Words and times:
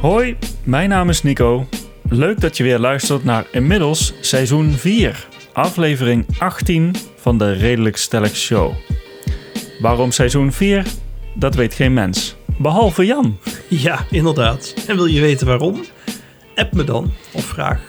Hoi, 0.00 0.36
mijn 0.64 0.88
naam 0.88 1.08
is 1.08 1.22
Nico. 1.22 1.68
Leuk 2.08 2.40
dat 2.40 2.56
je 2.56 2.62
weer 2.62 2.78
luistert 2.78 3.24
naar 3.24 3.46
inmiddels 3.52 4.14
seizoen 4.20 4.72
4, 4.72 5.26
aflevering 5.52 6.26
18 6.38 6.94
van 7.16 7.38
de 7.38 7.52
Redelijk 7.52 7.96
Stellig 7.96 8.36
Show. 8.36 8.72
Waarom 9.80 10.10
seizoen 10.10 10.52
4? 10.52 10.86
Dat 11.34 11.54
weet 11.54 11.74
geen 11.74 11.92
mens. 11.92 12.36
Behalve 12.58 13.06
Jan. 13.06 13.38
Ja, 13.68 14.06
inderdaad. 14.10 14.74
En 14.86 14.96
wil 14.96 15.06
je 15.06 15.20
weten 15.20 15.46
waarom? 15.46 15.84
App 16.54 16.72
me 16.72 16.84
dan 16.84 17.12
of 17.32 17.44
vraag 17.44 17.80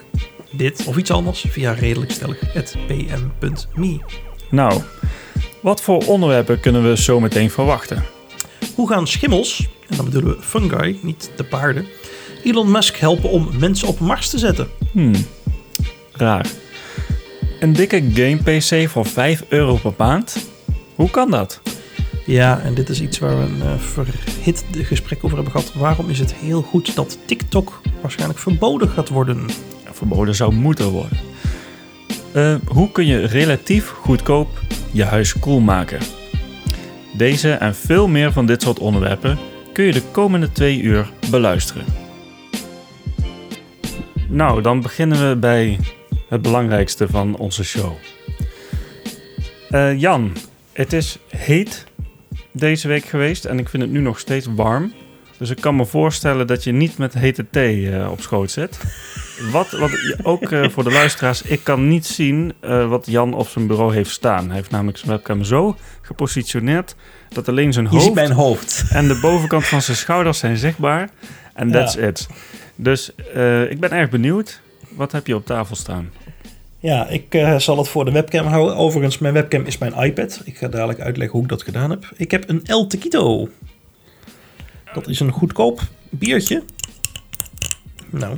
dit 0.51 0.85
of 0.85 0.97
iets 0.97 1.11
anders 1.11 1.45
via 1.49 1.71
redelijkstellig.pm.me. 1.71 3.99
Nou, 4.49 4.81
wat 5.61 5.81
voor 5.81 6.05
onderwerpen 6.05 6.59
kunnen 6.59 6.89
we 6.89 6.97
zo 6.97 7.19
meteen 7.19 7.49
verwachten? 7.49 8.03
Hoe 8.75 8.89
gaan 8.89 9.07
schimmels, 9.07 9.67
en 9.87 9.95
dan 9.95 10.05
bedoelen 10.05 10.37
we 10.37 10.43
fungi, 10.43 10.99
niet 11.01 11.31
de 11.35 11.43
paarden, 11.43 11.85
Elon 12.43 12.71
Musk 12.71 12.95
helpen 12.95 13.29
om 13.29 13.49
mensen 13.59 13.87
op 13.87 13.99
Mars 13.99 14.29
te 14.29 14.37
zetten? 14.37 14.67
Hmm, 14.91 15.15
raar. 16.11 16.45
Een 17.59 17.73
dikke 17.73 18.03
game 18.13 18.37
PC 18.43 18.89
voor 18.89 19.05
5 19.05 19.43
euro 19.49 19.75
per 19.75 19.93
maand? 19.97 20.37
Hoe 20.95 21.09
kan 21.09 21.31
dat? 21.31 21.61
Ja, 22.25 22.59
en 22.59 22.73
dit 22.73 22.89
is 22.89 23.01
iets 23.01 23.19
waar 23.19 23.37
we 23.37 23.43
een 23.43 23.57
uh, 23.57 23.79
verhit 23.79 24.65
gesprek 24.71 25.23
over 25.23 25.35
hebben 25.35 25.53
gehad. 25.53 25.73
Waarom 25.73 26.09
is 26.09 26.19
het 26.19 26.33
heel 26.33 26.61
goed 26.61 26.95
dat 26.95 27.17
TikTok 27.25 27.81
waarschijnlijk 28.01 28.39
verboden 28.39 28.89
gaat 28.89 29.09
worden? 29.09 29.45
Verboden 29.91 30.35
zou 30.35 30.53
moeten 30.53 30.89
worden. 30.89 31.17
Uh, 32.35 32.55
hoe 32.67 32.91
kun 32.91 33.05
je 33.05 33.25
relatief 33.25 33.87
goedkoop 33.87 34.47
je 34.91 35.03
huis 35.03 35.39
cool 35.39 35.59
maken? 35.59 35.99
Deze 37.13 37.51
en 37.51 37.75
veel 37.75 38.07
meer 38.07 38.31
van 38.31 38.45
dit 38.45 38.61
soort 38.61 38.79
onderwerpen 38.79 39.37
kun 39.73 39.85
je 39.85 39.91
de 39.91 40.03
komende 40.11 40.51
twee 40.51 40.81
uur 40.81 41.11
beluisteren. 41.29 42.08
Nou, 44.31 44.61
dan 44.61 44.81
beginnen 44.81 45.29
we 45.29 45.35
bij 45.35 45.79
het 46.27 46.41
belangrijkste 46.41 47.07
van 47.07 47.37
onze 47.37 47.63
show. 47.63 47.91
Uh, 49.69 49.99
Jan, 49.99 50.35
het 50.73 50.93
is 50.93 51.19
heet 51.27 51.85
deze 52.51 52.87
week 52.87 53.05
geweest 53.05 53.45
en 53.45 53.59
ik 53.59 53.69
vind 53.69 53.83
het 53.83 53.91
nu 53.91 53.99
nog 53.99 54.19
steeds 54.19 54.47
warm. 54.55 54.93
Dus 55.37 55.49
ik 55.49 55.61
kan 55.61 55.75
me 55.75 55.85
voorstellen 55.85 56.47
dat 56.47 56.63
je 56.63 56.71
niet 56.71 56.97
met 56.97 57.13
hete 57.13 57.45
thee 57.49 57.81
uh, 57.81 58.11
op 58.11 58.21
schoot 58.21 58.51
zit. 58.51 58.79
Wat, 59.51 59.71
wat 59.71 59.91
ook 60.23 60.51
uh, 60.51 60.69
voor 60.69 60.83
de 60.83 60.91
luisteraars, 60.91 61.41
ik 61.41 61.63
kan 61.63 61.87
niet 61.87 62.05
zien 62.05 62.53
uh, 62.61 62.89
wat 62.89 63.05
Jan 63.05 63.33
op 63.33 63.47
zijn 63.47 63.67
bureau 63.67 63.93
heeft 63.93 64.09
staan. 64.09 64.45
Hij 64.45 64.55
heeft 64.55 64.71
namelijk 64.71 64.97
zijn 64.97 65.11
webcam 65.11 65.43
zo 65.43 65.77
gepositioneerd 66.01 66.95
dat 67.29 67.47
alleen 67.47 67.73
zijn 67.73 67.87
hoofd, 67.87 68.13
mijn 68.13 68.31
hoofd 68.31 68.83
en 68.89 69.07
de 69.07 69.19
bovenkant 69.21 69.65
van 69.65 69.81
zijn 69.81 69.97
schouders 69.97 70.39
zijn 70.39 70.57
zichtbaar. 70.57 71.09
En 71.53 71.71
that's 71.71 71.93
ja. 71.93 72.01
it. 72.01 72.27
Dus 72.81 73.09
ik 73.69 73.79
ben 73.79 73.91
erg 73.91 74.09
benieuwd. 74.09 74.61
Wat 74.89 75.11
heb 75.11 75.27
je 75.27 75.35
op 75.35 75.45
tafel 75.45 75.75
staan? 75.75 76.11
Ja, 76.79 77.07
ik 77.07 77.35
uh, 77.35 77.57
zal 77.57 77.77
het 77.77 77.87
voor 77.87 78.05
de 78.05 78.11
webcam 78.11 78.45
houden. 78.45 78.75
Overigens, 78.75 79.17
mijn 79.17 79.33
webcam 79.33 79.63
is 79.65 79.77
mijn 79.77 79.93
iPad. 79.93 80.41
Ik 80.45 80.57
ga 80.57 80.67
dadelijk 80.67 80.99
uitleggen 80.99 81.35
hoe 81.35 81.43
ik 81.43 81.49
dat 81.49 81.63
gedaan 81.63 81.89
heb. 81.89 82.11
Ik 82.15 82.31
heb 82.31 82.49
een 82.49 82.65
El 82.65 82.87
Tequito. 82.87 83.49
Dat 84.93 85.07
is 85.07 85.19
een 85.19 85.31
goedkoop 85.31 85.81
biertje. 86.09 86.63
Nou. 88.09 88.37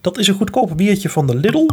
Dat 0.00 0.18
is 0.18 0.28
een 0.28 0.34
goedkoop 0.34 0.76
biertje 0.76 1.08
van 1.08 1.26
de 1.26 1.36
Lidl. 1.36 1.66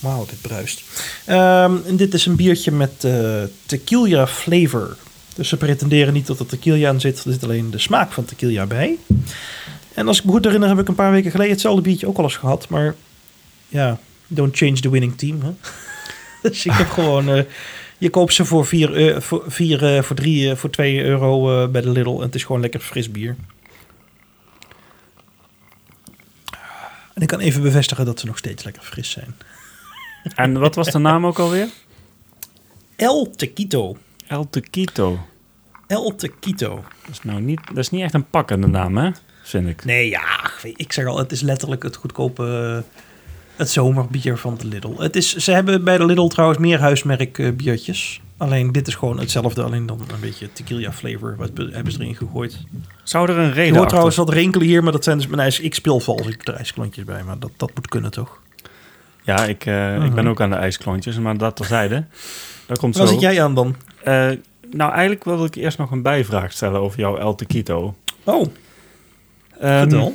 Wauw, 0.00 0.26
dit 0.26 0.40
bruist. 0.40 0.82
Um, 1.28 1.82
en 1.86 1.96
dit 1.96 2.14
is 2.14 2.26
een 2.26 2.36
biertje 2.36 2.70
met 2.70 3.04
uh, 3.04 3.42
tequila 3.66 4.26
flavor. 4.26 4.96
Dus 5.34 5.48
ze 5.48 5.56
pretenderen 5.56 6.12
niet 6.12 6.26
dat 6.26 6.38
er 6.38 6.46
tequila 6.46 6.88
aan 6.88 7.00
zit. 7.00 7.24
Er 7.24 7.32
zit 7.32 7.44
alleen 7.44 7.70
de 7.70 7.78
smaak 7.78 8.12
van 8.12 8.24
tequila 8.24 8.66
bij. 8.66 8.98
En 9.94 10.08
als 10.08 10.18
ik 10.18 10.24
me 10.24 10.30
goed 10.30 10.44
herinner, 10.44 10.68
heb 10.68 10.78
ik 10.78 10.88
een 10.88 10.94
paar 10.94 11.10
weken 11.10 11.30
geleden 11.30 11.52
hetzelfde 11.52 11.82
biertje 11.82 12.06
ook 12.06 12.16
al 12.16 12.24
eens 12.24 12.36
gehad. 12.36 12.68
Maar 12.68 12.94
ja, 13.68 13.98
don't 14.26 14.56
change 14.56 14.80
the 14.80 14.90
winning 14.90 15.18
team. 15.18 15.42
Hè? 15.42 15.50
dus 16.48 16.66
ik 16.66 16.72
heb 16.72 16.88
gewoon... 16.88 17.36
Uh, 17.36 17.42
je 17.98 18.10
koopt 18.10 18.34
ze 18.34 18.44
voor 18.44 18.66
4, 18.66 19.00
uh, 19.00 19.20
voor, 19.20 19.44
vier, 19.46 20.04
voor, 20.04 20.16
drie, 20.16 20.54
voor 20.54 20.70
2 20.70 21.02
euro 21.02 21.68
bij 21.68 21.80
de 21.80 21.90
Lidl. 21.90 22.16
En 22.16 22.26
het 22.26 22.34
is 22.34 22.44
gewoon 22.44 22.60
lekker 22.60 22.80
fris 22.80 23.10
bier. 23.10 23.36
En 27.14 27.22
ik 27.22 27.28
kan 27.28 27.40
even 27.40 27.62
bevestigen 27.62 28.04
dat 28.04 28.20
ze 28.20 28.26
nog 28.26 28.38
steeds 28.38 28.64
lekker 28.64 28.82
fris 28.82 29.10
zijn. 29.10 29.34
En 30.34 30.58
wat 30.58 30.74
was 30.74 30.90
de 30.90 30.98
naam 30.98 31.26
ook 31.26 31.38
alweer? 31.38 31.68
El 32.96 33.30
Tequito. 33.36 33.96
El 34.26 34.50
Tequito. 34.50 35.18
El 35.86 36.14
Tequito. 36.16 36.84
Dat 37.04 37.10
is 37.10 37.22
nou 37.22 37.40
niet, 37.40 37.60
dat 37.66 37.76
is 37.76 37.90
niet 37.90 38.02
echt 38.02 38.14
een 38.14 38.30
pakkende 38.30 38.66
naam, 38.66 38.96
hè? 38.96 39.10
Vind 39.42 39.68
ik. 39.68 39.84
Nee, 39.84 40.08
ja, 40.08 40.50
ik 40.62 40.92
zeg 40.92 41.06
al, 41.06 41.18
het 41.18 41.32
is 41.32 41.40
letterlijk 41.40 41.82
het 41.82 41.96
goedkope, 41.96 42.84
het 43.56 43.70
zomerbier 43.70 44.36
van 44.36 44.56
de 44.58 44.66
Lidl. 44.66 44.94
Het 44.98 45.16
is, 45.16 45.36
ze 45.36 45.52
hebben 45.52 45.84
bij 45.84 45.98
de 45.98 46.04
Lidl 46.04 46.26
trouwens 46.26 46.60
meer 46.60 46.80
huismerk 46.80 47.38
uh, 47.38 47.52
biertjes. 47.52 48.20
Alleen 48.36 48.72
dit 48.72 48.88
is 48.88 48.94
gewoon 48.94 49.18
hetzelfde, 49.18 49.62
alleen 49.62 49.86
dan 49.86 50.00
een 50.00 50.20
beetje 50.20 50.52
tequila 50.52 50.92
flavor. 50.92 51.36
Wat 51.36 51.50
hebben 51.54 51.92
ze 51.92 52.00
erin 52.00 52.16
gegooid? 52.16 52.58
Zou 53.02 53.28
er 53.28 53.38
een 53.38 53.52
reden 53.52 53.72
Ik 53.72 53.78
hoor 53.78 53.86
trouwens 53.86 54.16
wat 54.16 54.32
rinkelen 54.32 54.66
hier, 54.66 54.82
maar 54.82 54.92
dat 54.92 55.04
zijn 55.04 55.18
dus 55.18 55.26
mijn 55.26 55.40
ijs. 55.40 55.60
Ik 55.60 55.74
speel 55.74 56.00
vals, 56.00 56.26
ik 56.26 56.48
er 56.48 56.54
ijsklontjes 56.54 57.04
bij, 57.04 57.22
maar 57.22 57.38
dat, 57.38 57.50
dat 57.56 57.70
moet 57.74 57.88
kunnen 57.88 58.10
toch? 58.10 58.40
Ja, 59.28 59.44
ik, 59.44 59.66
uh, 59.66 59.74
-huh. 59.74 60.04
ik 60.04 60.14
ben 60.14 60.26
ook 60.26 60.40
aan 60.40 60.50
de 60.50 60.56
ijsklontjes, 60.56 61.18
maar 61.18 61.36
dat 61.36 61.56
terzijde. 61.56 62.04
Dat 62.66 62.78
komt 62.78 62.96
Waar 62.96 63.06
zo. 63.06 63.12
zit 63.12 63.20
jij 63.20 63.42
aan 63.42 63.54
dan? 63.54 63.76
Uh, 64.04 64.30
nou, 64.70 64.92
eigenlijk 64.92 65.24
wilde 65.24 65.44
ik 65.44 65.54
eerst 65.54 65.78
nog 65.78 65.90
een 65.90 66.02
bijvraag 66.02 66.52
stellen 66.52 66.80
over 66.80 66.98
jouw 66.98 67.16
El 67.16 67.34
Tequito. 67.34 67.94
Oh, 68.24 68.46
um, 69.62 70.14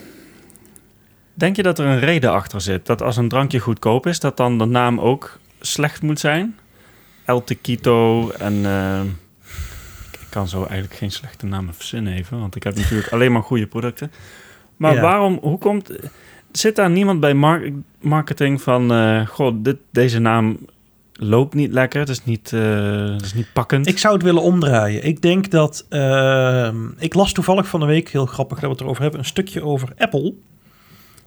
Denk 1.33 1.55
je 1.55 1.63
dat 1.63 1.79
er 1.79 1.85
een 1.85 1.99
reden 1.99 2.31
achter 2.31 2.61
zit? 2.61 2.85
Dat 2.85 3.01
als 3.01 3.17
een 3.17 3.29
drankje 3.29 3.59
goedkoop 3.59 4.07
is, 4.07 4.19
dat 4.19 4.37
dan 4.37 4.57
de 4.57 4.65
naam 4.65 4.99
ook 4.99 5.39
slecht 5.59 6.01
moet 6.01 6.19
zijn? 6.19 6.57
El 7.25 7.43
Tequito 7.43 8.29
en... 8.29 8.53
Uh, 8.53 9.01
ik 10.11 10.27
kan 10.29 10.47
zo 10.47 10.57
eigenlijk 10.63 10.93
geen 10.93 11.11
slechte 11.11 11.45
namen 11.45 11.73
verzinnen 11.73 12.13
even, 12.13 12.39
want 12.39 12.55
ik 12.55 12.63
heb 12.63 12.75
natuurlijk 12.75 13.11
alleen 13.11 13.31
maar 13.31 13.43
goede 13.43 13.67
producten. 13.67 14.11
Maar 14.77 14.93
ja. 14.93 15.01
waarom, 15.01 15.37
hoe 15.41 15.57
komt... 15.57 15.91
Zit 16.57 16.75
daar 16.75 16.89
niemand 16.89 17.19
bij 17.19 17.33
mar 17.33 17.61
marketing 17.99 18.61
van... 18.61 18.91
Uh, 18.91 19.27
goh, 19.27 19.55
dit, 19.57 19.77
deze 19.91 20.19
naam 20.19 20.57
loopt 21.13 21.53
niet 21.53 21.71
lekker, 21.71 21.99
het 21.99 22.09
is 22.09 22.25
niet, 22.25 22.51
uh, 22.51 23.13
het 23.13 23.21
is 23.21 23.33
niet 23.33 23.53
pakkend. 23.53 23.87
Ik 23.87 23.97
zou 23.97 24.13
het 24.13 24.23
willen 24.23 24.41
omdraaien. 24.41 25.03
Ik 25.03 25.21
denk 25.21 25.51
dat... 25.51 25.85
Uh, 25.89 26.73
ik 26.97 27.13
las 27.13 27.33
toevallig 27.33 27.67
van 27.67 27.79
de 27.79 27.85
week, 27.85 28.09
heel 28.09 28.25
grappig 28.25 28.59
dat 28.59 28.69
we 28.69 28.75
het 28.75 28.81
erover 28.81 29.01
hebben... 29.01 29.19
een 29.19 29.25
stukje 29.25 29.63
over 29.63 29.93
Apple. 29.97 30.33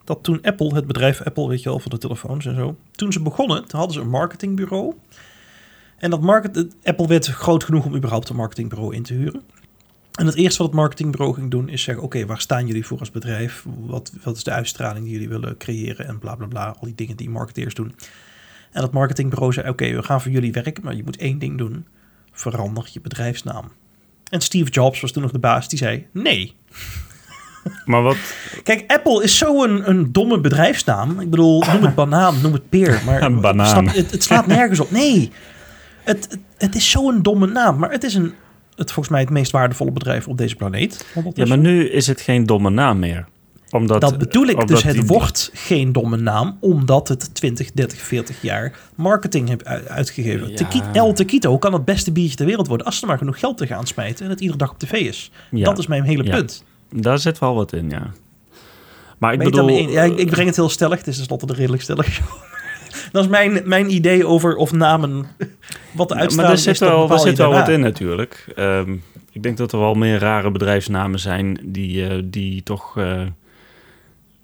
Dat 0.05 0.19
toen 0.23 0.39
Apple, 0.43 0.75
het 0.75 0.87
bedrijf 0.87 1.23
Apple, 1.23 1.49
weet 1.49 1.63
je 1.63 1.69
wel, 1.69 1.79
voor 1.79 1.91
de 1.91 1.99
telefoons 1.99 2.47
en 2.47 2.55
zo... 2.55 2.77
toen 2.93 3.13
ze 3.13 3.23
begonnen, 3.23 3.67
toen 3.67 3.79
hadden 3.79 3.97
ze 3.97 4.03
een 4.03 4.11
marketingbureau. 4.11 4.95
En 5.97 6.11
dat 6.11 6.21
market, 6.21 6.67
Apple 6.83 7.07
werd 7.07 7.27
groot 7.27 7.65
genoeg 7.65 7.85
om 7.85 7.97
überhaupt 7.97 8.29
een 8.29 8.37
marketingbureau 8.37 8.95
in 8.95 9.03
te 9.03 9.15
huren. 9.15 9.43
En 10.17 10.27
het 10.27 10.35
eerste 10.35 10.59
wat 10.59 10.67
het 10.67 10.81
marketingbureau 10.81 11.35
ging 11.35 11.51
doen 11.51 11.69
is 11.69 11.83
zeggen... 11.83 12.05
oké, 12.05 12.17
okay, 12.17 12.29
waar 12.29 12.41
staan 12.41 12.67
jullie 12.67 12.87
voor 12.87 12.99
als 12.99 13.11
bedrijf? 13.11 13.65
Wat, 13.87 14.13
wat 14.23 14.37
is 14.37 14.45
de 14.45 14.51
uitstraling 14.51 15.05
die 15.05 15.13
jullie 15.13 15.29
willen 15.29 15.57
creëren? 15.57 16.07
En 16.07 16.19
bla, 16.19 16.35
bla, 16.35 16.47
bla, 16.47 16.67
al 16.67 16.85
die 16.87 16.95
dingen 16.95 17.17
die 17.17 17.31
marketeers 17.31 17.75
doen... 17.75 17.95
En 18.77 18.83
dat 18.83 18.93
marketingbureau 18.93 19.53
zei: 19.53 19.69
Oké, 19.69 19.83
okay, 19.85 19.97
we 19.97 20.03
gaan 20.03 20.21
voor 20.21 20.31
jullie 20.31 20.53
werken, 20.53 20.85
maar 20.85 20.95
je 20.95 21.05
moet 21.05 21.17
één 21.17 21.39
ding 21.39 21.59
doen: 21.59 21.87
verander 22.33 22.89
je 22.93 23.01
bedrijfsnaam. 23.01 23.73
En 24.29 24.41
Steve 24.41 24.71
Jobs 24.71 25.01
was 25.01 25.13
toen 25.13 25.23
nog 25.23 25.33
de 25.33 25.39
baas, 25.39 25.69
die 25.69 25.79
zei: 25.79 26.07
Nee. 26.13 26.55
Maar 27.85 28.03
wat? 28.03 28.17
Kijk, 28.63 28.85
Apple 28.87 29.23
is 29.23 29.39
zo 29.39 29.65
een, 29.65 29.89
een 29.89 30.13
domme 30.13 30.41
bedrijfsnaam. 30.41 31.21
Ik 31.21 31.31
bedoel, 31.31 31.65
noem 31.73 31.83
het 31.83 31.95
banaan, 32.05 32.41
noem 32.43 32.53
het 32.53 32.69
peer. 32.69 33.03
Maar 33.05 33.23
een 33.23 33.41
banaan. 33.41 33.89
Het, 33.89 34.11
het, 34.11 34.23
slaat 34.23 34.47
nergens 34.47 34.81
op. 34.81 34.91
Nee, 34.91 35.33
het, 36.05 36.27
het, 36.31 36.39
het 36.57 36.75
is 36.75 36.91
zo'n 36.91 37.23
domme 37.23 37.47
naam. 37.47 37.79
Maar 37.79 37.91
het 37.91 38.05
is 38.05 38.15
een, 38.15 38.35
het, 38.77 38.93
volgens 38.93 39.09
mij 39.09 39.21
het 39.21 39.31
meest 39.31 39.53
waardevolle 39.53 39.91
bedrijf 39.91 40.29
op 40.29 40.39
deze 40.39 40.57
planeet. 40.57 41.07
Ja, 41.35 41.47
maar 41.47 41.59
nu 41.59 41.89
is 41.89 42.07
het 42.07 42.21
geen 42.21 42.47
domme 42.47 42.71
naam 42.71 42.99
meer 42.99 43.27
omdat, 43.71 44.01
dat 44.01 44.19
bedoel 44.19 44.47
ik. 44.47 44.67
Dus 44.67 44.83
het 44.83 44.95
die... 44.95 45.05
wordt 45.05 45.51
geen 45.55 45.93
domme 45.93 46.17
naam, 46.17 46.57
omdat 46.61 47.09
het 47.09 47.35
20, 47.35 47.73
30, 47.73 48.01
40 48.01 48.43
jaar 48.43 48.79
marketing 48.95 49.49
heeft 49.49 49.65
uitgegeven. 49.89 50.51
Ja. 50.51 50.93
El 50.93 51.13
Tequito 51.13 51.59
kan 51.59 51.73
het 51.73 51.85
beste 51.85 52.13
biertje 52.13 52.37
ter 52.37 52.47
wereld 52.47 52.67
worden 52.67 52.87
als 52.87 53.01
er 53.01 53.07
maar 53.07 53.19
genoeg 53.19 53.39
geld 53.39 53.59
te 53.59 53.67
gaan 53.67 53.87
smijten 53.87 54.25
en 54.25 54.31
het 54.31 54.41
iedere 54.41 54.59
dag 54.59 54.71
op 54.71 54.79
tv 54.79 54.93
is. 54.93 55.31
Ja. 55.51 55.65
Dat 55.65 55.79
is 55.79 55.87
mijn 55.87 56.03
hele 56.03 56.25
ja. 56.25 56.37
punt. 56.37 56.65
Daar 56.91 57.19
zit 57.19 57.39
wel 57.39 57.55
wat 57.55 57.73
in, 57.73 57.91
ja. 57.91 58.11
Maar 59.19 59.33
ik 59.33 59.39
bedoel... 59.39 59.69
Ja, 59.69 60.03
ik, 60.03 60.19
ik, 60.19 60.31
breng 60.31 60.47
het 60.47 60.57
heel 60.57 60.69
stellig. 60.69 60.99
Het 60.99 61.07
is 61.07 61.17
tenslotte 61.17 61.47
de 61.47 61.53
redelijk 61.53 61.83
stellig 61.83 62.21
Dat 63.13 63.25
is 63.25 63.31
mijn, 63.31 63.63
mijn 63.65 63.95
idee 63.95 64.27
over 64.27 64.57
of 64.57 64.73
namen, 64.73 65.27
wat 65.93 66.09
de 66.09 66.15
uitstraling 66.15 66.37
maar 66.37 66.51
er 66.51 66.59
zit 66.59 66.79
wel, 66.79 67.19
zit 67.19 67.39
wel 67.39 67.53
wat 67.53 67.69
in 67.69 67.81
natuurlijk. 67.81 68.45
Um, 68.59 69.03
ik 69.33 69.43
denk 69.43 69.57
dat 69.57 69.73
er 69.73 69.79
wel 69.79 69.95
meer 69.95 70.19
rare 70.19 70.51
bedrijfsnamen 70.51 71.19
zijn 71.19 71.59
die, 71.63 72.11
uh, 72.11 72.23
die 72.25 72.63
toch... 72.63 72.99
Uh, 72.99 73.21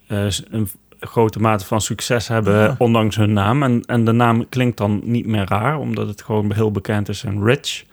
uh, 0.08 0.26
een, 0.50 0.68
grote 1.06 1.40
mate 1.40 1.64
van 1.64 1.80
succes 1.80 2.28
hebben, 2.28 2.54
Ja. 2.54 2.74
ondanks 2.78 3.16
hun 3.16 3.32
naam. 3.32 3.62
En, 3.62 3.82
en 3.86 4.04
de 4.04 4.12
naam 4.12 4.48
klinkt 4.48 4.76
dan 4.76 5.00
niet 5.04 5.26
meer 5.26 5.44
raar, 5.48 5.78
omdat 5.78 6.08
het 6.08 6.22
gewoon 6.22 6.52
heel 6.52 6.70
bekend 6.70 7.08
is 7.08 7.24
en 7.24 7.44
rich. 7.44 7.84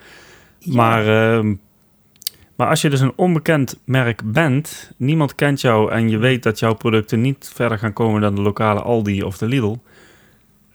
Ja. 0.57 0.75
Maar, 0.75 1.07
ehm, 1.07 1.53
maar 2.55 2.67
als 2.67 2.81
je 2.81 2.89
dus 2.89 3.00
een 3.00 3.13
onbekend 3.15 3.79
merk 3.83 4.21
bent, 4.25 4.91
niemand 4.97 5.35
kent 5.35 5.62
jou 5.62 5.91
en 5.91 6.09
je 6.09 6.17
weet 6.17 6.44
dat 6.44 6.59
jouw 6.59 6.73
producten 6.73 7.21
niet 7.21 7.51
verder 7.53 7.77
gaan 7.77 7.94
komen 7.94 8.21
dan 8.21 8.35
de 8.35 8.41
lokale 8.41 8.81
Aldi 8.81 9.23
of 9.23 9.38
de 9.38 9.45
Lidl, 9.47 9.75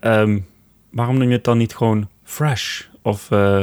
ehm, 0.05 0.39
waarom 0.89 1.17
noem 1.17 1.27
je 1.27 1.35
het 1.35 1.43
dan 1.43 1.57
niet 1.57 1.75
gewoon 1.75 2.09
fresh 2.23 2.81
of 3.01 3.31
eh, 3.31 3.61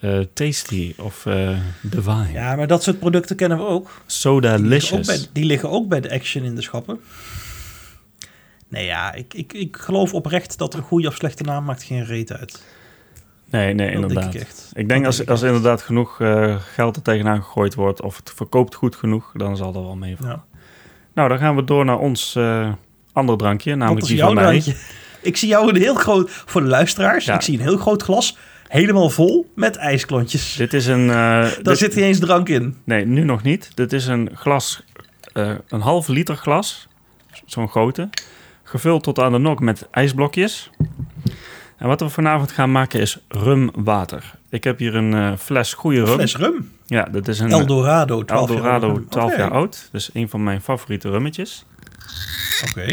eh, 0.00 0.20
tasty 0.32 0.94
of 0.98 1.26
eh 1.26 1.58
divine? 1.82 2.32
ja, 2.32 2.56
maar 2.56 2.66
dat 2.66 2.82
soort 2.82 2.98
producten 2.98 3.36
kennen 3.36 3.58
we 3.58 3.64
ook. 3.64 4.02
Soda 4.06 4.54
licious. 4.56 5.06
bij, 5.06 5.18
die 5.32 5.44
liggen 5.44 5.70
ook 5.70 5.88
bij 5.88 6.00
de 6.00 6.10
Action 6.12 6.44
in 6.44 6.54
de 6.54 6.62
schappen. 6.62 7.00
Nee, 8.68 8.84
ja, 8.84 9.12
ik, 9.12 9.34
ik, 9.34 9.52
ik 9.52 9.76
geloof 9.76 10.14
oprecht 10.14 10.58
dat 10.58 10.72
er 10.72 10.78
een 10.78 10.84
goede 10.84 11.08
of 11.08 11.14
slechte 11.14 11.42
naam 11.42 11.64
maakt 11.64 11.82
geen 11.82 12.04
reet 12.04 12.32
uit. 12.32 12.62
Nee, 13.50 13.74
nee, 13.74 13.86
Dat 13.86 13.94
inderdaad. 13.94 14.22
denk 14.32 14.34
ik 14.34 14.40
echt. 14.48 14.70
Ik 14.74 14.88
denk 14.88 15.04
Dat 15.04 15.06
als, 15.06 15.16
denk 15.16 15.28
als 15.28 15.42
inderdaad 15.42 15.82
genoeg 15.82 16.16
geld 16.74 16.96
er 16.96 17.02
tegenaan 17.02 17.42
gegooid 17.42 17.74
wordt 17.74 18.02
of 18.02 18.16
het 18.16 18.32
verkoopt 18.34 18.74
goed 18.74 18.96
genoeg, 18.96 19.32
dan 19.34 19.56
zal 19.56 19.72
dat 19.72 19.82
wel 19.82 19.96
meevallen. 19.96 20.32
Ja. 20.32 20.44
Nou, 21.14 21.28
dan 21.28 21.38
gaan 21.38 21.56
we 21.56 21.64
door 21.64 21.84
naar 21.84 21.98
ons 21.98 22.34
eh 22.36 22.72
ander 23.12 23.36
drankje, 23.36 23.74
namelijk 23.74 24.06
die 24.06 24.20
van 24.20 24.34
mij. 24.34 24.44
drankje? 24.44 24.74
Ik 25.24 25.36
zie 25.36 25.48
jou 25.48 25.68
een 25.68 25.76
heel 25.76 25.94
groot, 25.94 26.30
voor 26.30 26.60
de 26.60 26.66
luisteraars, 26.68 27.24
Ja. 27.24 27.34
ik 27.34 27.40
zie 27.40 27.54
een 27.58 27.64
heel 27.64 27.76
groot 27.76 28.02
glas, 28.02 28.36
helemaal 28.68 29.10
vol 29.10 29.50
met 29.54 29.76
ijsklontjes. 29.76 30.54
Dit 30.56 30.72
is 30.74 30.86
een... 30.86 31.08
eh, 31.08 31.14
Daar 31.16 31.62
dit- 31.62 31.78
zit 31.78 31.94
niet 31.94 32.04
eens 32.04 32.18
drank 32.18 32.48
in. 32.48 32.76
Nee, 32.84 33.06
nu 33.06 33.24
nog 33.24 33.42
niet. 33.42 33.70
Dit 33.74 33.92
is 33.92 34.06
een 34.06 34.30
glas, 34.34 34.82
eh, 35.32 35.50
een 35.68 35.80
halve 35.80 36.12
liter 36.12 36.36
glas, 36.36 36.88
zo'n 37.46 37.68
grote, 37.68 38.08
gevuld 38.62 39.02
tot 39.02 39.18
aan 39.18 39.32
de 39.32 39.38
nok 39.38 39.60
met 39.60 39.88
ijsblokjes. 39.90 40.70
En 41.76 41.86
wat 41.88 42.00
we 42.00 42.08
vanavond 42.08 42.52
gaan 42.52 42.72
maken 42.72 43.00
is 43.00 43.18
rumwater. 43.28 44.34
Ik 44.50 44.64
heb 44.64 44.78
hier 44.78 44.94
een 44.94 45.14
eh, 45.14 45.32
fles 45.38 45.74
goede 45.74 46.04
rum. 46.04 46.14
Fles 46.14 46.36
rum. 46.36 46.70
Ja, 46.86 47.02
dit 47.12 47.28
is 47.28 47.38
een 47.38 47.50
Eldorado, 47.50 48.24
12 48.24 48.48
jaar 48.48 48.56
Eldorado 48.58 48.86
rum. 48.94 49.08
12 49.08 49.32
Oké. 49.32 49.40
jaar 49.40 49.50
oud. 49.50 49.88
Dus 49.92 50.10
een 50.12 50.28
van 50.28 50.42
mijn 50.42 50.60
favoriete 50.60 51.10
rummetjes. 51.10 51.64
Oké. 52.68 52.92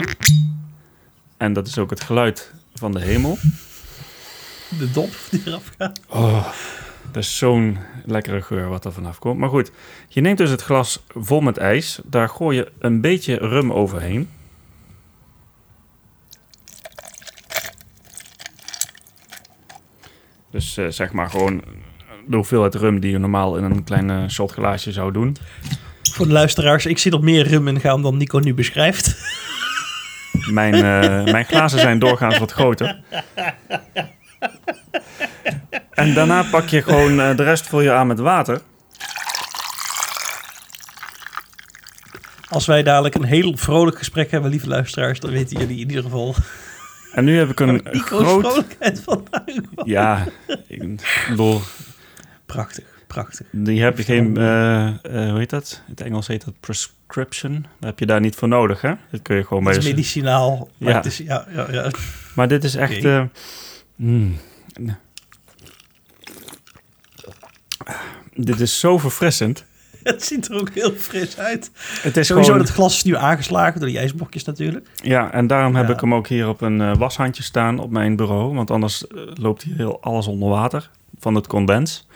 En 1.41 1.53
dat 1.53 1.67
is 1.67 1.77
ook 1.77 1.89
het 1.89 2.01
geluid 2.01 2.53
van 2.73 2.91
de 2.91 2.99
hemel. 2.99 3.38
De 4.77 4.91
dop 4.91 5.09
die 5.29 5.41
eraf 5.45 5.71
gaat. 5.77 6.01
Oh, 6.09 6.47
dat 7.11 7.23
is 7.23 7.38
zo'n 7.38 7.77
lekkere 8.05 8.41
geur 8.41 8.69
wat 8.69 8.85
er 8.85 8.93
vanaf 8.93 9.19
komt. 9.19 9.39
Maar 9.39 9.49
goed, 9.49 9.71
je 10.07 10.21
neemt 10.21 10.38
dus 10.38 10.49
het 10.49 10.61
glas 10.61 11.03
vol 11.07 11.41
met 11.41 11.57
ijs. 11.57 11.99
Daar 12.05 12.29
gooi 12.29 12.57
je 12.57 12.71
een 12.79 13.01
beetje 13.01 13.35
rum 13.35 13.71
overheen. 13.71 14.29
Dus 20.51 20.77
eh, 20.77 20.88
zeg 20.88 21.11
maar 21.11 21.29
gewoon 21.29 21.63
de 22.27 22.35
hoeveelheid 22.35 22.75
rum 22.75 22.99
die 22.99 23.11
je 23.11 23.17
normaal 23.17 23.57
in 23.57 23.63
een 23.63 23.83
klein 23.83 24.09
eh, 24.09 24.27
shotglaasje 24.27 24.91
zou 24.91 25.11
doen. 25.11 25.38
Voor 26.01 26.25
de 26.25 26.33
luisteraars, 26.33 26.85
ik 26.85 26.97
zie 26.97 27.11
er 27.11 27.23
meer 27.23 27.47
rum 27.47 27.67
in 27.67 27.79
gaan 27.79 28.01
dan 28.01 28.17
Nico 28.17 28.39
nu 28.39 28.53
beschrijft. 28.53 29.39
Mijn, 30.49 30.73
eh, 30.73 31.31
mijn 31.31 31.45
glazen 31.45 31.79
zijn 31.79 31.99
doorgaans 31.99 32.38
wat 32.38 32.51
groter. 32.51 32.99
En 35.91 36.13
daarna 36.13 36.43
pak 36.43 36.67
je 36.67 36.81
gewoon 36.81 37.19
eh, 37.19 37.35
de 37.35 37.43
rest 37.43 37.67
vul 37.67 37.81
je 37.81 37.91
aan 37.91 38.07
met 38.07 38.19
water. 38.19 38.61
Als 42.49 42.65
wij 42.65 42.83
dadelijk 42.83 43.15
een 43.15 43.23
heel 43.23 43.57
vrolijk 43.57 43.97
gesprek 43.97 44.31
hebben, 44.31 44.49
lieve 44.49 44.67
luisteraars, 44.67 45.19
dan 45.19 45.31
weten 45.31 45.59
jullie 45.59 45.79
in 45.79 45.89
ieder 45.89 46.03
geval 46.03 46.35
En 47.13 47.23
nu 47.23 47.38
heb 47.38 47.49
ik 47.49 47.59
een 47.59 47.81
groot... 47.93 48.39
vrolijkheid 48.39 49.01
vandaan. 49.03 49.65
Ja, 49.83 50.27
ik 50.67 50.99
bedoel, 51.29 51.61
Prachtig, 52.51 52.90
prachtig. 53.13 53.47
die 53.51 53.81
heb 53.81 53.97
je 53.97 54.03
geen... 54.03 54.37
eh, 54.37 54.87
eh, 54.87 54.93
hoe 55.29 55.37
heet 55.37 55.49
dat? 55.49 55.81
In 55.85 55.91
het 55.91 56.01
Engels 56.01 56.27
heet 56.27 56.45
dat 56.45 56.53
prescription. 56.59 57.53
Daar 57.79 57.89
heb 57.89 57.99
je 57.99 58.05
daar 58.05 58.19
niet 58.19 58.35
voor 58.35 58.47
nodig, 58.47 58.81
hè? 58.81 58.93
Dat 59.11 59.21
kun 59.21 59.35
je 59.35 59.43
gewoon 59.45 59.63
bij... 59.63 59.73
Het 59.73 59.83
is 59.83 59.89
medicinaal. 59.89 60.69
Maar, 60.77 60.89
Ja. 60.89 60.95
het 60.95 61.05
is, 61.05 61.17
ja, 61.17 61.45
ja, 61.53 61.67
ja. 61.71 61.89
Maar 62.35 62.47
dit 62.47 62.63
is 62.63 62.75
echt... 62.75 63.03
Eh, 63.03 63.23
mm. 63.95 64.37
Dit 68.35 68.59
is 68.59 68.79
zo 68.79 68.97
verfrissend. 68.97 69.65
het 70.03 70.23
ziet 70.23 70.47
er 70.49 70.59
ook 70.59 70.69
heel 70.73 70.91
fris 70.91 71.37
uit. 71.37 71.71
Het 72.01 72.17
is 72.17 72.27
Sowieso, 72.27 72.49
gewoon... 72.51 72.65
het 72.65 72.73
glas 72.75 72.95
is 72.95 73.03
nu 73.03 73.15
aangeslagen 73.15 73.79
door 73.79 73.89
die 73.89 73.97
ijsblokjes 73.97 74.43
natuurlijk. 74.43 74.87
Ja, 75.03 75.31
en 75.31 75.47
daarom 75.47 75.75
heb 75.75 75.87
Ja. 75.87 75.93
ik 75.93 75.99
hem 75.99 76.13
ook 76.13 76.27
hier 76.27 76.47
op 76.47 76.61
een 76.61 76.97
washandje 76.97 77.43
staan 77.43 77.79
op 77.79 77.91
mijn 77.91 78.15
bureau. 78.15 78.55
Want 78.55 78.71
anders 78.71 79.03
loopt 79.33 79.63
hier 79.63 79.75
heel 79.75 80.01
alles 80.01 80.27
onder 80.27 80.49
water 80.49 80.89
van 81.19 81.35
het 81.35 81.47
condens. 81.47 82.07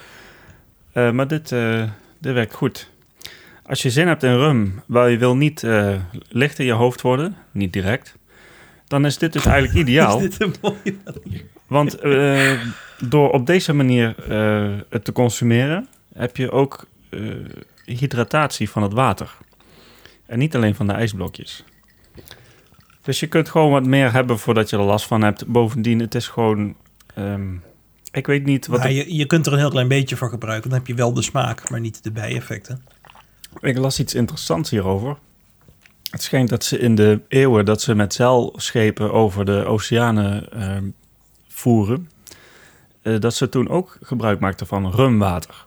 Eh, 0.95 1.11
maar 1.11 1.27
dit, 1.27 1.51
eh, 1.51 1.83
dit 2.19 2.33
werkt 2.33 2.53
goed. 2.53 2.89
Als 3.65 3.81
je 3.81 3.89
zin 3.89 4.07
hebt 4.07 4.23
in 4.23 4.35
rum, 4.37 4.81
waar 4.85 5.09
je 5.09 5.17
wil 5.17 5.35
niet 5.35 5.63
eh, 5.63 5.95
licht 6.29 6.59
in 6.59 6.65
je 6.65 6.71
hoofd 6.71 7.01
worden, 7.01 7.35
niet 7.51 7.73
direct, 7.73 8.15
dan 8.87 9.05
is 9.05 9.17
dit 9.17 9.33
dus 9.33 9.45
eigenlijk 9.45 9.77
ideaal. 9.87 10.17
Is 10.17 10.23
dit 10.29 10.41
een 10.41 10.53
mooie 10.61 10.97
manier? 11.05 11.43
Want 11.67 11.99
eh, 11.99 12.61
door 12.99 13.31
op 13.31 13.45
deze 13.45 13.73
manier 13.73 14.15
het 14.89 15.05
te 15.05 15.11
consumeren, 15.11 15.87
heb 16.13 16.37
je 16.37 16.51
ook 16.51 16.85
hydratatie 17.85 18.69
van 18.69 18.83
het 18.83 18.93
water. 18.93 19.31
En 20.25 20.39
niet 20.39 20.55
alleen 20.55 20.75
van 20.75 20.87
de 20.87 20.93
ijsblokjes. 20.93 21.63
Dus 23.01 23.19
je 23.19 23.27
kunt 23.27 23.49
gewoon 23.49 23.71
wat 23.71 23.85
meer 23.85 24.11
hebben 24.11 24.39
voordat 24.39 24.69
je 24.69 24.77
er 24.77 24.83
last 24.83 25.05
van 25.07 25.21
hebt. 25.21 25.47
Bovendien, 25.47 25.99
het 25.99 26.15
is 26.15 26.27
gewoon... 26.27 26.75
ehm, 27.15 27.53
ik 28.17 28.27
weet 28.27 28.45
niet 28.45 28.67
wat... 28.67 28.79
Maar 28.79 28.89
ik- 28.91 28.95
je, 29.07 29.15
je 29.15 29.25
kunt 29.25 29.45
er 29.45 29.53
een 29.53 29.59
heel 29.59 29.69
klein 29.69 29.87
beetje 29.87 30.17
van 30.17 30.29
gebruiken. 30.29 30.69
Dan 30.69 30.77
heb 30.79 30.87
je 30.87 30.93
wel 30.93 31.13
de 31.13 31.21
smaak, 31.21 31.69
maar 31.69 31.79
niet 31.79 32.03
de 32.03 32.11
bijeffecten. 32.11 32.83
Ik 33.61 33.77
las 33.77 33.99
iets 33.99 34.13
interessants 34.13 34.69
hierover. 34.69 35.17
Het 36.09 36.23
schijnt 36.23 36.49
dat 36.49 36.63
ze 36.63 36.77
in 36.79 36.95
de 36.95 37.19
eeuwen 37.27 37.65
dat 37.65 37.81
ze 37.81 37.95
met 37.95 38.13
zeilschepen 38.13 39.13
over 39.13 39.45
de 39.45 39.65
oceanen 39.65 40.51
ehm, 40.51 40.83
voeren, 41.47 42.09
eh, 43.01 43.19
dat 43.19 43.33
ze 43.35 43.49
toen 43.49 43.69
ook 43.69 43.97
gebruik 44.01 44.39
maakten 44.39 44.67
van 44.67 44.91
rumwater. 44.91 45.65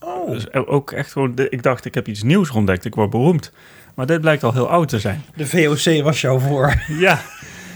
Oh, 0.00 0.30
Dus 0.30 0.52
ook 0.52 0.90
echt 0.90 1.12
gewoon, 1.12 1.32
ik 1.48 1.62
dacht, 1.62 1.84
ik 1.84 1.94
heb 1.94 2.08
iets 2.08 2.22
nieuws 2.22 2.50
ontdekt, 2.50 2.84
ik 2.84 2.94
word 2.94 3.10
beroemd. 3.10 3.52
Maar 3.94 4.06
dit 4.06 4.20
blijkt 4.20 4.42
al 4.44 4.52
heel 4.52 4.68
oud 4.68 4.88
te 4.88 5.00
zijn. 5.00 5.22
de 5.36 5.46
VOC 5.46 6.02
was 6.02 6.20
jou 6.20 6.40
voor. 6.40 6.82
Ja. 6.88 7.20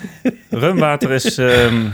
Rumwater 0.50 1.10
is, 1.10 1.38
ehm, 1.38 1.86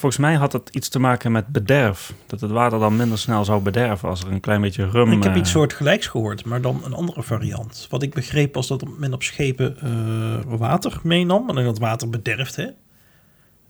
volgens 0.00 0.20
mij 0.22 0.34
had 0.34 0.52
het 0.52 0.68
iets 0.72 0.88
te 0.88 0.98
maken 0.98 1.32
met 1.32 1.46
bederf. 1.46 2.12
Dat 2.26 2.40
het 2.40 2.50
water 2.50 2.78
dan 2.78 2.96
minder 2.96 3.18
snel 3.18 3.44
zou 3.44 3.62
bederven 3.62 4.08
als 4.08 4.22
er 4.22 4.32
een 4.32 4.40
klein 4.40 4.60
beetje 4.60 4.90
rum... 4.90 5.12
ik 5.12 5.22
heb 5.22 5.32
eh, 5.32 5.38
iets 5.38 5.50
soortgelijks 5.50 6.06
gehoord, 6.06 6.44
maar 6.44 6.60
dan 6.60 6.80
een 6.84 6.94
andere 6.94 7.22
variant. 7.22 7.86
Wat 7.90 8.02
ik 8.02 8.14
begreep 8.14 8.54
was 8.54 8.66
dat 8.66 8.84
men 8.98 9.12
op 9.12 9.22
schepen 9.22 9.76
eh, 9.80 10.58
water 10.58 11.00
meenam. 11.02 11.48
En 11.48 11.64
dat 11.64 11.78
water 11.78 12.10
bederft, 12.10 12.56
hè? 12.56 12.66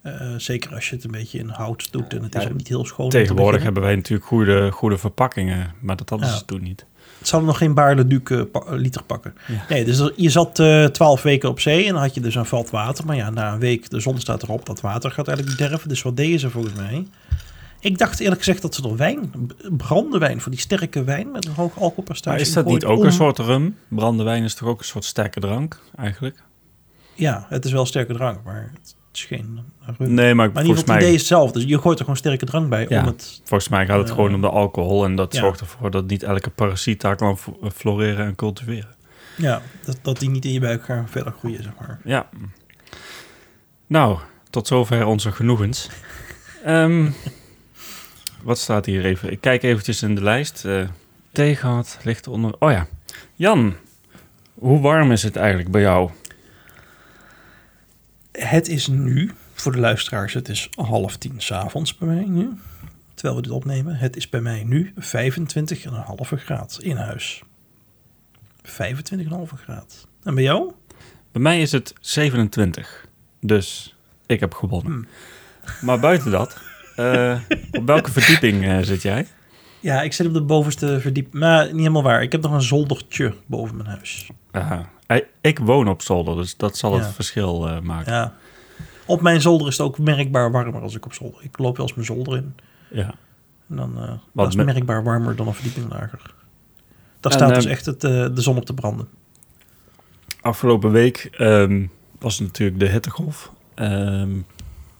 Eh, 0.03 0.35
zeker 0.37 0.75
als 0.75 0.89
je 0.89 0.95
het 0.95 1.05
een 1.05 1.11
beetje 1.11 1.39
in 1.39 1.49
hout 1.49 1.93
doet 1.93 2.15
en 2.15 2.23
het 2.23 2.35
is 2.35 2.45
ook 2.45 2.55
niet 2.55 2.69
heel 2.69 2.85
schoon. 2.85 3.09
te 3.09 3.17
Tegenwoordig 3.17 3.63
hebben 3.63 3.83
wij 3.83 3.95
natuurlijk 3.95 4.27
goede, 4.29 4.71
goede 4.71 4.99
verpakkingen, 4.99 5.75
maar 5.81 5.97
dat 5.97 6.09
hadden 6.09 6.29
Ja. 6.29 6.35
ze 6.37 6.45
toen 6.45 6.63
niet. 6.63 6.87
Het 7.21 7.29
zal 7.29 7.43
nog 7.43 7.59
geen 7.59 7.75
Baarle-Duc 7.75 8.21
eh, 8.23 8.43
liter 8.69 9.03
pakken. 9.05 9.35
Ja. 9.49 9.65
Nee, 9.69 9.85
dus 9.85 10.11
je 10.17 10.31
zat 10.31 10.59
eh, 10.59 10.85
twaalf 10.85 11.23
weken 11.23 11.49
op 11.49 11.61
zee 11.61 11.87
en 11.87 11.93
dan 11.93 12.03
had 12.03 12.15
je 12.15 12.21
dus 12.21 12.35
een 12.35 12.47
vat 12.47 12.71
water. 12.71 13.05
Maar 13.07 13.17
ja, 13.17 13.31
na 13.31 13.53
een 13.53 13.59
week, 13.59 13.91
de 13.91 14.01
zon 14.01 14.19
staat 14.21 14.43
erop, 14.43 14.67
dat 14.67 14.81
water 14.81 15.11
gaat 15.11 15.29
eigenlijk 15.29 15.59
bederven. 15.59 15.89
Dus 15.89 16.03
wat 16.03 16.17
deden 16.17 16.41
ze 16.41 16.51
volgens 16.51 16.75
mij? 16.75 17.07
Ik 17.81 17.99
dacht 17.99 18.21
eerlijk 18.21 18.39
gezegd 18.39 18.63
dat 18.63 18.75
ze 18.75 18.83
er 18.89 18.97
wijn, 18.97 19.33
brandewijn, 19.77 20.41
voor 20.41 20.51
die 20.51 20.61
sterke 20.61 21.05
wijn 21.05 21.31
met 21.31 21.45
een 21.47 21.53
hoog 21.55 21.79
alcoholpercentage. 21.79 22.37
Maar 22.37 22.47
is 22.47 22.53
dat 22.53 22.65
niet 22.67 22.85
ook 22.85 22.99
om- 22.99 23.05
een 23.05 23.13
soort 23.13 23.39
rum? 23.39 23.77
Brandewijn 23.89 24.43
is 24.45 24.55
toch 24.55 24.69
ook 24.69 24.79
een 24.79 24.85
soort 24.85 25.05
sterke 25.05 25.41
drank, 25.41 25.81
eigenlijk? 25.97 26.43
Ja, 27.15 27.47
het 27.49 27.65
is 27.65 27.73
wel 27.73 27.87
sterke 27.87 28.13
drank, 28.13 28.39
maar 28.45 28.71
het 28.75 28.95
is 29.13 29.25
geen 29.25 29.61
Nee, 29.99 30.35
maar, 30.35 30.51
Maar 30.53 30.65
volgens, 30.65 30.81
geval, 30.81 30.95
het 30.95 31.03
idee 31.03 31.03
mij, 31.03 31.09
is 31.13 31.19
hetzelfde. 31.19 31.59
Dus 31.61 31.69
je 31.69 31.79
gooit 31.79 31.95
er 31.99 32.05
gewoon 32.05 32.19
sterke 32.19 32.47
drank 32.47 32.69
bij 32.69 32.87
Ja. 32.89 33.01
om 33.01 33.07
het... 33.07 33.41
volgens 33.45 33.69
mij 33.71 33.87
gaat 33.87 33.99
het 33.99 34.09
Eh, 34.09 34.15
gewoon 34.15 34.35
om 34.35 34.41
de 34.41 34.49
alcohol. 34.49 35.05
En 35.05 35.15
dat 35.15 35.33
ja. 35.35 35.41
zorgt 35.41 35.61
ervoor 35.61 35.91
dat 35.91 36.07
niet 36.07 36.23
elke 36.23 36.51
parasiet 36.51 37.01
daar 37.01 37.17
kan 37.17 37.39
fl- 37.39 37.51
floreren 37.75 38.27
en 38.27 38.35
cultiveren. 38.35 38.95
Ja, 39.37 39.63
dat, 39.85 39.99
dat 40.03 40.19
die 40.19 40.31
niet 40.31 40.45
in 40.45 40.53
je 40.53 40.61
buik 40.61 40.85
gaan 40.85 41.09
verder 41.09 41.33
groeien, 41.39 41.63
zeg 41.63 41.73
maar. 41.81 41.99
Ja. 42.05 42.29
Nou, 43.87 44.19
tot 44.51 44.67
zover 44.67 45.07
onze 45.07 45.33
genoegens. 45.33 45.89
Ehm, 46.65 47.11
wat 48.43 48.59
staat 48.59 48.87
hier 48.87 49.05
even? 49.05 49.31
Ik 49.33 49.41
kijk 49.41 49.63
eventjes 49.63 50.03
in 50.03 50.15
de 50.15 50.23
lijst. 50.23 50.65
Eh 50.65 50.83
thee 51.33 51.57
gehad, 51.57 51.99
ligt 52.05 52.27
onder... 52.27 52.55
Oh 52.59 52.71
ja. 52.71 52.87
Jan, 53.35 53.75
hoe 54.55 54.81
warm 54.81 55.13
is 55.13 55.23
het 55.23 55.37
eigenlijk 55.37 55.71
bij 55.71 55.81
jou? 55.81 56.11
Het 58.33 58.69
is 58.69 58.87
nu, 58.87 59.31
voor 59.61 59.73
de 59.73 59.79
luisteraars, 59.79 60.35
het 60.35 60.49
is 60.49 60.69
half 60.75 61.17
tien 61.17 61.35
s'avonds 61.37 61.97
bij 61.97 62.09
mij 62.09 62.25
nu. 62.25 62.59
Terwijl 63.15 63.37
we 63.37 63.43
dit 63.43 63.53
opnemen. 63.53 63.95
Het 63.97 64.17
is 64.17 64.29
bij 64.29 64.41
mij 64.41 64.65
nu 64.65 64.93
25,5 64.95 65.01
graad 66.31 66.79
in 66.83 66.97
huis. 66.97 67.43
25,5 68.63 68.73
graad. 69.63 70.09
En 70.23 70.35
bij 70.35 70.45
jou? 70.45 70.73
Bij 71.33 71.43
mij 71.43 71.61
is 71.61 71.73
het 71.73 71.95
27. 72.01 73.07
Dus 73.41 73.97
ik 74.27 74.41
heb 74.41 74.55
gewonnen. 74.55 74.93
Hmm. 74.93 75.07
Maar 75.81 76.01
buiten 76.01 76.31
dat, 76.31 76.57
eh, 76.97 77.39
op 77.73 77.87
welke 77.87 78.11
verdieping 78.13 78.65
eh, 78.65 78.79
zit 78.79 79.03
jij? 79.03 79.27
Ja, 79.81 80.03
ik 80.03 80.13
zit 80.13 80.27
op 80.27 80.33
de 80.35 80.43
bovenste 80.43 81.01
verdieping. 81.01 81.35
Maar 81.35 81.67
niet 81.67 81.77
helemaal 81.77 82.03
waar. 82.03 82.23
Ik 82.23 82.33
heb 82.33 82.43
nog 82.43 82.53
een 82.53 82.63
zoldertje 82.63 83.35
boven 83.47 83.77
mijn 83.77 83.89
huis. 83.89 84.29
Aha. 84.51 84.89
Ik 85.41 85.59
woon 85.59 85.89
op 85.89 86.03
zolder, 86.03 86.37
dus 86.37 86.57
dat 86.57 86.77
zal 86.77 86.99
het 86.99 87.07
verschil 87.15 87.69
eh, 87.69 87.81
maken. 87.81 88.13
Ja. 88.13 88.35
Op 89.11 89.21
mijn 89.21 89.41
zolder 89.41 89.67
is 89.67 89.79
het 89.79 89.87
ook 89.87 89.99
merkbaar 89.99 90.51
warmer 90.51 90.81
als 90.81 90.95
ik 90.95 91.05
op 91.05 91.13
zolder. 91.13 91.43
Ik 91.45 91.59
loop 91.59 91.77
wel 91.77 91.87
eens 91.87 91.95
mijn 91.95 92.07
zolder 92.07 92.37
in. 92.37 92.55
Ja. 92.91 93.15
En 93.69 93.77
dan 93.77 93.99
eh 94.03 94.13
dat 94.33 94.49
is 94.49 94.55
me- 94.55 94.65
merkbaar 94.65 95.03
warmer 95.05 95.37
dan 95.37 95.47
een 95.47 95.55
verdieping 95.55 95.89
lager. 95.91 96.21
Daar 97.21 97.33
En, 97.33 97.39
staat 97.39 97.55
dus 97.55 97.65
ehm, 97.65 97.73
echt 97.73 97.87
het, 97.87 98.05
eh, 98.05 98.11
de 98.11 98.41
zon 98.41 98.57
op 98.57 98.65
te 98.65 98.75
branden. 98.75 99.09
Afgelopen 100.41 100.91
week 100.91 101.29
ehm, 101.33 101.87
was 102.19 102.39
het 102.39 102.47
natuurlijk 102.47 102.79
de 102.81 102.89
hittegolf. 102.89 103.53
Ehm, 103.75 104.31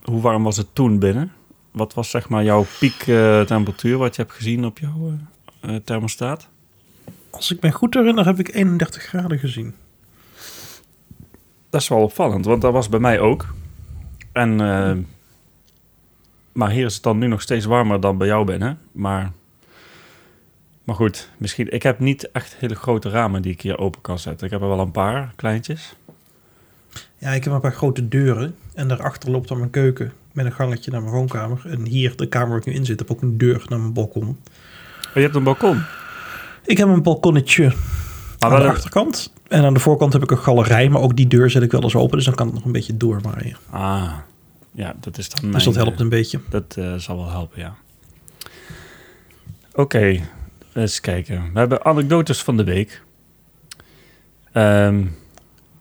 hoe 0.03 0.21
warm 0.21 0.43
was 0.43 0.57
het 0.57 0.67
toen 0.73 0.99
binnen? 0.99 1.31
Wat 1.71 1.93
was 1.93 2.09
zeg 2.09 2.29
maar 2.29 2.43
jouw 2.43 2.65
piektemperatuur 2.79 3.97
wat 3.97 4.15
je 4.15 4.21
hebt 4.21 4.33
gezien 4.33 4.65
op 4.65 4.79
jouw 4.79 5.17
eh, 5.61 5.75
eh, 5.75 5.81
thermostaat? 5.83 6.47
Als 7.29 7.51
ik 7.51 7.61
me 7.61 7.71
goed 7.71 7.93
herinner, 7.93 8.25
heb 8.25 8.39
ik 8.39 8.53
31 8.55 9.03
graden 9.03 9.39
gezien. 9.39 9.75
Dat 11.69 11.81
is 11.81 11.87
wel 11.87 12.01
opvallend, 12.03 12.45
want 12.45 12.61
dat 12.61 12.73
was 12.73 12.89
bij 12.89 12.99
mij 12.99 13.19
ook. 13.19 13.53
En, 14.31 14.61
eh, 14.61 14.97
maar 16.51 16.69
hier 16.69 16.85
is 16.85 16.93
het 16.93 17.03
dan 17.03 17.17
nu 17.17 17.27
nog 17.27 17.41
steeds 17.41 17.65
warmer 17.65 17.99
dan 17.99 18.17
bij 18.17 18.27
jou 18.27 18.45
binnen. 18.45 18.79
Maar, 18.91 19.31
maar 20.83 20.95
goed, 20.95 21.29
misschien. 21.37 21.71
Ik 21.71 21.83
heb 21.83 21.99
niet 21.99 22.31
echt 22.31 22.55
hele 22.55 22.75
grote 22.75 23.09
ramen 23.09 23.41
die 23.41 23.51
ik 23.51 23.61
hier 23.61 23.77
open 23.77 24.01
kan 24.01 24.19
zetten. 24.19 24.45
Ik 24.45 24.51
heb 24.51 24.61
er 24.61 24.67
wel 24.67 24.79
een 24.79 24.91
paar 24.91 25.33
kleintjes. 25.35 25.95
Ja, 27.17 27.29
ik 27.29 27.43
heb 27.43 27.53
een 27.53 27.61
paar 27.61 27.73
grote 27.73 28.07
deuren. 28.07 28.55
En 28.73 28.87
daarachter 28.87 29.31
loopt 29.31 29.47
dan 29.47 29.57
mijn 29.57 29.69
keuken 29.69 30.11
met 30.31 30.45
een 30.45 30.51
gangetje 30.51 30.91
naar 30.91 31.01
mijn 31.01 31.13
woonkamer. 31.13 31.61
En 31.65 31.85
hier, 31.85 32.15
de 32.15 32.27
kamer 32.27 32.49
waar 32.49 32.57
ik 32.57 32.65
nu 32.65 32.73
in 32.73 32.85
zit, 32.85 32.99
heb 32.99 33.11
ook 33.11 33.21
een 33.21 33.37
deur 33.37 33.65
naar 33.69 33.79
mijn 33.79 33.93
balkon. 33.93 34.27
Oh, 34.27 35.13
je 35.13 35.21
hebt 35.21 35.35
een 35.35 35.43
balkon. 35.43 35.83
Ik 36.65 36.77
heb 36.77 36.87
een 36.87 37.03
balkonnetje 37.03 37.73
Maar 38.39 38.51
aan 38.51 38.61
de 38.61 38.67
achterkant. 38.67 39.33
En 39.51 39.63
aan 39.63 39.73
de 39.73 39.79
voorkant 39.79 40.13
heb 40.13 40.23
ik 40.23 40.31
een 40.31 40.37
galerij, 40.37 40.89
maar 40.89 41.01
ook 41.01 41.15
die 41.15 41.27
deur 41.27 41.49
zet 41.49 41.63
ik 41.63 41.71
wel 41.71 41.83
eens 41.83 41.95
open. 41.95 42.17
Dus 42.17 42.25
dan 42.25 42.35
kan 42.35 42.45
het 42.45 42.55
nog 42.55 42.65
een 42.65 42.71
beetje 42.71 42.97
doorwaaien. 42.97 43.57
Ah, 43.69 44.13
ja, 44.71 44.95
dat 44.99 45.17
is 45.17 45.29
dan. 45.29 45.51
Dus 45.51 45.63
dat 45.63 45.75
helpt 45.75 45.99
een 45.99 46.09
beetje. 46.09 46.39
Dat 46.49 46.75
eh, 46.77 46.95
zal 46.95 47.17
wel 47.17 47.29
helpen, 47.29 47.59
ja. 47.59 47.75
Oké, 49.73 50.19
eens 50.73 50.99
kijken. 50.99 51.49
We 51.53 51.59
hebben 51.59 51.85
anekdotes 51.85 52.41
van 52.41 52.57
de 52.57 52.63
week. 52.63 53.03
Ehm, 54.51 55.05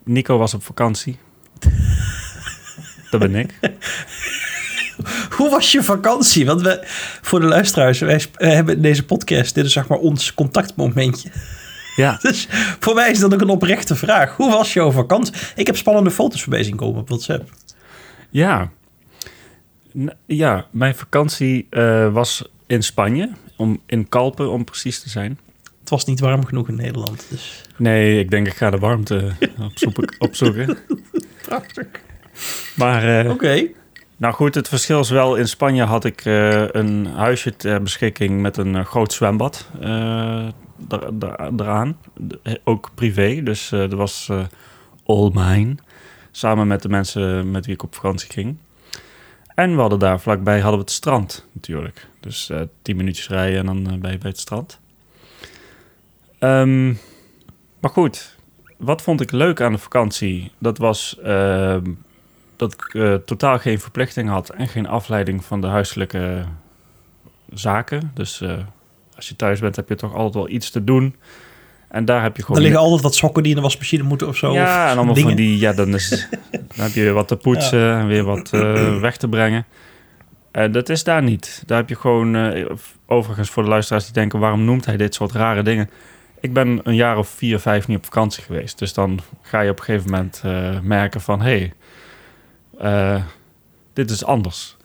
Nico 0.04 0.38
was 0.38 0.54
op 0.54 0.62
vakantie. 0.62 1.18
dat 3.10 3.20
ben 3.20 3.34
ik. 3.34 3.58
Hoe 5.36 5.50
was 5.50 5.72
je 5.72 5.82
vakantie? 5.82 6.46
Want 6.46 6.60
we, 6.60 6.86
voor 7.22 7.40
de 7.40 7.46
luisteraars, 7.46 7.98
wij 7.98 8.24
eh, 8.34 8.52
hebben 8.52 8.82
deze 8.82 9.04
podcast, 9.04 9.54
dit 9.54 9.64
is 9.64 9.72
zeg 9.72 9.88
maar 9.88 9.98
ons 9.98 10.34
contactmomentje. 10.34 11.30
Ja, 11.96 12.18
Dus 12.22 12.48
voor 12.80 12.94
mij 12.94 13.10
is 13.10 13.18
dat 13.18 13.34
ook 13.34 13.40
een 13.40 13.48
oprechte 13.48 13.96
vraag. 13.96 14.36
Hoe 14.36 14.50
was 14.50 14.72
jouw 14.72 14.90
vakantie? 14.90 15.34
Ik 15.54 15.66
heb 15.66 15.76
spannende 15.76 16.10
foto's 16.10 16.42
voorbij 16.42 16.62
zien 16.62 16.76
komen 16.76 17.00
op 17.00 17.08
WhatsApp. 17.08 17.50
ja. 18.30 18.70
N- 19.98 20.12
ja, 20.26 20.66
mijn 20.70 20.94
vakantie 20.94 21.66
eh, 21.70 22.12
was 22.12 22.48
in 22.66 22.82
Spanje, 22.82 23.30
om, 23.56 23.80
in 23.86 24.08
Kalpen 24.08 24.50
om 24.50 24.64
precies 24.64 25.00
te 25.02 25.08
zijn. 25.08 25.38
Het 25.80 25.90
was 25.90 26.04
niet 26.04 26.20
warm 26.20 26.44
genoeg 26.46 26.68
in 26.68 26.74
Nederland. 26.76 27.26
Dus 27.30 27.62
Nee, 27.76 28.18
ik 28.18 28.30
denk 28.30 28.46
ik 28.46 28.54
ga 28.56 28.70
de 28.70 28.78
warmte 28.78 29.30
opzoeken. 29.68 30.14
opzoeken. 30.18 30.78
prachtig. 31.42 31.86
Maar 32.76 33.20
eh, 33.24 33.30
Oké. 33.30 33.66
Nou 34.16 34.34
goed, 34.34 34.54
het 34.54 34.68
verschil 34.68 35.00
is 35.00 35.10
wel, 35.10 35.36
in 35.36 35.48
Spanje 35.48 35.82
had 35.84 36.04
ik 36.04 36.24
eh, 36.24 36.64
een 36.68 37.06
huisje 37.06 37.56
ter 37.56 37.82
beschikking 37.82 38.40
met 38.40 38.56
een 38.56 38.84
groot 38.84 39.12
zwembad 39.12 39.68
eraan. 41.56 41.96
Eh, 42.42 42.54
Ook 42.64 42.90
privé, 42.94 43.42
dus 43.42 43.72
eh 43.72 43.78
dat 43.78 43.92
was 43.92 44.28
eh 44.28 44.44
all 45.06 45.30
mine. 45.34 45.74
Samen 46.30 46.66
met 46.66 46.82
de 46.82 46.88
mensen 46.88 47.50
met 47.50 47.66
wie 47.66 47.74
ik 47.74 47.82
op 47.82 47.94
vakantie 47.94 48.30
ging. 48.30 48.56
En 49.54 49.74
we 49.74 49.80
hadden 49.80 49.98
daar 49.98 50.20
vlakbij 50.20 50.60
hadden 50.60 50.78
we 50.78 50.84
het 50.84 50.90
strand 50.94 51.46
natuurlijk. 51.52 52.06
Dus 52.20 52.50
eh 52.50 52.60
tien 52.82 52.96
minuutjes 52.96 53.28
rijden 53.28 53.58
en 53.58 53.66
dan 53.66 53.90
eh, 53.90 53.98
ben 53.98 54.10
je 54.10 54.18
bij 54.18 54.30
het 54.30 54.38
strand. 54.38 54.80
Ehm, 56.38 56.86
maar 57.80 57.90
goed, 57.90 58.36
wat 58.76 59.02
vond 59.02 59.20
ik 59.20 59.30
leuk 59.30 59.60
aan 59.60 59.72
de 59.72 59.78
vakantie? 59.78 60.52
Dat 60.58 60.78
was 60.78 61.18
ehm, 61.22 61.84
dat 62.56 62.72
ik 62.72 62.94
eh, 62.94 63.14
totaal 63.14 63.58
geen 63.58 63.80
verplichting 63.80 64.28
had 64.28 64.48
en 64.48 64.68
geen 64.68 64.86
afleiding 64.86 65.44
van 65.44 65.60
de 65.60 65.66
huiselijke 65.66 66.44
zaken. 67.52 68.10
Dus 68.14 68.40
eh, 68.40 68.58
als 69.20 69.28
je 69.28 69.36
thuis 69.36 69.60
bent, 69.60 69.76
heb 69.76 69.88
je 69.88 69.94
toch 69.94 70.14
altijd 70.14 70.34
wel 70.34 70.48
iets 70.48 70.70
te 70.70 70.84
doen. 70.84 71.16
En 71.88 72.04
daar 72.04 72.22
heb 72.22 72.32
je 72.36 72.40
Er 72.40 72.46
gewoon. 72.46 72.62
liggen 72.62 72.80
altijd 72.80 73.02
wat 73.02 73.14
sokken 73.14 73.42
die 73.42 73.50
in 73.52 73.56
de 73.58 73.62
wasmachine 73.64 74.02
moeten 74.02 74.28
of 74.28 74.36
zo. 74.36 74.52
ja, 74.52 74.84
of 74.84 74.90
en 74.90 74.96
allemaal 74.96 75.14
dingen. 75.14 75.30
van 75.30 75.38
die. 75.38 75.58
Ja, 75.58 75.72
dan, 75.72 75.94
is, 75.94 76.28
dan 76.50 76.84
heb 76.84 76.92
je 76.92 77.02
weer 77.02 77.12
wat 77.12 77.28
te 77.28 77.36
poetsen 77.36 77.92
en 77.98 78.06
weer 78.06 78.24
wat 78.24 78.50
eh, 78.52 78.98
weg 79.06 79.16
te 79.16 79.28
brengen. 79.28 79.66
En 80.50 80.72
dat 80.72 80.88
is 80.88 81.04
daar 81.04 81.22
niet. 81.22 81.62
Daar 81.66 81.78
heb 81.78 81.88
je 81.88 81.96
gewoon. 81.96 82.36
eh, 82.36 82.64
overigens, 83.06 83.50
voor 83.50 83.62
de 83.62 83.68
luisteraars 83.68 84.04
die 84.04 84.12
denken: 84.12 84.38
waarom 84.38 84.64
noemt 84.64 84.84
hij 84.86 84.96
dit 84.96 85.14
soort 85.14 85.32
rare 85.32 85.62
dingen? 85.62 85.90
Ik 86.40 86.52
ben 86.52 86.80
een 86.82 86.94
jaar 86.94 87.18
of 87.18 87.28
vier, 87.28 87.58
vijf 87.58 87.88
niet 87.88 87.96
op 87.96 88.04
vakantie 88.04 88.42
geweest. 88.42 88.78
Dus 88.78 88.92
dan 88.94 89.20
ga 89.42 89.60
je 89.60 89.70
op 89.70 89.78
een 89.78 89.84
gegeven 89.84 90.10
moment 90.10 90.40
eh, 90.44 90.80
merken 90.82 91.20
van... 91.20 91.40
hé, 91.40 91.70
hey, 92.78 93.14
eh, 93.14 93.22
dit 93.92 94.10
is 94.10 94.24
anders. 94.24 94.76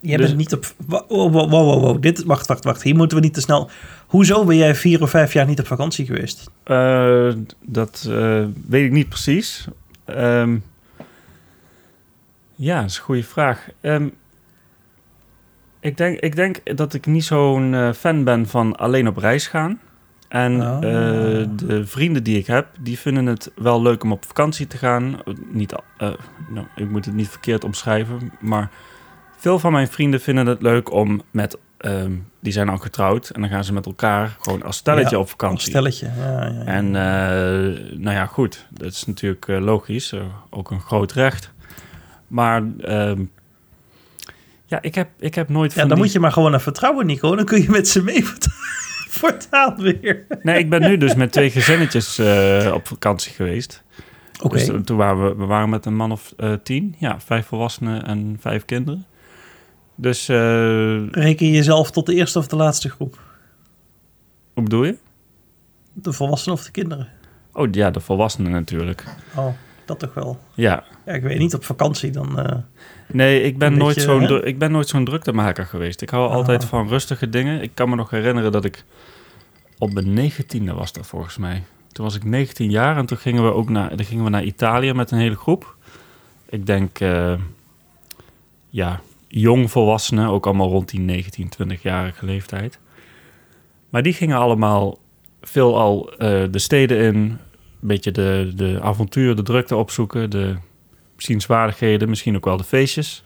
Jij 0.00 0.16
Dus- 0.16 0.26
bent 0.26 0.38
niet 0.38 0.52
op... 0.52 0.66
Wow, 0.86 1.32
wow, 1.32 1.50
wow. 1.50 2.02
Dit, 2.02 2.24
wacht, 2.24 2.46
wacht, 2.46 2.64
wacht. 2.64 2.82
Hier 2.82 2.96
moeten 2.96 3.16
we 3.16 3.22
niet 3.24 3.34
te 3.34 3.40
snel... 3.40 3.70
Hoezo 4.06 4.44
ben 4.44 4.56
jij 4.56 4.74
vier 4.74 5.02
of 5.02 5.10
vijf 5.10 5.32
jaar 5.32 5.46
niet 5.46 5.60
op 5.60 5.66
vakantie 5.66 6.06
geweest? 6.06 6.50
Eh, 6.62 7.32
dat 7.60 8.06
eh, 8.10 8.44
weet 8.68 8.84
ik 8.84 8.92
niet 8.92 9.08
precies. 9.08 9.66
Ehm, 10.04 10.56
ja, 12.54 12.80
dat 12.80 12.90
is 12.90 12.96
een 12.96 13.02
goede 13.02 13.22
vraag. 13.22 13.68
Ehm, 13.80 14.08
ik, 15.80 15.96
denk, 15.96 16.18
ik 16.20 16.36
denk 16.36 16.76
dat 16.76 16.94
ik 16.94 17.06
niet 17.06 17.24
zo'n 17.24 17.74
eh, 17.74 17.92
fan 17.92 18.24
ben 18.24 18.46
van 18.48 18.76
alleen 18.76 19.08
op 19.08 19.16
reis 19.16 19.46
gaan. 19.46 19.80
En 20.28 20.60
Oh. 20.60 20.76
eh, 20.76 21.48
de 21.56 21.86
vrienden 21.86 22.22
die 22.22 22.38
ik 22.38 22.46
heb, 22.46 22.66
die 22.80 22.98
vinden 22.98 23.26
het 23.26 23.50
wel 23.56 23.82
leuk 23.82 24.02
om 24.04 24.12
op 24.12 24.24
vakantie 24.24 24.66
te 24.66 24.76
gaan. 24.76 25.18
Niet, 25.50 25.74
nou, 26.50 26.66
ik 26.76 26.90
moet 26.90 27.04
het 27.04 27.14
niet 27.14 27.28
verkeerd 27.28 27.64
omschrijven, 27.64 28.32
maar 28.40 28.70
veel 29.38 29.58
van 29.58 29.72
mijn 29.72 29.88
vrienden 29.88 30.20
vinden 30.20 30.46
het 30.46 30.62
leuk 30.62 30.92
om 30.92 31.22
met... 31.30 31.58
ehm, 31.78 32.12
die 32.40 32.52
zijn 32.52 32.68
al 32.68 32.76
getrouwd 32.78 33.28
en 33.28 33.40
dan 33.40 33.50
gaan 33.50 33.64
ze 33.64 33.72
met 33.72 33.86
elkaar 33.86 34.36
gewoon 34.40 34.62
als 34.62 34.76
stelletje 34.76 35.10
Ja, 35.10 35.16
op 35.16 35.22
Als 35.22 35.30
vakantie. 35.30 35.68
stelletje. 35.68 36.10
Ja, 36.16 36.42
ja, 36.44 36.46
ja. 36.52 36.64
En 36.64 36.86
eh, 36.86 37.96
nou 37.98 38.16
ja, 38.16 38.26
goed, 38.26 38.66
dat 38.70 38.92
is 38.92 39.04
natuurlijk 39.06 39.48
eh, 39.48 39.58
logisch, 39.60 40.12
eh, 40.12 40.20
ook 40.50 40.70
een 40.70 40.80
groot 40.80 41.12
recht. 41.12 41.52
Maar 42.28 42.62
ehm, 42.80 43.24
ja, 44.66 44.78
ik 44.82 44.94
heb, 44.94 45.08
ik 45.18 45.34
heb 45.34 45.48
nooit 45.48 45.72
ja, 45.72 45.78
dan 45.80 45.88
die- 45.88 45.96
moet 45.98 46.12
je 46.12 46.20
maar 46.20 46.32
gewoon 46.32 46.50
naar 46.50 46.60
vertrouwen, 46.60 47.06
Nico. 47.06 47.36
Dan 47.36 47.44
kun 47.44 47.62
je 47.62 47.70
met 47.70 47.88
ze 47.88 48.02
mee 48.02 48.24
voortaan, 48.24 48.52
voortaan 49.18 49.76
weer. 49.80 50.26
Nee, 50.42 50.58
ik 50.58 50.70
ben 50.70 50.80
nu 50.80 50.96
dus 50.96 51.14
met 51.14 51.32
twee 51.32 51.50
gezinnetjes 51.50 52.18
op 52.72 52.86
vakantie 52.86 53.32
geweest. 53.32 53.82
Oké. 54.42 54.56
Dus, 54.56 54.70
toen 54.84 54.96
waren 54.96 55.24
we, 55.28 55.34
we 55.36 55.44
waren 55.44 55.68
met 55.68 55.86
een 55.86 55.96
man 55.96 56.12
of 56.12 56.34
tien, 56.62 56.94
ja, 56.98 57.20
vijf 57.20 57.46
volwassenen 57.46 58.06
en 58.06 58.36
vijf 58.40 58.64
kinderen. 58.64 59.06
Dus, 60.00 60.28
eh, 60.28 61.08
Reken 61.10 61.46
je 61.46 61.52
jezelf 61.52 61.90
tot 61.90 62.06
de 62.06 62.14
eerste 62.14 62.38
of 62.38 62.46
de 62.48 62.56
laatste 62.56 62.88
groep? 62.88 63.18
hoe 64.54 64.62
bedoel 64.62 64.84
je? 64.84 64.96
De 65.92 66.12
volwassenen 66.12 66.56
of 66.58 66.64
de 66.64 66.70
kinderen? 66.70 67.08
Oh 67.52 67.68
ja, 67.70 67.90
de 67.90 68.00
volwassenen 68.00 68.52
natuurlijk. 68.52 69.04
Oh, 69.36 69.46
dat 69.84 69.98
toch 69.98 70.14
wel. 70.14 70.38
Ja, 70.54 70.84
Ja, 71.06 71.12
ik 71.12 71.22
weet 71.22 71.38
niet, 71.38 71.54
op 71.54 71.64
vakantie 71.64 72.10
dan... 72.10 72.38
eh, 72.38 72.56
Nee, 73.12 73.42
ik 73.42 73.58
ben, 73.58 73.76
nooit 73.76 74.00
zo'n 74.00 74.26
dru- 74.26 74.40
ik 74.42 74.58
ben 74.58 74.70
nooit 74.70 74.88
zo'n 74.88 75.04
druktemaker 75.04 75.66
geweest. 75.66 76.02
Ik 76.02 76.10
hou 76.10 76.28
Ah. 76.28 76.34
altijd 76.34 76.64
van 76.64 76.88
rustige 76.88 77.28
dingen. 77.28 77.62
Ik 77.62 77.70
kan 77.74 77.88
me 77.88 77.96
nog 77.96 78.10
herinneren 78.10 78.52
dat 78.52 78.64
ik 78.64 78.84
op 79.78 79.92
mijn 79.92 80.12
negentiende 80.12 80.72
was 80.74 80.92
dat 80.92 81.06
volgens 81.06 81.36
mij. 81.36 81.62
Toen 81.92 82.04
was 82.04 82.14
ik 82.14 82.24
19 82.24 82.70
jaar 82.70 82.96
en 82.96 83.06
toen 83.06 83.18
gingen 83.18 83.44
we 83.44 83.52
ook 83.52 83.68
naar, 83.68 83.96
dan 83.96 84.04
gingen 84.06 84.24
we 84.24 84.30
naar 84.30 84.44
Italië 84.44 84.92
met 84.92 85.10
een 85.10 85.18
hele 85.18 85.36
groep. 85.36 85.76
Ik 86.48 86.66
denk, 86.66 87.00
eh, 87.00 87.34
ja, 88.68 89.00
jong 89.28 89.70
volwassenen, 89.70 90.28
ook 90.28 90.46
allemaal 90.46 90.68
rond 90.68 90.90
die 90.90 91.00
19, 91.00 91.50
20-jarige 91.62 92.24
leeftijd. 92.24 92.78
Maar 93.88 94.02
die 94.02 94.12
gingen 94.12 94.36
allemaal 94.36 94.98
veelal 95.40 96.12
eh 96.12 96.42
de 96.50 96.58
steden 96.58 96.98
in, 96.98 97.14
een 97.14 97.38
beetje 97.80 98.10
de, 98.10 98.52
de 98.54 98.78
avontuur, 98.82 99.36
de 99.36 99.42
drukte 99.42 99.76
opzoeken, 99.76 100.30
de 100.30 100.56
zienswaardigheden, 101.16 102.08
misschien 102.08 102.36
ook 102.36 102.44
wel 102.44 102.56
de 102.56 102.64
feestjes. 102.64 103.24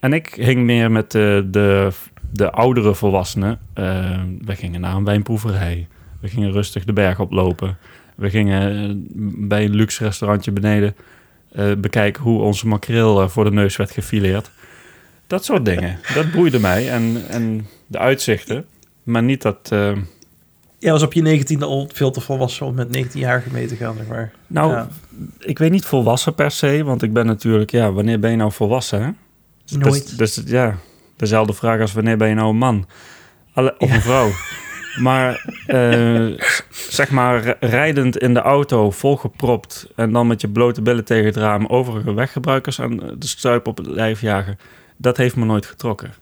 En 0.00 0.12
ik 0.12 0.34
hing 0.34 0.62
meer 0.62 0.90
met 0.90 1.10
de, 1.10 1.48
de, 1.50 1.90
de 2.32 2.50
oudere 2.50 2.94
volwassenen. 2.94 3.58
Eh, 3.74 4.20
we 4.44 4.56
gingen 4.56 4.80
naar 4.80 4.96
een 4.96 5.04
wijnproeverij. 5.04 5.88
We 6.20 6.28
gingen 6.28 6.52
rustig 6.52 6.84
de 6.84 6.92
berg 6.92 7.20
oplopen. 7.20 7.78
We 8.16 8.30
gingen 8.30 8.90
eh, 8.90 8.94
bij 9.48 9.64
een 9.64 9.74
luxe 9.74 10.04
restaurantje 10.04 10.52
beneden 10.52 10.96
bekijken 11.78 12.22
hoe 12.22 12.42
onze 12.42 12.66
makreel 12.66 13.28
voor 13.28 13.44
de 13.44 13.50
neus 13.50 13.76
werd 13.76 13.90
gefileerd. 13.90 14.50
Dat 15.30 15.44
soort 15.44 15.64
dingen. 15.64 15.98
Dat 16.14 16.30
boeide 16.30 16.58
mij. 16.60 16.90
En, 16.90 17.22
en 17.28 17.66
de 17.86 17.98
uitzichten. 17.98 18.64
Maar 19.02 19.22
niet 19.22 19.42
dat... 19.42 19.68
eh, 19.72 19.92
Jij 20.78 20.92
was 20.92 21.02
op 21.02 21.12
je 21.12 21.22
negentiende 21.22 21.64
al 21.64 21.88
veel 21.92 22.10
te 22.10 22.20
volwassen 22.20 22.66
om 22.66 22.74
met 22.74 22.90
19 22.90 23.20
jaar 23.20 23.44
mee 23.52 23.66
te 23.66 23.76
gaan, 23.76 23.94
zeg 23.96 24.06
maar. 24.06 24.32
nou, 24.46 24.72
Ja. 24.72 24.88
ik 25.38 25.58
weet 25.58 25.70
niet 25.70 25.84
volwassen 25.84 26.34
per 26.34 26.50
se. 26.50 26.84
Want 26.84 27.02
ik 27.02 27.12
ben 27.12 27.26
natuurlijk... 27.26 27.70
Ja, 27.70 27.92
wanneer 27.92 28.18
ben 28.20 28.30
je 28.30 28.36
nou 28.36 28.52
volwassen, 28.52 29.02
hè? 29.02 29.10
Nooit. 29.78 30.18
Dus, 30.18 30.34
dus 30.34 30.50
ja, 30.50 30.76
dezelfde 31.16 31.52
vraag 31.52 31.80
als 31.80 31.92
wanneer 31.92 32.16
ben 32.16 32.28
je 32.28 32.34
nou 32.34 32.48
een 32.48 32.56
man? 32.56 32.86
Alle, 33.54 33.74
of 33.78 33.90
een 33.92 34.00
vrouw. 34.00 34.30
Maar 35.00 35.44
eh, 35.66 36.26
zeg 36.70 37.10
maar 37.10 37.56
rijdend 37.60 38.18
in 38.18 38.34
de 38.34 38.40
auto, 38.40 38.90
volgepropt... 38.90 39.86
en 39.96 40.12
dan 40.12 40.26
met 40.26 40.40
je 40.40 40.48
blote 40.48 40.82
billen 40.82 41.04
tegen 41.04 41.24
het 41.24 41.36
raam... 41.36 41.66
overige 41.66 42.14
weggebruikers 42.14 42.80
aan 42.80 42.96
de 42.96 43.26
stuip 43.26 43.66
op 43.66 43.76
het 43.76 43.86
lijf 43.86 44.20
jagen... 44.20 44.58
dat 45.00 45.16
heeft 45.16 45.36
me 45.36 45.44
nooit 45.44 45.66
getrokken. 45.66 46.14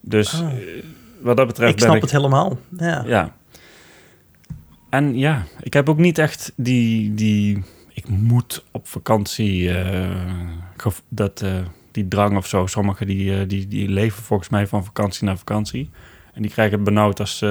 Dus 0.00 0.40
Oh. 0.40 0.52
eh, 0.52 0.84
wat 1.20 1.36
dat 1.36 1.46
betreft 1.46 1.70
ik 1.72 1.76
ben 1.76 1.84
snap 1.84 1.96
ik... 1.96 2.02
het 2.02 2.10
helemaal. 2.10 2.58
Ja. 2.78 3.04
Ja. 3.06 3.36
En 4.90 5.18
ja, 5.18 5.44
ik 5.60 5.72
heb 5.72 5.88
ook 5.88 5.98
niet 5.98 6.18
echt 6.18 6.52
die... 6.56 7.14
die 7.14 7.62
ik 7.92 8.08
moet 8.08 8.64
op 8.70 8.88
vakantie... 8.88 9.70
eh, 9.78 10.16
dat, 11.08 11.40
eh, 11.40 11.52
die 11.90 12.08
drang 12.08 12.36
of 12.36 12.46
zo. 12.46 12.66
Sommigen 12.66 13.06
die, 13.06 13.46
die, 13.46 13.68
die 13.68 13.88
leven 13.88 14.22
volgens 14.22 14.48
mij 14.48 14.66
van 14.66 14.84
vakantie 14.84 15.24
naar 15.24 15.38
vakantie. 15.38 15.90
En 16.32 16.42
die 16.42 16.50
krijgen 16.50 16.74
het 16.74 16.84
benauwd 16.84 17.20
als, 17.20 17.44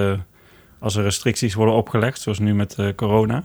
als 0.80 0.96
er 0.96 1.04
restricties 1.04 1.54
worden 1.54 1.76
opgelegd. 1.76 2.22
Zoals 2.22 2.40
nu 2.40 2.54
met 2.56 2.78
corona. 2.96 3.44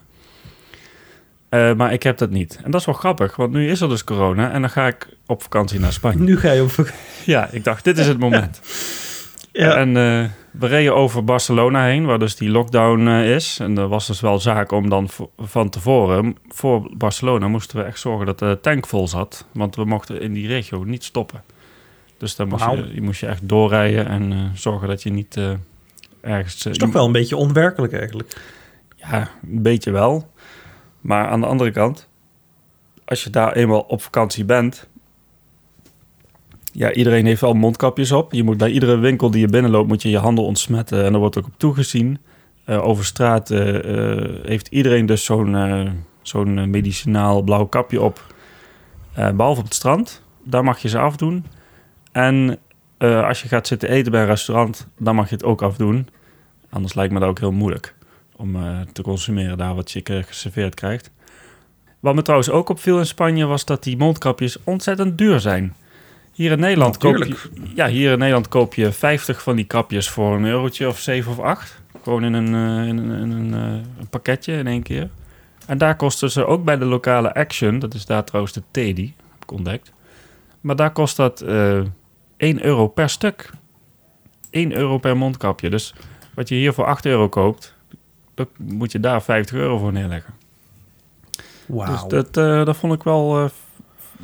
Eh, 1.49 1.73
maar 1.75 1.93
ik 1.93 2.02
heb 2.02 2.19
dat 2.19 2.31
niet. 2.31 2.61
En 2.64 2.71
dat 2.71 2.81
is 2.81 2.87
wel 2.87 2.95
grappig, 2.95 3.37
want 3.37 3.52
nu 3.52 3.71
is 3.71 3.81
er 3.81 3.88
dus 3.88 4.05
corona 4.05 4.50
en 4.52 4.61
dan 4.61 4.71
ga 4.71 4.87
ik 4.87 5.09
op 5.26 5.43
vakantie 5.43 5.81
naar 5.81 5.93
Spanje. 5.93 6.19
Nu 6.19 6.38
ga 6.38 6.52
je 6.52 6.62
op 6.62 6.71
vak- 6.71 6.93
Ja, 7.26 7.49
ik 7.50 7.64
dacht, 7.64 7.85
dit 7.85 7.99
is 7.99 8.07
het 8.07 8.19
moment. 8.19 8.61
Ja. 9.52 9.76
En 9.76 9.88
eh, 9.97 10.25
we 10.50 10.67
reden 10.67 10.95
over 10.95 11.25
Barcelona 11.25 11.85
heen, 11.85 12.05
waar 12.07 12.19
dus 12.19 12.37
die 12.37 12.50
lockdown 12.50 13.07
eh, 13.07 13.35
is. 13.35 13.59
En 13.61 13.78
er 13.78 13.88
was 13.88 14.07
dus 14.07 14.21
wel 14.21 14.38
zaak 14.40 14.73
om 14.73 14.88
dan 14.88 15.09
van 15.38 15.69
tevoren, 15.71 16.37
voor 16.49 16.90
Barcelona, 16.97 17.49
moesten 17.49 17.78
we 17.78 17.83
echt 17.85 18.00
zorgen 18.00 18.26
dat 18.26 18.38
de 18.38 18.59
tank 18.62 18.87
vol 18.87 19.09
zat. 19.09 19.47
Want 19.52 19.76
we 19.76 19.85
mochten 19.85 20.21
in 20.21 20.33
die 20.33 20.47
regio 20.47 20.85
niet 20.85 21.05
stoppen. 21.05 21.43
Dus 22.19 22.37
dan 22.37 22.49
moest 22.49 22.64
je, 22.64 22.95
je 22.95 23.02
moest 23.02 23.21
je 23.21 23.26
echt 23.26 23.49
doorrijden 23.49 24.07
en 24.09 24.50
zorgen 24.55 24.88
dat 24.88 25.02
je 25.02 25.11
niet 25.11 25.38
ergens... 26.21 26.62
Dat 26.62 26.73
is 26.73 26.78
toch 26.78 26.93
wel 26.93 27.07
een 27.07 27.12
beetje 27.12 27.37
onwerkelijk 27.37 27.93
eigenlijk. 27.93 28.37
Ja, 28.97 29.31
een 29.52 29.62
beetje 29.62 29.90
wel. 29.90 30.31
Maar 31.00 31.28
aan 31.28 31.40
de 31.40 31.47
andere 31.47 31.71
kant, 31.71 32.09
als 33.05 33.25
je 33.25 33.31
daar 33.31 33.52
eenmaal 33.52 33.81
op 33.81 34.02
vakantie 34.02 34.45
bent. 34.45 34.88
Ja, 36.73 36.93
iedereen 36.93 37.26
heeft 37.26 37.40
wel 37.40 37.55
mondkapjes 37.55 38.12
op. 38.12 38.33
Je 38.33 38.43
moet 38.43 38.57
bij 38.57 38.71
iedere 38.71 38.97
winkel 38.97 39.31
die 39.31 39.40
je 39.40 39.49
binnenloopt, 39.49 39.88
moet 39.88 40.02
je 40.02 40.11
je 40.11 40.19
handen 40.19 40.45
ontsmetten. 40.45 41.05
En 41.05 41.12
er 41.12 41.19
wordt 41.19 41.38
ook 41.38 41.47
op 41.47 41.59
toegezien. 41.59 42.19
Eh, 42.64 42.87
over 42.87 43.05
straat 43.05 43.50
eh, 43.50 44.19
eh, 44.19 44.45
heeft 44.45 44.69
iedereen 44.69 45.07
dus 45.07 45.25
zo'n 45.25 46.05
zo'n 46.23 46.71
medicinaal 46.71 47.43
blauw 47.43 47.67
kapje 47.67 48.02
op. 48.02 48.35
Eh, 49.12 49.31
behalve 49.31 49.61
op 49.61 49.67
het 49.67 49.75
strand. 49.75 50.23
Daar 50.43 50.64
mag 50.64 50.78
je 50.78 50.88
ze 50.88 50.99
afdoen. 50.99 51.47
En 52.12 52.59
als 52.99 53.43
je 53.43 53.49
gaat 53.49 53.67
zitten 53.67 53.88
eten 53.88 54.12
bij 54.12 54.21
een 54.21 54.26
restaurant, 54.26 54.88
dan 54.99 55.14
mag 55.14 55.28
je 55.28 55.35
het 55.35 55.45
ook 55.45 55.62
afdoen. 55.62 56.09
Anders 56.71 56.95
lijkt 56.95 57.12
me 57.12 57.21
dat 57.21 57.28
ook 57.28 57.38
heel 57.38 57.52
moeilijk 57.52 57.95
om 58.38 58.57
eh, 58.57 58.80
te 58.92 59.02
consumeren 59.02 59.59
daar 59.59 59.75
wat 59.75 59.90
je 59.90 60.02
eh, 60.02 60.22
geserveerd 60.22 60.74
krijgt. 60.74 61.11
Wat 62.01 62.14
me 62.14 62.22
trouwens 62.22 62.51
ook 62.51 62.68
opviel 62.68 62.98
in 62.98 63.07
Spanje 63.07 63.46
was 63.46 63.64
dat 63.64 63.83
die 63.83 63.96
mondkapjes 63.96 64.57
ontzettend 64.64 65.18
duur 65.18 65.40
zijn. 65.40 65.74
Hier 66.33 66.51
in 66.51 66.61
Nederland, 66.61 66.96
koop 66.96 67.16
je, 67.16 67.37
ja, 67.74 67.88
hier 67.88 68.12
in 68.12 68.18
Nederland 68.18 68.48
koop 68.48 68.74
je 68.74 68.92
50 68.92 69.42
van 69.42 69.57
die 69.57 69.64
kapjes 69.64 70.09
voor 70.09 70.37
een 70.37 70.44
eurotje 70.44 70.88
of 70.88 70.98
7 70.98 71.33
of 71.33 71.38
8. 71.38 71.83
Gewoon 72.03 72.24
in 72.24 72.33
een, 72.33 72.55
eh, 72.55 72.88
in 72.88 72.98
een, 72.98 73.20
in 73.20 73.31
een, 73.31 73.53
een 73.98 74.09
pakketje 74.11 74.53
in 74.53 74.66
één 74.66 74.83
keer. 74.83 75.09
En 75.66 75.79
daar 75.79 75.96
kosten 75.96 76.31
ze 76.31 76.46
ook 76.46 76.64
bij 76.64 76.77
de 76.77 76.85
lokale 76.85 77.35
Action, 77.35 77.79
dat 77.79 77.94
is 77.94 78.07
daar 78.07 78.24
trouwens 78.24 78.55
de 78.55 78.62
Teddy, 78.70 79.12
heb 79.33 79.42
ik 79.42 79.53
ontdekt. 79.53 79.92
Maar 80.61 80.77
daar 80.77 80.92
kost 80.92 81.16
dat 81.16 81.40
eh 81.40 81.81
1 82.38 82.64
euro 82.64 82.88
per 82.88 83.11
stuk. 83.11 83.51
1 84.51 84.72
euro 84.72 84.98
per 84.98 85.16
mondkapje. 85.16 85.70
Dus 85.70 85.94
wat 86.35 86.48
je 86.48 86.55
hier 86.55 86.72
voor 86.72 86.85
8 86.85 87.07
euro 87.07 87.29
koopt, 87.29 87.74
moet 88.57 88.92
je 88.92 89.01
daar 89.01 89.22
50 89.22 89.57
euro 89.57 89.79
voor 89.79 89.92
neerleggen. 89.92 90.35
Wauw. 91.68 91.92
Dus 91.92 92.05
dat, 92.09 92.37
eh, 92.37 92.64
dat 92.64 92.77
vond 92.77 92.92
ik 92.92 93.03
wel 93.03 93.38
eh, 93.38 93.51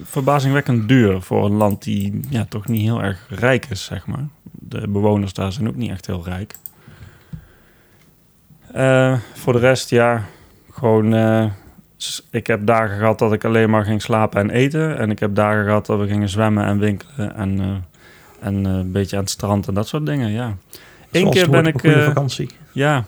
verbazingwekkend 0.03 0.89
duur 0.89 1.23
voor 1.23 1.45
een 1.45 1.53
land 1.53 1.83
die 1.83 2.21
ja, 2.29 2.47
toch 2.49 2.67
niet 2.67 2.83
heel 2.83 3.03
erg 3.03 3.27
rijk 3.29 3.67
is, 3.67 3.85
zeg 3.85 4.07
maar. 4.07 4.27
De 4.43 4.89
bewoners 4.89 5.33
daar 5.33 5.53
zijn 5.53 5.69
ook 5.69 5.77
niet 5.77 5.91
echt 5.91 6.07
heel 6.07 6.25
rijk. 6.25 6.55
Eh, 8.73 9.19
voor 9.33 9.53
de 9.53 9.59
rest, 9.59 9.91
ja, 9.91 10.25
gewoon... 10.71 11.15
ik 12.31 12.47
heb 12.47 12.67
dagen 12.67 12.99
gehad 12.99 13.19
dat 13.19 13.33
ik 13.33 13.45
alleen 13.45 13.71
maar 13.71 13.85
ging 13.85 14.03
slapen 14.03 14.41
en 14.41 14.51
eten. 14.51 14.99
En 14.99 15.11
ik 15.11 15.19
heb 15.19 15.35
dagen 15.35 15.65
gehad 15.65 15.87
dat 15.87 15.99
we 15.99 16.07
gingen 16.07 16.29
zwemmen 16.29 16.65
en 16.65 16.79
winkelen. 16.79 17.35
En, 17.35 17.85
en 18.41 18.65
een 18.65 18.93
beetje 18.93 19.17
aan 19.17 19.23
het 19.23 19.31
strand 19.31 19.69
en 19.69 19.75
dat 19.75 19.89
soort 19.89 20.07
dingen, 20.07 20.31
ja. 20.31 20.57
Eén 21.11 21.31
keer 21.31 21.51
ben 21.51 21.67
ik... 21.67 21.81
vakantie. 21.81 22.51
ja, 22.73 23.05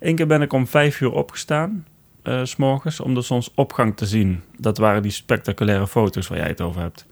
één 0.00 0.14
keer 0.14 0.26
ben 0.26 0.42
ik 0.42 0.52
om 0.52 0.66
vijf 0.66 1.00
uur 1.00 1.12
opgestaan, 1.12 1.86
eh, 2.22 2.40
s 2.42 2.50
s'morgens, 2.50 3.00
om 3.00 3.14
de 3.14 3.20
zonsopgang 3.20 3.96
te 3.96 4.06
zien. 4.06 4.42
Dat 4.56 4.78
waren 4.78 5.02
die 5.02 5.10
spectaculaire 5.10 5.86
foto's 5.86 6.28
waar 6.28 6.38
jij 6.38 6.46
het 6.46 6.60
over 6.60 6.80
hebt. 6.80 7.06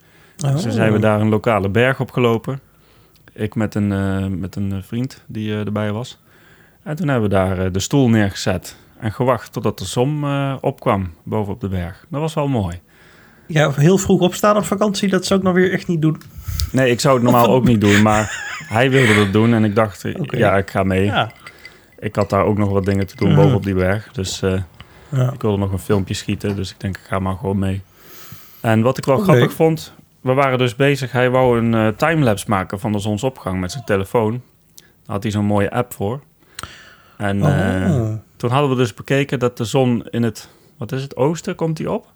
Oh. 0.44 0.52
Dus 0.52 0.62
zijn 0.62 0.92
we 0.92 0.98
daar 0.98 1.20
een 1.20 1.28
lokale 1.28 1.68
berg 1.68 2.00
opgelopen. 2.00 2.60
Ik 3.32 3.54
met 3.54 3.74
een, 3.74 3.92
eh, 3.92 4.26
met 4.26 4.56
een 4.56 4.82
vriend 4.82 5.24
die 5.26 5.52
eh, 5.52 5.58
erbij 5.58 5.92
was. 5.92 6.22
En 6.82 6.96
toen 6.96 7.08
hebben 7.08 7.28
we 7.28 7.34
daar 7.34 7.72
de 7.72 7.80
stoel 7.80 8.08
neergezet 8.08 8.76
en 8.98 9.12
gewacht 9.12 9.52
totdat 9.52 9.78
de 9.78 9.84
zon 9.84 10.24
opkwam 10.60 11.14
boven 11.22 11.52
op 11.52 11.60
de 11.60 11.68
berg. 11.68 12.04
Dat 12.08 12.20
was 12.20 12.34
wel 12.34 12.48
mooi. 12.48 12.80
Ja, 13.46 13.70
heel 13.70 13.98
vroeg 13.98 14.20
opstaan 14.20 14.56
op 14.56 14.64
vakantie, 14.64 15.08
dat 15.08 15.26
zou 15.26 15.38
ik 15.40 15.46
nog 15.46 15.54
weer 15.54 15.72
echt 15.72 15.88
niet 15.88 16.02
doen. 16.02 16.20
Nee, 16.72 16.90
ik 16.90 17.00
zou 17.00 17.14
het 17.14 17.22
normaal 17.22 17.48
ook 17.48 17.64
niet 17.64 17.80
doen, 17.80 18.02
maar 18.02 18.46
hij 18.68 18.90
wilde 18.90 19.14
dat 19.14 19.32
doen 19.32 19.54
en 19.54 19.64
ik 19.64 19.74
dacht, 19.74 20.04
ja, 20.24 20.56
ik 20.56 20.70
ga 20.70 20.82
mee. 20.82 21.04
Ja. 21.04 21.32
Ik 21.98 22.16
had 22.16 22.30
daar 22.30 22.44
ook 22.44 22.58
nog 22.58 22.70
wat 22.70 22.84
dingen 22.84 23.06
te 23.06 23.16
doen 23.16 23.28
Mhm. 23.28 23.36
boven 23.40 23.56
op 23.56 23.64
die 23.64 23.74
berg, 23.74 24.12
dus... 24.12 24.42
eh, 24.42 24.60
ja. 25.08 25.32
Ik 25.32 25.42
wilde 25.42 25.58
nog 25.58 25.72
een 25.72 25.78
filmpje 25.78 26.14
schieten, 26.14 26.56
dus 26.56 26.70
ik 26.70 26.80
denk 26.80 26.96
ik 26.96 27.02
ga 27.04 27.18
maar 27.18 27.36
gewoon 27.36 27.58
mee. 27.58 27.82
En 28.60 28.82
wat 28.82 28.98
ik 28.98 29.04
wel 29.04 29.18
grappig 29.18 29.52
vond, 29.52 29.92
we 30.20 30.32
waren 30.32 30.58
dus 30.58 30.74
bezig. 30.76 31.12
Hij 31.12 31.30
wou 31.30 31.58
een 31.58 31.74
eh, 31.74 31.88
timelapse 31.88 32.44
maken 32.48 32.80
van 32.80 32.92
de 32.92 32.98
zonsopgang 32.98 33.60
met 33.60 33.72
zijn 33.72 33.84
telefoon. 33.84 34.42
Daar 34.76 34.86
had 35.06 35.22
hij 35.22 35.32
zo'n 35.32 35.44
mooie 35.44 35.70
app 35.70 35.92
voor. 35.92 36.20
En 37.16 37.42
eh, 37.42 37.94
Oh. 38.00 38.12
toen 38.36 38.50
hadden 38.50 38.70
we 38.70 38.76
dus 38.76 38.94
bekeken 38.94 39.38
dat 39.38 39.56
de 39.56 39.64
zon 39.64 40.06
in 40.10 40.22
het, 40.22 40.48
wat 40.76 40.92
is 40.92 41.02
het, 41.02 41.16
oosten 41.16 41.54
komt 41.54 41.76
die 41.76 41.90
op. 41.90 42.06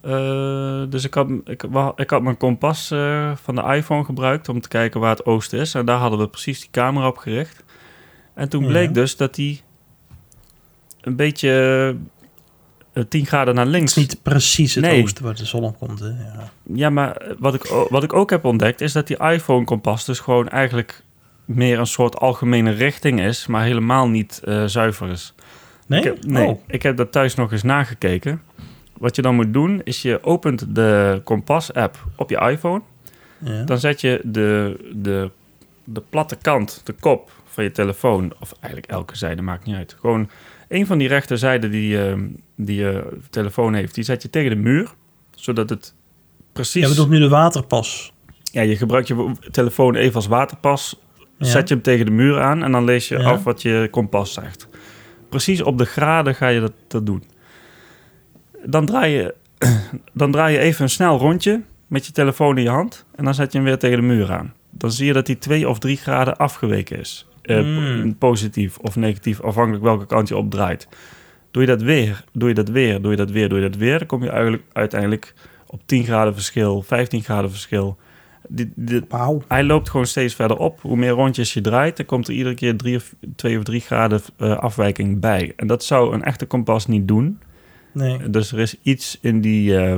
Eh, 0.00 0.82
dus 0.88 1.04
ik 1.04 1.14
had, 1.14 1.28
ik, 1.44 1.62
ik 1.96 2.10
had 2.10 2.22
mijn 2.22 2.36
kompas 2.36 2.90
eh, 2.90 3.30
van 3.42 3.54
de 3.54 3.62
iPhone 3.62 4.04
gebruikt 4.04 4.48
om 4.48 4.60
te 4.60 4.68
kijken 4.68 5.00
waar 5.00 5.10
het 5.10 5.24
oosten 5.26 5.58
is. 5.58 5.74
En 5.74 5.84
daar 5.84 5.98
hadden 5.98 6.18
we 6.18 6.28
precies 6.28 6.60
die 6.60 6.70
camera 6.70 7.06
op 7.08 7.16
gericht. 7.16 7.62
En 8.40 8.48
toen 8.48 8.66
bleek 8.66 8.86
Ja. 8.86 8.92
dus 8.92 9.16
dat 9.16 9.34
die 9.34 9.60
een 11.00 11.16
beetje 11.16 11.96
eh, 12.92 13.04
10 13.08 13.26
graden 13.26 13.54
naar 13.54 13.64
Het 13.64 13.72
links. 13.74 13.90
is 13.90 13.96
niet 13.96 14.22
precies 14.22 14.74
het 14.74 14.84
Nee. 14.84 15.02
oosten 15.02 15.24
waar 15.24 15.34
de 15.34 15.44
zon 15.44 15.64
op 15.64 15.78
komt. 15.78 16.00
Hè? 16.00 16.06
Ja. 16.06 16.50
Ja, 16.74 16.90
maar 16.90 17.22
wat 17.38 17.54
ik, 17.54 17.62
wat 17.88 18.02
ik 18.02 18.12
ook 18.12 18.30
heb 18.30 18.44
ontdekt 18.44 18.80
is 18.80 18.92
dat 18.92 19.06
die 19.06 19.16
iPhone-kompas 19.18 20.04
dus 20.04 20.18
gewoon 20.20 20.48
eigenlijk 20.48 21.02
meer 21.44 21.78
een 21.78 21.86
soort 21.86 22.16
algemene 22.18 22.70
richting 22.70 23.20
is, 23.20 23.46
maar 23.46 23.64
helemaal 23.64 24.08
niet 24.08 24.40
eh, 24.44 24.64
zuiver 24.64 25.08
is. 25.08 25.34
Nee? 25.86 25.98
Ik 25.98 26.04
heb, 26.04 26.24
nee, 26.24 26.46
Oh. 26.46 26.60
ik 26.66 26.82
heb 26.82 26.96
dat 26.96 27.12
thuis 27.12 27.34
nog 27.34 27.52
eens 27.52 27.62
nagekeken. 27.62 28.42
Wat 28.98 29.16
je 29.16 29.22
dan 29.22 29.34
moet 29.34 29.52
doen, 29.52 29.80
is 29.84 30.02
je 30.02 30.22
opent 30.24 30.74
de 30.74 31.20
kompas-app 31.24 32.06
op 32.16 32.30
je 32.30 32.36
iPhone. 32.50 32.82
Ja. 33.38 33.62
Dan 33.62 33.78
zet 33.78 34.00
je 34.00 34.20
de, 34.24 34.76
de, 34.94 35.30
de 35.84 36.02
platte 36.10 36.36
kant, 36.36 36.80
de 36.84 36.92
kop 36.92 37.30
van 37.52 37.64
je 37.64 37.70
telefoon, 37.70 38.32
of 38.40 38.52
eigenlijk 38.60 38.92
elke 38.92 39.16
zijde, 39.16 39.42
maakt 39.42 39.66
niet 39.66 39.76
uit. 39.76 39.96
Gewoon 40.00 40.30
een 40.68 40.86
van 40.86 40.98
die 40.98 41.08
rechterzijden 41.08 41.70
die, 41.70 42.04
eh, 42.08 42.16
die 42.56 42.76
je 42.80 43.18
telefoon 43.30 43.74
heeft, 43.74 43.94
die 43.94 44.04
zet 44.04 44.22
je 44.22 44.30
tegen 44.30 44.50
de 44.50 44.56
muur, 44.56 44.94
zodat 45.34 45.70
het 45.70 45.94
precies... 46.52 46.80
Jij 46.80 46.88
bedoelt 46.88 47.08
nu 47.08 47.18
de 47.18 47.28
waterpas. 47.28 48.12
Ja, 48.52 48.62
je 48.62 48.76
gebruikt 48.76 49.08
je 49.08 49.32
telefoon 49.50 49.94
even 49.94 50.14
als 50.14 50.26
waterpas. 50.26 51.00
Ja. 51.38 51.46
Zet 51.46 51.68
je 51.68 51.74
hem 51.74 51.82
tegen 51.82 52.06
de 52.06 52.12
muur 52.12 52.40
aan 52.40 52.62
en 52.62 52.72
dan 52.72 52.84
lees 52.84 53.08
je 53.08 53.18
Ja. 53.18 53.30
af 53.30 53.44
wat 53.44 53.62
je 53.62 53.88
kompas 53.90 54.32
zegt. 54.32 54.68
Precies 55.28 55.62
op 55.62 55.78
de 55.78 55.84
graden 55.84 56.34
ga 56.34 56.48
je 56.48 56.60
dat, 56.60 56.72
dat 56.88 57.06
doen. 57.06 57.24
Dan 58.64 58.86
draai, 58.86 59.12
je, 59.14 59.34
dan 60.12 60.32
draai 60.32 60.52
je 60.54 60.58
even 60.60 60.82
een 60.82 60.90
snel 60.90 61.18
rondje 61.18 61.62
met 61.86 62.06
je 62.06 62.12
telefoon 62.12 62.56
in 62.56 62.62
je 62.62 62.68
hand. 62.68 63.04
En 63.14 63.24
dan 63.24 63.34
zet 63.34 63.52
je 63.52 63.58
hem 63.58 63.66
weer 63.66 63.78
tegen 63.78 63.96
de 63.96 64.02
muur 64.06 64.32
aan. 64.32 64.54
Dan 64.70 64.92
zie 64.92 65.06
je 65.06 65.12
dat 65.12 65.26
hij 65.26 65.36
twee 65.36 65.68
of 65.68 65.78
drie 65.78 65.96
graden 65.96 66.36
afgeweken 66.36 66.98
is. 66.98 67.28
Eh, 67.50 67.64
Mm. 67.64 68.18
Positief 68.18 68.78
of 68.78 68.96
negatief, 68.96 69.40
afhankelijk 69.40 69.82
welke 69.82 70.06
kant 70.06 70.28
je 70.28 70.36
opdraait. 70.36 70.88
Doe 71.50 71.62
je 71.62 71.68
dat 71.68 71.82
weer, 71.82 72.24
doe 72.32 72.48
je 72.48 72.54
dat 72.54 72.68
weer, 72.68 73.02
doe 73.02 73.10
je 73.10 73.16
dat 73.16 73.30
weer, 73.30 73.48
doe 73.48 73.60
je 73.60 73.68
dat 73.68 73.76
weer... 73.78 73.98
dan 73.98 74.06
kom 74.06 74.22
je 74.22 74.30
eigenlijk 74.30 74.62
uiteindelijk 74.72 75.34
op 75.66 75.80
10 75.86 76.04
graden 76.04 76.34
verschil, 76.34 76.82
15 76.82 77.22
graden 77.22 77.50
verschil. 77.50 77.96
Die, 78.48 78.72
die, 78.74 79.02
hij 79.48 79.64
loopt 79.64 79.90
gewoon 79.90 80.06
steeds 80.06 80.34
verder 80.34 80.56
op. 80.56 80.80
Hoe 80.80 80.96
meer 80.96 81.10
rondjes 81.10 81.54
je 81.54 81.60
draait, 81.60 81.96
dan 81.96 82.06
komt 82.06 82.28
er 82.28 82.34
iedere 82.34 82.54
keer 82.54 82.76
drie 82.76 82.96
of, 82.96 83.14
twee 83.36 83.58
of 83.58 83.64
drie 83.64 83.80
graden 83.80 84.20
eh, 84.36 84.56
afwijking 84.56 85.20
bij. 85.20 85.52
En 85.56 85.66
dat 85.66 85.84
zou 85.84 86.14
een 86.14 86.22
echte 86.24 86.46
kompas 86.46 86.86
niet 86.86 87.08
doen. 87.08 87.38
Nee. 87.92 88.30
Dus 88.30 88.52
er 88.52 88.58
is 88.58 88.76
iets 88.82 89.18
in 89.20 89.40
die, 89.40 89.76
eh, 89.76 89.94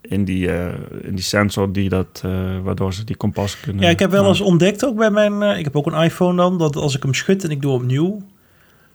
in 0.00 0.24
die, 0.24 0.50
eh, 0.50 0.72
in 1.02 1.14
die 1.14 1.24
sensor 1.24 1.72
die 1.72 1.88
dat, 1.88 2.20
eh, 2.24 2.58
waardoor 2.62 2.94
ze 2.94 3.04
die 3.04 3.16
kompas 3.16 3.60
kunnen. 3.60 3.84
Ja, 3.84 3.90
ik 3.90 3.98
heb 3.98 4.10
wel 4.10 4.28
eens 4.28 4.40
ontdekt 4.40 4.84
ook 4.84 4.96
bij 4.96 5.10
mijn... 5.10 5.42
eh, 5.42 5.58
ik 5.58 5.64
heb 5.64 5.76
ook 5.76 5.86
een 5.86 6.02
iPhone 6.02 6.36
dan, 6.36 6.58
dat 6.58 6.76
als 6.76 6.96
ik 6.96 7.02
hem 7.02 7.14
schud 7.14 7.44
en 7.44 7.50
ik 7.50 7.62
doe 7.62 7.72
opnieuw 7.72 8.22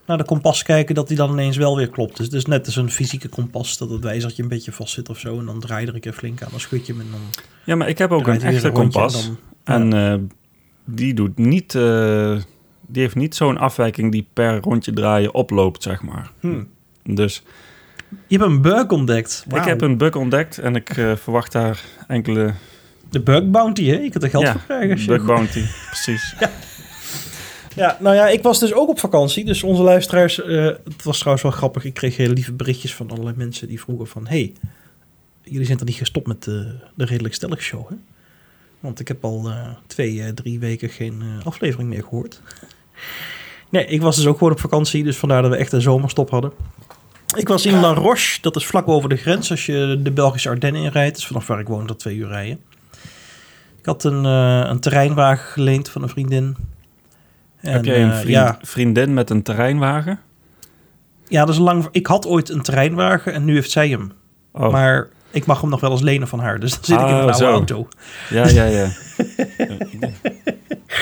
naar 0.05 0.17
de 0.17 0.23
kompas 0.23 0.63
kijken, 0.63 0.95
dat 0.95 1.07
die 1.07 1.17
dan 1.17 1.31
ineens 1.31 1.57
wel 1.57 1.75
weer 1.77 1.89
klopt. 1.89 2.17
Dus 2.17 2.25
het 2.25 2.35
is 2.35 2.45
net 2.45 2.65
als 2.65 2.75
een 2.75 2.91
fysieke 2.91 3.27
kompas, 3.27 3.77
dat 3.77 3.89
het 3.89 4.03
wijzertje 4.03 4.43
een 4.43 4.49
beetje 4.49 4.71
vast 4.71 4.93
zit 4.93 5.09
of 5.09 5.19
zo. 5.19 5.39
En 5.39 5.45
dan 5.45 5.59
draai 5.59 5.81
je 5.81 5.87
er 5.87 5.93
een 5.93 5.99
keer 5.99 6.13
flink 6.13 6.41
aan, 6.41 6.47
dan 6.51 6.59
schud 6.59 6.85
je 6.87 6.93
hem 6.93 7.01
en 7.01 7.07
dan 7.11 7.43
Ja, 7.63 7.75
maar 7.75 7.89
ik 7.89 7.97
heb 7.97 8.11
ook 8.11 8.27
een 8.27 8.41
echte 8.41 8.71
kompas. 8.71 9.31
En 9.63 9.89
dan, 9.89 9.99
En 9.99 10.31
die 10.85 11.13
doet 11.13 11.37
niet. 11.37 11.71
die 12.87 13.01
heeft 13.01 13.15
niet 13.15 13.35
zo'n 13.35 13.57
afwijking 13.57 14.11
die 14.11 14.27
per 14.33 14.59
rondje 14.59 14.93
draaien 14.93 15.33
oploopt, 15.33 15.83
zeg 15.83 16.01
maar. 16.01 16.31
Hm. 16.39 16.63
Dus 17.03 17.43
Je 18.27 18.37
hebt 18.37 18.49
een 18.49 18.61
bug 18.61 18.87
ontdekt. 18.87 19.45
ik 19.55 19.63
heb 19.63 19.81
een 19.81 19.97
bug 19.97 20.15
ontdekt 20.15 20.57
en 20.57 20.75
ik 20.75 20.89
eh, 20.89 21.15
verwacht 21.15 21.51
daar 21.51 21.81
enkele 22.07 22.53
De 23.09 23.19
bug 23.21 23.49
bounty, 23.49 23.85
hè? 23.85 23.97
Je 23.97 24.09
kunt 24.09 24.23
er 24.23 24.29
geld 24.29 24.43
Ja, 24.43 24.51
voor 24.51 24.61
krijgen. 24.61 24.99
je- 24.99 25.05
bug 25.05 25.25
bounty. 25.25 25.63
Precies. 25.89 26.35
Ja, 27.75 27.97
nou 27.99 28.15
ja, 28.15 28.27
ik 28.27 28.43
was 28.43 28.59
dus 28.59 28.73
ook 28.73 28.89
op 28.89 28.99
vakantie. 28.99 29.45
Dus 29.45 29.63
onze 29.63 29.81
luisteraars, 29.83 30.41
eh, 30.43 30.63
het 30.65 31.03
was 31.03 31.17
trouwens 31.17 31.43
wel 31.43 31.51
grappig. 31.55 31.85
Ik 31.85 31.93
kreeg 31.93 32.17
hele 32.17 32.33
lieve 32.33 32.53
berichtjes 32.53 32.95
van 32.95 33.09
allerlei 33.09 33.35
mensen 33.37 33.67
die 33.67 33.79
vroegen 33.79 34.07
van... 34.07 34.27
hey, 34.27 34.53
jullie 35.43 35.65
zijn 35.65 35.77
toch 35.77 35.87
niet 35.87 35.95
gestopt 35.97 36.27
met 36.27 36.43
de, 36.43 36.75
de 36.95 37.05
Redelijk 37.05 37.33
Stellig 37.33 37.61
show, 37.61 37.89
hè? 37.89 37.95
Want 38.79 38.99
ik 38.99 39.07
heb 39.07 39.23
al 39.25 39.49
eh, 39.49 39.67
twee, 39.87 40.21
eh, 40.23 40.29
drie 40.29 40.59
weken 40.59 40.89
geen 40.89 41.21
eh, 41.21 41.45
aflevering 41.45 41.89
meer 41.89 42.03
gehoord. 42.03 42.41
Nee, 43.69 43.85
ik 43.85 44.01
was 44.01 44.15
dus 44.15 44.25
ook 44.27 44.37
gewoon 44.37 44.53
op 44.53 44.59
vakantie. 44.59 45.03
Dus 45.03 45.17
vandaar 45.17 45.41
dat 45.41 45.51
we 45.51 45.57
echt 45.57 45.71
een 45.71 45.81
zomerstop 45.81 46.29
hadden. 46.29 46.51
Ik 47.35 47.47
was 47.47 47.65
in 47.65 47.79
La 47.79 47.93
Roche, 47.93 48.37
dat 48.41 48.55
is 48.55 48.65
vlak 48.65 48.87
over 48.87 49.09
de 49.09 49.15
grens. 49.15 49.51
Als 49.51 49.65
je 49.65 49.99
de 50.03 50.11
Belgische 50.11 50.49
Ardennen 50.49 50.81
inrijdt. 50.81 51.15
Dus 51.15 51.27
vanaf 51.27 51.47
waar 51.47 51.59
ik 51.59 51.67
woon, 51.67 51.87
dat 51.87 51.99
twee 51.99 52.15
uur 52.15 52.27
rijden. 52.27 52.59
Ik 53.79 53.85
had 53.85 54.03
een, 54.03 54.25
eh, 54.25 54.69
een 54.69 54.79
terreinwagen 54.79 55.45
geleend 55.51 55.89
van 55.89 56.03
een 56.03 56.09
vriendin. 56.09 56.55
heb 57.55 57.75
En, 57.75 57.83
jij 57.83 58.03
een 58.03 58.09
eh, 58.11 58.15
vriend- 58.17 58.29
ja, 58.31 58.57
vriendin 58.61 59.13
met 59.13 59.29
een 59.29 59.43
terreinwagen? 59.43 60.19
ja, 61.27 61.45
dat 61.45 61.53
is 61.55 61.61
lang. 61.61 61.87
Ik 61.91 62.07
had 62.07 62.25
ooit 62.27 62.49
een 62.49 62.61
terreinwagen 62.61 63.33
en 63.33 63.45
nu 63.45 63.53
heeft 63.53 63.71
zij 63.71 63.89
hem. 63.89 64.11
Oh, 64.51 64.71
Maar 64.71 65.07
ik 65.31 65.45
mag 65.45 65.61
hem 65.61 65.69
nog 65.69 65.79
wel 65.79 65.91
eens 65.91 66.01
lenen 66.01 66.27
van 66.27 66.39
haar. 66.39 66.59
Dus 66.59 66.71
dan 66.71 66.83
zit 66.83 66.99
ik 66.99 67.07
in 67.07 67.13
een 67.13 67.19
oude 67.19 67.37
zo. 67.37 67.51
auto. 67.51 67.87
ja, 68.29 68.47
ja, 68.47 68.63
ja. 68.65 68.87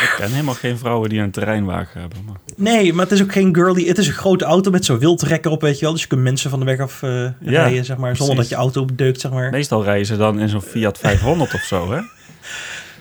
ik 0.04 0.14
ken 0.18 0.32
helemaal 0.32 0.54
geen 0.54 0.78
vrouwen 0.78 1.10
die 1.10 1.20
een 1.20 1.32
terreinwagen 1.32 2.00
hebben. 2.00 2.18
Maar... 2.26 2.36
Nee, 2.56 2.94
maar 2.94 3.04
het 3.04 3.14
is 3.14 3.22
ook 3.22 3.32
geen 3.32 3.56
girly. 3.56 3.88
Het 3.88 3.98
is 3.98 4.08
een 4.08 4.14
grote 4.14 4.46
auto 4.46 4.72
met 4.72 4.86
zo'n 4.86 5.00
wildtrekker 5.00 5.52
op, 5.52 5.62
weet 5.62 5.76
je 5.76 5.82
wel. 5.82 5.92
Dus 5.92 6.02
je 6.02 6.08
kunt 6.08 6.22
mensen 6.22 6.50
van 6.50 6.60
de 6.60 6.66
weg 6.66 6.80
af 6.80 7.04
eh, 7.04 7.26
rijden, 7.42 7.86
zeg 7.86 7.98
maar. 7.98 8.16
Zonder 8.16 8.36
dat 8.36 8.50
je 8.50 8.56
auto 8.56 8.86
bedeukt, 8.86 9.22
zeg 9.22 9.32
maar. 9.32 9.50
Meestal 9.50 9.84
rijden 9.84 10.06
ze 10.06 10.18
dan 10.18 10.40
in 10.40 10.50
zo'n 10.50 10.62
Fiat 10.62 10.98
500 10.98 11.54
of 11.54 11.62
zo, 11.62 11.92
hè? 11.92 12.02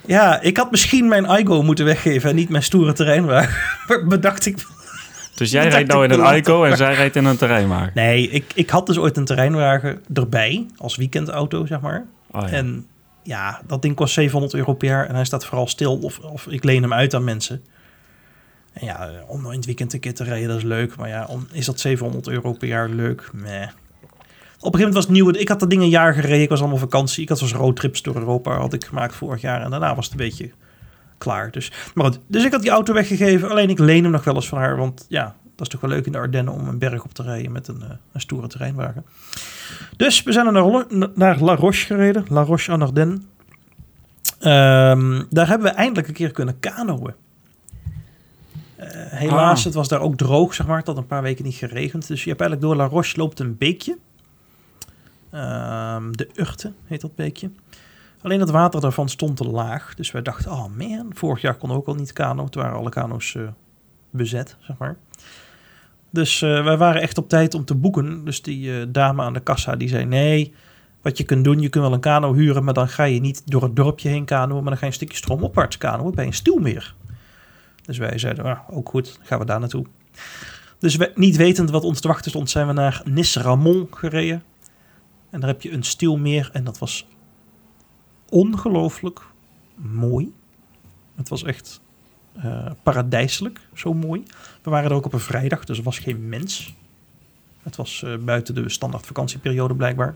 Ja, 0.06 0.40
ik 0.40 0.56
had 0.56 0.70
misschien 0.70 1.08
mijn 1.08 1.24
iGo 1.24 1.62
moeten 1.62 1.84
weggeven 1.84 2.30
en 2.30 2.36
niet 2.36 2.48
mijn 2.48 2.62
stoere 2.62 2.92
terreinwagen. 2.92 3.54
Bedacht 4.08 4.46
ik... 4.46 4.56
Dus 5.34 5.50
jij 5.50 5.68
rijdt 5.68 5.88
nou 5.88 6.04
in 6.04 6.10
een. 6.10 6.36
Ico 6.36 6.64
en 6.64 6.76
zij 6.76 6.94
rijdt 6.94 7.16
in 7.16 7.24
een 7.24 7.36
terreinwagen. 7.36 7.90
Nee, 7.94 8.28
ik, 8.28 8.44
ik 8.54 8.70
had 8.70 8.86
dus 8.86 8.98
ooit 8.98 9.16
een 9.16 9.24
terreinwagen 9.24 10.00
erbij. 10.14 10.66
Als 10.76 10.96
weekendauto, 10.96 11.66
zeg 11.66 11.80
maar. 11.80 12.04
Oh, 12.30 12.40
ja. 12.40 12.48
En 12.48 12.86
ja, 13.22 13.60
dat 13.66 13.82
ding 13.82 13.94
kost 13.94 14.14
700 14.14 14.54
euro 14.54 14.74
per 14.74 14.88
jaar 14.88 15.06
en 15.06 15.14
hij 15.14 15.24
staat 15.24 15.44
vooral 15.44 15.66
stil 15.66 15.98
of, 15.98 16.18
of 16.18 16.46
ik 16.46 16.64
leen 16.64 16.82
hem 16.82 16.92
uit 16.92 17.14
aan 17.14 17.24
mensen. 17.24 17.64
En 18.72 18.86
ja, 18.86 19.10
om 19.26 19.46
in 19.46 19.56
het 19.56 19.66
weekend 19.66 19.92
een 19.92 20.00
keer 20.00 20.14
te 20.14 20.24
rijden, 20.24 20.48
dat 20.48 20.56
is 20.56 20.62
leuk. 20.62 20.96
Maar 20.96 21.08
ja, 21.08 21.26
om, 21.28 21.46
is 21.52 21.66
dat 21.66 21.80
700 21.80 22.28
euro 22.28 22.52
per 22.52 22.68
jaar 22.68 22.88
leuk? 22.88 23.30
Nee. 23.32 23.66
Op 24.62 24.74
een 24.74 24.80
gegeven 24.80 24.94
moment 24.94 24.94
was 24.94 25.04
het 25.04 25.12
nieuw. 25.12 25.30
Ik 25.30 25.48
had 25.48 25.60
dat 25.60 25.70
ding 25.70 25.82
een 25.82 25.88
jaar 25.88 26.14
gereden. 26.14 26.42
Ik 26.42 26.48
was 26.48 26.60
allemaal 26.60 26.78
vakantie. 26.78 27.22
Ik 27.22 27.28
had 27.28 27.38
zo'n 27.38 27.48
roadtrips 27.48 28.02
door 28.02 28.16
Europa 28.16 28.56
had 28.56 28.72
ik 28.72 28.84
gemaakt 28.84 29.14
vorig 29.14 29.40
jaar. 29.40 29.62
En 29.62 29.70
daarna 29.70 29.94
was 29.94 30.04
het 30.04 30.14
een 30.14 30.26
beetje 30.26 30.50
klaar. 31.18 31.50
Dus, 31.50 31.72
maar 31.94 32.12
dus 32.26 32.44
ik 32.44 32.52
had 32.52 32.62
die 32.62 32.70
auto 32.70 32.92
weggegeven. 32.92 33.50
Alleen 33.50 33.70
ik 33.70 33.78
leen 33.78 34.02
hem 34.02 34.12
nog 34.12 34.24
wel 34.24 34.34
eens 34.34 34.48
van 34.48 34.58
haar. 34.58 34.76
Want 34.76 35.06
ja, 35.08 35.36
dat 35.62 35.72
is 35.72 35.80
toch 35.80 35.80
wel 35.80 35.90
leuk 35.90 36.06
in 36.06 36.12
de 36.12 36.18
Ardennen 36.18 36.54
om 36.54 36.68
een 36.68 36.78
berg 36.78 37.04
op 37.04 37.14
te 37.14 37.22
rijden 37.22 37.52
met 37.52 37.68
een, 37.68 37.82
eh, 37.82 37.90
een 38.12 38.20
stoere 38.20 38.46
terreinwagen. 38.46 39.04
Dus 39.96 40.22
we 40.22 40.32
zijn 40.32 40.52
naar, 40.52 41.08
naar 41.14 41.40
La 41.40 41.54
Roche 41.54 41.86
gereden. 41.86 42.24
La 42.28 42.42
Roche 42.42 42.72
en 42.72 42.82
Ardennes. 42.82 43.18
Ehm, 44.38 45.22
daar 45.30 45.48
hebben 45.48 45.66
we 45.70 45.74
eindelijk 45.74 46.08
een 46.08 46.14
keer 46.14 46.30
kunnen 46.32 46.58
kanoën. 46.58 47.14
Eh, 48.76 48.88
helaas, 48.94 49.58
Ah. 49.58 49.64
het 49.64 49.74
was 49.74 49.88
daar 49.88 50.00
ook 50.00 50.16
droog, 50.16 50.54
zeg 50.54 50.66
maar. 50.66 50.78
Het 50.78 50.86
had 50.86 50.96
een 50.96 51.06
paar 51.06 51.22
weken 51.22 51.44
niet 51.44 51.54
geregend. 51.54 52.06
Dus 52.06 52.22
je 52.22 52.28
hebt 52.28 52.40
eigenlijk 52.40 52.70
door 52.70 52.80
La 52.80 52.88
Roche 52.94 53.16
loopt 53.18 53.38
een 53.40 53.58
beekje. 53.58 53.98
Ehm, 55.30 56.12
de 56.12 56.28
Urte 56.34 56.72
heet 56.84 57.00
dat 57.00 57.14
beekje. 57.14 57.50
Alleen 58.22 58.40
het 58.40 58.50
water 58.50 58.80
daarvan 58.80 59.08
stond 59.08 59.36
te 59.36 59.44
laag. 59.44 59.94
Dus 59.94 60.10
wij 60.10 60.22
dachten, 60.22 60.50
oh 60.52 60.66
man, 60.76 61.06
vorig 61.14 61.40
jaar 61.40 61.54
kon 61.54 61.70
ook 61.70 61.86
al 61.86 61.94
niet 61.94 62.12
kano. 62.12 62.48
Toen 62.48 62.62
waren 62.62 62.78
alle 62.78 62.90
kano's 62.90 63.34
eh, 63.34 63.42
bezet, 64.10 64.56
zeg 64.60 64.76
maar. 64.78 64.96
Dus 66.12 66.42
eh, 66.42 66.64
wij 66.64 66.76
waren 66.76 67.02
echt 67.02 67.18
op 67.18 67.28
tijd 67.28 67.54
om 67.54 67.64
te 67.64 67.74
boeken. 67.74 68.24
Dus 68.24 68.42
die 68.42 68.80
eh, 68.80 68.86
dame 68.88 69.22
aan 69.22 69.32
de 69.32 69.40
kassa 69.40 69.76
die 69.76 69.88
zei, 69.88 70.04
nee, 70.04 70.54
wat 71.02 71.18
je 71.18 71.24
kunt 71.24 71.44
doen, 71.44 71.60
je 71.60 71.68
kunt 71.68 71.84
wel 71.84 71.92
een 71.92 72.00
kano 72.00 72.34
huren, 72.34 72.64
maar 72.64 72.74
dan 72.74 72.88
ga 72.88 73.04
je 73.04 73.20
niet 73.20 73.42
door 73.50 73.62
het 73.62 73.76
dorpje 73.76 74.08
heen 74.08 74.24
kanoën, 74.24 74.62
maar 74.62 74.70
dan 74.70 74.76
ga 74.76 74.80
je 74.80 74.86
een 74.86 74.92
stukje 74.92 75.16
stroomopwaarts 75.16 75.78
kanoën 75.78 76.14
bij 76.14 76.26
een 76.26 76.32
stuwmeer. 76.32 76.94
Dus 77.82 77.98
wij 77.98 78.18
zeiden, 78.18 78.44
ah, 78.44 78.58
ook 78.70 78.88
goed, 78.88 79.18
gaan 79.22 79.38
we 79.38 79.44
daar 79.44 79.60
naartoe. 79.60 79.86
Dus 80.78 80.96
we, 80.96 81.12
niet 81.14 81.36
wetend 81.36 81.70
wat 81.70 81.84
ons 81.84 82.00
te 82.00 82.08
wachten 82.08 82.30
stond, 82.30 82.50
zijn 82.50 82.66
we 82.66 82.72
naar 82.72 83.02
Nis-Ramon 83.04 83.88
gereden. 83.90 84.42
En 85.30 85.40
daar 85.40 85.48
heb 85.48 85.62
je 85.62 85.72
een 85.72 85.82
stuwmeer 85.82 86.50
en 86.52 86.64
dat 86.64 86.78
was 86.78 87.06
ongelooflijk 88.28 89.20
mooi. 89.76 90.34
Het 91.14 91.28
was 91.28 91.42
echt 91.42 91.80
eh, 92.32 92.70
paradijselijk, 92.82 93.60
zo 93.74 93.94
mooi. 93.94 94.22
We 94.62 94.70
waren 94.70 94.90
er 94.90 94.96
ook 94.96 95.06
op 95.06 95.12
een 95.12 95.20
vrijdag, 95.20 95.64
dus 95.64 95.78
er 95.78 95.84
was 95.84 95.98
geen 95.98 96.28
mens. 96.28 96.74
Het 97.62 97.76
was 97.76 98.02
eh, 98.02 98.16
buiten 98.24 98.54
de 98.54 98.68
standaard 98.68 99.06
vakantieperiode 99.06 99.74
blijkbaar. 99.74 100.14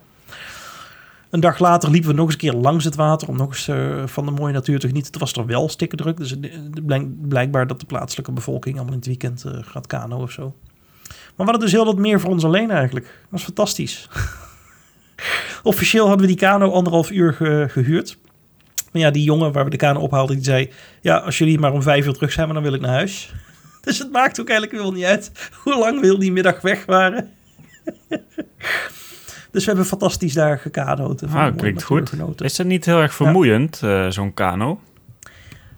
Een 1.30 1.40
dag 1.40 1.58
later 1.58 1.90
liepen 1.90 2.10
we 2.10 2.16
nog 2.16 2.24
eens 2.24 2.34
een 2.34 2.40
keer 2.40 2.52
langs 2.52 2.84
het 2.84 2.94
water 2.94 3.28
om 3.28 3.36
nog 3.36 3.48
eens 3.48 3.68
eh, 3.68 4.06
van 4.06 4.24
de 4.24 4.30
mooie 4.30 4.52
natuur 4.52 4.78
te 4.78 4.86
genieten. 4.86 5.12
Het 5.12 5.20
was 5.20 5.32
er 5.32 5.46
wel 5.46 5.68
stikken 5.68 5.98
druk, 5.98 6.16
dus 6.16 6.34
blijkbaar 7.28 7.66
dat 7.66 7.80
de 7.80 7.86
plaatselijke 7.86 8.32
bevolking 8.32 8.74
allemaal 8.74 8.92
in 8.92 8.98
het 8.98 9.08
weekend 9.08 9.44
eh, 9.44 9.52
gaat 9.60 9.86
kano 9.86 10.22
of 10.22 10.30
zo. 10.30 10.54
Maar 11.06 11.46
we 11.46 11.52
hadden 11.52 11.60
dus 11.60 11.72
heel 11.72 11.84
wat 11.84 11.98
meer 11.98 12.20
voor 12.20 12.30
ons 12.30 12.44
alleen 12.44 12.70
eigenlijk. 12.70 13.04
Dat 13.06 13.30
was 13.30 13.42
fantastisch. 13.42 14.08
Officieel 15.62 16.06
hadden 16.08 16.26
we 16.26 16.32
die 16.32 16.40
kano 16.40 16.70
anderhalf 16.70 17.10
uur 17.10 17.32
ge- 17.32 17.66
gehuurd. 17.68 18.18
Maar 18.92 19.02
ja, 19.02 19.10
die 19.10 19.22
jongen 19.24 19.52
waar 19.52 19.64
we 19.64 19.70
de 19.70 19.76
kano 19.76 20.00
ophaalden, 20.00 20.36
die 20.36 20.44
zei... 20.44 20.70
Ja, 21.00 21.16
als 21.16 21.38
jullie 21.38 21.58
maar 21.58 21.72
om 21.72 21.82
vijf 21.82 22.06
uur 22.06 22.12
terug 22.12 22.32
zijn, 22.32 22.48
dan 22.52 22.62
wil 22.62 22.72
ik 22.74 22.80
naar 22.80 22.90
huis. 22.92 23.32
Dus 23.86 23.98
het 23.98 24.12
maakt 24.12 24.40
ook 24.40 24.48
eigenlijk 24.48 24.82
wel 24.82 24.92
niet 24.92 25.04
uit 25.04 25.32
hoe 25.62 25.78
lang 25.78 26.00
we 26.00 26.06
heel 26.06 26.18
die 26.18 26.32
middag 26.32 26.60
weg 26.60 26.84
waren. 26.84 27.30
dus 29.52 29.64
we 29.64 29.64
hebben 29.64 29.86
fantastisch 29.86 30.32
daar 30.32 30.60
van 31.28 31.40
Ah, 31.40 31.56
klinkt 31.56 31.82
goed. 31.82 32.12
Is 32.40 32.58
het 32.58 32.66
niet 32.66 32.84
heel 32.84 33.00
erg 33.00 33.14
vermoeiend, 33.14 33.82
eh, 33.82 34.08
zo'n 34.08 34.34
kano? 34.34 34.80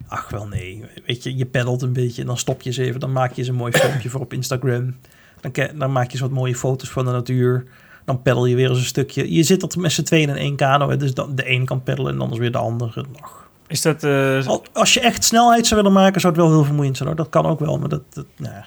Ach 0.06 0.28
wel 0.30 0.46
nee, 0.46 0.84
weet 1.06 1.22
je, 1.22 1.36
je 1.36 1.46
peddelt 1.46 1.82
een 1.82 1.92
beetje 1.92 2.20
en 2.20 2.26
dan 2.26 2.38
stop 2.38 2.62
je 2.62 2.68
eens 2.68 2.78
even. 2.78 3.00
Dan 3.00 3.12
maak 3.12 3.32
je 3.32 3.38
eens 3.38 3.48
een 3.48 3.54
mooi 3.54 3.72
filmpje 3.72 4.08
voor 4.08 4.20
op 4.20 4.32
Instagram. 4.32 4.96
Dan, 5.40 5.52
dan 5.74 5.92
maak 5.92 6.06
je 6.06 6.12
eens 6.12 6.20
wat 6.20 6.30
mooie 6.30 6.56
foto's 6.56 6.90
van 6.90 7.04
de 7.04 7.10
natuur. 7.10 7.64
Dan 8.04 8.22
peddel 8.22 8.46
je 8.46 8.54
weer 8.54 8.68
eens 8.68 8.78
een 8.78 8.84
stukje. 8.84 9.34
Je 9.34 9.42
zit 9.42 9.60
tot 9.60 9.76
met 9.76 9.92
z'n 9.92 10.02
tweeën 10.02 10.28
in 10.28 10.36
één 10.36 10.56
kano. 10.56 10.88
Hè, 10.88 10.96
dus 10.96 11.14
dan, 11.14 11.34
de 11.34 11.50
een 11.50 11.64
kan 11.64 11.82
peddelen 11.82 12.14
en 12.14 12.20
anders 12.20 12.40
weer 12.40 12.52
de 12.52 12.58
andere. 12.58 13.04
Ach. 13.20 13.47
Is 13.68 13.82
dat... 13.82 14.04
eh, 14.04 14.46
Al- 14.46 14.64
Als 14.72 14.94
je 14.94 15.00
echt 15.00 15.24
snelheid 15.24 15.66
zou 15.66 15.82
willen 15.82 15.96
maken, 15.98 16.20
zou 16.20 16.32
het 16.32 16.42
wel 16.42 16.52
heel 16.52 16.64
vermoeiend 16.64 16.96
zijn. 16.96 17.08
Hoor. 17.08 17.16
Dat 17.18 17.28
kan 17.28 17.46
ook 17.46 17.60
wel, 17.60 17.78
maar 17.78 17.88
dat, 17.88 18.02
dat, 18.14 18.26
nou 18.36 18.54
ja. 18.54 18.66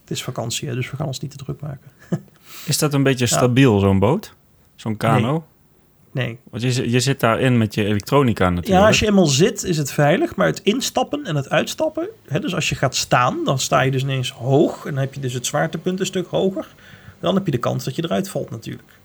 het 0.00 0.10
is 0.10 0.22
vakantie, 0.22 0.68
hè, 0.68 0.74
dus 0.74 0.90
we 0.90 0.96
gaan 0.96 1.06
ons 1.06 1.20
niet 1.20 1.30
te 1.30 1.36
druk 1.36 1.60
maken. 1.60 1.90
is 2.66 2.78
dat 2.78 2.94
een 2.94 3.02
beetje 3.02 3.26
Ja. 3.28 3.36
stabiel, 3.36 3.78
zo'n 3.78 3.98
boot? 3.98 4.34
Zo'n 4.76 4.96
kano? 4.96 5.44
Nee. 6.12 6.38
Want 6.50 6.62
je, 6.62 6.90
je 6.90 7.00
zit 7.00 7.20
daarin 7.20 7.58
met 7.58 7.74
je 7.74 7.84
elektronica 7.84 8.44
natuurlijk. 8.50 8.80
Ja, 8.82 8.86
als 8.86 8.98
je 8.98 9.06
eenmaal 9.06 9.26
zit, 9.26 9.62
is 9.64 9.76
het 9.76 9.92
veilig. 9.92 10.36
Maar 10.36 10.46
het 10.46 10.60
instappen 10.62 11.24
en 11.24 11.36
het 11.36 11.50
uitstappen. 11.50 12.08
Hè, 12.28 12.40
dus 12.40 12.54
als 12.54 12.68
je 12.68 12.74
gaat 12.74 12.94
staan, 12.96 13.44
dan 13.44 13.58
sta 13.58 13.80
je 13.80 13.90
dus 13.90 14.02
ineens 14.02 14.30
hoog. 14.30 14.84
En 14.86 14.90
dan 14.94 15.00
heb 15.02 15.14
je 15.14 15.20
dus 15.20 15.32
het 15.32 15.46
zwaartepunt 15.46 16.00
een 16.00 16.06
stuk 16.06 16.26
hoger. 16.26 16.66
Dan 17.20 17.34
heb 17.34 17.44
je 17.44 17.50
de 17.50 17.58
kans 17.58 17.84
dat 17.84 17.96
je 17.96 18.04
eruit 18.04 18.28
valt 18.28 18.50
natuurlijk. 18.50 18.98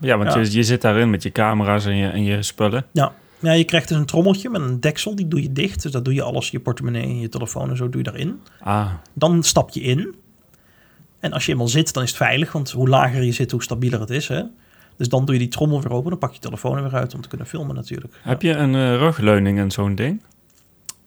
Ja, 0.00 0.16
want 0.18 0.32
Ja. 0.32 0.40
Je, 0.40 0.52
je 0.52 0.62
zit 0.62 0.80
daarin 0.82 1.10
met 1.10 1.22
je 1.22 1.32
camera's 1.32 1.84
en 1.84 1.96
je, 1.96 2.08
en 2.08 2.22
je 2.24 2.42
spullen. 2.42 2.86
Ja. 2.92 3.12
Ja, 3.40 3.52
je 3.52 3.64
krijgt 3.64 3.88
dus 3.88 3.96
een 3.96 4.06
trommeltje 4.06 4.50
met 4.50 4.60
een 4.60 4.80
deksel. 4.80 5.14
Die 5.16 5.28
doe 5.28 5.42
je 5.42 5.52
dicht. 5.52 5.82
Dus 5.82 5.92
dat 5.92 6.04
doe 6.04 6.14
je 6.14 6.22
alles. 6.22 6.50
Je 6.50 6.60
portemonnee 6.60 7.02
en 7.02 7.20
je 7.20 7.28
telefoon 7.28 7.70
en 7.70 7.76
zo 7.76 7.88
doe 7.88 8.02
je 8.02 8.10
daarin. 8.10 8.40
Ah, 8.60 8.90
Dan 9.12 9.42
stap 9.42 9.70
je 9.70 9.80
in. 9.80 10.14
En 11.20 11.32
als 11.32 11.46
je 11.46 11.52
eenmaal 11.52 11.68
zit, 11.68 11.92
dan 11.92 12.02
is 12.02 12.08
het 12.08 12.18
veilig, 12.18 12.52
want 12.52 12.70
hoe 12.70 12.88
lager 12.88 13.22
je 13.22 13.32
zit, 13.32 13.50
hoe 13.50 13.62
stabieler 13.62 14.00
het 14.00 14.10
is. 14.10 14.28
Hè? 14.28 14.42
Dus 14.96 15.08
dan 15.08 15.24
doe 15.24 15.34
je 15.34 15.40
die 15.40 15.50
trommel 15.50 15.82
weer 15.82 15.92
open, 15.92 16.10
dan 16.10 16.18
pak 16.18 16.28
je 16.28 16.34
je 16.34 16.42
telefoon 16.42 16.76
er 16.76 16.82
weer 16.82 16.94
uit 16.94 17.14
om 17.14 17.20
te 17.20 17.28
kunnen 17.28 17.46
filmen 17.46 17.74
natuurlijk. 17.74 18.14
Heb 18.22 18.42
je 18.42 18.50
een 18.50 18.74
eh, 18.74 18.96
rugleuning 18.96 19.58
en 19.58 19.70
zo'n 19.70 19.94
ding? 19.94 20.22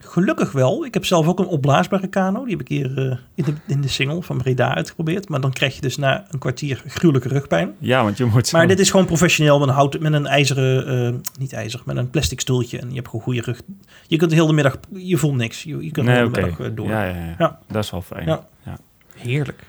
Gelukkig 0.10 0.52
wel. 0.52 0.86
Ik 0.86 0.94
heb 0.94 1.06
zelf 1.06 1.28
ook 1.28 1.40
een 1.40 1.46
opblaasbare 1.46 2.08
kano. 2.08 2.42
Die 2.44 2.52
heb 2.52 2.62
ik 2.62 2.68
hier 2.68 2.98
eh, 2.98 3.18
in, 3.36 3.44
de, 3.44 3.54
in 3.68 3.82
de 3.82 3.88
single 3.88 4.22
van 4.22 4.38
Breda 4.38 4.76
uitgeprobeerd. 4.76 5.30
Maar 5.30 5.42
dan 5.42 5.54
krijg 5.54 5.76
je 5.76 5.82
dus 5.82 5.98
na 5.98 6.26
een 6.30 6.40
kwartier 6.40 6.84
gruwelijke 6.88 7.28
rugpijn. 7.28 7.76
Ja, 7.80 8.04
want 8.04 8.18
je 8.18 8.26
moet... 8.26 8.52
Maar 8.52 8.68
dit 8.68 8.80
is 8.80 8.90
gewoon 8.92 9.06
professioneel 9.06 9.60
met 9.60 9.68
een, 9.68 9.74
hout, 9.74 10.00
met 10.00 10.14
een 10.14 10.26
ijzeren, 10.26 10.88
eh, 11.08 11.14
niet 11.40 11.54
ijzer, 11.54 11.82
met 11.86 11.98
een 11.98 12.10
plastic 12.10 12.40
stoeltje. 12.40 12.80
En 12.80 12.90
je 12.90 12.96
hebt 12.96 13.08
gewoon 13.08 13.22
goede 13.22 13.42
rug. 13.42 13.62
Je 14.08 14.18
kunt 14.18 14.30
de 14.30 14.36
hele 14.36 14.54
middag, 14.54 14.78
je 14.94 15.18
voelt 15.18 15.36
niks. 15.36 15.64
Je, 15.64 15.84
je 15.84 15.92
kunt 15.92 16.06
de 16.06 16.12
hele 16.12 16.30
middag 16.30 16.60
eh, 16.60 16.68
door. 16.74 16.88
Ja, 16.88 17.04
ja, 17.04 17.16
ja, 17.16 17.36
Ja. 17.38 17.60
Dat 17.68 17.84
is 17.84 17.92
wel 17.92 18.02
fijn. 18.02 18.26
Ja. 18.26 18.48
Ja. 18.66 18.78
Heerlijk. 19.16 19.64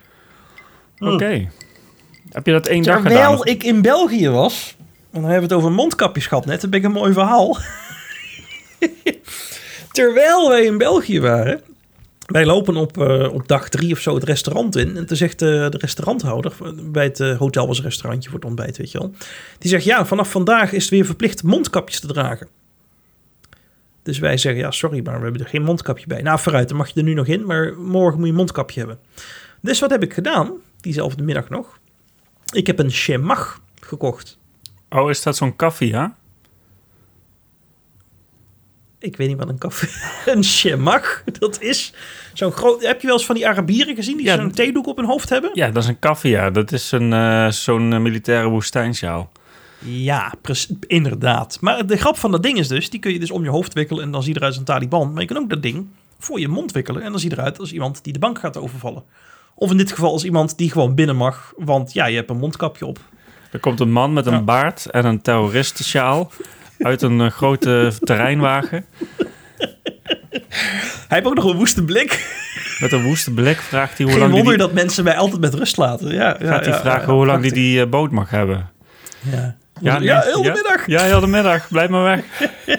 Oké. 0.99 1.49
Heb 2.31 2.47
je 2.47 2.53
dat 2.53 2.67
één 2.67 2.83
dag 2.83 2.97
gedaan? 2.97 3.13
Terwijl 3.13 3.49
ik 3.49 3.63
in 3.63 3.83
België 3.83 4.29
was, 4.29 4.77
en 4.79 5.21
dan 5.21 5.31
hebben 5.31 5.49
we 5.49 5.55
het 5.55 5.65
over 5.65 5.73
mondkapjes 5.73 6.27
gehad 6.27 6.47
net, 6.47 6.61
dat 6.61 6.71
ben 6.71 6.79
ik 6.79 6.85
een 6.85 6.93
mooi 6.93 7.13
verhaal. 7.13 7.57
Terwijl 9.91 10.49
wij 10.49 10.65
in 10.65 10.79
België 10.79 11.21
waren, 11.21 11.61
wij 12.27 12.47
lopen 12.47 12.77
op, 12.77 12.99
eh, 12.99 13.33
op 13.33 13.49
dag 13.49 13.69
drie 13.69 13.93
of 13.93 13.99
zo 13.99 14.15
het 14.15 14.25
restaurant 14.25 14.77
in. 14.77 14.97
En 14.97 15.07
toen 15.07 15.17
zegt 15.17 15.39
de 15.39 15.69
restauranthouder, 15.79 16.53
bij 16.83 17.05
het 17.05 17.21
eh, 17.21 17.39
hotel 17.39 17.67
was 17.67 17.79
een 17.79 17.85
restaurantje 17.85 18.31
voor 18.31 18.39
het 18.39 18.49
ontbijt, 18.49 18.77
weet 18.77 18.91
je 18.91 18.99
wel. 18.99 19.13
Die 19.59 19.71
zegt, 19.71 19.85
ja, 19.85 20.07
vanaf 20.07 20.31
vandaag 20.31 20.73
is 20.73 20.83
het 20.83 20.91
weer 20.91 21.05
verplicht 21.05 21.43
mondkapjes 21.43 22.01
te 22.01 22.07
dragen. 22.07 22.49
Dus 24.03 24.19
wij 24.19 24.37
zeggen, 24.37 24.61
ja, 24.61 24.71
sorry, 24.71 25.01
maar 25.05 25.17
we 25.17 25.23
hebben 25.23 25.41
er 25.41 25.49
geen 25.49 25.63
mondkapje 25.63 26.07
bij. 26.07 26.23
Nou, 26.23 26.39
vooruit, 26.39 26.69
dan 26.69 26.77
mag 26.77 26.89
je 26.89 26.95
er 26.95 27.07
nu 27.07 27.15
nog 27.15 27.27
in, 27.27 27.47
maar 27.47 27.75
morgen 27.79 28.17
moet 28.17 28.25
je 28.25 28.33
een 28.33 28.39
mondkapje 28.39 28.79
hebben. 28.79 28.99
Dus 29.61 29.81
wat 29.81 29.91
heb 29.91 30.03
ik 30.03 30.15
gedaan, 30.15 30.53
diezelfde 30.81 31.23
middag 31.23 31.49
nog? 31.49 31.79
Ik 32.53 32.67
heb 32.67 32.79
een 32.79 32.91
Chemach 32.91 33.61
gekocht. 33.81 34.39
Oh, 34.89 35.11
is 35.11 35.23
dat 35.23 35.37
zo'n 35.37 35.57
koffie, 35.57 35.89
ja? 35.89 36.17
Ik 39.01 39.17
weet 39.17 39.29
niet 39.29 39.37
wat 39.39 39.49
een 39.49 39.59
koffie... 39.59 39.89
een 40.35 40.43
Chemach, 40.43 41.23
dat 41.39 41.61
is 41.63 41.93
zo'n 42.35 42.53
groot... 42.53 42.83
Heb 42.87 43.01
je 43.01 43.07
wel 43.07 43.17
eens 43.17 43.27
van 43.27 43.35
die 43.35 43.49
Arabieren 43.49 43.95
gezien 43.95 44.17
die 44.17 44.27
Ja. 44.27 44.37
zo'n 44.37 44.51
theedoek 44.51 44.87
op 44.87 44.97
hun 44.97 45.07
hoofd 45.07 45.29
hebben? 45.29 45.51
Ja, 45.55 45.71
dat 45.71 45.83
is 45.83 45.89
een 45.89 45.99
koffie, 45.99 46.31
ja. 46.31 46.51
Dat 46.51 46.73
is 46.73 46.93
een, 46.93 47.13
eh, 47.13 47.49
zo'n 47.49 47.93
eh, 47.93 47.99
militaire 47.99 48.49
woestijnsjaal. 48.49 49.31
Ja, 49.85 50.35
inderdaad. 50.87 51.59
Maar 51.61 51.87
de 51.87 51.97
grap 51.97 52.17
van 52.19 52.31
dat 52.31 52.43
ding 52.43 52.59
is 52.59 52.69
dus, 52.69 52.91
die 52.91 53.01
kun 53.01 53.13
je 53.13 53.19
dus 53.19 53.31
om 53.31 53.43
je 53.45 53.51
hoofd 53.51 53.73
wikkelen 53.75 54.03
en 54.05 54.11
dan 54.11 54.23
zie 54.23 54.31
je 54.33 54.37
eruit 54.39 54.53
als 54.53 54.61
een 54.61 54.67
Taliban. 54.67 55.13
Maar 55.13 55.21
je 55.23 55.29
kan 55.29 55.37
ook 55.37 55.51
dat 55.51 55.63
ding 55.63 55.87
voor 56.19 56.41
je 56.41 56.49
mond 56.49 56.73
wikkelen 56.73 57.03
en 57.03 57.11
dan 57.11 57.21
zie 57.21 57.31
je 57.31 57.37
eruit 57.37 57.59
als 57.59 57.73
iemand 57.73 58.05
die 58.05 58.13
de 58.13 58.19
bank 58.19 58.39
gaat 58.39 58.57
overvallen. 58.57 59.03
Of 59.55 59.71
in 59.71 59.77
dit 59.77 59.93
geval 59.93 60.13
als 60.13 60.25
iemand 60.25 60.59
die 60.59 60.71
gewoon 60.71 60.95
binnen 60.95 61.17
mag, 61.17 61.53
want 61.57 61.93
ja, 61.93 62.07
je 62.07 62.17
hebt 62.17 62.31
een 62.31 62.39
mondkapje 62.39 62.87
op. 62.87 62.99
Er 63.53 63.59
komt 63.61 63.81
een 63.81 63.93
man 63.93 64.13
met 64.13 64.27
een 64.27 64.33
Ja. 64.33 64.43
baard 64.43 64.87
en 64.87 65.05
een 65.05 65.23
terroristensjaal 65.23 66.31
uit 66.81 67.03
een 67.03 67.21
eh, 67.21 67.31
grote 67.31 67.93
terreinwagen. 68.01 68.85
Hij 71.09 71.19
heeft 71.19 71.27
ook 71.27 71.35
nog 71.35 71.45
een 71.45 71.57
woeste 71.57 71.85
blik. 71.85 72.39
Met 72.81 72.93
een 72.93 73.03
woeste 73.03 73.31
blik 73.35 73.57
vraagt 73.57 73.97
hij 73.97 74.07
hoe 74.07 74.15
Geen 74.15 74.21
lang 74.21 74.33
die, 74.35 74.43
wonder 74.43 74.59
die, 74.59 74.67
dat 74.67 74.85
mensen 74.85 75.05
mij 75.05 75.17
altijd 75.17 75.41
met 75.41 75.55
rust 75.55 75.77
laten. 75.77 76.13
Ja, 76.13 76.37
ja, 76.41 76.47
gaat 76.47 76.65
hij 76.65 76.75
ja, 76.75 76.81
vragen 76.81 77.09
ja, 77.09 77.15
hoe 77.15 77.27
lang 77.27 77.43
die 77.43 77.51
prachtig. 77.51 77.71
die 77.71 77.81
eh, 77.81 77.89
boot 77.89 78.11
mag 78.11 78.31
hebben. 78.31 78.71
Ja, 79.31 79.57
Ja, 79.81 79.99
ja, 79.99 79.99
nee, 79.99 80.33
heel 80.33 80.43
de 80.43 80.49
ja. 80.49 80.55
middag. 80.55 80.87
Ja, 80.87 81.03
heel 81.03 81.21
de 81.21 81.27
middag. 81.27 81.69
Blijf 81.69 81.89
maar 81.89 82.03
weg. 82.03 82.25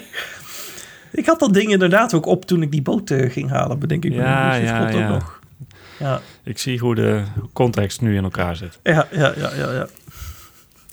Ik 1.12 1.26
had 1.26 1.40
dat 1.40 1.54
ding 1.54 1.72
inderdaad 1.72 2.14
ook 2.14 2.26
op 2.26 2.46
toen 2.46 2.62
ik 2.62 2.72
die 2.72 2.82
boot 2.82 3.10
eh, 3.10 3.32
ging 3.32 3.50
halen, 3.50 3.80
bedenk 3.80 4.06
ik 4.06 4.12
me. 4.12 4.18
Ja. 4.18 4.60
Dus 4.60 4.70
ja, 4.70 4.78
klopt 4.78 4.94
ook 4.94 5.00
ja. 5.00 5.08
nog. 5.08 5.40
Ja, 5.98 6.22
Ik 6.44 6.58
zie 6.58 6.80
hoe 6.80 6.96
de 6.96 7.24
context 7.54 8.02
nu 8.02 8.16
in 8.16 8.24
elkaar 8.24 8.56
zit. 8.56 8.80
ja, 8.84 9.08
ja, 9.12 9.34
ja, 9.38 9.52
ja. 9.56 9.72
ja. 9.72 9.88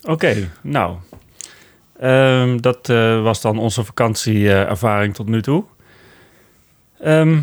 Oké, 0.03 0.49
nou. 0.61 0.97
Ehm, 1.99 2.57
dat 2.57 2.89
eh, 2.89 3.21
was 3.21 3.41
dan 3.41 3.59
onze 3.59 3.83
vakantieervaring 3.83 5.15
tot 5.15 5.27
nu 5.27 5.41
toe. 5.41 5.63
Ehm, 6.99 7.39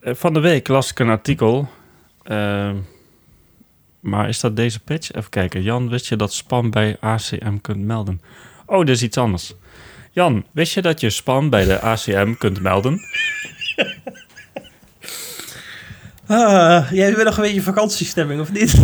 eh, 0.00 0.14
van 0.14 0.32
de 0.32 0.40
week 0.40 0.68
las 0.68 0.90
ik 0.90 0.98
een 0.98 1.08
artikel. 1.08 1.68
ehm, 2.22 2.76
maar 4.00 4.28
is 4.28 4.40
dat 4.40 4.56
deze 4.56 4.80
pitch? 4.80 5.12
Even 5.12 5.30
kijken. 5.30 5.62
Jan, 5.62 5.88
wist 5.88 6.06
je 6.06 6.16
dat 6.16 6.32
spam 6.32 6.70
bij 6.70 6.96
ACM 7.00 7.56
kunt 7.60 7.84
melden? 7.84 8.20
Oh, 8.66 8.78
dit 8.78 8.96
is 8.96 9.02
iets 9.02 9.16
anders. 9.16 9.54
Jan, 10.10 10.44
wist 10.52 10.74
je 10.74 10.82
dat 10.82 11.00
je 11.00 11.10
spam 11.10 11.50
bij 11.50 11.64
de 11.64 11.80
ACM 11.80 12.34
kunt 12.38 12.60
melden? 12.60 13.00
Ah, 16.26 16.90
jij 16.90 17.14
wil 17.14 17.24
nog 17.24 17.36
een 17.36 17.42
beetje 17.42 17.62
vakantiestemming, 17.62 18.40
of 18.40 18.52
niet? 18.52 18.74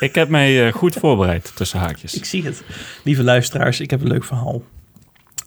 Ik 0.00 0.14
heb 0.14 0.28
mij 0.28 0.66
eh, 0.66 0.72
goed 0.72 0.94
voorbereid, 0.94 1.52
tussen 1.56 1.78
haakjes. 1.78 2.14
ik 2.14 2.24
zie 2.24 2.44
het. 2.44 2.62
Lieve 3.04 3.24
luisteraars, 3.24 3.80
ik 3.80 3.90
heb 3.90 4.00
een 4.00 4.08
leuk 4.08 4.24
verhaal. 4.24 4.62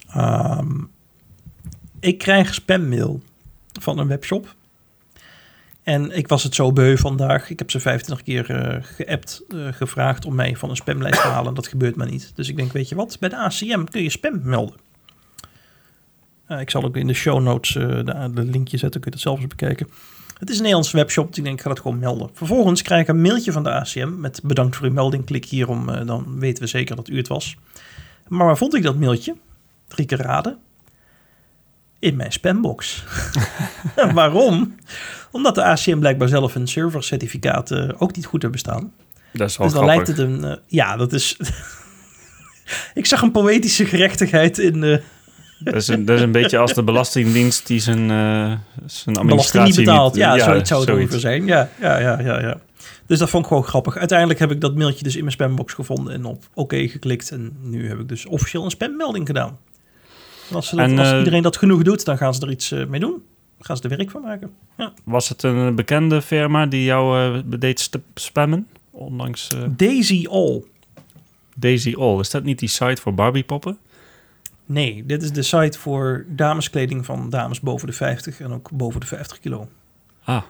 Ehm, 0.08 0.80
ik 2.00 2.18
krijg 2.18 2.54
spammail 2.54 3.22
van 3.80 3.98
een 3.98 4.08
webshop. 4.08 4.54
En 5.82 6.16
ik 6.16 6.28
was 6.28 6.42
het 6.42 6.54
zo 6.54 6.72
beu 6.72 6.96
vandaag. 6.96 7.50
Ik 7.50 7.58
heb 7.58 7.70
ze 7.70 7.80
25 7.80 8.26
keer 8.26 8.50
eh 8.50 8.82
geappt, 8.82 9.42
eh, 9.48 9.68
gevraagd 9.72 10.24
om 10.24 10.34
mij 10.34 10.56
van 10.56 10.70
een 10.70 10.76
spamlijst 10.76 11.22
te 11.22 11.28
halen. 11.28 11.54
Dat 11.54 11.66
gebeurt 11.66 11.96
maar 11.96 12.10
niet. 12.10 12.32
Dus 12.34 12.48
ik 12.48 12.56
denk, 12.56 12.72
weet 12.72 12.88
je 12.88 12.94
wat? 12.94 13.16
Bij 13.20 13.28
de 13.28 13.36
ACM 13.36 13.84
kun 13.84 14.02
je 14.02 14.10
spam 14.10 14.40
melden. 14.42 14.76
Ik 16.48 16.70
zal 16.70 16.82
ook 16.82 16.96
in 16.96 17.06
de 17.06 17.14
show 17.14 17.42
notes 17.42 17.72
de, 17.72 18.30
de 18.34 18.42
linkje 18.42 18.76
zetten. 18.76 19.00
Kun 19.00 19.10
je 19.10 19.16
het 19.16 19.26
zelf 19.26 19.38
eens 19.38 19.48
bekijken. 19.48 19.88
Het 20.42 20.50
is 20.50 20.56
een 20.56 20.62
Nederlandse 20.62 20.96
webshop. 20.96 21.28
Dus 21.28 21.36
ik 21.38 21.44
denk, 21.44 21.56
ik 21.56 21.62
ga 21.62 21.68
dat 21.68 21.80
gewoon 21.80 21.98
melden. 21.98 22.30
Vervolgens 22.32 22.82
krijg 22.82 23.02
ik 23.02 23.08
een 23.08 23.20
mailtje 23.20 23.52
van 23.52 23.62
de 23.62 23.70
ACM 23.70 24.20
met 24.20 24.40
bedankt 24.42 24.76
voor 24.76 24.86
uw 24.86 24.92
melding. 24.92 25.24
Klik 25.24 25.44
hier 25.44 25.68
om, 25.68 25.88
eh, 25.88 26.06
dan 26.06 26.38
weten 26.38 26.62
we 26.62 26.68
zeker 26.68 26.96
dat 26.96 27.08
u 27.08 27.16
het 27.16 27.28
was. 27.28 27.56
Maar 28.28 28.46
waar 28.46 28.56
vond 28.56 28.74
ik 28.74 28.82
dat 28.82 28.96
mailtje? 28.98 29.34
Drie 29.88 30.06
keer 30.06 30.18
raden. 30.20 30.58
In 31.98 32.16
mijn 32.16 32.32
spambox. 32.32 33.04
Waarom? 34.14 34.74
Omdat 35.30 35.54
de 35.54 35.64
ACM 35.64 35.98
blijkbaar 35.98 36.28
zelf 36.28 36.54
een 36.54 36.68
servercertificaat 36.68 37.70
eh, 37.70 37.88
ook 37.98 38.16
niet 38.16 38.26
goed 38.26 38.42
hebben 38.42 38.60
staan. 38.60 38.92
Dat 39.32 39.48
is 39.50 39.56
wel 39.56 39.66
Dus 39.66 39.76
dan 39.76 39.88
grappig. 39.88 40.06
lijkt 40.06 40.08
het 40.08 40.18
een... 40.18 40.44
eh, 40.44 40.56
ja, 40.66 40.96
dat 40.96 41.12
is... 41.12 41.36
ik 42.94 43.06
zag 43.06 43.22
een 43.22 43.32
poëtische 43.32 43.84
gerechtigheid 43.84 44.58
in... 44.58 44.82
eh 44.84 44.98
Dat 45.64 45.74
is, 45.74 45.88
een, 45.88 46.04
dat 46.04 46.16
is 46.16 46.22
een 46.22 46.32
beetje 46.32 46.58
als 46.58 46.74
de 46.74 46.82
Belastingdienst 46.82 47.66
die 47.66 47.80
zijn, 47.80 48.10
eh 48.10 48.52
zijn 48.86 49.16
administratie 49.16 49.24
belasting 49.26 49.66
niet 49.66 49.76
betaald. 49.76 50.12
niet- 50.14 50.22
ja, 50.22 50.38
zoiets 50.38 50.68
zou 50.68 50.80
het 50.80 50.90
zoiets. 50.90 51.16
zijn. 51.16 51.46
Ja, 51.46 51.68
ja, 51.80 51.98
ja, 51.98 52.20
ja, 52.20 52.40
ja. 52.40 52.60
Dus 53.06 53.18
dat 53.18 53.30
vond 53.30 53.42
ik 53.42 53.48
gewoon 53.48 53.64
grappig. 53.64 53.96
Uiteindelijk 53.96 54.38
heb 54.38 54.50
ik 54.50 54.60
dat 54.60 54.74
mailtje 54.74 55.04
dus 55.04 55.14
in 55.14 55.20
mijn 55.20 55.32
spambox 55.32 55.72
gevonden 55.72 56.14
en 56.14 56.24
op 56.24 56.42
oké 56.54 56.88
geklikt. 56.88 57.30
En 57.30 57.56
nu 57.62 57.88
heb 57.88 57.98
ik 58.00 58.08
dus 58.08 58.26
officieel 58.26 58.64
een 58.64 58.70
spammelding 58.70 59.26
gedaan. 59.26 59.58
En 60.50 60.56
als, 60.56 60.68
ze 60.68 60.76
dat- 60.76 60.84
En, 60.88 60.98
als 60.98 61.10
eh, 61.10 61.18
iedereen 61.18 61.42
dat 61.42 61.56
genoeg 61.56 61.82
doet, 61.82 62.04
dan 62.04 62.16
gaan 62.16 62.34
ze 62.34 62.40
er 62.40 62.50
iets 62.50 62.70
eh, 62.72 62.86
mee 62.86 63.00
doen. 63.00 63.10
Dan 63.56 63.66
gaan 63.66 63.76
ze 63.76 63.82
er 63.82 63.96
werk 63.96 64.10
van 64.10 64.22
maken. 64.22 64.50
Ja. 64.76 64.92
Was 65.04 65.28
het 65.28 65.42
een 65.42 65.74
bekende 65.74 66.22
firma 66.22 66.66
die 66.66 66.84
jou 66.84 67.34
eh, 67.36 67.40
deed 67.58 67.90
spammen? 68.14 68.66
Ondanks 68.90 69.48
Daisy 69.76 70.26
All. 70.30 70.62
Daisy 71.56 71.94
All. 71.98 72.18
Is 72.18 72.30
dat 72.30 72.42
niet 72.44 72.58
die 72.58 72.68
site 72.68 73.00
voor 73.02 73.14
Barbiepoppen? 73.14 73.78
Nee, 74.66 75.06
dit 75.06 75.22
is 75.22 75.32
de 75.32 75.42
site 75.42 75.78
voor 75.78 76.24
dameskleding 76.28 77.04
van 77.04 77.30
dames 77.30 77.60
boven 77.60 77.86
de 77.86 77.92
50 77.92 78.40
en 78.40 78.52
ook 78.52 78.70
boven 78.70 79.00
de 79.00 79.06
50 79.06 79.38
kilo. 79.40 79.68
Ah, 80.24 80.42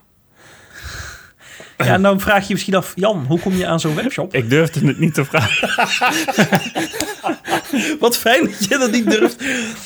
Ja, 1.78 1.84
en 1.86 2.02
dan 2.02 2.20
vraag 2.20 2.40
je 2.40 2.46
je 2.46 2.52
misschien 2.52 2.74
af, 2.74 2.92
Jan, 2.94 3.24
hoe 3.28 3.38
kom 3.40 3.52
je 3.52 3.66
aan 3.66 3.80
zo'n 3.80 3.94
webshop? 3.94 4.34
ik 4.34 4.50
durfde 4.50 4.86
het 4.86 4.98
niet 4.98 5.14
te 5.14 5.24
vragen. 5.24 5.68
Wat 8.00 8.16
fijn 8.16 8.44
dat 8.44 8.64
je 8.64 8.78
dat 8.78 8.90
niet 8.90 9.10
durft. 9.10 9.44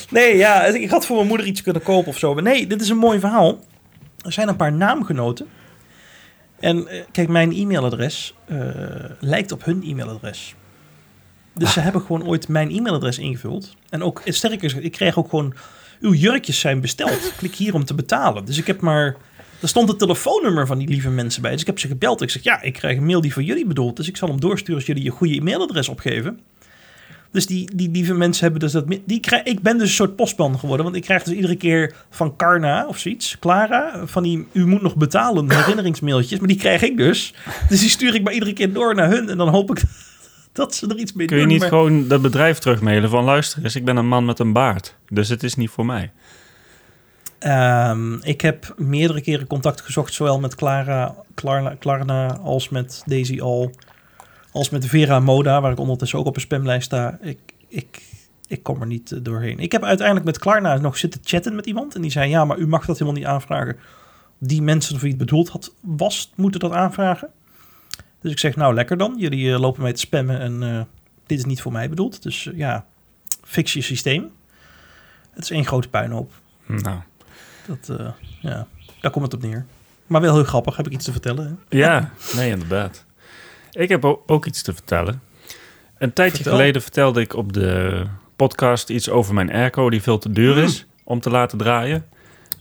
Nee, 0.09 0.37
ja, 0.37 0.63
ik 0.65 0.89
had 0.89 1.05
voor 1.05 1.15
mijn 1.15 1.27
moeder 1.27 1.45
iets 1.45 1.61
kunnen 1.61 1.81
kopen 1.81 2.07
of 2.07 2.17
zo. 2.17 2.33
Maar 2.33 2.43
nee, 2.43 2.67
dit 2.67 2.81
is 2.81 2.89
een 2.89 2.97
mooi 2.97 3.19
verhaal. 3.19 3.59
Er 4.25 4.31
zijn 4.31 4.47
een 4.47 4.55
paar 4.55 4.73
naamgenoten. 4.73 5.47
En 6.59 6.87
eh, 6.87 7.01
kijk, 7.11 7.27
mijn 7.27 7.51
e-mailadres 7.51 8.33
eh, 8.45 8.57
lijkt 9.19 9.51
op 9.51 9.65
hun 9.65 9.83
e-mailadres. 9.83 10.55
Dus 11.57 11.73
ze 11.73 11.79
hebben 11.79 12.01
gewoon 12.01 12.27
ooit 12.27 12.47
mijn 12.47 12.71
e-mailadres 12.71 13.17
ingevuld. 13.17 13.75
En 13.89 14.03
ook, 14.03 14.21
sterker 14.25 14.59
gezegd, 14.59 14.83
ik 14.83 14.91
kreeg 14.91 15.17
ook 15.17 15.29
gewoon... 15.29 15.53
Uw 15.99 16.13
jurkjes 16.13 16.59
zijn 16.59 16.81
besteld. 16.81 17.33
Klik 17.37 17.55
hier 17.55 17.73
om 17.73 17.85
te 17.85 17.93
betalen. 17.93 18.45
Dus 18.45 18.57
ik 18.57 18.67
heb 18.67 18.81
maar... 18.81 19.15
Er 19.61 19.67
stond 19.67 19.89
het 19.89 19.99
telefoonnummer 19.99 20.67
van 20.67 20.77
die 20.77 20.87
lieve 20.87 21.09
mensen 21.09 21.41
bij. 21.41 21.51
Dus 21.51 21.61
ik 21.61 21.67
heb 21.67 21.79
ze 21.79 21.87
gebeld. 21.87 22.21
Ik 22.21 22.29
zeg, 22.29 22.43
ja, 22.43 22.61
ik 22.61 22.73
krijg 22.73 22.97
een 22.97 23.05
mail 23.05 23.21
die 23.21 23.33
voor 23.33 23.43
jullie 23.43 23.65
bedoeld. 23.65 23.95
Dus 23.95 24.07
ik 24.07 24.17
zal 24.17 24.27
hem 24.27 24.39
doorsturen 24.39 24.75
als 24.75 24.85
jullie 24.85 25.03
je 25.03 25.09
goede 25.09 25.35
e-mailadres 25.35 25.89
opgeven. 25.89 26.39
Dus 27.31 27.45
die, 27.45 27.75
die 27.75 27.91
lieve 27.91 28.13
mensen 28.13 28.43
hebben 28.43 28.61
dus 28.61 28.71
dat... 28.71 28.85
Die 29.05 29.19
krijg, 29.19 29.43
ik 29.43 29.61
ben 29.61 29.77
dus 29.77 29.87
een 29.87 29.95
soort 29.95 30.15
postman 30.15 30.59
geworden. 30.59 30.85
Want 30.85 30.97
ik 30.97 31.03
krijg 31.03 31.23
dus 31.23 31.33
iedere 31.33 31.55
keer 31.55 31.95
van 32.09 32.35
Carna 32.35 32.87
of 32.87 32.97
zoiets, 32.97 33.39
Clara... 33.39 34.01
van 34.05 34.23
die 34.23 34.47
u 34.51 34.65
moet 34.65 34.81
nog 34.81 34.95
betalen 34.95 35.51
herinneringsmailtjes. 35.51 36.39
Maar 36.39 36.47
die 36.47 36.57
krijg 36.57 36.81
ik 36.81 36.97
dus. 36.97 37.33
Dus 37.69 37.79
die 37.79 37.89
stuur 37.89 38.15
ik 38.15 38.23
maar 38.23 38.33
iedere 38.33 38.53
keer 38.53 38.73
door 38.73 38.95
naar 38.95 39.09
hun. 39.09 39.29
En 39.29 39.37
dan 39.37 39.49
hoop 39.49 39.71
ik 39.71 39.83
dat 40.57 40.75
ze 40.75 40.87
er 40.87 40.97
iets 40.97 41.13
mee 41.13 41.27
Kun 41.27 41.35
je 41.35 41.41
doen. 41.43 41.51
niet 41.51 41.59
maar- 41.59 41.69
gewoon 41.69 42.07
dat 42.07 42.21
bedrijf 42.21 42.57
terugmailen 42.57 43.09
van... 43.09 43.23
luister 43.23 43.63
eens, 43.63 43.75
ik 43.75 43.85
ben 43.85 43.95
een 43.97 44.07
man 44.07 44.25
met 44.25 44.39
een 44.39 44.53
baard. 44.53 44.95
Dus 45.09 45.29
het 45.29 45.43
is 45.43 45.55
niet 45.55 45.69
voor 45.69 45.85
mij. 45.85 46.11
Ehm, 47.39 48.13
ik 48.13 48.41
heb 48.41 48.73
meerdere 48.77 49.21
keren 49.21 49.47
contact 49.47 49.81
gezocht, 49.81 50.13
zowel 50.13 50.39
met 50.39 50.55
Clara 50.55 51.15
Klarna, 51.35 51.75
Klarna 51.79 52.37
als 52.37 52.69
met 52.69 53.03
Daisy 53.05 53.41
al, 53.41 53.71
als 54.51 54.69
met 54.69 54.85
Vera 54.85 55.19
Moda, 55.19 55.61
waar 55.61 55.71
ik 55.71 55.79
ondertussen 55.79 56.19
ook 56.19 56.25
op 56.25 56.35
een 56.35 56.41
spamlijst 56.41 56.85
sta. 56.85 57.17
Ik, 57.21 57.39
ik, 57.67 58.01
ik 58.47 58.63
kom 58.63 58.81
er 58.81 58.87
niet 58.87 59.11
eh, 59.11 59.19
doorheen. 59.21 59.59
Ik 59.59 59.71
heb 59.71 59.83
uiteindelijk 59.83 60.25
met 60.25 60.39
Klarna 60.39 60.77
nog 60.77 60.97
zitten 60.97 61.21
chatten 61.23 61.55
met 61.55 61.65
iemand 61.65 61.95
en 61.95 62.01
die 62.01 62.11
zei, 62.11 62.29
ja, 62.29 62.45
maar 62.45 62.57
u 62.57 62.67
mag 62.67 62.85
dat 62.85 62.99
helemaal 62.99 63.19
niet 63.19 63.29
aanvragen. 63.29 63.77
Die 64.39 64.61
mensen 64.61 64.91
voor 64.93 65.01
wie 65.01 65.09
het 65.09 65.19
bedoeld 65.19 65.49
had, 65.49 65.73
was, 65.81 66.31
moeten 66.35 66.59
dat 66.59 66.71
aanvragen. 66.71 67.29
Dus 68.27 68.35
ik 68.35 68.41
zeg, 68.41 68.55
nou 68.55 68.73
lekker 68.73 68.97
dan. 68.97 69.15
Jullie 69.17 69.53
eh, 69.53 69.59
lopen 69.59 69.81
mij 69.81 69.93
te 69.93 69.99
spammen 69.99 70.39
en 70.39 70.63
eh, 70.63 70.81
dit 71.25 71.37
is 71.37 71.45
niet 71.45 71.61
voor 71.61 71.71
mij 71.71 71.89
bedoeld. 71.89 72.23
Dus 72.23 72.47
eh, 72.47 72.57
ja, 72.57 72.85
fix 73.43 73.73
je 73.73 73.81
systeem. 73.81 74.31
Het 75.31 75.43
is 75.43 75.51
één 75.51 75.65
grote 75.65 75.89
puinhoop. 75.89 76.31
Nou. 76.65 76.99
Dat, 77.67 77.99
ja, 78.41 78.67
daar 79.01 79.11
komt 79.11 79.25
het 79.25 79.33
op 79.33 79.41
neer. 79.41 79.65
Maar 80.07 80.21
wel 80.21 80.33
heel 80.33 80.43
grappig, 80.43 80.77
heb 80.77 80.85
ik 80.85 80.91
iets 80.93 81.05
te 81.05 81.11
vertellen. 81.11 81.59
Hè? 81.69 81.77
Ja, 81.77 82.11
nee, 82.35 82.49
inderdaad. 82.49 83.05
Ik 83.71 83.89
heb 83.89 84.03
ook 84.25 84.45
iets 84.45 84.61
te 84.61 84.73
vertellen. 84.73 85.21
Een 85.97 86.13
tijdje 86.13 86.35
Vertel. 86.35 86.53
geleden 86.57 86.81
vertelde 86.81 87.21
ik 87.21 87.33
op 87.33 87.53
de 87.53 88.03
podcast 88.35 88.89
iets 88.89 89.09
over 89.09 89.33
mijn 89.33 89.51
airco 89.51 89.89
die 89.89 90.01
veel 90.01 90.17
te 90.17 90.31
duur 90.31 90.53
Hmm. 90.53 90.63
is 90.63 90.85
om 91.03 91.19
te 91.19 91.29
laten 91.29 91.57
draaien. 91.57 92.05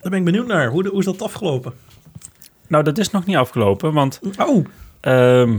Daar 0.01 0.11
ben 0.11 0.19
ik 0.19 0.25
benieuwd 0.25 0.47
naar. 0.47 0.69
Hoe, 0.71 0.89
hoe 0.89 0.99
is 0.99 1.05
dat 1.05 1.23
afgelopen? 1.23 1.73
Nou, 2.67 2.85
dat 2.85 2.99
is 2.99 3.11
nog 3.11 3.27
niet 3.27 3.37
afgelopen, 3.37 3.93
want 3.93 4.21
Oh, 4.39 4.67
ehm, 5.07 5.59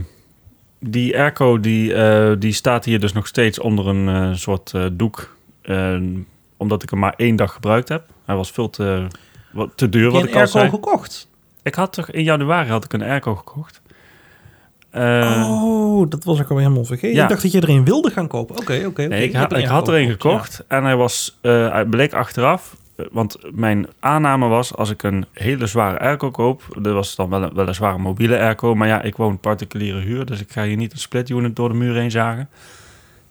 die 0.79 1.17
airco 1.17 1.59
die, 1.59 1.93
eh, 1.93 2.31
die 2.39 2.53
staat 2.53 2.85
hier 2.85 2.99
dus 2.99 3.13
nog 3.13 3.27
steeds 3.27 3.59
onder 3.59 3.87
een 3.87 4.07
eh, 4.09 4.33
soort 4.33 4.73
eh, 4.73 4.85
doek. 4.91 5.35
eh, 5.61 5.97
omdat 6.57 6.83
ik 6.83 6.89
hem 6.89 6.99
maar 6.99 7.13
één 7.17 7.35
dag 7.35 7.53
gebruikt 7.53 7.89
heb. 7.89 8.03
Hij 8.25 8.35
was 8.35 8.51
veel 8.51 8.69
te, 8.69 9.07
wat, 9.51 9.69
te 9.75 9.89
duur, 9.89 10.03
heb 10.03 10.11
wat 10.13 10.21
je 10.21 10.27
ik 10.27 10.35
al 10.35 10.47
zei. 10.47 10.69
gekocht? 10.69 11.27
Ik 11.63 11.75
had 11.75 11.93
toch 11.93 12.09
in 12.11 12.23
januari 12.23 12.69
had 12.69 12.83
ik 12.83 12.93
een 12.93 13.01
airco 13.03 13.35
gekocht. 13.35 13.81
Eh, 14.89 15.47
oh, 15.63 16.09
dat 16.09 16.23
was 16.23 16.39
ik 16.39 16.49
al 16.49 16.57
helemaal 16.57 16.85
vergeten. 16.85 17.15
ja. 17.15 17.23
Ik 17.23 17.29
dacht 17.29 17.41
dat 17.41 17.51
je 17.51 17.61
er 17.61 17.69
een 17.69 17.85
wilde 17.85 18.09
gaan 18.11 18.27
kopen. 18.27 18.57
Oké, 18.57 18.83
oké. 18.85 19.03
Nee, 19.07 19.23
ik, 19.23 19.33
had, 19.33 19.51
hebt 19.51 19.61
ik 19.63 19.67
had 19.69 19.87
er 19.87 19.93
een 19.93 20.09
gekocht 20.09 20.63
ja. 20.69 20.77
en 20.77 20.83
hij 20.83 20.95
was, 20.95 21.37
hij 21.41 21.85
bleek 21.85 22.13
achteraf, 22.13 22.75
want 23.11 23.37
mijn 23.51 23.87
aanname 23.99 24.47
was 24.47 24.75
als 24.75 24.89
ik 24.89 25.03
een 25.03 25.25
hele 25.33 25.67
zware 25.67 25.99
airco 25.99 26.31
koop, 26.31 26.63
dat 26.81 26.93
was 26.93 27.15
dan 27.15 27.29
wel 27.29 27.43
een, 27.43 27.53
wel 27.53 27.67
een 27.67 27.75
zware 27.75 27.97
mobiele 27.97 28.39
airco, 28.39 28.75
maar 28.75 28.87
ja, 28.87 29.01
ik 29.01 29.15
woon 29.15 29.39
particuliere 29.39 29.99
huur, 29.99 30.25
dus 30.25 30.41
ik 30.41 30.51
ga 30.51 30.63
hier 30.63 30.77
niet 30.77 30.91
een 30.91 30.97
split 30.97 31.29
unit 31.29 31.55
door 31.55 31.69
de 31.69 31.75
muur 31.75 31.95
heen 31.95 32.11
zagen. 32.11 32.49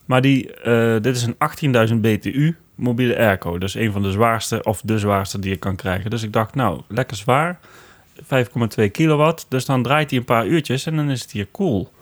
Maar 0.04 0.20
die, 0.20 0.54
eh, 0.54 1.02
dit 1.02 1.16
is 1.16 1.22
een 1.22 1.36
18.000 1.38 2.00
BTU 2.00 2.56
mobiele 2.74 3.18
airco, 3.18 3.58
dus 3.58 3.74
een 3.74 3.92
van 3.92 4.02
de 4.02 4.10
zwaarste 4.10 4.62
of 4.62 4.80
de 4.84 4.98
zwaarste 4.98 5.38
die 5.38 5.50
je 5.50 5.56
kan 5.56 5.76
krijgen. 5.76 6.10
Dus 6.10 6.22
ik 6.22 6.32
dacht, 6.32 6.54
nou, 6.54 6.80
lekker 6.88 7.16
zwaar, 7.16 7.58
5,2 8.22 8.90
kilowatt, 8.90 9.46
dus 9.48 9.64
dan 9.64 9.82
draait 9.82 10.10
hij 10.10 10.18
een 10.18 10.24
paar 10.24 10.46
uurtjes 10.46 10.86
en 10.86 10.96
dan 10.96 11.10
is 11.10 11.22
het 11.22 11.30
hier 11.30 11.48
cool. 11.52 11.92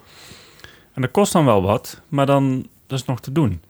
En 0.93 1.01
dat 1.01 1.11
kost 1.11 1.33
dan 1.33 1.45
wel 1.45 1.61
wat, 1.61 2.01
maar 2.09 2.25
dan 2.25 2.67
dat 2.87 2.99
is 2.99 3.05
nog 3.05 3.19
te 3.21 3.31
doen. 3.31 3.61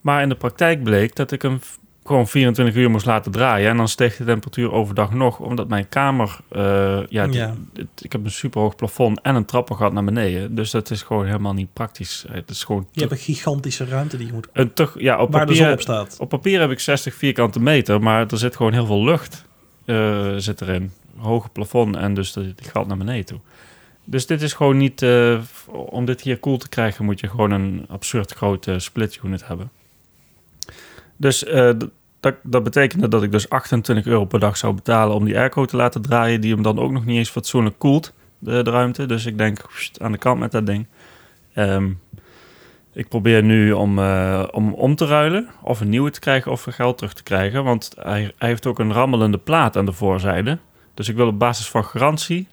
Maar 0.00 0.22
in 0.22 0.28
de 0.28 0.34
praktijk 0.34 0.82
bleek 0.82 1.16
dat 1.16 1.32
ik 1.32 1.42
hem 1.42 1.60
gewoon 2.04 2.28
24 2.28 2.74
uur 2.74 2.90
moest 2.90 3.06
laten 3.06 3.32
draaien. 3.32 3.70
En 3.70 3.76
dan 3.76 3.88
steeg 3.88 4.16
de 4.16 4.24
temperatuur 4.24 4.72
overdag 4.72 5.12
nog, 5.12 5.38
omdat 5.38 5.68
mijn 5.68 5.88
kamer... 5.88 6.38
eh, 6.48 7.00
ja, 7.08 7.26
die- 7.26 7.36
Ja. 7.36 7.54
het- 7.74 7.86
ik 8.02 8.12
heb 8.12 8.24
een 8.24 8.30
superhoog 8.30 8.76
plafond 8.76 9.20
en 9.20 9.34
een 9.34 9.44
trappengat 9.44 9.92
naar 9.92 10.04
beneden. 10.04 10.54
Dus 10.54 10.70
dat 10.70 10.90
is 10.90 11.02
gewoon 11.02 11.26
helemaal 11.26 11.52
niet 11.54 11.72
praktisch. 11.72 12.24
Het 12.30 12.50
is 12.50 12.64
gewoon... 12.64 12.86
Je 12.92 13.00
hebt 13.00 13.12
een 13.12 13.18
gigantische 13.18 13.84
ruimte 13.84 14.16
die 14.16 14.26
je 14.26 14.32
moet 14.32 14.48
een 14.52 14.72
toch, 14.72 14.94
ja, 15.00 15.18
op 15.20 15.32
waar 15.32 15.46
de 15.46 15.54
zon 15.54 15.64
op 15.64 15.70
papier, 15.70 15.82
staat. 15.82 16.16
op 16.18 16.28
papier 16.28 16.60
heb 16.60 16.70
ik 16.70 16.80
60 16.80 17.14
vierkante 17.14 17.60
meter, 17.60 18.02
maar 18.02 18.26
er 18.30 18.38
zit 18.38 18.56
gewoon 18.56 18.72
heel 18.72 18.86
veel 18.86 19.04
lucht 19.04 19.44
eh, 19.84 20.32
zit 20.36 20.60
erin. 20.60 20.92
Hoge 21.16 21.48
plafond 21.48 21.96
en 21.96 22.14
dus 22.14 22.32
die 22.32 22.54
gaat 22.56 22.86
naar 22.86 22.96
beneden 22.96 23.24
toe. 23.24 23.38
Dus 24.04 24.26
dit 24.26 24.42
is 24.42 24.52
gewoon 24.52 24.76
niet... 24.76 25.02
eh, 25.02 25.38
om 25.66 26.04
dit 26.04 26.20
hier 26.20 26.40
cool 26.40 26.56
te 26.56 26.68
krijgen 26.68 27.04
moet 27.04 27.20
je 27.20 27.28
gewoon 27.28 27.50
een 27.50 27.84
absurd 27.88 28.32
grote 28.32 28.78
split 28.78 29.20
unit 29.24 29.46
hebben. 29.46 29.70
Dus 31.22 31.44
eh, 31.44 31.70
dat, 32.20 32.34
dat 32.42 32.62
betekende 32.62 33.08
dat 33.08 33.22
ik 33.22 33.32
dus 33.32 33.48
28 33.48 34.06
euro 34.06 34.24
per 34.24 34.40
dag 34.40 34.56
zou 34.56 34.74
betalen 34.74 35.16
om 35.16 35.24
die 35.24 35.38
airco 35.38 35.64
te 35.64 35.76
laten 35.76 36.02
draaien, 36.02 36.40
die 36.40 36.52
hem 36.52 36.62
dan 36.62 36.78
ook 36.78 36.92
nog 36.92 37.04
niet 37.04 37.16
eens 37.16 37.30
fatsoenlijk 37.30 37.78
koelt, 37.78 38.12
de, 38.38 38.62
de 38.62 38.70
ruimte. 38.70 39.06
Dus 39.06 39.26
ik 39.26 39.38
denk, 39.38 39.60
aan 40.00 40.12
de 40.12 40.18
kant 40.18 40.40
met 40.40 40.52
dat 40.52 40.66
ding. 40.66 40.86
Ehm, 41.54 41.90
ik 42.92 43.08
probeer 43.08 43.42
nu 43.42 43.72
om, 43.72 43.98
eh, 43.98 44.44
om 44.50 44.74
om 44.74 44.94
te 44.94 45.06
ruilen, 45.06 45.48
of 45.62 45.80
een 45.80 45.88
nieuwe 45.88 46.10
te 46.10 46.20
krijgen 46.20 46.52
of 46.52 46.66
geld 46.70 46.98
terug 46.98 47.12
te 47.12 47.22
krijgen. 47.22 47.64
Want 47.64 47.92
hij, 48.00 48.32
hij 48.38 48.48
heeft 48.48 48.66
ook 48.66 48.78
een 48.78 48.92
rammelende 48.92 49.38
plaat 49.38 49.76
aan 49.76 49.86
de 49.86 49.92
voorzijde. 49.92 50.58
Dus 50.94 51.08
ik 51.08 51.16
wil 51.16 51.26
op 51.26 51.38
basis 51.38 51.68
van 51.68 51.84
garantie 51.84 52.48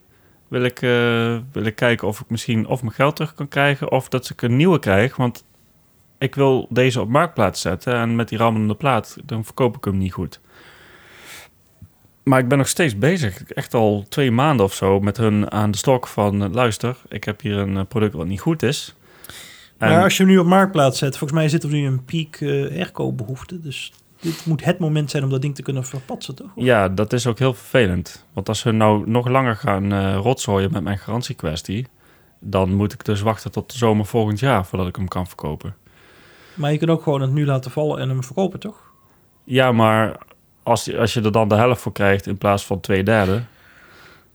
wil 0.47 0.63
ik, 0.63 0.81
eh, 0.81 1.37
wil 1.51 1.65
ik 1.65 1.75
kijken 1.75 2.07
of 2.07 2.19
ik 2.19 2.29
misschien 2.29 2.67
of 2.67 2.81
mijn 2.81 2.93
geld 2.93 3.15
terug 3.15 3.33
kan 3.33 3.47
krijgen 3.47 3.91
of 3.91 4.09
dat 4.09 4.29
ik 4.29 4.41
een 4.41 4.55
nieuwe 4.55 4.79
krijg. 4.79 5.15
Want 5.15 5.43
ik 6.19 6.35
wil 6.35 6.67
deze 6.69 7.01
op 7.01 7.09
marktplaats 7.09 7.61
zetten 7.61 7.93
en 7.93 8.15
met 8.15 8.29
die 8.29 8.37
rammelende 8.37 8.75
plaat, 8.75 9.17
dan 9.25 9.45
verkoop 9.45 9.77
ik 9.77 9.83
hem 9.85 9.97
niet 9.97 10.13
goed. 10.13 10.39
Maar 12.23 12.39
ik 12.39 12.47
ben 12.47 12.57
nog 12.57 12.67
steeds 12.67 12.97
bezig, 12.97 13.43
echt 13.43 13.73
al 13.73 14.05
twee 14.09 14.31
maanden 14.31 14.65
of 14.65 14.73
zo, 14.73 14.99
met 14.99 15.17
hun 15.17 15.51
aan 15.51 15.71
de 15.71 15.77
stok 15.77 16.07
van... 16.07 16.43
eh, 16.43 16.49
luister, 16.51 16.97
ik 17.07 17.23
heb 17.23 17.41
hier 17.41 17.57
een 17.57 17.77
eh, 17.77 17.83
product 17.87 18.13
wat 18.13 18.25
niet 18.27 18.39
goed 18.41 18.63
is. 18.63 18.95
En- 19.77 19.89
Maar 19.89 20.03
als 20.03 20.17
je 20.17 20.23
hem 20.23 20.31
nu 20.31 20.37
op 20.37 20.45
marktplaats 20.45 20.97
zet, 20.99 21.17
volgens 21.17 21.39
mij 21.39 21.49
zit 21.49 21.63
er 21.63 21.69
nu 21.69 21.85
een 21.85 22.05
piek 22.05 22.37
eh 22.41 22.49
airco 22.49 23.11
behoefte. 23.13 23.59
Dus 23.61 23.93
dit 24.19 24.45
moet 24.45 24.63
het 24.65 24.79
moment 24.79 25.09
zijn 25.11 25.23
om 25.23 25.29
dat 25.29 25.41
ding 25.41 25.55
te 25.55 25.61
kunnen 25.61 25.85
verpatsen, 25.85 26.35
toch? 26.35 26.49
Ja, 26.55 26.89
dat 26.89 27.13
is 27.13 27.27
ook 27.27 27.39
heel 27.39 27.53
vervelend. 27.53 28.25
Want 28.33 28.47
als 28.49 28.59
ze 28.59 28.71
nou 28.71 29.09
nog 29.09 29.27
langer 29.27 29.55
gaan 29.55 30.13
rotzooien 30.13 30.71
met 30.71 30.83
mijn 30.83 30.97
garantiekwestie... 30.97 31.87
dan 32.39 32.73
moet 32.73 32.93
ik 32.93 33.05
dus 33.05 33.21
wachten 33.21 33.51
tot 33.51 33.71
de 33.71 33.77
zomer 33.77 34.05
volgend 34.05 34.39
jaar 34.39 34.65
voordat 34.65 34.87
ik 34.87 34.95
hem 34.95 35.07
kan 35.07 35.27
verkopen. 35.27 35.75
Maar 36.59 36.71
je 36.71 36.77
kunt 36.77 36.89
ook 36.89 37.03
gewoon 37.03 37.21
het 37.21 37.31
nu 37.31 37.45
laten 37.45 37.71
vallen 37.71 37.99
en 37.99 38.09
hem 38.09 38.23
verkopen, 38.23 38.59
toch? 38.59 38.75
Ja, 39.43 39.71
maar 39.71 40.17
als, 40.63 40.85
je- 40.85 40.97
als 40.97 41.13
je 41.13 41.21
er 41.21 41.31
dan 41.31 41.47
de 41.47 41.55
helft 41.55 41.81
voor 41.81 41.91
krijgt 41.91 42.27
in 42.27 42.37
plaats 42.37 42.65
van 42.65 42.79
twee 42.79 43.03
derde... 43.03 43.41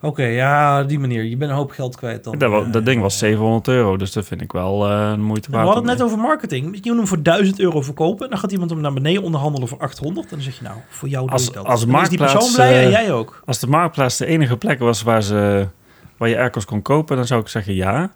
Oké, 0.00 0.22
ja, 0.24 0.82
die 0.82 0.98
manier. 0.98 1.22
Je 1.22 1.36
bent 1.36 1.50
een 1.50 1.56
hoop 1.56 1.70
geld 1.70 1.96
kwijt 1.96 2.24
dan. 2.24 2.38
dat, 2.38 2.50
Ja, 2.50 2.60
dat 2.70 2.84
ding 2.84 3.02
was 3.02 3.12
ja. 3.12 3.18
700 3.18 3.68
euro, 3.68 3.96
dus 3.96 4.12
dat 4.12 4.24
vind 4.24 4.40
ik 4.40 4.52
wel 4.52 4.90
eh 4.90 5.10
een 5.12 5.22
moeite 5.22 5.50
We 5.50 5.56
waard. 5.56 5.68
hadden 5.68 5.88
het 5.88 5.98
net 5.98 6.06
over 6.06 6.18
marketing. 6.18 6.64
Je 6.82 6.88
moet 6.90 6.96
hem 6.98 7.06
voor 7.06 7.22
1000 7.22 7.60
euro 7.60 7.82
verkopen. 7.82 8.30
Dan 8.30 8.38
gaat 8.38 8.52
iemand 8.52 8.70
hem 8.70 8.80
naar 8.80 8.92
beneden 8.92 9.22
onderhandelen 9.22 9.68
voor 9.68 9.78
800. 9.78 10.26
En 10.30 10.34
dan 10.34 10.44
zeg 10.44 10.56
je 10.58 10.62
nou, 10.64 10.76
voor 10.88 11.08
jou 11.08 11.22
doe 11.24 11.32
Als- 11.32 11.46
ik 11.48 11.52
dat. 11.54 11.64
als 11.66 11.86
dan 11.86 12.02
is 12.02 12.08
die 12.08 12.18
persoon 12.18 12.52
blij 12.54 12.78
en 12.80 12.84
eh, 12.84 12.90
jij 12.90 13.12
ook. 13.12 13.42
Als 13.44 13.58
de 13.58 13.66
marktplaats 13.66 14.16
de 14.16 14.26
enige 14.26 14.56
plek 14.56 14.78
was 14.78 15.02
waar, 15.02 15.22
ze, 15.22 15.68
waar 16.16 16.28
je 16.28 16.38
airco's 16.38 16.64
kon 16.64 16.82
kopen, 16.82 17.16
dan 17.16 17.26
zou 17.26 17.40
ik 17.40 17.48
zeggen 17.48 17.74
ja. 17.74 18.12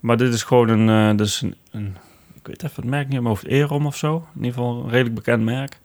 Maar 0.00 0.16
dit 0.16 0.34
is 0.34 0.42
gewoon 0.42 0.68
een, 0.68 1.10
eh, 1.10 1.16
dus 1.16 1.40
een, 1.42 1.54
een 1.70 1.96
ik 2.40 2.46
weet 2.46 2.62
even 2.62 2.82
het 2.82 2.90
merk 2.90 3.04
niet, 3.04 3.12
mijn 3.12 3.26
hoofd 3.26 3.46
Erom 3.46 3.86
of 3.86 3.96
zo. 3.96 4.14
In 4.34 4.44
ieder 4.44 4.52
geval 4.52 4.82
een 4.84 4.90
redelijk 4.90 5.14
bekend 5.14 5.42
merk. 5.42 5.78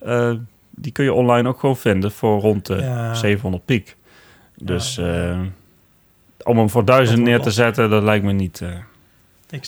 Eh, 0.00 0.32
die 0.70 0.92
kun 0.92 1.04
je 1.04 1.12
online 1.12 1.48
ook 1.48 1.60
gewoon 1.60 1.76
vinden 1.76 2.12
voor 2.12 2.40
rond 2.40 2.66
de 2.66 2.74
Ja. 2.76 3.14
700 3.14 3.64
piek. 3.64 3.96
Dus 4.56 4.98
eh, 4.98 5.40
om 6.42 6.58
hem 6.58 6.70
voor 6.70 6.84
1000 6.84 7.18
Dat 7.18 7.26
neer 7.26 7.40
te 7.40 7.50
zetten, 7.50 7.90
dat 7.90 8.02
lijkt 8.02 8.24
me 8.24 8.32
niet. 8.32 8.60
eh. 8.60 8.70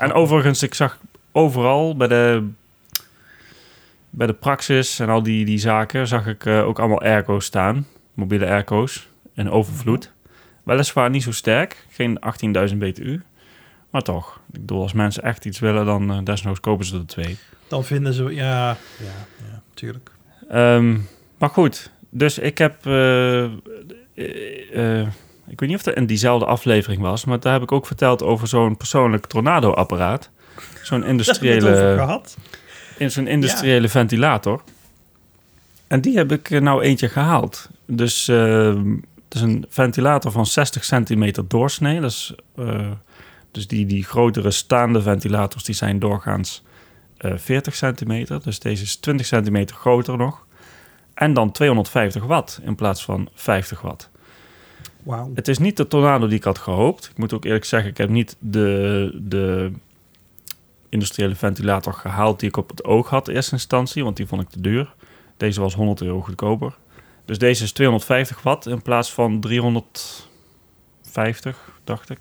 En 0.00 0.12
overigens, 0.12 0.62
ik 0.62 0.74
zag 0.74 0.98
overal 1.32 1.96
bij 1.96 2.08
de, 2.08 2.48
bij 4.10 4.26
de 4.26 4.32
Praxis 4.32 4.98
en 4.98 5.08
al 5.08 5.22
die, 5.22 5.44
die 5.44 5.58
zaken, 5.58 6.06
zag 6.06 6.26
ik 6.26 6.46
ook 6.46 6.78
allemaal 6.78 7.00
airco's 7.02 7.44
staan. 7.44 7.86
Mobiele 8.14 8.46
airco's 8.46 9.08
in 9.34 9.50
overvloed. 9.50 10.12
Weliswaar 10.62 11.10
niet 11.10 11.22
zo 11.22 11.32
sterk, 11.32 11.86
geen 11.90 12.18
18.000 12.70 12.76
BTU. 12.78 13.22
Maar 13.90 14.02
toch, 14.02 14.40
ik 14.52 14.60
bedoel, 14.60 14.82
als 14.82 14.92
mensen 14.92 15.22
echt 15.22 15.44
iets 15.44 15.58
willen, 15.58 15.86
dan 15.86 16.12
eh, 16.12 16.18
desnoods 16.24 16.60
kopen 16.60 16.86
ze 16.86 16.96
er 16.96 17.06
twee. 17.06 17.26
het. 17.26 17.38
Dan 17.68 17.84
vinden 17.84 18.12
ze... 18.12 18.24
Ja, 18.24 18.68
ja, 18.98 19.26
ja, 19.50 19.62
tuurlijk. 19.74 20.10
Ehm, 20.48 20.98
maar 21.38 21.48
goed, 21.50 21.90
dus 22.10 22.38
ik 22.38 22.58
heb... 22.58 22.86
eh, 22.86 23.44
eh, 23.44 25.08
ik 25.48 25.60
weet 25.60 25.68
niet 25.68 25.78
of 25.78 25.82
dat 25.82 25.94
in 25.94 26.06
diezelfde 26.06 26.46
aflevering 26.46 27.02
was, 27.02 27.24
maar 27.24 27.40
daar 27.40 27.52
heb 27.52 27.62
ik 27.62 27.72
ook 27.72 27.86
verteld 27.86 28.22
over 28.22 28.48
zo'n 28.48 28.76
persoonlijk 28.76 29.26
tornado-apparaat. 29.26 30.30
Zo'n 30.82 31.00
het 31.00 31.08
industriële... 31.08 31.70
over 31.70 31.98
gehad. 31.98 32.36
in 32.98 33.10
zo'n 33.10 33.26
industriële 33.26 33.88
ventilator. 33.88 34.62
En 35.86 36.00
die 36.00 36.16
heb 36.16 36.32
ik 36.32 36.60
nou 36.60 36.82
eentje 36.82 37.08
gehaald. 37.08 37.68
Dus 37.86 38.28
eh, 38.28 38.74
het 39.24 39.34
is 39.34 39.40
een 39.40 39.64
ventilator 39.68 40.32
van 40.32 40.46
60 40.46 40.84
centimeter 40.84 41.48
doorsnee. 41.48 42.00
Dat 42.00 42.10
is, 42.10 42.34
dus 43.50 43.66
die, 43.66 43.86
die 43.86 44.04
grotere 44.04 44.50
staande 44.50 45.02
ventilators 45.02 45.64
die 45.64 45.74
zijn 45.74 45.98
doorgaans 45.98 46.62
eh 47.16 47.32
40 47.36 47.74
centimeter. 47.74 48.42
Dus 48.42 48.58
deze 48.58 48.82
is 48.82 48.96
20 48.96 49.26
centimeter 49.26 49.76
groter 49.76 50.16
nog. 50.16 50.46
En 51.14 51.32
dan 51.34 51.52
250 51.52 52.24
watt 52.24 52.60
in 52.62 52.74
plaats 52.74 53.04
van 53.04 53.28
50 53.34 53.80
watt. 53.80 54.10
Wauw. 55.02 55.30
Het 55.34 55.48
is 55.48 55.58
niet 55.58 55.76
de 55.76 55.86
tornado 55.86 56.26
die 56.26 56.36
ik 56.36 56.44
had 56.44 56.58
gehoopt. 56.58 57.08
Ik 57.10 57.18
moet 57.18 57.32
ook 57.32 57.44
eerlijk 57.44 57.64
zeggen, 57.64 57.90
ik 57.90 57.96
heb 57.96 58.08
niet 58.08 58.36
de, 58.38 59.18
de 59.22 59.72
industriële 60.88 61.34
ventilator 61.34 61.92
gehaald 61.92 62.40
die 62.40 62.48
ik 62.48 62.56
op 62.56 62.70
het 62.70 62.84
oog 62.84 63.08
had 63.08 63.28
in 63.28 63.34
eerste 63.34 63.52
instantie, 63.52 64.04
want 64.04 64.16
die 64.16 64.26
vond 64.26 64.42
ik 64.42 64.48
te 64.48 64.60
duur. 64.60 64.94
Deze 65.36 65.60
was 65.60 65.74
100 65.74 66.02
euro 66.02 66.20
goedkoper. 66.20 66.76
Dus 67.24 67.38
deze 67.38 67.64
is 67.64 67.72
250 67.72 68.42
watt 68.42 68.66
in 68.66 68.82
plaats 68.82 69.12
van 69.12 69.40
350 69.40 70.28
50, 71.10 71.80
dacht 71.84 72.10
ik. 72.10 72.18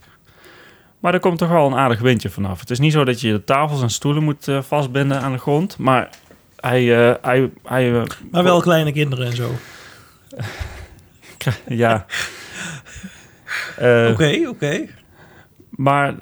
Maar 1.00 1.14
er 1.14 1.20
komt 1.20 1.38
toch 1.38 1.50
wel 1.50 1.68
een 1.68 1.76
aardig 1.76 2.00
windje 2.00 2.30
vanaf. 2.30 2.60
Het 2.60 2.70
is 2.70 2.80
niet 2.80 2.92
zo 2.92 3.04
dat 3.04 3.22
je 3.22 3.32
de 3.32 3.44
tafels 3.44 3.82
en 3.82 3.90
stoelen 3.90 4.24
moet 4.24 4.48
uh, 4.48 4.62
vastbinden 4.62 5.22
aan 5.22 5.32
de 5.32 5.38
grond, 5.38 5.78
maar 5.78 6.10
hij... 6.56 6.84
Uh, 6.84 7.14
hij, 7.22 7.52
hij 7.64 7.92
uh, 7.92 8.04
maar 8.32 8.44
wel 8.44 8.62
kleine 8.62 8.92
kinderen 8.92 9.26
en 9.26 9.36
zo. 9.36 9.52
ja. 11.84 12.06
Oké, 14.12 14.48
oké. 14.48 14.88
Maar 15.70 16.16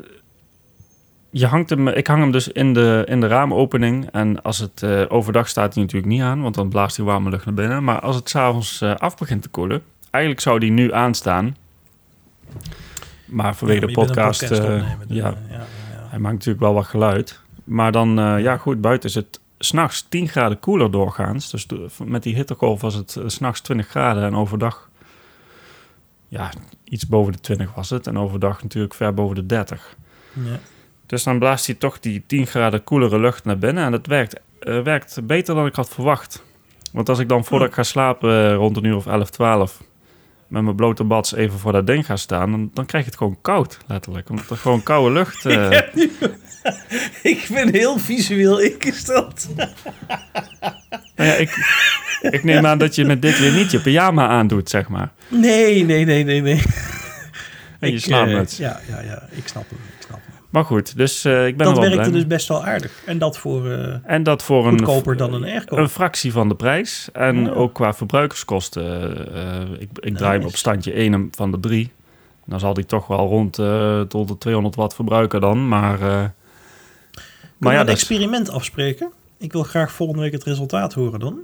je 1.29 1.45
hangt 1.45 1.69
hem, 1.69 1.87
ik 1.87 2.07
hang 2.07 2.21
hem 2.21 2.31
dus 2.31 2.47
in 2.47 2.73
de, 2.73 3.03
in 3.07 3.21
de 3.21 3.27
raamopening. 3.27 4.09
En 4.11 4.41
als 4.41 4.59
het 4.59 4.81
uh, 4.81 5.01
overdag 5.07 5.47
staat 5.47 5.73
hij 5.73 5.83
natuurlijk 5.83 6.11
niet 6.11 6.21
aan, 6.21 6.41
want 6.41 6.55
dan 6.55 6.69
blaast 6.69 6.97
hij 6.97 7.05
warme 7.05 7.29
lucht 7.29 7.45
naar 7.45 7.53
binnen. 7.53 7.83
Maar 7.83 7.99
als 7.99 8.15
het 8.15 8.29
s'avonds 8.29 8.81
uh, 8.81 8.95
af 8.95 9.17
begint 9.17 9.41
te 9.41 9.49
koelen, 9.49 9.81
eigenlijk 10.09 10.43
zou 10.43 10.59
die 10.59 10.71
nu 10.71 10.93
aanstaan. 10.93 11.55
Maar 13.27 13.55
vanwege 13.55 13.79
ja, 13.81 13.87
de 13.87 13.93
podcast, 13.93 14.39
podcast 14.39 14.69
uh, 14.69 14.83
ja, 15.07 15.33
ja, 15.49 15.65
hij 16.09 16.19
maakt 16.19 16.33
natuurlijk 16.35 16.63
wel 16.63 16.73
wat 16.73 16.85
geluid. 16.85 17.39
Maar 17.63 17.91
dan, 17.91 18.15
ja 18.41 18.57
goed, 18.57 18.81
buiten 18.81 19.09
is 19.09 19.15
het 19.15 19.39
s'nachts 19.59 20.05
10 20.09 20.27
graden 20.27 20.59
koeler 20.59 20.91
doorgaans. 20.91 21.49
Dus 21.49 21.67
met 22.03 22.23
die 22.23 22.35
hittegolf 22.35 22.81
was 22.81 22.93
het 22.93 23.11
s 23.25 23.33
s'nachts 23.33 23.61
20 23.61 23.87
graden 23.87 24.23
en 24.23 24.35
overdag 24.35 24.89
ja, 26.27 26.51
iets 26.83 27.07
boven 27.07 27.33
de 27.33 27.39
20 27.39 27.73
was 27.73 27.89
het. 27.89 28.07
En 28.07 28.17
overdag 28.17 28.63
natuurlijk 28.63 28.93
ver 28.93 29.13
boven 29.13 29.35
de 29.35 29.45
30. 29.45 29.95
Ja. 30.33 30.59
Dus 31.05 31.23
dan 31.23 31.39
blaast 31.39 31.65
hij 31.65 31.75
toch 31.75 31.99
die 31.99 32.23
10 32.27 32.47
graden 32.47 32.83
koelere 32.83 33.19
lucht 33.19 33.45
naar 33.45 33.57
binnen. 33.57 33.83
En 33.83 33.91
dat 33.91 34.05
werkt, 34.05 34.39
uh, 34.61 34.81
werkt 34.81 35.19
beter 35.23 35.55
dan 35.55 35.65
ik 35.65 35.75
had 35.75 35.89
verwacht. 35.89 36.43
Want 36.91 37.09
als 37.09 37.19
ik 37.19 37.29
dan 37.29 37.45
voordat 37.45 37.67
ik 37.67 37.73
ga 37.73 37.83
slapen 37.83 38.53
rond 38.53 38.77
een 38.77 38.83
uur 38.83 38.95
of 38.95 39.07
11, 39.07 39.29
12... 39.29 39.81
met 40.47 40.63
mijn 40.63 40.75
blote 40.75 41.03
bats 41.03 41.33
even 41.33 41.59
voor 41.59 41.71
dat 41.71 41.87
ding 41.87 42.05
ga 42.05 42.15
staan... 42.15 42.51
dan, 42.51 42.69
dan 42.73 42.85
krijg 42.85 43.03
je 43.03 43.09
het 43.09 43.19
gewoon 43.19 43.37
koud, 43.41 43.77
letterlijk. 43.87 44.29
Omdat 44.29 44.49
er 44.49 44.57
gewoon 44.57 44.83
koude 44.83 45.13
lucht... 45.13 45.45
Uh... 45.45 45.71
ik 47.33 47.47
ben 47.53 47.73
heel 47.73 47.97
visueel 47.97 48.59
ingesteld. 48.59 49.47
nou 51.15 51.29
ja, 51.29 51.33
ik, 51.33 51.49
ik 52.21 52.43
neem 52.43 52.65
aan 52.65 52.77
dat 52.77 52.95
je 52.95 53.05
met 53.05 53.21
dit 53.21 53.39
weer 53.39 53.51
niet 53.51 53.71
je 53.71 53.79
pyjama 53.79 54.27
aandoet, 54.27 54.69
zeg 54.69 54.87
maar. 54.87 55.11
Nee, 55.27 55.83
nee, 55.83 56.05
nee, 56.05 56.23
nee, 56.23 56.41
nee. 56.41 56.61
En 57.79 57.91
je 57.91 57.99
slaapmuts. 57.99 58.57
ja, 58.57 58.79
ja, 58.87 59.01
ja, 59.01 59.27
ik 59.31 59.47
snap 59.47 59.69
hem. 59.69 59.96
Maar 60.49 60.65
goed, 60.65 60.97
dus 60.97 61.25
uh, 61.25 61.47
ik 61.47 61.57
ben 61.57 61.67
Dat 61.67 61.77
werkte 61.77 62.11
dus 62.11 62.27
best 62.27 62.47
wel 62.47 62.65
aardig. 62.65 63.01
En 63.05 63.17
dat 63.17 63.37
voor, 63.37 63.65
uh, 63.65 63.95
en 64.03 64.23
dat 64.23 64.43
voor 64.43 64.69
goedkoper 64.69 65.11
een, 65.11 65.17
dan 65.17 65.33
een 65.33 65.43
airco. 65.43 65.77
Een 65.77 65.89
fractie 65.89 66.31
van 66.31 66.47
de 66.49 66.55
prijs. 66.55 67.09
En 67.13 67.49
oh. 67.49 67.57
ook 67.57 67.73
qua 67.73 67.93
verbruikerskosten. 67.93 68.83
Uh, 69.35 69.79
ik 69.79 69.89
ik 69.99 70.17
draai 70.17 70.37
hem 70.37 70.47
op 70.47 70.55
standje 70.55 70.91
1 70.91 71.29
van 71.31 71.51
de 71.51 71.59
3. 71.59 71.91
Dan 72.45 72.59
zal 72.59 72.73
die 72.73 72.85
toch 72.85 73.07
wel 73.07 73.27
rond 73.27 73.53
tot 74.09 74.27
de 74.27 74.37
200 74.37 74.75
watt 74.75 74.95
verbruiken 74.95 75.41
dan. 75.41 75.67
Maar, 75.67 75.99
maar 77.57 77.73
ja, 77.73 77.79
een 77.79 77.87
experiment 77.87 78.49
afspreken? 78.49 79.11
Ik 79.37 79.53
wil 79.53 79.63
graag 79.63 79.91
volgende 79.91 80.21
week 80.21 80.31
het 80.31 80.43
resultaat 80.43 80.93
horen 80.93 81.19
dan. 81.19 81.39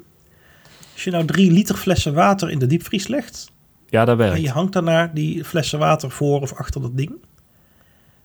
Als 0.93 1.03
je 1.03 1.11
nou 1.11 1.25
drie 1.25 1.51
liter 1.51 1.75
flessen 1.75 2.13
water 2.13 2.49
in 2.49 2.59
de 2.59 2.67
diepvries 2.67 3.07
legt... 3.07 3.51
Ja, 3.89 4.05
dat 4.05 4.17
werkt. 4.17 4.35
En 4.35 4.41
je 4.41 4.49
hangt 4.49 4.73
daarna 4.73 5.11
die 5.13 5.43
flessen 5.43 5.79
water 5.79 6.11
voor 6.11 6.41
of 6.41 6.53
achter 6.53 6.81
dat 6.81 6.97
ding... 6.97 7.11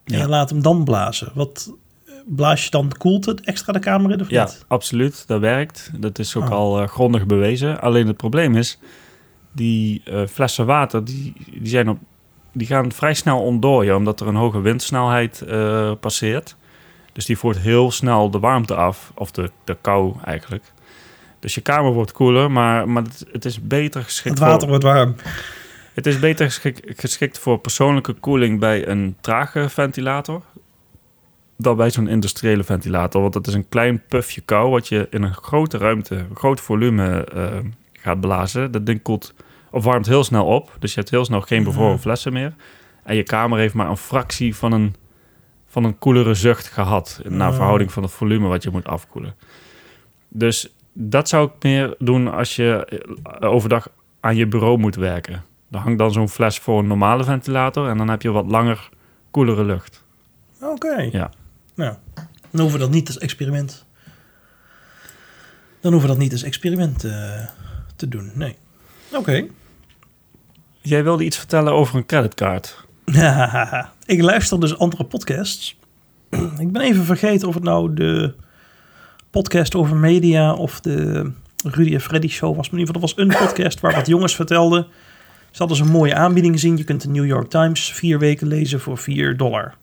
En 0.09 0.19
je 0.19 0.29
laat 0.29 0.51
hem 0.51 0.63
dan 0.63 0.85
blazen. 0.85 1.31
Wat 1.35 1.73
blaas 2.27 2.65
je 2.65 2.71
dan, 2.71 2.93
koelt 2.99 3.25
het 3.25 3.41
extra 3.41 3.73
de 3.73 3.79
kamer 3.79 4.11
in 4.11 4.21
of 4.21 4.31
ja, 4.31 4.49
absoluut. 4.67 5.25
Dat 5.27 5.41
werkt. 5.41 5.91
Dat 5.95 6.19
is 6.19 6.37
ook 6.37 6.45
ah. 6.45 6.51
al 6.51 6.83
uh, 6.83 6.89
grondig 6.89 7.27
bewezen. 7.27 7.81
Alleen 7.81 8.07
het 8.07 8.17
probleem 8.17 8.55
is, 8.55 8.79
die 9.53 10.03
uh, 10.05 10.27
flessen 10.27 10.67
water, 10.67 11.05
die, 11.05 11.33
die, 11.47 11.69
zijn 11.69 11.89
op, 11.89 11.99
die 12.53 12.67
gaan 12.67 12.93
vrij 12.93 13.15
snel 13.15 13.41
ontdooien, 13.41 13.97
omdat 13.97 14.21
er 14.21 14.27
een 14.27 14.35
hoge 14.35 14.61
windsnelheid 14.61 15.43
uh, 15.49 15.93
passeert. 16.01 16.57
Dus 17.13 17.27
die 17.27 17.39
voert 17.39 17.59
heel 17.59 17.91
snel 17.91 18.31
de 18.31 18.39
warmte 18.39 18.75
af, 18.75 19.13
of 19.15 19.31
de, 19.31 19.51
de 19.65 19.77
kou 19.81 20.15
eigenlijk. 20.25 20.73
Dus 21.41 21.55
je 21.55 21.61
kamer 21.61 21.93
wordt 21.93 22.13
koeler, 22.13 22.51
maar, 22.51 22.89
maar 22.89 23.03
het, 23.03 23.25
het 23.33 23.45
is 23.45 23.63
beter 23.63 24.03
geschikt 24.03 24.39
Het 24.39 24.49
water 24.49 24.69
wordt 24.69 24.85
warm. 24.85 25.15
Het 25.99 26.07
is 26.07 26.19
beter 26.19 26.73
geschikt 26.83 27.39
voor 27.39 27.59
persoonlijke 27.59 28.13
koeling 28.13 28.61
bij 28.61 28.89
een 28.89 29.17
trage 29.21 29.69
ventilator 29.69 30.43
dan 31.57 31.77
bij 31.77 31.91
zo'n 31.91 32.09
industriële 32.09 32.65
ventilator. 32.65 33.21
Want 33.21 33.33
dat 33.33 33.47
is 33.47 33.55
een 33.55 33.69
klein 33.69 34.03
puffje 34.09 34.41
kou 34.41 34.71
wat 34.71 34.89
je 34.89 35.07
in 35.11 35.23
een 35.23 35.35
grote 35.35 35.79
ruimte, 35.79 36.15
een 36.15 36.37
groot 36.37 36.61
volume 36.61 37.29
uh, 37.35 37.59
gaat 37.93 38.21
blazen. 38.21 38.71
Dat 38.71 38.87
ding 38.87 39.03
koelt 39.03 39.35
of 39.71 39.85
warmt 39.85 40.07
heel 40.07 40.25
snel 40.25 40.47
op. 40.47 40.77
Dus 40.79 40.95
je 40.95 40.99
hebt 40.99 41.11
heel 41.11 41.25
snel 41.25 41.41
geen 41.41 41.65
bevroren 41.65 41.99
flessen 41.99 42.33
meer. 42.33 42.55
En 43.03 43.17
je 43.17 43.23
kamer 43.23 43.59
heeft 43.59 43.75
maar 43.75 43.91
een 43.91 43.97
fractie 43.97 44.57
van 44.57 44.73
een, 44.73 44.95
van 45.67 45.85
een 45.85 45.99
koelere 45.99 46.35
zucht 46.35 46.69
gehad. 46.69 47.21
Naar 47.25 47.55
verhouding 47.55 47.93
van 47.93 48.03
het 48.03 48.13
volume 48.13 48.49
wat 48.49 48.63
je 48.63 48.71
moet 48.71 48.87
afkoelen. 48.87 49.35
Dus 50.29 50.75
dat 50.93 51.29
zou 51.29 51.47
ik 51.47 51.63
meer 51.63 51.95
doen 51.99 52.33
als 52.33 52.57
je 52.57 52.85
eh, 53.41 53.53
overdag 53.53 53.89
aan 54.21 54.37
je 54.37 54.47
bureau 54.47 54.79
moet 54.79 54.97
werken. 54.97 55.47
Dan 55.71 55.81
hangt 55.81 55.99
dan 55.99 56.13
zo'n 56.13 56.29
fles 56.29 56.59
voor 56.59 56.79
een 56.79 56.87
normale 56.87 57.25
ventilator 57.25 57.89
en 57.89 57.99
dan 57.99 58.09
heb 58.09 58.23
je 58.23 58.31
wat 58.31 58.47
langer 58.47 58.89
koelere 59.31 59.65
lucht. 59.65 60.05
Oké. 60.61 61.09
Ja. 61.13 61.31
Nou, 61.75 61.95
dan 62.51 62.61
hoeven 62.61 62.79
we 62.79 62.85
dat 62.85 62.95
niet 62.95 63.07
als 63.07 63.19
experiment. 63.19 63.87
Dan 65.81 65.93
hoeven 65.93 66.11
we 66.11 66.15
dat 66.15 66.25
niet 66.25 66.33
als 66.33 66.43
experiment 66.43 67.05
uh, 67.05 67.13
te 67.97 68.09
doen. 68.09 68.31
Nee. 68.35 68.57
Oké. 69.13 69.47
Jij 70.81 71.05
wilde 71.05 71.25
iets 71.25 71.37
vertellen 71.37 71.73
over 71.73 71.97
een 71.97 72.07
creditcard. 72.07 72.87
ik 74.07 74.23
luister 74.23 74.61
dus 74.61 74.79
andere 74.79 75.05
podcasts. 75.05 75.79
ik 76.59 76.73
ben 76.73 76.83
even 76.83 77.05
vergeten 77.05 77.49
of 77.49 77.55
het 77.55 77.63
nou 77.63 77.95
de 77.95 78.35
podcast 79.31 79.75
over 79.75 79.97
media 79.97 80.55
of 80.55 80.81
de 80.81 81.31
Rudy 81.65 81.95
en 81.95 82.01
Freddy 82.01 82.29
show 82.29 82.57
was. 82.57 82.71
Maar 82.71 82.81
in 82.81 82.87
ieder 82.87 82.95
geval, 82.95 83.09
dat 83.09 83.17
was 83.17 83.39
een 83.41 83.47
podcast 83.47 83.81
waar 83.81 83.95
wat 83.95 84.07
jongens 84.07 84.35
vertelden 84.35 84.87
ze 85.59 85.65
hadden 85.65 85.87
een 85.87 85.93
mooie 85.93 86.15
aanbieding 86.15 86.55
gezien. 86.55 86.77
Je 86.77 86.85
kunt 86.85 87.03
de 87.03 87.09
New 87.09 87.27
York 87.27 87.51
Times 87.51 87.93
vier 87.93 88.19
weken 88.19 88.47
lezen 88.47 88.81
voor 88.81 88.99
4 88.99 89.37
dollar. 89.37 89.75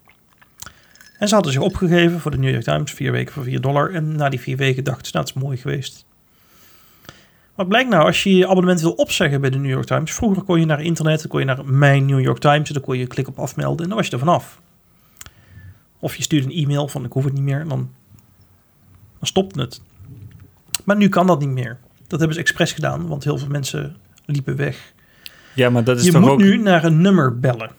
En 1.18 1.28
ze 1.28 1.34
hadden 1.34 1.54
zich 1.54 1.62
opgegeven 1.62 2.20
voor 2.20 2.32
de 2.32 2.38
New 2.38 2.52
York 2.52 2.64
Times, 2.64 2.92
vier 2.92 3.12
weken 3.12 3.34
voor 3.34 3.44
4 3.44 3.62
dollar. 3.62 3.94
En 3.94 4.16
na 4.16 4.30
die 4.30 4.40
vier 4.40 4.58
weken 4.58 4.84
dachten 4.84 5.06
ze, 5.06 5.12
nou, 5.14 5.26
dat 5.26 5.36
is 5.36 5.42
mooi 5.42 5.58
geweest. 5.58 6.06
Wat 7.56 7.68
blijkt 7.68 7.90
nou, 7.90 8.06
als 8.06 8.24
je 8.24 8.36
je 8.36 8.48
abonnement 8.48 8.82
wil 8.82 8.92
opzeggen 8.92 9.42
bij 9.42 9.50
de 9.50 9.58
New 9.58 9.70
York 9.70 9.86
Times. 9.86 10.14
Vroeger 10.14 10.44
kon 10.44 10.60
je 10.60 10.66
naar 10.66 10.82
internet, 10.82 11.20
dan 11.20 11.28
kon 11.28 11.40
je 11.40 11.46
naar 11.46 11.66
mijn 11.66 12.06
New 12.06 12.22
York 12.22 12.40
Times. 12.40 12.68
En 12.68 12.74
dan 12.74 12.84
kon 12.84 12.98
je 12.98 13.08
klik 13.08 13.28
op 13.28 13.40
afmelden 13.40 13.82
en 13.82 13.88
dan 13.88 13.98
was 13.98 14.08
je 14.08 14.14
er 14.14 14.20
vanaf. 14.20 14.62
Of 16.00 16.16
je 16.16 16.24
stuurde 16.24 16.48
een 16.48 16.64
e-mail 16.64 16.88
van 16.88 17.06
ik 17.06 17.12
hoef 17.12 17.24
het 17.24 17.34
niet 17.34 17.44
meer. 17.44 17.68
Dan, 17.68 17.92
dan 19.20 19.28
stopt 19.28 19.56
het. 19.56 19.82
Maar 20.84 20.96
nu 20.96 21.10
kan 21.10 21.28
dat 21.28 21.40
niet 21.40 21.50
meer. 21.50 21.78
Dat 22.08 22.20
hebben 22.20 22.34
ze 22.34 22.44
expres 22.44 22.74
gedaan, 22.74 23.08
want 23.08 23.24
heel 23.24 23.38
veel 23.38 23.48
mensen 23.48 23.96
liepen 24.26 24.56
weg. 24.56 24.94
Ja, 25.56 25.70
maar 25.70 25.84
dat 25.84 25.98
is 25.98 26.06
je 26.06 26.12
toch 26.12 26.22
moet 26.22 26.30
ook... 26.30 26.40
nu 26.40 26.58
naar 26.58 26.84
een 26.84 27.02
nummer 27.02 27.40
bellen. 27.40 27.72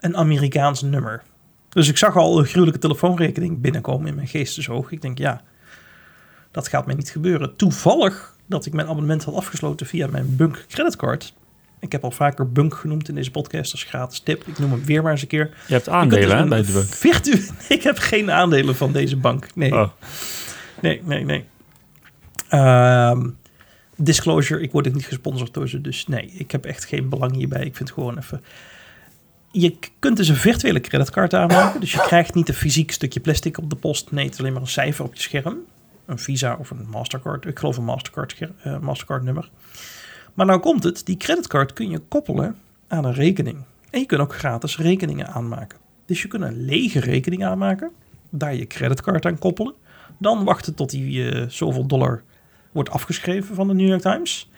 Een 0.00 0.16
Amerikaans 0.16 0.82
nummer. 0.82 1.22
Dus 1.68 1.88
ik 1.88 1.96
zag 1.96 2.16
al 2.16 2.38
een 2.38 2.44
gruwelijke 2.44 2.80
telefoonrekening 2.80 3.60
binnenkomen 3.60 4.08
in 4.08 4.14
mijn 4.14 4.28
geestesoog. 4.28 4.90
Ik 4.90 5.02
denk, 5.02 5.18
ja, 5.18 5.42
dat 6.50 6.68
gaat 6.68 6.86
mij 6.86 6.94
niet 6.94 7.10
gebeuren. 7.10 7.56
Toevallig 7.56 8.36
dat 8.46 8.66
ik 8.66 8.72
mijn 8.72 8.88
abonnement 8.88 9.24
had 9.24 9.34
afgesloten 9.34 9.86
via 9.86 10.06
mijn 10.06 10.36
Bunk 10.36 10.64
creditcard. 10.68 11.34
Ik 11.80 11.92
heb 11.92 12.04
al 12.04 12.10
vaker 12.10 12.52
Bunk 12.52 12.74
genoemd 12.74 13.08
in 13.08 13.14
deze 13.14 13.30
podcast 13.30 13.72
als 13.72 13.82
gratis 13.82 14.20
tip. 14.20 14.46
Ik 14.46 14.58
noem 14.58 14.70
hem 14.70 14.84
weer 14.84 15.02
maar 15.02 15.12
eens 15.12 15.22
een 15.22 15.28
keer. 15.28 15.50
Je 15.66 15.72
hebt 15.72 15.88
aandelen 15.88 16.38
dus 16.38 16.48
bij 16.48 16.62
de 16.62 16.72
Bunk? 16.72 16.86
Virtu 16.86 17.48
ik 17.74 17.82
heb 17.82 17.98
geen 17.98 18.30
aandelen 18.30 18.76
van 18.76 18.92
deze 18.92 19.16
bank. 19.16 19.54
Nee. 19.54 19.72
Oh. 19.72 19.88
Nee, 20.80 21.02
nee, 21.04 21.24
nee. 21.24 21.44
Um, 22.50 23.36
disclosure, 23.98 24.62
ik 24.62 24.72
word 24.72 24.92
niet 24.94 25.06
gesponsord 25.06 25.54
door 25.54 25.68
ze. 25.68 25.80
Dus 25.80 26.06
nee, 26.06 26.26
ik 26.26 26.50
heb 26.50 26.64
echt 26.64 26.84
geen 26.84 27.08
belang 27.08 27.34
hierbij. 27.34 27.64
Ik 27.64 27.76
vind 27.76 27.90
gewoon 27.90 28.18
even... 28.18 28.42
Je 29.50 29.76
kunt 29.98 30.16
dus 30.16 30.28
een 30.28 30.36
virtuele 30.36 30.80
creditcard 30.80 31.34
aanmaken. 31.34 31.80
Dus 31.80 31.92
je 31.92 32.00
krijgt 32.00 32.34
niet 32.34 32.48
een 32.48 32.54
fysiek 32.54 32.90
stukje 32.90 33.20
plastic 33.20 33.58
op 33.58 33.70
de 33.70 33.76
post. 33.76 34.10
Nee, 34.10 34.24
het 34.24 34.34
is 34.34 34.40
alleen 34.40 34.52
maar 34.52 34.62
een 34.62 34.68
cijfer 34.68 35.04
op 35.04 35.14
je 35.14 35.20
scherm. 35.20 35.56
Een 36.06 36.18
Visa 36.18 36.56
of 36.58 36.70
een 36.70 36.86
Mastercard. 36.90 37.46
Ik 37.46 37.58
geloof 37.58 37.76
een 37.76 37.84
Mastercard, 37.84 38.38
uh, 38.66 38.78
Mastercard 38.78 39.22
nummer. 39.22 39.50
Maar 40.34 40.46
nou 40.46 40.60
komt 40.60 40.84
het, 40.84 41.06
die 41.06 41.16
creditcard 41.16 41.72
kun 41.72 41.90
je 41.90 41.98
koppelen 41.98 42.56
aan 42.88 43.04
een 43.04 43.14
rekening. 43.14 43.64
En 43.90 44.00
je 44.00 44.06
kunt 44.06 44.20
ook 44.20 44.34
gratis 44.34 44.78
rekeningen 44.78 45.26
aanmaken. 45.26 45.78
Dus 46.06 46.22
je 46.22 46.28
kunt 46.28 46.42
een 46.42 46.64
lege 46.64 47.00
rekening 47.00 47.44
aanmaken. 47.44 47.90
Daar 48.30 48.54
je 48.54 48.66
creditcard 48.66 49.26
aan 49.26 49.38
koppelen. 49.38 49.74
Dan 50.18 50.44
wachten 50.44 50.74
tot 50.74 50.90
die 50.90 51.32
uh, 51.32 51.48
zoveel 51.48 51.86
dollar 51.86 52.22
wordt 52.72 52.90
afgeschreven 52.90 53.54
van 53.54 53.68
de 53.68 53.74
New 53.74 53.88
York 53.88 54.00
Times. 54.00 54.50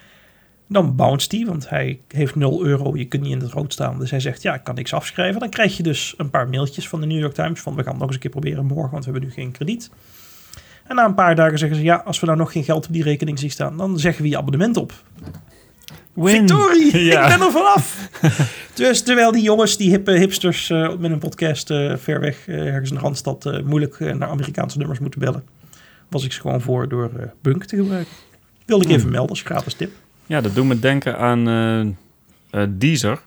Dan 0.67 0.95
bounce 0.95 1.27
hij, 1.35 1.45
want 1.45 1.69
hij 1.69 1.99
heeft 2.07 2.35
0 2.35 2.65
euro, 2.65 2.97
je 2.97 3.05
kunt 3.05 3.23
niet 3.23 3.31
in 3.31 3.39
het 3.39 3.51
rood 3.51 3.73
staan. 3.73 3.99
Dus 3.99 4.11
hij 4.11 4.19
zegt, 4.19 4.41
ja, 4.41 4.53
ik 4.53 4.63
kan 4.63 4.75
niks 4.75 4.93
afschrijven. 4.93 5.39
Dan 5.39 5.49
krijg 5.49 5.77
je 5.77 5.83
dus 5.83 6.13
een 6.17 6.29
paar 6.29 6.49
mailtjes 6.49 6.87
van 6.87 6.99
de 6.99 7.05
New 7.05 7.19
York 7.19 7.33
Times 7.33 7.59
van 7.59 7.75
we 7.75 7.83
gaan 7.83 7.91
het 7.91 7.99
nog 7.99 8.07
eens 8.07 8.15
een 8.15 8.21
keer 8.21 8.31
proberen 8.31 8.65
morgen, 8.65 8.91
want 8.91 9.05
we 9.05 9.11
hebben 9.11 9.29
nu 9.29 9.35
geen 9.35 9.51
krediet. 9.51 9.89
En 10.87 10.95
na 10.95 11.05
een 11.05 11.13
paar 11.13 11.35
dagen 11.35 11.57
zeggen 11.59 11.77
ze, 11.77 11.83
ja, 11.83 11.95
als 12.05 12.19
we 12.19 12.25
nou 12.25 12.37
nog 12.37 12.51
geen 12.51 12.63
geld 12.63 12.87
op 12.87 12.93
die 12.93 13.03
rekening 13.03 13.39
zien 13.39 13.51
staan, 13.51 13.77
dan 13.77 13.99
zeggen 13.99 14.23
we 14.23 14.29
je 14.29 14.37
abonnement 14.37 14.77
op. 14.77 14.93
Win. 16.13 16.37
Victorie! 16.37 16.97
Ja. 17.11 17.23
Ik 17.23 17.37
ben 17.37 17.47
er 17.47 17.51
vanaf! 17.51 18.09
dus 18.73 19.01
terwijl 19.01 19.31
die 19.31 19.43
jongens, 19.43 19.77
die 19.77 19.89
hippe 19.89 20.11
hipsters 20.11 20.69
eh, 20.69 20.97
met 20.97 21.11
een 21.11 21.19
podcast 21.19 21.69
eh, 21.69 21.95
ver 21.97 22.19
weg, 22.19 22.47
eh, 22.47 22.65
ergens 22.65 22.89
in 22.89 22.95
de 22.95 23.01
Randstad, 23.01 23.61
moeilijk 23.65 23.99
naar 23.99 24.29
Amerikaanse 24.29 24.77
nummers 24.77 24.99
moeten 24.99 25.19
bellen, 25.19 25.43
was 26.11 26.23
ik 26.23 26.31
ze 26.31 26.41
gewoon 26.41 26.61
voor 26.61 26.87
door 26.89 27.11
eh, 27.19 27.25
Bunk 27.41 27.65
te 27.65 27.75
gebruiken. 27.75 28.13
Wilde 28.65 28.83
ik 28.83 28.89
even 28.89 29.01
Hmm. 29.01 29.11
melden 29.11 29.29
als 29.29 29.41
gratis 29.41 29.73
tip. 29.73 29.91
Ja, 30.25 30.41
dat 30.41 30.55
doet 30.55 30.65
me 30.65 30.79
denken 30.79 31.17
aan 31.17 31.47
eh, 32.51 32.63
Deezer. 32.69 33.21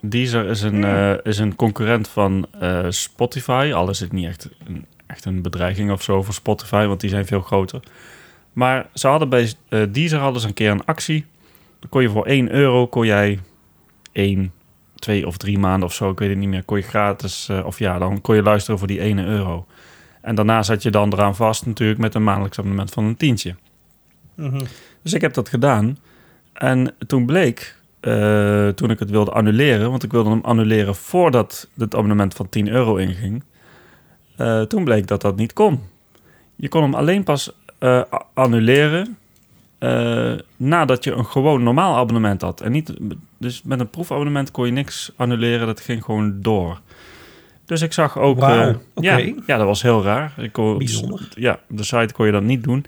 Deezer 0.00 0.46
is 0.46 0.62
een, 0.62 0.84
eh, 0.84 1.14
is 1.22 1.38
een 1.38 1.56
concurrent 1.56 2.08
van 2.08 2.46
Spotify. 2.88 3.70
Al 3.74 3.90
is 3.90 4.00
het 4.00 4.12
niet 4.12 4.26
echt 4.26 4.48
een, 4.66 4.86
echt 5.06 5.24
een 5.24 5.42
bedreiging 5.42 5.90
of 5.90 6.02
zo 6.02 6.22
voor 6.22 6.34
Spotify, 6.34 6.86
want 6.86 7.00
die 7.00 7.10
zijn 7.10 7.26
veel 7.26 7.40
groter. 7.40 7.80
Maar 8.52 8.86
ze 8.94 9.06
hadden 9.08 9.28
bij 9.28 9.52
Deezer 9.90 10.18
hadden 10.18 10.40
ze 10.40 10.48
een 10.48 10.54
keer 10.54 10.70
een 10.70 10.84
actie. 10.84 11.26
Dan 11.80 11.88
kon 11.88 12.02
je 12.02 12.10
voor 12.10 12.26
1 12.26 12.50
euro, 12.52 12.86
kon 12.86 13.06
jij 13.06 13.38
1, 14.12 14.52
2 14.94 15.26
of 15.26 15.36
3 15.36 15.58
maanden 15.58 15.88
of 15.88 15.94
zo, 15.94 16.10
ik 16.10 16.18
weet 16.18 16.28
het 16.28 16.38
niet 16.38 16.48
meer, 16.48 16.64
kon 16.64 16.76
je 16.76 16.82
gratis, 16.82 17.50
of 17.64 17.78
ja, 17.78 17.98
dan 17.98 18.20
kon 18.20 18.34
je 18.34 18.42
luisteren 18.42 18.78
voor 18.78 18.88
die 18.88 19.00
1 19.00 19.18
euro. 19.18 19.66
En 20.20 20.34
daarna 20.34 20.62
zat 20.62 20.82
je 20.82 20.90
dan 20.90 21.12
eraan 21.12 21.36
vast 21.36 21.66
natuurlijk 21.66 22.00
met 22.00 22.14
een 22.14 22.24
maandelijks 22.24 22.58
abonnement 22.58 22.90
van 22.90 23.04
een 23.04 23.16
tientje. 23.16 23.54
Mhm. 24.34 24.64
Dus 25.02 25.12
ik 25.12 25.20
heb 25.20 25.34
dat 25.34 25.48
gedaan. 25.48 25.98
En 26.52 26.94
toen 27.06 27.26
bleek, 27.26 27.76
eh, 28.00 28.68
toen 28.68 28.90
ik 28.90 28.98
het 28.98 29.10
wilde 29.10 29.30
annuleren, 29.30 29.90
want 29.90 30.02
ik 30.02 30.10
wilde 30.12 30.30
hem 30.30 30.40
annuleren 30.42 30.94
voordat 30.94 31.68
het 31.78 31.94
abonnement 31.94 32.34
van 32.34 32.48
10 32.48 32.68
euro 32.68 32.96
inging. 32.96 33.42
eh, 34.36 34.62
toen 34.62 34.84
bleek 34.84 35.06
dat 35.06 35.20
dat 35.20 35.36
niet 35.36 35.52
kon. 35.52 35.80
Je 36.56 36.68
kon 36.68 36.82
hem 36.82 36.94
alleen 36.94 37.24
pas 37.24 37.52
eh, 37.78 38.02
annuleren 38.34 39.16
nadat 40.56 41.04
je 41.04 41.12
een 41.12 41.26
gewoon 41.26 41.62
normaal 41.62 41.96
abonnement 41.96 42.40
had. 42.40 42.60
En 42.60 42.72
niet, 42.72 42.92
dus 43.38 43.62
met 43.62 43.80
een 43.80 43.90
proefabonnement 43.90 44.50
kon 44.50 44.66
je 44.66 44.72
niks 44.72 45.12
annuleren, 45.16 45.66
dat 45.66 45.80
ging 45.80 46.04
gewoon 46.04 46.40
door. 46.40 46.80
Dus 47.70 47.82
ik 47.82 47.92
zag 47.92 48.18
ook... 48.18 48.38
Eh, 48.42 48.74
ja, 48.94 49.16
ja, 49.46 49.56
dat 49.56 49.66
was 49.66 49.82
heel 49.82 50.02
raar. 50.02 50.32
Ik 50.36 50.52
kon, 50.52 50.78
Bijzonder. 50.78 51.28
Ja, 51.34 51.60
op 51.70 51.76
de 51.76 51.82
site 51.84 52.14
kon 52.14 52.26
je 52.26 52.32
dat 52.32 52.42
niet 52.42 52.62
doen. 52.64 52.84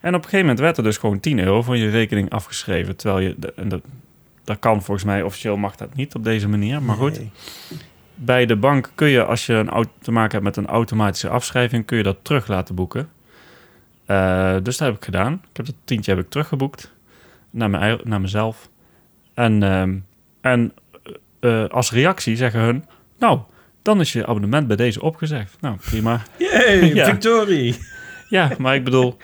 En 0.00 0.08
op 0.14 0.14
een 0.14 0.22
gegeven 0.24 0.38
moment 0.40 0.58
werd 0.58 0.76
er 0.76 0.82
dus 0.82 0.96
gewoon 0.96 1.20
10 1.20 1.38
euro 1.38 1.62
van 1.62 1.78
je 1.78 1.88
rekening 1.90 2.30
afgeschreven. 2.30 2.96
Terwijl 2.96 3.20
je, 3.26 3.34
de- 3.38 3.52
en 3.56 3.68
dat, 3.68 3.80
dat 4.44 4.58
kan 4.58 4.82
volgens 4.82 5.06
mij, 5.06 5.22
officieel 5.22 5.56
mag 5.56 5.76
dat 5.76 5.94
niet 5.94 6.14
op 6.14 6.24
deze 6.24 6.48
manier. 6.48 6.82
Maar 6.82 6.96
goed, 6.96 7.18
Nee. 7.18 7.30
bij 8.14 8.46
de 8.46 8.56
bank 8.56 8.90
kun 8.94 9.08
je, 9.08 9.24
als 9.24 9.46
je 9.46 9.52
een, 9.54 9.88
te 10.00 10.12
maken 10.12 10.32
hebt 10.32 10.44
met 10.44 10.56
een 10.56 10.66
automatische 10.72 11.28
afschrijving, 11.28 11.84
kun 11.86 11.96
je 11.96 12.02
dat 12.02 12.16
terug 12.22 12.46
laten 12.46 12.74
boeken. 12.74 13.08
Eh, 14.06 14.56
dus 14.62 14.76
dat 14.76 14.88
heb 14.88 14.96
ik 14.96 15.04
gedaan. 15.04 15.32
Ik 15.32 15.56
heb 15.56 15.66
dat 15.66 15.74
tientje 15.84 16.14
heb 16.14 16.24
ik 16.24 16.30
teruggeboekt 16.30 16.92
naar, 17.50 17.70
mijn, 17.70 17.98
naar 18.04 18.20
mezelf. 18.20 18.68
En, 19.34 19.62
ehm, 19.62 19.96
en 20.40 20.72
eh, 21.40 21.64
als 21.68 21.92
reactie 21.92 22.36
zeggen 22.36 22.60
hun, 22.60 22.84
nou, 23.18 23.40
dan 23.86 24.00
is 24.00 24.12
je 24.12 24.26
abonnement 24.26 24.66
bij 24.66 24.76
deze 24.76 25.02
opgezegd. 25.02 25.56
Nou, 25.60 25.76
prima. 25.76 26.22
Yay, 26.38 26.94
Ja. 26.94 27.04
victorie! 27.04 27.78
Ja, 28.28 28.50
maar 28.58 28.74
ik 28.74 28.84
bedoel, 28.84 29.16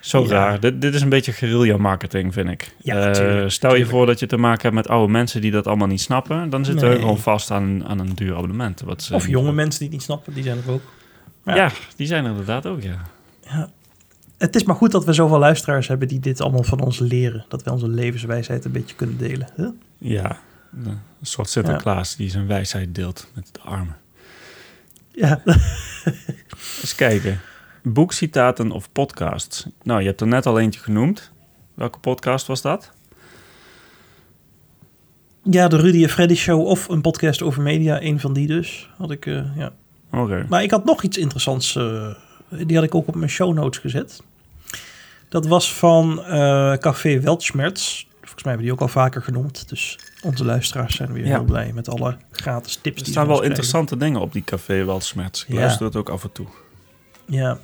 zo 0.00 0.22
Ja. 0.22 0.28
raar. 0.28 0.60
Dit, 0.60 0.80
dit 0.80 0.94
is 0.94 1.00
een 1.02 1.08
beetje 1.08 1.32
guerrilla 1.32 1.76
marketing, 1.76 2.32
vind 2.32 2.48
ik. 2.48 2.74
Ja, 2.82 3.06
Eh, 3.06 3.10
tuurlijk, 3.12 3.50
stel 3.50 3.74
je 3.74 3.86
voor 3.86 4.06
dat 4.06 4.18
je 4.18 4.26
te 4.26 4.36
maken 4.36 4.62
hebt 4.62 4.74
met 4.74 4.88
oude 4.88 5.12
mensen 5.12 5.40
die 5.40 5.50
dat 5.50 5.66
allemaal 5.66 5.86
niet 5.86 6.00
snappen. 6.00 6.50
Dan 6.50 6.64
zitten 6.64 6.84
we 6.88 6.92
Nee. 6.92 7.00
gewoon 7.02 7.18
vast 7.18 7.50
aan, 7.50 7.86
aan 7.86 7.98
een 7.98 8.14
duur 8.14 8.34
abonnement. 8.36 8.80
Wat 8.80 9.02
ze 9.02 9.14
Of 9.14 9.26
jonge 9.28 9.52
mensen 9.52 9.78
die 9.78 9.88
het 9.88 9.96
niet 9.96 10.06
snappen, 10.06 10.34
die 10.34 10.42
zijn 10.42 10.58
er 10.66 10.72
ook. 10.72 10.82
Ja. 11.44 11.54
Ja. 11.54 11.70
die 11.96 12.06
zijn 12.06 12.24
er 12.24 12.30
inderdaad 12.30 12.66
ook, 12.66 12.82
ja. 12.82 13.00
Het 14.38 14.56
is 14.56 14.64
maar 14.64 14.76
goed 14.76 14.90
dat 14.90 15.04
we 15.04 15.12
zoveel 15.12 15.38
luisteraars 15.38 15.88
hebben 15.88 16.08
die 16.08 16.20
dit 16.20 16.40
allemaal 16.40 16.62
van 16.62 16.80
ons 16.80 16.98
leren. 16.98 17.44
Dat 17.48 17.62
we 17.62 17.70
onze 17.72 17.88
levenswijsheid 17.88 18.64
een 18.64 18.72
beetje 18.72 18.94
kunnen 18.96 19.18
delen. 19.18 19.48
Huh? 19.56 19.68
Ja, 19.98 20.38
een 20.72 21.00
soort 21.22 21.48
Sinterklaas 21.48 22.16
die 22.16 22.30
zijn 22.30 22.46
wijsheid 22.46 22.94
deelt 22.94 23.30
met 23.34 23.48
de 23.52 23.60
armen. 23.60 23.96
Ja, 25.12 25.42
Eens 26.80 26.94
kijken. 26.96 27.40
Boekcitaten 27.82 28.70
of 28.70 28.92
podcasts? 28.92 29.66
Nou, 29.82 30.00
je 30.00 30.06
hebt 30.06 30.20
er 30.20 30.26
net 30.26 30.46
al 30.46 30.58
eentje 30.58 30.80
genoemd. 30.80 31.30
Welke 31.74 31.98
podcast 31.98 32.46
was 32.46 32.62
dat? 32.62 32.90
ja, 35.50 35.68
de 35.68 35.76
Rudy 35.76 36.02
en 36.02 36.08
Freddy 36.08 36.34
Show 36.34 36.66
of 36.66 36.88
een 36.88 37.00
podcast 37.00 37.42
over 37.42 37.62
media. 37.62 38.02
Een 38.02 38.20
van 38.20 38.32
die 38.32 38.46
dus. 38.46 38.90
Had 38.96 39.10
ik, 39.10 39.26
eh, 39.26 39.56
ja. 39.56 39.72
Oké. 40.12 40.46
Maar 40.48 40.62
ik 40.62 40.70
had 40.70 40.84
nog 40.84 41.02
iets 41.02 41.16
interessants. 41.18 41.76
eh, 41.76 42.14
die 42.48 42.76
had 42.76 42.84
ik 42.84 42.94
ook 42.94 43.08
op 43.08 43.14
mijn 43.14 43.30
show 43.30 43.54
notes 43.54 43.80
gezet. 43.80 44.22
Dat 45.28 45.46
was 45.46 45.74
van 45.74 46.24
eh, 46.24 46.72
Café 46.76 47.20
Weltschmerz. 47.20 48.04
Volgens 48.20 48.42
mij 48.42 48.52
hebben 48.52 48.62
die 48.62 48.72
ook 48.72 48.80
al 48.80 48.88
vaker 48.88 49.22
genoemd. 49.22 49.68
Dus 49.68 49.98
onze 50.22 50.44
luisteraars 50.44 50.96
zijn 50.96 51.12
weer 51.12 51.26
Ja. 51.26 51.34
heel 51.36 51.44
blij 51.44 51.72
met 51.74 51.88
alle 51.88 52.16
gratis 52.30 52.76
tips. 52.82 53.00
Er 53.02 53.06
staan 53.08 53.26
wel 53.26 53.42
interessante 53.42 53.96
dingen 53.96 54.20
op 54.20 54.32
die 54.32 54.44
café 54.44 54.84
wel 54.84 55.00
smerts. 55.00 55.42
Ik 55.48 55.54
Ja. 55.54 55.60
luister 55.60 55.86
het 55.86 55.96
ook 55.96 56.08
af 56.08 56.22
en 56.24 56.32
toe. 56.32 56.46
Ja. 57.26 57.58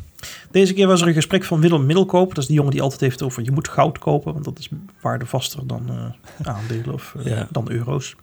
Deze 0.51 0.75
keer 0.75 0.87
was 0.87 1.01
er 1.01 1.09
een 1.09 1.15
gesprek 1.15 1.45
van 1.45 1.61
Willem 1.61 1.87
Middelkoop. 1.87 2.29
Dat 2.29 2.39
is 2.39 2.47
die 2.47 2.57
jongen 2.57 2.71
die 2.73 2.83
altijd 2.83 3.01
heeft 3.01 3.23
over 3.23 3.43
je 3.43 3.51
moet 3.53 3.69
goud 3.69 3.99
kopen. 3.99 4.33
Want 4.33 4.45
dat 4.45 4.59
is 4.59 4.69
waardevaster 5.01 5.67
dan 5.67 5.83
eh, 5.89 6.47
aandelen 6.49 6.95
of 6.95 7.15
eh, 7.19 7.25
Ja. 7.27 7.49
dan 7.51 7.71
euro's. 7.71 8.15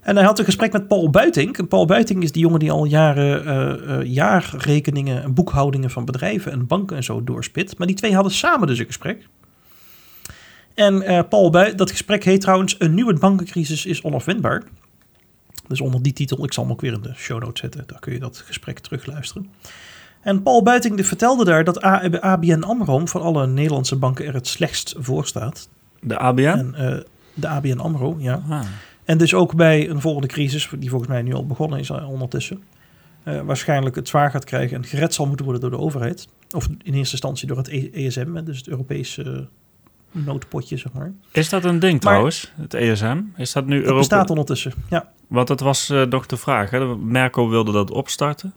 En 0.00 0.16
hij 0.16 0.24
had 0.24 0.38
een 0.38 0.44
gesprek 0.44 0.72
met 0.72 0.88
Paul 0.88 1.10
Buiting. 1.10 1.58
En 1.58 1.68
Paul 1.68 1.86
Buiting 1.86 2.22
is 2.22 2.32
die 2.32 2.42
jongen 2.42 2.58
die 2.58 2.70
al 2.70 2.84
jaren 2.84 3.44
eh, 3.46 4.06
jaarrekeningen 4.12 5.22
en 5.22 5.34
boekhoudingen 5.34 5.90
van 5.90 6.04
bedrijven 6.04 6.52
en 6.52 6.66
banken 6.66 6.96
en 6.96 7.04
zo 7.04 7.24
doorspit. 7.24 7.78
Maar 7.78 7.86
die 7.86 7.96
twee 7.96 8.14
hadden 8.14 8.32
samen 8.32 8.66
dus 8.66 8.78
een 8.78 8.86
gesprek. 8.86 9.28
En 10.74 11.02
eh, 11.02 11.20
Paul 11.28 11.50
Buit, 11.50 11.78
dat 11.78 11.90
gesprek 11.90 12.24
heet 12.24 12.40
trouwens 12.40 12.74
Een 12.78 12.94
nieuwe 12.94 13.14
bankencrisis 13.14 13.86
is 13.86 14.02
onafwendbaar. 14.02 14.62
Dus 15.68 15.80
onder 15.80 16.02
die 16.02 16.12
titel, 16.12 16.44
ik 16.44 16.52
zal 16.52 16.62
hem 16.62 16.72
ook 16.72 16.80
weer 16.80 16.92
in 16.92 17.02
de 17.02 17.14
show 17.14 17.40
notes 17.40 17.60
zetten. 17.60 17.84
Daar 17.86 17.98
kun 17.98 18.12
je 18.12 18.18
dat 18.18 18.36
gesprek 18.46 18.78
terugluisteren. 18.78 19.50
En 20.20 20.42
Paul 20.42 20.62
Buiting 20.62 21.06
vertelde 21.06 21.44
daar 21.44 21.64
dat 21.64 21.80
bij 21.80 22.20
ABN 22.20 22.62
AMRO 22.62 23.06
van 23.06 23.22
alle 23.22 23.46
Nederlandse 23.46 23.96
banken 23.96 24.26
er 24.26 24.34
het 24.34 24.46
slechtst 24.46 24.94
voor 24.98 25.26
staat. 25.26 25.68
De 26.00 26.18
ABN? 26.18 26.42
En 26.42 26.74
eh, 26.74 27.00
de 27.34 27.48
ABN 27.48 27.78
AMRO, 27.78 28.16
ja. 28.18 28.42
Ah. 28.48 28.60
En 29.04 29.18
dus 29.18 29.34
ook 29.34 29.54
bij 29.54 29.88
een 29.90 30.00
volgende 30.00 30.28
crisis, 30.28 30.70
die 30.78 30.88
volgens 30.88 31.10
mij 31.10 31.22
nu 31.22 31.34
al 31.34 31.46
begonnen 31.46 31.78
is 31.78 31.90
eh, 31.90 32.10
ondertussen, 32.10 32.62
waarschijnlijk 33.44 33.94
het 33.96 34.08
zwaar 34.08 34.30
gaat 34.30 34.44
krijgen 34.44 34.76
en 34.76 34.84
gered 34.84 35.14
zal 35.14 35.26
moeten 35.26 35.44
worden 35.44 35.62
door 35.62 35.78
de 35.78 35.84
overheid. 35.84 36.28
Of 36.50 36.66
in 36.66 36.94
eerste 36.94 37.12
instantie 37.12 37.48
door 37.48 37.56
het 37.56 37.68
E- 37.68 37.90
ESM, 37.92 38.34
hè, 38.34 38.42
dus 38.42 38.58
het 38.58 38.68
Europese 38.68 39.48
noodpotje, 40.12 40.76
zeg 40.76 40.92
maar. 40.92 41.12
Is 41.32 41.48
dat 41.48 41.64
een 41.64 41.78
ding 41.78 41.92
Maar- 41.92 42.00
trouwens, 42.00 42.52
het 42.60 42.74
ESM? 42.74 43.20
Is 43.36 43.52
dat 43.52 43.66
nu 43.66 43.76
Europa? 43.76 43.96
bestaat 43.98 44.30
ondertussen, 44.30 44.72
ja. 44.90 45.08
Want 45.26 45.48
dat 45.48 45.60
was 45.60 45.90
eh, 45.90 46.02
nog 46.02 46.26
de 46.26 46.36
vraag. 46.36 46.70
Hè? 46.70 46.96
Merkel 46.96 47.48
wilde 47.50 47.72
dat 47.72 47.90
opstarten. 47.90 48.52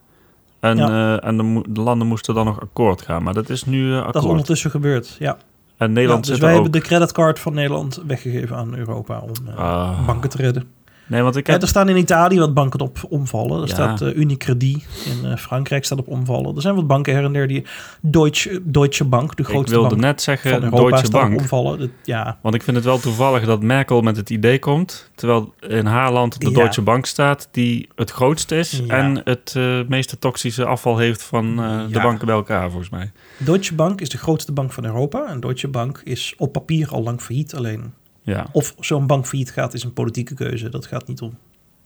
En, 0.59 0.77
Ja. 0.77 1.17
eh, 1.17 1.27
en 1.27 1.63
de, 1.69 1.81
landen 1.81 2.07
moesten 2.07 2.33
dan 2.35 2.45
nog 2.45 2.61
akkoord 2.61 3.01
gaan. 3.01 3.23
Maar 3.23 3.33
dat 3.33 3.49
is 3.49 3.65
nu 3.65 3.85
eh, 3.87 3.91
Dat 3.95 3.99
is 4.01 4.05
akkoord. 4.07 4.25
ondertussen 4.25 4.71
gebeurd, 4.71 5.15
ja. 5.19 5.37
en 5.77 5.87
ja 5.87 5.93
Nederland 5.93 6.23
dus 6.23 6.31
zit 6.33 6.41
wij 6.41 6.49
er 6.51 6.55
ook. 6.57 6.63
hebben 6.63 6.81
de 6.81 6.87
creditcard 6.87 7.39
van 7.39 7.53
Nederland 7.53 8.01
weggegeven 8.07 8.55
aan 8.55 8.75
Europa 8.75 9.19
om 9.19 9.31
Ah. 9.57 10.05
banken 10.05 10.29
te 10.29 10.37
redden. 10.37 10.67
Nee, 11.07 11.21
want 11.21 11.35
ik 11.35 11.47
Ja, 11.47 11.53
heb... 11.53 11.61
er 11.61 11.67
staan 11.67 11.89
in 11.89 11.97
Italië 11.97 12.39
wat 12.39 12.53
banken 12.53 12.79
op 12.79 12.97
omvallen. 13.09 13.61
Er 13.61 13.67
Ja. 13.67 13.73
staat 13.73 14.01
eh, 14.01 14.15
Unicredit 14.15 14.85
in 15.21 15.25
eh, 15.29 15.37
Frankrijk 15.37 15.85
staat 15.85 15.97
op 15.99 16.07
omvallen. 16.07 16.55
Er 16.55 16.61
zijn 16.61 16.75
wat 16.75 16.87
banken 16.87 17.13
her 17.13 17.23
en 17.23 17.33
der 17.33 17.47
die 17.47 17.65
Deutsche, 18.01 18.61
Deutsche 18.63 19.03
Bank, 19.05 19.35
de 19.35 19.41
ik 19.43 19.49
grootste 19.49 19.71
wilde 19.75 19.89
bank 19.89 20.01
net 20.01 20.21
zeggen 20.21 20.49
van 20.51 20.63
Europa, 20.63 20.83
Deutsche 20.89 21.05
op 21.05 21.11
Bank. 21.11 21.39
omvallen. 21.39 21.79
Dat- 21.79 21.89
ja, 22.03 22.37
Want 22.41 22.55
ik 22.55 22.63
vind 22.63 22.75
het 22.75 22.85
wel 22.85 22.99
toevallig 22.99 23.45
dat 23.45 23.61
Merkel 23.63 24.01
met 24.01 24.17
het 24.17 24.29
idee 24.29 24.59
komt... 24.59 25.09
terwijl 25.15 25.53
in 25.59 25.85
haar 25.85 26.11
land 26.11 26.39
de 26.41 26.49
Ja. 26.49 26.55
Deutsche 26.55 26.81
Bank 26.81 27.05
staat... 27.05 27.47
die 27.51 27.87
het 27.95 28.11
grootste 28.11 28.55
is 28.57 28.85
en 28.87 29.21
het 29.23 29.53
eh, 29.57 29.79
meeste 29.87 30.19
toxische 30.19 30.65
afval 30.65 30.97
heeft 30.97 31.23
van 31.23 31.55
de 31.91 31.99
banken 32.01 32.25
bij 32.25 32.35
elkaar, 32.35 32.67
volgens 32.69 32.89
mij. 32.89 33.11
Deutsche 33.37 33.75
Bank 33.75 34.01
is 34.01 34.09
de 34.09 34.17
grootste 34.17 34.51
bank 34.51 34.71
van 34.73 34.85
Europa. 34.85 35.25
En 35.27 35.39
Deutsche 35.39 35.67
Bank 35.67 36.01
is 36.03 36.33
op 36.37 36.51
papier 36.53 36.89
al 36.89 37.03
lang 37.03 37.21
failliet. 37.21 37.55
Alleen 37.55 37.93
Ja. 38.26 38.47
of 38.51 38.76
zo'n 38.80 39.07
bank 39.07 39.28
failliet 39.28 39.51
gaat, 39.51 39.73
is 39.73 39.84
een 39.84 39.93
politieke 39.93 40.34
keuze. 40.34 40.69
Dat 40.69 40.86
gaat 40.86 41.07
niet 41.07 41.21
om 41.21 41.38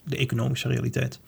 de 0.04 0.18
economische 0.18 0.68
realiteit. 0.68 1.20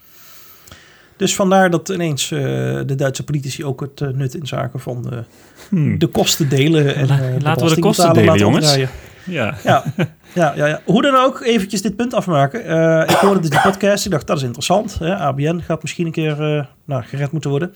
Dus 1.17 1.35
vandaar 1.35 1.69
dat 1.69 1.89
ineens 1.89 2.31
eh, 2.31 2.39
de 2.85 2.95
Duitse 2.95 3.23
politici 3.23 3.65
ook 3.65 3.81
het 3.81 4.01
eh, 4.01 4.07
nut 4.07 4.33
in 4.35 4.47
zaken 4.47 4.79
van 4.79 5.01
de, 5.01 5.23
Hm. 5.69 5.97
de 5.97 6.07
kosten 6.07 6.49
delen. 6.49 6.95
En, 6.95 7.09
eh, 7.09 7.41
laten 7.41 7.67
we 7.67 7.75
de 7.75 7.81
kosten 7.81 8.07
betalen 8.07 8.33
delen, 8.33 8.39
jongens. 8.39 8.75
Ja. 8.75 8.87
Ja, 9.25 9.55
ja, 9.63 10.53
ja, 10.55 10.67
ja. 10.67 10.81
Hoe 10.85 11.01
dan 11.01 11.15
ook, 11.15 11.41
eventjes 11.41 11.81
dit 11.81 11.95
punt 11.95 12.13
afmaken. 12.13 12.65
Eh, 12.65 13.09
ik 13.09 13.15
hoorde 13.15 13.39
dus 13.39 13.49
die 13.49 13.61
podcast, 13.61 14.05
ik 14.05 14.11
dacht 14.11 14.27
dat 14.27 14.37
is 14.37 14.43
interessant. 14.43 14.99
Hè? 14.99 15.15
ABN 15.15 15.59
gaat 15.59 15.81
misschien 15.81 16.05
een 16.05 16.11
keer 16.11 16.41
eh, 16.57 16.65
nou, 16.85 17.03
gered 17.03 17.31
moeten 17.31 17.49
worden. 17.49 17.73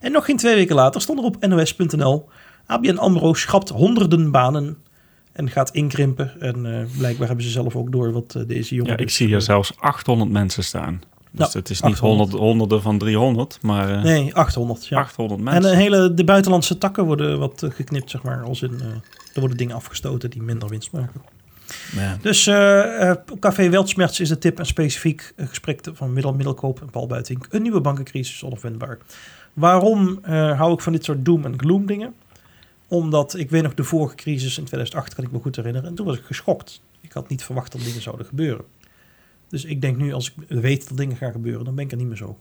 En 0.00 0.12
nog 0.12 0.24
geen 0.24 0.36
twee 0.36 0.54
weken 0.54 0.74
later 0.74 1.00
stond 1.00 1.18
er 1.18 1.24
op 1.24 1.46
nos.nl... 1.46 2.28
ABN 2.66 2.96
AMRO 2.96 3.34
schrapt 3.34 3.68
honderden 3.68 4.30
banen 4.30 4.76
en 5.36 5.50
gaat 5.50 5.70
inkrimpen. 5.70 6.40
En 6.40 6.66
eh, 6.66 6.98
blijkbaar 6.98 7.26
hebben 7.26 7.44
ze 7.44 7.50
zelf 7.50 7.76
ook 7.76 7.92
door 7.92 8.12
wat 8.12 8.34
eh, 8.34 8.42
deze 8.46 8.74
jongen... 8.74 8.92
Ja, 8.92 8.98
ik 8.98 9.06
dus- 9.06 9.14
zie 9.14 9.26
hier 9.26 9.40
zelfs 9.40 9.72
800 9.80 10.30
mensen 10.30 10.64
staan. 10.64 11.00
Dus 11.36 11.46
Nou, 11.46 11.58
het 11.58 11.70
is 11.70 11.80
niet 11.80 11.92
800. 11.92 12.18
honderd, 12.30 12.42
honderden 12.42 12.82
van 12.82 12.98
300, 12.98 13.58
maar 13.62 13.90
eh, 13.90 14.02
Nee, 14.02 14.34
800, 14.34 14.86
ja. 14.86 14.98
800 14.98 15.38
En 15.38 15.44
mensen. 15.44 15.70
de 15.70 15.76
hele 15.76 16.14
de 16.14 16.24
buitenlandse 16.24 16.78
takken 16.78 17.04
worden 17.04 17.38
wat 17.38 17.62
eh, 17.62 17.70
geknipt, 17.70 18.10
zeg 18.10 18.22
maar. 18.22 18.42
Als 18.42 18.62
in, 18.62 18.80
eh, 18.80 18.86
er 19.34 19.40
worden 19.40 19.56
dingen 19.56 19.76
afgestoten 19.76 20.30
die 20.30 20.42
minder 20.42 20.68
winst 20.68 20.92
maken. 20.92 21.20
Ja. 21.96 22.16
Dus 22.22 22.46
uh, 22.46 23.12
Café 23.40 23.68
Weltschmerz 23.68 24.20
is 24.20 24.28
de 24.28 24.38
tip 24.38 24.58
en 24.58 24.66
specifiek 24.66 25.32
gesprek 25.36 25.80
van 25.92 26.12
Middel 26.12 26.34
Middelkoop 26.34 26.80
en 26.80 26.90
Paul 26.90 27.06
Buitink. 27.06 27.46
Een 27.50 27.62
nieuwe 27.62 27.80
bankencrisis 27.80 28.44
onafwendbaar. 28.44 28.98
Waarom 29.52 30.18
hou 30.56 30.72
ik 30.72 30.80
van 30.80 30.92
dit 30.92 31.04
soort 31.04 31.24
doom 31.24 31.44
en 31.44 31.58
gloom 31.58 31.86
dingen? 31.86 32.14
Omdat 32.88 33.36
ik 33.36 33.50
weet 33.50 33.62
nog 33.62 33.74
de 33.74 33.84
vorige 33.84 34.14
crisis 34.14 34.58
in 34.58 34.64
2008 34.64 35.14
kan 35.14 35.24
ik 35.24 35.32
me 35.32 35.38
goed 35.38 35.56
herinneren. 35.56 35.88
En 35.88 35.94
toen 35.94 36.06
was 36.06 36.16
ik 36.16 36.24
geschokt. 36.24 36.80
Ik 37.00 37.12
had 37.12 37.28
niet 37.28 37.44
verwacht 37.44 37.72
dat 37.72 37.80
dingen 37.80 38.02
zouden 38.02 38.26
gebeuren. 38.26 38.64
Dus 39.48 39.64
ik 39.64 39.80
denk 39.80 39.96
nu, 39.96 40.12
als 40.12 40.32
ik 40.32 40.34
weet 40.48 40.88
dat 40.88 40.98
dingen 40.98 41.16
gaan 41.16 41.32
gebeuren, 41.32 41.64
dan 41.64 41.74
ben 41.74 41.84
ik 41.84 41.90
er 41.90 41.96
niet 41.96 42.06
meer 42.06 42.16
zo 42.16 42.38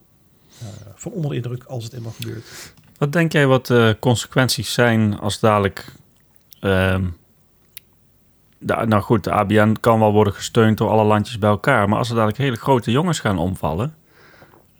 uh, 0.62 0.68
van 0.96 1.12
onder 1.12 1.30
de 1.30 1.36
indruk 1.36 1.64
als 1.64 1.84
het 1.84 1.93
eenmaal 1.93 2.12
gebeurt. 2.12 2.74
Wat 2.98 3.12
denk 3.12 3.32
jij 3.32 3.48
wat 3.48 3.66
de 3.66 3.98
consequenties 4.00 4.74
zijn 4.74 5.20
als 5.20 5.39
dadelijk. 5.39 5.86
Uh, 6.62 6.98
de, 8.58 8.86
nou 8.86 9.02
goed, 9.02 9.24
de 9.24 9.32
ABN 9.32 9.76
kan 9.80 10.00
wel 10.00 10.12
worden 10.12 10.34
gesteund 10.34 10.78
door 10.78 10.89
alle 10.89 11.04
landjes 11.04 11.39
bij 11.39 11.50
elkaar. 11.50 11.89
Maar 11.89 11.98
als 11.98 12.10
er 12.10 12.16
dadelijk 12.16 12.38
hele 12.38 12.56
grote 12.56 12.91
jongens 12.91 13.20
gaan 13.20 13.38
omvallen. 13.38 13.96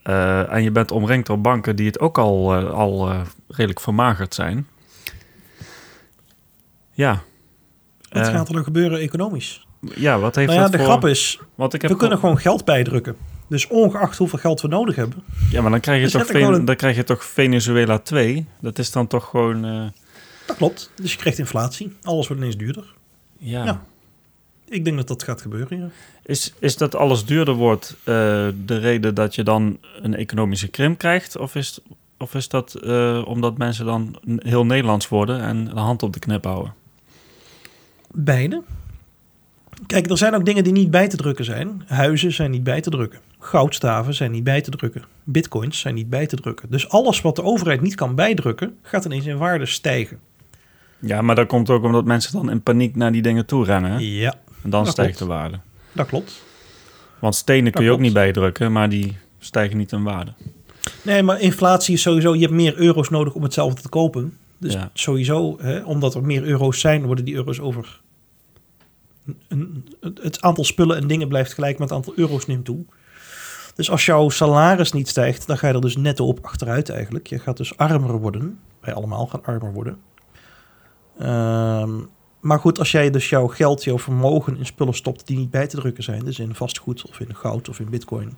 Uh, 0.04 0.54
en 0.54 0.64
je 0.64 0.72
bent 0.72 0.92
omringd 0.92 1.28
door 1.28 1.42
banken 1.42 1.76
die 1.76 1.86
het 1.86 2.00
ook 2.00 2.18
al, 2.18 2.62
uh, 2.62 2.72
al 2.72 3.12
redelijk 3.48 3.80
vermagerd 3.80 4.34
zijn. 4.34 4.68
Ja. 6.96 7.22
Wat 8.10 8.28
gaat 8.28 8.48
er 8.48 8.54
dan 8.54 8.64
gebeuren 8.64 9.00
economisch? 9.00 9.66
Ja, 9.96 10.20
wat 10.20 10.36
heeft 10.36 10.48
nou 10.48 10.60
ja, 10.60 10.66
dat 10.66 10.72
de 10.72 10.78
voor... 10.78 10.88
grap 10.88 11.06
is, 11.06 11.40
Want 11.56 11.74
ik 11.74 11.82
heb 11.82 11.92
we 11.92 11.98
kunnen 11.98 12.18
gewoon 12.18 12.38
geld 12.38 12.66
bijdrukken. 12.66 13.16
Dus 13.48 13.68
ongeacht 13.68 14.18
hoeveel 14.18 14.40
geld 14.40 14.62
we 14.62 14.68
nodig 14.68 14.96
hebben. 14.96 15.24
Ja, 15.52 15.62
maar 15.62 15.72
dan 15.72 15.80
krijg 15.80 16.02
je, 16.02 16.18
toch, 16.18 16.26
Ven 16.26 16.66
dan 16.66 16.76
krijg 16.76 16.96
je 16.96 17.04
toch 17.04 17.24
Venezuela 17.24 18.00
2. 18.00 18.46
Dat 18.62 18.80
is 18.80 18.92
dan 18.92 19.08
toch 19.08 19.30
gewoon... 19.30 19.66
Uh... 19.66 19.86
Dat 20.48 20.56
klopt. 20.56 20.92
Dus 20.96 21.12
je 21.12 21.18
krijgt 21.18 21.40
inflatie. 21.40 21.96
Alles 22.02 22.28
wordt 22.28 22.42
ineens 22.42 22.58
duurder. 22.58 22.94
Ja. 23.38 23.66
ja. 23.66 23.82
Ik 24.70 24.86
denk 24.86 24.98
dat 24.98 25.08
dat 25.08 25.24
gaat 25.24 25.42
gebeuren, 25.42 25.80
ja. 25.80 25.88
Is, 26.24 26.54
is 26.60 26.78
dat 26.78 26.96
alles 26.96 27.26
duurder 27.26 27.54
wordt 27.54 27.96
uh, 28.00 28.06
de 28.66 28.78
reden 28.78 29.16
dat 29.16 29.36
je 29.36 29.44
dan 29.44 29.80
een 30.02 30.16
economische 30.16 30.68
krimp 30.68 30.98
krijgt? 30.98 31.38
Of 31.38 31.56
is, 31.56 31.80
of 32.18 32.36
is 32.36 32.48
dat 32.48 32.76
uh, 32.84 33.28
omdat 33.28 33.58
mensen 33.58 33.86
dan 33.86 34.16
heel 34.38 34.66
Nederlands 34.66 35.08
worden 35.08 35.42
en 35.42 35.66
de 35.66 35.80
hand 35.80 36.04
op 36.04 36.14
de 36.14 36.20
knip 36.20 36.44
houden? 36.44 36.74
Beide. 38.16 38.62
Kijk, 39.88 40.10
er 40.10 40.18
zijn 40.18 40.36
ook 40.36 40.46
dingen 40.46 40.64
die 40.64 40.74
niet 40.74 40.92
bij 40.92 41.08
te 41.08 41.18
drukken 41.18 41.46
zijn. 41.46 41.84
Huizen 41.86 42.32
zijn 42.32 42.52
niet 42.52 42.64
bij 42.64 42.82
te 42.82 42.90
drukken. 42.90 43.20
Goudstaven 43.40 44.14
zijn 44.14 44.32
niet 44.32 44.44
bij 44.44 44.62
te 44.62 44.72
drukken. 44.72 45.04
Bitcoins 45.24 45.80
zijn 45.80 45.96
niet 45.96 46.10
bij 46.10 46.28
te 46.28 46.36
drukken. 46.36 46.70
Dus 46.70 46.90
alles 46.90 47.22
wat 47.22 47.36
de 47.36 47.44
overheid 47.44 47.82
niet 47.82 47.96
kan 47.96 48.16
bijdrukken, 48.16 48.78
gaat 48.82 49.06
ineens 49.06 49.26
in 49.26 49.38
waarde 49.38 49.66
stijgen. 49.66 50.20
Ja, 51.00 51.22
maar 51.22 51.36
dat 51.36 51.48
komt 51.48 51.70
ook 51.70 51.84
omdat 51.84 52.06
mensen 52.06 52.34
dan 52.34 52.50
in 52.50 52.62
paniek 52.62 52.96
naar 52.96 53.12
die 53.12 53.22
dingen 53.22 53.46
toe 53.46 53.66
rennen. 53.66 54.06
Ja. 54.06 54.34
En 54.64 54.70
dan 54.70 54.88
stijgt 54.88 55.20
de 55.20 55.26
waarde. 55.26 55.60
Dat 55.92 56.08
klopt. 56.08 56.44
Want 57.20 57.36
stenen 57.36 57.72
kun 57.72 57.84
je 57.84 57.92
ook 57.92 58.00
niet 58.00 58.14
bijdrukken, 58.14 58.72
maar 58.72 58.90
die 58.90 59.18
stijgen 59.40 59.78
niet 59.78 59.92
in 59.92 60.04
waarde. 60.04 60.34
Nee, 61.02 61.24
maar 61.24 61.42
inflatie 61.42 61.94
is 61.94 62.02
sowieso, 62.02 62.34
je 62.34 62.42
hebt 62.42 62.54
meer 62.54 62.76
euro's 62.76 63.10
nodig 63.10 63.34
om 63.34 63.44
hetzelfde 63.44 63.82
te 63.82 63.90
kopen. 63.90 64.38
Dus 64.58 64.74
ja. 64.74 64.90
sowieso, 64.94 65.58
hè, 65.62 65.80
omdat 65.80 66.16
er 66.16 66.24
meer 66.24 66.44
euro's 66.44 66.80
zijn, 66.80 67.06
worden 67.06 67.26
die 67.26 67.36
euro's 67.36 67.60
over 67.60 68.02
het 70.22 70.42
aantal 70.42 70.64
spullen 70.64 70.98
en 70.98 71.08
dingen 71.08 71.28
blijft 71.28 71.54
gelijk, 71.54 71.78
maar 71.78 71.88
het 71.88 71.96
aantal 71.96 72.14
euro's 72.16 72.46
neemt 72.46 72.66
toe. 72.66 72.86
Dus 73.76 73.92
als 73.92 74.06
jouw 74.06 74.30
salaris 74.30 74.92
niet 74.92 75.08
stijgt, 75.08 75.48
dan 75.48 75.58
ga 75.58 75.68
je 75.68 75.74
er 75.74 75.82
dus 75.82 75.98
netto 75.98 76.28
op 76.28 76.40
achteruit 76.42 76.90
eigenlijk. 76.90 77.28
Je 77.28 77.40
gaat 77.40 77.58
dus 77.58 77.78
armer 77.78 78.20
worden. 78.20 78.60
Wij 78.80 78.94
allemaal 78.94 79.28
gaan 79.28 79.44
armer 79.44 79.74
worden. 79.74 79.98
Ehm, 81.20 82.00
maar 82.40 82.60
goed, 82.60 82.80
als 82.80 82.92
jij 82.92 83.10
dus 83.10 83.30
jouw 83.30 83.48
geld, 83.48 83.84
jouw 83.84 84.00
vermogen 84.00 84.58
in 84.58 84.66
spullen 84.66 84.94
stopt 84.94 85.28
die 85.28 85.38
niet 85.38 85.50
bij 85.50 85.68
te 85.68 85.76
drukken 85.76 86.04
zijn, 86.04 86.26
dus 86.26 86.40
in 86.40 86.56
vastgoed 86.56 87.06
of 87.10 87.20
in 87.20 87.36
goud 87.36 87.70
of 87.70 87.80
in 87.80 87.90
bitcoin, 87.90 88.38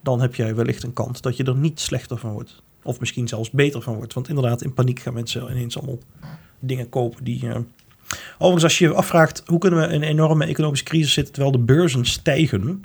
dan 0.00 0.20
heb 0.20 0.34
jij 0.34 0.54
wellicht 0.54 0.82
een 0.82 0.92
kans 0.92 1.20
dat 1.20 1.36
je 1.36 1.44
er 1.44 1.56
niet 1.56 1.80
slechter 1.80 2.18
van 2.18 2.32
wordt. 2.32 2.62
Of 2.82 3.00
misschien 3.00 3.28
zelfs 3.28 3.50
beter 3.50 3.82
van 3.82 3.94
wordt. 3.94 4.14
Want 4.14 4.28
inderdaad, 4.28 4.62
in 4.62 4.74
paniek 4.74 5.00
gaan 5.00 5.14
mensen 5.14 5.50
ineens 5.50 5.78
allemaal 5.78 5.98
dingen 6.58 6.88
kopen 6.88 7.24
die, 7.24 7.44
uh, 7.44 7.56
Overigens, 8.32 8.64
als 8.64 8.78
je 8.78 8.84
je 8.84 8.94
afvraagt 8.94 9.42
hoe 9.46 9.58
kunnen 9.58 9.80
we 9.80 9.94
in 9.94 10.02
een 10.02 10.08
enorme 10.08 10.44
economische 10.44 10.84
crisis 10.84 11.12
zitten 11.12 11.32
terwijl 11.32 11.56
de 11.56 11.62
beurzen 11.62 12.04
stijgen, 12.04 12.82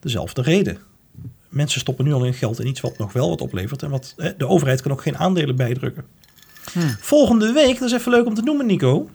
dezelfde 0.00 0.42
reden. 0.42 0.78
Mensen 1.48 1.80
stoppen 1.80 2.04
nu 2.04 2.12
al 2.12 2.24
in 2.24 2.34
geld 2.34 2.60
in 2.60 2.66
iets 2.66 2.80
wat 2.80 2.98
nog 2.98 3.12
wel 3.12 3.28
wat 3.28 3.40
oplevert 3.40 3.82
en 3.82 3.90
wat 3.90 4.14
hè, 4.16 4.36
de 4.36 4.48
overheid 4.48 4.82
kan 4.82 4.92
ook 4.92 5.02
geen 5.02 5.18
aandelen 5.18 5.56
bijdrukken. 5.56 6.04
Hmm. 6.72 6.96
Volgende 7.00 7.52
week, 7.52 7.78
dat 7.78 7.88
is 7.88 7.94
even 7.94 8.12
leuk 8.12 8.26
om 8.26 8.34
te 8.34 8.42
noemen, 8.42 8.66
Nico. 8.66 9.10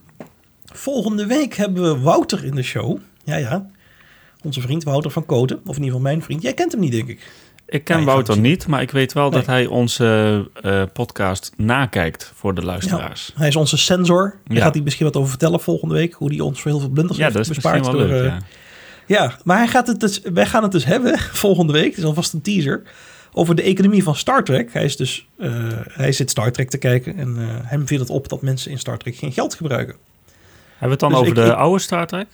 Volgende 0.65 1.25
week 1.25 1.53
hebben 1.53 1.83
we 1.83 1.99
Wouter 1.99 2.45
in 2.45 2.55
de 2.55 2.63
show. 2.63 2.97
Ja, 3.23 3.35
ja. 3.35 3.69
Onze 4.43 4.61
vriend 4.61 4.83
Wouter 4.83 5.11
van 5.11 5.25
Koten, 5.25 5.57
of 5.57 5.75
in 5.75 5.83
ieder 5.83 5.85
geval 5.85 5.99
mijn 5.99 6.21
vriend. 6.21 6.41
Jij 6.41 6.53
kent 6.53 6.71
hem 6.71 6.81
niet, 6.81 6.91
denk 6.91 7.07
ik. 7.07 7.31
Ik 7.70 7.84
ken 7.84 8.03
Wouter 8.03 8.39
niet, 8.39 8.68
maar 8.68 8.82
ik 8.82 8.91
weet 8.91 9.13
wel 9.13 9.30
dat 9.30 9.45
hij 9.45 9.65
onze 9.65 10.49
uh, 10.61 10.84
podcast 10.93 11.51
nakijkt 11.57 12.32
voor 12.36 12.53
de 12.53 12.65
luisteraars. 12.65 13.32
hij 13.36 13.47
is 13.47 13.55
onze 13.55 13.78
sensor. 13.78 14.36
Daar 14.45 14.57
gaat 14.57 14.74
hij 14.74 14.84
misschien 14.84 15.05
wat 15.05 15.15
over 15.15 15.30
vertellen 15.30 15.59
volgende 15.59 15.93
week. 15.93 16.13
Hoe 16.13 16.30
hij 16.30 16.39
ons 16.39 16.61
voor 16.61 16.72
heel 16.72 16.80
veel 16.80 16.89
blunders 16.89 17.18
ja, 17.18 17.32
heeft 17.32 17.47
bespaard. 17.47 17.84
Door, 17.84 17.95
leuk, 17.95 18.32
uh, 18.32 18.38
ja. 19.05 19.38
maar 19.43 19.57
hij 19.57 19.68
gaat 19.68 19.88
het 19.88 19.99
dus, 19.99 20.22
wij 20.22 20.45
gaan 20.45 20.63
het 20.63 20.72
dus 20.72 20.86
hebben 20.86 21.20
volgende 21.45 21.74
week. 21.74 21.89
Het 21.89 21.97
is 21.97 22.03
alvast 22.03 22.34
een 22.34 22.41
teaser. 22.41 22.84
Over 23.34 23.55
de 23.55 23.61
economie 23.61 24.03
van 24.03 24.15
Star 24.15 24.43
Trek. 24.43 24.74
Hij, 24.74 24.84
is 24.84 24.97
dus, 24.97 25.28
uh, 25.38 25.68
hij 25.88 26.11
zit 26.11 26.30
Star 26.30 26.51
Trek 26.51 26.70
te 26.70 26.78
kijken. 26.78 27.18
En 27.18 27.36
hem 27.63 27.88
viel 27.88 27.99
het 27.99 28.09
op 28.09 28.30
dat 28.30 28.41
mensen 28.41 28.72
in 28.72 28.80
Star 28.80 28.97
Trek 28.97 29.15
geen 29.15 29.32
geld 29.32 29.55
gebruiken. 29.55 29.95
Hebben 30.78 30.80
we 30.80 30.89
het 30.89 30.99
dan 30.99 31.09
dus 31.09 31.20
over 31.20 31.34
de 31.34 31.55
oude 31.55 31.80
Star 31.80 32.07
Trek? 32.07 32.28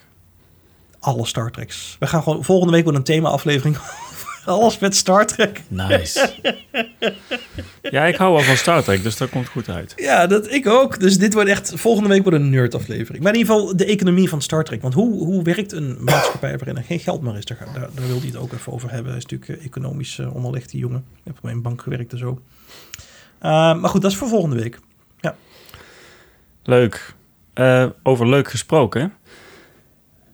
Alle 1.00 1.26
Star 1.26 1.52
Treks. 1.52 1.96
We 2.00 2.08
gaan 2.08 2.24
gewoon 2.24 2.44
volgende 2.44 2.74
week 2.74 2.86
weer 2.86 2.96
een 2.96 3.04
thema-aflevering 3.04 3.78
alles 4.46 4.80
met 4.80 4.96
Star 4.96 5.26
Trek. 5.26 5.62
Nice. 5.68 6.34
ja, 7.82 8.06
ik 8.06 8.16
hou 8.16 8.34
wel 8.34 8.42
van 8.42 8.56
Star 8.56 8.84
Trek, 8.84 9.04
dus 9.04 9.18
dat 9.18 9.30
komt 9.30 9.48
goed 9.48 9.70
uit. 9.70 9.94
Ja, 9.96 10.28
dat, 10.28 10.52
ik 10.52 10.68
ook. 10.68 11.00
Dus 11.00 11.18
dit 11.18 11.34
wordt 11.34 11.50
echt... 11.50 11.74
Volgende 11.76 12.10
week 12.10 12.24
wordt 12.24 12.38
een 12.38 12.50
nerd-aflevering. 12.50 13.24
Maar 13.24 13.34
in 13.34 13.40
ieder 13.40 13.54
geval 13.54 13.78
de 13.78 13.86
economie 13.86 14.30
van 14.30 14.42
Star 14.42 14.64
Trek. 14.64 14.82
Want 14.82 14.94
hoe, 14.94 15.26
hoe 15.26 15.44
werkt 15.44 15.72
een 15.72 15.98
maatschappij 16.00 16.58
waarin 16.58 16.78
er 16.78 16.84
geen 16.84 17.00
geld 17.00 17.22
meer 17.22 17.38
is? 17.38 17.46
Daar, 17.46 17.58
daar, 17.74 17.90
daar 17.94 18.08
wil 18.08 18.18
hij 18.18 18.28
het 18.28 18.38
ook 18.38 18.54
even 18.54 18.74
over 18.74 18.92
hebben. 18.92 19.12
Hij 19.12 19.18
is 19.18 19.26
natuurlijk 19.26 19.62
uh, 19.62 19.66
economisch 19.66 20.18
uh, 20.18 20.36
onderlegd, 20.36 20.70
die 20.70 20.80
jongen. 20.80 21.06
Ik 21.16 21.22
heb 21.24 21.38
bij 21.42 21.52
een 21.52 21.62
bank 21.62 21.82
gewerkt 21.82 22.12
en 22.12 22.18
zo. 22.18 22.42
Uh, 23.42 23.50
maar 23.52 23.90
goed, 23.90 24.02
dat 24.02 24.12
is 24.12 24.18
voor 24.18 24.28
volgende 24.28 24.56
week. 24.56 24.80
Ja. 25.20 25.36
Leuk. 26.64 27.14
Uh, 27.56 27.86
over 28.04 28.28
leuk 28.28 28.50
gesproken. 28.50 29.14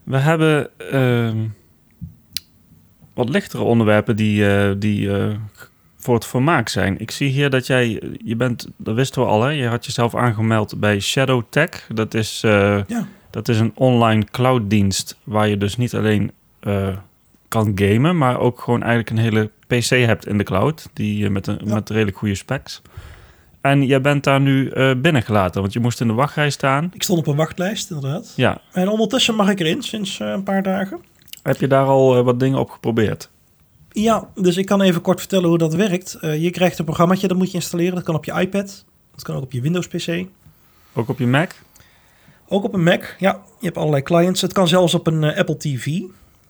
We 0.03 0.18
hebben 0.18 0.70
ehm, 0.91 1.38
wat 3.20 3.30
lichtere 3.30 3.63
onderwerpen 3.63 4.15
die, 4.15 4.41
uh, 4.41 4.72
die 4.78 5.07
uh, 5.07 5.36
voor 5.97 6.15
het 6.15 6.26
vermaak 6.26 6.70
zijn. 6.70 6.99
Ik 6.99 7.11
zie 7.11 7.30
hier 7.30 7.49
dat 7.49 7.67
jij, 7.67 8.01
je 8.24 8.36
bent, 8.36 8.67
dat 8.78 8.95
wisten 8.95 9.22
we 9.22 9.28
al, 9.28 9.43
hè? 9.43 9.49
je 9.49 9.67
had 9.67 9.86
jezelf 9.86 10.15
aangemeld 10.15 10.80
bij 10.80 10.99
Shadow 10.99 11.43
Tech. 11.49 11.88
Dat 11.93 12.13
is, 12.13 12.41
uh, 12.45 12.80
ja. 12.88 13.07
dat 13.30 13.47
is 13.47 13.59
een 13.59 13.72
online 13.76 14.26
clouddienst 14.32 15.17
waar 15.24 15.47
je 15.47 15.57
dus 15.57 15.78
niet 15.78 15.95
alleen 15.95 16.32
kan 17.47 17.72
gamen, 17.76 18.17
maar 18.17 18.39
ook 18.39 18.61
gewoon 18.61 18.84
eigenlijk 18.84 19.09
een 19.09 19.24
hele 19.24 19.49
PC 19.67 19.89
hebt 19.89 20.28
in 20.28 20.38
de 20.38 20.43
cloud, 20.43 20.89
die 20.93 21.30
met, 21.30 21.47
een, 21.47 21.59
met 21.63 21.89
redelijk 21.89 22.17
goede 22.17 22.36
specs. 22.36 22.82
En 23.61 23.86
jij 23.86 24.01
bent 24.01 24.24
daar 24.24 24.41
nu 24.41 24.72
uh, 24.74 24.91
binnengelaten, 24.97 25.61
want 25.61 25.74
je 25.74 25.80
moest 25.80 26.01
in 26.01 26.07
de 26.07 26.13
wachtrij 26.13 26.49
staan. 26.49 26.91
Ik 26.93 27.03
stond 27.03 27.20
op 27.20 27.28
een 27.28 27.36
wachtlijst, 27.36 27.91
inderdaad. 27.91 28.34
Ja. 28.36 28.61
En 28.72 28.88
ondertussen 28.88 29.36
mag 29.36 29.49
ik 29.49 29.59
erin 29.59 29.82
sinds 29.82 30.20
uh, 30.20 30.28
een 30.28 30.43
paar 30.43 30.63
dagen. 30.63 30.99
Heb 31.44 31.60
je 31.60 31.68
daar 31.68 31.86
al 31.86 32.18
uh, 32.18 32.24
wat 32.24 32.40
dingen 32.40 32.60
op 32.60 32.70
geprobeerd? 32.70 33.30
Ja, 33.92 34.30
dus 34.36 34.58
ik 34.58 34.66
kan 34.66 34.82
even 34.82 35.02
kort 35.02 35.20
vertellen 35.20 35.50
hoe 35.50 35.58
dat 35.58 35.74
werkt. 35.74 36.18
Uh, 36.22 36.42
je 36.44 36.50
krijgt 36.50 36.80
een 36.80 36.86
programmaatje, 36.86 37.28
dat 37.28 37.38
moet 37.38 37.52
je 37.52 37.58
installeren. 37.58 37.96
Dat 37.96 38.04
kan 38.04 38.16
op 38.16 38.26
je 38.26 38.34
iPad, 38.34 38.86
dat 39.12 39.24
kan 39.24 39.36
ook 39.36 39.44
op 39.44 39.52
je 39.52 39.62
Windows 39.62 39.88
PC. 39.88 40.26
Ook 40.94 41.10
op 41.10 41.20
je 41.20 41.28
Mac? 41.28 41.52
Ook 42.48 42.64
op 42.64 42.74
een 42.74 42.84
Mac, 42.84 43.16
ja. 43.20 43.42
Je 43.60 43.66
hebt 43.66 43.78
allerlei 43.78 44.04
clients. 44.04 44.42
Het 44.42 44.54
kan 44.54 44.68
zelfs 44.68 44.94
op 44.94 45.08
een 45.08 45.24
uh, 45.24 45.38
Apple 45.38 45.58
TV. 45.58 45.86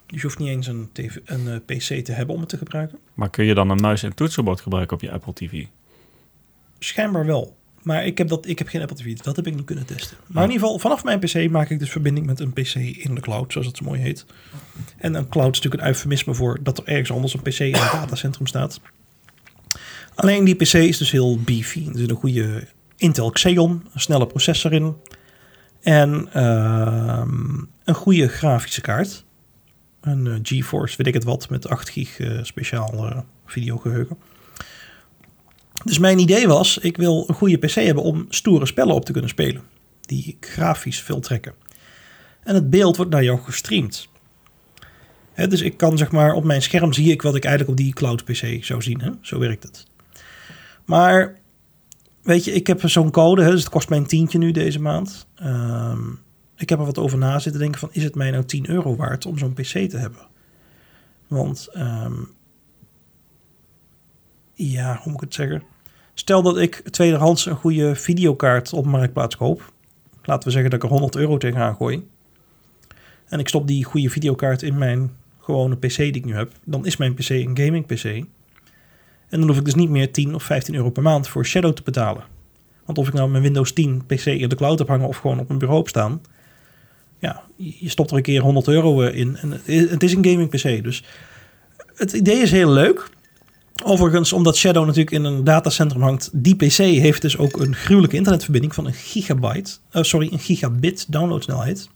Dus 0.05 0.21
je 0.21 0.21
hoeft 0.21 0.39
niet 0.39 0.47
eens 0.47 0.67
een, 0.67 0.89
TV, 0.91 1.17
een 1.25 1.61
PC 1.65 2.05
te 2.05 2.11
hebben 2.11 2.35
om 2.35 2.41
het 2.41 2.49
te 2.49 2.57
gebruiken. 2.57 2.99
Maar 3.13 3.29
kun 3.29 3.45
je 3.45 3.53
dan 3.53 3.69
een 3.69 3.81
muis 3.81 4.03
en 4.03 4.15
toetsenbord 4.15 4.61
gebruiken 4.61 4.95
op 4.95 5.01
je 5.01 5.11
Apple 5.11 5.33
TV? 5.33 5.65
Schijnbaar 6.79 7.25
wel. 7.25 7.57
Maar 7.89 8.05
ik 8.05 8.17
heb, 8.17 8.27
dat, 8.27 8.47
ik 8.47 8.57
heb 8.57 8.67
geen 8.67 8.81
Apple 8.81 8.95
TV, 8.95 9.05
dus 9.05 9.21
dat 9.21 9.35
heb 9.35 9.47
ik 9.47 9.55
niet 9.55 9.65
kunnen 9.65 9.85
testen. 9.85 10.17
Maar 10.27 10.43
in 10.43 10.49
ieder 10.49 10.65
geval, 10.65 10.79
vanaf 10.79 11.03
mijn 11.03 11.19
PC 11.19 11.49
maak 11.49 11.69
ik 11.69 11.79
dus 11.79 11.89
verbinding 11.89 12.25
met 12.25 12.39
een 12.39 12.53
PC 12.53 12.75
in 12.75 13.15
de 13.15 13.21
cloud, 13.21 13.51
zoals 13.51 13.67
het 13.67 13.77
zo 13.77 13.83
mooi 13.83 14.01
heet. 14.01 14.25
En 14.97 15.13
een 15.13 15.29
cloud 15.29 15.55
is 15.55 15.55
natuurlijk 15.55 15.81
een 15.81 15.87
eufemisme 15.87 16.33
voor 16.33 16.59
dat 16.63 16.77
er 16.77 16.87
ergens 16.87 17.11
anders 17.11 17.33
een 17.33 17.41
PC 17.41 17.59
in 17.59 17.65
een 17.65 17.71
datacentrum 17.91 18.47
staat. 18.47 18.79
Alleen 20.15 20.43
die 20.43 20.55
PC 20.55 20.73
is 20.73 20.97
dus 20.97 21.11
heel 21.11 21.39
beefy. 21.39 21.87
Er 21.87 21.97
zit 21.97 22.09
een 22.09 22.15
goede 22.15 22.67
Intel 22.97 23.31
Xeon, 23.31 23.87
een 23.93 23.99
snelle 23.99 24.27
processor 24.27 24.73
in. 24.73 24.95
En 25.81 26.29
uh, 26.35 27.21
een 27.83 27.95
goede 27.95 28.27
grafische 28.27 28.81
kaart. 28.81 29.25
Een 30.01 30.25
uh, 30.25 30.35
GeForce, 30.43 30.97
weet 30.97 31.07
ik 31.07 31.13
het 31.13 31.23
wat, 31.23 31.49
met 31.49 31.69
8 31.69 31.89
gig 31.89 32.19
uh, 32.19 32.43
speciaal 32.43 33.05
uh, 33.05 33.19
videogeheugen. 33.45 34.17
Dus 35.83 35.99
mijn 35.99 36.19
idee 36.19 36.47
was, 36.47 36.77
ik 36.77 36.97
wil 36.97 37.23
een 37.27 37.35
goede 37.35 37.57
PC 37.57 37.73
hebben 37.73 38.03
om 38.03 38.25
stoere 38.29 38.65
spellen 38.65 38.95
op 38.95 39.05
te 39.05 39.11
kunnen 39.11 39.29
spelen. 39.29 39.63
Die 40.01 40.37
grafisch 40.39 41.01
veel 41.01 41.19
trekken. 41.19 41.53
En 42.43 42.55
het 42.55 42.69
beeld 42.69 42.95
wordt 42.95 43.11
naar 43.11 43.23
jou 43.23 43.39
gestreamd. 43.39 44.07
Dus 45.47 45.61
ik 45.61 45.77
kan 45.77 45.97
zeg 45.97 46.11
maar 46.11 46.33
op 46.33 46.43
mijn 46.43 46.61
scherm 46.61 46.93
zie 46.93 47.11
ik 47.11 47.21
wat 47.21 47.35
ik 47.35 47.45
eigenlijk 47.45 47.79
op 47.79 47.85
die 47.85 47.93
cloud 47.93 48.23
PC 48.23 48.63
zou 48.63 48.81
zien. 48.81 49.17
Zo 49.21 49.39
werkt 49.39 49.63
het. 49.63 49.85
Maar 50.85 51.39
weet 52.21 52.43
je, 52.43 52.51
ik 52.51 52.67
heb 52.67 52.89
zo'n 52.89 53.11
code, 53.11 53.43
dus 53.45 53.59
het 53.59 53.69
kost 53.69 53.89
mij 53.89 53.97
een 53.97 54.05
tientje 54.05 54.37
nu 54.37 54.51
deze 54.51 54.79
maand. 54.79 55.27
Ehm, 55.35 56.09
ik 56.55 56.69
heb 56.69 56.79
er 56.79 56.85
wat 56.85 56.97
over 56.97 57.17
na 57.17 57.39
zitten 57.39 57.61
denken 57.61 57.79
van, 57.79 57.89
is 57.91 58.03
het 58.03 58.15
mij 58.15 58.31
nou 58.31 58.45
10 58.45 58.69
euro 58.69 58.95
waard 58.95 59.25
om 59.25 59.37
zo'n 59.37 59.53
PC 59.53 59.89
te 59.89 59.97
hebben? 59.97 60.27
Want, 61.27 61.67
ehm, 61.73 62.13
ja, 64.67 64.99
hoe 65.03 65.11
moet 65.11 65.21
ik 65.21 65.27
het 65.27 65.33
zeggen? 65.33 65.63
Stel 66.13 66.41
dat 66.41 66.57
ik 66.57 66.75
tweederhands 66.89 67.45
een 67.45 67.55
goede 67.55 67.95
videokaart 67.95 68.73
op 68.73 68.85
Marktplaats 68.85 69.37
koop. 69.37 69.73
Laten 70.23 70.43
we 70.43 70.51
zeggen 70.51 70.69
dat 70.69 70.83
ik 70.83 70.85
er 70.85 70.95
100 70.95 71.15
euro 71.15 71.37
tegenaan 71.37 71.75
gooi. 71.75 72.07
En 73.27 73.39
ik 73.39 73.47
stop 73.47 73.67
die 73.67 73.83
goede 73.83 74.09
videokaart 74.09 74.61
in 74.61 74.77
mijn 74.77 75.11
gewone 75.39 75.75
PC 75.75 75.95
die 75.95 76.11
ik 76.11 76.25
nu 76.25 76.35
heb. 76.35 76.51
Dan 76.63 76.85
is 76.85 76.97
mijn 76.97 77.13
PC 77.13 77.29
een 77.29 77.57
gaming 77.57 77.85
PC. 77.85 78.03
En 78.03 79.39
dan 79.39 79.47
hoef 79.47 79.57
ik 79.57 79.65
dus 79.65 79.75
niet 79.75 79.89
meer 79.89 80.11
10 80.11 80.35
of 80.35 80.43
15 80.43 80.75
euro 80.75 80.89
per 80.89 81.03
maand 81.03 81.27
voor 81.27 81.45
Shadow 81.45 81.73
te 81.73 81.81
betalen. 81.83 82.23
Want 82.85 82.97
of 82.97 83.07
ik 83.07 83.13
nou 83.13 83.29
mijn 83.29 83.43
Windows 83.43 83.73
10 83.73 84.05
PC 84.05 84.25
in 84.25 84.49
de 84.49 84.55
cloud 84.55 84.79
heb 84.79 84.87
hangen 84.87 85.07
of 85.07 85.17
gewoon 85.17 85.39
op 85.39 85.47
mijn 85.47 85.59
bureau 85.59 85.79
heb 85.79 85.89
staan. 85.89 86.21
Ja, 87.19 87.43
je 87.55 87.89
stopt 87.89 88.11
er 88.11 88.17
een 88.17 88.23
keer 88.23 88.41
100 88.41 88.67
euro 88.67 89.01
in. 89.01 89.37
En 89.37 89.51
het 89.65 90.03
is 90.03 90.13
een 90.13 90.25
gaming 90.25 90.49
PC. 90.49 90.83
Dus 90.83 91.03
het 91.95 92.13
idee 92.13 92.37
is 92.37 92.51
heel 92.51 92.71
leuk. 92.71 93.09
Overigens, 93.83 94.33
omdat 94.33 94.57
Shadow 94.57 94.85
natuurlijk 94.85 95.11
in 95.11 95.23
een 95.23 95.43
datacentrum 95.43 96.01
hangt, 96.01 96.29
die 96.33 96.55
PC 96.55 96.77
heeft 96.77 97.21
dus 97.21 97.37
ook 97.37 97.59
een 97.59 97.75
gruwelijke 97.75 98.15
internetverbinding 98.15 98.75
van 98.75 98.85
een 98.85 98.93
gigabyte, 98.93 99.71
uh, 99.93 100.03
sorry, 100.03 100.29
een 100.31 100.39
gigabit 100.39 101.05
downloadsnelheid. 101.11 101.89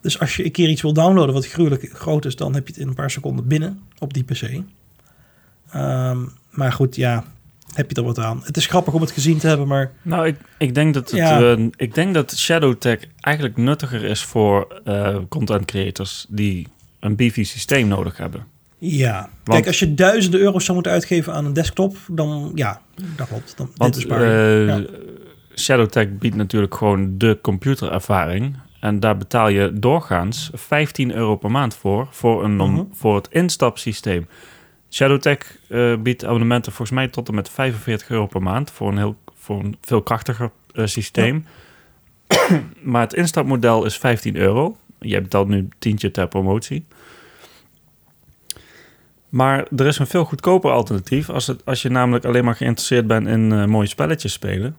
Dus 0.00 0.20
als 0.20 0.36
je 0.36 0.44
een 0.44 0.50
keer 0.50 0.68
iets 0.68 0.82
wil 0.82 0.92
downloaden 0.92 1.34
wat 1.34 1.46
gruwelijk 1.46 1.90
groot 1.92 2.24
is, 2.24 2.36
dan 2.36 2.54
heb 2.54 2.66
je 2.66 2.72
het 2.72 2.82
in 2.82 2.88
een 2.88 2.94
paar 2.94 3.10
seconden 3.10 3.46
binnen 3.46 3.80
op 3.98 4.14
die 4.14 4.24
PC. 4.24 4.62
Ehm, 5.70 6.18
maar 6.50 6.72
goed, 6.72 6.96
ja, 6.96 7.24
heb 7.74 7.90
je 7.90 7.96
er 7.96 8.02
wat 8.02 8.18
aan. 8.18 8.40
Het 8.44 8.56
is 8.56 8.66
grappig 8.66 8.94
om 8.94 9.00
het 9.00 9.10
gezien 9.10 9.38
te 9.38 9.46
hebben, 9.46 9.66
maar... 9.66 9.92
Nou, 10.02 10.26
ik, 10.26 10.36
ik, 10.58 10.74
denk, 10.74 10.94
dat 10.94 11.10
het, 11.10 11.18
ja. 11.18 11.40
uh, 11.40 11.66
ik 11.76 11.94
denk 11.94 12.14
dat 12.14 12.36
ShadowTech 12.36 12.98
eigenlijk 13.20 13.56
nuttiger 13.56 14.04
is 14.04 14.22
voor 14.24 14.80
uh, 14.84 15.18
content 15.28 15.64
creators 15.64 16.26
die 16.28 16.66
een 17.00 17.16
beefy 17.16 17.44
systeem 17.44 17.88
nodig 17.88 18.16
hebben. 18.16 18.46
Ja, 18.84 19.20
want, 19.20 19.30
kijk, 19.44 19.66
als 19.66 19.78
je 19.78 19.94
duizenden 19.94 20.40
euro's 20.40 20.62
zou 20.62 20.74
moeten 20.74 20.92
uitgeven 20.92 21.32
aan 21.32 21.44
een 21.44 21.52
desktop, 21.52 21.96
dan 22.10 22.52
ja, 22.54 22.80
dat 23.16 23.28
klopt. 23.28 23.56
Dan, 23.56 23.70
want 23.76 23.94
dit 23.94 24.04
is 24.04 24.10
uh, 24.10 24.66
ja. 24.66 24.84
ShadowTech 25.54 26.18
biedt 26.18 26.34
natuurlijk 26.34 26.74
gewoon 26.74 27.18
de 27.18 27.38
computerervaring. 27.42 28.56
En 28.80 29.00
daar 29.00 29.16
betaal 29.16 29.48
je 29.48 29.72
doorgaans 29.74 30.50
15 30.52 31.14
euro 31.14 31.36
per 31.36 31.50
maand 31.50 31.74
voor, 31.74 32.08
voor, 32.10 32.44
een, 32.44 32.58
-hmm. 32.58 32.88
voor 32.92 33.14
het 33.14 33.28
instapsysteem. 33.30 34.26
ShadowTech 34.90 35.58
uh, 35.68 35.96
biedt 35.96 36.24
abonnementen 36.24 36.72
volgens 36.72 36.98
mij 36.98 37.08
tot 37.08 37.28
en 37.28 37.34
met 37.34 37.48
45 37.48 38.10
euro 38.10 38.26
per 38.26 38.42
maand 38.42 38.70
voor 38.70 38.88
een, 38.88 38.98
heel, 38.98 39.16
voor 39.38 39.60
een 39.60 39.76
veel 39.80 40.02
krachtiger 40.02 40.50
uh, 40.74 40.86
systeem. 40.86 41.44
Ja. 42.28 42.60
maar 42.92 43.02
het 43.02 43.14
instapmodel 43.14 43.84
is 43.84 43.98
15 43.98 44.36
euro. 44.36 44.76
Je 45.00 45.20
betaalt 45.20 45.48
nu 45.48 45.68
tientje 45.78 46.10
ter 46.10 46.28
promotie. 46.28 46.84
Maar 49.32 49.66
er 49.76 49.86
is 49.86 49.98
een 49.98 50.06
veel 50.06 50.24
goedkoper 50.24 50.70
alternatief. 50.70 51.30
Als, 51.30 51.46
het, 51.46 51.64
als 51.64 51.82
je 51.82 51.88
namelijk 51.88 52.24
alleen 52.24 52.44
maar 52.44 52.54
geïnteresseerd 52.54 53.06
bent 53.06 53.26
in 53.26 53.52
uh, 53.52 53.64
mooie 53.64 53.86
spelletjes 53.86 54.32
spelen. 54.32 54.76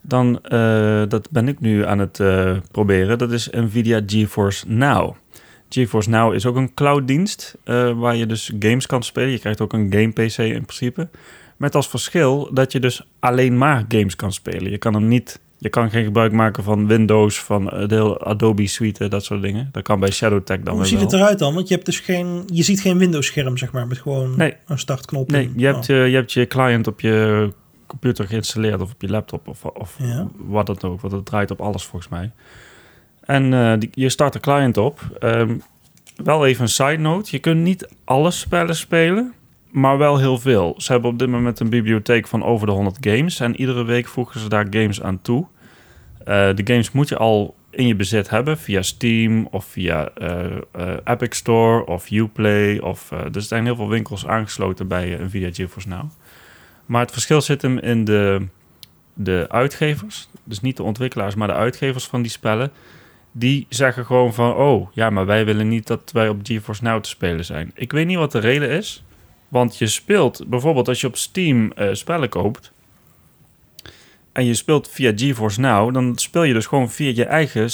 Dan, 0.00 0.40
uh, 0.48 1.02
dat 1.08 1.30
ben 1.30 1.48
ik 1.48 1.60
nu 1.60 1.84
aan 1.84 1.98
het 1.98 2.18
uh, 2.18 2.56
proberen. 2.70 3.18
Dat 3.18 3.32
is 3.32 3.48
Nvidia 3.50 4.00
GeForce 4.06 4.68
Now. 4.68 5.14
GeForce 5.68 6.10
Now 6.10 6.34
is 6.34 6.46
ook 6.46 6.56
een 6.56 6.74
clouddienst 6.74 7.56
waar 7.94 8.16
je 8.16 8.26
dus 8.26 8.52
games 8.58 8.86
kan 8.86 9.02
spelen. 9.02 9.30
Je 9.30 9.38
krijgt 9.38 9.60
ook 9.60 9.72
een 9.72 9.92
game 9.92 10.12
PC 10.12 10.38
in 10.38 10.64
principe. 10.64 11.08
Met 11.56 11.74
als 11.74 11.88
verschil 11.88 12.50
dat 12.52 12.72
je 12.72 12.80
dus 12.80 13.08
alleen 13.18 13.58
maar 13.58 13.84
games 13.88 14.16
kan 14.16 14.32
spelen. 14.32 14.70
Je 14.70 14.78
kan 14.78 14.94
hem 14.94 15.08
niet 15.08 15.40
je 15.58 15.68
kan 15.68 15.90
geen 15.90 16.04
gebruik 16.04 16.32
maken 16.32 16.62
van 16.62 16.86
Windows, 16.86 17.40
van 17.40 17.64
de 17.64 18.18
Adobe 18.18 18.66
Suite, 18.66 19.08
dat 19.08 19.24
soort 19.24 19.42
dingen. 19.42 19.68
Dat 19.72 19.82
kan 19.82 20.00
bij 20.00 20.10
ShadowTech 20.10 20.60
dan 20.60 20.74
Hoe 20.74 20.84
ziet 20.84 20.94
wel. 20.94 21.04
het 21.04 21.12
eruit 21.12 21.38
dan? 21.38 21.54
Want 21.54 21.68
je 21.68 21.74
hebt 21.74 21.86
dus 21.86 22.00
geen, 22.00 22.42
je 22.52 22.62
ziet 22.62 22.80
geen 22.80 22.98
Windows-scherm, 22.98 23.56
zeg 23.56 23.72
maar, 23.72 23.86
met 23.86 23.98
gewoon 23.98 24.36
nee. 24.36 24.54
een 24.66 24.78
startknop. 24.78 25.30
Nee, 25.30 25.52
je, 25.56 25.66
hebt, 25.66 25.78
oh. 25.78 25.84
je, 25.86 25.94
je 25.94 26.14
hebt 26.14 26.32
je 26.32 26.46
client 26.46 26.86
op 26.86 27.00
je 27.00 27.52
computer 27.86 28.26
geïnstalleerd 28.26 28.80
of 28.80 28.92
op 28.92 29.00
je 29.00 29.08
laptop 29.08 29.48
of, 29.48 29.64
of 29.64 29.96
ja. 29.98 30.28
wat 30.36 30.68
het 30.68 30.84
ook. 30.84 31.00
Want 31.00 31.12
het 31.12 31.26
draait 31.26 31.50
op 31.50 31.60
alles 31.60 31.84
volgens 31.84 32.10
mij. 32.10 32.30
En 33.20 33.52
uh, 33.52 33.72
die, 33.78 33.90
je 33.92 34.08
start 34.08 34.32
de 34.32 34.40
client 34.40 34.76
op. 34.76 35.18
Um, 35.20 35.62
wel 36.16 36.46
even 36.46 36.62
een 36.62 36.68
side 36.68 36.96
note. 36.96 37.28
Je 37.30 37.38
kunt 37.38 37.60
niet 37.60 37.88
alle 38.04 38.30
spellen 38.30 38.76
spelen 38.76 39.34
maar 39.76 39.98
wel 39.98 40.18
heel 40.18 40.38
veel. 40.38 40.74
Ze 40.76 40.92
hebben 40.92 41.10
op 41.10 41.18
dit 41.18 41.28
moment 41.28 41.60
een 41.60 41.68
bibliotheek 41.68 42.26
van 42.26 42.44
over 42.44 42.66
de 42.66 42.72
100 42.72 42.96
games. 43.00 43.40
En 43.40 43.56
iedere 43.56 43.84
week 43.84 44.08
voegen 44.08 44.40
ze 44.40 44.48
daar 44.48 44.66
games 44.70 45.02
aan 45.02 45.22
toe. 45.22 45.46
Uh, 46.20 46.26
de 46.26 46.62
games 46.64 46.92
moet 46.92 47.08
je 47.08 47.16
al 47.16 47.54
in 47.70 47.86
je 47.86 47.94
bezit 47.94 48.30
hebben 48.30 48.58
via 48.58 48.82
Steam 48.82 49.46
of 49.50 49.64
via 49.64 50.10
uh, 50.18 50.44
uh, 50.76 50.92
Epic 51.04 51.36
Store 51.36 51.86
of 51.86 52.10
Uplay. 52.10 52.78
Of, 52.78 53.10
er 53.10 53.42
zijn 53.42 53.64
heel 53.64 53.76
veel 53.76 53.88
winkels 53.88 54.26
aangesloten 54.26 54.88
bij 54.88 55.18
Nvidia 55.20 55.50
GeForce 55.52 55.88
Now. 55.88 56.10
Maar 56.86 57.00
het 57.00 57.12
verschil 57.12 57.40
zit 57.40 57.62
hem 57.62 57.78
in 57.78 58.04
de, 58.04 58.46
de 59.14 59.46
uitgevers. 59.48 60.28
Dus 60.44 60.60
niet 60.60 60.76
de 60.76 60.82
ontwikkelaars, 60.82 61.34
maar 61.34 61.48
de 61.48 61.54
uitgevers 61.54 62.06
van 62.06 62.22
die 62.22 62.30
spellen. 62.30 62.70
Die 63.32 63.66
zeggen 63.68 64.04
gewoon 64.04 64.34
van, 64.34 64.54
oh 64.54 64.88
ja, 64.92 65.10
maar 65.10 65.26
wij 65.26 65.44
willen 65.44 65.68
niet 65.68 65.86
dat 65.86 66.10
wij 66.12 66.28
op 66.28 66.40
GeForce 66.42 66.82
Now 66.84 67.02
te 67.02 67.08
spelen 67.08 67.44
zijn. 67.44 67.70
Ik 67.74 67.92
weet 67.92 68.06
niet 68.06 68.18
wat 68.18 68.32
de 68.32 68.38
reden 68.38 68.70
is. 68.70 69.04
Want 69.56 69.78
je 69.78 69.86
speelt 69.86 70.48
bijvoorbeeld 70.48 70.88
als 70.88 71.00
je 71.00 71.06
op 71.06 71.16
Steam 71.16 71.72
uh, 71.78 71.88
spellen 71.92 72.28
koopt. 72.28 72.72
En 74.32 74.44
je 74.44 74.54
speelt 74.54 74.88
via 74.88 75.12
GeForce 75.14 75.60
Now. 75.60 75.94
Dan 75.94 76.18
speel 76.18 76.42
je 76.42 76.52
dus 76.52 76.66
gewoon 76.66 76.90
via 76.90 77.12
je 77.14 77.24
eigen 77.24 77.70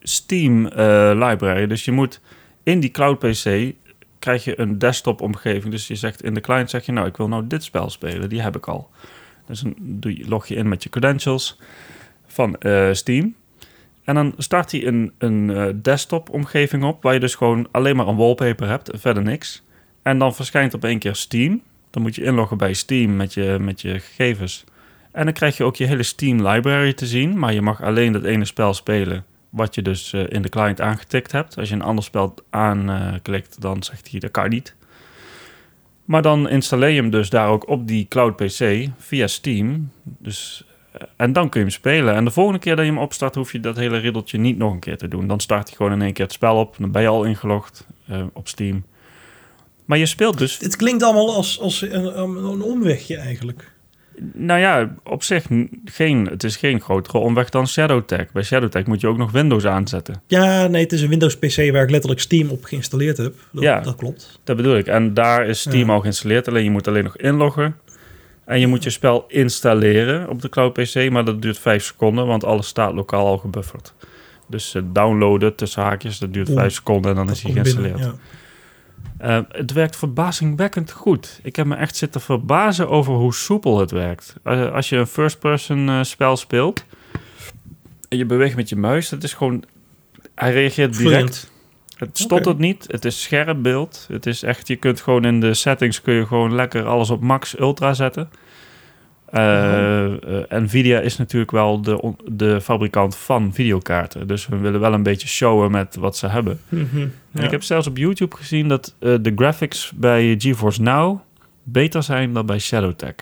Steam 0.00 0.66
uh, 0.66 0.70
library. 1.14 1.66
Dus 1.66 1.84
je 1.84 1.92
moet 1.92 2.20
in 2.62 2.80
die 2.80 2.90
cloud 2.90 3.18
PC. 3.18 3.72
Krijg 4.18 4.44
je 4.44 4.60
een 4.60 4.78
desktop 4.78 5.20
omgeving. 5.20 5.72
Dus 5.72 5.86
je 5.86 5.94
zegt 5.94 6.22
in 6.22 6.34
de 6.34 6.40
client 6.40 6.70
zeg 6.70 6.86
je 6.86 6.92
nou 6.92 7.06
ik 7.06 7.16
wil 7.16 7.28
nou 7.28 7.46
dit 7.46 7.64
spel 7.64 7.90
spelen. 7.90 8.28
Die 8.28 8.42
heb 8.42 8.56
ik 8.56 8.68
al. 8.68 8.90
Dus 9.46 9.60
dan 9.60 9.74
log 10.26 10.46
je 10.46 10.54
in 10.54 10.68
met 10.68 10.82
je 10.82 10.88
credentials 10.88 11.60
van 12.26 12.56
uh, 12.60 12.92
Steam. 12.92 13.34
En 14.04 14.14
dan 14.14 14.34
start 14.36 14.72
hij 14.72 14.86
een, 14.86 15.12
een 15.18 15.78
desktop 15.82 16.30
omgeving 16.30 16.84
op. 16.84 17.02
Waar 17.02 17.14
je 17.14 17.20
dus 17.20 17.34
gewoon 17.34 17.68
alleen 17.70 17.96
maar 17.96 18.08
een 18.08 18.16
wallpaper 18.16 18.68
hebt. 18.68 18.90
Verder 18.94 19.22
niks. 19.22 19.62
En 20.02 20.18
dan 20.18 20.34
verschijnt 20.34 20.74
op 20.74 20.84
één 20.84 20.98
keer 20.98 21.14
Steam. 21.14 21.62
Dan 21.90 22.02
moet 22.02 22.14
je 22.14 22.22
inloggen 22.22 22.56
bij 22.56 22.72
Steam 22.72 23.16
met 23.16 23.34
je, 23.34 23.56
met 23.60 23.80
je 23.80 24.00
gegevens. 24.00 24.64
En 25.12 25.24
dan 25.24 25.34
krijg 25.34 25.56
je 25.56 25.64
ook 25.64 25.76
je 25.76 25.86
hele 25.86 26.02
Steam 26.02 26.46
library 26.46 26.92
te 26.92 27.06
zien. 27.06 27.38
Maar 27.38 27.52
je 27.52 27.62
mag 27.62 27.82
alleen 27.82 28.12
dat 28.12 28.24
ene 28.24 28.44
spel 28.44 28.74
spelen. 28.74 29.24
Wat 29.50 29.74
je 29.74 29.82
dus 29.82 30.12
uh, 30.12 30.24
in 30.28 30.42
de 30.42 30.48
client 30.48 30.80
aangetikt 30.80 31.32
hebt. 31.32 31.58
Als 31.58 31.68
je 31.68 31.74
een 31.74 31.82
ander 31.82 32.04
spel 32.04 32.34
aanklikt, 32.50 33.60
dan 33.60 33.82
zegt 33.82 34.10
hij 34.10 34.20
dat 34.20 34.30
kan 34.30 34.48
niet. 34.48 34.74
Maar 36.04 36.22
dan 36.22 36.48
installeer 36.48 36.88
je 36.88 37.00
hem 37.00 37.10
dus 37.10 37.30
daar 37.30 37.48
ook 37.48 37.68
op 37.68 37.86
die 37.86 38.06
cloud 38.08 38.36
PC 38.36 38.88
via 38.98 39.26
Steam. 39.26 39.90
Dus, 40.02 40.64
uh, 40.96 41.02
en 41.16 41.32
dan 41.32 41.48
kun 41.48 41.60
je 41.60 41.66
hem 41.66 41.74
spelen. 41.74 42.14
En 42.14 42.24
de 42.24 42.30
volgende 42.30 42.58
keer 42.58 42.76
dat 42.76 42.84
je 42.84 42.90
hem 42.90 43.00
opstart, 43.00 43.34
hoef 43.34 43.52
je 43.52 43.60
dat 43.60 43.76
hele 43.76 43.98
riddeltje 43.98 44.38
niet 44.38 44.58
nog 44.58 44.72
een 44.72 44.78
keer 44.78 44.98
te 44.98 45.08
doen. 45.08 45.26
Dan 45.26 45.40
start 45.40 45.68
hij 45.68 45.76
gewoon 45.76 45.92
in 45.92 46.02
één 46.02 46.12
keer 46.12 46.24
het 46.24 46.34
spel 46.34 46.56
op. 46.56 46.76
Dan 46.78 46.90
ben 46.90 47.02
je 47.02 47.08
al 47.08 47.24
ingelogd 47.24 47.86
op 48.32 48.48
Steam. 48.48 48.84
Maar 49.84 49.98
je 49.98 50.06
speelt 50.06 50.38
dus... 50.38 50.58
Het 50.58 50.76
klinkt 50.76 51.02
allemaal 51.02 51.34
als, 51.34 51.60
als 51.60 51.82
een, 51.82 52.18
een 52.20 52.62
omwegje 52.62 53.16
eigenlijk. 53.16 53.70
Nou 54.32 54.60
ja, 54.60 54.94
op 55.04 55.22
zich 55.22 55.46
geen, 55.84 56.26
het 56.26 56.44
is 56.44 56.56
geen 56.56 56.80
grotere 56.80 57.18
omweg 57.18 57.48
dan 57.48 57.68
ShadowTech. 57.68 58.32
Bij 58.32 58.42
ShadowTech 58.42 58.86
moet 58.86 59.00
je 59.00 59.06
ook 59.06 59.16
nog 59.16 59.30
Windows 59.30 59.66
aanzetten. 59.66 60.22
Ja, 60.26 60.66
nee, 60.66 60.82
het 60.82 60.92
is 60.92 61.02
een 61.02 61.08
Windows 61.08 61.36
PC 61.36 61.56
waar 61.56 61.82
ik 61.82 61.90
letterlijk 61.90 62.20
Steam 62.20 62.48
op 62.48 62.64
geïnstalleerd 62.64 63.16
heb. 63.16 63.34
Dat, 63.52 63.62
ja, 63.62 63.80
dat 63.80 63.96
klopt. 63.96 64.40
Dat 64.44 64.56
bedoel 64.56 64.76
ik. 64.76 64.86
En 64.86 65.14
daar 65.14 65.46
is 65.46 65.60
Steam 65.60 65.86
ja. 65.86 65.92
al 65.92 66.00
geïnstalleerd. 66.00 66.48
Alleen 66.48 66.64
je 66.64 66.70
moet 66.70 66.88
alleen 66.88 67.04
nog 67.04 67.16
inloggen. 67.16 67.76
En 68.44 68.60
je 68.60 68.66
moet 68.66 68.82
je 68.82 68.90
spel 68.90 69.24
installeren 69.28 70.28
op 70.28 70.42
de 70.42 70.48
cloud 70.48 70.72
PC. 70.72 71.10
Maar 71.10 71.24
dat 71.24 71.42
duurt 71.42 71.58
vijf 71.58 71.84
seconden, 71.84 72.26
want 72.26 72.44
alles 72.44 72.66
staat 72.66 72.94
lokaal 72.94 73.26
al 73.26 73.38
gebufferd. 73.38 73.94
Dus 74.48 74.74
uh, 74.74 74.82
downloaden 74.92 75.54
tussen 75.54 75.82
haakjes, 75.82 76.18
dat 76.18 76.32
duurt 76.32 76.50
vijf 76.52 76.72
seconden 76.72 77.10
en 77.10 77.16
dan 77.16 77.26
dat 77.26 77.36
is 77.36 77.42
hij 77.42 77.52
geïnstalleerd. 77.52 77.94
Binnen, 77.94 78.14
ja. 78.14 78.40
Uh, 79.22 79.38
het 79.48 79.72
werkt 79.72 79.96
verbazingwekkend 79.96 80.90
goed. 80.90 81.40
Ik 81.42 81.56
heb 81.56 81.66
me 81.66 81.74
echt 81.74 81.96
zitten 81.96 82.20
verbazen 82.20 82.88
over 82.88 83.14
hoe 83.14 83.34
soepel 83.34 83.78
het 83.78 83.90
werkt. 83.90 84.34
Uh, 84.44 84.72
als 84.72 84.88
je 84.88 84.96
een 84.96 85.06
first-person 85.06 85.88
uh, 85.88 86.02
spel 86.02 86.36
speelt 86.36 86.84
en 88.12 88.18
je 88.18 88.26
beweegt 88.26 88.56
met 88.56 88.68
je 88.68 88.76
muis, 88.76 89.10
het 89.10 89.22
is 89.22 89.34
gewoon. 89.34 89.64
Hij 90.34 90.52
reageert 90.52 90.96
direct. 90.96 91.50
Het 91.96 92.18
stottert 92.18 92.56
okay. 92.56 92.66
niet. 92.66 92.84
Het 92.88 93.04
is 93.04 93.22
scherp 93.22 93.62
beeld. 93.62 94.06
Het 94.08 94.26
is 94.26 94.42
echt. 94.42 94.68
Je 94.68 94.76
kunt 94.76 95.00
gewoon 95.00 95.24
in 95.24 95.40
de 95.40 95.54
settings 95.54 96.02
kun 96.02 96.14
je 96.14 96.26
gewoon 96.26 96.54
lekker 96.54 96.86
alles 96.86 97.10
op 97.10 97.20
max 97.20 97.58
ultra 97.58 97.94
zetten. 97.94 98.30
Eh, 99.32 100.04
eh, 100.04 100.62
Nvidia 100.62 101.00
is 101.00 101.16
natuurlijk 101.16 101.50
wel 101.50 101.82
de, 101.82 102.12
de 102.24 102.60
fabrikant 102.60 103.16
van 103.16 103.54
videokaarten. 103.54 104.26
Dus 104.26 104.46
we 104.46 104.56
willen 104.56 104.80
wel 104.80 104.92
een 104.92 105.02
beetje 105.02 105.28
showen 105.28 105.70
met 105.70 105.96
wat 105.96 106.16
ze 106.16 106.26
hebben. 106.26 106.60
Mhm. 106.68 107.06
Ja. 107.30 107.42
ik 107.42 107.50
heb 107.50 107.62
zelfs 107.62 107.86
op 107.86 107.96
YouTube 107.96 108.36
gezien 108.36 108.68
dat 108.68 108.94
eh, 108.98 109.14
de 109.20 109.32
graphics 109.36 109.92
bij 109.94 110.34
GeForce 110.38 110.82
Now 110.82 111.20
beter 111.62 112.02
zijn 112.02 112.32
dan 112.32 112.46
bij 112.46 112.58
Shadowtech. 112.58 113.14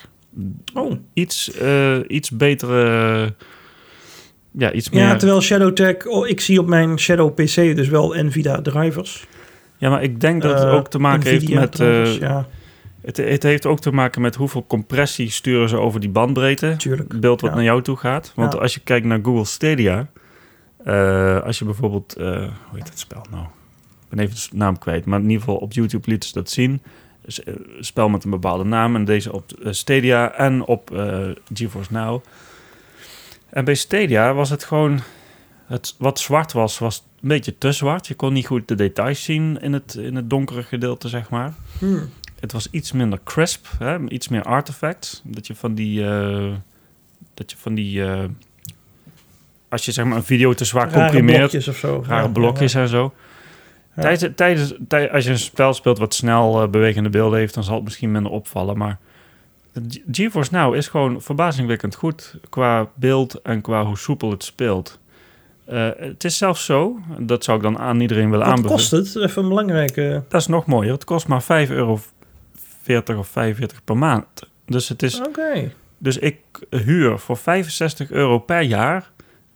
Oh. 0.75 0.93
Iets, 1.13 1.51
iets 2.07 2.31
betere... 2.31 3.35
ja, 4.51 4.73
iets 4.73 4.91
meer... 4.91 5.03
Ja, 5.03 5.17
terwijl 5.17 5.41
Shadowtech, 5.41 6.07
oh, 6.07 6.29
ik 6.29 6.41
zie 6.41 6.61
op 6.61 6.67
mijn 6.67 6.99
Shadow 6.99 7.35
PC 7.35 7.55
dus 7.55 7.89
wel 7.89 8.15
Nvidia 8.15 8.61
drivers. 8.63 9.27
Ja, 9.77 9.91
maar 9.91 10.03
ik 10.03 10.21
denk 10.21 10.43
dat 10.43 10.59
het 10.59 10.69
ook 10.69 10.89
te 10.89 10.99
maken 10.99 11.31
heeft 11.31 11.49
met... 11.49 11.73
drivers, 11.73 12.17
ja, 12.17 12.47
het, 13.17 13.29
het 13.29 13.43
heeft 13.43 13.67
ook 13.67 13.81
te 13.81 13.93
maken 13.93 14.23
met 14.23 14.35
hoeveel 14.35 14.65
compressie 14.67 15.31
sturen 15.31 15.69
ze 15.69 15.77
over 15.77 16.01
die 16.01 16.09
bandbreedte. 16.11 16.67
natuurlijk. 16.69 17.13
Het 17.13 17.21
beeld 17.21 17.41
wat 17.41 17.51
Ja. 17.51 17.57
naar 17.57 17.65
jou 17.65 17.83
toe 17.83 17.97
gaat. 17.97 18.33
Want 18.35 18.53
Ja. 18.53 18.59
als 18.59 18.75
je 18.75 18.81
kijkt 18.81 19.07
naar 19.07 19.19
Google 19.23 19.45
Stadia... 19.45 20.07
eh, 20.85 21.41
als 21.43 21.59
je 21.59 21.65
bijvoorbeeld... 21.65 22.17
eh, 22.17 22.27
hoe 22.37 22.79
heet 22.79 22.89
het 22.89 22.99
spel 22.99 23.25
nou? 23.31 23.43
Ik 23.45 24.17
ben 24.17 24.19
even 24.19 24.51
de 24.51 24.57
naam 24.57 24.79
kwijt. 24.79 25.05
Maar 25.05 25.19
in 25.19 25.25
ieder 25.25 25.41
geval 25.41 25.57
op 25.57 25.73
YouTube 25.73 26.11
liet 26.11 26.25
ze 26.25 26.33
dat 26.33 26.51
zien. 26.51 26.83
Dus, 27.25 27.43
eh, 27.43 27.55
spel 27.81 28.09
met 28.09 28.25
een 28.25 28.31
bepaalde 28.31 28.65
naam. 28.65 28.95
En 28.97 29.05
deze 29.05 29.33
op 29.33 29.45
Stadia 29.65 30.33
en 30.33 30.65
op 30.65 30.91
GeForce 31.55 31.93
Now. 31.93 32.25
En 33.51 33.65
bij 33.65 33.75
Stadia 33.75 34.35
was 34.35 34.51
het 34.51 34.65
gewoon... 34.65 35.01
Het, 35.67 35.95
wat 35.99 36.19
zwart 36.19 36.53
was, 36.53 36.79
was 36.79 37.07
een 37.23 37.29
beetje 37.29 37.59
te 37.59 37.73
zwart. 37.73 38.07
Je 38.07 38.15
kon 38.15 38.33
niet 38.33 38.47
goed 38.47 38.69
de 38.69 38.75
details 38.75 39.25
zien 39.25 39.61
in 39.61 39.73
het, 39.73 39.95
in 39.95 40.15
het 40.17 40.31
donkere 40.31 40.63
gedeelte, 40.63 41.09
zeg 41.09 41.31
maar. 41.31 41.53
Hmm. 41.79 42.09
Het 42.41 42.53
was 42.53 42.69
iets 42.71 42.93
minder 42.93 43.19
crisp, 43.25 43.67
hè? 43.79 44.09
iets 44.09 44.29
meer 44.29 44.43
artifacts. 44.43 45.21
Dat 45.25 45.47
je 45.47 45.55
van 45.55 45.75
die... 45.75 46.05
eh, 46.07 46.53
dat 47.35 47.51
je 47.51 47.57
van 47.57 47.75
die... 47.75 48.05
eh, 48.05 48.25
als 49.69 49.85
je 49.85 49.93
zeg 49.93 50.05
maar 50.05 50.17
een 50.17 50.23
video 50.25 50.53
te 50.55 50.65
zwaar 50.65 50.89
Rare 50.91 51.01
comprimeert... 51.01 51.39
blokjes 51.39 51.69
of 51.69 51.77
zo. 51.77 52.05
rare 52.07 52.23
Ja, 52.27 52.33
blokjes 52.33 52.73
ja. 52.73 52.81
en 52.81 52.89
zo. 52.89 53.15
Ja. 53.97 54.03
Tijdens, 54.03 54.33
tijdens, 54.37 54.75
tij- 54.89 55.11
als 55.13 55.25
je 55.25 55.31
een 55.31 55.39
spel 55.39 55.73
speelt 55.75 55.99
wat 55.99 56.15
snel 56.15 56.63
eh, 56.63 56.69
bewegende 56.69 57.09
beelden 57.09 57.39
heeft... 57.39 57.55
dan 57.55 57.65
zal 57.65 57.75
het 57.75 57.85
misschien 57.85 58.11
minder 58.13 58.33
opvallen. 58.33 58.79
Maar 58.79 58.99
Ge- 59.73 60.03
GeForce 60.11 60.55
Now 60.55 60.75
is 60.75 60.89
gewoon 60.89 61.23
verbazingwekkend 61.23 61.95
goed... 61.95 62.35
qua 62.49 62.89
beeld 62.95 63.43
en 63.43 63.61
qua 63.61 63.85
hoe 63.85 63.99
soepel 63.99 64.31
het 64.31 64.45
speelt. 64.45 64.99
Het 65.97 66.25
is 66.25 66.39
zelfs 66.39 66.65
zo, 66.65 66.99
dat 67.19 67.45
zou 67.45 67.57
ik 67.57 67.63
dan 67.63 67.79
aan 67.79 68.01
iedereen 68.01 68.31
willen 68.31 68.47
Wat 68.47 68.55
aanbevelen... 68.55 68.77
kost 68.77 68.91
het? 68.91 69.17
Even 69.17 69.43
een 69.43 69.49
belangrijke... 69.49 70.23
Dat 70.29 70.41
is 70.41 70.47
nog 70.47 70.67
mooier. 70.67 70.93
Het 70.93 71.05
kost 71.05 71.27
maar 71.29 71.43
5,40 71.43 71.49
euro 71.49 72.01
of 72.99 73.29
45 73.29 73.85
per 73.85 73.97
maand. 73.97 74.27
Dus, 74.67 74.89
het 74.89 75.03
is, 75.03 75.21
Oké. 75.21 75.73
dus 75.99 76.19
ik 76.19 76.39
huur 76.71 77.19
voor 77.19 77.37
65 77.37 78.11
euro 78.11 78.39
per 78.39 78.61
jaar 78.61 79.11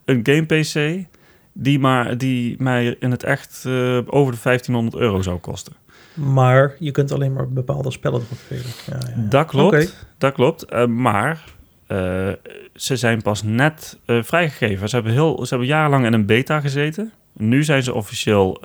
een 0.05 0.21
game 0.23 0.43
PC... 0.45 1.07
die, 1.53 1.79
maar, 1.79 2.19
die 2.19 2.57
mij 2.59 2.97
in 2.99 3.11
het 3.11 3.23
echt 3.23 3.65
eh, 3.67 3.99
over 4.07 4.33
de 4.33 4.39
1500 4.43 4.97
euro 4.97 5.23
zou 5.23 5.39
kosten. 5.39 5.73
Maar 6.15 6.77
je 6.79 6.91
kunt 6.91 7.13
alleen 7.13 7.33
maar 7.33 7.49
bepaalde 7.49 7.91
spellen 7.91 8.21
erop 8.21 8.39
spelen. 8.39 8.65
Ja, 8.87 8.99
ja. 9.17 9.29
Dat 9.29 9.47
klopt, 9.47 10.07
dat 10.19 10.33
klopt. 10.33 10.65
Eh, 10.65 10.87
maar 10.87 11.45
eh, 11.87 12.29
ze 12.75 12.97
zijn 12.97 13.23
pas 13.23 13.43
net 13.43 13.99
vrijgegeven. 14.07 14.89
Ze 14.89 14.95
hebben, 14.95 15.13
heel, 15.13 15.47
ze 15.47 15.49
hebben 15.49 15.69
jarenlang 15.69 16.07
in 16.07 16.13
een 16.13 16.27
beta 16.27 16.61
gezeten. 16.61 17.13
Nu 17.33 17.65
zijn 17.65 17.83
ze 17.83 17.95
officieel 17.95 18.61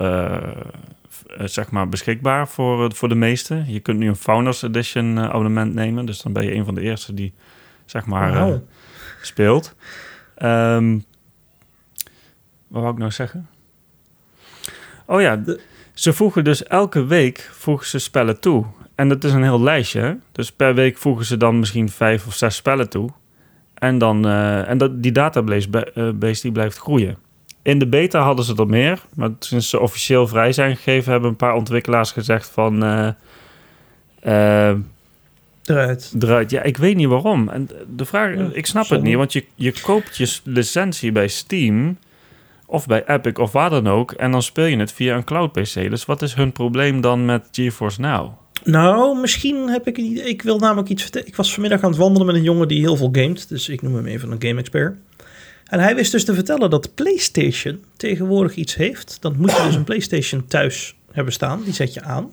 zeg 1.44 1.70
maar 1.70 1.88
beschikbaar 1.88 2.48
voor, 2.48 2.84
eh, 2.84 2.90
voor 2.94 3.08
de 3.08 3.14
meesten. 3.14 3.72
Je 3.72 3.80
kunt 3.80 3.98
nu 3.98 4.08
een 4.08 4.16
Founders 4.16 4.62
Edition 4.62 5.18
eh, 5.18 5.24
abonnement 5.24 5.74
nemen. 5.74 6.06
Dus 6.06 6.22
dan 6.22 6.32
ben 6.32 6.44
je 6.44 6.54
een 6.54 6.64
van 6.64 6.74
de 6.74 6.80
eerste 6.80 7.14
die 7.14 7.32
zeg 7.84 8.06
maar 8.06 8.32
eh, 8.52 8.56
speelt. 9.22 9.74
Ehm, 10.36 10.98
wat 12.68 12.82
wou 12.82 12.92
ik 12.92 12.98
nou 12.98 13.10
zeggen? 13.10 13.48
Oh 15.06 15.20
ja, 15.20 15.36
De- 15.36 15.60
ze 15.94 16.12
voegen 16.12 16.44
dus 16.44 16.62
elke 16.64 17.04
week 17.06 17.50
voegen 17.52 17.86
ze 17.86 17.98
spellen 17.98 18.40
toe. 18.40 18.64
En 18.94 19.08
dat 19.08 19.24
is 19.24 19.32
een 19.32 19.42
heel 19.42 19.60
lijstje. 19.62 20.00
hè? 20.00 20.14
Dus 20.32 20.52
per 20.52 20.74
week 20.74 20.98
voegen 20.98 21.24
ze 21.24 21.36
dan 21.36 21.58
misschien 21.58 21.88
vijf 21.88 22.26
of 22.26 22.34
zes 22.34 22.56
spellen 22.56 22.88
toe. 22.90 23.10
En, 23.74 23.98
dan, 23.98 24.26
eh, 24.26 24.68
en 24.68 24.78
dat, 24.78 25.02
die 25.02 25.12
database 25.12 25.68
eh, 25.94 26.40
die 26.42 26.52
blijft 26.52 26.78
groeien. 26.78 27.16
In 27.62 27.78
de 27.78 27.86
beta 27.86 28.20
hadden 28.20 28.44
ze 28.44 28.54
er 28.56 28.66
meer. 28.66 29.02
Maar 29.14 29.30
sinds 29.38 29.68
ze 29.68 29.80
officieel 29.80 30.26
vrij 30.26 30.52
zijn 30.52 30.76
gegeven... 30.76 31.12
hebben 31.12 31.30
een 31.30 31.36
paar 31.36 31.54
ontwikkelaars 31.54 32.12
gezegd 32.12 32.50
van... 32.50 32.82
Eruit. 35.70 36.14
eruit. 36.20 36.50
Ja, 36.50 36.62
ik 36.62 36.76
weet 36.76 36.96
niet 36.96 37.08
waarom. 37.08 37.48
En 37.48 37.68
de 37.96 38.04
vraag, 38.04 38.36
Ja, 38.36 38.48
ik 38.52 38.66
snap 38.66 38.88
het 38.88 39.02
niet, 39.02 39.16
want 39.16 39.32
je, 39.32 39.44
je 39.54 39.74
koopt 39.82 40.16
je 40.16 40.38
licentie 40.44 41.12
bij 41.12 41.28
Steam 41.28 41.98
of 42.66 42.86
bij 42.86 43.06
Epic 43.06 43.32
of 43.32 43.52
waar 43.52 43.70
dan 43.70 43.88
ook 43.88 44.12
en 44.12 44.30
dan 44.30 44.42
speel 44.42 44.64
je 44.64 44.76
het 44.76 44.92
via 44.92 45.16
een 45.16 45.24
cloud 45.24 45.52
PC. 45.52 45.74
Dus 45.74 46.04
wat 46.04 46.22
is 46.22 46.34
hun 46.34 46.52
probleem 46.52 47.00
dan 47.00 47.24
met 47.24 47.48
GeForce 47.52 48.00
Now? 48.00 48.30
Nou, 48.64 49.20
misschien 49.20 49.68
heb 49.68 49.86
ik... 49.86 49.98
een 49.98 50.04
idee. 50.04 50.24
Ik 50.24 50.42
wil 50.42 50.58
namelijk 50.58 50.88
iets 50.88 51.02
vertellen. 51.02 51.26
Ik 51.26 51.36
was 51.36 51.52
vanmiddag 51.52 51.82
aan 51.82 51.90
het 51.90 51.98
wandelen 51.98 52.26
met 52.26 52.36
een 52.36 52.42
jongen 52.42 52.68
die 52.68 52.80
heel 52.80 52.96
veel 52.96 53.08
gamet. 53.12 53.48
Dus 53.48 53.68
ik 53.68 53.82
noem 53.82 53.94
hem 53.94 54.06
even 54.06 54.30
een 54.30 54.42
game-expert. 54.42 54.96
En 55.70 55.80
hij 55.80 55.94
wist 55.94 56.12
dus 56.12 56.24
te 56.24 56.34
vertellen 56.34 56.70
dat 56.70 56.94
PlayStation 56.94 57.84
tegenwoordig 57.96 58.54
iets 58.54 58.74
heeft. 58.74 59.16
Dan 59.20 59.34
moet 59.38 59.50
je 59.50 59.62
dus 59.66 59.74
een 59.74 59.84
PlayStation 59.84 60.46
thuis 60.46 60.96
hebben 61.12 61.32
staan. 61.32 61.62
Die 61.64 61.72
zet 61.72 61.94
je 61.94 62.02
aan. 62.02 62.30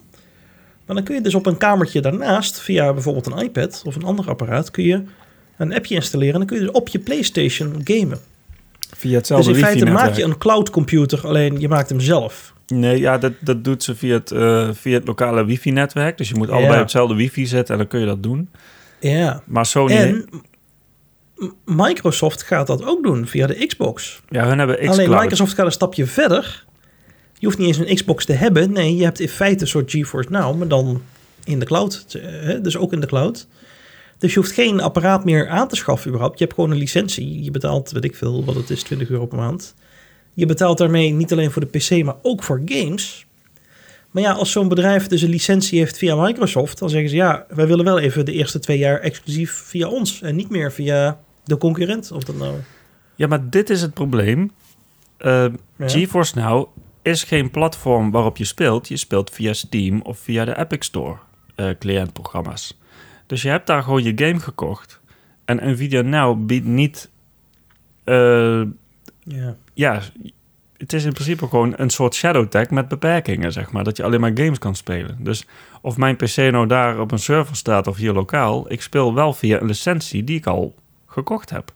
Maar 0.85 0.95
dan 0.95 1.05
kun 1.05 1.15
je 1.15 1.21
dus 1.21 1.35
op 1.35 1.45
een 1.45 1.57
kamertje 1.57 2.01
daarnaast, 2.01 2.61
via 2.61 2.93
bijvoorbeeld 2.93 3.25
een 3.25 3.37
iPad 3.37 3.81
of 3.85 3.95
een 3.95 4.03
ander 4.03 4.29
apparaat, 4.29 4.71
kun 4.71 4.83
je 4.83 5.03
een 5.57 5.73
appje 5.73 5.95
installeren. 5.95 6.33
En 6.33 6.39
dan 6.39 6.47
kun 6.47 6.57
je 6.57 6.63
dus 6.63 6.73
op 6.73 6.87
je 6.87 6.99
PlayStation 6.99 7.81
gamen. 7.83 8.19
Via 8.95 9.15
hetzelfde 9.17 9.47
dus 9.47 9.57
in 9.57 9.63
feite 9.65 9.85
maak 9.85 10.15
je 10.15 10.23
een 10.23 10.37
cloud 10.37 10.69
computer, 10.69 11.27
alleen 11.27 11.59
je 11.59 11.67
maakt 11.67 11.89
hem 11.89 11.99
zelf. 11.99 12.53
Nee, 12.67 12.99
ja, 12.99 13.17
dat, 13.17 13.33
dat 13.39 13.63
doet 13.63 13.83
ze 13.83 13.95
via 13.95 14.13
het, 14.13 14.31
eh, 14.31 14.69
via 14.73 14.93
het 14.93 15.07
lokale 15.07 15.45
wifi-netwerk. 15.45 16.17
Dus 16.17 16.29
je 16.29 16.35
moet 16.35 16.49
allebei 16.49 16.71
Ja. 16.71 16.75
op 16.75 16.81
hetzelfde 16.81 17.15
wifi 17.15 17.45
zetten 17.45 17.73
en 17.73 17.79
dan 17.79 17.89
kun 17.89 17.99
je 17.99 18.05
dat 18.05 18.23
doen. 18.23 18.49
Ja. 18.99 19.41
Maar 19.45 19.65
Sony... 19.65 19.93
En 19.95 20.29
Microsoft 21.65 22.43
gaat 22.43 22.67
dat 22.67 22.85
ook 22.85 23.03
doen 23.03 23.27
via 23.27 23.47
de 23.47 23.65
Xbox. 23.65 24.21
ja, 24.29 24.47
hun 24.47 24.57
hebben 24.57 24.77
Alleen 24.77 24.89
xCloud. 24.89 25.19
Microsoft 25.21 25.53
gaat 25.53 25.65
een 25.65 25.71
stapje 25.71 26.05
verder. 26.05 26.65
Je 27.39 27.45
hoeft 27.45 27.57
niet 27.57 27.67
eens 27.67 27.77
een 27.77 27.95
Xbox 27.95 28.25
te 28.25 28.33
hebben. 28.33 28.71
Nee, 28.71 28.95
je 28.95 29.03
hebt 29.03 29.19
in 29.19 29.29
feite 29.29 29.61
een 29.61 29.67
soort 29.67 29.91
GeForce 29.91 30.29
Now, 30.31 30.57
maar 30.57 30.67
dan 30.67 31.01
in 31.43 31.59
de 31.59 31.65
cloud. 31.65 32.05
eh, 32.21 32.55
Dus 32.61 32.77
ook 32.77 32.93
in 32.93 32.99
de 32.99 33.07
cloud. 33.07 33.47
Dus 34.17 34.33
je 34.33 34.39
hoeft 34.39 34.51
geen 34.51 34.81
apparaat 34.81 35.25
meer 35.25 35.47
aan 35.49 35.67
te 35.67 35.75
schaffen 35.75 36.07
überhaupt. 36.07 36.39
Je 36.39 36.43
hebt 36.43 36.55
gewoon 36.55 36.71
een 36.71 36.77
licentie. 36.77 37.43
Je 37.43 37.51
betaalt, 37.51 37.91
weet 37.91 38.03
ik 38.03 38.15
veel, 38.15 38.45
wat 38.45 38.55
het 38.55 38.69
is, 38.69 38.83
20 38.83 39.09
euro 39.09 39.25
per 39.25 39.37
maand. 39.37 39.73
Je 40.33 40.45
betaalt 40.45 40.77
daarmee 40.77 41.11
niet 41.11 41.31
alleen 41.31 41.51
voor 41.51 41.67
de 41.71 41.77
PC, 41.79 42.03
maar 42.03 42.15
ook 42.21 42.43
voor 42.43 42.61
games. 42.65 43.25
Maar 44.11 44.23
ja, 44.23 44.31
als 44.31 44.51
zo'n 44.51 44.67
bedrijf 44.67 45.07
dus 45.07 45.21
een 45.21 45.29
licentie 45.29 45.79
heeft 45.79 45.97
via 45.97 46.15
Microsoft, 46.15 46.79
dan 46.79 46.89
zeggen 46.89 47.09
ze 47.09 47.15
ja, 47.15 47.45
wij 47.49 47.67
willen 47.67 47.85
wel 47.85 47.99
even 47.99 48.25
de 48.25 48.31
eerste 48.31 48.59
twee 48.59 48.77
jaar 48.77 48.99
exclusief 48.99 49.51
via 49.51 49.87
ons 49.87 50.21
en 50.21 50.35
niet 50.35 50.49
meer 50.49 50.71
via 50.71 51.19
de 51.47 51.57
concurrent. 51.57 52.11
Of 52.11 52.23
dat 52.23 52.35
nou. 52.37 52.55
Ja, 53.15 53.27
maar 53.27 53.49
dit 53.49 53.69
is 53.69 53.81
het 53.81 53.93
probleem. 53.93 54.51
Eh, 55.17 55.45
Ja. 55.75 55.87
GeForce 55.87 56.39
Now 56.39 56.67
is 57.01 57.23
geen 57.23 57.51
platform 57.51 58.11
waarop 58.11 58.37
je 58.37 58.45
speelt. 58.45 58.87
Je 58.87 58.97
speelt 58.97 59.29
via 59.29 59.53
Steam 59.53 60.01
of 60.01 60.19
via 60.19 60.45
de 60.45 60.57
Epic 60.57 60.85
Store 60.85 61.15
eh, 61.55 61.69
cliëntprogramma's. 61.79 62.79
Dus 63.25 63.41
je 63.41 63.49
hebt 63.49 63.67
daar 63.67 63.83
gewoon 63.83 64.03
je 64.03 64.11
game 64.15 64.39
gekocht. 64.39 64.99
En 65.45 65.71
Nvidia 65.71 66.01
Now 66.01 66.45
biedt 66.45 66.65
niet... 66.65 67.09
eh, 68.03 68.61
Ja. 69.23 69.55
ja, 69.73 70.01
het 70.77 70.93
is 70.93 71.05
in 71.05 71.13
principe 71.13 71.47
gewoon 71.47 71.73
een 71.77 71.89
soort 71.89 72.15
shadow 72.15 72.47
tag 72.47 72.69
met 72.69 72.87
beperkingen, 72.87 73.51
zeg 73.51 73.71
maar. 73.71 73.83
Dat 73.83 73.97
je 73.97 74.03
alleen 74.03 74.19
maar 74.19 74.31
games 74.37 74.59
kan 74.59 74.75
spelen. 74.75 75.17
Dus 75.19 75.45
of 75.81 75.97
mijn 75.97 76.15
PC 76.15 76.35
nou 76.35 76.67
daar 76.67 76.99
op 76.99 77.11
een 77.11 77.19
server 77.19 77.55
staat 77.55 77.87
of 77.87 77.97
hier 77.97 78.13
lokaal... 78.13 78.71
ik 78.71 78.81
speel 78.81 79.13
wel 79.13 79.33
via 79.33 79.59
een 79.61 79.67
licentie 79.67 80.23
die 80.23 80.37
ik 80.37 80.45
al 80.47 80.75
gekocht 81.17 81.49
heb. 81.49 81.71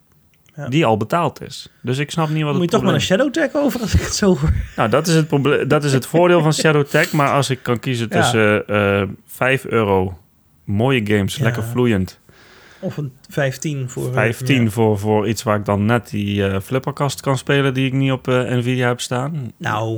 Ja. 0.56 0.68
Die 0.70 0.86
al 0.86 0.98
betaald 0.98 1.42
is. 1.42 1.70
Dus 1.82 1.98
ik 1.98 2.12
snap 2.12 2.30
niet 2.30 2.44
wat 2.44 2.54
Moet 2.54 2.62
je 2.64 2.68
toch 2.70 2.82
maar 2.84 2.94
een 2.94 3.02
Shadow 3.02 3.32
Tag 3.34 3.54
over 3.54 3.82
als 3.82 3.94
ik 3.94 4.02
het 4.02 4.16
zo 4.16 4.38
hoor. 4.38 4.54
nou, 4.76 4.90
dat 4.90 5.08
is 5.08 5.16
het, 5.16 5.28
probleem, 5.28 5.68
dat 5.68 5.84
is 5.84 5.94
het 5.94 6.06
voordeel 6.06 6.42
van 6.42 6.54
Shadow 6.54 6.86
Tag. 6.86 7.12
Maar 7.12 7.32
als 7.32 7.50
ik 7.50 7.60
kan 7.64 7.80
kiezen 7.80 8.08
Ja. 8.10 8.22
tussen 8.22 8.68
eh 8.68 9.04
5 9.26 9.66
euro, 9.66 10.18
mooie 10.64 11.02
games, 11.06 11.36
Ja. 11.36 11.44
lekker 11.44 11.64
vloeiend. 11.64 12.20
Of 12.80 12.98
een 12.98 13.12
15 13.30 13.90
voor... 13.90 14.08
eh, 14.08 14.14
15 14.14 14.64
ja. 14.64 14.70
voor, 14.70 15.00
voor 15.00 15.28
iets 15.28 15.44
waar 15.44 15.58
ik 15.58 15.66
dan 15.66 15.86
net 15.86 16.10
die 16.10 16.48
eh, 16.48 16.60
flipperkast 16.60 17.22
kan 17.22 17.38
spelen 17.38 17.74
die 17.74 17.86
ik 17.86 17.94
niet 17.94 18.12
op 18.12 18.28
eh, 18.28 18.40
Nvidia 18.56 18.88
heb 18.88 19.02
staan. 19.02 19.52
Nou, 19.58 19.96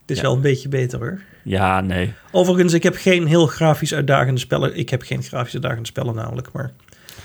het 0.00 0.10
is 0.10 0.16
Ja. 0.16 0.22
wel 0.22 0.34
een 0.34 0.40
beetje 0.40 0.68
beter 0.68 0.98
hoor. 0.98 1.20
Ja, 1.44 1.80
nee. 1.80 2.12
Overigens, 2.30 2.72
ik 2.72 2.82
heb 2.82 2.94
geen 2.96 3.26
heel 3.26 3.46
grafisch 3.46 3.94
uitdagende 3.94 4.40
spellen. 4.40 4.76
Ik 4.76 4.88
heb 4.90 5.02
geen 5.02 5.22
grafisch 5.22 5.52
uitdagende 5.54 5.86
spellen 5.88 6.14
namelijk, 6.14 6.52
maar... 6.52 6.70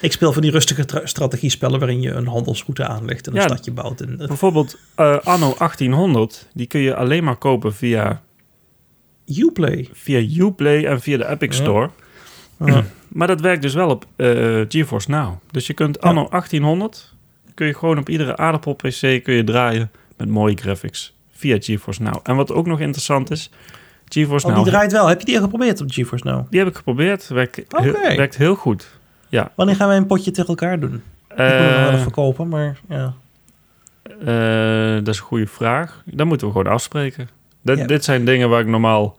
Ik 0.02 0.12
speel 0.12 0.34
van 0.34 0.42
die 0.42 0.52
rustige 0.52 0.86
tra- 0.86 1.06
strategiespellen 1.06 1.80
waarin 1.80 2.02
je 2.02 2.12
een 2.12 2.28
handelsroute 2.28 2.88
aanlegt 2.88 3.28
en 3.28 3.36
een 3.36 3.42
Ja. 3.42 3.48
stadje 3.48 3.72
bouwt. 3.72 4.02
En, 4.02 4.18
Bijvoorbeeld 4.18 4.78
eh, 4.96 5.18
Anno 5.24 5.54
1800, 5.58 6.48
die 6.54 6.68
kun 6.68 6.80
je 6.80 6.96
alleen 6.96 7.24
maar 7.24 7.36
kopen 7.36 7.74
via, 7.76 8.22
Uplay. 9.26 9.90
via 9.94 10.44
Uplay 10.46 10.86
en 10.86 11.02
via 11.02 11.18
de 11.18 11.28
Epic. 11.28 11.56
Store. 11.56 11.90
Ja. 12.66 12.84
Maar 13.08 13.28
dat 13.28 13.42
werkt 13.42 13.62
dus 13.62 13.74
wel 13.74 13.90
op 13.90 14.06
eh, 14.16 14.28
GeForce 14.68 15.12
Now. 15.12 15.34
Dus 15.52 15.68
je 15.68 15.74
kunt 15.74 16.02
anno 16.02 16.28
1800... 16.30 17.14
kun 17.54 17.68
je 17.68 17.74
gewoon 17.74 17.98
op 17.98 18.10
iedere 18.10 18.38
aardappel-PC 18.38 19.00
kun 19.24 19.34
je 19.34 19.44
draaien... 19.44 19.92
met 20.18 20.30
mooie 20.30 20.56
graphics 20.56 21.14
via 21.32 21.58
GeForce 21.60 22.02
Now. 22.02 22.16
En 22.24 22.36
wat 22.36 22.52
ook 22.52 22.66
nog 22.66 22.80
interessant 22.80 23.32
is... 23.32 23.50
GeForce 24.06 24.46
Oh, 24.48 24.54
Now... 24.54 24.64
die 24.64 24.72
draait 24.72 24.92
wel. 24.92 25.08
Heb 25.08 25.20
je 25.20 25.26
die 25.26 25.36
al 25.36 25.42
geprobeerd 25.42 25.82
op 25.82 25.92
GeForce 25.92 26.28
Now? 26.28 26.46
Die 26.50 26.60
heb 26.60 26.68
ik 26.70 26.76
geprobeerd. 26.76 27.28
Werkt, 27.28 27.62
werkt 28.16 28.38
heel 28.38 28.56
goed. 28.56 28.97
Ja. 29.30 29.52
Wanneer 29.56 29.76
gaan 29.76 29.88
wij 29.88 29.98
een 29.98 30.06
potje 30.06 30.32
tegen 30.32 30.50
elkaar 30.50 30.80
doen? 30.80 30.94
ik 31.30 31.38
Eh, 31.38 31.48
nog 31.48 31.58
wel 31.60 31.88
even 31.88 32.00
verkopen, 32.02 32.48
maar 32.48 32.78
ja. 32.90 33.14
Eh, 34.04 34.96
dat 35.04 35.08
is 35.14 35.20
een 35.20 35.26
goede 35.26 35.48
vraag. 35.48 36.02
Dan 36.06 36.28
moeten 36.28 36.48
we 36.48 36.54
gewoon 36.54 36.72
afspreken. 36.74 37.30
Dit, 37.62 37.78
Ja. 37.78 37.86
dit 37.86 38.04
zijn 38.04 38.26
dingen 38.26 38.50
waar 38.50 38.60
ik 38.62 38.68
normaal... 38.68 39.18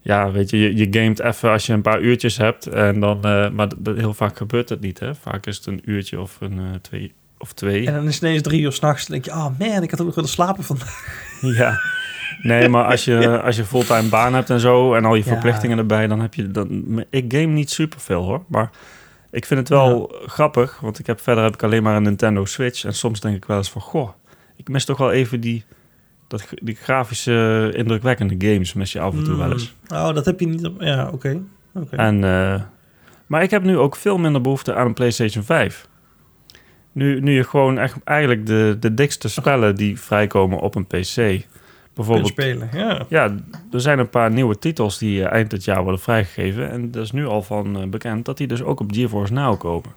Ja, 0.00 0.30
weet 0.30 0.50
je, 0.50 0.58
je, 0.58 0.76
je 0.76 0.86
gamet 0.90 1.20
even 1.20 1.50
als 1.50 1.66
je 1.66 1.72
een 1.72 1.82
paar 1.82 2.00
uurtjes 2.00 2.36
hebt. 2.36 2.66
En 2.66 3.00
dan, 3.00 3.24
eh, 3.24 3.50
maar 3.50 3.68
heel 3.84 4.14
vaak 4.14 4.36
gebeurt 4.36 4.68
het 4.68 4.80
niet, 4.80 4.98
hè. 5.00 5.14
Vaak 5.14 5.46
is 5.46 5.56
het 5.56 5.66
een 5.66 5.80
uurtje 5.84 6.20
of 6.20 6.36
een 6.40 6.58
eh, 6.58 6.64
twee 6.82 7.12
of 7.38 7.52
twee. 7.52 7.86
En 7.86 7.94
dan 7.94 8.06
is 8.06 8.14
het 8.14 8.22
ineens 8.22 8.42
drie 8.42 8.60
uur 8.60 8.72
s'nachts. 8.72 9.06
Dan 9.06 9.12
denk 9.12 9.24
je, 9.24 9.30
oh 9.30 9.58
man, 9.58 9.82
ik 9.82 9.90
had 9.90 10.00
ook 10.00 10.06
nog 10.06 10.14
willen 10.14 10.30
slapen 10.30 10.64
vandaag. 10.64 11.24
Ja. 11.40 11.74
Nee, 12.42 12.68
maar 12.68 12.84
als 12.84 13.04
je, 13.04 13.28
als 13.46 13.56
je 13.56 13.64
fulltime 13.64 14.08
baan 14.08 14.34
hebt 14.34 14.50
en 14.50 14.60
zo... 14.60 14.94
en 14.94 15.04
al 15.04 15.14
je 15.14 15.22
Ja. 15.24 15.30
verplichtingen 15.30 15.78
erbij, 15.78 16.06
dan 16.06 16.20
heb 16.20 16.34
je... 16.34 16.50
Dan, 16.50 17.04
ik 17.10 17.24
game 17.32 17.46
niet 17.52 17.70
superveel, 17.70 18.22
hoor. 18.22 18.42
Maar 18.46 18.70
ik 19.30 19.46
vind 19.46 19.60
het 19.60 19.68
wel 19.68 20.14
grappig. 20.26 20.80
Want 20.80 20.98
ik 20.98 21.06
heb, 21.06 21.20
verder 21.20 21.44
heb 21.44 21.54
ik 21.54 21.62
alleen 21.62 21.82
maar 21.82 21.96
een 21.96 22.02
Nintendo 22.02 22.44
Switch. 22.44 22.84
En 22.84 22.94
soms 22.94 23.20
denk 23.20 23.36
ik 23.36 23.44
wel 23.44 23.56
eens 23.56 23.70
van... 23.70 23.80
Goh, 23.80 24.10
ik 24.56 24.68
mis 24.68 24.84
toch 24.84 24.98
wel 24.98 25.12
even 25.12 25.40
die... 25.40 25.64
Dat, 26.28 26.48
die 26.62 26.74
grafische, 26.74 27.72
indrukwekkende 27.74 28.48
games 28.48 28.72
mis 28.72 28.92
je 28.92 29.00
af 29.00 29.14
en 29.14 29.24
toe 29.24 29.36
wel 29.36 29.52
eens. 29.52 29.74
Oh, 29.88 30.14
dat 30.14 30.24
heb 30.24 30.40
je 30.40 30.46
niet 30.46 30.66
op... 30.66 30.80
Ja, 30.80 31.10
oké. 31.12 31.40
Oké. 31.74 31.96
En, 31.96 32.24
eh, 32.24 32.62
maar 33.26 33.42
ik 33.42 33.50
heb 33.50 33.62
nu 33.62 33.78
ook 33.78 33.96
veel 33.96 34.18
minder 34.18 34.40
behoefte 34.40 34.74
aan 34.74 34.86
een 34.86 34.94
PlayStation 34.94 35.44
5. 35.44 35.88
Nu, 36.92 37.20
nu 37.20 37.34
je 37.34 37.44
gewoon 37.44 37.78
echt 37.78 37.96
eigenlijk 38.04 38.46
de, 38.46 38.76
de 38.80 38.94
dikste 38.94 39.28
spellen 39.28 39.74
die 39.74 40.00
vrijkomen 40.00 40.58
op 40.58 40.74
een 40.74 40.86
PC. 40.86 41.44
Bijvoorbeeld, 41.96 42.28
spelen, 42.28 42.68
ja. 42.72 43.06
ja, 43.08 43.34
er 43.72 43.80
zijn 43.80 43.98
een 43.98 44.08
paar 44.10 44.30
nieuwe 44.30 44.58
titels 44.58 44.98
die 44.98 45.24
eh, 45.24 45.32
eind 45.32 45.50
dit 45.50 45.64
jaar 45.64 45.82
worden 45.82 46.00
vrijgegeven. 46.00 46.70
En 46.70 46.90
er 46.94 47.00
is 47.00 47.12
nu 47.12 47.26
al 47.26 47.42
van 47.42 47.80
eh, 47.80 47.88
bekend 47.88 48.24
dat 48.24 48.36
die 48.36 48.46
dus 48.46 48.62
ook 48.62 48.80
op 48.80 48.92
GeForce 48.92 49.32
Now 49.32 49.58
komen. 49.58 49.90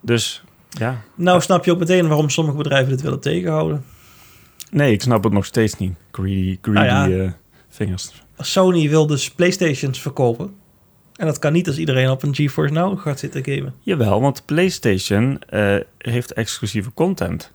Dus 0.00 0.42
ja, 0.68 1.00
Nou 1.14 1.40
snap 1.40 1.64
je 1.64 1.70
ook 1.72 1.78
meteen 1.78 2.08
waarom 2.08 2.30
sommige 2.30 2.56
bedrijven 2.56 2.88
dit 2.88 3.02
willen 3.02 3.20
tegenhouden. 3.20 3.84
nee, 4.70 4.92
ik 4.92 5.02
snap 5.02 5.24
het 5.24 5.32
nog 5.32 5.44
steeds 5.44 5.76
niet. 5.76 5.94
Greedy, 6.10 6.58
greedy 6.62 6.80
Nou 6.80 7.10
ja. 7.10 7.24
eh, 7.24 7.30
vingers. 7.68 8.22
Sony 8.36 8.88
wil 8.88 9.06
dus 9.06 9.30
Playstations 9.30 10.00
verkopen. 10.00 10.54
En 11.16 11.26
dat 11.26 11.38
kan 11.38 11.52
niet 11.52 11.66
als 11.66 11.78
iedereen 11.78 12.10
op 12.10 12.22
een 12.22 12.34
GeForce 12.34 12.72
Now 12.72 12.98
gaat 12.98 13.18
zitten 13.18 13.44
gamen. 13.44 13.74
Jawel, 13.80 14.20
want 14.20 14.42
PlayStation 14.44 15.40
heeft 15.98 16.32
exclusieve 16.32 16.92
content. 16.94 17.52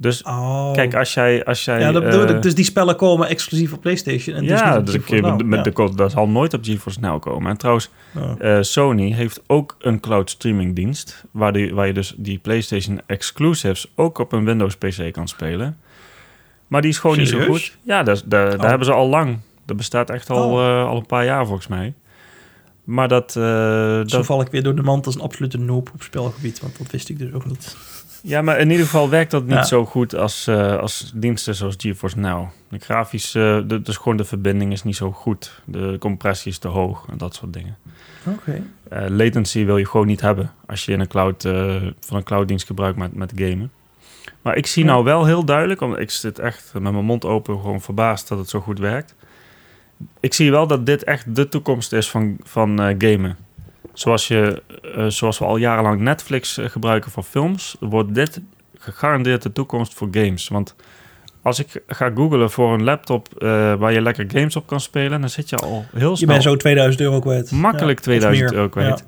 Dus 0.00 0.22
Oh. 0.22 0.72
kijk, 0.72 0.94
als 0.94 1.14
jij... 1.14 1.44
Als 1.44 1.64
jij 1.64 1.80
ja, 1.80 1.92
dat 1.92 2.04
bedoel 2.04 2.26
eh, 2.26 2.34
ik. 2.34 2.42
Dus 2.42 2.54
die 2.54 2.64
spellen 2.64 2.96
komen 2.96 3.28
exclusief 3.28 3.72
op 3.72 3.80
PlayStation. 3.80 4.36
En 4.36 4.42
dus 4.46 4.58
ja, 4.58 4.82
GeForce 4.84 5.20
Now. 5.20 5.42
met 5.42 5.64
Ja. 5.66 5.70
de 5.86 5.94
dat 5.94 6.10
zal 6.10 6.28
nooit 6.28 6.54
op 6.54 6.64
GeForce 6.64 7.00
Now 7.00 7.20
komen. 7.20 7.50
En 7.50 7.56
trouwens, 7.56 7.90
Oh. 8.16 8.32
eh, 8.38 8.62
Sony 8.62 9.12
heeft 9.12 9.42
ook 9.46 9.76
een 9.78 10.00
cloud 10.00 10.30
streaming 10.30 10.74
dienst... 10.74 11.24
Waar, 11.30 11.52
die, 11.52 11.74
waar 11.74 11.86
je 11.86 11.92
dus 11.92 12.14
die 12.16 12.38
PlayStation 12.38 13.00
exclusives 13.06 13.92
ook 13.94 14.18
op 14.18 14.32
een 14.32 14.44
Windows 14.44 14.76
PC 14.76 15.12
kan 15.12 15.28
spelen. 15.28 15.76
Maar 16.66 16.80
die 16.80 16.90
is 16.90 16.98
gewoon 16.98 17.18
niet 17.18 17.28
zo 17.28 17.40
goed. 17.40 17.76
Ja, 17.82 18.02
daar 18.02 18.54
Oh. 18.54 18.60
hebben 18.62 18.86
ze 18.86 18.92
al 18.92 19.08
lang. 19.08 19.38
Dat 19.66 19.76
bestaat 19.76 20.10
echt 20.10 20.30
al, 20.30 20.50
Oh. 20.52 20.66
eh, 20.66 20.88
al 20.88 20.96
een 20.96 21.06
paar 21.06 21.24
jaar 21.24 21.46
volgens 21.46 21.66
mij. 21.66 21.94
Maar 22.88 23.08
dat... 23.08 23.36
eh, 23.36 23.42
Zo 23.42 24.02
dat 24.04 24.26
val 24.26 24.40
ik 24.40 24.48
weer 24.48 24.62
door 24.62 24.74
de 24.74 24.82
mand 24.82 25.06
als 25.06 25.14
een 25.14 25.20
absolute 25.20 25.58
noob 25.58 25.90
op 25.94 26.02
spelgebied. 26.02 26.60
Want 26.60 26.78
dat 26.78 26.90
wist 26.90 27.08
ik 27.08 27.18
dus 27.18 27.32
ook 27.32 27.44
niet. 27.46 27.76
Ja, 28.22 28.42
maar 28.42 28.58
in 28.58 28.70
ieder 28.70 28.84
geval 28.84 29.08
werkt 29.10 29.30
dat 29.30 29.42
niet 29.44 29.52
Ja. 29.54 29.62
zo 29.64 29.84
goed 29.84 30.14
als, 30.14 30.46
eh, 30.46 30.76
als 30.78 31.12
diensten 31.14 31.54
zoals 31.54 31.74
GeForce 31.78 32.18
Now. 32.18 32.46
De 32.68 32.78
grafisch, 32.78 33.34
eh, 33.34 33.58
de, 33.66 33.82
dus 33.82 33.96
gewoon 33.96 34.16
de 34.16 34.24
verbinding 34.24 34.72
is 34.72 34.82
niet 34.82 34.96
zo 34.96 35.12
goed. 35.12 35.62
De 35.64 35.96
compressie 36.00 36.50
is 36.50 36.58
te 36.58 36.68
hoog 36.68 37.06
en 37.10 37.18
dat 37.18 37.34
soort 37.34 37.52
dingen. 37.52 37.76
Oké. 38.26 38.62
Eh, 38.88 39.04
latency 39.08 39.64
wil 39.64 39.76
je 39.76 39.86
gewoon 39.86 40.06
niet 40.06 40.20
hebben 40.20 40.52
als 40.66 40.84
je 40.84 40.92
in 40.92 41.00
een 41.00 41.08
cloud, 41.08 41.42
van 42.00 42.16
een 42.16 42.22
clouddienst 42.24 42.66
gebruikt 42.66 42.98
met, 42.98 43.14
met 43.14 43.32
gamen. 43.36 43.70
Maar 44.42 44.56
ik 44.56 44.66
zie 44.66 44.84
Ja. 44.84 44.90
nou 44.90 45.04
wel 45.04 45.24
heel 45.24 45.44
duidelijk, 45.44 45.80
want 45.80 45.98
ik 45.98 46.10
zit 46.10 46.38
echt 46.38 46.70
met 46.72 46.92
mijn 46.92 47.04
mond 47.04 47.24
open 47.24 47.60
gewoon 47.60 47.80
verbaasd 47.80 48.28
dat 48.28 48.38
het 48.38 48.48
zo 48.48 48.60
goed 48.60 48.78
werkt. 48.78 49.14
Ik 50.20 50.34
zie 50.34 50.50
wel 50.50 50.66
dat 50.66 50.86
dit 50.86 51.04
echt 51.04 51.34
de 51.34 51.48
toekomst 51.48 51.92
is 51.92 52.10
van, 52.10 52.36
van 52.42 52.82
eh, 52.82 52.94
gamen. 52.98 53.36
Zoals, 53.92 54.28
je, 54.28 54.62
eh, 54.94 55.06
zoals 55.06 55.38
we 55.38 55.44
al 55.44 55.56
jarenlang 55.56 56.00
Netflix 56.00 56.58
eh, 56.58 56.68
gebruiken 56.68 57.10
voor 57.10 57.22
films, 57.22 57.76
wordt 57.80 58.14
dit 58.14 58.40
gegarandeerd 58.78 59.42
de 59.42 59.52
toekomst 59.52 59.94
voor 59.94 60.08
games. 60.10 60.48
Want 60.48 60.74
als 61.42 61.58
ik 61.58 61.82
ga 61.86 62.10
googlen 62.14 62.50
voor 62.50 62.72
een 62.72 62.82
laptop 62.84 63.28
waar 63.78 63.92
je 63.92 64.00
lekker 64.00 64.24
games 64.32 64.56
op 64.56 64.66
kan 64.66 64.80
spelen, 64.80 65.20
dan 65.20 65.30
zit 65.30 65.48
je 65.48 65.56
al 65.56 65.84
heel 65.94 66.10
Je 66.10 66.16
snel 66.16 66.28
bent 66.28 66.42
zo 66.42 66.56
2000 66.56 67.02
euro 67.02 67.18
kwijt. 67.20 67.50
makkelijk 67.50 67.88
Ja, 67.88 67.94
of 67.94 68.00
2000 68.18 68.48
meer. 68.48 68.54
euro 68.58 68.68
kwijt. 68.68 68.98
Ja. 68.98 69.04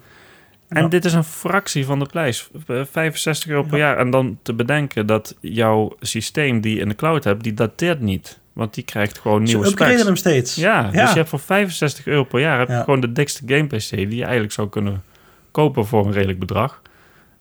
En 0.68 0.82
Ja. 0.82 0.88
dit 0.88 1.04
is 1.04 1.12
een 1.12 1.24
fractie 1.24 1.84
van 1.84 1.98
de 1.98 2.06
prijs. 2.06 2.48
Eh, 2.66 2.80
65 2.90 3.50
euro 3.50 3.62
per 3.62 3.78
Ja. 3.78 3.84
jaar. 3.86 3.96
En 3.98 4.10
dan 4.10 4.38
te 4.42 4.54
bedenken 4.54 5.06
dat 5.06 5.36
jouw 5.40 5.96
systeem 6.00 6.60
die 6.60 6.74
je 6.74 6.80
in 6.80 6.88
de 6.88 6.94
cloud 6.94 7.24
hebt, 7.24 7.42
die 7.42 7.54
dateert 7.54 8.00
niet. 8.00 8.39
Want 8.52 8.74
die 8.74 8.84
krijgt 8.84 9.18
gewoon 9.18 9.46
Ze 9.46 9.52
nieuwe 9.54 9.68
upgraden 9.70 9.92
specs. 9.94 10.06
hem 10.06 10.16
steeds. 10.16 10.54
Ja, 10.54 10.88
Ja. 10.92 11.00
dus 11.02 11.10
je 11.10 11.16
hebt 11.16 11.28
voor 11.28 11.38
65 11.40 12.06
euro 12.06 12.24
per 12.24 12.40
jaar 12.40 12.58
heb 12.58 12.68
je 12.68 12.74
Ja. 12.74 12.82
gewoon 12.82 13.00
de 13.00 13.12
dikste 13.12 13.42
game 13.46 13.66
PC 13.66 13.88
die 13.90 14.14
je 14.16 14.22
eigenlijk 14.22 14.52
zou 14.52 14.68
kunnen 14.68 15.02
kopen 15.50 15.86
voor 15.86 16.06
een 16.06 16.12
redelijk 16.12 16.38
bedrag. 16.38 16.82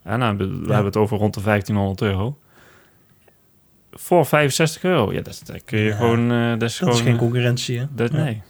En 0.04 0.20
nou, 0.20 0.38
we 0.38 0.44
hebben 0.44 0.86
het 0.86 0.98
over 0.98 1.18
rond 1.18 1.34
de 1.34 1.42
1500 1.42 2.02
euro. 2.02 2.38
Voor 3.92 4.26
65 4.26 4.84
euro. 4.84 5.14
Ja, 5.14 5.22
dat, 5.22 5.44
kun 5.66 5.80
je 5.80 5.94
gewoon... 5.94 6.32
eh, 6.32 6.50
dat 6.50 6.62
is 6.62 6.78
Dat 6.78 6.78
gewoon 6.78 6.94
is 6.94 7.02
geen 7.02 7.14
eh, 7.14 7.20
concurrentie, 7.20 7.80
hè? 7.80 7.86
dat. 7.96 8.12
Nee. 8.12 8.42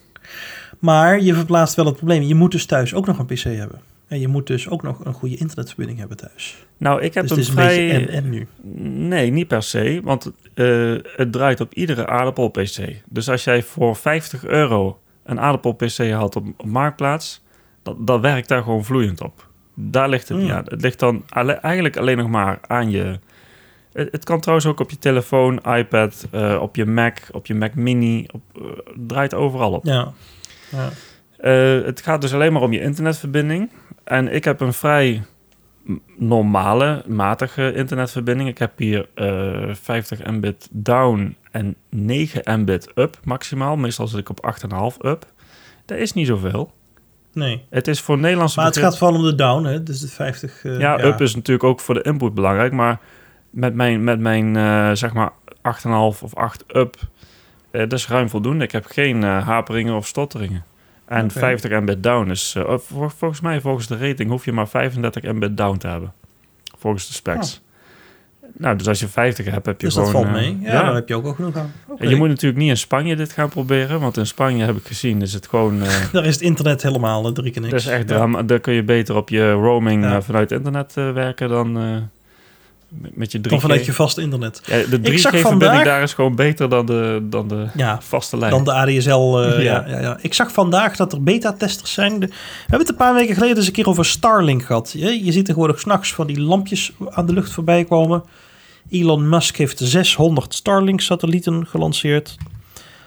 Maar 0.80 1.22
je 1.22 1.34
verplaatst 1.34 1.76
wel 1.76 1.86
het 1.86 1.96
probleem. 1.96 2.22
Je 2.22 2.36
moet 2.36 2.52
dus 2.52 2.66
thuis 2.66 2.94
ook 2.94 3.06
nog 3.06 3.20
een 3.20 3.26
PC 3.26 3.40
hebben. 3.44 3.80
En 4.10 4.20
je 4.20 4.28
moet 4.28 4.48
dus 4.48 4.70
ook 4.70 4.84
nog 4.84 5.06
een 5.06 5.14
goede 5.14 5.36
internetverbinding 5.38 6.00
hebben 6.00 6.18
thuis. 6.18 6.66
Nou, 6.78 7.02
ik 7.02 7.14
heb 7.14 7.28
dus 7.28 7.32
een 7.32 7.38
het 7.38 7.48
is 7.48 7.54
vrij... 7.54 7.92
een 7.94 8.00
beetje 8.00 8.12
en-en 8.12 8.30
nu. 8.30 8.48
Nee, 9.08 9.32
niet 9.32 9.48
per 9.48 9.64
se, 9.64 10.02
want 10.04 10.32
eh, 10.54 10.96
het 11.16 11.32
draait 11.32 11.62
op 11.62 11.74
iedere 11.74 12.08
aardappel-PC. 12.08 12.78
Dus 13.06 13.30
als 13.30 13.44
jij 13.44 13.64
voor 13.64 13.96
50 13.96 14.46
euro 14.46 15.00
een 15.24 15.40
aardappel-PC 15.40 15.98
haalt 16.12 16.36
op, 16.36 16.46
op 16.58 16.66
Marktplaats, 16.66 17.42
dan, 17.84 18.06
dan 18.06 18.22
werkt 18.22 18.48
daar 18.48 18.64
gewoon 18.64 18.86
vloeiend 18.86 19.22
op. 19.22 19.48
Daar 19.74 20.10
ligt 20.10 20.28
het 20.28 20.38
Hmm. 20.38 20.46
niet 20.46 20.56
aan. 20.56 20.66
Het 20.68 20.82
ligt 20.82 21.00
dan 21.00 21.24
alle- 21.30 21.52
eigenlijk 21.54 21.98
alleen 21.98 22.18
nog 22.18 22.28
maar 22.30 22.60
aan 22.68 22.90
je... 22.90 23.20
Het, 23.94 24.12
het 24.12 24.24
kan 24.26 24.40
trouwens 24.40 24.68
ook 24.70 24.80
op 24.80 24.90
je 24.90 24.98
telefoon, 25.00 25.60
iPad, 25.76 26.28
eh, 26.32 26.60
op 26.62 26.76
je 26.76 26.86
Mac, 26.86 27.18
op 27.32 27.46
je 27.46 27.56
Mac 27.56 27.74
Mini. 27.76 28.26
Op, 28.32 28.42
eh, 28.56 28.62
het 28.86 29.08
draait 29.08 29.34
overal 29.34 29.72
op. 29.72 29.86
Ja. 29.86 30.14
ja. 30.72 30.90
Eh, 31.40 31.82
het 31.86 32.02
gaat 32.02 32.22
dus 32.22 32.34
alleen 32.34 32.54
maar 32.54 32.62
om 32.62 32.74
je 32.74 32.82
internetverbinding. 32.82 33.70
En 34.04 34.34
ik 34.34 34.44
heb 34.44 34.60
een 34.60 34.74
vrij 34.74 35.24
normale, 36.18 37.04
matige 37.08 37.74
internetverbinding. 37.74 38.50
Ik 38.50 38.58
heb 38.58 38.78
hier 38.78 39.10
eh 39.16 39.70
50 39.74 40.26
mbit 40.32 40.68
down 40.72 41.36
en 41.52 41.76
9 41.90 42.60
mbit 42.62 42.92
up 42.96 43.18
maximaal. 43.24 43.76
Meestal 43.78 44.08
zit 44.08 44.20
ik 44.20 44.30
op 44.30 44.54
8,5 44.94 44.98
up. 45.06 45.26
Dat 45.86 45.98
is 45.98 46.14
niet 46.14 46.28
zoveel. 46.28 46.72
Nee. 47.34 47.66
Het 47.70 47.88
is 47.88 48.02
voor 48.02 48.18
Nederlandse 48.18 48.56
Maar 48.58 48.66
het 48.66 48.74
begrip- 48.76 48.92
gaat 48.92 49.00
vooral 49.02 49.20
om 49.20 49.26
de 49.26 49.36
down, 49.36 49.64
hè? 49.66 49.84
Dus 49.84 50.00
de 50.00 50.08
50... 50.08 50.64
eh, 50.66 50.80
ja, 50.80 51.04
up 51.04 51.22
is 51.22 51.36
natuurlijk 51.36 51.64
ook 51.68 51.80
voor 51.80 51.94
de 51.94 52.02
input 52.02 52.34
belangrijk. 52.34 52.72
Maar 52.74 53.00
met 53.50 53.74
mijn, 53.74 54.04
met 54.04 54.20
mijn 54.20 54.56
eh, 54.56 54.92
zeg 54.94 55.14
maar 55.14 55.32
8,5 55.52 55.92
of 56.22 56.36
8 56.36 56.64
up, 56.76 56.96
eh, 57.72 57.80
dat 57.82 57.94
is 57.94 58.08
ruim 58.08 58.30
voldoende. 58.30 58.64
Ik 58.64 58.72
heb 58.72 58.86
geen 58.86 59.24
eh, 59.24 59.48
haperingen 59.48 59.94
of 59.96 60.08
stotteringen. 60.08 60.64
En 61.10 61.24
Oké. 61.24 61.40
50 61.40 61.80
mbit 61.82 62.04
down 62.04 62.30
is, 62.30 62.54
eh, 62.58 62.64
vol- 62.78 63.10
volgens 63.10 63.42
mij, 63.42 63.62
volgens 63.62 63.88
de 63.88 63.98
rating, 63.98 64.30
hoef 64.30 64.46
je 64.46 64.52
maar 64.52 64.68
35 64.68 65.32
mbit 65.34 65.58
down 65.58 65.78
te 65.78 65.88
hebben. 65.88 66.14
Volgens 66.78 67.08
de 67.08 67.14
specs. 67.14 67.62
Nou, 68.58 68.76
dus 68.76 68.88
als 68.88 69.00
je 69.00 69.08
50 69.08 69.46
hebt, 69.46 69.66
heb 69.66 69.82
je 69.82 69.88
Oh. 69.88 69.94
Dus 69.94 70.04
dat 70.04 70.10
gewoon... 70.10 70.26
valt 70.26 70.36
eh, 70.38 70.42
mee. 70.42 70.58
Ja, 70.62 70.82
daar 70.82 70.94
heb 70.96 71.08
je 71.08 71.16
ook 71.16 71.26
al 71.26 71.34
genoeg 71.34 71.56
aan. 71.56 71.72
En 71.98 72.10
je 72.10 72.16
moet 72.16 72.28
natuurlijk 72.28 72.62
niet 72.62 72.70
in 72.70 72.78
Spanje 72.78 73.16
dit 73.16 73.32
gaan 73.32 73.50
proberen, 73.50 74.00
want 74.00 74.18
in 74.18 74.26
Spanje 74.28 74.66
heb 74.66 74.76
ik 74.76 74.86
gezien, 74.88 75.22
is 75.22 75.34
het 75.34 75.48
gewoon... 75.48 75.84
eh, 75.84 75.90
Daar 76.12 76.26
is 76.26 76.34
het 76.34 76.44
internet 76.44 76.82
helemaal 76.84 77.32
drie 77.32 77.52
keer 77.52 77.62
niks. 77.62 77.74
dat 77.74 77.82
is 77.82 77.88
echt 77.88 78.10
Ja. 78.10 78.16
drama. 78.16 78.44
Daar 78.44 78.60
kun 78.60 78.74
je 78.74 78.84
beter 78.84 79.16
op 79.16 79.30
je 79.30 79.52
roaming 79.52 80.04
Ja. 80.04 80.22
vanuit 80.22 80.52
internet 80.52 80.94
werken 80.94 81.50
dan 81.50 81.78
met- 82.90 83.32
je 83.32 83.38
3G. 83.40 83.50
Dan 83.50 83.62
vanuit 83.62 83.86
je 83.86 83.94
vaste 83.94 84.22
internet. 84.22 84.62
Ja, 84.66 84.76
de 84.78 85.00
Ik 85.02 85.20
zag 85.20 85.32
3G-verbinding 85.32 85.42
vandaag- 85.48 85.84
daar 85.84 86.02
is 86.02 86.14
gewoon 86.14 86.36
beter 86.36 86.70
dan 86.70 86.86
de, 86.86 87.28
dan 87.30 87.48
de 87.48 87.68
Ja, 87.76 88.02
vaste 88.02 88.38
lijn. 88.38 88.52
dan 88.52 88.64
de 88.64 88.74
ADSL. 88.74 89.10
eh, 89.40 89.64
Ja. 89.64 89.86
ja. 89.88 89.88
Ja, 89.88 90.02
ja, 90.02 90.18
Ik 90.22 90.34
zag 90.34 90.52
vandaag 90.52 90.96
dat 90.96 91.14
er 91.14 91.24
beta-testers 91.24 91.94
zijn. 91.94 92.20
De- 92.20 92.26
we 92.28 92.34
hebben 92.60 92.80
het 92.80 92.90
een 92.90 92.96
paar 92.96 93.14
weken 93.14 93.34
geleden 93.34 93.58
eens 93.58 93.68
een 93.68 93.72
keer 93.74 93.88
over 93.88 94.06
Starlink 94.06 94.64
gehad. 94.64 94.94
Je, 94.98 95.26
je 95.26 95.32
ziet 95.32 95.46
tegenwoordig 95.46 95.80
s'nachts 95.80 96.14
van 96.14 96.28
die 96.28 96.40
lampjes 96.42 96.92
aan 97.10 97.26
de 97.26 97.34
lucht 97.34 97.52
voorbij 97.52 97.86
komen. 97.86 98.24
Elon 98.90 99.30
Musk 99.30 99.58
heeft 99.58 99.80
600 99.84 100.54
Starlink-satellieten 100.54 101.68
gelanceerd. 101.68 102.36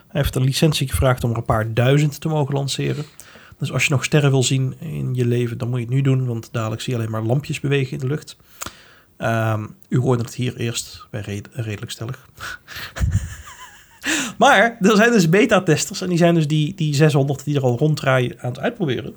Hij 0.09 0.21
heeft 0.21 0.35
een 0.35 0.45
licentie 0.45 0.89
gevraagd 0.89 1.25
om 1.25 1.31
er 1.31 1.37
een 1.37 1.45
paar 1.45 1.75
duizend 1.75 2.21
te 2.21 2.29
mogen 2.29 2.55
lanceren. 2.55 3.05
Dus 3.59 3.73
als 3.73 3.85
je 3.85 3.91
nog 3.91 4.05
sterren 4.05 4.31
wil 4.31 4.43
zien 4.43 4.75
in 4.81 5.15
je 5.15 5.27
leven, 5.27 5.59
dan 5.59 5.69
moet 5.69 5.79
je 5.79 5.85
het 5.85 5.95
nu 5.95 6.01
doen, 6.03 6.27
want 6.27 6.49
dadelijk 6.53 6.81
zie 6.83 6.93
je 6.93 6.99
alleen 6.99 7.11
maar 7.11 7.23
lampjes 7.23 7.61
bewegen 7.61 7.93
in 7.93 7.99
de 7.99 8.07
lucht. 8.07 8.37
Ehm, 9.23 9.65
u 9.89 9.99
hoorde 9.99 10.23
het 10.23 10.35
hier 10.35 10.57
eerst 10.57 11.07
bij 11.11 11.21
red- 11.21 11.49
redelijk 11.53 11.91
stellig. 11.91 12.29
maar 14.39 14.77
er 14.81 14.97
zijn 14.97 15.11
dus 15.11 15.29
beta-testers 15.29 16.01
en 16.01 16.09
die 16.09 16.19
zijn 16.19 16.35
dus 16.35 16.47
die, 16.47 16.75
die 16.75 16.95
600 16.95 17.45
die 17.45 17.57
er 17.57 17.63
al 17.63 17.79
ronddraaien 17.79 18.35
aan 18.41 18.51
het 18.51 18.61
uitproberen. 18.61 19.15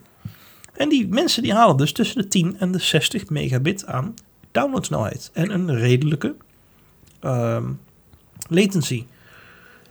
En 0.74 0.90
die 0.90 1.08
mensen 1.08 1.44
die 1.44 1.54
halen 1.54 1.78
dus 1.78 1.92
tussen 1.92 2.22
de 2.22 2.28
10 2.28 2.56
en 2.60 2.72
de 2.72 2.80
60 2.80 3.30
megabit 3.30 3.86
aan 3.86 4.14
downloadsnelheid. 4.52 5.30
En 5.34 5.50
een 5.50 5.76
redelijke 5.78 6.36
ehm, 7.20 7.64
latency. 8.50 9.06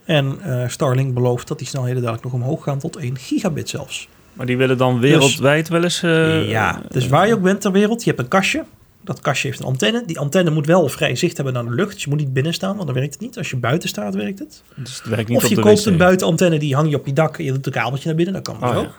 En 0.04 0.40
eh, 0.40 0.68
Starlink 0.68 1.14
belooft 1.14 1.48
dat 1.48 1.58
die 1.58 1.66
snelheden 1.66 2.02
dadelijk 2.02 2.24
nog 2.24 2.32
omhoog 2.32 2.62
gaan 2.64 2.78
tot 2.78 2.96
1 2.96 3.18
gigabit 3.18 3.68
zelfs. 3.68 4.08
Maar 4.32 4.46
die 4.46 4.56
willen 4.56 4.78
dan 4.78 4.98
wereldwijd 5.00 5.68
wel 5.68 5.82
eens... 5.82 6.02
eh, 6.02 6.48
ja, 6.48 6.82
dus 6.88 7.08
waar 7.08 7.26
je 7.26 7.34
ook 7.34 7.42
bent 7.42 7.60
ter 7.60 7.72
wereld, 7.72 8.04
je 8.04 8.10
hebt 8.10 8.22
een 8.22 8.28
kastje. 8.28 8.64
Dat 9.04 9.20
kastje 9.20 9.48
heeft 9.48 9.60
een 9.60 9.66
antenne. 9.66 10.02
Die 10.06 10.18
antenne 10.18 10.50
moet 10.50 10.66
wel 10.66 10.88
vrij 10.88 11.16
zicht 11.16 11.36
hebben 11.36 11.54
naar 11.54 11.64
de 11.64 11.74
lucht. 11.74 11.92
Dus 11.92 12.02
je 12.02 12.08
moet 12.10 12.18
niet 12.18 12.32
binnen 12.32 12.54
staan, 12.54 12.74
want 12.74 12.86
dan 12.86 12.94
werkt 12.94 13.12
het 13.12 13.22
niet. 13.22 13.38
Als 13.38 13.50
je 13.50 13.56
buiten 13.56 13.88
staat, 13.88 14.14
werkt 14.14 14.38
het. 14.38 14.62
Dus 14.74 14.96
het 14.96 15.06
werkt 15.06 15.28
niet 15.28 15.38
Of 15.38 15.48
je 15.48 15.60
koopt 15.60 15.84
een 15.84 15.96
buitenantenne, 15.96 16.58
die 16.58 16.74
hang 16.74 16.90
je 16.90 16.96
op 16.96 17.06
je 17.06 17.12
dak 17.12 17.38
en 17.38 17.44
je 17.44 17.52
doet 17.52 17.66
een 17.66 17.72
kabeltje 17.72 18.06
naar 18.06 18.16
binnen. 18.16 18.34
Dat 18.34 18.42
kan 18.42 18.68
Oh, 18.68 18.74
zo. 18.74 18.80
ja. 18.80 18.90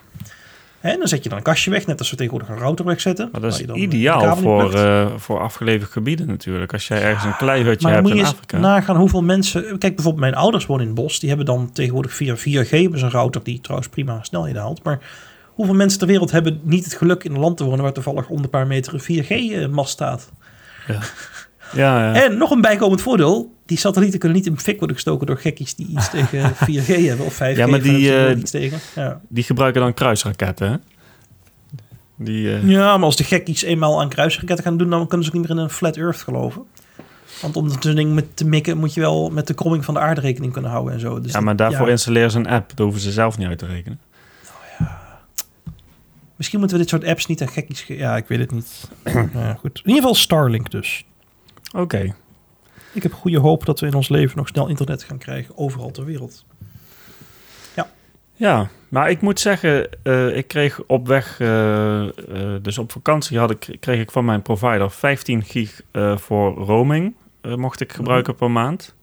En 0.80 1.00
dan 1.00 1.08
zet 1.08 1.24
je 1.24 1.30
dan 1.30 1.38
een 1.38 1.44
kastje 1.44 1.72
weg, 1.72 1.88
net 1.88 2.00
als 2.00 2.10
we 2.10 2.16
tegenwoordig 2.16 2.50
een 2.50 2.58
router 2.58 2.86
wegzetten. 2.86 3.30
Maar 3.32 3.42
dat 3.42 3.54
is 3.54 3.60
je 3.60 3.66
dan, 3.66 3.76
ideaal 3.78 4.36
voor, 4.36 4.74
eh, 4.74 5.08
voor 5.18 5.40
afgelegen 5.40 5.88
gebieden 5.88 6.28
natuurlijk. 6.28 6.74
Als 6.74 6.88
jij 6.88 7.02
ergens 7.02 7.24
een 7.24 7.36
kleihutje 7.38 7.78
dan 7.82 7.92
hebt 7.92 8.04
moet 8.04 8.12
je 8.12 8.20
in 8.20 8.26
Afrika. 8.26 8.58
nagaan 8.58 8.96
hoeveel 8.96 9.22
mensen... 9.22 9.62
Kijk, 9.62 9.80
bijvoorbeeld 9.96 10.20
mijn 10.20 10.36
ouders 10.36 10.66
wonen 10.66 10.82
in 10.88 10.92
het 10.92 11.00
bos. 11.02 11.20
Die 11.20 11.28
hebben 11.30 11.46
dan 11.48 11.72
tegenwoordig 11.72 12.14
via 12.14 12.36
4G, 12.36 12.70
dus 12.92 13.02
een 13.02 13.12
router 13.12 13.44
die 13.44 13.62
trouwens 13.62 13.90
prima 13.90 14.24
snelheden 14.24 14.62
haalt. 14.62 14.84
Maar 14.84 15.00
hoeveel 15.56 15.76
mensen 15.76 16.00
ter 16.00 16.08
wereld 16.08 16.32
hebben 16.32 16.60
niet 16.64 16.84
het 16.84 16.94
geluk 16.94 17.24
in 17.24 17.34
een 17.34 17.40
land 17.40 17.58
te 17.58 17.64
wonen... 17.64 17.82
waar 17.82 17.94
toevallig 17.94 18.28
onder 18.28 18.44
een 18.44 18.52
paar 18.52 18.68
meter 18.68 18.94
een 18.94 19.24
4G-mast 19.24 19.92
staat? 19.92 20.32
Ja, 20.88 21.00
ja. 21.74 22.24
En 22.24 22.38
nog 22.38 22.52
een 22.52 22.62
bijkomend 22.62 23.02
voordeel. 23.02 23.54
Die 23.66 23.78
satellieten 23.78 24.20
kunnen 24.20 24.38
niet 24.38 24.48
in 24.48 24.60
fik 24.60 24.78
worden 24.78 24.96
gestoken 24.96 25.28
door 25.28 25.38
gekkies 25.38 25.76
die 25.76 25.88
iets 25.88 26.10
tegen 26.10 26.54
4G 26.72 26.86
hebben 26.86 27.26
of 27.26 27.34
5G. 27.34 27.56
Ja, 27.56 27.68
maar 27.68 27.82
die, 27.82 28.18
eh, 28.18 28.38
iets 28.38 28.52
tegen. 28.52 28.80
Ja. 28.96 29.22
Die 29.28 29.44
gebruiken 29.44 29.82
dan 29.82 29.94
kruisraketten, 29.94 30.72
hè? 30.72 30.78
Die, 32.18 32.54
eh, 32.54 32.70
ja, 32.70 32.98
maar 32.98 33.06
als 33.06 33.16
de 33.16 33.24
gekkies 33.24 33.62
eenmaal 33.62 34.02
aan 34.02 34.10
kruisraketten 34.10 34.66
gaan 34.66 34.78
doen, 34.78 34.90
dan 34.90 35.08
kunnen 35.08 35.26
ze 35.26 35.32
ook 35.34 35.40
niet 35.40 35.48
meer 35.48 35.58
in 35.58 35.64
een 35.64 35.70
flat 35.70 35.98
earth 35.98 36.18
geloven. 36.22 36.64
Want 37.42 37.56
om 37.56 37.70
zo'n 37.80 37.96
ding 37.96 38.14
met 38.14 38.38
te 38.38 38.46
mikken, 38.46 38.78
moet 38.78 38.94
je 38.94 39.00
wel 39.00 39.30
met 39.30 39.48
de 39.48 39.54
kromming 39.54 39.86
van 39.86 39.94
de 39.94 40.00
aarde 40.00 40.22
rekening 40.22 40.54
kunnen 40.54 40.72
houden 40.72 40.94
en 40.94 41.00
zo. 41.00 41.22
Dus 41.22 41.32
ja, 41.32 41.40
maar 41.40 41.56
daarvoor 41.56 41.86
ja, 41.86 41.92
installeren 41.92 42.32
ze 42.32 42.38
een 42.38 42.48
app. 42.48 42.70
Dat 42.70 42.78
hoeven 42.78 43.02
ze 43.02 43.12
zelf 43.12 43.38
niet 43.38 43.48
uit 43.48 43.58
te 43.58 43.66
rekenen. 43.66 44.00
Misschien 46.36 46.60
moeten 46.60 46.78
we 46.78 46.84
dit 46.84 46.92
soort 46.92 47.06
apps 47.06 47.26
niet 47.26 47.42
aan 47.42 47.48
gekkies... 47.48 47.82
ge- 47.82 47.98
Ja, 47.98 48.18
ik 48.18 48.28
weet 48.28 48.40
het 48.40 48.52
niet. 48.52 48.90
ja, 49.34 49.54
goed. 49.54 49.78
In 49.78 49.84
ieder 49.90 49.96
geval 50.02 50.16
Starlink 50.16 50.72
dus. 50.72 51.06
Oké. 51.76 52.16
Ik 52.94 53.04
heb 53.04 53.14
goede 53.14 53.40
hoop 53.40 53.66
dat 53.66 53.80
we 53.80 53.88
in 53.88 53.94
ons 53.94 54.10
leven 54.10 54.38
nog 54.38 54.48
snel 54.48 54.68
internet 54.68 55.04
gaan 55.04 55.18
krijgen, 55.18 55.58
overal 55.58 55.92
ter 55.92 56.06
wereld. 56.06 56.46
Ja, 58.38 58.70
maar 58.90 59.10
ik 59.10 59.22
moet 59.22 59.40
zeggen, 59.40 59.90
eh, 60.04 60.38
ik 60.38 60.48
kreeg 60.48 60.84
op 60.88 61.08
weg, 61.08 61.40
eh, 61.40 62.02
eh, 62.08 62.12
dus 62.62 62.78
op 62.78 62.92
vakantie 62.92 63.38
had 63.40 63.52
ik, 63.52 63.78
kreeg 63.80 64.00
ik 64.02 64.12
van 64.12 64.26
mijn 64.26 64.42
provider 64.42 64.92
15 64.92 65.44
gig 65.44 65.82
voor 66.16 66.54
roaming, 66.54 67.16
mocht 67.42 67.82
ik 67.82 67.94
gebruiken 67.94 68.36
per 68.36 68.52
maand. 68.52 68.96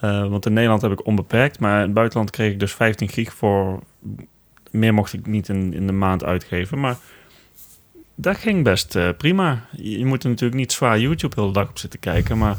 Want 0.00 0.46
in 0.46 0.52
Nederland 0.52 0.82
heb 0.82 0.92
ik 0.92 1.06
onbeperkt, 1.06 1.58
maar 1.58 1.76
in 1.76 1.82
het 1.84 1.94
buitenland 1.94 2.30
kreeg 2.30 2.52
ik 2.52 2.58
dus 2.60 2.74
15 2.74 3.08
gig 3.08 3.32
voor, 3.34 3.82
meer 4.70 4.94
mocht 4.94 5.12
ik 5.12 5.26
niet 5.26 5.48
in, 5.48 5.74
in 5.74 5.86
de 5.86 5.92
maand 5.92 6.24
uitgeven. 6.24 6.80
Maar 6.80 6.96
dat 8.14 8.36
ging 8.36 8.64
best 8.64 8.96
eh, 8.96 9.08
prima. 9.18 9.64
Je, 9.76 10.06
moet 10.06 10.22
er 10.22 10.28
natuurlijk 10.28 10.60
niet 10.60 10.72
zwaar 10.72 10.98
YouTube 10.98 11.34
de 11.34 11.40
hele 11.40 11.52
dag 11.52 11.68
op 11.68 11.78
zitten 11.78 12.00
kijken, 12.00 12.38
maar 12.38 12.56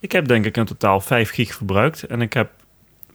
ik 0.00 0.12
heb 0.12 0.28
denk 0.28 0.44
ik 0.44 0.56
in 0.56 0.64
totaal 0.64 1.00
5 1.00 1.30
gig 1.30 1.54
verbruikt 1.54 2.02
en 2.02 2.20
ik 2.20 2.32
heb 2.32 2.50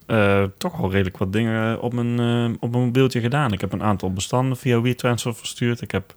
eh, 0.06 0.44
toch 0.58 0.82
al 0.82 0.92
redelijk 0.92 1.18
wat 1.18 1.34
dingen 1.34 1.82
op 1.82 1.94
mijn, 1.94 2.20
eh, 2.20 2.56
op 2.60 2.72
mijn 2.72 2.84
mobieltje 2.84 3.22
gedaan. 3.22 3.54
Ik 3.54 3.62
heb 3.62 3.74
een 3.74 3.84
aantal 3.84 4.14
bestanden 4.14 4.58
via 4.58 4.82
WeTransfer 4.82 5.36
verstuurd. 5.36 5.82
Ik 5.82 5.92
heb 5.92 6.16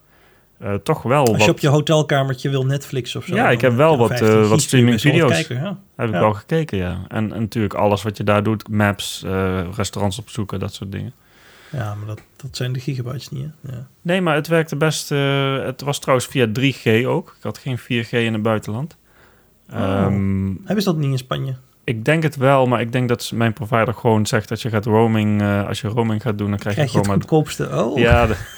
eh, 0.62 0.74
toch 0.74 1.02
wel 1.02 1.20
Als 1.20 1.30
wat... 1.30 1.44
je 1.44 1.50
op 1.50 1.58
je 1.58 1.68
hotelkamertje 1.68 2.50
wil 2.50 2.64
Netflix 2.66 3.16
of 3.16 3.24
zo. 3.24 3.34
Ja, 3.34 3.50
ik 3.50 3.60
heb 3.60 3.74
wel 3.74 3.98
wat, 3.98 4.08
15 4.08 4.28
eh, 4.28 4.34
wat 4.40 4.48
wat 4.48 4.60
streamingvideo's. 4.60 5.30
kijken, 5.30 5.56
ja. 5.56 5.78
Heb 5.96 6.08
ik 6.08 6.14
Ja. 6.14 6.20
wel 6.20 6.32
gekeken, 6.32 6.78
ja. 6.78 7.04
En, 7.08 7.32
en 7.32 7.40
natuurlijk 7.40 7.74
alles 7.74 8.02
wat 8.02 8.16
je 8.16 8.24
daar 8.24 8.42
doet. 8.42 8.68
Maps, 8.68 9.22
eh, 9.22 9.60
restaurants 9.76 10.18
opzoeken, 10.18 10.58
dat 10.58 10.74
soort 10.74 10.92
dingen. 10.92 11.12
Ja, 11.72 11.94
maar 11.94 12.06
dat, 12.06 12.20
dat 12.36 12.56
zijn 12.56 12.72
de 12.72 12.80
gigabytes 12.80 13.28
niet, 13.28 13.46
hè? 13.62 13.72
Ja. 13.72 13.86
Nee, 14.02 14.20
maar 14.20 14.34
het 14.34 14.46
werkte 14.46 14.76
best... 14.76 15.10
eh, 15.12 15.64
het 15.64 15.80
was 15.80 15.98
trouwens 15.98 16.28
via 16.28 16.46
3G 16.60 17.06
ook. 17.06 17.34
Ik 17.36 17.42
had 17.42 17.58
geen 17.58 17.78
4G 17.78 18.08
in 18.10 18.32
het 18.32 18.42
buitenland. 18.42 18.96
Oh. 19.72 19.78
Ehm, 19.78 20.46
Hebben 20.64 20.82
ze 20.82 20.88
dat 20.90 20.96
niet 20.96 21.10
in 21.10 21.18
Spanje? 21.18 21.54
ik 21.84 22.04
denk 22.04 22.22
het 22.22 22.36
wel, 22.36 22.66
maar 22.66 22.80
ik 22.80 22.92
denk 22.92 23.08
dat 23.08 23.30
mijn 23.34 23.52
provider 23.52 23.94
gewoon 23.94 24.26
zegt 24.26 24.48
dat 24.48 24.62
je 24.62 24.68
gaat 24.68 24.84
roaming... 24.84 25.40
eh, 25.40 25.66
als 25.68 25.80
je 25.80 25.88
roaming 25.88 26.22
gaat 26.22 26.38
doen, 26.38 26.48
dan 26.50 26.58
krijg, 26.58 26.74
Krijg 26.74 26.88
je 26.92 26.94
je 26.94 26.98
het 27.02 27.06
gewoon... 27.10 27.20
goedkoopste? 27.22 27.84
Oh, 27.84 27.98
Ja, 27.98 28.26
de- 28.26 28.36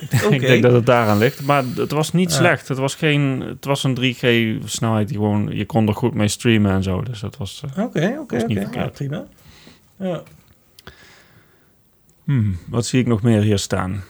oké. 0.24 0.34
ik 0.34 0.40
denk 0.40 0.62
dat 0.62 0.72
het 0.72 0.86
daaraan 0.86 1.18
ligt. 1.18 1.42
Maar 1.42 1.64
het 1.76 1.90
was 1.90 2.12
niet 2.12 2.32
slecht. 2.32 2.68
Het 2.68 2.78
was, 2.78 2.94
geen, 2.94 3.40
het 3.40 3.64
was 3.64 3.84
een 3.84 3.96
3G 4.00 4.24
snelheid 4.64 5.08
die 5.08 5.16
gewoon... 5.16 5.48
Je 5.56 5.64
kon 5.66 5.88
er 5.88 5.94
goed 5.94 6.14
mee 6.14 6.28
streamen 6.28 6.70
en 6.72 6.82
zo. 6.82 7.02
Dus 7.02 7.20
dat 7.20 7.36
was... 7.36 7.62
eh, 7.74 7.84
Oké, 7.84 8.16
oké, 8.20 8.36
oké. 8.60 8.90
prima. 8.90 9.24
Ja. 9.98 10.22
Hmm, 12.24 12.58
wat 12.68 12.86
zie 12.86 13.00
ik 13.00 13.06
nog 13.06 13.22
meer 13.22 13.40
hier 13.42 13.58
staan? 13.58 14.04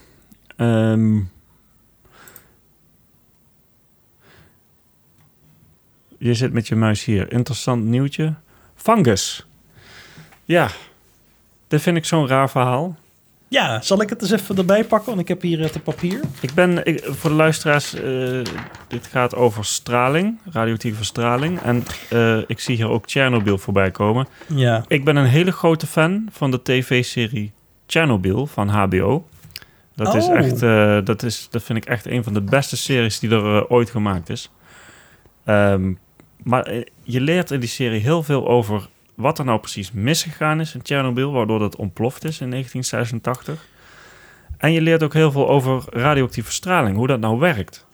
Ehm, 0.56 1.16
je 6.18 6.34
zit 6.34 6.52
met 6.52 6.68
je 6.68 6.76
muis 6.76 7.04
hier. 7.04 7.32
Interessant 7.32 7.84
nieuwtje. 7.84 8.34
Fungus. 8.74 9.46
Ja, 10.44 10.68
dit 11.68 11.82
vind 11.82 11.96
ik 11.96 12.04
zo'n 12.04 12.28
raar 12.28 12.50
verhaal. 12.50 12.96
ja, 13.48 13.80
zal 13.80 14.00
ik 14.00 14.08
het 14.08 14.22
eens 14.22 14.30
even 14.30 14.56
erbij 14.56 14.84
pakken? 14.84 15.08
Want 15.08 15.20
ik 15.20 15.28
heb 15.28 15.42
hier 15.42 15.60
het 15.60 15.82
papier. 15.82 16.20
Ik 16.40 16.54
ben, 16.54 16.84
ik, 16.84 17.04
voor 17.04 17.30
de 17.30 17.36
luisteraars, 17.36 17.94
eh, 17.94 18.40
dit 18.88 19.06
gaat 19.06 19.34
over 19.34 19.64
straling, 19.64 20.38
radioactieve 20.50 21.04
straling. 21.04 21.60
En 21.60 21.84
eh, 22.10 22.38
ik 22.46 22.60
zie 22.60 22.76
hier 22.76 22.88
ook 22.88 23.10
Chernobyl 23.10 23.58
voorbij 23.58 23.90
komen. 23.90 24.26
Ja. 24.46 24.84
Ik 24.88 25.04
ben 25.04 25.16
een 25.16 25.26
hele 25.26 25.52
grote 25.52 25.86
fan 25.86 26.28
van 26.30 26.50
de 26.50 26.62
tv-serie 26.62 27.52
Chernobyl 27.86 28.46
van 28.46 28.68
HBO. 28.68 29.26
Dat, 29.94 30.14
is 30.14 30.26
Oh. 30.26 30.36
echt, 30.36 30.62
eh, 30.62 30.98
dat, 31.04 31.22
is, 31.22 31.48
dat 31.50 31.62
vind 31.62 31.78
ik 31.78 31.84
echt 31.84 32.06
een 32.06 32.24
van 32.24 32.34
de 32.34 32.40
beste 32.40 32.76
series 32.76 33.18
die 33.18 33.30
er 33.30 33.56
eh, 33.56 33.70
ooit 33.70 33.90
gemaakt 33.90 34.28
is. 34.28 34.50
Ehm, 35.44 35.92
maar 36.42 36.62
eh, 36.62 36.82
je 37.02 37.20
leert 37.20 37.50
in 37.50 37.60
die 37.60 37.68
serie 37.68 38.00
heel 38.00 38.22
veel 38.22 38.48
over 38.48 38.88
wat 39.14 39.38
er 39.38 39.44
nou 39.44 39.58
precies 39.58 39.92
misgegaan 39.92 40.60
is 40.60 40.74
in 40.74 40.80
Chernobyl, 40.82 41.32
waardoor 41.32 41.58
dat 41.58 41.76
ontploft 41.76 42.24
is 42.24 42.40
in 42.40 42.50
1986. 42.50 43.66
En 44.58 44.72
je 44.72 44.80
leert 44.80 45.02
ook 45.02 45.12
heel 45.12 45.32
veel 45.32 45.48
over 45.48 45.82
radioactieve 45.90 46.52
straling, 46.52 46.96
hoe 46.96 47.06
dat 47.06 47.20
nou 47.20 47.38
werkt. 47.38 47.86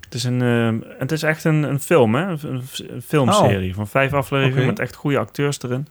Het 0.00 0.14
is, 0.14 0.24
een, 0.24 0.42
ehm, 0.42 0.78
het 0.98 1.12
is 1.12 1.22
echt 1.22 1.44
een, 1.44 1.62
een 1.62 1.80
film, 1.80 2.14
hè? 2.14 2.22
Een, 2.26 2.62
een 2.88 3.02
filmserie 3.02 3.74
van 3.74 3.88
vijf 3.88 4.12
afleveringen 4.12 4.66
met 4.66 4.78
echt 4.78 4.94
goede 4.94 5.18
acteurs 5.18 5.62
erin. 5.62 5.86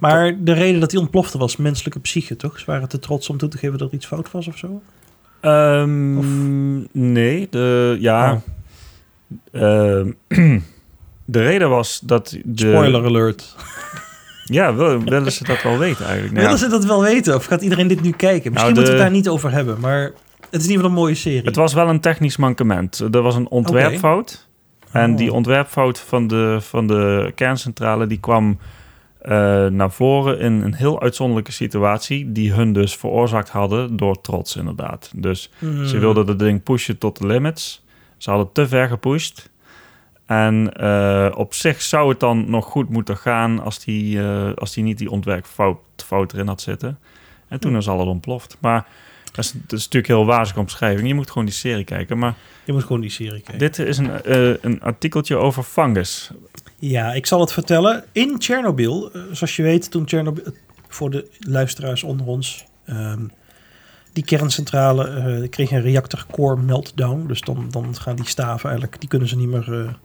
Maar 0.00 0.36
de 0.44 0.52
reden 0.52 0.80
dat 0.80 0.90
hij 0.90 1.00
ontplofte 1.00 1.38
was 1.38 1.56
menselijke 1.56 2.00
psyche, 2.00 2.36
toch? 2.36 2.58
Ze 2.58 2.64
waren 2.66 2.88
te 2.88 2.98
trots 2.98 3.28
om 3.28 3.36
toe 3.36 3.48
te 3.48 3.58
geven 3.58 3.78
dat 3.78 3.88
er 3.88 3.94
iets 3.94 4.06
fout 4.06 4.30
was 4.30 4.46
of 4.46 4.56
zo? 4.56 4.82
Ehm, 5.40 6.18
Of- 6.18 6.26
Nee, 6.92 7.46
de, 7.50 7.96
ja. 8.00 8.32
Oh. 8.32 8.40
Ehm, 9.52 10.10
de 11.24 11.42
reden 11.42 11.68
was 11.68 12.00
dat 12.04 12.38
de... 12.44 12.68
Spoiler 12.70 13.04
alert. 13.04 13.56
Ja, 14.44 14.74
wil, 14.74 15.02
willen 15.02 15.32
ze 15.32 15.44
dat 15.44 15.62
wel 15.62 15.78
weten 15.78 16.04
eigenlijk. 16.04 16.32
Nou, 16.34 16.44
Willen 16.44 16.58
ze 16.60 16.68
dat 16.68 16.84
wel 16.84 17.02
weten? 17.02 17.34
Of 17.34 17.44
gaat 17.44 17.62
iedereen 17.62 17.88
dit 17.88 18.02
nu 18.02 18.10
kijken? 18.10 18.52
Misschien 18.52 18.52
Nou, 18.52 18.68
de- 18.72 18.74
moeten 18.74 18.92
we 18.94 18.98
het 19.00 19.08
daar 19.08 19.10
niet 19.16 19.28
over 19.28 19.50
hebben, 19.52 19.80
maar 19.80 20.02
het 20.50 20.60
is 20.60 20.64
in 20.66 20.70
ieder 20.70 20.74
geval 20.76 20.88
een 20.90 20.92
mooie 21.02 21.14
serie. 21.14 21.42
het 21.44 21.56
was 21.56 21.74
wel 21.74 21.88
een 21.88 22.00
technisch 22.00 22.36
mankement. 22.36 22.98
Er 23.12 23.22
was 23.22 23.34
een 23.34 23.48
ontwerpfout. 23.48 24.48
En 24.90 25.10
Oh. 25.10 25.16
die 25.16 25.32
ontwerpfout 25.32 25.98
van 25.98 26.26
de, 26.26 26.56
van 26.60 26.86
de 26.86 27.32
kerncentrale... 27.34 28.06
die 28.06 28.20
kwam 28.20 28.58
naar 29.70 29.90
voren 29.90 30.38
in 30.38 30.52
een 30.52 30.74
heel 30.74 31.00
uitzonderlijke 31.00 31.52
situatie... 31.52 32.32
die 32.32 32.52
hun 32.52 32.72
dus 32.72 32.96
veroorzaakt 32.96 33.48
hadden 33.48 33.96
door 33.96 34.20
trots 34.20 34.56
inderdaad. 34.56 35.10
Dus 35.14 35.50
Hmm. 35.58 35.86
Ze 35.86 35.98
wilden 35.98 36.26
dat 36.26 36.38
ding 36.38 36.62
pushen 36.62 36.98
tot 36.98 37.18
de 37.18 37.26
limits. 37.26 37.84
Ze 38.16 38.30
hadden 38.30 38.52
te 38.52 38.68
ver 38.68 38.88
gepusht. 38.88 39.50
En 40.26 40.72
eh, 40.72 41.32
op 41.34 41.54
zich 41.54 41.82
zou 41.82 42.08
het 42.08 42.20
dan 42.20 42.50
nog 42.50 42.64
goed 42.64 42.88
moeten 42.88 43.16
gaan 43.16 43.60
als 43.60 43.84
die, 43.84 44.20
eh, 44.20 44.52
als 44.54 44.74
die 44.74 44.84
niet 44.84 44.98
die 44.98 45.10
ontwerpfout 45.10 45.78
fout 45.96 46.32
erin 46.32 46.46
had 46.46 46.60
zitten. 46.60 46.98
En 47.48 47.60
toen 47.60 47.76
is 47.76 47.88
alles 47.88 48.06
ontploft. 48.06 48.56
Maar 48.60 48.86
dat 49.32 49.44
is, 49.44 49.52
dat 49.52 49.78
is 49.78 49.84
natuurlijk 49.84 50.06
heel 50.06 50.26
wazige 50.26 50.60
omschrijving. 50.60 51.08
Je 51.08 51.14
moet 51.14 51.30
gewoon 51.30 51.44
die 51.44 51.54
serie 51.54 51.84
kijken. 51.84 52.18
Maar 52.18 52.34
Je 52.64 52.72
moet 52.72 52.82
gewoon 52.82 53.00
die 53.00 53.10
serie 53.10 53.40
kijken. 53.40 53.58
dit 53.58 53.78
is 53.78 53.98
een, 53.98 54.22
eh, 54.22 54.54
een 54.60 54.82
artikeltje 54.82 55.36
over 55.36 55.62
fungus. 55.62 56.30
Ja, 56.78 57.12
ik 57.12 57.26
zal 57.26 57.40
het 57.40 57.52
vertellen. 57.52 58.04
In 58.12 58.38
Tsjernobyl, 58.38 59.10
eh, 59.12 59.22
zoals 59.32 59.56
je 59.56 59.62
weet, 59.62 59.90
toen 59.90 60.04
Tsjernobyl... 60.04 60.44
Voor 60.88 61.10
de 61.10 61.30
luisteraars 61.38 62.02
onder 62.02 62.26
ons... 62.26 62.64
ehm, 62.84 63.26
die 64.12 64.24
kerncentrale 64.24 65.08
uh, 65.40 65.48
kreeg 65.48 65.70
een 65.70 65.80
reactor 65.80 66.26
core 66.30 66.56
meltdown. 66.56 67.26
Dus 67.26 67.40
dan, 67.40 67.66
dan 67.70 67.96
gaan 67.96 68.16
die 68.16 68.28
staven 68.28 68.68
eigenlijk, 68.68 69.00
die 69.00 69.08
kunnen 69.08 69.28
ze 69.28 69.36
niet 69.36 69.48
meer 69.48 69.98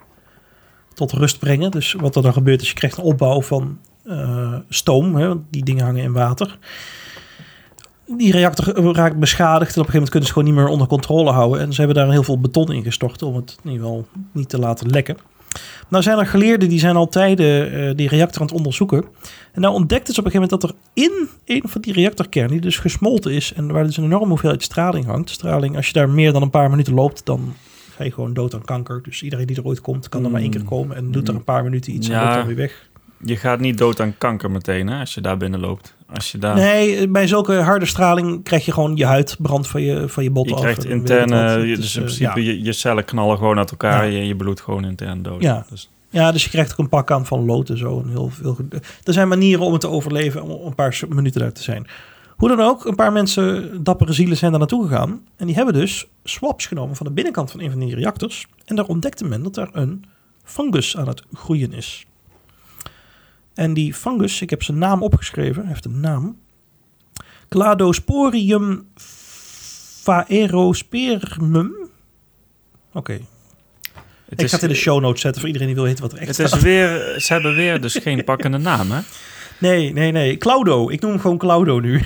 tot 0.94 1.12
rust 1.12 1.40
brengen. 1.40 1.72
Dus 1.72 1.94
wat 1.94 2.16
er 2.16 2.22
dan 2.22 2.34
gebeurt 2.34 2.62
is, 2.62 2.68
je 2.68 2.74
krijgt 2.74 2.98
een 2.98 3.04
opbouw 3.04 3.42
van 3.42 3.80
stoom. 4.70 5.16
Hè, 5.16 5.34
die 5.50 5.64
dingen 5.64 5.86
hangen 5.86 6.04
in 6.04 6.14
water. 6.14 6.58
Die 8.06 8.32
reactor 8.32 8.94
raakt 8.96 9.20
beschadigd 9.20 9.76
en 9.76 9.82
op 9.82 9.88
een 9.88 9.92
gegeven 9.92 9.94
moment 9.94 10.10
kunnen 10.10 10.28
ze 10.28 10.34
gewoon 10.34 10.48
niet 10.48 10.58
meer 10.58 10.68
onder 10.68 10.88
controle 10.88 11.32
houden. 11.32 11.62
En 11.62 11.74
ze 11.74 11.82
hebben 11.82 12.04
daar 12.04 12.12
heel 12.12 12.24
veel 12.24 12.40
beton 12.40 12.72
in 12.72 12.84
gestort 12.84 13.22
om 13.22 13.36
het 13.36 13.58
in 13.64 13.72
ieder 13.72 13.86
geval 13.86 14.08
niet 14.32 14.50
te 14.50 14.60
laten 14.60 14.90
lekken. 14.90 15.18
Nou 15.90 16.04
zijn 16.04 16.18
er 16.18 16.28
geleerden 16.28 16.70
die 16.70 16.80
zijn 16.80 16.96
al 16.96 17.08
tijden 17.08 17.74
uh, 17.74 17.92
die 17.96 18.08
reactor 18.08 18.42
aan 18.42 18.48
het 18.48 18.56
onderzoeken. 18.56 19.04
En 19.52 19.62
nou 19.62 19.74
ontdekten 19.74 20.14
ze 20.14 20.20
op 20.20 20.26
een 20.26 20.32
gegeven 20.32 20.58
moment 20.58 20.78
dat 20.78 20.94
er 20.94 21.04
in 21.04 21.28
een 21.46 21.70
van 21.70 21.82
die 21.82 21.94
reactorkernen, 21.94 22.52
die 22.52 22.62
dus 22.62 22.78
gesmolten 22.78 23.32
is 23.32 23.54
en 23.54 23.72
waar 23.72 23.84
dus 23.84 23.98
een 23.98 24.04
enorme 24.04 24.28
hoeveelheid 24.28 24.64
straling 24.64 25.06
hangt. 25.06 25.30
Straling, 25.30 25.76
als 25.76 25.88
je 25.88 25.94
daar 25.94 26.10
meer 26.10 26.34
dan 26.34 26.42
een 26.42 26.50
paar 26.50 26.70
minuten 26.70 26.94
loopt, 26.94 27.26
dan 27.26 27.54
ga 27.96 28.04
je 28.04 28.12
gewoon 28.12 28.34
dood 28.34 28.54
aan 28.54 28.66
kanker. 28.66 29.04
Dus 29.04 29.24
iedereen 29.24 29.46
die 29.46 29.58
er 29.58 29.66
ooit 29.66 29.82
komt, 29.82 30.10
kan 30.10 30.26
er 30.26 30.32
maar 30.32 30.42
één 30.42 30.50
keer 30.50 30.64
komen 30.64 30.96
en 30.96 31.12
doet 31.12 31.28
er 31.28 31.36
een 31.36 31.44
paar 31.44 31.64
minuten 31.64 31.94
iets 31.94 32.10
en 32.10 32.20
loopt 32.22 32.34
dan 32.34 32.46
weer 32.46 32.56
weg. 32.56 32.90
Je 33.24 33.38
gaat 33.38 33.60
niet 33.60 33.78
dood 33.78 34.00
aan 34.00 34.18
kanker 34.18 34.52
meteen 34.52 34.88
hè, 34.88 35.00
als 35.00 35.14
je 35.14 35.22
daar 35.22 35.38
binnen 35.38 35.60
loopt. 35.60 35.96
Als 36.14 36.32
je 36.32 36.38
daar... 36.38 36.56
Nee, 36.56 37.08
bij 37.08 37.28
zulke 37.28 37.54
harde 37.54 37.86
straling 37.86 38.44
krijg 38.44 38.66
je 38.66 38.72
gewoon 38.72 38.96
je 38.96 39.06
huid 39.06 39.36
brand 39.40 39.68
van 39.68 39.82
je, 39.82 40.10
van 40.10 40.24
je 40.24 40.32
botten 40.32 40.56
je 40.56 40.62
krijgt 40.62 40.86
interne, 40.86 41.68
je, 41.68 41.76
dus 41.76 41.96
in 41.96 42.04
principe 42.04 42.44
je, 42.44 42.64
je 42.64 42.74
cellen 42.74 43.06
knallen 43.06 43.38
gewoon 43.38 43.58
uit 43.58 43.72
elkaar 43.72 44.04
en 44.04 44.28
je 44.28 44.36
bloed 44.36 44.62
gewoon 44.62 44.86
intern 44.86 45.22
dood. 45.22 45.42
Ja. 45.42 45.66
Dus. 45.70 45.90
ja, 46.10 46.32
dus 46.32 46.44
je 46.44 46.50
krijgt 46.50 46.72
ook 46.72 46.78
een 46.78 46.90
pak 46.90 47.12
aan 47.12 47.26
van 47.26 47.46
lood 47.46 47.70
en 47.70 47.78
zo. 47.78 48.00
En 48.00 48.10
heel 48.10 48.30
veel, 48.30 48.58
er 49.04 49.14
zijn 49.14 49.28
manieren 49.28 49.66
om 49.66 49.72
het 49.72 49.82
te 49.82 49.90
overleven, 49.90 50.42
om 50.42 50.66
een 50.66 50.76
paar 50.76 51.00
minuten 51.10 51.42
daar 51.42 51.52
te 51.52 51.64
zijn. 51.64 51.88
Hoe 52.42 52.50
dan 52.50 52.60
ook, 52.60 52.86
een 52.86 52.96
paar 52.96 53.12
mensen, 53.12 53.84
dappere 53.84 54.14
zielen, 54.14 54.38
zijn 54.38 54.52
daar 54.52 54.60
naartoe 54.60 54.88
gegaan. 54.88 55.22
En 55.38 55.46
die 55.46 55.56
hebben 55.56 55.74
dus 55.74 56.08
swaps 56.24 56.66
genomen 56.66 56.96
van 56.96 57.06
de 57.06 57.12
binnenkant 57.12 57.52
van 57.52 57.60
een 57.62 57.70
van 57.70 57.80
die 57.80 57.96
reactors. 57.96 58.48
En 58.66 58.76
daar 58.76 58.86
ontdekte 58.86 59.26
men 59.26 59.44
dat 59.44 59.58
er 59.58 59.70
een 59.72 60.04
fungus 60.44 60.98
aan 60.98 61.08
het 61.08 61.24
groeien 61.34 61.74
is. 61.74 62.06
En 63.54 63.74
die 63.74 63.94
fungus, 63.94 64.42
ik 64.42 64.50
heb 64.50 64.64
zijn 64.64 64.78
naam 64.78 65.04
opgeschreven, 65.04 65.68
heeft 65.68 65.86
een 65.86 66.00
naam. 66.00 66.40
Cladosporium 67.50 68.88
phaerospermum. 70.04 71.74
Oké. 72.94 73.20
Ik 74.36 74.48
ga 74.48 74.56
het 74.56 74.62
in 74.64 74.70
de 74.70 74.76
show 74.76 75.02
notes 75.02 75.22
zetten 75.22 75.42
voor 75.42 75.50
iedereen 75.50 75.68
die 75.68 75.78
wil 75.78 75.86
weten 75.86 76.04
wat 76.04 76.14
er 76.14 76.20
echt 76.20 76.38
het 76.38 76.54
is 76.54 76.60
Weer, 76.60 77.20
ze 77.20 77.34
hebben 77.34 77.56
weer 77.56 77.82
dus 77.82 77.96
geen 77.96 78.24
pakkende 78.32 78.58
naam, 78.58 78.92
hè? 78.92 79.00
Nee, 79.58 79.94
nee, 79.94 80.12
nee. 80.12 80.38
Claudo. 80.38 80.90
Ik 80.90 81.02
noem 81.02 81.12
hem 81.12 81.20
gewoon 81.20 81.38
Claudo 81.38 81.80
nu. 81.80 82.02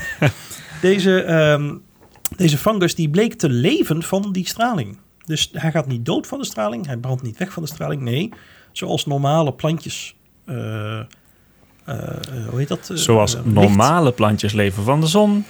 deze, 0.80 1.34
um, 1.34 1.82
deze 2.36 2.58
fungus 2.58 2.94
die 2.94 3.10
bleek 3.10 3.34
te 3.34 3.48
leven 3.48 4.02
van 4.02 4.32
die 4.32 4.46
straling. 4.46 4.98
Dus 5.24 5.50
hij 5.52 5.70
gaat 5.70 5.86
niet 5.86 6.04
dood 6.04 6.26
van 6.26 6.38
de 6.38 6.44
straling. 6.44 6.86
Hij 6.86 6.96
brandt 6.96 7.22
niet 7.22 7.38
weg 7.38 7.52
van 7.52 7.62
de 7.62 7.68
straling. 7.68 8.02
Nee, 8.02 8.32
zoals 8.72 9.06
normale 9.06 9.54
plantjes 9.54 10.16
hoe 12.50 12.58
heet 12.58 12.68
dat? 12.68 12.90
Zoals 12.94 13.36
normale 13.44 14.12
plantjes 14.12 14.52
leven 14.52 14.82
van 14.82 15.00
de 15.00 15.06
zon. 15.06 15.44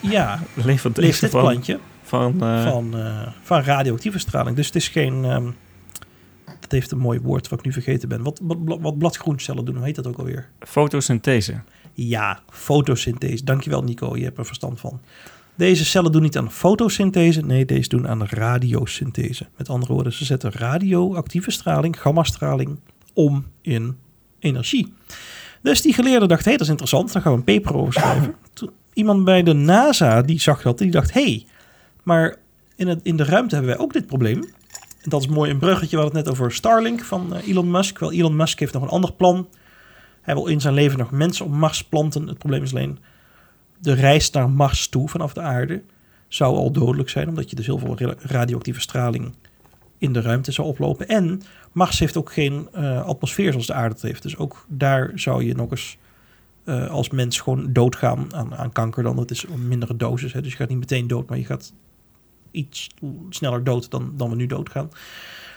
Ja, 0.00 0.40
leeft 0.64 0.94
dit 0.94 1.30
van, 1.30 1.40
plantje 1.40 1.78
van, 2.02 2.38
van, 2.38 2.94
van 3.42 3.62
radioactieve 3.62 4.18
straling. 4.18 4.56
Dus 4.56 4.66
het 4.66 4.76
is 4.76 4.88
geen... 4.88 5.24
Um, 5.24 5.54
dat 6.60 6.72
heeft 6.72 6.90
een 6.90 6.98
mooi 6.98 7.20
woord 7.20 7.48
wat 7.48 7.58
ik 7.58 7.64
nu 7.64 7.72
vergeten 7.72 8.08
ben. 8.08 8.22
Wat, 8.22 8.40
wat, 8.42 8.78
wat 8.80 8.98
bladgroencellen 8.98 9.64
doen, 9.64 9.76
hoe 9.76 9.84
heet 9.84 9.94
dat 9.94 10.06
ook 10.06 10.18
alweer? 10.18 10.48
Fotosynthese. 10.60 11.60
Ja, 11.92 12.40
fotosynthese. 12.50 13.44
Dankjewel 13.44 13.82
Nico, 13.82 14.16
je 14.16 14.24
hebt 14.24 14.38
er 14.38 14.46
verstand 14.46 14.80
van. 14.80 15.00
Deze 15.54 15.84
cellen 15.84 16.12
doen 16.12 16.22
niet 16.22 16.36
aan 16.36 16.50
fotosynthese, 16.50 17.40
nee, 17.40 17.64
deze 17.64 17.88
doen 17.88 18.08
aan 18.08 18.26
radiosynthese. 18.26 19.46
Met 19.56 19.68
andere 19.68 19.92
woorden, 19.92 20.12
ze 20.12 20.24
zetten 20.24 20.52
radioactieve 20.52 21.50
straling, 21.50 22.00
gammastraling, 22.00 22.78
om 23.12 23.46
in 23.60 23.96
energie. 24.44 24.94
Dus 25.62 25.82
die 25.82 25.92
geleerde 25.92 26.26
dacht, 26.26 26.44
hé, 26.44 26.48
hey, 26.48 26.56
dat 26.56 26.66
is 26.66 26.68
interessant, 26.68 27.12
daar 27.12 27.22
gaan 27.22 27.32
we 27.32 27.38
een 27.38 27.60
paper 27.60 27.76
over 27.76 27.92
schrijven. 27.92 28.34
Toen, 28.52 28.70
iemand 28.92 29.24
bij 29.24 29.42
de 29.42 29.52
NASA 29.52 30.22
die 30.22 30.40
zag 30.40 30.62
dat 30.62 30.78
en 30.78 30.84
die 30.84 30.94
dacht, 30.94 31.12
hé, 31.12 31.22
hey, 31.22 31.46
maar 32.02 32.36
in, 32.76 32.88
het, 32.88 33.00
in 33.02 33.16
de 33.16 33.24
ruimte 33.24 33.54
hebben 33.54 33.74
wij 33.74 33.84
ook 33.84 33.92
dit 33.92 34.06
probleem. 34.06 34.42
En 35.02 35.10
dat 35.10 35.20
is 35.20 35.28
mooi 35.28 35.50
een 35.50 35.58
bruggetje, 35.58 35.96
we 35.96 36.02
hadden 36.02 36.16
het 36.18 36.26
net 36.26 36.38
over 36.38 36.52
Starlink 36.52 37.04
van 37.04 37.34
eh, 37.34 37.48
Elon 37.48 37.70
Musk. 37.70 37.98
Wel, 37.98 38.12
Elon 38.12 38.36
Musk 38.36 38.58
heeft 38.58 38.72
nog 38.72 38.82
een 38.82 38.88
ander 38.88 39.12
plan. 39.12 39.48
Hij 40.22 40.34
wil 40.34 40.46
in 40.46 40.60
zijn 40.60 40.74
leven 40.74 40.98
nog 40.98 41.10
mensen 41.10 41.44
op 41.44 41.52
Mars 41.52 41.84
planten. 41.84 42.26
Het 42.26 42.38
probleem 42.38 42.62
is 42.62 42.74
alleen 42.74 42.98
de 43.78 43.92
reis 43.92 44.30
naar 44.30 44.50
Mars 44.50 44.88
toe 44.88 45.08
vanaf 45.08 45.32
de 45.32 45.40
aarde 45.40 45.82
zou 46.28 46.56
al 46.56 46.70
dodelijk 46.70 47.08
zijn, 47.08 47.28
omdat 47.28 47.50
je 47.50 47.56
dus 47.56 47.66
heel 47.66 47.78
veel 47.78 47.98
radioactieve 48.18 48.80
straling 48.80 49.34
in 49.98 50.12
de 50.12 50.20
ruimte 50.20 50.52
zou 50.52 50.68
oplopen. 50.68 51.08
En 51.08 51.42
Mars 51.72 51.98
heeft 51.98 52.16
ook 52.16 52.32
geen 52.32 52.68
uh, 52.76 53.02
atmosfeer 53.02 53.50
zoals 53.50 53.66
de 53.66 53.72
aarde 53.72 53.96
heeft. 54.00 54.22
Dus 54.22 54.36
ook 54.36 54.66
daar 54.68 55.12
zou 55.14 55.44
je 55.44 55.54
nog 55.54 55.70
eens 55.70 55.96
uh, 56.64 56.90
als 56.90 57.10
mens 57.10 57.40
gewoon 57.40 57.72
doodgaan 57.72 58.34
aan, 58.34 58.54
aan 58.54 58.72
kanker 58.72 59.02
dan. 59.02 59.16
Dat 59.16 59.30
is 59.30 59.44
een 59.48 59.68
mindere 59.68 59.96
dosis. 59.96 60.32
Hè. 60.32 60.40
Dus 60.40 60.50
je 60.50 60.56
gaat 60.56 60.68
niet 60.68 60.78
meteen 60.78 61.06
dood, 61.06 61.28
maar 61.28 61.38
je 61.38 61.44
gaat 61.44 61.72
iets 62.50 62.90
sneller 63.30 63.64
dood 63.64 63.90
dan, 63.90 64.12
dan 64.16 64.30
we 64.30 64.36
nu 64.36 64.46
doodgaan. 64.46 64.90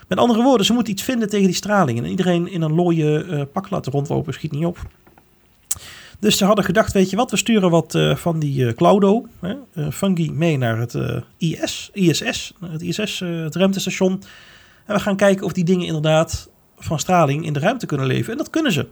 Met 0.07 0.17
andere 0.17 0.43
woorden, 0.43 0.65
ze 0.65 0.73
moeten 0.73 0.93
iets 0.93 1.03
vinden 1.03 1.29
tegen 1.29 1.45
die 1.45 1.55
straling. 1.55 1.99
En 1.99 2.05
iedereen 2.05 2.51
in 2.51 2.61
een 2.61 2.73
looie 2.73 3.25
uh, 3.25 3.41
pak 3.51 3.69
laten 3.69 3.91
rondlopen 3.91 4.33
schiet 4.33 4.51
niet 4.51 4.65
op. 4.65 4.87
Dus 6.19 6.37
ze 6.37 6.45
hadden 6.45 6.65
gedacht, 6.65 6.93
weet 6.93 7.09
je 7.09 7.15
wat, 7.15 7.31
we 7.31 7.37
sturen 7.37 7.69
wat 7.69 7.95
uh, 7.95 8.15
van 8.15 8.39
die 8.39 8.65
uh, 8.65 8.73
Claudo, 8.73 9.25
uh, 9.41 9.89
fungi, 9.91 10.31
mee 10.31 10.57
naar 10.57 10.77
het 10.77 10.97
IS, 11.37 11.89
ISS, 11.93 12.53
het 12.65 12.81
ISS, 12.81 13.19
het 13.19 13.55
ruimtestation. 13.55 14.23
En 14.85 14.95
we 14.95 14.99
gaan 14.99 15.15
kijken 15.15 15.45
of 15.45 15.51
die 15.51 15.63
dingen 15.63 15.85
inderdaad 15.85 16.49
van 16.77 16.99
straling 16.99 17.45
in 17.45 17.53
de 17.53 17.59
ruimte 17.59 17.85
kunnen 17.85 18.05
leven. 18.05 18.31
En 18.31 18.37
dat 18.37 18.49
kunnen 18.49 18.71
ze. 18.71 18.87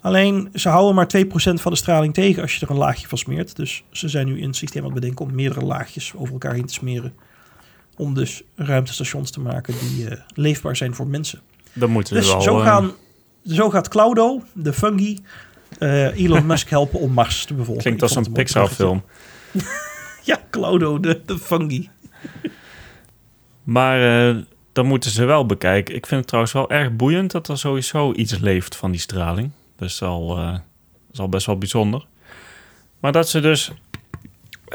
Alleen, 0.00 0.48
ze 0.54 0.68
houden 0.68 0.94
maar 0.94 1.10
2% 1.16 1.28
van 1.32 1.72
de 1.72 1.78
straling 1.78 2.14
tegen 2.14 2.42
als 2.42 2.54
je 2.54 2.66
er 2.66 2.70
een 2.70 2.78
laagje 2.78 3.08
van 3.08 3.18
smeert. 3.18 3.56
Dus 3.56 3.84
ze 3.90 4.08
zijn 4.08 4.26
nu 4.26 4.40
in 4.40 4.46
het 4.46 4.56
systeem 4.56 4.82
aan 4.82 4.90
het 4.90 5.00
bedenken 5.00 5.24
om 5.24 5.34
meerdere 5.34 5.64
laagjes 5.64 6.12
over 6.16 6.32
elkaar 6.32 6.54
heen 6.54 6.66
te 6.66 6.72
smeren. 6.72 7.14
Om 7.96 8.14
dus 8.14 8.42
ruimtestations 8.54 9.30
te 9.30 9.40
maken 9.40 9.74
die 9.78 10.08
leefbaar 10.34 10.76
zijn 10.76 10.94
voor 10.94 11.06
mensen. 11.06 11.40
Dan 11.72 11.90
moeten 11.90 12.14
dus 12.14 12.26
wel, 12.26 12.40
zo, 12.40 12.58
gaan, 12.58 12.92
zo 13.46 13.70
gaat 13.70 13.88
Claudo, 13.88 14.42
de 14.52 14.72
fungi, 14.72 15.18
uh, 15.80 16.24
Elon 16.24 16.46
Musk 16.46 16.68
helpen 16.68 17.00
om 17.00 17.12
Mars 17.12 17.44
te 17.44 17.54
bevolken. 17.54 17.82
Klinkt 17.82 18.02
als 18.02 18.16
een 18.16 18.32
Pixar-film. 18.32 19.04
ja, 20.22 20.40
Claudo, 20.50 21.00
de, 21.00 21.20
de 21.26 21.38
fungi. 21.38 21.88
maar 23.62 24.28
uh, 24.28 24.42
dan 24.72 24.86
moeten 24.86 25.10
ze 25.10 25.24
wel 25.24 25.46
bekijken. 25.46 25.94
Ik 25.94 26.06
vind 26.06 26.20
het 26.20 26.26
trouwens 26.26 26.54
wel 26.54 26.70
erg 26.70 26.96
boeiend 26.96 27.30
dat 27.30 27.48
er 27.48 27.58
sowieso 27.58 28.12
iets 28.12 28.38
leeft 28.38 28.76
van 28.76 28.90
die 28.90 29.00
straling. 29.00 29.50
Dat 29.76 29.88
is 29.88 30.02
al, 30.02 30.38
uh, 30.38 30.58
is 31.12 31.20
al 31.20 31.28
best 31.28 31.46
wel 31.46 31.58
bijzonder. 31.58 32.06
Maar 33.00 33.12
dat 33.12 33.28
ze 33.28 33.40
dus... 33.40 33.72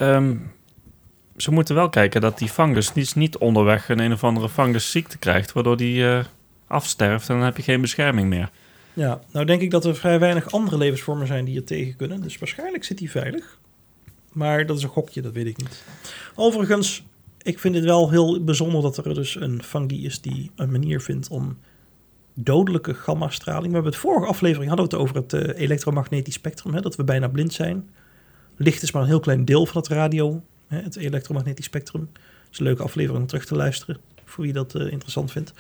Um, 0.02 0.54
ze 1.38 1.52
moeten 1.52 1.76
wel 1.76 1.90
kijken 1.90 2.22
dat 2.22 2.38
die 2.38 2.50
fungus 2.50 2.94
niet, 2.94 3.16
niet 3.16 3.38
onderweg 3.38 3.90
een 3.90 4.00
een 4.00 4.14
of 4.14 4.24
andere 4.24 4.50
fungusziekte 4.50 5.18
krijgt... 5.18 5.52
waardoor 5.52 5.78
die 5.78 6.06
afsterft 6.68 7.30
en 7.30 7.36
dan 7.36 7.46
heb 7.46 7.58
je 7.58 7.64
geen 7.64 7.82
bescherming 7.82 8.30
meer. 8.30 8.50
Ja, 8.96 9.20
nou 9.32 9.46
denk 9.46 9.62
ik 9.62 9.72
dat 9.72 9.86
er 9.86 9.96
vrij 9.96 10.20
weinig 10.20 10.52
andere 10.52 10.78
levensvormen 10.78 11.28
zijn 11.28 11.46
die 11.46 11.56
er 11.56 11.64
tegen 11.64 11.96
kunnen. 11.96 12.22
Dus 12.22 12.38
waarschijnlijk 12.38 12.84
zit 12.84 13.00
hij 13.00 13.08
veilig. 13.08 13.60
Maar 14.32 14.66
dat 14.66 14.78
is 14.78 14.84
een 14.84 14.90
gokje, 14.90 15.22
dat 15.22 15.34
weet 15.34 15.46
ik 15.46 15.58
niet. 15.58 15.84
Overigens, 16.36 17.04
ik 17.42 17.60
vind 17.60 17.76
het 17.76 17.84
wel 17.84 18.10
heel 18.10 18.44
bijzonder 18.44 18.82
dat 18.82 18.98
er 18.98 19.14
dus 19.14 19.36
een 19.36 19.64
fungi 19.64 20.06
is 20.06 20.22
die 20.22 20.52
een 20.56 20.72
manier 20.72 21.02
vindt 21.02 21.28
om 21.28 21.58
dodelijke 22.34 22.94
gamma-straling. 22.94 23.68
We 23.68 23.74
hebben 23.74 23.92
het 23.92 24.02
vorige 24.02 24.26
aflevering 24.26 24.68
hadden 24.68 24.90
we 24.90 24.96
het 24.96 25.02
over 25.02 25.16
het 25.16 25.34
uh, 25.34 25.62
elektromagnetisch 25.62 26.34
spectrum, 26.34 26.74
hè, 26.74 26.82
dat 26.82 26.96
we 26.96 27.04
bijna 27.04 27.28
blind 27.28 27.54
zijn. 27.54 27.90
Licht 28.56 28.82
is 28.82 28.92
maar 28.92 29.02
een 29.02 29.08
heel 29.08 29.20
klein 29.20 29.46
deel 29.46 29.66
van 29.66 29.82
het 29.82 29.92
radio, 29.92 30.44
hè, 30.68 30.82
het 30.82 30.96
elektromagnetisch 30.96 31.66
spectrum. 31.66 32.10
Dat 32.14 32.52
is 32.52 32.60
een 32.60 32.66
leuke 32.66 32.84
aflevering 32.84 33.22
om 33.22 33.28
terug 33.28 33.46
te 33.46 33.56
luisteren, 33.56 33.98
voor 34.26 34.44
wie 34.44 34.54
dat 34.54 34.76
uh, 34.76 34.92
interessant 34.92 35.32
vindt. 35.32 35.54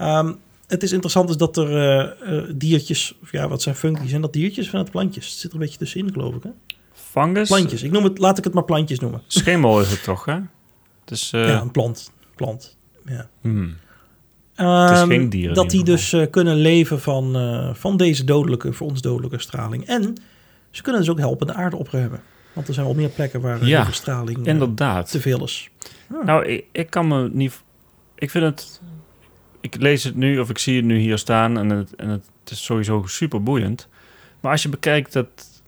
Um, 0.00 0.38
het 0.68 0.82
is 0.82 0.92
interessant 0.92 1.30
is 1.30 1.36
dat 1.36 1.56
er 1.56 1.70
uh, 1.70 2.32
uh, 2.32 2.50
diertjes, 2.54 3.14
of 3.22 3.32
ja, 3.32 3.48
wat 3.48 3.62
zijn 3.62 3.74
fungi, 3.74 4.08
zijn 4.08 4.20
dat 4.20 4.32
diertjes 4.32 4.70
van 4.70 4.78
het 4.78 4.90
plantjes? 4.90 5.24
Het 5.28 5.34
zit 5.34 5.50
er 5.50 5.56
een 5.56 5.62
beetje 5.62 5.78
tussenin, 5.78 6.12
geloof 6.12 6.34
ik, 6.34 6.42
hè? 6.42 6.50
Fungus? 6.92 7.48
Plantjes. 7.48 7.82
Ik 7.82 7.90
noem 7.90 8.04
het, 8.04 8.18
laat 8.18 8.38
ik 8.38 8.44
het 8.44 8.54
maar 8.54 8.64
plantjes 8.64 9.00
noemen. 9.00 9.22
Schimmel 9.26 9.80
is 9.80 9.90
het 9.90 10.02
toch, 10.02 10.24
hè? 10.24 10.38
Dus, 11.04 11.32
uh... 11.32 11.48
Ja, 11.48 11.60
een 11.60 11.70
plant. 11.70 12.12
Plant, 12.34 12.76
ja. 13.06 13.28
Hmm. 13.40 13.76
Um, 14.56 14.66
het 14.66 14.90
is 14.90 15.02
geen 15.02 15.28
dieren. 15.28 15.54
Dat 15.54 15.70
die 15.70 15.84
dus 15.84 16.16
kunnen 16.30 16.56
leven 16.56 17.00
van, 17.00 17.36
van 17.76 17.96
deze 17.96 18.24
dodelijke, 18.24 18.72
voor 18.72 18.88
ons 18.88 19.00
dodelijke 19.00 19.38
straling. 19.38 19.86
En 19.86 20.14
ze 20.70 20.82
kunnen 20.82 21.00
dus 21.00 21.10
ook 21.10 21.18
helpen 21.18 21.46
de 21.46 21.54
aarde 21.54 21.76
opruimen. 21.76 22.20
Want 22.52 22.68
er 22.68 22.74
zijn 22.74 22.86
wel 22.86 22.94
meer 22.94 23.08
plekken 23.08 23.40
waar 23.40 23.64
ja, 23.66 23.84
de 23.84 23.92
straling 23.92 24.46
inderdaad. 24.46 25.10
te 25.10 25.20
veel 25.20 25.44
is. 25.44 25.70
Ja. 26.10 26.24
Nou, 26.24 26.44
ik, 26.44 26.64
ik 26.72 26.90
kan 26.90 27.08
me 27.08 27.30
niet... 27.32 27.62
Ik 28.14 28.30
vind 28.30 28.44
het 28.44 28.80
ik 29.74 29.80
lees 29.80 30.04
het 30.04 30.16
nu 30.16 30.38
of 30.38 30.50
ik 30.50 30.58
zie 30.58 30.76
het 30.76 30.84
nu 30.84 30.98
hier 30.98 31.18
staan 31.18 31.58
en 31.58 31.68
het, 31.68 31.96
en 31.96 32.08
het 32.08 32.24
is 32.44 32.64
sowieso 32.64 33.02
super 33.06 33.42
boeiend. 33.42 33.88
Maar 34.40 34.52
als 34.52 34.62
je 34.62 34.68
bekijkt 34.68 35.12
dat 35.12 35.62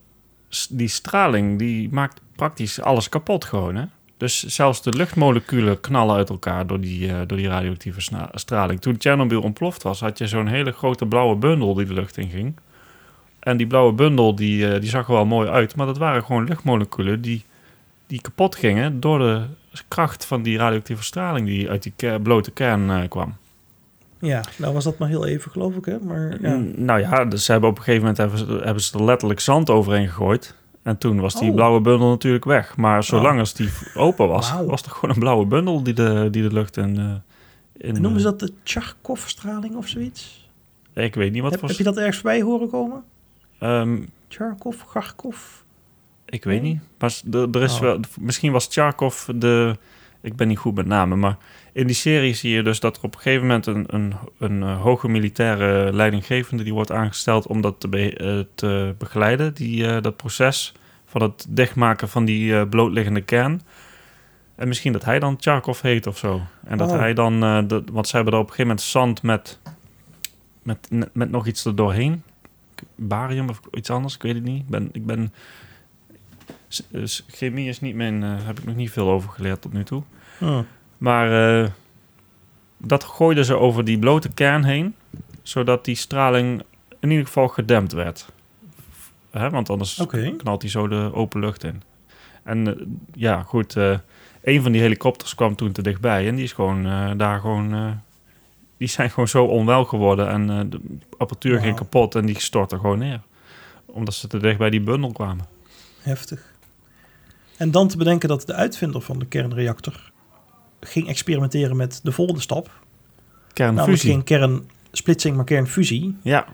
die 0.70 0.88
straling, 0.88 1.58
die 1.58 1.88
maakt 1.90 2.20
praktisch 2.36 2.80
alles 2.80 3.08
kapot 3.08 3.44
gewoon, 3.44 3.76
hè? 3.76 3.84
Dus 4.16 4.42
zelfs 4.46 4.82
de 4.82 4.92
luchtmoleculen 4.92 5.80
knallen 5.80 6.16
uit 6.16 6.28
elkaar 6.28 6.66
door 6.66 6.80
die, 6.80 7.08
uh, 7.08 7.18
door 7.26 7.38
die 7.38 7.48
radioactieve 7.48 8.28
straling. 8.34 8.80
Toen 8.80 8.96
Tsjernobyl 8.96 9.42
ontploft 9.42 9.82
was, 9.82 10.00
had 10.00 10.18
je 10.18 10.26
zo'n 10.26 10.46
hele 10.46 10.72
grote 10.72 11.06
blauwe 11.06 11.36
bundel 11.36 11.74
die 11.74 11.86
de 11.86 11.94
lucht 11.94 12.16
in 12.16 12.28
ging. 12.28 12.56
En 13.38 13.56
die 13.56 13.66
blauwe 13.66 13.92
bundel 13.92 14.34
die, 14.34 14.66
uh, 14.66 14.80
die 14.80 14.88
zag 14.88 15.06
er 15.06 15.12
wel 15.12 15.26
mooi 15.26 15.48
uit, 15.48 15.76
maar 15.76 15.86
dat 15.86 15.98
waren 15.98 16.24
gewoon 16.24 16.44
luchtmoleculen 16.44 17.20
die, 17.20 17.44
die 18.06 18.20
kapot 18.20 18.56
gingen 18.56 19.00
door 19.00 19.18
de 19.18 19.42
kracht 19.88 20.24
van 20.24 20.42
die 20.42 20.58
radioactieve 20.58 21.02
straling 21.02 21.46
die 21.46 21.70
uit 21.70 21.82
die 21.82 22.18
blote 22.18 22.50
kern 22.50 22.90
uh, 22.90 23.08
kwam. 23.08 23.36
Ja, 24.20 24.44
nou 24.56 24.72
was 24.72 24.84
dat 24.84 24.98
maar 24.98 25.08
heel 25.08 25.26
even, 25.26 25.50
geloof 25.50 25.74
ik, 25.74 25.84
hè? 25.84 25.98
Maar, 26.00 26.36
ja. 26.40 26.56
Nou 26.76 27.00
ja, 27.00 27.24
dus 27.24 27.44
ze 27.44 27.52
hebben 27.52 27.70
op 27.70 27.76
een 27.76 27.82
gegeven 27.82 28.00
moment 28.00 28.18
hebben 28.18 28.38
ze, 28.38 28.60
hebben 28.64 28.82
ze 28.82 28.98
er 28.98 29.04
letterlijk 29.04 29.40
zand 29.40 29.70
overheen 29.70 30.08
gegooid. 30.08 30.54
En 30.82 30.98
toen 30.98 31.20
was 31.20 31.38
die 31.38 31.48
oh. 31.48 31.54
blauwe 31.54 31.80
bundel 31.80 32.08
natuurlijk 32.08 32.44
weg. 32.44 32.76
Maar 32.76 33.04
zolang 33.04 33.34
oh. 33.34 33.38
als 33.38 33.54
die 33.54 33.70
open 33.94 34.28
was, 34.28 34.52
was 34.66 34.82
er 34.82 34.90
gewoon 34.90 35.14
een 35.14 35.20
blauwe 35.20 35.46
bundel 35.46 35.82
die 35.82 35.94
de, 35.94 36.28
die 36.30 36.42
de 36.42 36.52
lucht 36.52 36.76
in... 36.76 36.98
Uh, 36.98 37.04
in 37.76 37.94
en 37.94 38.02
noemen 38.02 38.20
ze 38.20 38.26
dat 38.26 38.40
de 38.40 38.52
Tcharkov-straling 38.62 39.76
of 39.76 39.88
zoiets? 39.88 40.50
Ik 40.94 41.14
weet 41.14 41.32
niet 41.32 41.42
wat 41.42 41.50
heb, 41.50 41.60
voor... 41.60 41.68
Heb 41.68 41.78
je 41.78 41.84
dat 41.84 41.96
ergens 41.96 42.16
voorbij 42.16 42.42
horen 42.42 42.70
komen? 42.70 43.02
Um, 43.60 44.08
Tcharkov, 44.28 44.76
Garkov? 44.86 45.36
Ik 46.26 46.44
weet 46.44 46.62
niet. 46.62 46.80
Maar 46.98 47.20
er 47.32 47.62
is 47.62 47.74
oh. 47.74 47.80
wel, 47.80 48.00
misschien 48.20 48.52
was 48.52 48.68
Tcharkov 48.68 49.24
de... 49.34 49.76
Ik 50.20 50.36
ben 50.36 50.48
niet 50.48 50.58
goed 50.58 50.74
met 50.74 50.86
namen, 50.86 51.18
maar 51.18 51.36
in 51.72 51.86
die 51.86 51.96
serie 51.96 52.34
zie 52.34 52.50
je 52.50 52.62
dus 52.62 52.80
dat 52.80 52.96
er 52.96 53.02
op 53.02 53.14
een 53.14 53.20
gegeven 53.20 53.46
moment 53.46 53.66
een, 53.66 53.84
een, 53.86 54.14
een 54.38 54.62
eh, 54.62 54.80
hoge 54.82 55.08
militaire 55.08 55.92
leidinggevende 55.92 56.62
die 56.62 56.74
wordt 56.74 56.92
aangesteld 56.92 57.46
om 57.46 57.60
dat 57.60 57.80
te, 57.80 57.88
be, 57.88 58.20
uh, 58.20 58.44
te 58.54 58.94
begeleiden, 58.98 59.54
die, 59.54 59.82
uh, 59.82 60.00
dat 60.00 60.16
proces 60.16 60.72
van 61.04 61.22
het 61.22 61.46
dichtmaken 61.48 62.08
van 62.08 62.24
die 62.24 62.52
uh, 62.52 62.62
blootliggende 62.68 63.20
kern. 63.20 63.60
En 64.54 64.68
misschien 64.68 64.92
dat 64.92 65.04
hij 65.04 65.18
dan 65.18 65.36
Tcharkov 65.36 65.80
heet 65.80 66.06
of 66.06 66.18
zo. 66.18 66.40
En 66.64 66.78
dat 66.78 66.90
oh. 66.90 66.98
hij 66.98 67.14
dan, 67.14 67.40
de, 67.40 67.82
want 67.92 68.08
ze 68.08 68.16
hebben 68.16 68.34
er 68.34 68.40
op 68.40 68.48
een 68.48 68.54
gegeven 68.54 68.70
moment 68.70 68.86
zand 68.86 69.22
met, 69.22 69.58
met, 70.62 70.88
met 71.12 71.30
nog 71.30 71.46
iets 71.46 71.66
erdoorheen. 71.66 72.22
Barium 72.94 73.48
of 73.48 73.60
iets 73.72 73.90
anders, 73.90 74.14
ik 74.14 74.22
weet 74.22 74.34
het 74.34 74.44
niet. 74.44 74.60
Ik 74.62 74.68
ben, 74.68 74.88
ik 74.92 75.06
ben 75.06 75.32
chemie 77.28 77.68
is 77.68 77.80
niet 77.80 77.94
mijn, 77.94 78.22
heb 78.22 78.58
ik 78.58 78.64
nog 78.64 78.76
niet 78.76 78.90
veel 78.90 79.10
over 79.10 79.30
geleerd 79.30 79.62
tot 79.62 79.72
nu 79.72 79.84
toe. 79.84 80.02
Oh. 80.40 80.58
Maar 81.00 81.60
uh, 81.62 81.68
dat 82.76 83.04
gooiden 83.04 83.44
ze 83.44 83.56
over 83.56 83.84
die 83.84 83.98
blote 83.98 84.28
kern 84.28 84.64
heen, 84.64 84.94
zodat 85.42 85.84
die 85.84 85.94
straling 85.94 86.62
in 86.98 87.10
ieder 87.10 87.26
geval 87.26 87.48
gedempt 87.48 87.92
werd. 87.92 88.26
Hè? 89.30 89.50
Want 89.50 89.70
anders 89.70 90.02
knalt 90.36 90.62
hij 90.62 90.70
zo 90.70 90.88
de 90.88 91.10
open 91.14 91.40
lucht 91.40 91.64
in. 91.64 91.82
En 92.42 92.68
uh, 92.68 92.74
ja, 93.12 93.42
goed, 93.42 93.76
uh, 93.76 93.98
een 94.42 94.62
van 94.62 94.72
die 94.72 94.80
helikopters 94.80 95.34
kwam 95.34 95.56
toen 95.56 95.72
te 95.72 95.82
dichtbij 95.82 96.28
en 96.28 96.34
die 96.34 96.44
is 96.44 96.52
gewoon 96.52 96.82
daar 97.18 97.40
gewoon... 97.40 98.00
die 98.76 98.88
zijn 98.88 99.10
gewoon 99.10 99.28
zo 99.28 99.44
onwel 99.44 99.84
geworden 99.84 100.28
en 100.28 100.70
de 100.70 100.80
apparatuur 101.18 101.54
wow. 101.54 101.62
ging 101.62 101.76
kapot 101.76 102.14
en 102.14 102.26
die 102.26 102.40
stortte 102.40 102.78
gewoon 102.78 102.98
neer. 102.98 103.20
Omdat 103.86 104.14
ze 104.14 104.28
te 104.28 104.38
dicht 104.38 104.58
bij 104.58 104.70
die 104.70 104.80
bundel 104.80 105.12
kwamen. 105.12 105.46
Heftig. 106.00 106.54
En 107.56 107.70
dan 107.70 107.88
te 107.88 107.96
bedenken 107.96 108.28
dat 108.28 108.46
de 108.46 108.54
uitvinder 108.54 109.00
van 109.00 109.18
de 109.18 109.26
kernreactor 109.26 110.09
ging 110.80 111.08
experimenteren 111.08 111.76
met 111.76 112.00
de 112.02 112.12
volgende 112.12 112.40
stap. 112.40 112.70
Kernfusie. 113.52 114.10
geen 114.10 114.24
kernsplitsing, 114.24 115.36
maar 115.36 115.44
kernfusie. 115.44 116.16
Ja. 116.22 116.46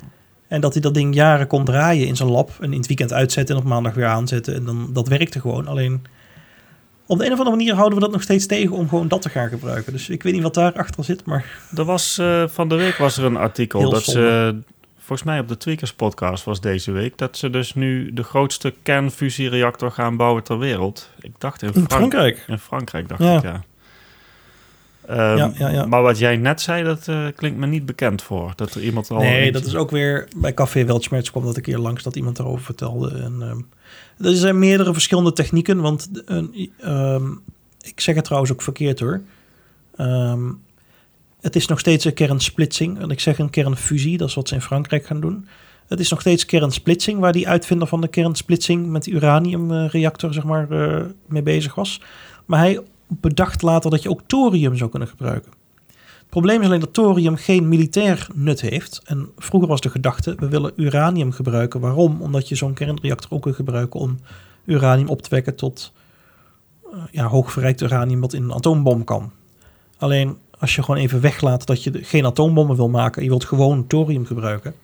En 0.49 0.61
dat 0.61 0.73
hij 0.73 0.83
dat 0.83 0.95
ding 0.95 1.15
jaren 1.15 1.47
kon 1.47 1.65
draaien 1.65 2.07
in 2.07 2.17
zijn 2.17 2.31
lab. 2.31 2.51
En 2.61 2.73
in 2.73 2.79
het 2.79 2.87
weekend 2.87 3.13
uitzetten 3.13 3.57
en 3.57 3.63
op 3.63 3.69
maandag 3.69 3.95
weer 3.95 4.07
aanzetten. 4.07 4.55
En 4.55 4.65
dan, 4.65 4.91
dat 4.93 5.09
werkte 5.09 5.41
gewoon. 5.41 5.67
Alleen 5.67 6.07
op 7.07 7.19
de 7.19 7.25
een 7.25 7.33
of 7.33 7.39
andere 7.39 7.57
manier 7.57 7.75
houden 7.75 7.99
we 7.99 8.05
dat 8.05 8.13
nog 8.13 8.23
steeds 8.23 8.47
tegen 8.47 8.77
om 8.77 8.89
gewoon 8.89 9.09
dat 9.09 9.23
te 9.23 9.29
gaan 9.29 9.49
gebruiken. 9.49 9.93
Dus 9.93 10.09
ik 10.09 10.23
weet 10.23 10.33
niet 10.33 10.43
wat 10.43 10.55
daar 10.55 10.73
achter 10.73 11.05
zit, 11.05 11.25
maar... 11.25 11.45
Er 11.77 11.85
was, 11.85 12.19
uh, 12.21 12.45
van 12.49 12.69
de 12.69 12.75
week 12.75 12.97
was 12.97 13.17
er 13.17 13.25
een 13.25 13.37
artikel 13.37 13.91
dat 13.91 14.05
ze... 14.05 14.55
Volgens 14.99 15.29
mij 15.29 15.39
op 15.39 15.49
de 15.49 15.57
Tweakers 15.57 15.93
podcast 15.93 16.45
was 16.45 16.61
deze 16.61 16.93
week... 16.93 17.19
dat 17.19 17.37
ze 17.37 17.51
dus 17.51 17.75
nu 17.75 18.13
de 18.13 18.23
grootste 18.23 18.75
kernfusiereactor 18.83 19.91
gaan 19.91 20.17
bouwen 20.17 20.43
ter 20.43 20.59
wereld. 20.59 21.11
Ik 21.21 21.33
dacht 21.39 21.63
in, 21.63 21.75
in 21.75 21.85
Frankrijk. 21.89 22.45
In 22.47 22.59
Frankrijk, 22.59 23.09
dacht 23.09 23.21
ik, 23.21 23.43
ja. 23.43 23.65
Um, 25.11 25.17
ja, 25.17 25.53
ja, 25.55 25.69
ja. 25.69 25.87
Maar 25.87 26.03
wat 26.03 26.19
jij 26.19 26.37
net 26.37 26.61
zei, 26.61 26.85
dat 26.85 27.07
uh, 27.09 27.27
klinkt 27.37 27.59
me 27.59 27.67
niet 27.67 27.87
bekend 27.87 28.23
voor. 28.23 28.53
Dat 28.57 28.75
er 28.75 28.83
iemand 28.83 29.11
al. 29.11 29.19
Nee, 29.19 29.53
dat 29.53 29.65
is 29.65 29.75
ook 29.75 29.91
weer 29.91 30.29
bij 30.37 30.55
Café 30.55 30.85
Weltschmerz 30.85 31.31
kwam 31.31 31.45
dat 31.45 31.57
een 31.57 31.63
keer 31.63 31.79
langs 31.79 32.03
dat 32.03 32.17
iemand 32.17 32.39
erover 32.39 32.65
vertelde. 32.65 33.11
En, 33.11 33.43
um, 33.43 33.67
er 34.19 34.35
zijn 34.35 34.59
meerdere 34.59 34.93
verschillende 34.93 35.33
technieken, 35.33 35.81
want 35.81 36.11
um, 36.85 37.41
ik 37.81 38.01
zeg 38.01 38.15
het 38.15 38.25
trouwens 38.25 38.53
ook 38.53 38.63
verkeerd 38.63 39.01
hoor. 39.01 39.23
het 41.41 41.57
is 41.57 41.67
nog 41.67 41.79
steeds 41.79 42.05
een 42.05 42.15
kernsplitsing. 42.15 43.01
En 43.01 43.11
ik 43.11 43.21
zeg 43.21 43.39
een 43.39 43.51
kernfusie, 43.51 44.19
dat 44.19 44.29
is 44.29 44.35
wat 44.35 44.49
ze 44.49 44.55
in 44.55 44.61
Frankrijk 44.61 45.07
gaan 45.07 45.21
doen. 45.21 45.49
Het 45.89 46.01
is 46.01 46.11
nog 46.11 46.21
steeds 46.21 46.47
kernsplitsing, 46.47 47.19
waar 47.19 47.33
die 47.33 47.49
uitvinder 47.49 47.89
van 47.89 48.01
de 48.01 48.09
kernsplitsing 48.09 48.87
met 48.87 49.07
uraniumreactor 49.07 50.33
zeg 50.33 50.45
maar, 50.45 50.67
uh, 50.71 51.05
mee 51.27 51.43
bezig 51.43 51.75
was. 51.75 52.01
Maar 52.47 52.59
hij 52.59 52.81
bedacht 53.07 53.63
later 53.63 53.91
dat 53.91 54.03
je 54.03 54.11
ook 54.11 54.23
thorium 54.27 54.77
zou 54.77 54.91
kunnen 54.91 55.09
gebruiken. 55.09 55.53
Het 55.97 56.29
probleem 56.29 56.61
is 56.61 56.67
alleen 56.67 56.81
dat 56.81 56.95
thorium 56.95 57.37
geen 57.37 57.69
militair 57.69 58.29
nut 58.35 58.61
heeft. 58.61 59.01
En 59.05 59.29
vroeger 59.37 59.69
was 59.69 59.81
de 59.81 59.91
gedachte, 59.91 60.35
we 60.39 60.49
willen 60.49 60.73
uranium 60.77 61.33
gebruiken. 61.33 61.81
Waarom? 61.81 62.23
Omdat 62.23 62.49
je 62.49 62.55
zo'n 62.55 62.75
kernreactor 62.75 63.31
ook 63.31 63.43
kunt 63.43 63.55
gebruiken 63.55 64.01
om 64.01 64.19
uranium 64.65 65.09
op 65.09 65.23
te 65.23 65.31
wekken 65.31 65.57
tot 65.57 65.93
uh, 66.93 67.03
ja, 67.11 67.27
hoogverrijkt 67.27 67.81
uranium 67.81 68.21
wat 68.21 68.33
in 68.33 68.43
een 68.43 68.53
atoombom 68.53 69.05
kan. 69.05 69.33
Alleen 69.99 70.37
als 70.59 70.75
je 70.75 70.83
gewoon 70.83 71.01
even 71.01 71.21
weglaat 71.21 71.67
dat 71.67 71.83
je 71.83 72.05
geen 72.05 72.27
atoombommen 72.27 72.77
wil 72.77 72.89
maken 72.89 73.17
en 73.17 73.23
je 73.23 73.29
wilt 73.29 73.45
gewoon 73.45 73.87
thorium 73.87 74.27
gebruiken, 74.27 74.75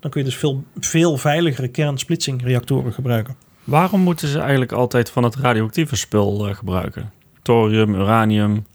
dan 0.00 0.10
kun 0.10 0.20
je 0.20 0.26
dus 0.26 0.36
veel, 0.36 0.64
veel 0.78 1.16
veiligere 1.16 1.68
kernsplitsingreactoren 1.68 2.92
gebruiken. 2.92 3.36
Waarom 3.64 4.00
moeten 4.00 4.28
ze 4.28 4.38
eigenlijk 4.38 4.72
altijd 4.72 5.10
van 5.10 5.22
het 5.22 5.36
radioactieve 5.36 5.96
spul 5.96 6.48
uh, 6.48 6.54
gebruiken? 6.54 7.12
Thorium, 7.46 7.94
uranium? 7.94 8.66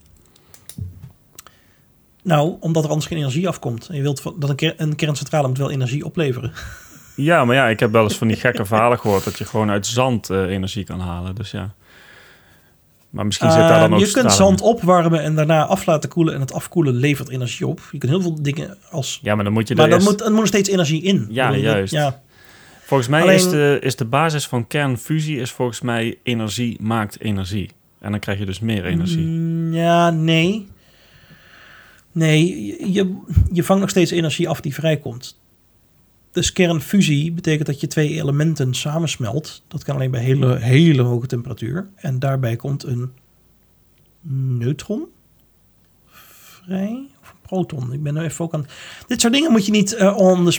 Nou, 2.22 2.56
omdat 2.60 2.84
er 2.84 2.90
anders 2.90 3.08
geen 3.08 3.18
energie 3.18 3.48
afkomt. 3.48 3.88
En 3.88 3.96
je 3.96 4.02
wilt 4.02 4.22
dat 4.38 4.50
een, 4.50 4.56
ker 4.56 4.74
een 4.76 4.96
kerncentrale 4.96 5.48
moet 5.48 5.58
wel 5.58 5.70
energie 5.70 6.04
opleveren. 6.04 6.52
Ja, 7.16 7.44
maar 7.44 7.54
ja, 7.56 7.68
ik 7.68 7.80
heb 7.80 7.92
wel 7.92 8.02
eens 8.02 8.16
van 8.16 8.28
die 8.28 8.36
gekke 8.36 8.64
verhalen 8.72 8.98
gehoord 8.98 9.24
dat 9.24 9.38
je 9.38 9.44
gewoon 9.44 9.70
uit 9.70 9.86
zand 9.86 10.30
uh, 10.30 10.42
energie 10.42 10.84
kan 10.84 11.00
halen. 11.00 11.34
Dus 11.34 11.50
ja. 11.50 11.74
Maar 13.10 13.26
misschien 13.26 13.50
zit 13.50 13.60
daar 13.60 13.80
dan 13.80 13.90
uh, 13.90 13.94
ook 13.94 14.06
Je 14.06 14.12
kunt 14.12 14.32
zand 14.32 14.60
opwarmen 14.60 15.22
en 15.22 15.34
daarna 15.34 15.66
af 15.66 15.86
laten 15.86 16.08
koelen. 16.08 16.34
En 16.34 16.40
het 16.40 16.52
afkoelen 16.52 16.94
levert 16.94 17.28
energie 17.28 17.66
op. 17.66 17.80
Je 17.90 17.98
kunt 17.98 18.12
heel 18.12 18.20
veel 18.20 18.42
dingen 18.42 18.76
als. 18.90 19.18
Ja, 19.22 19.34
maar 19.34 19.44
dan 19.44 19.52
moet 19.52 19.68
je. 19.68 19.74
Maar 19.74 19.88
dan 19.88 19.98
eerst... 19.98 20.10
moet, 20.10 20.20
er 20.20 20.32
moet 20.32 20.46
steeds 20.46 20.68
energie 20.68 21.02
in. 21.02 21.26
Ja, 21.30 21.56
juist. 21.56 21.92
Ja. 21.92 22.22
Volgens 22.84 23.08
mij 23.08 23.22
Alleen... 23.22 23.34
is, 23.34 23.48
de, 23.48 23.78
is 23.80 23.96
de 23.96 24.04
basis 24.04 24.46
van 24.46 24.66
kernfusie 24.66 25.38
is 25.38 25.50
volgens 25.50 25.80
mij 25.80 26.18
energie 26.22 26.76
maakt 26.80 27.20
energie. 27.20 27.70
En 28.02 28.10
dan 28.10 28.20
krijg 28.20 28.38
je 28.38 28.44
dus 28.44 28.60
meer 28.60 28.84
energie. 28.84 29.26
Mm, 29.26 29.72
ja, 29.74 30.10
nee. 30.10 30.66
Nee, 32.12 32.92
je, 32.92 33.18
je 33.52 33.64
vangt 33.64 33.80
nog 33.80 33.90
steeds 33.90 34.10
energie 34.10 34.48
af 34.48 34.60
die 34.60 34.74
vrijkomt. 34.74 35.40
Dus 36.32 36.52
kernfusie 36.52 37.32
betekent 37.32 37.66
dat 37.66 37.80
je 37.80 37.86
twee 37.86 38.08
elementen 38.08 38.74
samensmelt. 38.74 39.62
Dat 39.68 39.84
kan 39.84 39.94
alleen 39.94 40.10
bij 40.10 40.22
hele, 40.22 40.58
hele 40.58 41.02
hoge 41.02 41.26
temperatuur. 41.26 41.88
En 41.94 42.18
daarbij 42.18 42.56
komt 42.56 42.84
een 42.84 43.10
neutron 44.58 45.06
vrij 46.06 47.06
proton. 47.52 47.92
Ik 47.92 48.02
ben 48.02 48.14
nu 48.14 48.20
even 48.20 48.44
ook 48.44 48.54
aan... 48.54 48.66
Dit 49.06 49.20
soort 49.20 49.32
dingen 49.32 49.52
moet 49.52 49.66
je 49.66 49.72
niet 49.72 49.92
uh, 49.92 50.16
on, 50.16 50.52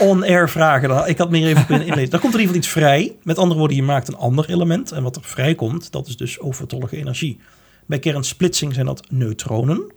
on, 0.00 0.22
air 0.22 0.48
vragen. 0.48 1.08
Ik 1.08 1.18
had 1.18 1.30
meer 1.30 1.46
even 1.46 1.66
kunnen 1.66 1.86
inlezen. 1.86 2.10
Daar 2.10 2.20
komt 2.20 2.34
er 2.34 2.40
in 2.40 2.46
ieder 2.46 2.62
geval 2.62 2.82
iets 2.82 2.86
vrij. 2.86 3.16
Met 3.22 3.38
andere 3.38 3.58
woorden, 3.58 3.76
je 3.76 3.82
maakt 3.82 4.08
een 4.08 4.16
ander 4.16 4.48
element. 4.48 4.92
En 4.92 5.02
wat 5.02 5.16
er 5.16 5.24
vrijkomt, 5.24 5.92
dat 5.92 6.06
is 6.06 6.16
dus 6.16 6.40
overtollige 6.40 6.96
energie. 6.96 7.38
Bij 7.86 7.98
kernsplitsing 7.98 8.74
zijn 8.74 8.86
dat 8.86 9.10
neutronen. 9.10 9.92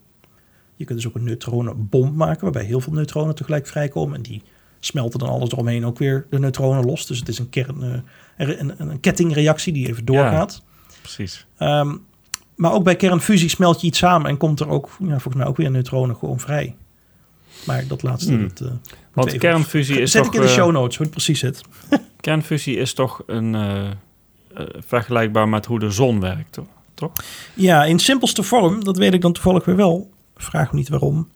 Je 0.75 0.85
kunt 0.85 0.99
dus 0.99 1.07
ook 1.07 1.15
een 1.15 1.23
neutronenbom 1.23 2.15
maken... 2.15 2.41
waarbij 2.41 2.63
heel 2.63 2.81
veel 2.81 2.93
neutronen 2.93 3.35
tegelijk 3.35 3.67
vrijkomen. 3.67 4.15
En 4.15 4.21
die 4.21 4.41
smelten 4.79 5.19
dan 5.19 5.29
alles 5.29 5.51
eromheen 5.51 5.85
ook 5.85 5.97
weer 5.97 6.25
de 6.29 6.39
neutronen 6.39 6.85
los. 6.85 7.07
Dus 7.07 7.19
het 7.19 7.27
is 7.27 7.39
een, 7.39 7.49
kern, 7.49 8.03
uh, 8.37 8.59
een, 8.59 8.73
een, 8.77 8.99
kettingreactie 8.99 9.73
die 9.73 9.87
even 9.87 10.05
doorgaat. 10.05 10.63
Ja, 10.63 10.95
precies. 11.01 11.45
Um, 11.59 12.05
maar 12.61 12.73
ook 12.73 12.83
bij 12.83 12.95
kernfusie 12.95 13.49
smelt 13.49 13.81
je 13.81 13.87
iets 13.87 13.97
samen 13.97 14.29
en 14.29 14.37
komt 14.37 14.59
er 14.59 14.69
ook, 14.69 14.89
ja, 14.99 15.07
volgens 15.07 15.35
mij 15.35 15.45
ook 15.45 15.57
weer 15.57 15.71
neutronen 15.71 16.15
gewoon 16.15 16.39
vrij. 16.39 16.75
Maar 17.65 17.87
dat 17.87 18.03
laatste... 18.03 18.31
Hmm. 18.31 18.47
Dat, 18.53 18.67
uh, 18.67 18.71
Want 19.13 19.37
kernfusie 19.37 20.01
is 20.01 20.11
Zet 20.11 20.23
toch... 20.23 20.33
ik 20.33 20.39
in 20.39 20.45
de 20.45 20.53
show 20.53 20.71
notes 20.71 20.97
hoe 20.97 21.05
het 21.05 21.15
precies 21.15 21.39
zit. 21.45 21.61
kernfusie 22.19 22.77
is 22.77 22.93
toch 22.93 23.23
een, 23.25 23.53
uh, 23.53 23.83
uh, 23.83 24.65
vergelijkbaar 24.87 25.49
met 25.49 25.65
hoe 25.65 25.79
de 25.79 25.91
zon 25.91 26.19
werkt, 26.19 26.59
toch? 26.93 27.11
Ja, 27.53 27.85
in 27.85 27.99
simpelste 27.99 28.43
vorm, 28.43 28.83
dat 28.83 28.97
weet 28.97 29.13
ik 29.13 29.21
dan 29.21 29.33
toevallig 29.33 29.65
weer 29.65 29.75
wel. 29.75 30.09
Vraag 30.35 30.71
me 30.71 30.77
niet 30.77 30.89
waarom. 30.89 31.29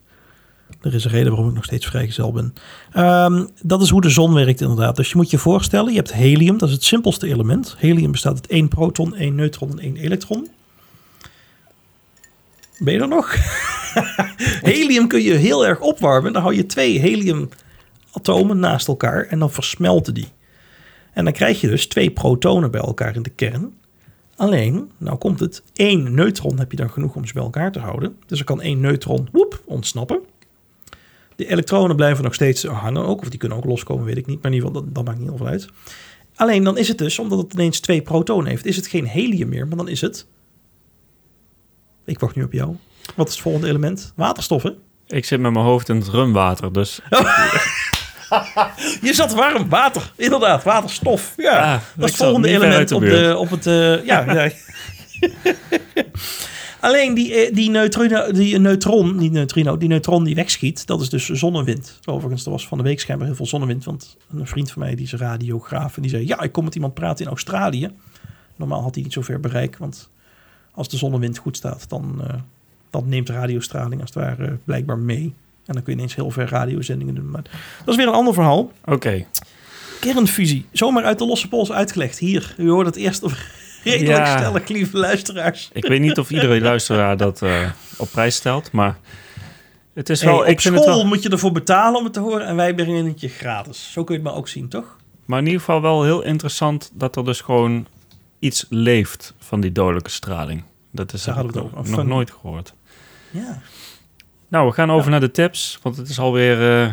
Er 0.80 0.94
is 0.94 1.04
een 1.04 1.10
reden 1.10 1.28
waarom 1.28 1.48
ik 1.48 1.54
nog 1.54 1.64
steeds 1.64 1.86
vrijgezel 1.86 2.32
ben. 2.32 2.54
Ehm, 2.92 3.44
dat 3.62 3.82
is 3.82 3.90
hoe 3.90 4.00
de 4.00 4.10
zon 4.10 4.34
werkt 4.34 4.60
inderdaad. 4.60 4.96
Dus 4.96 5.08
je 5.08 5.16
moet 5.16 5.30
je 5.30 5.38
voorstellen, 5.38 5.90
je 5.90 5.96
hebt 5.96 6.12
helium, 6.12 6.58
dat 6.58 6.68
is 6.68 6.74
het 6.74 6.84
simpelste 6.84 7.26
element. 7.26 7.74
Helium 7.78 8.10
bestaat 8.10 8.34
uit 8.34 8.46
één 8.46 8.68
proton, 8.68 9.14
één 9.16 9.34
neutron 9.34 9.70
en 9.70 9.78
één 9.78 9.96
elektron. 9.96 10.48
Ben 12.78 12.94
je 12.94 13.00
er 13.00 13.08
nog? 13.08 13.34
helium 14.72 15.08
kun 15.08 15.22
je 15.22 15.34
heel 15.34 15.66
erg 15.66 15.80
opwarmen. 15.80 16.32
Dan 16.32 16.42
hou 16.42 16.54
je 16.54 16.66
twee 16.66 16.98
heliumatomen 16.98 18.58
naast 18.58 18.88
elkaar 18.88 19.26
en 19.26 19.38
dan 19.38 19.50
versmelten 19.50 20.14
die. 20.14 20.28
En 21.12 21.24
dan 21.24 21.32
krijg 21.32 21.60
je 21.60 21.68
dus 21.68 21.86
twee 21.86 22.10
protonen 22.10 22.70
bij 22.70 22.80
elkaar 22.80 23.14
in 23.16 23.22
de 23.22 23.30
kern. 23.30 23.74
Alleen, 24.36 24.90
nou 24.98 25.18
komt 25.18 25.40
het, 25.40 25.62
één 25.74 26.14
neutron 26.14 26.58
heb 26.58 26.70
je 26.70 26.76
dan 26.76 26.90
genoeg 26.90 27.14
om 27.14 27.26
ze 27.26 27.32
bij 27.32 27.42
elkaar 27.42 27.72
te 27.72 27.78
houden. 27.78 28.16
Dus 28.26 28.38
er 28.38 28.44
kan 28.44 28.60
één 28.60 28.80
neutron 28.80 29.28
woep, 29.32 29.62
ontsnappen. 29.64 30.20
De 31.36 31.46
elektronen 31.46 31.96
blijven 31.96 32.24
nog 32.24 32.34
steeds 32.34 32.64
hangen 32.64 33.04
ook, 33.04 33.20
of 33.20 33.28
die 33.28 33.38
kunnen 33.38 33.58
ook 33.58 33.64
loskomen, 33.64 34.04
weet 34.04 34.16
ik 34.16 34.26
niet. 34.26 34.42
Maar 34.42 34.50
in 34.50 34.56
ieder 34.56 34.68
geval, 34.68 34.84
dat, 34.84 34.94
dat 34.94 35.04
maakt 35.04 35.18
niet 35.18 35.28
heel 35.28 35.36
veel 35.36 35.46
uit. 35.46 35.68
Alleen 36.34 36.64
dan 36.64 36.78
is 36.78 36.88
het 36.88 36.98
dus, 36.98 37.18
omdat 37.18 37.38
het 37.38 37.52
ineens 37.52 37.80
twee 37.80 38.02
protonen 38.02 38.46
heeft, 38.46 38.66
is 38.66 38.76
het 38.76 38.86
geen 38.86 39.06
helium 39.06 39.48
meer, 39.48 39.66
maar 39.66 39.76
dan 39.76 39.88
is 39.88 40.00
het... 40.00 40.26
Ik 42.06 42.18
wacht 42.18 42.34
nu 42.34 42.42
op 42.42 42.52
jou. 42.52 42.76
Wat 43.14 43.26
is 43.26 43.32
het 43.32 43.42
volgende 43.42 43.68
element? 43.68 44.12
Waterstof, 44.16 44.62
hè? 44.62 44.70
Ik 45.06 45.24
zit 45.24 45.40
met 45.40 45.52
mijn 45.52 45.64
hoofd 45.64 45.88
in 45.88 45.96
het 45.96 46.08
rumwater, 46.08 46.72
dus... 46.72 47.00
Je 49.02 49.14
zat 49.14 49.34
warm, 49.34 49.68
water. 49.68 50.12
Inderdaad, 50.16 50.62
waterstof. 50.62 51.34
Ja, 51.36 51.82
dat 51.96 52.04
is 52.04 52.10
het 52.10 52.22
volgende 52.22 52.48
element 52.48 52.88
de 52.88 52.94
op, 52.94 53.00
de, 53.00 53.34
op 53.38 53.50
het... 53.50 53.66
eh, 53.66 54.04
ja, 54.04 54.32
ja. 54.32 54.50
Alleen 56.80 57.14
die, 57.14 57.34
eh, 57.34 57.54
die, 57.54 57.70
neutrino, 57.70 58.32
die 58.32 58.58
neutron, 58.58 59.16
niet 59.16 59.32
neutrino, 59.32 59.76
die 59.76 59.88
neutron 59.88 60.24
die 60.24 60.34
wegschiet, 60.34 60.86
dat 60.86 61.00
is 61.00 61.08
dus 61.08 61.28
zonnewind. 61.28 61.98
Overigens, 62.04 62.44
er 62.44 62.50
was 62.50 62.66
van 62.66 62.78
de 62.78 62.84
week 62.84 63.00
schijnbaar 63.00 63.26
heel 63.26 63.36
veel 63.36 63.46
zonnewind, 63.46 63.84
want 63.84 64.16
een 64.34 64.46
vriend 64.46 64.70
van 64.72 64.82
mij, 64.82 64.94
die 64.94 65.04
is 65.04 65.12
radiograaf, 65.12 65.96
en 65.96 66.02
die 66.02 66.10
zei, 66.10 66.26
ja, 66.26 66.40
ik 66.40 66.52
kom 66.52 66.64
met 66.64 66.74
iemand 66.74 66.94
praten 66.94 67.24
in 67.24 67.30
Australië. 67.30 67.90
Normaal 68.56 68.82
had 68.82 68.94
hij 68.94 69.04
niet 69.04 69.12
zoveel 69.12 69.38
bereik, 69.38 69.78
want 69.78 70.10
als 70.76 70.88
de 70.88 70.96
zonnewind 70.96 71.38
goed 71.38 71.56
staat, 71.56 71.88
dan, 71.88 72.20
eh, 72.28 72.34
dan 72.90 73.08
neemt 73.08 73.28
radiostraling 73.28 74.00
als 74.00 74.14
het 74.14 74.22
ware 74.24 74.58
blijkbaar 74.64 74.98
mee. 74.98 75.34
En 75.66 75.74
dan 75.74 75.82
kun 75.82 75.92
je 75.92 75.98
ineens 75.98 76.14
heel 76.14 76.30
ver 76.30 76.48
radiozendingen 76.48 77.14
doen. 77.14 77.30
Maar 77.30 77.42
dat 77.78 77.88
is 77.88 77.96
weer 77.96 78.06
een 78.06 78.12
ander 78.12 78.34
verhaal. 78.34 78.72
Oké. 78.84 79.26
Kernfusie, 80.00 80.66
zomaar 80.72 81.04
uit 81.04 81.18
de 81.18 81.26
losse 81.26 81.48
pols 81.48 81.72
uitgelegd. 81.72 82.18
Hier, 82.18 82.54
u 82.58 82.70
hoort 82.70 82.86
het 82.86 82.96
eerst 82.96 83.22
op 83.22 83.32
redelijk 83.84 84.26
Ja. 84.26 84.36
stellig, 84.38 84.68
lieve 84.68 84.96
luisteraars. 84.98 85.70
Ik 85.72 85.86
weet 85.86 86.00
niet 86.00 86.18
of 86.18 86.30
iedere 86.30 86.60
luisteraar 86.60 87.16
dat 87.16 87.42
eh, 87.42 87.70
op 87.96 88.08
prijs 88.10 88.34
stelt, 88.34 88.72
maar 88.72 88.98
het 89.94 90.08
is 90.08 90.20
Hey, 90.20 90.30
wel... 90.30 90.40
op 90.40 90.46
ik 90.46 90.60
vind 90.60 90.74
school 90.74 90.86
wel, 90.96 91.06
moet 91.06 91.22
je 91.22 91.28
ervoor 91.28 91.52
betalen 91.52 91.98
om 91.98 92.04
het 92.04 92.12
te 92.12 92.20
horen 92.20 92.46
en 92.46 92.56
wij 92.56 92.74
brengen 92.74 93.06
het 93.06 93.20
je 93.20 93.28
gratis. 93.28 93.92
Zo 93.92 94.04
kun 94.04 94.14
je 94.14 94.20
het 94.20 94.30
maar 94.30 94.38
ook 94.38 94.48
zien, 94.48 94.68
toch? 94.68 94.96
maar 95.24 95.38
in 95.38 95.44
ieder 95.44 95.60
geval 95.60 95.82
wel 95.82 96.04
heel 96.04 96.22
interessant 96.22 96.90
dat 96.94 97.16
er 97.16 97.24
dus 97.24 97.40
gewoon 97.40 97.86
iets 98.46 98.66
leeft 98.68 99.34
van 99.38 99.60
die 99.60 99.72
dodelijke 99.72 100.10
straling. 100.10 100.62
Dat 100.90 101.12
is 101.12 101.22
Daar 101.24 101.34
heb 101.36 101.44
hadden 101.44 101.62
ik 101.64 101.70
we 101.70 101.76
nog, 101.76 101.88
nog 101.96 102.04
nooit 102.06 102.30
gehoord. 102.30 102.74
Ja. 103.30 103.60
Nou, 104.48 104.66
we 104.66 104.72
gaan 104.72 104.90
over 104.90 105.04
Ja. 105.04 105.10
naar 105.10 105.20
de 105.20 105.30
tips, 105.30 105.78
want 105.82 105.96
het 105.96 106.08
is 106.08 106.18
alweer 106.18 106.52
eh 106.52 106.88
We 106.88 106.92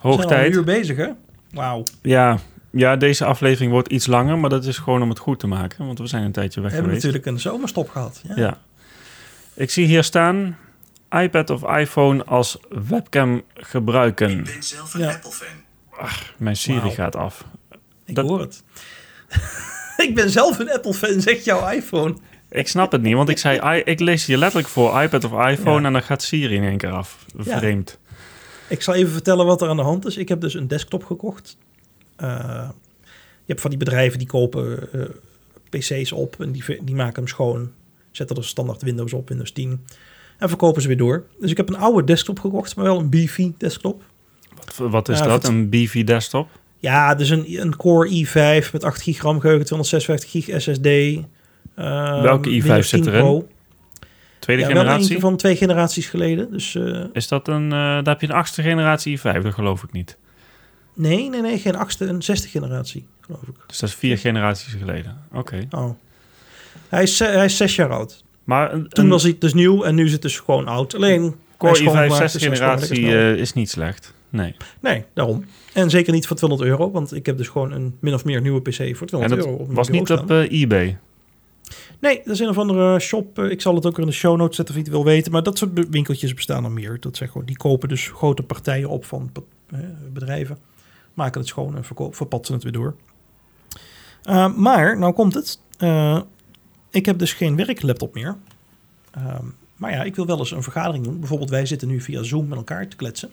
hoog 0.00 0.14
zijn 0.14 0.26
al 0.26 0.32
een 0.32 0.40
tijd. 0.42 0.54
uur 0.54 0.64
bezig, 0.64 0.96
hè? 0.96 1.08
Wauw. 1.52 1.82
Ja, 2.02 2.38
ja, 2.70 2.96
deze 2.96 3.24
aflevering 3.24 3.72
wordt 3.72 3.88
iets 3.88 4.06
langer, 4.06 4.38
maar 4.38 4.50
dat 4.50 4.64
is 4.64 4.78
gewoon 4.78 5.02
om 5.02 5.08
het 5.08 5.18
goed 5.18 5.38
te 5.38 5.46
maken, 5.46 5.86
want 5.86 5.98
we 5.98 6.06
zijn 6.06 6.22
een 6.24 6.32
tijdje 6.32 6.60
We 6.60 6.66
weg 6.66 6.72
hebben 6.74 6.90
geweest. 6.96 7.06
natuurlijk 7.14 7.36
een 7.36 7.50
zomerstop 7.50 7.88
gehad. 7.88 8.22
Ja. 8.28 8.34
Ja. 8.36 8.58
Ik 9.54 9.70
zie 9.70 9.86
hier 9.86 10.04
staan 10.04 10.56
iPad 11.10 11.50
of 11.50 11.62
iPhone 11.76 12.24
als 12.24 12.58
webcam 12.88 13.42
gebruiken. 13.54 14.30
Ik 14.30 14.44
ben 14.44 14.62
zelf 14.62 14.94
een 14.94 15.00
Ja. 15.00 15.12
Apple-fan. 15.12 16.08
Mijn 16.36 16.56
Siri 16.56 16.90
gaat 16.90 17.16
af. 17.16 17.44
Ik 18.04 18.14
Dat- 18.14 18.28
hoor 18.28 18.40
het. 18.40 18.62
ik 20.08 20.14
ben 20.14 20.30
zelf 20.30 20.58
een 20.58 20.70
Apple-fan, 20.70 21.20
zegt 21.20 21.44
jouw 21.44 21.68
iPhone. 21.70 22.14
Ik 22.50 22.68
snap 22.68 22.92
het 22.92 23.02
niet, 23.02 23.14
want 23.14 23.28
ik 23.28 23.38
zei, 23.38 23.80
ik 23.80 24.00
lees 24.00 24.26
hier 24.26 24.36
letterlijk 24.36 24.68
voor 24.68 25.02
iPad 25.02 25.24
of 25.24 25.46
iPhone 25.48 25.80
Ja. 25.80 25.86
en 25.86 25.92
dan 25.92 26.02
gaat 26.02 26.22
Siri 26.22 26.54
in 26.54 26.62
één 26.64 26.76
keer 26.78 26.90
af. 26.90 27.26
Ja. 27.44 27.58
Vreemd. 27.58 27.98
Ik 28.68 28.82
zal 28.82 28.94
even 28.94 29.12
vertellen 29.12 29.46
wat 29.46 29.62
er 29.62 29.68
aan 29.68 29.76
de 29.76 29.82
hand 29.82 30.06
is. 30.06 30.16
Ik 30.16 30.28
heb 30.28 30.40
dus 30.40 30.54
een 30.54 30.68
desktop 30.68 31.04
gekocht. 31.04 31.56
Eh, 32.16 32.68
je 33.18 33.52
hebt 33.52 33.60
van 33.60 33.70
die 33.70 33.78
bedrijven 33.78 34.18
die 34.18 34.26
kopen 34.28 34.92
eh, 34.92 35.00
PC's 35.70 36.12
op 36.12 36.40
en 36.40 36.52
die, 36.52 36.64
die 36.82 36.94
maken 36.94 37.14
hem 37.14 37.26
schoon. 37.28 37.72
Zetten 38.10 38.36
er 38.36 38.44
standaard 38.44 38.82
Windows 38.82 39.12
op, 39.12 39.28
Windows 39.28 39.52
10. 39.52 39.84
En 40.38 40.48
verkopen 40.48 40.82
ze 40.82 40.88
weer 40.88 40.96
door. 40.96 41.26
Dus 41.40 41.50
ik 41.50 41.56
heb 41.56 41.68
een 41.68 41.76
oude 41.76 42.04
desktop 42.04 42.38
gekocht, 42.40 42.76
maar 42.76 42.84
wel 42.84 42.98
een 42.98 43.10
beefy 43.10 43.52
desktop. 43.58 44.02
Wat, 44.54 44.90
wat 44.90 45.08
is 45.08 45.18
dat? 45.18 45.48
Een 45.48 45.68
BV 45.68 46.04
desktop? 46.04 46.48
Ja, 46.86 47.14
dus 47.14 47.28
een, 47.30 47.60
een 47.60 47.76
Core 47.76 48.26
i5 48.26 48.70
met 48.72 48.84
8 48.84 49.02
gig 49.02 49.22
RAM 49.22 49.40
geheugen, 49.40 49.64
256 49.64 50.30
gig 50.30 50.60
SSD. 50.62 50.86
Welke 52.22 52.50
i5 52.50 52.62
Windows 52.62 52.88
zit 52.88 53.02
10 53.02 53.12
erin? 53.12 53.24
Pro. 53.24 53.48
Tweede 54.38 54.62
Ja, 54.62 54.68
generatie? 54.68 55.20
van 55.20 55.36
twee 55.36 55.56
generaties 55.56 56.06
geleden. 56.06 56.50
Dus 56.50 56.74
eh, 56.74 57.04
Is 57.12 57.28
dat 57.28 57.48
een, 57.48 57.64
eh 57.64 57.78
daar 57.78 58.04
heb 58.04 58.20
je 58.20 58.26
een 58.28 58.34
achtste 58.34 58.62
generatie 58.62 59.18
i5, 59.18 59.42
dat 59.42 59.54
geloof 59.54 59.82
ik 59.82 59.92
niet. 59.92 60.16
nee, 60.94 61.28
nee, 61.28 61.40
nee, 61.40 61.58
geen 61.58 61.76
achtste, 61.76 62.04
een 62.04 62.22
zesde 62.22 62.48
generatie, 62.48 63.06
geloof 63.20 63.42
ik. 63.42 63.54
Dus 63.66 63.78
dat 63.78 63.88
is 63.88 63.94
vier 63.94 64.18
generaties 64.18 64.74
geleden. 64.78 65.18
Oké. 65.32 65.66
Oh. 65.70 65.90
Hij 66.88 67.02
is, 67.02 67.18
hij 67.18 67.44
is 67.44 67.56
zes 67.56 67.76
jaar 67.76 67.90
oud. 67.90 68.24
Maar 68.44 68.72
een, 68.72 68.88
Toen 68.88 69.04
een 69.04 69.10
was 69.10 69.22
hij 69.22 69.36
dus 69.38 69.54
nieuw 69.54 69.84
en 69.84 69.94
nu 69.94 70.04
is 70.04 70.12
het 70.12 70.22
dus 70.22 70.38
gewoon 70.38 70.66
oud. 70.66 70.94
Alleen, 70.94 71.34
Core 71.56 71.74
i5 71.74 71.76
schoongemaakt, 71.76 72.14
zesde 72.14 72.38
dus 72.38 72.48
is 72.48 72.58
generatie 72.58 73.06
eh, 73.06 73.34
is 73.36 73.52
niet 73.52 73.70
slecht. 73.70 74.14
Nee. 74.28 74.56
Nee, 74.80 75.04
daarom. 75.14 75.44
En 75.72 75.90
zeker 75.90 76.12
niet 76.12 76.26
voor 76.26 76.36
200 76.36 76.70
euro, 76.70 76.90
want 76.90 77.14
ik 77.14 77.26
heb 77.26 77.36
dus 77.36 77.48
gewoon 77.48 77.72
een 77.72 77.96
min 78.00 78.14
of 78.14 78.24
meer 78.24 78.40
nieuwe 78.40 78.60
PC 78.60 78.96
voor 78.96 79.06
200 79.06 79.22
En 79.22 79.28
dat 79.28 79.46
euro. 79.46 79.56
op 79.56 79.72
was 79.72 79.88
niet 79.88 80.10
op 80.10 80.30
eh, 80.30 80.60
eBay. 80.62 80.98
Nee, 82.00 82.16
dat 82.24 82.34
is 82.34 82.40
een 82.40 82.48
of 82.48 82.58
andere 82.58 82.98
shop. 82.98 83.38
Eh, 83.38 83.50
Ik 83.50 83.60
zal 83.60 83.74
het 83.74 83.86
ook 83.86 83.98
in 83.98 84.06
de 84.06 84.12
show 84.12 84.36
notes 84.36 84.56
zetten 84.56 84.74
of 84.74 84.80
je 84.80 84.86
het 84.86 84.96
wil 84.96 85.04
weten. 85.04 85.32
Maar 85.32 85.42
dat 85.42 85.58
soort 85.58 85.88
winkeltjes 85.90 86.34
bestaan 86.34 86.64
er 86.64 86.70
meer. 86.70 86.96
Dat 87.00 87.16
zijn 87.16 87.30
gewoon, 87.30 87.46
die 87.46 87.56
kopen 87.56 87.88
dus 87.88 88.08
grote 88.08 88.42
partijen 88.42 88.88
op 88.88 89.04
van 89.04 89.30
eh, 89.70 89.78
bedrijven. 90.12 90.58
Maken 91.14 91.40
het 91.40 91.48
schoon 91.48 91.76
en 91.76 91.84
verpatsen 92.14 92.54
het 92.54 92.62
weer 92.62 92.72
door. 92.72 92.94
Uh, 94.28 94.54
maar, 94.56 94.98
nou 94.98 95.12
komt 95.12 95.34
het. 95.34 95.60
Uh, 95.78 96.20
ik 96.90 97.06
heb 97.06 97.18
dus 97.18 97.32
geen 97.32 97.56
werklaptop 97.56 98.14
meer. 98.14 98.36
Uh, 99.18 99.38
maar 99.76 99.92
ja, 99.92 100.02
ik 100.02 100.16
wil 100.16 100.26
wel 100.26 100.38
eens 100.38 100.50
een 100.50 100.62
vergadering 100.62 101.04
doen. 101.04 101.18
Bijvoorbeeld 101.18 101.50
wij 101.50 101.66
zitten 101.66 101.88
nu 101.88 102.00
via 102.00 102.22
Zoom 102.22 102.48
met 102.48 102.58
elkaar 102.58 102.88
te 102.88 102.96
kletsen. 102.96 103.30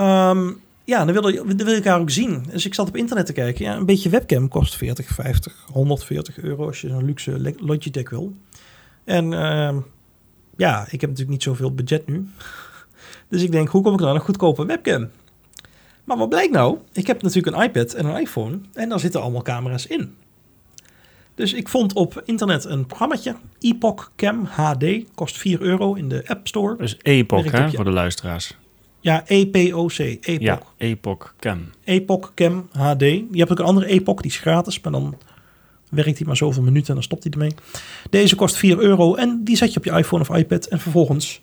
Um, 0.00 0.60
ja, 0.84 1.04
dan 1.04 1.12
wil, 1.12 1.22
dan 1.22 1.56
wil 1.56 1.76
ik 1.76 1.84
haar 1.84 2.00
ook 2.00 2.10
zien. 2.10 2.44
Dus 2.50 2.66
ik 2.66 2.74
zat 2.74 2.88
op 2.88 2.96
internet 2.96 3.26
te 3.26 3.32
kijken. 3.32 3.64
Ja, 3.64 3.76
een 3.76 3.86
beetje 3.86 4.08
webcam 4.08 4.48
kost 4.48 4.76
40, 4.76 5.06
50, 5.06 5.66
140 5.72 6.38
euro 6.38 6.66
als 6.66 6.80
je 6.80 6.88
zo'n 6.88 7.04
luxe 7.04 7.54
Logitech 7.56 8.10
wil. 8.10 8.34
En 9.04 9.32
uh, 9.32 9.76
ja, 10.56 10.80
ik 10.82 11.00
heb 11.00 11.10
natuurlijk 11.10 11.28
niet 11.28 11.42
zoveel 11.42 11.74
budget 11.74 12.06
nu. 12.06 12.26
Dus 13.28 13.42
ik 13.42 13.52
denk, 13.52 13.68
hoe 13.68 13.82
kom 13.82 13.92
ik 13.92 13.98
nou 13.98 14.10
aan 14.10 14.16
een 14.16 14.24
goedkope 14.24 14.66
webcam? 14.66 15.08
Maar 16.04 16.16
wat 16.16 16.28
blijkt 16.28 16.52
nou? 16.52 16.78
Ik 16.92 17.06
heb 17.06 17.22
natuurlijk 17.22 17.56
een 17.56 17.62
iPad 17.62 17.92
en 17.92 18.06
een 18.06 18.20
iPhone. 18.20 18.58
En 18.72 18.88
daar 18.88 19.00
zitten 19.00 19.20
allemaal 19.20 19.42
camera's 19.42 19.86
in. 19.86 20.14
Dus 21.34 21.52
ik 21.52 21.68
vond 21.68 21.92
op 21.92 22.22
internet 22.24 22.64
een 22.64 22.86
programmaatje. 22.86 23.36
Epoch 23.60 24.10
Cam 24.16 24.44
HD. 24.44 24.84
Kost 25.14 25.38
4 25.38 25.60
euro 25.60 25.94
in 25.94 26.08
de 26.08 26.22
App 26.26 26.46
Store. 26.46 26.76
Dus 26.76 26.96
Epoch, 27.02 27.50
hè, 27.50 27.70
voor 27.70 27.84
de 27.84 27.90
luisteraars. 27.90 28.56
Ja, 29.06 29.22
EPOC. 29.26 29.92
Epoch. 29.98 30.38
Ja, 30.40 30.60
Epoch 30.76 31.34
Cam. 31.40 31.60
Epoch 31.84 32.32
Cam 32.34 32.68
HD. 32.72 33.00
Je 33.00 33.26
hebt 33.32 33.50
ook 33.50 33.58
een 33.58 33.64
andere 33.64 33.86
Epoch, 33.86 34.20
die 34.20 34.30
is 34.30 34.38
gratis. 34.38 34.80
Maar 34.80 34.92
dan 34.92 35.16
werkt 35.90 36.18
hij 36.18 36.26
maar 36.26 36.36
zoveel 36.36 36.62
minuten 36.62 36.88
en 36.88 36.94
dan 36.94 37.02
stopt 37.02 37.22
hij 37.22 37.32
ermee. 37.32 37.54
Deze 38.10 38.34
kost 38.36 38.56
4 38.56 38.78
euro 38.78 39.14
en 39.14 39.40
die 39.44 39.56
zet 39.56 39.72
je 39.72 39.78
op 39.78 39.84
je 39.84 39.90
iPhone 39.92 40.22
of 40.28 40.36
iPad. 40.36 40.66
En 40.66 40.80
vervolgens 40.80 41.42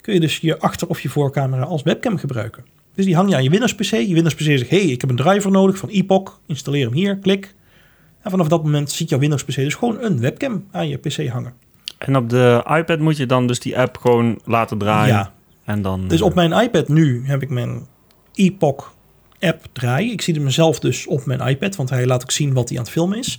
kun 0.00 0.14
je 0.14 0.20
dus 0.20 0.38
je 0.38 0.58
achter- 0.58 0.88
of 0.88 1.00
je 1.00 1.08
voorcamera 1.08 1.62
als 1.62 1.82
webcam 1.82 2.16
gebruiken. 2.18 2.64
Dus 2.94 3.04
die 3.04 3.14
hang 3.14 3.28
je 3.28 3.36
aan 3.36 3.42
je 3.42 3.50
Windows 3.50 3.74
PC. 3.74 3.90
Je 3.90 4.14
Windows 4.14 4.34
PC 4.34 4.40
zegt, 4.42 4.70
hey, 4.70 4.80
ik 4.84 5.00
heb 5.00 5.10
een 5.10 5.16
driver 5.16 5.50
nodig 5.50 5.76
van 5.78 5.88
Epoch. 5.88 6.40
Installeer 6.46 6.84
hem 6.84 6.94
hier, 6.94 7.16
klik. 7.16 7.54
En 8.22 8.30
vanaf 8.30 8.48
dat 8.48 8.62
moment 8.62 8.90
ziet 8.90 9.08
jouw 9.08 9.18
Windows 9.18 9.44
PC 9.44 9.54
dus 9.54 9.74
gewoon 9.74 10.02
een 10.02 10.20
webcam 10.20 10.64
aan 10.70 10.88
je 10.88 10.96
PC 10.96 11.28
hangen. 11.28 11.52
En 11.98 12.16
op 12.16 12.28
de 12.30 12.64
iPad 12.78 12.98
moet 12.98 13.16
je 13.16 13.26
dan 13.26 13.46
dus 13.46 13.60
die 13.60 13.78
app 13.78 13.96
gewoon 13.96 14.40
laten 14.44 14.78
draaien. 14.78 15.14
Ja. 15.14 15.32
En 15.68 15.82
dan, 15.82 16.08
Dus 16.08 16.22
op 16.22 16.34
mijn 16.34 16.52
iPad 16.52 16.88
nu 16.88 17.22
heb 17.26 17.42
ik 17.42 17.50
mijn 17.50 17.86
Epoch 18.34 18.94
app 19.40 19.66
draaien. 19.72 20.12
Ik 20.12 20.20
zie 20.20 20.34
hem 20.34 20.42
mezelf 20.42 20.78
dus 20.78 21.06
op 21.06 21.24
mijn 21.26 21.40
iPad, 21.40 21.76
want 21.76 21.90
hij 21.90 22.06
laat 22.06 22.22
ook 22.22 22.30
zien 22.30 22.52
wat 22.52 22.68
hij 22.68 22.78
aan 22.78 22.84
het 22.84 22.92
filmen 22.92 23.18
is. 23.18 23.38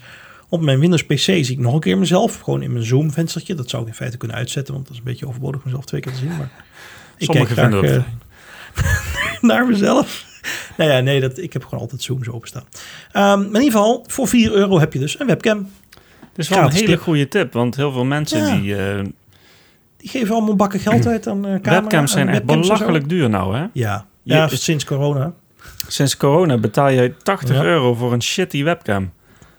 Op 0.50 0.62
mijn 0.62 0.80
Windows 0.80 1.04
PC 1.06 1.20
zie 1.20 1.52
ik 1.52 1.58
nog 1.58 1.74
een 1.74 1.80
keer 1.80 1.98
mezelf, 1.98 2.40
gewoon 2.40 2.62
in 2.62 2.72
mijn 2.74 2.86
Zoom 2.86 3.12
venstertje. 3.12 3.56
Dat 3.56 3.70
zou 3.70 3.82
ik 3.82 3.88
in 3.88 3.94
feite 3.94 4.18
kunnen 4.18 4.38
uitzetten, 4.38 4.74
want 4.74 4.86
dat 4.86 4.94
is 4.94 5.00
een 5.00 5.06
beetje 5.10 5.28
overbodig 5.28 5.64
mezelf 5.64 5.86
twee 5.86 6.02
keer 6.02 6.12
te 6.12 6.18
zien. 6.18 6.38
Maar 6.38 6.52
ik 7.18 7.26
Sommigen 7.26 7.56
kijk 7.56 7.70
graag, 7.70 7.82
dat 7.82 8.06
eh, 8.76 9.42
naar 9.50 9.68
mezelf. 9.68 10.26
nou 10.78 10.92
ja, 10.92 11.00
nee, 11.00 11.20
dat, 11.20 11.38
ik 11.38 11.54
heb 11.54 11.64
gewoon 11.64 11.80
altijd 11.80 12.02
Zoom 12.02 12.24
zo 12.24 12.32
openstaan. 12.32 12.64
Um, 13.14 13.42
in 13.42 13.48
ieder 13.48 13.62
geval, 13.62 14.04
voor 14.08 14.28
4 14.28 14.52
euro 14.52 14.80
heb 14.80 14.94
je 14.94 15.00
dus 15.00 15.20
een 15.20 15.28
webcam. 15.28 15.58
Het 16.30 16.38
is 16.38 16.50
wel 16.50 16.60
een 16.64 16.72
hele 16.72 16.86
tip. 16.86 17.02
goede 17.02 17.28
tip, 17.28 17.54
want 17.54 17.76
heel 17.76 17.92
veel 17.92 18.06
mensen 18.06 18.40
Ja. 18.46 18.56
die, 18.56 18.76
uh, 18.76 19.06
Die 20.00 20.10
geven 20.10 20.36
allemaal 20.36 20.56
bakken 20.56 20.80
geld 20.80 21.08
uit 21.08 21.28
aan 21.28 21.38
uh, 21.38 21.44
camera. 21.44 21.82
Webcams 21.82 22.12
zijn 22.12 22.30
echt 22.30 22.44
belachelijk 22.44 23.10
duur 23.10 23.30
nou, 23.30 23.56
hè? 23.58 23.66
Ja, 23.74 24.06
Je- 24.24 24.34
ja 24.34 24.48
sinds 24.48 24.86
corona. 24.86 25.34
Sinds 25.88 26.18
corona 26.18 26.58
betaal 26.58 26.90
je 26.90 27.14
80 27.24 27.56
Ja. 27.56 27.64
euro 27.64 27.94
voor 27.96 28.14
een 28.14 28.22
shitty 28.22 28.64
webcam. 28.64 29.12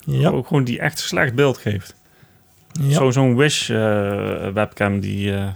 Ja, 0.04 0.28
Ook 0.30 0.46
gewoon 0.46 0.64
die 0.64 0.78
echt 0.78 0.98
slecht 0.98 1.34
beeld 1.34 1.58
geeft. 1.58 1.94
ja. 2.72 2.90
Zo, 2.94 3.10
zo'n 3.10 3.36
Wish 3.36 3.70
eh, 3.70 3.76
webcam 4.54 5.00
die... 5.00 5.34
eh, 5.34 5.46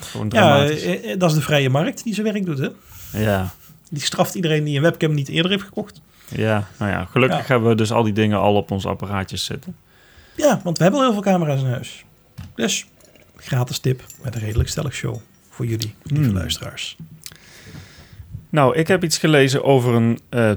gewoon 0.00 0.26
ja 0.30 0.56
dramatisch. 0.56 1.16
dat 1.18 1.30
is 1.30 1.36
de 1.36 1.42
vrije 1.42 1.70
markt 1.70 2.04
die 2.04 2.14
zijn 2.14 2.26
werk 2.32 2.44
doet. 2.46 2.58
Hè? 2.58 2.68
ja, 3.22 3.48
Die 3.90 4.02
straft 4.02 4.34
iedereen 4.34 4.64
die 4.64 4.76
een 4.76 4.82
webcam 4.82 5.14
niet 5.14 5.28
eerder 5.28 5.50
heeft 5.50 5.64
gekocht. 5.64 6.00
ja, 6.28 6.66
nou 6.78 6.90
ja. 6.90 7.04
Gelukkig 7.04 7.38
Ja. 7.38 7.44
hebben 7.46 7.68
we 7.68 7.74
dus 7.74 7.92
al 7.92 8.02
die 8.02 8.12
dingen 8.12 8.38
al 8.38 8.54
op 8.54 8.70
ons 8.70 8.86
apparaatjes 8.86 9.44
zitten. 9.44 9.76
Ja, 10.36 10.60
want 10.64 10.76
we 10.78 10.82
hebben 10.82 11.00
al 11.00 11.06
heel 11.06 11.22
veel 11.22 11.32
camera's 11.32 11.60
in 11.60 11.66
huis. 11.68 12.04
Dus 12.54 12.86
gratis 13.42 13.78
tip 13.78 14.02
met 14.22 14.34
een 14.34 14.40
redelijk 14.40 14.68
stellig 14.68 14.94
show 14.94 15.16
voor 15.48 15.66
jullie, 15.66 15.94
lieve 16.02 16.24
Hmm. 16.28 16.34
luisteraars. 16.36 16.96
Nou, 18.48 18.76
ik 18.76 18.88
heb 18.88 19.04
iets 19.04 19.18
gelezen 19.18 19.64
over 19.64 19.94
een 19.94 20.18
eh 20.28 20.52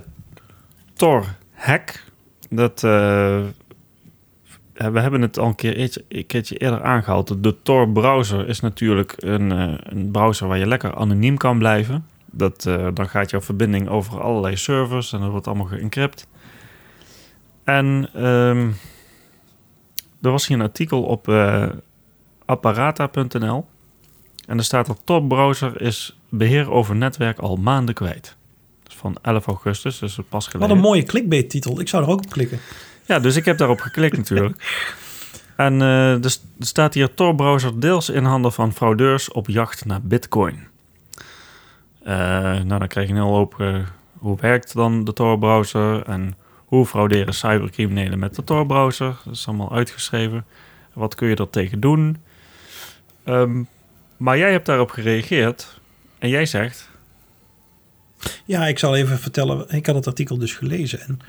Tor-hack. 0.94 2.04
Dat, 2.50 2.84
eh, 2.84 3.42
we 4.74 5.00
hebben 5.00 5.22
het 5.22 5.40
al 5.40 5.48
een, 5.48 5.56
keer, 5.56 6.04
een 6.08 6.26
keertje 6.26 6.58
eerder 6.58 6.84
aangehaald. 6.84 7.44
De 7.44 7.62
Tor-browser 7.62 8.48
is 8.48 8.60
natuurlijk 8.60 9.14
een, 9.18 9.52
eh, 9.52 9.74
een 9.80 10.12
browser 10.12 10.48
waar 10.48 10.58
je 10.58 10.68
lekker 10.68 10.96
anoniem 10.96 11.38
kan 11.38 11.58
blijven. 11.58 12.06
Dat, 12.32 12.62
dan 12.94 13.10
gaat 13.10 13.30
jouw 13.30 13.42
verbinding 13.42 13.88
over 13.90 14.22
allerlei 14.22 14.56
servers 14.56 15.14
en 15.14 15.20
dat 15.20 15.30
wordt 15.30 15.48
allemaal 15.48 15.66
geëncrypt. 15.66 16.28
En 17.64 18.10
ehm, 18.14 18.70
er 20.22 20.32
was 20.32 20.48
hier 20.48 20.58
een 20.58 20.64
artikel 20.64 21.04
op 21.04 21.28
apparata.nl. 22.46 23.66
En 24.48 24.58
er 24.58 24.64
staat 24.64 24.86
dat 24.86 25.02
Tor-browser 25.04 25.82
is 25.82 26.18
beheer 26.30 26.72
over 26.72 26.96
netwerk 26.96 27.40
al 27.40 27.56
maanden 27.56 27.96
kwijt. 27.96 28.36
Is 28.88 28.96
van 28.96 29.16
11 29.22 29.46
augustus, 29.48 30.00
dus 30.00 30.16
pas 30.16 30.24
Wat 30.30 30.44
geleden. 30.48 30.76
een 30.76 30.82
mooie 30.82 31.04
clickbait 31.04 31.50
titel. 31.50 31.80
Ik 31.80 31.88
zou 31.88 32.04
er 32.04 32.10
ook 32.10 32.18
op 32.24 32.30
klikken. 32.30 32.60
Ja, 33.06 33.20
dus 33.20 33.36
ik 33.36 33.46
heb 33.46 33.58
daarop 33.58 33.80
geklikt 33.80 34.18
natuurlijk. 34.18 34.56
En 35.56 35.82
er, 35.82 36.30
st- 36.30 36.46
er 36.60 36.66
staat 36.66 36.94
hier 36.94 37.14
Tor-browser 37.14 37.80
deels 37.80 38.10
in 38.10 38.24
handen 38.24 38.52
van 38.54 38.74
fraudeurs 38.74 39.32
op 39.32 39.48
jacht 39.48 39.86
naar 39.86 40.02
bitcoin. 40.02 40.68
Eh, 42.04 42.16
nou, 42.54 42.80
dan 42.80 42.88
krijg 42.88 43.08
je 43.08 43.14
een 43.14 43.20
hele 43.20 43.32
hoop... 43.36 43.60
eh, 43.62 43.76
hoe 44.18 44.38
werkt 44.40 44.74
dan 44.74 45.04
de 45.04 45.14
Tor-browser 45.14 46.04
en 46.04 46.36
hoe 46.66 46.86
frauderen 46.86 47.34
cybercriminelen 47.34 48.20
met 48.20 48.36
de 48.36 48.44
Tor-browser? 48.44 49.16
Dat 49.26 49.34
is 49.34 49.48
allemaal 49.48 49.74
uitgeschreven. 49.74 50.46
Wat 50.94 51.16
kun 51.16 51.28
je 51.28 51.36
er 51.36 51.50
tegen 51.50 51.80
doen? 51.80 52.18
Ehm, 53.26 53.64
maar 54.18 54.38
jij 54.38 54.52
hebt 54.52 54.66
daarop 54.66 54.90
gereageerd 54.90 55.80
en 56.20 56.30
jij 56.30 56.46
zegt... 56.46 56.90
Ja, 58.46 58.68
ik 58.68 58.80
zal 58.80 58.96
even 58.96 59.20
vertellen. 59.20 59.70
Ik 59.70 59.86
had 59.86 59.96
het 59.96 60.08
artikel 60.08 60.38
dus 60.38 60.54
gelezen. 60.54 61.00
En 61.00 61.20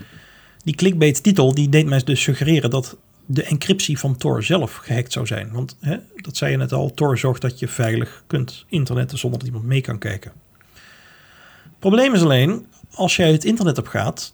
die 0.65 0.75
clickbait 0.75 1.23
titel 1.23 1.55
die 1.55 1.69
deed 1.69 1.87
mij 1.87 2.03
dus 2.05 2.23
suggereren 2.23 2.71
dat 2.71 2.97
de 3.27 3.43
encryptie 3.43 3.99
van 3.99 4.17
Tor 4.17 4.43
zelf 4.43 4.75
gehackt 4.75 5.13
zou 5.13 5.27
zijn. 5.27 5.53
Want 5.53 5.77
hè, 5.81 5.97
dat 6.17 6.37
zei 6.37 6.51
je 6.51 6.57
net 6.57 6.73
al, 6.73 6.95
Tor 6.95 7.19
zorgt 7.19 7.43
dat 7.43 7.59
je 7.59 7.69
veilig 7.69 8.25
kunt 8.27 8.65
internetten 8.69 9.19
zonder 9.19 9.39
dat 9.39 9.49
iemand 9.49 9.67
mee 9.67 9.81
kan 9.81 9.99
kijken. 9.99 10.33
Probleem 11.79 12.15
is 12.15 12.23
alleen, 12.23 12.67
als 12.95 13.17
jij 13.17 13.33
het 13.33 13.45
internet 13.45 13.79
op 13.79 13.87
gaat, 13.87 14.31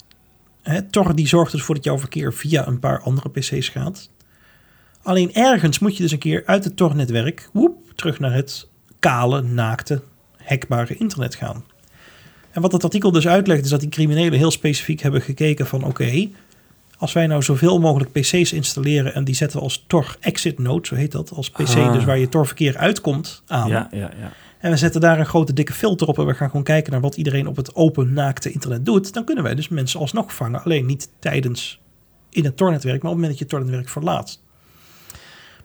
hè, 0.62 0.82
Tor 0.82 1.14
die 1.14 1.28
zorgt 1.28 1.52
dus 1.52 1.62
voor 1.62 1.74
dat 1.74 1.84
jouw 1.84 1.98
verkeer 1.98 2.32
via 2.32 2.66
een 2.66 2.78
paar 2.78 3.00
andere 3.00 3.30
PC's 3.30 3.68
gaat. 3.68 4.10
Alleen 5.02 5.34
ergens 5.34 5.78
moet 5.78 5.96
je 5.96 6.02
dus 6.02 6.12
een 6.12 6.18
keer 6.18 6.42
uit 6.46 6.64
het 6.64 6.76
Tor-netwerk 6.76 7.48
woep, 7.52 7.92
terug 7.94 8.18
naar 8.18 8.32
het 8.32 8.68
kale, 8.98 9.42
naakte, 9.42 10.02
hackbare 10.36 10.96
internet 10.96 11.34
gaan. 11.34 11.64
En 12.50 12.62
wat 12.62 12.72
het 12.72 12.84
artikel 12.84 13.12
dus 13.12 13.28
uitlegt, 13.28 13.64
is 13.64 13.70
dat 13.70 13.80
die 13.80 13.88
criminelen 13.88 14.38
heel 14.38 14.50
specifiek 14.50 15.00
hebben 15.00 15.20
gekeken 15.20 15.66
van 15.66 15.84
oké, 15.84 16.28
als 16.98 17.12
wij 17.12 17.26
nou 17.26 17.42
zoveel 17.42 17.80
mogelijk 17.80 18.12
PC's 18.12 18.52
installeren 18.52 19.14
en 19.14 19.24
die 19.24 19.34
zetten 19.34 19.58
we 19.58 19.64
als 19.64 19.84
Tor 19.86 20.16
exit 20.20 20.58
node, 20.58 20.86
zo 20.86 20.94
heet 20.94 21.12
dat, 21.12 21.32
als 21.32 21.50
PC 21.50 21.76
Ah. 21.76 21.92
dus 21.92 22.04
waar 22.04 22.18
je 22.18 22.28
Tor 22.28 22.46
verkeer 22.46 22.76
uitkomt 22.76 23.42
aan. 23.46 23.68
Ja, 23.68 23.88
ja, 23.90 23.98
ja. 24.20 24.32
En 24.58 24.70
we 24.70 24.76
zetten 24.76 25.00
daar 25.00 25.18
een 25.18 25.26
grote 25.26 25.52
dikke 25.52 25.72
filter 25.72 26.06
op 26.06 26.18
en 26.18 26.26
we 26.26 26.34
gaan 26.34 26.48
gewoon 26.48 26.64
kijken 26.64 26.92
naar 26.92 27.00
wat 27.00 27.16
iedereen 27.16 27.46
op 27.46 27.56
het 27.56 27.74
open 27.74 28.12
naakte 28.12 28.50
internet 28.52 28.86
doet. 28.86 29.12
Dan 29.12 29.24
kunnen 29.24 29.44
wij 29.44 29.54
dus 29.54 29.68
mensen 29.68 30.00
alsnog 30.00 30.34
vangen, 30.34 30.64
alleen 30.64 30.86
niet 30.86 31.08
tijdens 31.18 31.80
in 32.30 32.44
het 32.44 32.56
Tor-netwerk, 32.56 33.02
maar 33.02 33.12
op 33.12 33.16
het 33.16 33.26
moment 33.26 33.28
dat 33.28 33.38
je 33.38 33.44
het 33.44 33.54
Tor-netwerk 33.54 33.88
verlaat. 33.88 34.41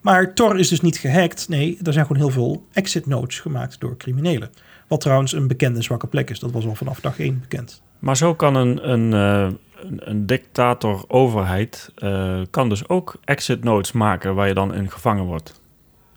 Maar 0.07 0.33
Tor 0.33 0.59
is 0.59 0.67
dus 0.67 0.81
niet 0.81 0.97
gehackt. 0.97 1.49
Nee, 1.49 1.77
er 1.83 1.93
zijn 1.93 2.05
gewoon 2.05 2.21
heel 2.21 2.31
veel 2.31 2.65
exit 2.73 3.05
nodes 3.05 3.39
gemaakt 3.39 3.79
door 3.79 3.97
criminelen. 3.97 4.49
Wat 4.87 5.01
trouwens 5.01 5.33
een 5.33 5.47
bekende 5.47 5.81
zwakke 5.81 6.07
plek 6.07 6.29
is. 6.29 6.39
Dat 6.39 6.51
was 6.51 6.65
al 6.65 6.75
vanaf 6.75 6.99
dag 6.99 7.19
één 7.19 7.39
bekend. 7.39 7.81
Maar 7.99 8.17
zo 8.17 8.35
kan 8.35 8.55
een, 8.55 8.91
een, 8.91 9.13
eh, 9.13 9.53
een, 9.85 10.09
een 10.09 10.25
dictator-overheid... 10.25 11.91
eh, 11.95 12.41
kan 12.49 12.69
dus 12.69 12.89
ook 12.89 13.17
exit 13.23 13.63
nodes 13.63 13.91
maken 13.91 14.35
waar 14.35 14.47
je 14.47 14.53
dan 14.53 14.73
in 14.73 14.91
gevangen 14.91 15.23
wordt. 15.23 15.61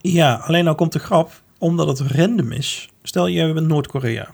Ja, 0.00 0.34
alleen 0.34 0.64
nou 0.64 0.76
komt 0.76 0.92
de 0.92 0.98
grap, 0.98 1.42
omdat 1.58 1.98
het 1.98 2.00
random 2.00 2.52
is. 2.52 2.88
Stel 3.02 3.26
je 3.26 3.52
bent 3.52 3.66
Noord-Korea 3.66 4.28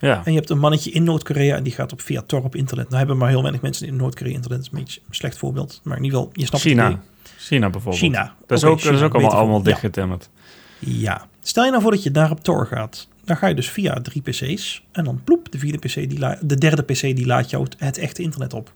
Ja, 0.00 0.22
en 0.24 0.32
je 0.32 0.38
hebt 0.38 0.50
een 0.50 0.58
mannetje 0.58 0.90
in 0.90 1.04
Noord-Korea 1.04 1.56
en 1.56 1.62
die 1.62 1.72
gaat 1.72 1.92
op 1.92 2.00
via 2.00 2.22
Tor 2.26 2.44
op 2.44 2.54
internet. 2.54 2.86
Nou 2.86 2.98
hebben 2.98 3.16
maar 3.16 3.28
heel 3.28 3.42
weinig 3.42 3.62
mensen 3.62 3.86
in 3.86 3.96
Noord-Korea 3.96 4.34
internet. 4.34 4.58
Dat 4.58 4.66
is 4.66 4.72
een 4.72 4.84
beetje 4.84 5.00
een 5.08 5.14
slecht 5.14 5.38
voorbeeld, 5.38 5.80
maar 5.84 5.96
in 5.96 6.04
ieder 6.04 6.18
geval, 6.18 6.32
je 6.34 6.46
snapt 6.46 6.64
het 6.64 6.72
China. 6.72 7.00
China 7.38 7.70
bijvoorbeeld. 7.70 8.02
China. 8.02 8.34
Dat 8.46 8.58
is 8.58 8.64
ook, 8.64 8.70
dat 8.70 8.78
is 8.78 8.84
China, 8.84 9.04
ook 9.04 9.14
allemaal, 9.14 9.32
allemaal 9.32 9.58
ja. 9.58 9.64
dichtgetimmerd. 9.64 10.30
Ja. 10.78 11.26
Stel 11.42 11.64
je 11.64 11.70
nou 11.70 11.82
voor 11.82 11.90
dat 11.90 12.02
je 12.02 12.10
daar 12.10 12.30
op 12.30 12.40
Tor 12.40 12.66
gaat. 12.66 13.08
Dan 13.24 13.36
ga 13.36 13.46
je 13.46 13.54
dus 13.54 13.70
via 13.70 14.00
drie 14.02 14.22
PC's. 14.22 14.82
En 14.92 15.04
dan 15.04 15.20
ploep, 15.24 15.52
de, 15.52 15.58
vierde 15.58 15.78
PC 15.78 15.94
die 15.94 16.18
la- 16.18 16.38
de 16.40 16.54
derde 16.56 16.82
PC 16.82 17.00
die 17.00 17.26
laat 17.26 17.50
jou 17.50 17.64
het, 17.64 17.74
het 17.78 17.98
echte 17.98 18.22
internet 18.22 18.54
op. 18.54 18.72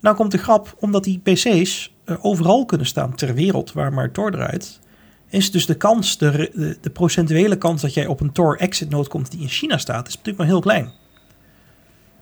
Nou 0.00 0.16
komt 0.16 0.30
de 0.30 0.38
grap, 0.38 0.76
omdat 0.78 1.04
die 1.04 1.20
PC's 1.22 1.94
eh, 2.04 2.24
overal 2.24 2.64
kunnen 2.64 2.86
staan 2.86 3.14
ter 3.14 3.34
wereld 3.34 3.72
waar 3.72 3.92
maar 3.92 4.10
Tor 4.10 4.30
draait. 4.30 4.80
Is 5.28 5.50
dus 5.50 5.66
de 5.66 5.74
kans, 5.74 6.18
de, 6.18 6.76
de 6.80 6.90
procentuele 6.90 7.58
kans 7.58 7.82
dat 7.82 7.94
jij 7.94 8.06
op 8.06 8.20
een 8.20 8.32
Tor 8.32 8.58
exit 8.58 8.90
node 8.90 9.08
komt 9.08 9.30
die 9.30 9.40
in 9.40 9.48
China 9.48 9.78
staat, 9.78 10.06
is 10.06 10.12
natuurlijk 10.12 10.38
maar 10.38 10.46
heel 10.46 10.60
klein. 10.60 10.92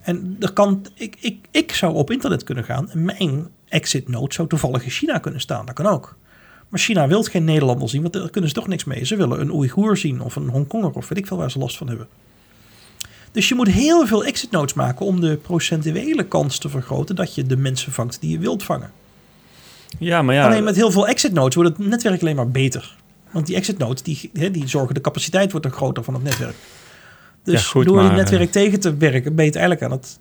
En 0.00 0.36
er 0.40 0.52
kan, 0.52 0.86
ik, 0.94 1.16
ik, 1.20 1.46
ik 1.50 1.72
zou 1.72 1.94
op 1.94 2.10
internet 2.10 2.44
kunnen 2.44 2.64
gaan 2.64 2.90
en 2.90 3.04
mijn 3.04 3.48
exit 3.68 4.08
node 4.08 4.34
zou 4.34 4.48
toevallig 4.48 4.84
in 4.84 4.90
China 4.90 5.18
kunnen 5.18 5.40
staan. 5.40 5.66
Dat 5.66 5.74
kan 5.74 5.86
ook. 5.86 6.16
Maar 6.68 6.80
China 6.80 7.08
wil 7.08 7.22
geen 7.22 7.44
Nederlander 7.44 7.88
zien, 7.88 8.02
want 8.02 8.12
daar 8.12 8.30
kunnen 8.30 8.50
ze 8.50 8.56
toch 8.56 8.66
niks 8.66 8.84
mee. 8.84 9.04
Ze 9.04 9.16
willen 9.16 9.40
een 9.40 9.52
Oeigoer 9.52 9.96
zien 9.96 10.20
of 10.20 10.36
een 10.36 10.48
Hongkonger 10.48 10.90
of 10.90 11.08
weet 11.08 11.18
ik 11.18 11.26
veel 11.26 11.36
waar 11.36 11.50
ze 11.50 11.58
last 11.58 11.76
van 11.76 11.88
hebben. 11.88 12.08
Dus 13.32 13.48
je 13.48 13.54
moet 13.54 13.68
heel 13.68 14.06
veel 14.06 14.24
exit 14.24 14.50
nodes 14.50 14.74
maken 14.74 15.06
om 15.06 15.20
de 15.20 15.36
procentuele 15.36 16.24
kans 16.24 16.58
te 16.58 16.68
vergroten 16.68 17.16
dat 17.16 17.34
je 17.34 17.46
de 17.46 17.56
mensen 17.56 17.92
vangt 17.92 18.20
die 18.20 18.30
je 18.30 18.38
wilt 18.38 18.62
vangen. 18.62 18.90
Ja, 19.98 20.22
maar 20.22 20.34
ja, 20.34 20.46
Alleen 20.46 20.64
met 20.64 20.76
heel 20.76 20.90
veel 20.90 21.06
exit 21.06 21.32
nodes 21.32 21.54
wordt 21.54 21.76
het 21.76 21.86
netwerk 21.86 22.20
alleen 22.20 22.36
maar 22.36 22.50
beter. 22.50 22.96
Want 23.30 23.46
die 23.46 23.56
exit 23.56 23.78
nodes 23.78 24.02
die, 24.02 24.30
die 24.32 24.68
zorgen, 24.68 24.94
de 24.94 25.00
capaciteit 25.00 25.50
wordt 25.50 25.66
dan 25.66 25.76
groter 25.76 26.04
van 26.04 26.14
het 26.14 26.22
netwerk. 26.22 26.54
Dus 27.42 27.62
Ja, 27.62 27.68
goed, 27.68 27.84
door 27.84 28.02
het 28.02 28.12
netwerk 28.12 28.50
tegen 28.50 28.80
te 28.80 28.96
werken 28.96 29.34
ben 29.34 29.44
je 29.44 29.50
het 29.50 29.60
eigenlijk 29.60 29.92
aan 29.92 29.98
het, 29.98 30.18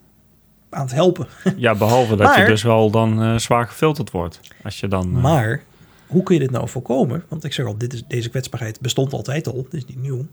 aan 0.75 0.85
het 0.85 0.93
helpen. 0.93 1.27
ja, 1.57 1.75
behalve 1.75 2.15
dat 2.15 2.35
je 2.35 2.45
dus 2.45 2.63
wel 2.63 2.89
dan 2.91 3.21
eh, 3.23 3.37
zwaar 3.37 3.67
gefilterd 3.67 4.11
wordt. 4.11 4.39
Als 4.63 4.79
je 4.79 4.87
dan... 4.87 5.15
eh, 5.15 5.21
Maar 5.21 5.63
hoe 6.07 6.23
kun 6.23 6.33
je 6.35 6.41
dit 6.41 6.51
nou 6.51 6.69
voorkomen? 6.69 7.23
Want 7.27 7.43
ik 7.43 7.53
zeg 7.53 7.65
al, 7.65 7.77
dit 7.77 7.93
is, 7.93 8.03
deze 8.07 8.29
kwetsbaarheid 8.29 8.79
bestond 8.81 9.13
altijd 9.13 9.47
al, 9.47 9.63
dit 9.69 9.73
is 9.73 9.85
niet 9.85 10.01
nieuw. 10.01 10.25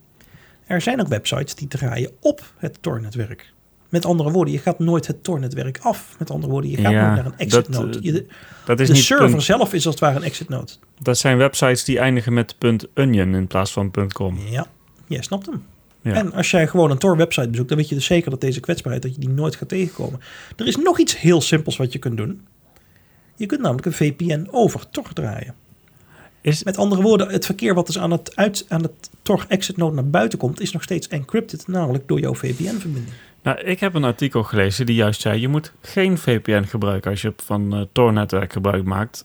Er 0.67 0.81
zijn 0.81 1.01
ook 1.01 1.09
websites 1.09 1.55
die 1.55 1.69
draaien 1.69 2.11
op 2.21 2.53
het 2.57 2.79
Tor-netwerk. 2.81 3.53
Met 3.89 4.05
andere 4.05 4.31
woorden, 4.31 4.53
je 4.55 4.61
gaat 4.61 4.79
nooit 4.79 5.07
het 5.07 5.25
Tor-netwerk 5.25 5.79
af. 5.83 6.15
Met 6.19 6.31
andere 6.31 6.53
woorden, 6.53 6.71
je 6.71 6.77
gaat 6.77 6.93
Ja, 6.93 7.03
nooit 7.05 7.17
naar 7.17 7.27
een 7.33 7.39
exit 7.39 7.73
dat, 7.73 7.83
node. 7.83 7.99
eh, 7.99 8.05
Je- 8.05 8.27
dat, 8.65 8.81
is 8.81 8.87
de 8.89 8.93
niet 8.95 9.03
server 9.03 9.31
punt- 9.31 9.43
zelf 9.43 9.73
is 9.73 9.85
als 9.87 9.95
het 9.95 10.05
ware 10.05 10.17
een 10.17 10.23
exit 10.23 10.49
node. 10.49 10.73
dat 10.99 11.19
zijn 11.19 11.37
websites 11.39 11.85
die 11.85 11.99
eindigen 11.99 12.33
met 12.33 12.57
.onion 12.95 13.35
in 13.35 13.47
plaats 13.47 13.73
van 13.73 13.91
.com. 14.13 14.39
Ja, 14.51 14.67
jij 15.07 15.23
snapt 15.23 15.47
hem. 15.47 15.65
Ja. 16.03 16.15
En 16.15 16.33
als 16.33 16.51
jij 16.51 16.67
gewoon 16.67 16.91
een 16.91 16.99
Tor-website 16.99 17.49
bezoekt, 17.49 17.69
dan 17.69 17.79
weet 17.79 17.89
je 17.89 17.95
dus 17.95 18.05
zeker 18.05 18.31
dat 18.31 18.41
deze 18.41 18.61
kwetsbaarheid, 18.61 19.03
dat 19.03 19.15
je 19.15 19.21
die 19.21 19.29
nooit 19.29 19.57
gaat 19.57 19.69
tegenkomen. 19.69 20.21
Er 20.57 20.67
is 20.67 20.77
nog 20.77 20.99
iets 20.99 21.19
heel 21.19 21.41
simpels 21.41 21.77
wat 21.77 21.93
je 21.93 21.99
kunt 21.99 22.17
doen. 22.17 22.47
Je 23.37 23.47
kunt 23.47 23.61
namelijk 23.61 23.87
een 23.87 23.93
VPN 23.93 24.49
over 24.51 24.91
Tor 24.91 25.13
draaien. 25.13 25.55
Is, 26.41 26.65
Met 26.65 26.77
andere 26.77 27.03
woorden, 27.03 27.29
het 27.29 27.47
verkeer 27.47 27.75
wat 27.75 27.87
dus 27.87 27.99
aan 27.99 28.11
het, 28.11 28.37
uit, 28.37 28.65
aan 28.69 28.83
het 28.83 29.11
Tor 29.23 29.45
exit 29.49 29.77
node 29.77 29.95
naar 29.95 30.11
buiten 30.11 30.39
komt, 30.39 30.61
is 30.61 30.73
nog 30.73 30.83
steeds 30.83 31.09
encrypted, 31.09 31.69
namelijk 31.69 32.09
door 32.09 32.21
jouw 32.21 32.35
VPN-verbinding. 32.35 33.15
nou, 33.43 33.61
ik 33.61 33.81
heb 33.81 33.95
een 33.95 34.05
artikel 34.05 34.43
gelezen 34.43 34.87
die 34.87 34.95
juist 34.95 35.21
zei... 35.21 35.41
je 35.41 35.49
moet 35.49 35.73
geen 35.81 36.19
VPN 36.19 36.63
gebruiken 36.63 37.11
als 37.11 37.23
je 37.23 37.33
van 37.37 37.75
eh 37.75 37.81
Tor-netwerk 37.93 38.53
gebruik 38.53 38.85
maakt. 38.85 39.25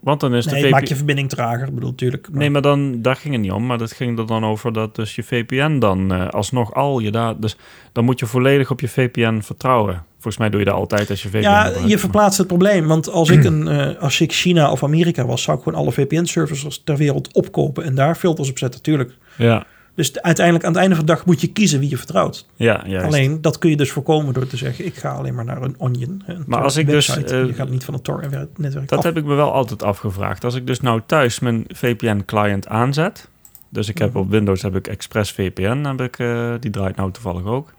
Want 0.00 0.20
dan 0.20 0.34
is 0.34 0.46
nee, 0.46 0.54
de 0.54 0.60
VPN... 0.60 0.72
maakt 0.72 0.88
je 0.88 0.96
verbinding 0.96 1.28
trager. 1.28 1.74
Bedoel, 1.74 1.90
natuurlijk. 1.90 2.28
Nee, 2.32 2.50
maar 2.50 2.62
dan, 2.62 3.02
daar 3.02 3.16
ging 3.16 3.34
het 3.34 3.42
niet 3.42 3.52
om. 3.52 3.66
Maar 3.66 3.78
dat 3.78 3.92
ging 3.92 4.18
er 4.18 4.26
dan 4.26 4.44
over 4.44 4.72
dat 4.72 4.94
dus 4.94 5.14
je 5.14 5.22
VPN 5.22 5.78
dan 5.78 6.12
eh, 6.12 6.28
alsnog 6.28 6.74
al 6.74 6.98
je 6.98 7.10
data... 7.10 7.38
Dus 7.40 7.56
dan 7.92 8.04
moet 8.04 8.18
je 8.18 8.26
volledig 8.26 8.70
op 8.70 8.80
je 8.80 8.88
VPN 8.88 9.40
vertrouwen. 9.40 10.02
Volgens 10.12 10.36
mij 10.36 10.50
doe 10.50 10.58
je 10.58 10.64
dat 10.64 10.74
altijd 10.74 11.10
als 11.10 11.22
je 11.22 11.28
VPN 11.28 11.40
Ja, 11.40 11.62
gebruikt. 11.62 11.90
je 11.90 11.98
verplaatst 11.98 12.38
het 12.38 12.46
probleem. 12.46 12.86
Want 12.86 13.10
als 13.10 13.30
ik, 13.30 13.44
een, 13.44 13.68
eh, 13.68 14.02
als 14.02 14.20
ik 14.20 14.32
China 14.32 14.70
of 14.70 14.84
Amerika 14.84 15.26
was, 15.26 15.42
zou 15.42 15.56
ik 15.56 15.62
gewoon 15.62 15.78
alle 15.78 15.92
VPN-services 15.92 16.82
ter 16.84 16.96
wereld 16.96 17.32
opkopen 17.32 17.84
en 17.84 17.94
daar 17.94 18.14
filters 18.14 18.50
op 18.50 18.58
zetten, 18.58 18.80
natuurlijk. 18.84 19.12
Ja, 19.36 19.66
Dus 19.98 20.12
de- 20.12 20.22
uiteindelijk 20.22 20.64
aan 20.64 20.70
het 20.72 20.80
einde 20.80 20.96
van 20.96 21.06
de 21.06 21.12
dag 21.12 21.24
moet 21.24 21.40
je 21.40 21.46
kiezen 21.52 21.80
wie 21.80 21.90
je 21.90 21.96
vertrouwt. 21.96 22.46
ja, 22.56 22.82
juist. 22.86 23.06
Alleen 23.06 23.40
dat 23.40 23.58
kun 23.58 23.70
je 23.70 23.76
dus 23.76 23.90
voorkomen 23.90 24.34
door 24.34 24.46
te 24.46 24.56
zeggen: 24.56 24.86
ik 24.86 24.94
ga 24.96 25.10
alleen 25.10 25.34
maar 25.34 25.44
naar 25.44 25.62
een 25.62 25.74
Onion. 25.78 26.22
Een 26.26 26.44
Maar 26.46 26.62
als 26.62 26.76
ik 26.76 26.86
dus, 26.86 27.06
website. 27.08 27.36
eh, 27.36 27.46
je 27.46 27.52
gaat 27.52 27.68
niet 27.70 27.84
van 27.84 27.94
een 27.94 28.02
Tor-netwerk 28.02 28.88
Dat 28.88 28.98
af. 28.98 29.04
heb 29.04 29.16
ik 29.16 29.24
me 29.24 29.34
wel 29.34 29.52
altijd 29.52 29.82
afgevraagd. 29.82 30.44
Als 30.44 30.54
ik 30.54 30.66
dus 30.66 30.80
nou 30.80 31.00
thuis 31.06 31.38
mijn 31.38 31.64
VPN-client 31.68 32.68
aanzet... 32.68 33.28
Dus 33.70 33.88
ik 33.88 33.98
heb 33.98 34.08
Mhm. 34.08 34.18
op 34.18 34.30
Windows 34.30 34.62
heb 34.62 34.76
ik 34.76 34.86
Express 34.86 35.32
VPN, 35.32 35.84
heb 35.84 36.00
ik, 36.00 36.18
eh, 36.18 36.52
die 36.60 36.70
draait 36.70 36.96
nou 36.96 37.10
toevallig 37.12 37.44
ook. 37.44 37.72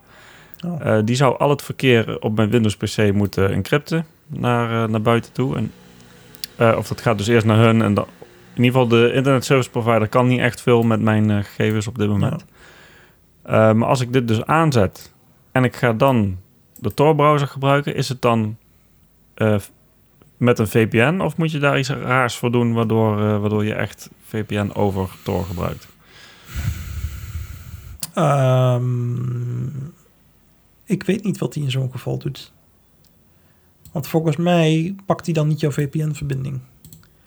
Oh. 0.65 0.85
Eh, 0.85 1.01
die 1.05 1.15
zou 1.15 1.37
al 1.37 1.49
het 1.49 1.61
verkeer 1.61 2.19
op 2.21 2.35
mijn 2.35 2.49
Windows 2.49 2.77
PC 2.77 3.11
moeten 3.13 3.51
encrypten 3.51 4.05
naar, 4.27 4.83
eh, 4.83 4.89
naar 4.89 5.01
buiten 5.01 5.31
toe. 5.31 5.55
En, 5.57 5.71
eh, 6.55 6.75
of 6.77 6.87
dat 6.87 7.01
gaat 7.01 7.17
dus 7.17 7.27
eerst 7.27 7.45
naar 7.45 7.57
hun. 7.57 7.81
En 7.81 7.93
dan, 7.93 8.05
in 8.59 8.65
ieder 8.65 8.81
geval, 8.81 8.99
de 8.99 9.13
internet 9.13 9.45
service 9.45 9.69
provider 9.69 10.07
kan 10.07 10.27
niet 10.27 10.39
echt 10.39 10.61
veel 10.61 10.83
met 10.83 11.01
mijn 11.01 11.29
eh, 11.31 11.43
gegevens 11.43 11.87
op 11.87 11.97
dit 11.97 12.07
moment. 12.07 12.45
Eh, 13.43 13.73
maar 13.73 13.87
als 13.87 14.01
ik 14.01 14.13
dit 14.13 14.27
dus 14.27 14.45
aanzet 14.45 15.13
en 15.51 15.63
ik 15.63 15.75
ga 15.75 15.93
dan 15.93 16.37
de 16.75 16.93
Tor-browser 16.93 17.47
gebruiken, 17.47 17.95
is 17.95 18.09
het 18.09 18.21
dan 18.21 18.57
eh, 19.33 19.55
met 20.37 20.59
een 20.59 20.67
VPN 20.67 21.19
of 21.19 21.37
moet 21.37 21.51
je 21.51 21.59
daar 21.59 21.79
iets 21.79 21.89
raars 21.89 22.35
voor 22.35 22.51
doen 22.51 22.73
waardoor, 22.73 23.39
waardoor 23.39 23.65
je 23.65 23.73
echt 23.73 24.09
VPN 24.23 24.71
over 24.73 25.09
Tor 25.23 25.45
gebruikt? 25.45 25.87
Ehm, 28.13 29.67
ik 30.83 31.03
weet 31.03 31.23
niet 31.23 31.37
wat 31.37 31.53
hij 31.53 31.63
in 31.63 31.71
zo'n 31.71 31.91
geval 31.91 32.17
doet. 32.17 32.53
Want 33.91 34.07
volgens 34.07 34.35
mij 34.35 34.95
pakt 35.05 35.25
hij 35.25 35.33
dan 35.33 35.47
niet 35.47 35.59
jouw 35.59 35.71
VPN-verbinding. 35.71 36.59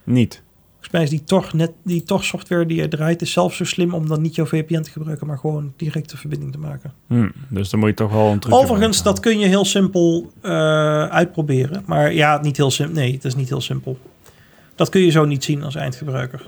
Niet. 0.04 0.42
Volgens 0.82 1.02
mij 1.02 1.02
is 1.02 1.10
die 1.10 1.24
toch 1.24 1.52
net 1.52 1.72
die 1.82 2.02
toch 2.02 2.24
software 2.24 2.66
die 2.66 2.76
je 2.76 2.88
draait, 2.88 3.22
is 3.22 3.32
zelf 3.32 3.54
zo 3.54 3.64
slim 3.64 3.94
om 3.94 4.09
dan 4.09 4.20
niet 4.20 4.34
jouw 4.34 4.46
VPN 4.46 4.80
te 4.80 4.90
gebruiken, 4.90 5.26
maar 5.26 5.38
gewoon 5.38 5.72
direct 5.76 6.10
de 6.10 6.16
verbinding 6.16 6.52
te 6.52 6.59
maken. 6.59 6.92
Hm, 7.06 7.28
dus 7.48 7.70
dan 7.70 7.80
moet 7.80 7.88
je 7.88 7.94
toch 7.94 8.12
wel 8.12 8.30
een 8.30 8.38
trucje 8.38 8.60
Overigens, 8.60 9.02
dat 9.02 9.20
kun 9.20 9.38
je 9.38 9.46
heel 9.46 9.64
simpel 9.64 10.32
eh, 10.40 10.52
uitproberen. 11.06 11.82
Maar 11.86 12.12
ja, 12.12 12.40
niet 12.40 12.56
heel 12.56 12.70
simpel. 12.70 12.94
Nee, 12.94 13.12
het 13.12 13.24
is 13.24 13.34
niet 13.34 13.48
heel 13.48 13.60
simpel. 13.60 13.98
Dat 14.74 14.88
kun 14.88 15.00
je 15.00 15.10
zo 15.10 15.24
niet 15.24 15.44
zien 15.44 15.62
als 15.62 15.74
eindgebruiker. 15.74 16.42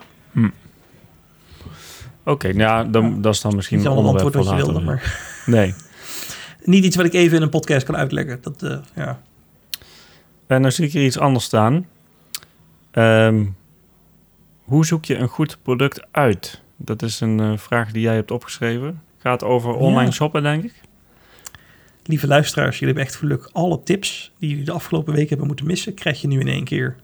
Oké, 2.25 2.47
nou 2.47 2.59
ja, 2.59 2.85
dan, 2.85 3.23
dat 3.23 3.35
is 3.35 3.41
dan 3.41 3.57
misschien 3.57 3.79
een 3.79 3.87
antwoord 3.87 4.35
wat 4.35 4.49
je 4.49 4.55
wilde, 4.55 4.81
maar 4.81 5.19
Nee. 5.47 5.75
niet 6.65 6.85
iets 6.85 6.97
wat 6.97 7.07
ik 7.07 7.13
even 7.13 7.37
in 7.37 7.43
een 7.43 7.49
podcast 7.49 7.87
kan 7.87 7.97
uitleggen. 7.97 8.39
Dat, 8.41 8.63
eh, 8.63 8.77
ja. 8.95 9.21
En 10.47 10.63
dan 10.63 10.73
zie 10.73 10.87
ik 10.87 10.93
hier 10.93 11.05
iets 11.05 11.19
anders 11.19 11.45
staan. 11.45 11.87
Ehm, 12.91 13.45
hoe 14.65 14.87
zoek 14.87 15.05
je 15.05 15.17
een 15.17 15.29
goed 15.29 15.59
product 15.63 16.03
uit? 16.11 16.63
Dat 16.77 17.03
is 17.03 17.21
een 17.21 17.41
eh, 17.41 17.53
vraag 17.57 17.93
die 17.93 18.03
jij 18.03 18.15
hebt 18.15 18.31
opgeschreven. 18.31 19.03
Gaat 19.19 19.45
over 19.45 19.73
online 19.75 20.05
Ja. 20.05 20.11
shoppen, 20.11 20.43
denk 20.43 20.65
ik. 20.65 20.75
Lieve 22.05 22.27
luisteraars, 22.27 22.79
jullie 22.79 22.95
hebben 22.95 23.05
echt 23.13 23.17
geluk. 23.17 23.49
Alle 23.53 23.83
tips 23.83 24.33
die 24.39 24.49
jullie 24.49 24.65
de 24.65 24.73
afgelopen 24.73 25.15
week 25.15 25.29
hebben 25.29 25.47
moeten 25.47 25.67
missen, 25.67 25.95
krijg 25.95 26.21
je 26.21 26.27
nu 26.29 26.41
in 26.41 26.49
één 26.49 26.65
keer. 26.65 26.97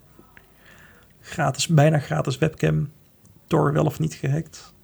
Gratis, 1.20 1.66
bijna 1.66 1.98
gratis 1.98 2.38
webcam. 2.38 2.90
Tor 3.46 3.72
wel 3.72 3.84
of 3.84 3.98
niet 3.98 4.14
gehackt. 4.14 4.74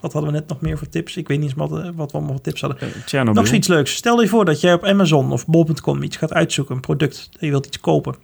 Wat 0.00 0.12
hadden 0.12 0.32
we 0.32 0.38
net 0.38 0.48
nog 0.48 0.60
meer 0.60 0.78
voor 0.78 0.88
tips? 0.88 1.16
Ik 1.16 1.28
weet 1.28 1.38
niet 1.38 1.48
eens 1.48 1.58
wat, 1.58 1.70
eh, 1.84 1.90
wat 1.94 2.10
we 2.12 2.16
allemaal 2.16 2.34
voor 2.34 2.42
tips 2.44 2.60
hadden. 2.60 2.78
Chernobyl. 3.06 3.34
Nog 3.40 3.46
zoiets 3.46 3.68
leuks. 3.68 3.94
Stel 3.94 4.20
je 4.20 4.28
voor 4.28 4.44
dat 4.44 4.60
jij 4.60 4.72
op 4.74 4.84
Amazon 4.84 5.32
of 5.32 5.46
bol.com 5.46 6.02
iets 6.02 6.16
gaat 6.16 6.32
uitzoeken, 6.32 6.74
een 6.74 6.80
product, 6.80 7.28
je 7.40 7.50
wilt 7.50 7.66
iets 7.66 7.80
kopen. 7.80 8.14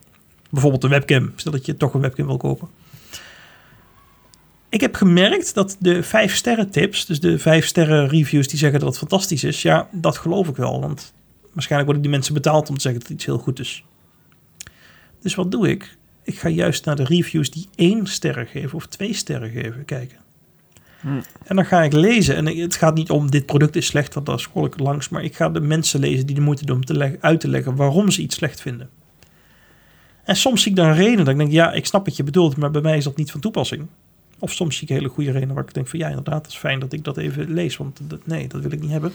Bijvoorbeeld 0.50 0.84
een 0.84 0.90
webcam. 0.90 1.32
Stel 1.36 1.52
dat 1.52 1.66
je 1.66 1.76
toch 1.76 1.94
een 1.94 2.00
webcam 2.00 2.26
wil 2.26 2.36
kopen. 2.36 2.68
Ik 4.74 4.80
heb 4.80 4.94
gemerkt 4.94 5.54
dat 5.54 5.76
de 5.78 6.02
vijf 6.02 6.34
sterren 6.34 6.70
tips, 6.70 7.06
dus 7.06 7.20
de 7.20 7.38
vijf 7.38 7.66
sterren 7.66 8.08
reviews 8.08 8.48
die 8.48 8.58
zeggen 8.58 8.80
dat 8.80 8.88
het 8.88 8.98
fantastisch 8.98 9.44
is, 9.44 9.62
ja, 9.62 9.88
dat 9.92 10.18
geloof 10.18 10.48
ik 10.48 10.56
wel. 10.56 10.80
Want 10.80 11.12
waarschijnlijk 11.52 11.84
worden 11.84 12.02
die 12.02 12.10
mensen 12.10 12.34
betaald 12.34 12.68
om 12.68 12.74
te 12.74 12.80
zeggen 12.80 13.00
dat 13.00 13.10
iets 13.10 13.24
heel 13.24 13.38
goed 13.38 13.58
is. 13.60 13.84
Dus 15.20 15.34
wat 15.34 15.50
doe 15.50 15.68
ik? 15.68 15.96
Ik 16.22 16.38
ga 16.38 16.48
juist 16.48 16.84
naar 16.84 16.96
de 16.96 17.04
reviews 17.04 17.50
die 17.50 17.68
één 17.74 18.06
sterren 18.06 18.46
geven 18.46 18.74
of 18.74 18.86
twee 18.86 19.14
sterren 19.14 19.50
geven 19.50 19.84
kijken. 19.84 20.18
Hm. 21.00 21.20
En 21.44 21.56
dan 21.56 21.66
ga 21.66 21.82
ik 21.82 21.92
lezen. 21.92 22.36
En 22.36 22.46
het 22.46 22.76
gaat 22.76 22.94
niet 22.94 23.10
om 23.10 23.30
dit 23.30 23.46
product 23.46 23.76
is 23.76 23.86
slecht, 23.86 24.14
want 24.14 24.26
daar 24.26 24.40
scroll 24.40 24.66
ik 24.66 24.78
langs. 24.78 25.08
Maar 25.08 25.24
ik 25.24 25.36
ga 25.36 25.48
de 25.48 25.60
mensen 25.60 26.00
lezen 26.00 26.26
die 26.26 26.34
de 26.34 26.40
moeite 26.40 26.64
doen 26.64 26.76
om 26.76 26.84
te 26.84 26.96
leg- 26.96 27.20
uit 27.20 27.40
te 27.40 27.48
leggen 27.48 27.76
waarom 27.76 28.10
ze 28.10 28.22
iets 28.22 28.36
slecht 28.36 28.60
vinden. 28.60 28.90
En 30.24 30.36
soms 30.36 30.62
zie 30.62 30.70
ik 30.70 30.76
dan 30.76 30.92
redenen 30.92 31.24
dat 31.24 31.34
ik 31.34 31.40
denk, 31.40 31.52
ja, 31.52 31.72
ik 31.72 31.86
snap 31.86 32.04
wat 32.04 32.16
je 32.16 32.22
bedoelt, 32.22 32.56
maar 32.56 32.70
bij 32.70 32.82
mij 32.82 32.96
is 32.96 33.04
dat 33.04 33.16
niet 33.16 33.30
van 33.30 33.40
toepassing. 33.40 33.86
Of 34.38 34.52
soms 34.52 34.76
zie 34.76 34.88
ik 34.88 34.94
hele 34.94 35.08
goede 35.08 35.30
redenen 35.30 35.54
waar 35.54 35.64
ik 35.64 35.74
denk 35.74 35.88
van, 35.88 35.98
ja, 35.98 36.08
inderdaad, 36.08 36.42
het 36.42 36.52
is 36.52 36.58
fijn 36.58 36.78
dat 36.80 36.92
ik 36.92 37.04
dat 37.04 37.16
even 37.16 37.52
lees, 37.52 37.76
want 37.76 38.00
dat, 38.02 38.26
nee, 38.26 38.48
dat 38.48 38.60
wil 38.60 38.72
ik 38.72 38.80
niet 38.80 38.90
hebben. 38.90 39.12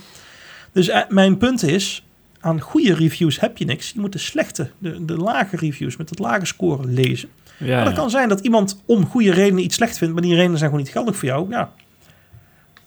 Dus 0.72 0.88
eh, 0.88 1.00
mijn 1.08 1.36
punt 1.36 1.62
is, 1.62 2.04
aan 2.40 2.60
goede 2.60 2.94
reviews 2.94 3.40
heb 3.40 3.56
je 3.58 3.64
niks. 3.64 3.90
Je 3.90 4.00
moet 4.00 4.12
de 4.12 4.18
slechte, 4.18 4.70
de, 4.78 5.04
de 5.04 5.16
lage 5.16 5.56
reviews 5.56 5.96
met 5.96 6.10
het 6.10 6.18
lage 6.18 6.46
score 6.46 6.86
lezen. 6.86 7.28
Ja, 7.58 7.74
Maar 7.76 7.84
dat 7.84 7.92
ja. 7.94 7.98
kan 8.00 8.10
zijn 8.10 8.28
dat 8.28 8.40
iemand 8.40 8.82
om 8.86 9.06
goede 9.06 9.32
redenen 9.32 9.64
iets 9.64 9.74
slecht 9.74 9.98
vindt, 9.98 10.14
maar 10.14 10.22
die 10.22 10.34
redenen 10.34 10.58
zijn 10.58 10.70
gewoon 10.70 10.84
niet 10.84 10.94
geldig 10.94 11.16
voor 11.16 11.28
jou. 11.28 11.50
Ja. 11.50 11.72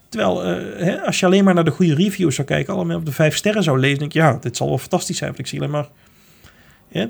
Terwijl, 0.10 0.44
eh, 0.44 0.86
hè, 0.86 1.02
als 1.02 1.20
je 1.20 1.26
alleen 1.26 1.44
maar 1.44 1.54
naar 1.54 1.64
de 1.64 1.72
goede 1.72 1.96
reviews 1.96 2.36
zou 2.36 2.48
kijken, 2.48 2.74
allemaal 2.74 2.98
op 2.98 3.06
de 3.06 3.12
vijf 3.12 3.36
sterren 3.36 3.64
zou 3.64 3.80
lezen, 3.80 4.00
denk 4.00 4.12
je, 4.14 4.20
ja, 4.20 4.38
dit 4.42 4.58
zal 4.58 4.68
wel 4.68 4.78
fantastisch 4.78 5.18
zijn, 5.18 5.30
want 5.30 5.42
ik 5.42 5.48
zie 5.48 5.60
alleen 5.60 5.72
maar... 5.72 5.88
hè, 6.90 7.06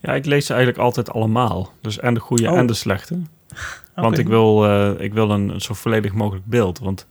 Ja, 0.00 0.14
ik 0.14 0.24
lees 0.26 0.46
ze 0.46 0.52
eigenlijk 0.52 0.82
altijd 0.82 1.10
allemaal. 1.10 1.72
Dus 1.80 1.98
en 1.98 2.14
de 2.14 2.20
goede 2.20 2.50
Oh. 2.50 2.58
en 2.58 2.66
de 2.66 2.74
slechte. 2.74 3.18
Want 3.94 4.18
ik 4.18 4.28
wil, 4.28 4.66
eh, 4.66 5.04
ik 5.04 5.12
wil 5.12 5.30
een, 5.30 5.60
zo 5.60 5.74
volledig 5.74 6.12
mogelijk 6.12 6.46
beeld. 6.46 6.78
Want 6.78 7.06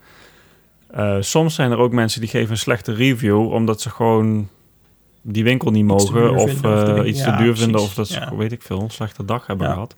eh, 0.94 1.18
soms 1.20 1.56
zijn 1.56 1.72
er 1.72 1.78
ook 1.78 1.92
mensen 1.92 2.22
die 2.22 2.30
geven 2.30 2.52
een 2.52 2.58
slechte 2.58 2.94
review... 2.94 3.52
omdat 3.52 3.82
ze 3.82 3.90
gewoon 3.90 4.50
die 5.22 5.44
winkel 5.44 5.72
niet 5.72 5.86
mogen... 5.86 6.32
of 6.36 6.52
vinden, 6.52 6.54
of 6.54 6.62
de 6.62 6.68
eh, 6.68 6.86
winkel- 6.86 7.06
iets 7.06 7.20
ja, 7.20 7.38
te 7.38 7.44
duur 7.44 7.58
vinden... 7.58 7.82
of 7.82 7.94
dat 7.94 8.08
ze, 8.08 8.36
weet 8.36 8.52
ik 8.52 8.62
veel, 8.62 8.82
een 8.82 8.90
slechte 8.90 9.26
dag 9.26 9.48
hebben 9.48 9.68
gehad. 9.68 9.96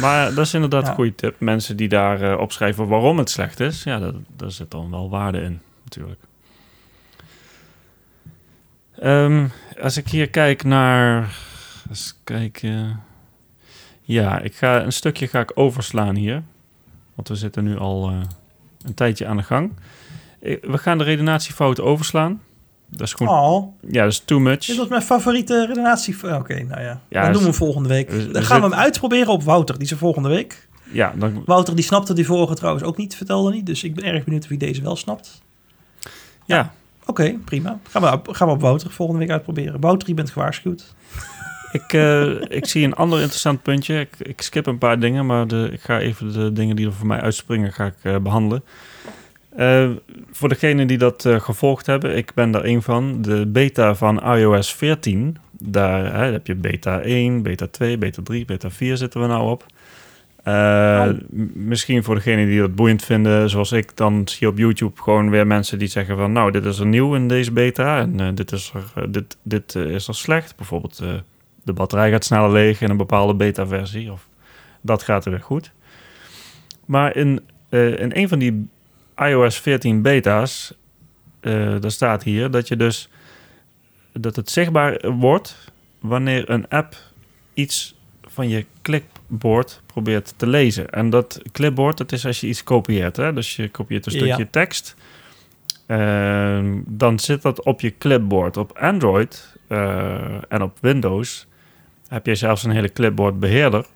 Maar 0.00 0.34
dat 0.34 0.44
is 0.44 0.54
inderdaad 0.54 0.88
een 0.88 0.94
goede 0.94 1.14
tip. 1.14 1.40
Mensen 1.40 1.76
die 1.76 1.88
daar 1.88 2.32
eh, 2.32 2.38
opschrijven 2.38 2.88
waarom 2.88 3.18
het 3.18 3.30
slecht 3.30 3.60
is... 3.60 3.82
ja, 3.82 3.98
dat, 3.98 4.14
daar 4.36 4.50
zit 4.50 4.70
dan 4.70 4.90
wel 4.90 5.10
waarde 5.10 5.40
in, 5.40 5.60
natuurlijk. 5.84 6.20
Ehm, 8.98 9.46
als 9.80 9.96
ik 9.96 10.08
hier 10.08 10.30
kijk 10.30 10.64
naar... 10.64 11.36
Eens 11.88 12.20
kijken... 12.24 13.02
Ja, 14.06 14.40
ik 14.40 14.54
ga, 14.54 14.82
een 14.82 14.92
stukje 14.92 15.26
ga 15.28 15.40
ik 15.40 15.52
overslaan 15.54 16.14
hier. 16.16 16.42
Want 17.14 17.28
we 17.28 17.34
zitten 17.34 17.64
nu 17.64 17.78
al 17.78 18.08
eh, 18.08 18.16
een 18.82 18.94
tijdje 18.94 19.26
aan 19.26 19.36
de 19.36 19.42
gang. 19.42 19.72
We 20.40 20.78
gaan 20.78 20.98
de 20.98 21.04
redenatiefout 21.04 21.80
overslaan. 21.80 22.42
Dat 22.90 23.00
is 23.00 23.12
gewoon... 23.12 23.38
Oh, 23.38 23.74
Ja, 23.90 24.02
dat 24.02 24.12
is 24.12 24.22
too 24.24 24.38
much. 24.40 24.64
dit 24.66 24.76
was 24.76 24.88
mijn 24.88 25.02
favoriete 25.02 25.66
redenatie. 25.66 26.16
Oké, 26.34 26.62
nou 26.62 26.80
ja. 26.82 27.00
Ja, 27.08 27.22
dan 27.22 27.32
doen 27.32 27.40
we 27.40 27.46
hem 27.48 27.56
volgende 27.56 27.88
week. 27.88 28.10
we- 28.10 28.26
we 28.26 28.32
Dan 28.32 28.42
gaan 28.42 28.60
we 28.60 28.66
hem 28.66 28.74
uitproberen 28.78 29.28
op 29.32 29.42
Wouter, 29.42 29.74
die 29.74 29.84
is 29.84 29.90
er 29.90 29.96
volgende 29.98 30.28
week. 30.28 30.68
Ja, 30.92 31.12
dan, 31.16 31.42
Wouter 31.44 31.74
die 31.74 31.84
snapte 31.84 32.14
die 32.14 32.26
vorige 32.26 32.54
trouwens 32.54 32.84
ook 32.84 32.96
niet, 32.96 33.16
vertelde 33.16 33.52
niet. 33.52 33.66
Dus 33.66 33.84
ik 33.84 33.94
ben 33.94 34.04
erg 34.04 34.24
benieuwd 34.24 34.46
wie 34.48 34.58
deze 34.58 34.82
wel 34.82 34.96
snapt. 34.96 35.42
ja. 36.46 36.72
Oké, 37.06 37.32
prima. 37.44 37.78
Gaan 37.90 38.02
we, 38.02 38.12
op- 38.12 38.28
gaan 38.28 38.48
we 38.48 38.54
op 38.54 38.60
Wouter 38.60 38.90
volgende 38.90 39.20
week 39.20 39.30
uitproberen. 39.30 39.80
Wouter, 39.80 40.08
je 40.08 40.14
bent 40.14 40.30
gewaarschuwd. 40.30 40.94
Ik, 41.74 41.92
eh, 41.92 42.30
ik 42.48 42.66
zie 42.66 42.84
een 42.84 42.94
ander 42.94 43.20
interessant 43.20 43.62
puntje. 43.62 44.00
Ik, 44.00 44.10
ik 44.18 44.42
skip 44.42 44.66
een 44.66 44.78
paar 44.78 44.98
dingen, 45.00 45.26
maar 45.26 45.46
de, 45.46 45.68
ik 45.72 45.80
ga 45.80 45.98
even 45.98 46.32
de 46.32 46.52
dingen 46.52 46.76
die 46.76 46.86
er 46.86 46.92
voor 46.92 47.06
mij 47.06 47.20
uitspringen 47.20 47.72
ga 47.72 47.86
ik, 47.86 47.94
eh, 48.02 48.16
behandelen. 48.16 48.64
Eh, 49.56 49.90
voor 50.30 50.48
degenen 50.48 50.86
die 50.86 50.98
dat 50.98 51.28
gevolgd 51.38 51.86
hebben, 51.86 52.16
ik 52.16 52.34
ben 52.34 52.50
daar 52.50 52.64
een 52.64 52.82
van. 52.82 53.22
De 53.22 53.46
beta 53.46 53.94
van 53.94 54.36
iOS 54.36 54.74
14, 54.74 55.36
daar 55.50 56.14
hè, 56.14 56.32
heb 56.32 56.46
je 56.46 56.54
beta 56.54 57.00
1, 57.00 57.42
beta 57.42 57.66
2, 57.66 57.98
beta 57.98 58.22
3, 58.22 58.44
beta 58.44 58.70
4 58.70 58.96
zitten 58.96 59.20
we 59.20 59.26
nou 59.26 59.50
op. 59.50 59.66
Oh. 60.44 61.08
Misschien 61.52 62.04
voor 62.04 62.14
degenen 62.14 62.46
die 62.46 62.60
dat 62.60 62.74
boeiend 62.74 63.04
vinden, 63.04 63.50
zoals 63.50 63.72
ik, 63.72 63.96
dan 63.96 64.22
zie 64.24 64.38
je 64.40 64.48
op 64.48 64.58
YouTube 64.58 65.02
gewoon 65.02 65.30
weer 65.30 65.46
mensen 65.46 65.78
die 65.78 65.88
zeggen 65.88 66.16
van... 66.16 66.32
nou, 66.32 66.50
dit 66.50 66.64
is 66.64 66.78
er 66.78 66.86
nieuw 66.86 67.14
in 67.14 67.28
deze 67.28 67.52
beta 67.52 67.98
en 67.98 68.34
dit, 68.34 68.52
is 68.52 68.72
er, 68.94 69.12
dit, 69.12 69.36
dit 69.42 69.74
is 69.74 70.08
er 70.08 70.14
slecht. 70.14 70.56
Bijvoorbeeld 70.56 71.02
de 71.64 71.72
batterij 71.72 72.10
gaat 72.10 72.24
sneller 72.24 72.52
leeg 72.52 72.80
in 72.80 72.90
een 72.90 72.96
bepaalde 72.96 73.34
beta-versie. 73.34 74.12
Of 74.12 74.28
dat 74.80 75.02
gaat 75.02 75.24
er 75.24 75.30
weer 75.30 75.40
goed. 75.40 75.72
Maar 76.84 77.16
in, 77.16 77.40
eh, 77.68 77.98
in 78.00 78.10
een 78.14 78.28
van 78.28 78.38
die 78.38 78.68
iOS 79.16 79.58
14 79.60 80.02
beta's, 80.02 80.74
eh 81.40 81.80
daar 81.80 81.90
staat 81.90 82.22
hier 82.22 82.50
dat 82.50 82.68
je 82.68 82.76
dus 82.76 83.08
dat 84.12 84.36
het 84.36 84.50
zichtbaar 84.50 85.10
wordt 85.12 85.72
wanneer 86.00 86.50
een 86.50 86.68
app 86.68 86.96
iets 87.54 87.94
van 88.22 88.48
je 88.48 88.66
clipboard 88.82 89.82
probeert 89.86 90.34
te 90.36 90.46
lezen. 90.46 90.90
En 90.90 91.10
dat 91.10 91.42
clipboard, 91.52 91.98
dat 91.98 92.12
is 92.12 92.26
als 92.26 92.40
je 92.40 92.46
iets 92.46 92.62
kopieert. 92.64 93.16
Hè? 93.16 93.32
Dus 93.32 93.56
je 93.56 93.68
kopieert 93.68 94.06
een 94.06 94.12
stukje 94.12 94.36
Ja. 94.42 94.48
tekst. 94.50 94.94
Ehm, 95.86 96.80
dan 96.86 97.18
zit 97.18 97.42
dat 97.42 97.62
op 97.64 97.80
je 97.80 97.98
clipboard. 97.98 98.56
Op 98.56 98.78
Android 98.78 99.52
eh, 99.68 100.52
en 100.52 100.62
op 100.62 100.78
Windows 100.80 101.46
heb 102.08 102.26
je 102.26 102.34
zelfs 102.34 102.64
een 102.64 102.70
hele 102.70 102.92
clipboard 102.92 103.40
beheerder. 103.40 103.86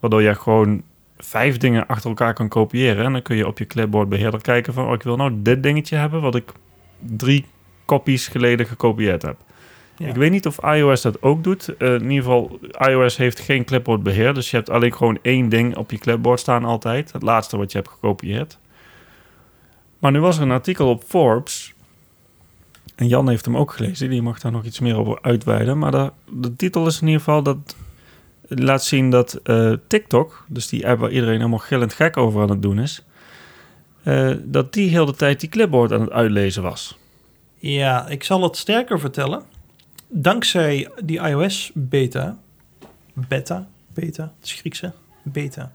Waardoor 0.00 0.22
je 0.22 0.34
gewoon 0.34 0.82
vijf 1.16 1.56
dingen 1.56 1.86
achter 1.86 2.08
elkaar 2.08 2.34
kan 2.34 2.48
kopiëren. 2.48 3.04
En 3.04 3.12
dan 3.12 3.22
kun 3.22 3.36
je 3.36 3.46
op 3.46 3.58
je 3.58 3.66
clipboard 3.66 4.08
beheerder 4.08 4.40
kijken 4.40 4.72
van... 4.72 4.86
Oh, 4.86 4.92
ik 4.92 5.02
wil 5.02 5.16
nou 5.16 5.32
dit 5.34 5.62
dingetje 5.62 5.96
hebben 5.96 6.20
wat 6.20 6.34
ik 6.34 6.52
drie 6.98 7.46
kopies 7.84 8.28
geleden 8.28 8.66
gekopieerd 8.66 9.22
heb. 9.22 9.36
Ja. 9.96 10.08
Ik 10.08 10.14
weet 10.14 10.30
niet 10.30 10.46
of 10.46 10.64
iOS 10.64 11.02
dat 11.02 11.22
ook 11.22 11.44
doet. 11.44 11.76
Eh, 11.76 11.94
in 11.94 12.10
ieder 12.10 12.24
geval, 12.24 12.58
iOS 12.88 13.16
heeft 13.16 13.40
geen 13.40 13.64
clipboard 13.64 14.02
beheer. 14.02 14.34
Dus 14.34 14.50
je 14.50 14.56
hebt 14.56 14.70
alleen 14.70 14.94
gewoon 14.94 15.18
één 15.22 15.48
ding 15.48 15.76
op 15.76 15.90
je 15.90 15.98
clipboard 15.98 16.40
staan 16.40 16.64
altijd. 16.64 17.12
Het 17.12 17.22
laatste 17.22 17.56
wat 17.56 17.72
je 17.72 17.78
hebt 17.78 17.90
gekopieerd. 17.90 18.58
Maar 19.98 20.12
nu 20.12 20.20
was 20.20 20.36
er 20.36 20.42
een 20.42 20.50
artikel 20.50 20.88
op 20.88 21.02
Forbes. 21.06 21.74
En 23.00 23.08
Jan 23.08 23.28
heeft 23.28 23.44
hem 23.44 23.56
ook 23.56 23.72
gelezen. 23.72 24.10
Die 24.10 24.22
mag 24.22 24.40
daar 24.40 24.52
nog 24.52 24.64
iets 24.64 24.80
meer 24.80 24.96
over 24.96 25.18
uitweiden. 25.22 25.78
Maar 25.78 26.10
de, 26.30 26.56
titel 26.56 26.86
is 26.86 27.00
in 27.00 27.06
ieder 27.06 27.22
geval 27.22 27.42
dat... 27.42 27.76
Laat 28.48 28.84
zien 28.84 29.10
dat 29.10 29.34
eh, 29.34 29.72
TikTok, 29.86 30.44
dus 30.48 30.68
die 30.68 30.88
app 30.88 31.00
waar 31.00 31.10
iedereen 31.10 31.36
helemaal 31.36 31.58
gillend 31.58 31.92
gek 31.92 32.16
over 32.16 32.42
aan 32.42 32.50
het 32.50 32.62
doen 32.62 32.78
is... 32.78 33.04
eh, 34.02 34.32
dat 34.44 34.72
die 34.72 34.88
heel 34.88 35.06
de 35.06 35.14
tijd 35.14 35.40
die 35.40 35.48
clipboard 35.48 35.92
aan 35.92 36.00
het 36.00 36.10
uitlezen 36.10 36.62
was. 36.62 36.98
Ja, 37.56 38.08
ik 38.08 38.24
zal 38.24 38.42
het 38.42 38.56
sterker 38.56 39.00
vertellen. 39.00 39.42
Dankzij 40.08 40.90
die 41.04 41.20
iOS 41.20 41.70
beta, 41.74 42.38
beta, 43.12 43.68
beta, 43.94 44.32
het 44.38 44.46
is 44.46 44.52
Griekse, 44.52 44.92
beta. 45.22 45.72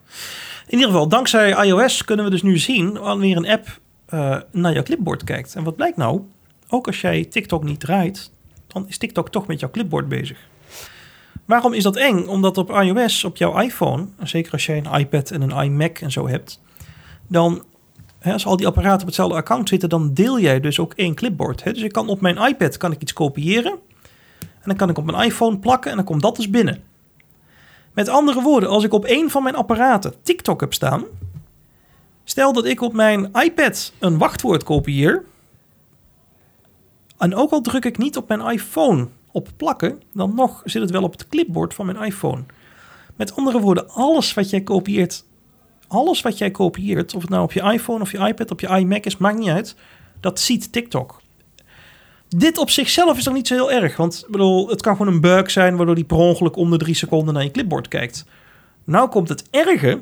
In 0.67 0.73
ieder 0.73 0.87
geval, 0.87 1.07
dankzij 1.07 1.65
iOS 1.67 2.03
kunnen 2.03 2.25
we 2.25 2.31
dus 2.31 2.43
nu 2.43 2.57
zien 2.57 2.97
wanneer 2.97 3.37
een 3.37 3.49
app 3.49 3.79
eh, 4.05 4.37
naar 4.51 4.73
jouw 4.73 4.83
clipboard 4.83 5.23
kijkt. 5.23 5.55
En 5.55 5.63
wat 5.63 5.75
blijkt 5.75 5.97
nou? 5.97 6.21
Ook 6.69 6.87
als 6.87 7.01
jij 7.01 7.25
TikTok 7.25 7.63
niet 7.63 7.79
draait, 7.79 8.31
dan 8.67 8.87
is 8.87 8.97
TikTok 8.97 9.29
toch 9.29 9.47
met 9.47 9.59
jouw 9.59 9.71
clipboard 9.71 10.07
bezig. 10.07 10.37
Waarom 11.45 11.73
is 11.73 11.83
dat 11.83 11.95
eng? 11.95 12.25
Omdat 12.25 12.57
op 12.57 12.69
iOS, 12.69 13.23
op 13.23 13.37
jouw 13.37 13.59
iPhone, 13.59 14.07
zeker 14.23 14.51
als 14.51 14.65
jij 14.65 14.77
een 14.77 14.99
iPad 14.99 15.31
en 15.31 15.41
een 15.41 15.63
iMac 15.63 15.99
en 15.99 16.11
zo 16.11 16.27
hebt, 16.27 16.61
dan 17.27 17.63
Hè, 18.25 18.33
als 18.33 18.45
al 18.45 18.57
die 18.57 18.67
apparaten 18.67 18.99
op 18.99 19.05
hetzelfde 19.05 19.35
account 19.35 19.69
zitten, 19.69 19.89
dan 19.89 20.13
deel 20.13 20.39
jij 20.39 20.59
dus 20.59 20.79
ook 20.79 20.93
één 20.93 21.15
clipboard. 21.15 21.63
Hè? 21.63 21.71
Dus 21.71 21.81
ik 21.81 21.91
kan 21.91 22.07
op 22.07 22.21
mijn 22.21 22.37
iPad 22.37 22.77
kan 22.77 22.91
ik 22.91 23.01
iets 23.01 23.13
kopiëren. 23.13 23.71
En 24.39 24.63
dan 24.63 24.75
kan 24.75 24.89
ik 24.89 24.97
op 24.97 25.05
mijn 25.05 25.27
iPhone 25.27 25.57
plakken 25.57 25.89
en 25.91 25.97
dan 25.97 26.05
komt 26.05 26.21
dat 26.21 26.35
dus 26.35 26.49
binnen. 26.49 26.83
Met 27.93 28.09
andere 28.09 28.41
woorden, 28.41 28.69
als 28.69 28.83
ik 28.83 28.93
op 28.93 29.05
één 29.05 29.29
van 29.29 29.43
mijn 29.43 29.55
apparaten 29.55 30.13
TikTok 30.21 30.59
heb 30.59 30.73
staan. 30.73 31.03
Stel 32.23 32.53
dat 32.53 32.65
ik 32.65 32.81
op 32.81 32.93
mijn 32.93 33.29
iPad 33.33 33.93
een 33.99 34.17
wachtwoord 34.17 34.63
kopieer. 34.63 35.23
En 37.17 37.35
ook 37.35 37.51
al 37.51 37.61
druk 37.61 37.85
ik 37.85 37.97
niet 37.97 38.17
op 38.17 38.27
mijn 38.27 38.51
iPhone 38.51 39.07
op 39.31 39.49
plakken, 39.57 40.01
dan 40.13 40.35
nog 40.35 40.61
zit 40.65 40.81
het 40.81 40.91
wel 40.91 41.03
op 41.03 41.11
het 41.11 41.27
clipboard 41.27 41.73
van 41.73 41.85
mijn 41.85 42.03
iPhone. 42.03 42.43
Met 43.15 43.35
andere 43.35 43.59
woorden, 43.59 43.89
alles 43.89 44.33
wat 44.33 44.49
jij 44.49 44.61
kopieert 44.61 45.25
alles 45.87 46.21
wat 46.21 46.37
jij 46.37 46.51
kopieert, 46.51 47.15
of 47.15 47.21
het 47.21 47.29
nou 47.29 47.43
op 47.43 47.51
je 47.51 47.61
iPhone 47.61 48.01
of 48.01 48.11
je 48.11 48.17
iPad, 48.17 48.51
op 48.51 48.59
je 48.59 48.67
iMac 48.67 49.05
is, 49.05 49.17
maakt 49.17 49.37
niet 49.37 49.49
uit. 49.49 49.75
Dat 50.19 50.39
ziet 50.39 50.71
TikTok. 50.71 51.21
Dit 52.27 52.57
op 52.57 52.69
zichzelf 52.69 53.17
is 53.17 53.25
nog 53.25 53.33
niet 53.33 53.47
zo 53.47 53.53
heel 53.53 53.71
erg. 53.71 53.97
Want 53.97 54.25
bedoel, 54.29 54.69
het 54.69 54.81
kan 54.81 54.95
gewoon 54.95 55.13
een 55.13 55.21
bug 55.21 55.51
zijn 55.51 55.75
waardoor 55.75 55.95
die 55.95 56.03
per 56.03 56.17
ongeluk 56.17 56.55
om 56.55 56.71
de 56.71 56.77
drie 56.77 56.95
seconden 56.95 57.33
naar 57.33 57.43
je 57.43 57.51
clipboard 57.51 57.87
kijkt. 57.87 58.25
Nou 58.83 59.09
komt 59.09 59.29
het 59.29 59.47
erge. 59.49 60.01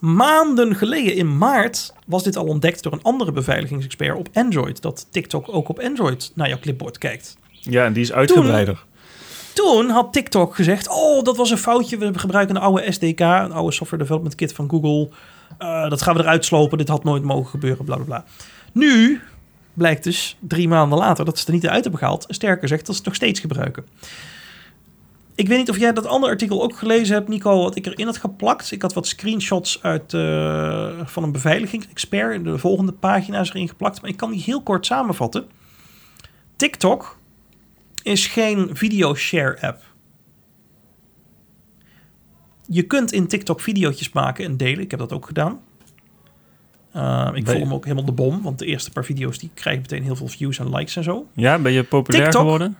Maanden 0.00 0.74
geleden 0.74 1.14
in 1.14 1.38
maart 1.38 1.94
was 2.06 2.22
dit 2.22 2.36
al 2.36 2.44
ontdekt 2.44 2.82
door 2.82 2.92
een 2.92 3.02
andere 3.02 3.32
beveiligingsexpert 3.32 4.16
op 4.16 4.28
Android. 4.32 4.82
Dat 4.82 5.06
TikTok 5.10 5.48
ook 5.48 5.68
op 5.68 5.78
Android 5.78 6.32
naar 6.34 6.48
jouw 6.48 6.58
clipboard 6.58 6.98
kijkt. 6.98 7.36
Ja, 7.50 7.84
en 7.84 7.92
die 7.92 8.02
is 8.02 8.12
uitgebreider. 8.12 8.84
Toen 9.54 9.88
had 9.88 10.12
TikTok 10.12 10.54
gezegd: 10.54 10.88
Oh, 10.88 11.22
dat 11.22 11.36
was 11.36 11.50
een 11.50 11.58
foutje. 11.58 11.98
We 11.98 12.18
gebruiken 12.18 12.56
een 12.56 12.62
oude 12.62 12.92
SDK, 12.92 13.20
een 13.20 13.52
oude 13.52 13.72
software 13.72 14.02
development 14.02 14.34
kit 14.34 14.52
van 14.52 14.70
Google. 14.70 15.08
Eh, 15.58 15.90
dat 15.90 16.02
gaan 16.02 16.14
we 16.14 16.20
eruit 16.20 16.44
slopen. 16.44 16.78
Dit 16.78 16.88
had 16.88 17.04
nooit 17.04 17.22
mogen 17.22 17.50
gebeuren. 17.50 17.84
Bla 17.84 17.94
bla 17.96 18.04
bla. 18.04 18.24
Nu 18.72 19.20
blijkt 19.74 20.04
dus 20.04 20.36
drie 20.40 20.68
maanden 20.68 20.98
later 20.98 21.24
dat 21.24 21.38
ze 21.38 21.46
er 21.46 21.52
niet 21.52 21.66
uit 21.66 21.82
hebben 21.82 22.00
gehaald. 22.00 22.24
Sterker 22.28 22.68
zegt 22.68 22.86
dat 22.86 22.94
ze 22.94 23.00
het 23.00 23.06
nog 23.06 23.14
steeds 23.14 23.40
gebruiken. 23.40 23.84
Ik 25.38 25.48
weet 25.48 25.58
niet 25.58 25.70
of 25.70 25.78
jij 25.78 25.92
dat 25.92 26.06
andere 26.06 26.32
artikel 26.32 26.62
ook 26.62 26.76
gelezen 26.76 27.14
hebt, 27.14 27.28
Nico, 27.28 27.62
wat 27.62 27.76
ik 27.76 27.86
erin 27.86 28.06
had 28.06 28.16
geplakt. 28.16 28.72
Ik 28.72 28.82
had 28.82 28.92
wat 28.92 29.06
screenshots 29.06 29.82
uit, 29.82 30.14
eh, 30.14 31.00
van 31.04 31.22
een 31.22 31.32
beveiligingsexpert 31.32 32.34
in 32.34 32.42
de 32.42 32.58
volgende 32.58 32.92
pagina's 32.92 33.48
erin 33.48 33.68
geplakt. 33.68 34.00
Maar 34.00 34.10
ik 34.10 34.16
kan 34.16 34.30
die 34.30 34.42
heel 34.42 34.62
kort 34.62 34.86
samenvatten. 34.86 35.46
TikTok 36.56 37.18
is 38.02 38.26
geen 38.26 38.70
video-share 38.72 39.60
app. 39.60 39.82
Je 42.66 42.82
kunt 42.82 43.12
in 43.12 43.26
TikTok 43.26 43.60
video's 43.60 44.12
maken 44.12 44.44
en 44.44 44.56
delen. 44.56 44.80
Ik 44.80 44.90
heb 44.90 45.00
dat 45.00 45.12
ook 45.12 45.26
gedaan. 45.26 45.60
Uh, 46.96 47.30
ik 47.34 47.46
voel 47.46 47.60
hem 47.60 47.74
ook 47.74 47.84
helemaal 47.84 48.04
de 48.04 48.12
bom, 48.12 48.42
want 48.42 48.58
de 48.58 48.66
eerste 48.66 48.90
paar 48.90 49.04
video's 49.04 49.38
die 49.38 49.50
krijgen 49.54 49.82
meteen 49.82 50.02
heel 50.02 50.16
veel 50.16 50.28
views 50.28 50.58
en 50.58 50.74
likes 50.74 50.96
en 50.96 51.04
zo. 51.04 51.26
Ja, 51.32 51.58
ben 51.58 51.72
je 51.72 51.84
populair 51.84 52.24
TikTok? 52.24 52.42
geworden? 52.42 52.76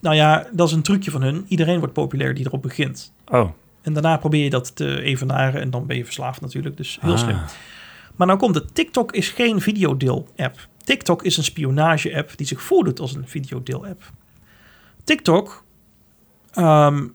Nou 0.00 0.16
ja, 0.16 0.46
dat 0.52 0.68
is 0.68 0.74
een 0.74 0.82
trucje 0.82 1.10
van 1.10 1.22
hun. 1.22 1.44
Iedereen 1.48 1.78
wordt 1.78 1.94
populair 1.94 2.34
die 2.34 2.46
erop 2.46 2.62
begint. 2.62 3.12
Oh. 3.26 3.50
En 3.82 3.92
daarna 3.92 4.16
probeer 4.16 4.44
je 4.44 4.50
dat 4.50 4.76
te 4.76 5.02
evenaren 5.02 5.60
en 5.60 5.70
dan 5.70 5.86
ben 5.86 5.96
je 5.96 6.04
verslaafd 6.04 6.40
natuurlijk. 6.40 6.76
Dus 6.76 6.98
heel 7.00 7.12
Ah. 7.12 7.18
slim. 7.18 7.38
Maar 8.16 8.26
nou 8.26 8.38
komt 8.38 8.54
het. 8.54 8.74
TikTok 8.74 9.12
is 9.12 9.28
geen 9.28 9.60
videodeel-app. 9.60 10.68
TikTok 10.84 11.22
is 11.22 11.36
een 11.36 11.44
spionage-app 11.44 12.32
die 12.36 12.46
zich 12.46 12.62
voordoet 12.62 13.00
als 13.00 13.14
een 13.14 13.28
videodeel-app. 13.28 14.02
TikTok 15.04 15.64
ehm, 16.50 17.06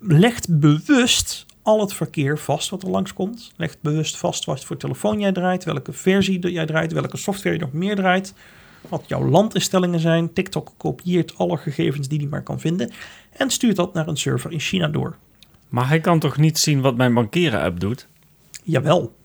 legt 0.00 0.58
bewust 0.58 1.46
al 1.62 1.80
het 1.80 1.92
verkeer 1.92 2.38
vast 2.38 2.70
wat 2.70 2.82
er 2.82 2.90
langskomt. 2.90 3.52
Legt 3.56 3.78
bewust 3.80 4.16
vast 4.16 4.44
wat 4.44 4.64
voor 4.64 4.76
telefoon 4.76 5.20
jij 5.20 5.32
draait, 5.32 5.64
welke 5.64 5.92
versie 5.92 6.50
jij 6.50 6.66
draait, 6.66 6.92
welke 6.92 7.16
software 7.16 7.56
je 7.56 7.62
nog 7.62 7.72
meer 7.72 7.96
draait. 7.96 8.34
Wat 8.88 9.04
jouw 9.06 9.28
landinstellingen 9.28 10.00
zijn. 10.00 10.32
TikTok 10.32 10.72
kopieert 10.76 11.38
alle 11.38 11.56
gegevens 11.56 12.08
die 12.08 12.18
hij 12.18 12.28
maar 12.28 12.42
kan 12.42 12.60
vinden. 12.60 12.90
En 13.32 13.50
stuurt 13.50 13.76
dat 13.76 13.94
naar 13.94 14.08
een 14.08 14.16
server 14.16 14.52
in 14.52 14.60
China 14.60 14.88
door. 14.88 15.16
Maar 15.68 15.88
hij 15.88 16.00
kan 16.00 16.18
toch 16.18 16.36
niet 16.36 16.58
zien 16.58 16.80
wat 16.80 16.96
mijn 16.96 17.14
bankieren-app 17.14 17.80
doet? 17.80 18.08
Jawel. 18.62 19.16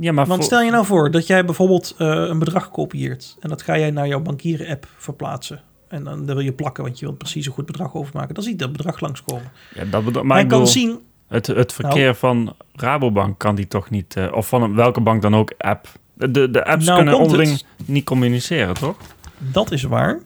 Ja, 0.00 0.12
maar 0.12 0.26
Want 0.26 0.36
voor- 0.38 0.44
stel 0.52 0.62
je 0.62 0.70
nou 0.70 0.86
voor 0.86 1.10
dat 1.10 1.26
jij 1.26 1.44
bijvoorbeeld 1.44 1.94
eh, 1.98 2.08
een 2.08 2.38
bedrag 2.38 2.70
kopieert. 2.70 3.36
En 3.40 3.48
dat 3.48 3.62
ga 3.62 3.78
jij 3.78 3.90
naar 3.90 4.06
jouw 4.08 4.20
bankieren-app 4.20 4.86
verplaatsen. 4.96 5.62
En 5.88 6.04
dan 6.04 6.26
daar 6.26 6.36
wil 6.36 6.44
je 6.44 6.52
plakken, 6.52 6.84
want 6.84 6.98
je 6.98 7.04
wilt 7.06 7.18
precies 7.18 7.46
een 7.46 7.52
goed 7.52 7.66
bedrag 7.66 7.94
overmaken. 7.94 8.34
Dan 8.34 8.44
ziet 8.44 8.58
dat 8.58 8.72
bedrag 8.72 9.00
langskomen. 9.00 9.50
Ja, 9.74 9.84
dat 9.84 10.02
maar 10.02 10.12
Hij 10.12 10.42
ik 10.42 10.48
kan 10.48 10.58
bedoel, 10.58 10.66
zien, 10.66 10.88
Nou. 10.88 11.00
het, 11.28 11.46
het 11.46 11.72
verkeer 11.72 12.14
van 12.14 12.54
Rabobank 12.74 13.38
kan 13.38 13.54
die 13.54 13.68
toch 13.68 13.90
niet... 13.90 14.16
eh, 14.16 14.32
of 14.32 14.48
van 14.48 14.74
welke 14.74 15.00
bank 15.00 15.22
dan 15.22 15.34
ook 15.36 15.52
app. 15.58 15.88
De, 16.30 16.50
de 16.50 16.64
apps 16.64 16.84
Nou 16.84 16.96
kunnen 16.96 17.18
onderling 17.18 17.50
het. 17.50 17.64
niet 17.88 18.04
communiceren, 18.04 18.74
toch? 18.74 18.96
dat 19.38 19.70
is 19.70 19.82
waar. 19.82 20.20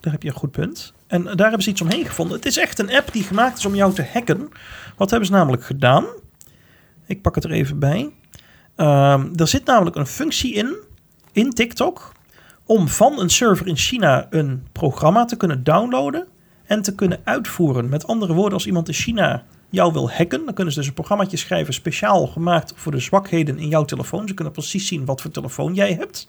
Daar 0.00 0.12
heb 0.12 0.22
je 0.22 0.28
een 0.28 0.34
goed 0.34 0.50
punt. 0.50 0.92
En 1.06 1.22
daar 1.24 1.36
hebben 1.36 1.62
ze 1.62 1.70
iets 1.70 1.80
omheen 1.80 2.06
gevonden. 2.06 2.36
Het 2.36 2.46
is 2.46 2.56
echt 2.58 2.78
een 2.78 2.92
app 2.94 3.12
die 3.12 3.22
gemaakt 3.22 3.58
is 3.58 3.66
om 3.66 3.74
jou 3.74 3.94
te 3.94 4.06
hacken. 4.12 4.48
Wat 4.96 5.10
hebben 5.10 5.28
ze 5.28 5.34
namelijk 5.34 5.64
gedaan? 5.64 6.04
Ik 7.06 7.22
pak 7.22 7.34
het 7.34 7.44
er 7.44 7.50
even 7.50 7.78
bij. 7.78 8.10
Ehm, 8.76 9.28
er 9.36 9.48
zit 9.48 9.64
namelijk 9.64 9.96
een 9.96 10.06
functie 10.06 10.52
in, 10.54 10.76
in 11.32 11.50
TikTok, 11.50 12.12
om 12.66 12.88
van 12.88 13.20
een 13.20 13.30
server 13.30 13.66
in 13.66 13.76
China 13.76 14.26
een 14.30 14.66
programma 14.72 15.24
te 15.24 15.36
kunnen 15.36 15.64
downloaden 15.64 16.26
en 16.64 16.82
te 16.82 16.94
kunnen 16.94 17.20
uitvoeren. 17.24 17.88
Met 17.88 18.06
andere 18.06 18.32
woorden, 18.32 18.52
als 18.52 18.66
iemand 18.66 18.88
in 18.88 18.94
China 18.94 19.44
jou 19.72 19.92
wil 19.92 20.10
hacken, 20.10 20.44
dan 20.44 20.54
kunnen 20.54 20.72
ze 20.72 20.78
dus 20.78 20.88
een 20.88 20.94
programmaatje 20.94 21.36
schrijven 21.36 21.74
speciaal 21.74 22.26
gemaakt 22.26 22.72
voor 22.76 22.92
de 22.92 22.98
zwakheden 22.98 23.58
in 23.58 23.68
jouw 23.68 23.84
telefoon. 23.84 24.28
Ze 24.28 24.34
kunnen 24.34 24.52
precies 24.52 24.86
zien 24.86 25.04
wat 25.04 25.20
voor 25.20 25.30
telefoon 25.30 25.74
jij 25.74 25.92
hebt. 25.92 26.28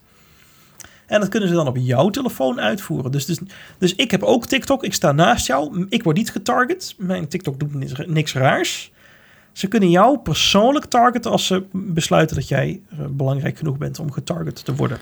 En 1.06 1.20
dat 1.20 1.30
kunnen 1.30 1.50
ze 1.50 1.56
dan 1.56 1.68
op 1.68 1.78
jouw 1.78 2.10
telefoon 2.10 2.62
uitvoeren. 2.62 3.12
Dus, 3.12 3.26
dus, 3.26 3.40
dus 3.78 3.96
ik 3.96 4.12
heb 4.12 4.24
ook 4.24 4.46
TikTok. 4.46 4.84
Ik 4.84 4.94
sta 4.94 5.12
naast 5.12 5.48
jou. 5.48 5.86
Ik 5.90 6.04
word 6.04 6.18
niet 6.18 6.32
getarget. 6.32 6.96
Mijn 6.98 7.28
TikTok 7.28 7.60
doet 7.60 8.08
niks, 8.08 8.34
raars. 8.34 8.92
Ze 9.52 9.68
kunnen 9.68 9.90
jou 9.90 10.18
persoonlijk 10.18 10.86
targeten 10.86 11.32
als 11.32 11.46
ze 11.46 11.64
besluiten 11.72 12.36
dat 12.36 12.48
jij 12.48 12.82
eh, 12.90 12.98
belangrijk 13.10 13.58
genoeg 13.58 13.78
bent 13.78 14.00
om 14.00 14.12
getarget 14.12 14.66
te 14.66 14.76
worden. 14.76 14.98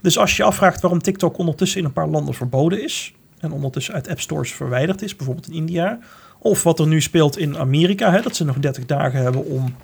Dus 0.00 0.18
als 0.18 0.36
je 0.36 0.42
je 0.42 0.48
afvraagt 0.48 0.80
waarom 0.80 1.02
TikTok 1.02 1.38
ondertussen 1.38 1.80
in 1.80 1.86
een 1.86 1.92
paar 1.92 2.08
landen 2.08 2.34
verboden 2.34 2.82
is. 2.82 3.14
En 3.38 3.52
ondertussen 3.52 3.94
uit 3.94 4.08
app 4.08 4.20
stores 4.20 4.52
verwijderd 4.52 5.02
is, 5.02 5.16
bijvoorbeeld 5.16 5.48
in 5.48 5.54
India. 5.54 5.98
Of 6.44 6.62
wat 6.62 6.78
er 6.78 6.86
nu 6.86 7.00
speelt 7.00 7.38
in 7.38 7.58
Amerika, 7.58 8.10
hè, 8.10 8.20
dat 8.22 8.36
ze 8.36 8.44
nog 8.44 8.58
30 8.58 8.86
dagen 8.86 9.22
hebben 9.22 9.44
om 9.44 9.74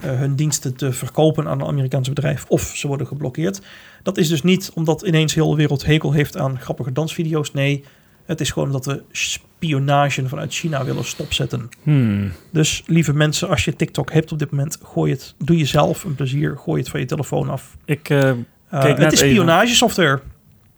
eh, 0.00 0.10
hun 0.10 0.34
diensten 0.34 0.76
te 0.76 0.92
verkopen 0.92 1.46
aan 1.48 1.60
een 1.60 1.66
Amerikaanse 1.66 2.12
bedrijf. 2.12 2.44
Of 2.48 2.62
ze 2.76 2.86
worden 2.86 3.06
geblokkeerd. 3.06 3.60
Dat 4.02 4.16
is 4.18 4.28
dus 4.28 4.42
niet 4.42 4.70
omdat 4.74 5.02
ineens 5.02 5.34
heel 5.34 5.50
de 5.50 5.56
wereld 5.56 5.84
hekel 5.86 6.12
heeft 6.12 6.36
aan 6.36 6.60
grappige 6.60 6.92
dansvideo's. 6.92 7.52
Nee, 7.52 7.84
Het 8.24 8.40
is 8.40 8.50
gewoon 8.50 8.72
dat 8.72 8.84
we 8.86 9.02
spionage 9.10 10.28
vanuit 10.28 10.54
China 10.54 10.84
willen 10.84 11.04
stopzetten. 11.04 11.68
Hmm. 11.82 12.32
Dus 12.52 12.82
lieve 12.86 13.12
mensen, 13.12 13.48
als 13.48 13.64
je 13.64 13.76
TikTok 13.76 14.12
hebt 14.12 14.32
op 14.32 14.38
dit 14.38 14.50
moment, 14.50 14.78
gooi 14.82 15.12
het, 15.12 15.34
doe 15.38 15.56
jezelf 15.56 16.04
een 16.04 16.14
plezier, 16.14 16.56
gooi 16.56 16.80
het 16.80 16.90
van 16.90 17.00
je 17.00 17.06
telefoon 17.06 17.48
af. 17.50 17.76
Ik, 17.84 18.08
uh, 18.08 18.18
uh, 18.18 18.32
het 18.70 18.98
is 18.98 19.04
even- 19.04 19.16
spionagesoftware. 19.18 20.20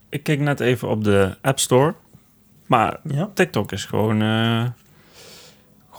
ik 0.09 0.23
keek 0.23 0.41
net 0.41 0.61
even 0.61 0.89
op 0.89 1.05
de 1.05 1.37
App 1.43 1.59
Store. 1.59 1.95
Maar 2.67 3.01
Ja. 3.09 3.31
TikTok 3.35 3.73
is 3.73 3.85
gewoon, 3.85 4.23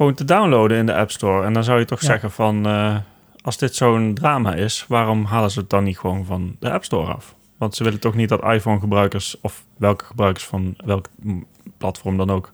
gewoon 0.01 0.15
te 0.15 0.25
downloaden 0.25 0.77
in 0.77 0.85
de 0.85 0.95
App 0.95 1.11
Store. 1.11 1.45
En 1.45 1.53
dan 1.53 1.63
zou 1.63 1.79
je 1.79 1.85
toch 1.85 2.01
Ja. 2.01 2.07
zeggen 2.07 2.31
van... 2.31 2.65
eh, 2.65 2.95
als 3.41 3.57
dit 3.57 3.75
zo'n 3.75 4.13
drama 4.13 4.53
is, 4.53 4.85
waarom 4.87 5.25
halen 5.25 5.51
ze 5.51 5.59
het 5.59 5.69
dan 5.69 5.83
niet 5.83 5.97
gewoon 5.99 6.25
van 6.25 6.55
de 6.59 6.71
App 6.71 6.83
Store 6.83 7.13
af? 7.13 7.35
Want 7.57 7.75
ze 7.75 7.83
willen 7.83 7.99
toch 7.99 8.15
niet 8.15 8.29
dat 8.29 8.43
iPhone-gebruikers... 8.43 9.37
of 9.41 9.63
welke 9.77 10.05
gebruikers 10.05 10.45
van 10.45 10.73
welk 10.85 11.07
platform 11.77 12.17
dan 12.17 12.29
ook... 12.31 12.53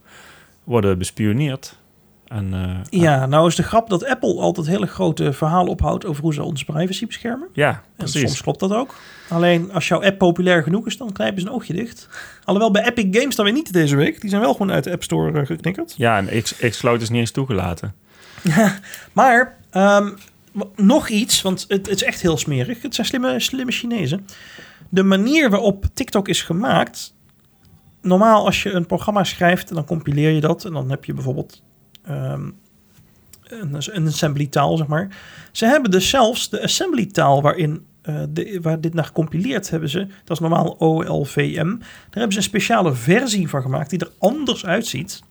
worden 0.63 0.97
bespioneerd. 0.97 1.79
En, 2.27 2.53
eh, 2.53 2.99
Ja, 3.01 3.25
nou 3.25 3.47
is 3.47 3.55
de 3.55 3.63
grap 3.63 3.89
dat 3.89 4.05
Apple 4.05 4.33
altijd 4.39 4.67
hele 4.67 4.87
grote 4.87 5.33
verhalen 5.33 5.71
ophoudt 5.71 6.05
over 6.05 6.23
hoe 6.23 6.33
ze 6.33 6.43
onze 6.43 6.65
privacy 6.65 7.05
beschermen. 7.05 7.47
ja, 7.53 7.69
En 7.69 7.81
precies. 7.95 8.21
soms 8.21 8.41
klopt 8.41 8.59
dat 8.59 8.71
ook. 8.73 8.95
Alleen 9.29 9.71
als 9.73 9.87
jouw 9.87 10.03
app 10.03 10.17
populair 10.17 10.63
genoeg 10.63 10.85
is, 10.85 10.97
dan 10.97 11.11
knijpen 11.11 11.41
ze 11.41 11.47
een 11.47 11.53
oogje 11.53 11.73
dicht. 11.73 12.09
Alhoewel 12.43 12.71
bij 12.71 12.85
Epic 12.85 13.19
Games 13.19 13.35
dan 13.35 13.45
weer 13.45 13.53
niet 13.53 13.73
deze 13.73 13.95
week. 13.95 14.21
Die 14.21 14.29
zijn 14.29 14.41
wel 14.41 14.51
gewoon 14.51 14.71
uit 14.71 14.83
de 14.83 14.91
App 14.91 15.03
Store 15.03 15.39
eh, 15.39 15.45
geknikkerd. 15.45 15.93
Ja, 15.97 16.17
en 16.27 16.43
Xcloud 16.69 17.01
is 17.01 17.09
niet 17.09 17.19
eens 17.19 17.31
toegelaten. 17.31 17.93
Maar 19.13 19.57
ehm, 19.69 20.09
nog 20.75 21.09
iets, 21.09 21.41
want 21.41 21.65
het, 21.67 21.87
het 21.87 21.95
is 21.95 22.03
echt 22.03 22.21
heel 22.21 22.37
smerig. 22.37 22.81
Het 22.81 22.95
zijn 22.95 23.07
slimme, 23.07 23.39
slimme 23.39 23.71
Chinezen. 23.71 24.25
De 24.89 25.03
manier 25.03 25.49
waarop 25.49 25.85
TikTok 25.93 26.27
is 26.27 26.41
gemaakt. 26.41 27.13
Normaal 28.01 28.45
als 28.45 28.63
je 28.63 28.71
een 28.71 28.85
programma 28.85 29.23
schrijft, 29.23 29.73
dan 29.73 29.85
compileer 29.85 30.31
je 30.31 30.41
dat. 30.41 30.65
En 30.65 30.73
dan 30.73 30.89
heb 30.89 31.05
je 31.05 31.13
bijvoorbeeld 31.13 31.61
ehm, 32.07 32.49
een, 33.43 33.75
een 33.91 34.07
assembly 34.07 34.47
taal, 34.47 34.77
zeg 34.77 34.87
maar. 34.87 35.17
Ze 35.51 35.65
hebben 35.65 35.91
dus 35.91 36.09
zelfs 36.09 36.49
de 36.49 36.63
assembly 36.63 37.05
taal 37.05 37.41
waarin... 37.41 37.85
eh, 38.01 38.21
de, 38.29 38.59
waar 38.61 38.81
dit 38.81 38.93
naar 38.93 39.05
gecompileerd 39.05 39.69
hebben 39.69 39.89
ze, 39.89 40.07
dat 40.23 40.37
is 40.37 40.39
normaal 40.39 40.79
OLVM. 40.79 41.67
Daar 41.77 42.09
hebben 42.09 42.31
ze 42.31 42.37
een 42.37 42.43
speciale 42.43 42.93
versie 42.93 43.49
van 43.49 43.61
gemaakt 43.61 43.89
die 43.89 43.99
er 43.99 44.11
anders 44.17 44.65
uitziet. 44.65 45.23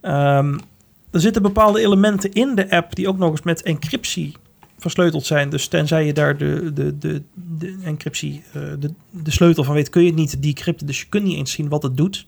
Ehm, 0.00 0.58
er 1.10 1.20
zitten 1.20 1.42
bepaalde 1.42 1.80
elementen 1.80 2.32
in 2.32 2.54
de 2.54 2.70
app 2.70 2.94
die 2.94 3.08
ook 3.08 3.18
nog 3.18 3.30
eens 3.30 3.42
met 3.42 3.62
encryptie 3.62 4.34
versleuteld 4.78 5.26
zijn. 5.26 5.50
Dus 5.50 5.68
tenzij 5.68 6.06
je 6.06 6.12
daar 6.12 6.36
de, 6.36 6.70
de, 6.74 6.98
de, 6.98 7.22
de 7.34 7.76
encryptie, 7.84 8.42
eh, 8.52 8.62
de, 8.78 8.92
de 9.10 9.30
sleutel 9.30 9.64
van 9.64 9.74
weet, 9.74 9.90
kun 9.90 10.02
je 10.02 10.08
het 10.08 10.16
niet 10.16 10.42
decrypten. 10.42 10.86
Dus 10.86 11.00
je 11.00 11.06
kunt 11.08 11.24
niet 11.24 11.36
eens 11.36 11.52
zien 11.52 11.68
wat 11.68 11.82
het 11.82 11.96
doet. 11.96 12.26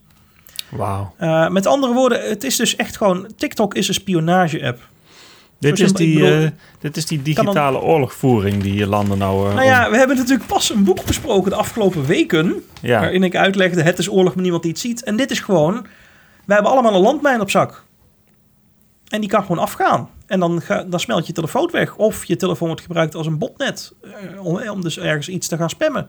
Wauw. 0.70 1.14
Eh, 1.16 1.48
met 1.48 1.66
andere 1.66 1.92
woorden, 1.92 2.28
het 2.28 2.44
is 2.44 2.56
dus 2.56 2.76
echt 2.76 2.96
gewoon... 2.96 3.28
TikTok 3.36 3.74
is 3.74 3.88
een 3.88 3.94
spionage-app. 3.94 4.78
Dit, 5.58 5.78
Zo 5.78 5.84
is 5.84 5.90
simpel, 5.90 6.06
die, 6.06 6.20
bedoel- 6.20 6.44
eh, 6.44 6.50
dit 6.80 6.96
is 6.96 7.06
die 7.06 7.22
digitale 7.22 7.80
oorlogvoering 7.80 8.62
die 8.62 8.74
je 8.74 8.86
landen 8.86 9.18
nou... 9.18 9.48
eh, 9.48 9.54
Nou 9.54 9.66
ja, 9.66 9.90
we 9.90 9.96
hebben 9.96 10.16
natuurlijk 10.16 10.46
pas 10.46 10.70
een 10.70 10.84
boek 10.84 11.04
besproken 11.04 11.50
de 11.50 11.56
afgelopen 11.56 12.04
weken... 12.06 12.64
ja. 12.80 13.00
waarin 13.00 13.22
ik 13.22 13.36
uitlegde, 13.36 13.82
het 13.82 13.98
is 13.98 14.10
oorlog, 14.10 14.32
maar 14.34 14.42
niemand 14.42 14.62
die 14.62 14.72
het 14.72 14.80
ziet. 14.80 15.04
En 15.04 15.16
dit 15.16 15.30
is 15.30 15.40
gewoon, 15.40 15.86
we 16.44 16.52
hebben 16.54 16.72
allemaal 16.72 16.94
een 16.94 17.00
landmijn 17.00 17.40
op 17.40 17.50
zak. 17.50 17.84
En 19.08 19.20
die 19.20 19.30
kan 19.30 19.40
gewoon 19.42 19.58
afgaan. 19.62 20.08
En 20.26 20.40
dan, 20.40 20.60
ga, 20.60 20.82
dan 20.84 21.00
smelt 21.00 21.26
je 21.26 21.32
telefoon 21.32 21.68
weg. 21.72 21.96
Of 21.96 22.24
je 22.24 22.36
telefoon 22.36 22.66
wordt 22.68 22.82
gebruikt 22.82 23.14
als 23.14 23.26
een 23.26 23.38
botnet. 23.38 23.92
om, 24.42 24.68
om 24.68 24.82
dus 24.82 24.98
ergens 24.98 25.28
iets 25.28 25.48
te 25.48 25.56
gaan 25.56 25.70
spammen. 25.70 26.08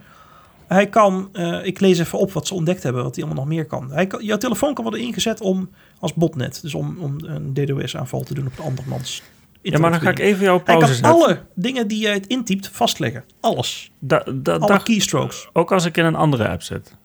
Hij 0.74 0.88
kan, 0.88 1.30
eh, 1.34 1.66
ik 1.66 1.80
lees 1.80 2.00
even 2.00 2.20
op 2.20 2.32
wat 2.32 2.48
ze 2.48 2.54
ontdekt 2.54 2.84
hebben, 2.84 3.04
wat 3.04 3.16
hij 3.16 3.24
allemaal 3.24 3.44
nog 3.44 3.54
meer 3.54 3.66
kan. 3.66 3.92
Hij 3.92 4.08
kan. 4.08 4.24
Jouw 4.24 4.38
telefoon 4.38 4.74
kan 4.74 4.84
worden 4.84 5.02
ingezet 5.02 5.42
om, 5.42 5.70
als 6.00 6.14
botnet. 6.14 6.60
Dus 6.62 6.74
om, 6.74 6.98
om 7.00 7.16
een 7.20 7.54
DDoS-aanval 7.54 8.24
te 8.24 8.34
doen 8.34 8.48
op 8.48 8.56
de 8.56 8.62
andermans. 8.62 9.22
ja, 9.62 9.80
maar 9.80 9.92
dan 9.92 10.02
ga 10.02 10.10
ik 10.10 10.20
even 10.20 10.44
jouw 10.44 10.56
Hij 10.56 10.64
pauze 10.64 10.86
kan 10.86 10.96
zetten. 10.96 11.12
alle 11.12 11.42
dingen 11.56 11.88
die 11.88 12.00
jij 12.00 12.24
intypt 12.28 12.68
vastleggen. 12.68 13.24
Alles. 13.40 13.92
Da, 14.00 14.24
da, 14.36 14.56
Alle 14.56 14.84
keystrokes. 14.84 15.50
ook 15.54 15.72
als 15.72 15.86
ik 15.86 15.98
in 15.98 16.06
een 16.06 16.16
andere 16.16 16.50
app 16.50 16.62
zit. 16.62 16.96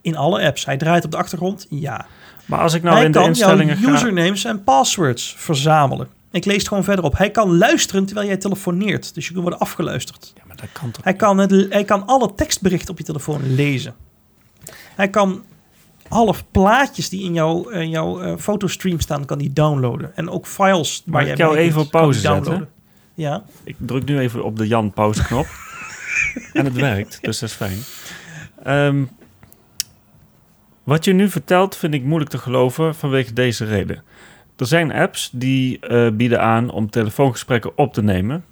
In 0.00 0.16
alle 0.16 0.42
apps. 0.42 0.64
Hij 0.64 0.76
draait 0.76 1.04
op 1.04 1.10
de 1.10 1.16
achtergrond. 1.16 1.66
Ja. 1.70 2.06
Maar 2.46 2.60
als 2.60 2.74
ik 2.74 2.82
nou 2.82 2.96
hij 2.96 3.04
in 3.04 3.12
de 3.12 3.18
kan 3.18 3.26
instellingen 3.28 3.78
jouw 3.78 3.88
ga... 3.88 3.94
usernames 3.94 4.44
en 4.44 4.64
passwords 4.64 5.34
verzamelen. 5.38 6.08
Ik 6.30 6.44
lees 6.44 6.56
het 6.56 6.68
gewoon 6.68 6.84
verder 6.84 7.04
op. 7.04 7.18
Hij 7.18 7.30
kan 7.30 7.56
luisteren 7.58 8.04
terwijl 8.04 8.26
jij 8.26 8.36
telefoneert. 8.36 9.14
Dus 9.14 9.24
je 9.26 9.30
kunt 9.30 9.42
worden 9.42 9.60
afgeluisterd. 9.60 10.32
Ja, 10.36 10.42
dat 10.64 10.80
kan 10.80 10.90
toch 10.90 11.04
Hij 11.04 11.14
kan, 11.14 11.38
het, 11.38 11.66
hij 11.68 11.84
kan 11.84 12.06
alle 12.06 12.34
tekstberichten 12.34 12.90
op 12.90 12.98
je 12.98 13.04
telefoon 13.04 13.54
lezen. 13.54 13.94
Hij 14.96 15.08
kan 15.10 15.44
alle 16.08 16.34
plaatjes 16.50 17.08
die 17.08 17.24
in 17.24 17.32
jouw, 17.32 17.68
in 17.68 17.90
jouw 17.90 18.20
eh, 18.20 18.36
fotostream 18.38 19.00
staan, 19.00 19.24
kan 19.24 19.38
die 19.38 19.52
downloaden. 19.52 20.16
En 20.16 20.30
ook 20.30 20.46
files 20.46 21.02
waar 21.04 21.14
Mag 21.14 21.22
jij 21.22 21.32
ik 21.32 21.38
jou 21.38 21.56
even 21.56 21.80
op 21.80 21.90
kan 21.90 22.00
pauze 22.00 22.20
zetten? 22.20 22.42
downloaden. 22.42 22.68
Ja, 23.14 23.44
Ik 23.64 23.76
druk 23.78 24.04
nu 24.04 24.18
even 24.18 24.44
op 24.44 24.56
de 24.56 24.66
Jan 24.66 24.92
pauzeknop. 24.92 25.46
en 26.52 26.64
het 26.64 26.74
werkt, 26.74 27.18
dus 27.22 27.38
dat 27.38 27.48
is 27.48 27.54
fijn. 27.54 27.78
Ehm, 28.62 29.04
wat 30.84 31.04
je 31.04 31.12
nu 31.12 31.28
vertelt 31.30 31.76
vind 31.76 31.94
ik 31.94 32.04
moeilijk 32.04 32.30
te 32.30 32.38
geloven 32.38 32.94
vanwege 32.94 33.32
deze 33.32 33.64
reden. 33.64 34.02
Er 34.56 34.66
zijn 34.66 34.92
apps 34.92 35.30
die 35.32 35.78
eh, 35.80 36.10
bieden 36.12 36.40
aan 36.42 36.70
om 36.70 36.90
telefoongesprekken 36.90 37.78
op 37.78 37.92
te 37.94 38.02
nemen. 38.02 38.44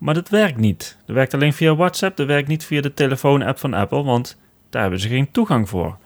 Maar 0.00 0.14
dat 0.14 0.28
werkt 0.28 0.56
niet. 0.56 0.96
Dat 1.06 1.14
werkt 1.16 1.34
alleen 1.34 1.52
via 1.52 1.76
WhatsApp. 1.76 2.16
Dat 2.16 2.26
werkt 2.26 2.48
niet 2.48 2.64
via 2.64 2.80
de 2.80 2.94
telefoon-app 2.94 3.58
van 3.58 3.74
Apple, 3.74 4.02
want 4.02 4.38
daar 4.70 4.82
hebben 4.82 5.00
ze 5.00 5.08
geen 5.08 5.30
toegang 5.30 5.68
voor. 5.68 5.96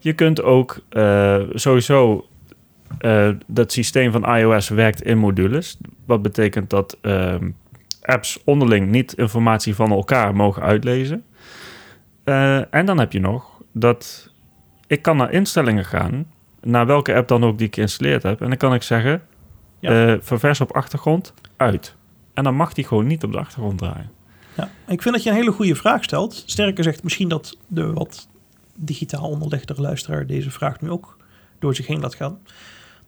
Je 0.00 0.12
kunt 0.12 0.42
ook 0.42 0.78
eh, 0.88 1.40
sowieso... 1.52 2.26
eh, 2.98 3.28
dat 3.46 3.72
systeem 3.72 4.12
van 4.12 4.36
iOS 4.36 4.68
werkt 4.68 5.02
in 5.02 5.18
modules. 5.18 5.78
Wat 6.06 6.22
betekent 6.22 6.70
dat 6.70 6.96
ehm, 7.00 7.50
apps 8.02 8.40
onderling 8.44 8.90
niet 8.90 9.12
informatie 9.12 9.74
van 9.74 9.90
elkaar 9.90 10.34
mogen 10.36 10.62
uitlezen. 10.62 11.24
Eh, 12.24 12.74
en 12.74 12.86
dan 12.86 12.98
heb 12.98 13.12
je 13.12 13.20
nog 13.20 13.60
dat 13.72 14.30
ik 14.86 15.02
kan 15.02 15.16
naar 15.16 15.32
instellingen 15.32 15.84
gaan, 15.84 16.26
naar 16.62 16.86
welke 16.86 17.14
app 17.14 17.28
dan 17.28 17.44
ook 17.44 17.58
die 17.58 17.66
ik 17.66 17.74
geïnstalleerd 17.74 18.22
heb. 18.22 18.40
En 18.40 18.48
dan 18.48 18.56
kan 18.56 18.74
ik 18.74 18.82
zeggen, 18.82 19.22
Ja. 19.80 20.06
eh, 20.06 20.14
ververs 20.20 20.60
op 20.60 20.72
achtergrond, 20.72 21.34
uit. 21.56 21.96
En 22.38 22.44
dan 22.44 22.54
mag 22.54 22.72
die 22.72 22.84
gewoon 22.84 23.06
niet 23.06 23.24
op 23.24 23.32
de 23.32 23.38
achtergrond 23.38 23.78
draaien. 23.78 24.10
ja. 24.56 24.70
Ik 24.88 25.02
vind 25.02 25.14
dat 25.14 25.24
je 25.24 25.30
een 25.30 25.36
hele 25.36 25.50
goede 25.52 25.74
vraag 25.74 26.04
stelt. 26.04 26.42
Sterker 26.46 26.76
gezegd, 26.76 27.02
misschien 27.02 27.28
dat 27.28 27.56
de 27.66 27.92
wat 27.92 28.28
digitaal 28.74 29.28
onderlegde 29.28 29.74
luisteraar 29.76 30.26
deze 30.26 30.50
vraag 30.50 30.80
nu 30.80 30.90
ook 30.90 31.16
door 31.58 31.74
zich 31.74 31.86
heen 31.86 32.00
laat 32.00 32.14
gaan. 32.14 32.38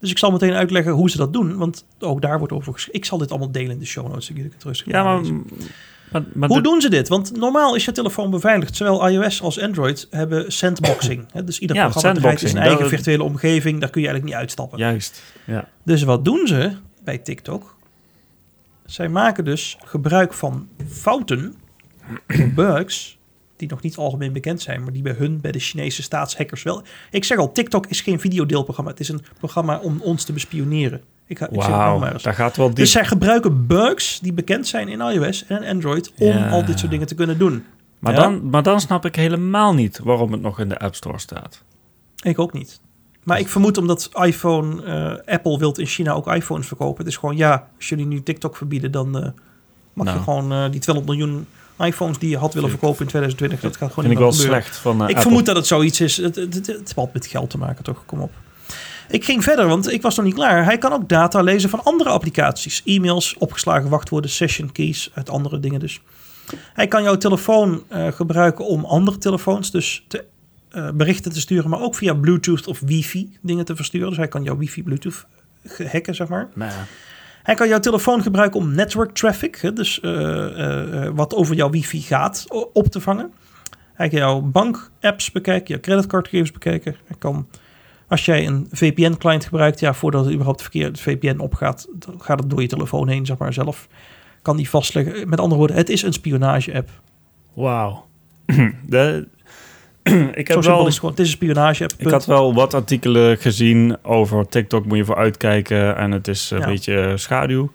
Dus 0.01 0.11
ik 0.11 0.19
zal 0.19 0.31
meteen 0.31 0.53
uitleggen 0.53 0.93
hoe 0.93 1.11
ze 1.11 1.17
dat 1.17 1.33
doen, 1.33 1.57
want 1.57 1.85
ook 1.99 2.23
daar 2.23 2.39
wordt 2.39 2.53
over 2.53 2.73
geschreven. 2.73 3.01
Ik 3.01 3.05
zal 3.07 3.19
dit 3.19 3.31
allemaal 3.31 3.51
delen 3.51 3.71
in 3.71 3.79
de 3.79 3.85
show 3.85 4.07
notes, 4.09 4.25
zodat 4.27 4.37
jullie 4.43 4.57
het 4.57 4.65
rustig 4.65 4.87
Ja, 4.87 5.03
maar... 5.03 5.15
nalezen. 5.15 5.47
maar, 6.13 6.23
maar 6.35 6.49
Hoe 6.49 6.61
doen 6.63 6.81
ze 6.81 6.91
dit? 6.91 7.09
Want 7.09 7.37
normaal 7.37 7.75
is 7.75 7.85
je 7.85 7.93
telefoon 7.93 8.31
beveiligd. 8.31 8.77
Zowel 8.77 9.09
iOS 9.09 9.43
als 9.43 9.61
Android 9.61 10.07
hebben 10.11 10.53
sandboxing. 10.53 11.27
Hè? 11.33 11.45
Dus 11.45 11.59
ieder 11.59 11.77
Ja, 11.77 11.89
programma 11.89 12.21
draait 12.21 12.43
in 12.43 12.49
zijn 12.49 12.63
eigen 12.65 12.89
virtuele 12.89 13.23
omgeving. 13.23 13.81
Daar 13.81 13.91
kun 13.91 14.01
je 14.01 14.07
eigenlijk 14.07 14.37
niet 14.37 14.45
uitstappen. 14.45 14.79
Juist, 14.79 15.23
ja. 15.47 15.69
Dus 15.83 16.03
wat 16.03 16.25
doen 16.25 16.47
ze 16.47 16.73
bij 17.05 17.19
TikTok? 17.19 17.79
Zij 18.91 19.09
maken 19.09 19.45
dus 19.45 19.77
gebruik 19.85 20.33
van 20.33 20.69
fouten, 20.89 21.55
bugs, 22.55 23.19
die 23.57 23.69
nog 23.69 23.83
niet 23.83 23.97
algemeen 23.97 24.33
bekend 24.33 24.61
zijn, 24.63 24.83
maar 24.83 24.93
die 24.93 25.03
bij 25.03 25.13
hun, 25.19 25.41
bij 25.41 25.53
de 25.53 25.59
Chinese 25.59 26.03
staatshackers 26.03 26.63
wel. 26.63 26.83
Ik 27.11 27.25
zeg 27.25 27.39
al, 27.39 27.53
TikTok 27.53 27.87
is 27.87 28.01
geen 28.01 28.21
videodeelprogramma. 28.21 28.91
Het 28.91 29.01
is 29.01 29.09
een 29.09 29.23
programma 29.39 29.79
om 29.79 30.01
ons 30.01 30.25
te 30.25 30.33
bespioneren. 30.33 31.03
Ik, 31.27 31.39
ga, 31.39 31.49
ik 31.51 31.63
zeg 31.63 31.71
maar 31.71 32.13
eens. 32.13 32.23
daar 32.23 32.35
gaat 32.35 32.57
wel 32.57 32.67
diep. 32.67 32.77
Dus 32.77 32.91
zij 32.93 33.05
gebruiken 33.05 33.67
bugs 33.67 34.21
die 34.21 34.33
bekend 34.33 34.67
zijn 34.67 34.89
in 34.89 35.01
iOS 35.01 35.47
en 35.47 35.65
Android 35.65 36.13
om 36.19 36.27
Ja. 36.27 36.49
al 36.51 36.65
dit 36.65 36.79
soort 36.79 36.91
dingen 36.91 37.07
te 37.07 37.15
kunnen 37.15 37.39
doen. 37.39 37.65
maar, 37.99 38.13
Ja. 38.13 38.19
dan, 38.21 38.51
maar 38.51 38.63
dan 38.63 38.81
snap 38.81 39.05
ik 39.05 39.17
helemaal 39.17 39.75
niet 39.75 39.99
waarom 39.99 40.33
het 40.33 40.41
nog 40.41 40.61
in 40.61 40.69
de 40.69 40.79
App 40.79 40.95
Store 40.95 41.19
staat. 41.19 41.63
Ik 42.23 42.39
ook 42.39 42.53
niet. 42.53 42.81
Maar 43.23 43.39
ik 43.39 43.49
vermoed 43.49 43.79
omdat 43.79 44.09
iPhone, 44.23 44.83
eh, 44.83 45.35
Apple 45.35 45.59
wilt 45.59 45.79
in 45.79 45.87
China 45.87 46.13
ook 46.13 46.27
iPhones 46.33 46.67
verkopen. 46.67 46.99
Het 46.99 47.13
is 47.13 47.17
gewoon, 47.19 47.37
ja, 47.37 47.69
als 47.77 47.89
jullie 47.89 48.07
nu 48.07 48.23
TikTok 48.23 48.57
verbieden, 48.57 48.91
dan 48.93 49.17
eh, 49.19 49.29
mag 49.93 50.07
Nou. 50.07 50.19
je 50.19 50.25
gewoon 50.25 50.53
eh, 50.53 50.71
die 50.71 50.81
200 50.81 51.19
miljoen 51.19 51.47
iPhones 51.79 52.19
die 52.19 52.31
je 52.31 52.37
had 52.39 52.55
willen 52.55 52.71
verkopen 52.71 53.01
in 53.01 53.07
2020, 53.07 53.61
dat 53.61 53.77
gaat 53.77 53.89
gewoon 53.89 54.05
Vind 54.05 54.19
ik 54.19 54.21
niet 54.27 54.29
wel 54.29 54.29
meer 54.29 54.41
gebeuren. 54.41 54.63
slecht 54.63 54.83
van 54.83 54.97
Ik 54.97 55.01
Apple. 55.03 55.21
vermoed 55.23 55.47
dat 55.47 55.57
het 55.57 55.67
zoiets 55.67 56.01
is. 56.01 56.17
Het, 56.17 56.37
het, 56.37 56.55
het, 56.55 56.67
het 56.67 56.93
valt 56.95 57.13
met 57.13 57.27
geld 57.27 57.51
te 57.51 57.59
maken, 57.59 57.85
toch? 57.85 58.03
Kom 58.07 58.21
op. 58.21 58.31
Ik 59.09 59.25
ging 59.25 59.45
verder, 59.45 59.67
want 59.67 59.93
ik 59.93 60.03
was 60.03 60.17
nog 60.17 60.25
niet 60.25 60.35
klaar. 60.35 60.65
Hij 60.65 60.79
kan 60.79 60.93
ook 60.93 61.09
data 61.09 61.41
lezen 61.41 61.71
van 61.71 61.85
andere 61.85 62.11
applicaties. 62.11 62.83
E-mails, 62.85 63.35
opgeslagen 63.39 63.91
wachtwoorden, 63.91 64.31
session 64.31 64.73
keys, 64.73 65.11
uit 65.15 65.31
andere 65.31 65.61
dingen 65.61 65.81
dus. 65.81 66.01
Hij 66.73 66.87
kan 66.89 67.03
jouw 67.03 67.17
telefoon 67.17 67.83
gebruiken 67.91 68.67
om 68.67 68.85
andere 68.85 69.19
telefoons 69.19 69.71
dus 69.71 70.05
te, 70.09 70.25
eh, 70.71 70.91
berichten 70.91 71.33
te 71.33 71.41
sturen, 71.41 71.71
maar 71.71 71.81
ook 71.81 71.95
via 71.95 72.15
Bluetooth 72.15 72.67
of 72.67 72.81
wifi 72.81 73.39
dingen 73.41 73.65
te 73.65 73.77
versturen. 73.77 74.09
Dus 74.09 74.17
hij 74.17 74.29
kan 74.29 74.43
jouw 74.43 74.57
wifi 74.57 74.83
Bluetooth 74.83 75.27
hacken, 75.93 76.15
zeg 76.15 76.29
maar. 76.29 76.49
Nou 76.55 76.71
ja. 76.71 76.87
Hij 77.43 77.55
kan 77.55 77.69
jouw 77.69 77.79
telefoon 77.79 78.23
gebruiken 78.23 78.61
om 78.61 78.75
network 78.75 79.15
traffic, 79.15 79.71
dus 79.75 80.01
eh, 80.01 81.05
eh, 81.05 81.13
wat 81.15 81.35
over 81.35 81.55
jouw 81.55 81.71
wifi 81.71 82.01
gaat, 82.01 82.47
op 82.73 82.87
te 82.87 83.01
vangen. 83.01 83.33
Hij 83.95 84.09
kan 84.09 84.19
jouw 84.19 84.41
bankapps 84.41 85.33
bekijken, 85.33 85.69
jouw 85.69 85.81
creditcardgegevens 85.81 86.53
bekijken. 86.53 86.97
Hij 87.07 87.17
kan 87.19 87.49
Als 88.09 88.25
jij 88.25 88.47
een 88.47 88.67
VPN-client 88.71 89.45
gebruikt, 89.45 89.81
ja, 89.81 89.95
voordat 89.95 90.23
het 90.23 90.33
überhaupt 90.33 90.63
verkeer 90.63 90.87
het 90.87 91.01
VPN 91.01 91.39
opgaat, 91.39 91.87
dan 91.93 92.23
gaat 92.23 92.39
het 92.41 92.51
door 92.51 92.61
je 92.61 92.69
telefoon 92.69 93.09
heen, 93.09 93.27
zeg 93.27 93.39
maar 93.39 93.53
zelf. 93.53 93.89
Kan 94.43 94.57
die 94.57 94.69
vastleggen. 94.69 95.29
Met 95.29 95.41
andere 95.41 95.59
woorden, 95.59 95.77
het 95.77 95.89
is 95.89 96.03
een 96.03 96.13
spionage-app. 96.13 96.91
Wauw. 97.55 98.07
Ik 100.35 100.49
heb 100.49 100.63
wel, 100.63 100.81
is 100.81 100.87
het 100.87 100.95
gewoon. 100.95 101.11
Het 101.11 101.21
is 101.21 101.27
een 101.27 101.33
spionage-app. 101.33 101.93
ik 101.99 102.11
had 102.11 102.27
wel 102.27 102.55
wat 102.55 102.75
artikelen 102.75 103.39
gezien 103.39 103.97
over 104.03 104.49
TikTok 104.49 104.85
moet 104.87 104.97
je 104.97 105.05
voor 105.05 105.17
uitkijken 105.17 105.97
en 105.97 106.11
het 106.11 106.29
is 106.29 106.51
een 106.51 106.59
Ja. 106.59 106.67
beetje 106.67 107.13
schaduw. 107.17 107.71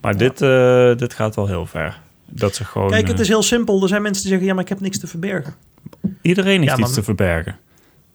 Maar 0.00 0.12
Ja. 0.12 0.18
dit, 0.18 0.42
eh, 0.42 0.94
dit 0.96 1.14
gaat 1.14 1.36
wel 1.36 1.46
heel 1.46 1.66
ver. 1.66 2.00
Dat 2.30 2.54
ze 2.54 2.64
gewoon. 2.64 2.90
Kijk, 2.90 3.06
het 3.06 3.16
eh, 3.16 3.22
is 3.22 3.28
heel 3.28 3.42
simpel. 3.42 3.82
Er 3.82 3.88
zijn 3.88 4.02
mensen 4.02 4.20
die 4.22 4.30
zeggen, 4.30 4.48
ja, 4.48 4.54
maar 4.54 4.62
ik 4.62 4.68
heb 4.68 4.80
niks 4.80 4.98
te 4.98 5.06
verbergen. 5.06 5.54
iedereen 6.22 6.60
heeft 6.62 6.76
Ja, 6.76 6.84
iets 6.84 6.94
te 6.94 7.02
verbergen. 7.02 7.56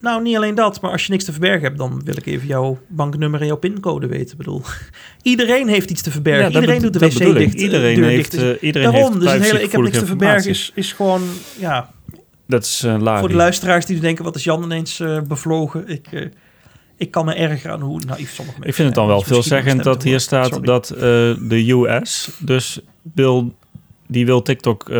Nou, 0.00 0.22
niet 0.22 0.36
alleen 0.36 0.54
dat, 0.54 0.80
maar 0.80 0.90
als 0.90 1.04
je 1.06 1.12
niks 1.12 1.24
te 1.24 1.30
verbergen 1.32 1.62
hebt, 1.62 1.78
dan 1.78 2.00
wil 2.04 2.16
ik 2.16 2.26
even 2.26 2.46
jouw 2.46 2.78
banknummer 2.88 3.40
en 3.40 3.46
jouw 3.46 3.56
pincode 3.56 4.06
weten. 4.06 4.30
Ik 4.30 4.36
bedoel, 4.36 4.62
iedereen 5.22 5.68
heeft 5.68 5.90
iets 5.90 6.02
te 6.02 6.10
verbergen. 6.10 6.52
Ja, 6.52 6.60
iedereen 6.60 6.80
doet 6.82 6.92
de 6.92 6.98
wc 6.98 7.18
dicht. 7.36 7.54
Iedereen 7.54 8.02
heeft, 8.04 8.30
dicht. 8.30 8.42
eh, 8.44 8.62
iedereen 8.62 8.92
Daarom, 8.92 9.10
heeft 9.12 9.22
dus 9.24 9.32
het 9.32 9.42
hele, 9.42 9.62
ik 9.62 9.72
heb 9.72 9.80
niks 9.80 9.98
te 9.98 10.06
verbergen 10.06 10.50
is, 10.50 10.72
is 10.74 10.92
gewoon, 10.92 11.22
ja, 11.58 11.90
Dat 12.50 12.64
is 12.64 12.82
uh, 12.84 13.18
voor 13.18 13.28
de 13.28 13.34
luisteraars 13.34 13.86
die 13.86 14.00
denken, 14.00 14.24
wat 14.24 14.36
is 14.36 14.44
Jan 14.44 14.62
ineens 14.62 15.00
eh, 15.00 15.20
bevlogen? 15.20 15.88
Ik, 15.88 16.06
eh, 16.12 16.26
ik 16.96 17.10
kan 17.10 17.24
me 17.24 17.34
ergeren 17.34 17.72
aan 17.72 17.80
hoe 17.80 18.00
naïef 18.06 18.32
sommige 18.32 18.58
mensen 18.58 18.68
Ik 18.68 18.74
vind 18.74 18.88
het 18.88 18.96
dan 18.96 19.06
wel 19.06 19.22
veelzeggend 19.22 19.84
dat 19.84 20.02
hier 20.02 20.20
staat 20.20 20.64
dat 20.64 20.86
de 20.86 21.70
US 21.70 22.30
dus 22.38 22.80
wil, 23.14 23.54
die 24.06 24.26
wil 24.26 24.42
TikTok 24.42 24.90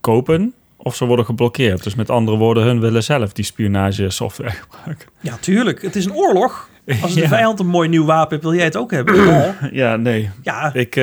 kopen 0.00 0.52
of 0.76 0.96
ze 0.96 1.04
worden 1.04 1.24
geblokkeerd. 1.24 1.82
Dus 1.82 1.94
met 1.94 2.10
andere 2.10 2.36
woorden, 2.36 2.64
hun 2.64 2.80
willen 2.80 3.02
zelf 3.02 3.32
die 3.32 3.44
spionage 3.44 4.10
software 4.10 4.50
gebruiken. 4.68 5.08
Ja, 5.20 5.36
tuurlijk. 5.40 5.82
Het 5.82 5.96
is 5.96 6.04
een 6.04 6.14
oorlog. 6.14 6.68
Als 7.02 7.14
de 7.14 7.20
Ja. 7.26 7.28
vijand 7.28 7.60
een 7.60 7.66
mooi 7.66 7.88
nieuw 7.88 8.04
wapen 8.04 8.30
heeft, 8.30 8.42
wil 8.42 8.54
jij 8.54 8.64
het 8.64 8.76
ook 8.76 8.90
hebben. 8.90 9.54
Ja, 9.72 9.96
nee. 9.96 10.30
ja, 10.42 10.74
Ik, 10.74 10.96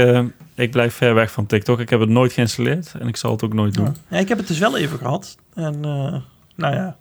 ik 0.56 0.72
blijf 0.72 0.94
ver 0.94 1.14
weg 1.14 1.32
van 1.32 1.46
TikTok. 1.46 1.80
Ik 1.80 1.90
heb 1.90 2.00
het 2.00 2.10
nooit 2.10 2.34
geïnstalleerd 2.34 2.94
en 3.00 3.08
ik 3.08 3.18
zal 3.18 3.32
het 3.32 3.44
ook 3.44 3.54
nooit 3.54 3.74
doen. 3.74 3.96
Ja. 4.10 4.18
Ik 4.18 4.28
heb 4.28 4.38
het 4.38 4.48
dus 4.48 4.60
wel 4.60 4.78
even 4.78 4.98
gehad. 4.98 5.38
En 5.54 5.74
eh, 5.74 6.16
nou 6.56 6.76
ja, 6.76 6.98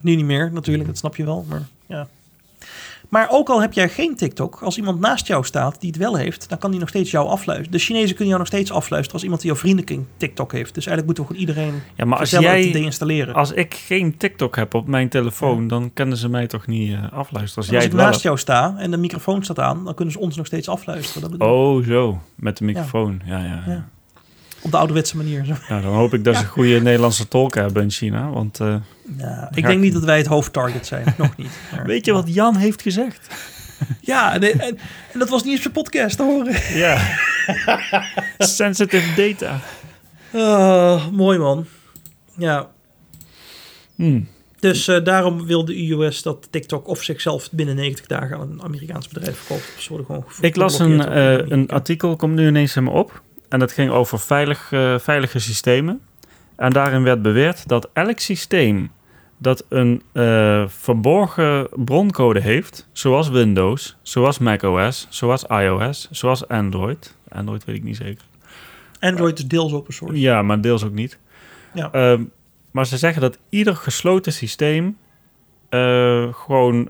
nu 0.00 0.16
niet 0.16 0.24
meer 0.24 0.52
natuurlijk, 0.52 0.88
dat 0.88 0.98
snap 0.98 1.16
je 1.16 1.24
wel. 1.24 1.44
Maar, 1.48 1.62
ja. 1.86 2.08
Maar 3.10 3.26
ook 3.30 3.48
al 3.48 3.60
heb 3.60 3.72
jij 3.72 3.88
geen 3.88 4.16
TikTok, 4.16 4.62
als 4.62 4.76
iemand 4.76 5.00
naast 5.00 5.26
jou 5.26 5.44
staat 5.44 5.80
die 5.80 5.90
het 5.90 5.98
wel 5.98 6.16
heeft, 6.16 6.48
dan 6.48 6.58
kan 6.58 6.70
die 6.70 6.80
nog 6.80 6.88
steeds 6.88 7.10
jou 7.10 7.28
afluisteren. 7.28 7.72
De 7.72 7.78
Chinezen 7.78 8.08
kunnen 8.08 8.26
jou 8.26 8.38
nog 8.38 8.46
steeds 8.46 8.72
afluisteren 8.72 9.12
als 9.12 9.22
iemand 9.22 9.40
die 9.40 9.50
jouw 9.50 9.60
vriendenkring 9.60 10.04
TikTok 10.16 10.52
heeft. 10.52 10.74
Dus 10.74 10.86
eigenlijk 10.86 11.06
moeten 11.06 11.36
we 11.36 11.40
gewoon 11.40 11.62
iedereen 11.62 11.82
Ja, 11.96 12.04
maar 12.04 12.18
als 12.18 12.30
het 12.30 12.40
te 12.40 12.46
jij... 12.46 12.72
deinstalleren. 12.72 13.34
Als 13.34 13.52
ik 13.52 13.74
geen 13.74 14.16
TikTok 14.16 14.56
heb 14.56 14.74
op 14.74 14.86
mijn 14.86 15.08
telefoon, 15.08 15.68
dan 15.68 15.90
kunnen 15.94 16.16
ze 16.16 16.28
mij 16.28 16.46
toch 16.46 16.66
niet 16.66 16.92
eh, 16.92 17.02
afluisteren. 17.02 17.40
Als 17.42 17.56
als 17.56 17.66
jij 17.66 17.76
ik 17.76 17.82
het 17.84 17.92
wel 17.92 18.00
naast 18.00 18.10
hebt. 18.12 18.22
jou 18.22 18.38
sta 18.38 18.74
en 18.78 18.90
de 18.90 18.96
microfoon 18.96 19.44
staat 19.44 19.58
aan, 19.58 19.84
dan 19.84 19.94
kunnen 19.94 20.14
ze 20.14 20.20
ons 20.20 20.36
nog 20.36 20.46
steeds 20.46 20.68
afluisteren. 20.68 21.30
Dat 21.30 21.40
ik. 21.40 21.46
Oh, 21.46 21.84
zo. 21.86 22.18
Met 22.34 22.56
de 22.56 22.64
microfoon. 22.64 23.20
Ja, 23.24 23.38
ja. 23.38 23.44
ja. 23.44 23.62
Ja. 23.66 23.88
Op 24.62 24.70
de 24.70 24.76
ouderwetse 24.76 25.16
manier. 25.16 25.44
Zo. 25.44 25.54
Nou, 25.68 25.82
dan 25.82 25.92
hoop 25.94 26.14
ik 26.14 26.24
dat 26.24 26.36
ze 26.36 26.44
goede 26.46 26.80
Nederlandse 26.80 27.28
tolken 27.28 27.62
hebben 27.62 27.82
in 27.82 27.90
China. 27.90 28.28
Want 28.30 28.60
eh, 28.60 28.74
Ja, 29.18 29.50
ik 29.54 29.66
denk 29.66 29.80
niet 29.80 29.92
dat 29.92 30.04
wij 30.04 30.16
het 30.18 30.26
hoofdtarget 30.26 30.86
zijn. 30.86 31.14
Nog 31.18 31.36
niet. 31.36 31.50
Maar- 31.72 31.86
weet 31.86 32.04
je 32.04 32.12
wat 32.12 32.34
Jan 32.34 32.56
heeft 32.56 32.82
gezegd? 32.82 33.26
Ja, 34.00 34.34
en, 34.34 34.42
en, 34.42 34.60
en 35.12 35.18
dat 35.18 35.28
was 35.28 35.42
niet 35.42 35.52
eens 35.52 35.62
voor 35.62 35.70
podcast 35.70 36.16
te 36.16 36.22
horen. 36.22 36.54
Ja. 36.84 36.98
Sensitive 38.38 39.14
data. 39.16 39.60
Ah, 40.32 41.06
mooi 41.08 41.38
man. 41.38 41.66
Ja, 42.36 42.68
Hmm. 43.96 44.28
dus 44.60 44.88
eh, 44.88 45.04
daarom 45.04 45.46
wil 45.46 45.64
de 45.64 45.90
US 45.92 46.22
dat 46.22 46.46
TikTok 46.50 46.88
of 46.88 47.02
zichzelf 47.02 47.48
binnen 47.52 47.74
90 47.76 48.06
dagen 48.06 48.36
aan 48.38 48.50
een 48.50 48.62
Amerikaans 48.62 49.08
bedrijf 49.08 49.38
verkoopt. 49.38 49.72
Ze 49.78 49.88
worden 49.88 50.06
gewoon 50.06 50.24
Ik 50.40 50.56
las 50.56 50.78
een, 50.78 51.00
eh, 51.00 51.06
Amerika. 51.06 51.54
een 51.54 51.68
artikel, 51.68 52.16
komt 52.16 52.34
nu 52.34 52.46
ineens 52.46 52.76
in 52.76 52.84
me 52.84 52.90
op. 52.90 53.22
En 53.50 53.58
dat 53.58 53.72
ging 53.72 53.90
over 53.90 54.18
veilig, 54.18 54.72
eh, 54.72 54.98
veilige 54.98 55.38
systemen. 55.38 56.00
En 56.56 56.72
daarin 56.72 57.02
werd 57.02 57.22
beweerd 57.22 57.68
dat 57.68 57.90
elk 57.92 58.18
systeem 58.18 58.90
dat 59.38 59.64
een 59.68 60.02
eh, 60.12 60.64
verborgen 60.68 61.68
broncode 61.74 62.40
heeft, 62.40 62.88
zoals 62.92 63.28
Windows, 63.28 63.96
zoals 64.02 64.38
macOS, 64.38 65.06
zoals 65.10 65.44
iOS, 65.44 66.08
zoals 66.10 66.48
Android. 66.48 67.16
Android 67.28 67.64
weet 67.64 67.76
ik 67.76 67.82
niet 67.82 67.96
zeker. 67.96 68.24
Android 69.00 69.38
is 69.38 69.46
deels 69.46 69.72
open 69.72 69.94
source. 69.94 70.20
Ja, 70.20 70.42
maar 70.42 70.60
deels 70.60 70.84
ook 70.84 70.92
niet. 70.92 71.18
Ja. 71.74 71.92
Ehm, 71.92 72.24
maar 72.70 72.86
ze 72.86 72.98
zeggen 72.98 73.22
dat 73.22 73.38
ieder 73.48 73.76
gesloten 73.76 74.32
systeem 74.32 74.96
eh, 75.68 76.34
gewoon 76.34 76.88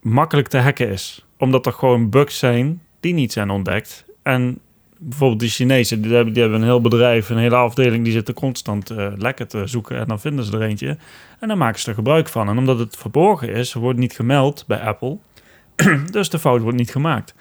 makkelijk 0.00 0.48
te 0.48 0.58
hacken 0.58 0.88
is. 0.88 1.26
Omdat 1.38 1.66
er 1.66 1.72
gewoon 1.72 2.10
bugs 2.10 2.38
zijn 2.38 2.82
die 3.00 3.14
niet 3.14 3.32
zijn 3.32 3.50
ontdekt. 3.50 4.04
En 4.22 4.60
bijvoorbeeld 4.98 5.40
de 5.40 5.48
Chinezen, 5.48 6.02
die 6.02 6.14
hebben, 6.14 6.32
die 6.32 6.42
hebben 6.42 6.60
een 6.60 6.66
heel 6.66 6.80
bedrijf, 6.80 7.30
een 7.30 7.38
hele 7.38 7.56
afdeling, 7.56 8.04
die 8.04 8.12
zitten 8.12 8.34
constant 8.34 8.90
eh, 8.90 9.12
lekker 9.16 9.46
te 9.46 9.66
zoeken. 9.66 9.98
En 9.98 10.06
dan 10.06 10.20
vinden 10.20 10.44
ze 10.44 10.52
er 10.52 10.62
eentje. 10.62 10.96
En 11.38 11.48
dan 11.48 11.58
maken 11.58 11.80
ze 11.80 11.88
er 11.88 11.94
gebruik 11.94 12.28
van. 12.28 12.48
En 12.48 12.58
omdat 12.58 12.78
het 12.78 12.96
verborgen 12.96 13.52
is, 13.52 13.72
wordt 13.72 13.98
niet 13.98 14.12
gemeld 14.12 14.64
bij 14.66 14.80
Apple. 14.80 15.16
dus 16.10 16.30
de 16.30 16.38
fout 16.38 16.60
wordt 16.60 16.76
niet 16.76 16.90
gemaakt. 16.90 17.34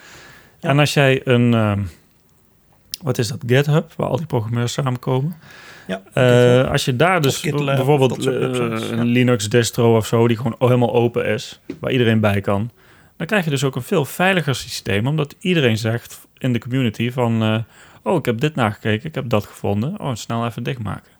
Ja. 0.59 0.69
En 0.69 0.79
als 0.79 0.93
jij 0.93 1.21
een, 1.23 1.53
ehm, 1.53 1.81
wat 3.01 3.17
is 3.17 3.27
dat, 3.27 3.39
GitHub, 3.47 3.93
waar 3.95 4.07
al 4.07 4.17
die 4.17 4.25
programmeurs 4.25 4.73
samenkomen. 4.73 5.35
Ja, 5.87 6.01
Eh, 6.13 6.71
als 6.71 6.85
je 6.85 6.95
daar 6.95 7.21
dus 7.21 7.37
GitLab, 7.37 7.75
bijvoorbeeld 7.75 8.25
eh, 8.25 8.33
ja. 8.33 8.39
een 8.91 9.05
Linux 9.05 9.49
distro 9.49 9.95
of 9.95 10.07
zo, 10.07 10.27
die 10.27 10.37
gewoon 10.37 10.55
helemaal 10.59 10.93
open 10.93 11.25
is, 11.25 11.59
waar 11.79 11.91
iedereen 11.91 12.19
bij 12.19 12.41
kan, 12.41 12.71
dan 13.17 13.27
krijg 13.27 13.43
je 13.43 13.49
dus 13.49 13.63
ook 13.63 13.75
een 13.75 13.81
veel 13.81 14.05
veiliger 14.05 14.55
systeem, 14.55 15.07
omdat 15.07 15.35
iedereen 15.39 15.77
zegt 15.77 16.24
in 16.37 16.53
de 16.53 16.59
community 16.59 17.11
van, 17.11 17.43
eh, 17.43 17.57
oh, 18.01 18.15
ik 18.17 18.25
heb 18.25 18.39
dit 18.39 18.55
nagekeken, 18.55 19.07
ik 19.07 19.15
heb 19.15 19.29
dat 19.29 19.45
gevonden, 19.45 19.99
oh, 19.99 20.15
snel 20.15 20.45
even 20.45 20.63
dichtmaken. 20.63 21.11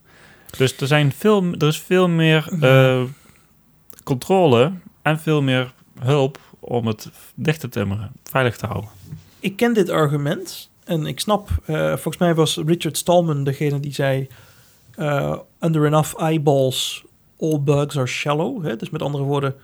Dus 0.58 0.78
er, 0.78 0.88
zijn 0.88 1.12
veel, 1.12 1.44
er 1.60 1.68
is 1.68 1.80
veel 1.80 2.10
meer 2.10 2.48
eh, 2.62 3.04
controle 4.04 4.72
en 5.02 5.20
veel 5.20 5.42
meer 5.42 5.74
hulp 6.00 6.40
om 6.60 6.88
het 6.88 7.10
dicht 7.36 7.60
te 7.60 7.70
timmeren, 7.70 8.12
veilig 8.24 8.58
te 8.58 8.66
houden. 8.66 8.90
Ik 9.40 9.56
ken 9.56 9.74
dit 9.74 9.90
argument 9.90 10.70
en 10.84 11.06
ik 11.06 11.20
snap, 11.20 11.50
eh, 11.66 11.88
volgens 11.88 12.18
mij 12.18 12.36
was 12.36 12.62
Richard 12.66 12.98
Stallman 12.98 13.44
degene 13.44 13.80
die 13.80 13.94
zei, 13.94 14.28
under 15.60 15.86
enough 15.86 16.22
eyeballs, 16.22 17.04
all 17.40 17.60
bugs 17.60 17.98
are 17.98 18.08
shallow. 18.08 18.66
Hè? 18.66 18.76
Dus 18.76 18.90
met 18.90 19.02
andere 19.02 19.24
woorden, 19.24 19.56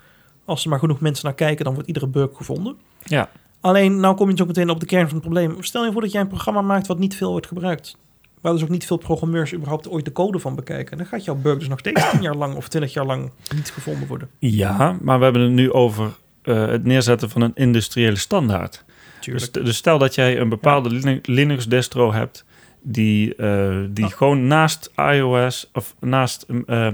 als 0.45 0.63
er 0.63 0.69
maar 0.69 0.79
genoeg 0.79 0.99
mensen 0.99 1.25
naar 1.25 1.33
kijken, 1.33 1.65
dan 1.65 1.73
wordt 1.73 1.87
iedere 1.87 2.07
bug 2.07 2.29
gevonden. 2.33 2.77
Ja. 3.03 3.29
Alleen, 3.61 3.99
nou 3.99 4.15
kom 4.15 4.25
je 4.25 4.31
dus 4.31 4.41
ook 4.41 4.47
meteen 4.47 4.69
op 4.69 4.79
de 4.79 4.85
kern 4.85 5.05
van 5.05 5.13
het 5.13 5.21
probleem. 5.21 5.63
Stel 5.63 5.85
je 5.85 5.91
voor 5.91 6.01
dat 6.01 6.11
jij 6.11 6.21
een 6.21 6.27
programma 6.27 6.61
maakt 6.61 6.87
wat 6.87 6.99
niet 6.99 7.15
veel 7.15 7.31
wordt 7.31 7.47
gebruikt. 7.47 7.97
Waar 8.41 8.53
dus 8.53 8.63
ook 8.63 8.69
niet 8.69 8.85
veel 8.85 8.97
programmeurs 8.97 9.53
überhaupt 9.53 9.89
ooit 9.89 10.05
de 10.05 10.11
code 10.11 10.39
van 10.39 10.55
bekijken. 10.55 10.97
Dan 10.97 11.05
gaat 11.05 11.25
jouw 11.25 11.35
bug 11.35 11.57
dus 11.57 11.67
nog 11.67 11.79
steeds 11.79 12.09
10 12.11 12.21
jaar 12.21 12.35
lang 12.35 12.55
of 12.55 12.67
20 12.67 12.93
jaar 12.93 13.05
lang 13.05 13.31
niet 13.55 13.71
gevonden 13.71 14.07
worden. 14.07 14.29
Ja, 14.39 14.97
maar 15.01 15.17
we 15.17 15.23
hebben 15.23 15.41
het 15.41 15.51
nu 15.51 15.71
over 15.71 16.11
eh, 16.41 16.67
het 16.67 16.83
neerzetten 16.83 17.29
van 17.29 17.41
een 17.41 17.51
industriële 17.55 18.15
standaard. 18.15 18.83
Dus, 19.25 19.51
dus 19.51 19.75
stel 19.77 19.97
dat 19.97 20.15
jij 20.15 20.39
een 20.39 20.49
bepaalde 20.49 20.89
Lin- 20.89 21.19
Linux 21.23 21.67
distro 21.67 22.13
hebt 22.13 22.45
die, 22.81 23.35
eh, 23.35 23.77
die 23.89 24.09
gewoon 24.09 24.47
naast 24.47 24.91
iOS 24.95 25.69
of 25.73 25.95
naast 25.99 26.45
eh, 26.65 26.87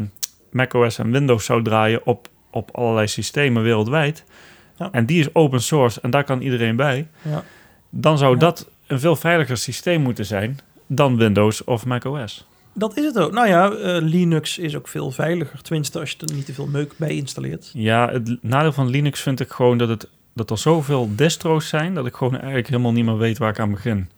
macOS 0.52 0.98
en 0.98 1.12
Windows 1.12 1.46
zou 1.46 1.64
draaien 1.64 2.06
op, 2.06 2.30
op 2.52 2.70
allerlei 2.72 3.08
systemen 3.08 3.64
wereldwijd. 3.64 4.24
Ja. 4.78 4.92
En 4.92 5.06
die 5.06 5.20
is 5.20 5.36
open 5.36 5.62
source 5.62 6.02
en 6.02 6.10
daar 6.10 6.24
kan 6.24 6.42
iedereen 6.42 6.76
bij. 6.76 7.08
Ja. 7.22 7.44
Dan 7.90 8.18
zou 8.18 8.38
dat 8.38 8.70
een 8.88 9.00
veel 9.00 9.16
veiliger 9.16 9.58
systeem 9.58 10.02
moeten 10.02 10.26
zijn 10.26 10.60
dan 10.88 11.18
Windows 11.18 11.64
of 11.64 11.86
macOS. 11.86 12.48
Dat 12.74 12.98
is 12.98 13.06
het 13.06 13.20
ook. 13.20 13.32
Nou 13.32 13.48
ja, 13.48 13.72
eh, 13.72 14.02
Linux 14.02 14.58
is 14.58 14.76
ook 14.76 14.88
veel 14.88 15.12
veiliger. 15.12 15.62
Tenminste, 15.62 16.00
als 16.00 16.12
je 16.12 16.18
er 16.28 16.34
niet 16.34 16.46
te 16.46 16.54
veel 16.54 16.68
meuk 16.68 16.94
bij 16.98 17.16
installeert. 17.16 17.72
Ja, 17.74 18.10
het 18.12 18.38
nadeel 18.42 18.72
van 18.72 18.90
Linux 18.90 19.22
vind 19.22 19.40
ik 19.40 19.52
gewoon 19.52 19.78
dat, 19.78 19.90
het, 19.90 20.10
dat 20.34 20.50
er 20.50 20.58
zoveel 20.58 21.10
distro's 21.16 21.68
zijn... 21.68 21.94
dat 21.94 22.06
ik 22.06 22.16
gewoon 22.16 22.36
eigenlijk 22.36 22.68
helemaal 22.68 22.92
niet 22.92 23.06
meer 23.06 23.18
weet 23.18 23.38
waar 23.38 23.50
ik 23.50 23.60
aan 23.60 23.72
begin. 23.72 24.10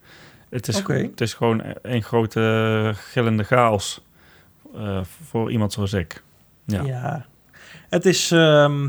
Het 0.48 0.68
is, 0.68 0.82
het 0.86 1.20
is 1.20 1.34
gewoon 1.34 1.62
een 1.82 2.02
grote 2.02 2.92
gillende 2.96 3.42
chaos 3.42 4.00
eh, 4.74 5.00
voor 5.28 5.50
iemand 5.50 5.72
zoals 5.72 5.92
ik. 5.92 6.22
Ja. 6.66 6.82
Ja. 6.82 7.26
Het 7.88 8.06
is... 8.06 8.30
ehm, 8.30 8.88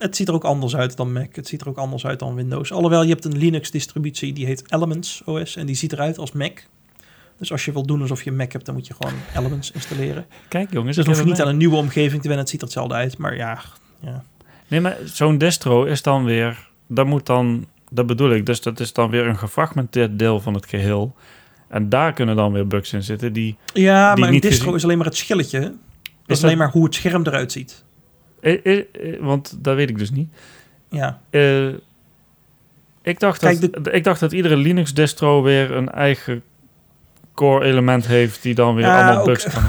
het 0.00 0.16
ziet 0.16 0.28
er 0.28 0.34
ook 0.34 0.44
anders 0.44 0.76
uit 0.76 0.96
dan 0.96 1.12
Mac. 1.12 1.34
Het 1.36 1.48
ziet 1.48 1.60
er 1.60 1.68
ook 1.68 1.76
anders 1.78 2.06
uit 2.06 2.18
dan 2.18 2.34
Windows. 2.34 2.72
Alhoewel, 2.72 3.02
je 3.02 3.08
hebt 3.08 3.24
een 3.24 3.38
Linux-distributie 3.38 4.32
die 4.32 4.46
heet 4.46 4.64
Elements 4.72 5.22
OS. 5.24 5.56
En 5.56 5.66
die 5.66 5.74
ziet 5.74 5.92
eruit 5.92 6.18
als 6.18 6.32
Mac. 6.32 6.66
Dus 7.38 7.52
als 7.52 7.64
je 7.64 7.72
wil 7.72 7.86
doen 7.86 8.00
alsof 8.00 8.22
je 8.22 8.32
Mac 8.32 8.52
hebt, 8.52 8.66
dan 8.66 8.74
moet 8.74 8.86
je 8.86 8.94
gewoon 9.00 9.12
Elements 9.36 9.70
installeren. 9.70 10.26
Kijk 10.48 10.72
jongens, 10.72 10.96
Dus 10.96 11.04
dan 11.04 11.14
hoef 11.14 11.22
je 11.24 11.30
niet 11.30 11.40
aan 11.40 11.48
een 11.48 11.56
nieuwe 11.56 11.76
omgeving 11.76 12.22
te 12.22 12.28
wennen. 12.28 12.38
Het 12.38 12.48
ziet 12.48 12.60
er 12.60 12.66
hetzelfde 12.66 12.94
uit. 12.94 13.18
Maar 13.18 13.36
ja, 13.36 13.60
ja. 14.00 14.24
Nee, 14.68 14.80
maar 14.80 14.96
zo'n 15.04 15.38
distro 15.38 15.84
is 15.84 16.02
dan 16.02 16.24
weer... 16.24 16.68
Dat 16.86 17.06
moet 17.06 17.26
dan... 17.26 17.66
Dat 17.90 18.06
bedoel 18.06 18.30
ik. 18.30 18.46
Dus 18.46 18.62
dat 18.62 18.80
is 18.80 18.92
dan 18.92 19.10
weer 19.10 19.26
een 19.26 19.38
gefragmenteerd 19.38 20.18
deel 20.18 20.40
van 20.40 20.54
het 20.54 20.66
geheel. 20.66 21.14
En 21.68 21.88
daar 21.88 22.12
kunnen 22.12 22.36
dan 22.36 22.52
weer 22.52 22.66
bugs 22.66 22.92
in 22.92 23.02
zitten 23.02 23.32
die... 23.32 23.56
Ja, 23.72 24.14
Die 24.14 24.24
maar 24.24 24.32
een 24.34 24.40
distro 24.40 24.58
gezien- 24.58 24.74
is 24.76 24.84
alleen 24.84 24.96
maar 24.96 25.06
het 25.06 25.16
schilletje. 25.16 25.60
Dat 25.60 25.68
is, 25.68 25.76
dat- 26.26 26.42
alleen 26.44 26.58
maar 26.58 26.70
hoe 26.70 26.84
het 26.84 26.94
scherm 26.94 27.26
eruit 27.26 27.52
ziet. 27.52 27.84
Eh, 28.40 28.66
eh, 28.66 28.78
eh, 28.78 29.20
want 29.20 29.64
dat 29.64 29.76
weet 29.76 29.90
ik 29.90 29.98
dus 29.98 30.10
niet. 30.10 30.28
Ja, 30.88 31.20
ik, 33.02 33.20
dacht 33.20 33.38
Kijk, 33.38 33.72
dat, 33.72 33.94
ik 33.94 34.04
dacht 34.04 34.20
dat 34.20 34.32
iedere 34.32 34.56
Linux-distro 34.56 35.42
weer 35.42 35.70
een 35.70 35.90
eigen 35.90 36.42
core-element 37.34 38.06
heeft... 38.06 38.42
die 38.42 38.54
dan 38.54 38.74
weer 38.74 38.84
Ja, 38.84 39.06
allemaal 39.06 39.24
bugs 39.24 39.44
kan... 39.44 39.62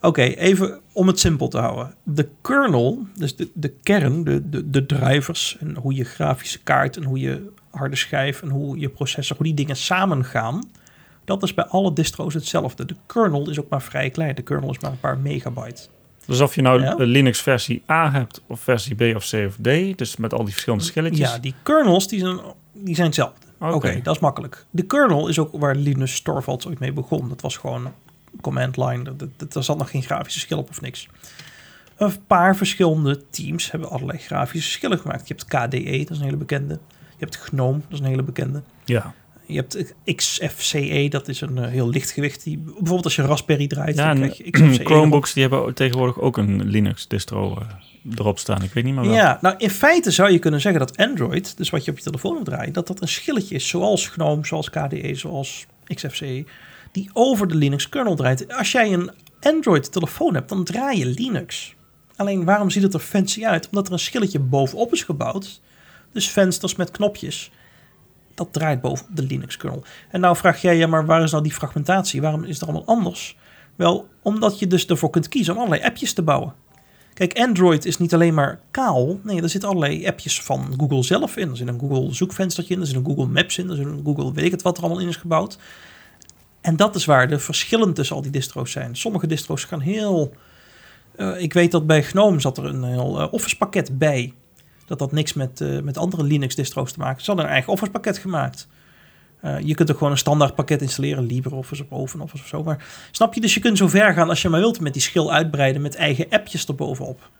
Oké, 0.00 0.22
even 0.22 0.80
om 0.92 1.06
het 1.06 1.20
simpel 1.20 1.48
te 1.48 1.58
houden. 1.58 1.94
De 2.02 2.28
kernel, 2.40 3.06
dus 3.14 3.36
de, 3.36 3.50
de 3.54 3.68
kern, 3.82 4.24
de, 4.24 4.48
de, 4.48 4.70
de 4.70 4.86
drivers 4.86 5.56
en 5.60 5.76
hoe 5.76 5.94
je 5.94 6.04
grafische 6.04 6.62
kaart 6.62 6.96
en 6.96 7.02
hoe 7.02 7.18
je 7.18 7.48
harde 7.70 7.96
schijf 7.96 8.42
en 8.42 8.48
hoe 8.48 8.78
je 8.78 8.88
processor, 8.88 9.36
hoe 9.36 9.46
die 9.46 9.54
dingen 9.54 9.76
samen 9.76 10.24
gaan, 10.24 10.70
dat 11.24 11.42
is 11.42 11.54
bij 11.54 11.64
alle 11.64 11.92
distro's 11.92 12.34
hetzelfde. 12.34 12.84
De 12.84 12.96
kernel 13.06 13.50
is 13.50 13.60
ook 13.60 13.68
maar 13.68 13.82
vrij 13.82 14.10
klein. 14.10 14.34
De 14.34 14.42
kernel 14.42 14.70
is 14.70 14.78
maar 14.78 14.90
een 14.90 15.00
paar 15.00 15.18
megabyte. 15.18 15.88
Dus 16.26 16.40
of 16.40 16.54
je 16.54 16.62
nou 16.62 16.80
Ja. 16.82 16.94
Linux 16.98 17.40
versie 17.40 17.82
A 17.90 18.10
hebt 18.10 18.42
of 18.46 18.60
versie 18.60 18.94
B 18.94 19.16
of 19.16 19.30
C 19.30 19.34
of 19.46 19.56
D... 19.56 19.98
dus 19.98 20.16
met 20.16 20.34
al 20.34 20.42
die 20.44 20.52
verschillende 20.52 20.84
schilletjes... 20.84 21.30
Ja, 21.30 21.38
die 21.38 21.54
kernels 21.62 22.08
die 22.08 22.20
zijn, 22.20 22.38
die 22.72 22.94
zijn 22.94 23.06
hetzelfde. 23.06 23.46
Oké. 23.58 24.00
Dat 24.02 24.14
is 24.14 24.20
makkelijk. 24.20 24.64
De 24.70 24.82
kernel 24.82 25.28
is 25.28 25.38
ook 25.38 25.50
waar 25.52 25.74
Linus 25.76 26.20
Torvalds 26.20 26.66
ooit 26.66 26.78
mee 26.78 26.92
begon. 26.92 27.28
Dat 27.28 27.40
was 27.40 27.56
gewoon 27.56 27.92
command 28.40 28.76
line. 28.76 29.02
Dat, 29.02 29.28
dat, 29.36 29.54
er 29.54 29.64
zat 29.64 29.78
nog 29.78 29.90
geen 29.90 30.02
grafische 30.02 30.40
schil 30.40 30.58
op 30.58 30.70
of 30.70 30.80
niks. 30.80 31.08
Een 31.96 32.26
paar 32.26 32.56
verschillende 32.56 33.22
teams 33.30 33.70
hebben 33.70 33.90
allerlei 33.90 34.18
grafische 34.18 34.70
schillen 34.70 34.98
gemaakt. 34.98 35.28
Je 35.28 35.34
hebt 35.34 35.44
KDE, 35.68 35.98
dat 35.98 36.10
is 36.10 36.18
een 36.18 36.24
hele 36.24 36.36
bekende. 36.36 36.78
Je 36.98 37.18
hebt 37.18 37.36
GNOME, 37.36 37.78
dat 37.80 37.92
is 37.92 37.98
een 37.98 38.04
hele 38.04 38.22
bekende. 38.22 38.62
ja. 38.84 39.14
Je 39.52 39.58
hebt 39.58 39.94
XFCE, 40.16 41.06
dat 41.08 41.28
is 41.28 41.40
een 41.40 41.58
eh, 41.58 41.68
heel 41.68 41.88
licht 41.88 42.10
gewicht. 42.10 42.44
Die, 42.44 42.58
bijvoorbeeld 42.58 43.04
als 43.04 43.16
je 43.16 43.22
Raspberry 43.22 43.66
draait, 43.66 43.96
Ja, 43.96 44.06
dan 44.06 44.16
krijg 44.16 44.36
je 44.36 44.50
XFCE. 44.50 44.84
Chromebooks 44.90 45.32
die 45.32 45.42
hebben 45.42 45.74
tegenwoordig 45.74 46.20
ook 46.20 46.36
een 46.36 46.68
Linux-distro 46.68 47.58
eh, 47.58 48.16
erop 48.18 48.38
staan. 48.38 48.62
Ik 48.62 48.72
weet 48.72 48.84
niet 48.84 48.94
meer 48.94 49.04
wel. 49.04 49.14
Ja, 49.14 49.38
nou 49.40 49.54
in 49.58 49.70
feite 49.70 50.10
zou 50.10 50.30
je 50.30 50.38
kunnen 50.38 50.60
zeggen 50.60 50.80
dat 50.80 50.96
Android, 50.96 51.56
dus 51.56 51.70
wat 51.70 51.84
je 51.84 51.90
op 51.90 51.96
je 51.96 52.04
telefoon 52.04 52.44
draait, 52.44 52.74
dat 52.74 52.86
dat 52.86 53.00
een 53.00 53.08
schilletje 53.08 53.54
is, 53.54 53.68
zoals 53.68 54.08
GNOME, 54.08 54.46
zoals 54.46 54.70
KDE, 54.70 55.14
zoals 55.14 55.66
XFCE, 55.94 56.44
die 56.92 57.10
over 57.12 57.48
de 57.48 57.54
Linux 57.54 57.88
kernel 57.88 58.14
draait. 58.14 58.56
Als 58.56 58.72
jij 58.72 58.92
een 58.92 59.10
Android 59.40 59.92
telefoon 59.92 60.34
hebt, 60.34 60.48
dan 60.48 60.64
draai 60.64 60.98
je 60.98 61.06
Linux. 61.06 61.74
Alleen 62.16 62.44
waarom 62.44 62.70
ziet 62.70 62.82
het 62.82 62.94
er 62.94 63.00
fancy 63.00 63.46
uit? 63.46 63.66
Omdat 63.66 63.86
er 63.86 63.92
een 63.92 63.98
schilletje 63.98 64.38
bovenop 64.38 64.92
is 64.92 65.02
gebouwd. 65.02 65.60
Dus 66.12 66.28
vensters 66.28 66.76
met 66.76 66.90
knopjes. 66.90 67.50
Dat 68.42 68.52
draait 68.52 68.80
boven 68.80 69.06
de 69.08 69.22
Linux 69.22 69.56
kernel. 69.56 69.82
En 70.10 70.20
nou 70.20 70.36
vraag 70.36 70.60
jij, 70.60 70.76
ja, 70.76 70.86
maar 70.86 71.06
waar 71.06 71.22
is 71.22 71.30
nou 71.30 71.42
die 71.42 71.52
fragmentatie? 71.52 72.20
Waarom 72.20 72.44
is 72.44 72.54
het 72.54 72.68
allemaal 72.68 72.86
anders? 72.86 73.36
Wel, 73.76 74.08
omdat 74.22 74.58
je 74.58 74.66
dus 74.66 74.86
ervoor 74.86 75.10
kunt 75.10 75.28
kiezen 75.28 75.52
om 75.52 75.58
allerlei 75.58 75.82
appjes 75.82 76.12
te 76.12 76.22
bouwen. 76.22 76.54
Kijk, 77.14 77.38
Android 77.38 77.84
is 77.84 77.98
niet 77.98 78.14
alleen 78.14 78.34
maar 78.34 78.60
kaal. 78.70 79.18
Nee, 79.22 79.42
er 79.42 79.48
zitten 79.48 79.68
allerlei 79.68 80.06
appjes 80.06 80.42
van 80.42 80.74
Google 80.78 81.02
zelf 81.02 81.36
in. 81.36 81.50
Er 81.50 81.56
zit 81.56 81.68
een 81.68 81.80
Google 81.80 82.14
zoekvenstertje 82.14 82.74
in, 82.74 82.80
er 82.80 82.86
zit 82.86 82.96
een 82.96 83.04
Google 83.04 83.26
Maps 83.26 83.58
in, 83.58 83.70
er 83.70 83.76
zit 83.76 83.86
een 83.86 84.00
Google 84.04 84.32
weet 84.32 84.44
ik 84.44 84.50
het 84.50 84.62
wat 84.62 84.76
er 84.76 84.82
allemaal 84.82 85.02
in 85.02 85.08
is 85.08 85.16
gebouwd. 85.16 85.58
En 86.60 86.76
dat 86.76 86.94
is 86.94 87.04
waar 87.04 87.28
de 87.28 87.38
verschillen 87.38 87.94
tussen 87.94 88.16
al 88.16 88.22
die 88.22 88.30
distro's 88.30 88.70
zijn. 88.70 88.96
Sommige 88.96 89.26
distro's 89.26 89.64
gaan 89.64 89.80
heel... 89.80 90.32
eh, 91.16 91.42
ik 91.42 91.52
weet 91.52 91.70
dat 91.70 91.86
bij 91.86 92.02
GNOME 92.02 92.40
zat 92.40 92.58
er 92.58 92.64
een 92.64 92.84
heel 92.84 93.20
eh, 93.20 93.32
Office 93.32 93.56
pakket 93.56 93.98
bij. 93.98 94.34
Dat 94.86 95.00
had 95.00 95.12
niks 95.12 95.32
met, 95.32 95.60
eh, 95.60 95.80
met 95.80 95.98
andere 95.98 96.22
Linux 96.22 96.54
distro's 96.54 96.92
te 96.92 96.98
maken. 96.98 97.20
Ze 97.20 97.26
hadden 97.26 97.44
een 97.44 97.52
eigen 97.52 97.72
Office 97.72 97.90
pakket 97.90 98.18
gemaakt. 98.18 98.68
Eh, 99.40 99.60
je 99.60 99.74
kunt 99.74 99.90
ook 99.90 99.96
gewoon 99.96 100.12
een 100.12 100.18
standaard 100.18 100.54
pakket 100.54 100.82
installeren, 100.82 101.26
LibreOffice 101.26 101.82
of 101.88 101.98
OpenOffice 101.98 102.42
of 102.42 102.48
zo. 102.48 102.62
Maar 102.62 102.84
snap 103.10 103.34
je, 103.34 103.40
dus 103.40 103.54
je 103.54 103.60
kunt 103.60 103.78
zo 103.78 103.88
ver 103.88 104.12
gaan 104.12 104.28
als 104.28 104.42
je 104.42 104.48
maar 104.48 104.60
wilt 104.60 104.80
met 104.80 104.92
die 104.92 105.02
schil 105.02 105.32
uitbreiden 105.32 105.82
met 105.82 105.94
eigen 105.94 106.26
appjes 106.30 106.66
erbovenop. 106.66 107.30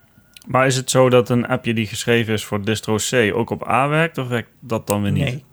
Maar 0.46 0.66
is 0.66 0.76
het 0.76 0.90
zo 0.90 1.08
dat 1.08 1.28
een 1.28 1.46
appje 1.46 1.74
die 1.74 1.86
geschreven 1.86 2.34
is 2.34 2.44
voor 2.44 2.64
distro 2.64 2.96
C 2.96 3.34
ook 3.34 3.50
op 3.50 3.68
A 3.68 3.88
werkt? 3.88 4.18
Of 4.18 4.28
werkt 4.28 4.50
dat 4.60 4.86
dan 4.86 5.02
weer 5.02 5.12
niet? 5.12 5.24
Nee. 5.24 5.44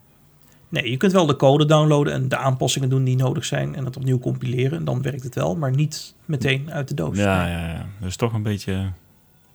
Nee, 0.69 0.91
je 0.91 0.97
kunt 0.97 1.11
wel 1.11 1.25
de 1.25 1.35
code 1.35 1.65
downloaden 1.65 2.13
en 2.13 2.27
de 2.27 2.37
aanpassingen 2.37 2.89
doen 2.89 3.03
die 3.03 3.15
nodig 3.15 3.45
zijn 3.45 3.75
en 3.75 3.85
het 3.85 3.97
opnieuw 3.97 4.19
compileren. 4.19 4.77
En 4.77 4.85
dan 4.85 5.01
werkt 5.01 5.23
het 5.23 5.35
wel, 5.35 5.55
maar 5.55 5.71
niet 5.71 6.15
meteen 6.25 6.71
uit 6.71 6.87
de 6.87 6.93
doos. 6.93 7.17
Ja, 7.17 7.47
ja, 7.47 7.67
ja. 7.67 7.85
Dus 7.99 8.15
toch 8.15 8.33
een 8.33 8.43
beetje... 8.43 8.91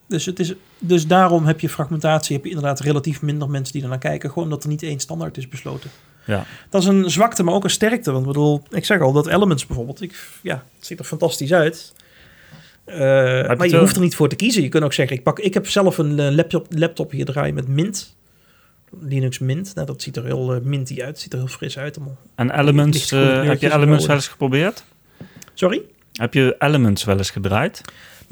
Dus, 0.07 0.27
het 0.27 0.39
is, 0.39 0.55
dus 0.79 1.07
daarom 1.07 1.45
heb 1.45 1.61
je 1.61 1.69
fragmentatie, 1.69 2.35
heb 2.37 2.45
je 2.45 2.51
inderdaad 2.51 2.81
relatief 2.81 3.23
minder 3.23 3.51
mensen 3.51 3.73
die 3.73 3.83
ernaar 3.83 3.99
kijken. 3.99 4.31
Gewoon 4.31 4.51
dat 4.51 4.63
er 4.63 4.69
niet 4.69 4.83
één 4.83 5.01
standaard 5.01 5.37
is 5.37 5.49
besloten. 5.49 5.91
Ja. 6.27 6.45
Dat 6.71 6.83
is 6.83 6.89
een 6.89 7.11
zwakte, 7.11 7.43
maar 7.43 7.55
ook 7.55 7.65
een 7.65 7.71
sterkte. 7.71 8.11
Want 8.13 8.27
ik 8.27 8.33
bedoel, 8.33 8.63
ik 8.71 8.85
zeg 8.85 9.01
al, 9.01 9.13
dat 9.13 9.27
Elements 9.27 9.67
bijvoorbeeld, 9.67 10.03
ik, 10.03 10.29
ja, 10.43 10.65
het 10.77 10.87
ziet 10.87 10.99
er 10.99 11.05
fantastisch 11.05 11.53
uit. 11.53 11.93
Eh, 12.85 12.97
maar 12.99 13.65
je 13.65 13.71
wel- 13.71 13.81
hoeft 13.81 13.95
er 13.97 14.03
niet 14.03 14.15
voor 14.15 14.29
te 14.29 14.37
kiezen. 14.37 14.63
Je 14.63 14.69
kunt 14.69 14.85
ook 14.85 14.93
zeggen, 14.93 15.17
ik, 15.17 15.23
pak, 15.23 15.39
ik 15.39 15.55
heb 15.55 15.69
zelf 15.69 15.99
een 15.99 16.19
eh, 16.19 16.31
laptop, 16.31 16.67
laptop 16.71 17.11
hier 17.11 17.25
draaien 17.25 17.55
met 17.55 17.69
Mint. 17.69 18.17
Linux 19.01 19.39
Mint. 19.39 19.75
Nou, 19.75 19.87
dat 19.87 20.03
ziet 20.03 20.17
er 20.17 20.25
heel 20.25 20.55
eh, 20.55 20.61
minty 20.61 21.03
uit. 21.03 21.19
Ziet 21.19 21.33
er 21.33 21.39
heel 21.39 21.49
fris 21.49 21.79
uit. 21.79 21.97
allemaal. 21.97 22.19
En 22.35 22.59
Elements, 22.61 23.13
eh, 23.13 23.43
heb 23.43 23.61
je 23.61 23.73
Elements 23.73 24.07
wel 24.07 24.17
eens 24.17 24.29
geprobeerd? 24.29 24.85
Sorry? 25.55 25.83
Heb 26.13 26.35
je 26.35 26.57
Elements 26.59 27.05
wel 27.05 27.17
eens 27.17 27.31
gedraaid? 27.31 27.81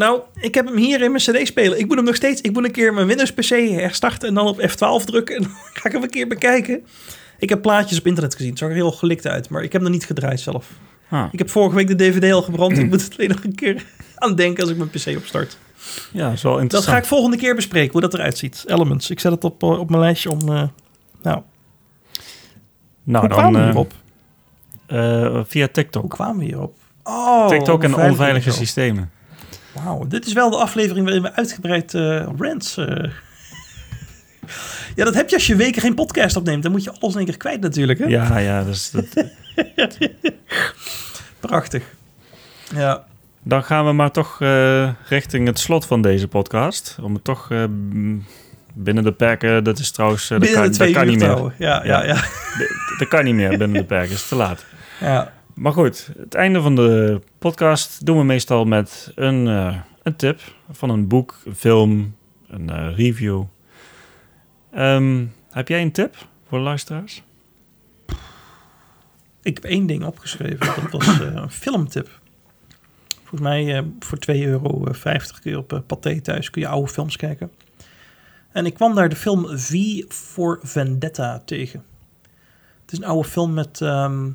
Nou, 0.02 0.20
ik 0.40 0.54
heb 0.54 0.66
hem 0.66 0.76
hier 0.76 1.00
in 1.02 1.10
mijn 1.12 1.22
cd-speler. 1.22 1.78
Ik 1.78 1.86
moet 1.86 1.96
hem 1.96 2.04
nog 2.04 2.14
steeds... 2.14 2.40
Ik 2.40 2.52
moet 2.52 2.64
een 2.64 2.70
keer 2.70 2.94
mijn 2.94 3.06
Windows-PC 3.06 3.48
herstarten 3.48 4.28
en 4.28 4.34
dan 4.34 4.46
op 4.46 4.60
F12 4.60 5.04
drukken. 5.04 5.36
En 5.36 5.42
dan 5.42 5.52
ga 5.72 5.88
ik 5.88 5.92
hem 5.92 6.02
een 6.02 6.10
keer 6.10 6.26
bekijken. 6.26 6.84
Ik 7.38 7.48
heb 7.48 7.62
plaatjes 7.62 7.98
op 7.98 8.06
internet 8.06 8.34
gezien. 8.34 8.50
Het 8.50 8.58
zag 8.58 8.68
er 8.68 8.74
heel 8.74 8.92
gelikt 8.92 9.26
uit, 9.26 9.48
maar 9.48 9.62
ik 9.62 9.72
heb 9.72 9.80
hem 9.82 9.90
nog 9.90 9.98
niet 10.00 10.06
gedraaid 10.08 10.40
zelf. 10.40 10.68
Ah, 11.08 11.28
Ik 11.32 11.38
heb 11.38 11.50
vorige 11.50 11.74
week 11.76 11.86
de 11.88 11.94
DVD 11.94 12.32
al 12.32 12.42
gebrand. 12.42 12.78
ik 12.78 12.88
moet 12.88 13.02
het 13.02 13.14
alleen 13.18 13.28
nog 13.30 13.44
een 13.44 13.54
keer 13.54 13.84
aan 14.14 14.34
denken 14.34 14.62
als 14.62 14.70
ik 14.72 14.76
mijn 14.78 14.90
PC 14.90 15.16
opstart. 15.16 15.58
ja, 16.12 16.24
dat 16.24 16.32
is 16.32 16.42
wel 16.42 16.52
Dat 16.52 16.60
interessant. 16.62 16.94
ga 16.94 17.00
ik 17.02 17.08
volgende 17.08 17.36
keer 17.36 17.54
bespreken, 17.54 17.92
hoe 17.92 18.00
dat 18.00 18.14
eruit 18.14 18.38
ziet. 18.38 18.64
Elements. 18.66 19.10
Ik 19.10 19.20
zet 19.20 19.32
het 19.32 19.44
op, 19.44 19.62
eh, 19.62 19.78
op 19.78 19.88
mijn 19.90 20.00
lijstje 20.02 20.30
om... 20.30 20.40
eh, 20.40 20.62
nou, 21.22 21.40
Nou, 23.04 23.26
hoe 23.26 23.34
kwamen 23.34 23.52
we 23.52 23.58
dan 23.58 23.66
hierop? 23.66 23.92
eh, 24.86 25.24
eh, 25.24 25.40
via 25.46 25.68
TikTok. 25.68 26.02
Hoe 26.02 26.10
kwamen 26.10 26.38
we 26.38 26.44
hierop? 26.44 26.76
Oh, 27.02 27.48
TikTok 27.48 27.82
en 27.82 27.88
onveilig 27.88 28.10
onveilige 28.18 28.50
systemen. 28.50 29.10
Wauw, 29.74 30.06
dit 30.06 30.26
is 30.26 30.32
wel 30.32 30.50
de 30.50 30.56
aflevering 30.56 31.04
waarin 31.04 31.22
we 31.22 31.32
uitgebreid 31.32 31.92
rants... 32.38 32.76
eh. 32.76 32.86
ja, 34.94 35.04
dat 35.04 35.14
heb 35.14 35.28
je 35.28 35.34
als 35.34 35.46
je 35.46 35.56
weken 35.56 35.82
geen 35.82 35.94
podcast 35.94 36.36
opneemt. 36.36 36.62
Dan 36.62 36.72
moet 36.72 36.84
je 36.84 36.90
alles 37.00 37.12
in 37.12 37.16
één 37.20 37.28
keer 37.28 37.36
kwijt 37.36 37.60
natuurlijk. 37.60 37.98
Hè? 37.98 38.04
Ja, 38.04 38.38
ja, 38.38 38.64
dus 38.64 38.90
dat, 38.90 39.04
Prachtig. 41.40 41.82
Ja, 42.74 43.04
dan 43.42 43.64
gaan 43.64 43.86
we 43.86 43.92
maar 43.92 44.10
toch 44.10 44.40
eh, 44.40 44.88
richting 45.08 45.46
het 45.46 45.58
slot 45.58 45.86
van 45.86 46.02
deze 46.02 46.28
podcast. 46.28 46.96
Om 47.02 47.14
het 47.14 47.24
toch 47.24 47.48
binnen 48.74 49.04
de 49.04 49.12
perken, 49.12 49.64
dat 49.64 49.78
is 49.78 49.90
trouwens, 49.90 50.30
eh, 50.30 50.40
dat, 50.40 50.48
kan, 50.52 50.62
dat 50.94 51.04
niet 51.06 51.18
meer. 51.18 51.52
Ja, 51.58 51.84
ja, 51.84 52.04
ja. 52.04 52.14
Dat- 52.14 52.98
Dat 52.98 53.08
kan 53.08 53.24
niet 53.24 53.34
meer 53.34 53.48
binnen 53.58 53.72
de 53.72 53.84
perken, 53.84 54.14
is 54.14 54.28
te 54.28 54.34
laat. 54.34 54.64
ja. 55.00 55.32
Maar 55.54 55.72
goed, 55.72 56.10
het 56.18 56.34
einde 56.34 56.60
van 56.60 56.74
de 56.74 57.20
podcast 57.38 58.06
doen 58.06 58.18
we 58.18 58.24
meestal 58.24 58.64
met 58.64 59.12
een, 59.14 59.48
eh, 59.48 59.76
een 60.02 60.16
tip 60.16 60.40
van 60.70 60.90
een 60.90 61.08
boek, 61.08 61.40
een 61.44 61.54
film, 61.54 62.16
een 62.46 62.70
eh, 62.70 62.96
review. 62.96 63.44
Ehm, 64.70 65.24
heb 65.50 65.68
jij 65.68 65.82
een 65.82 65.92
tip 65.92 66.16
voor 66.48 66.58
luisteraars? 66.58 67.22
Ik 69.42 69.54
heb 69.54 69.64
één 69.64 69.86
ding 69.86 70.04
opgeschreven. 70.04 70.66
Dat 70.90 70.90
was 70.90 71.20
eh, 71.20 71.34
een 71.34 71.50
filmtip. 71.50 72.20
Volgens 73.20 73.40
mij 73.40 73.84
voor 73.98 74.18
2,50 74.18 74.34
euro 74.44 74.70
kun 75.40 75.50
je 75.50 75.58
op 75.58 75.82
Pathé 75.86 76.20
thuis 76.20 76.50
kun 76.50 76.62
je 76.62 76.68
oude 76.68 76.88
films 76.88 77.16
kijken. 77.16 77.50
En 78.52 78.66
ik 78.66 78.74
kwam 78.74 78.94
daar 78.94 79.08
de 79.08 79.16
film 79.16 79.58
V 79.58 79.74
for 80.08 80.58
Vendetta 80.62 81.42
tegen. 81.44 81.84
Het 82.82 82.92
is 82.92 82.98
een 82.98 83.04
oude 83.04 83.28
film 83.28 83.54
met... 83.54 83.80
ehm, 83.80 84.28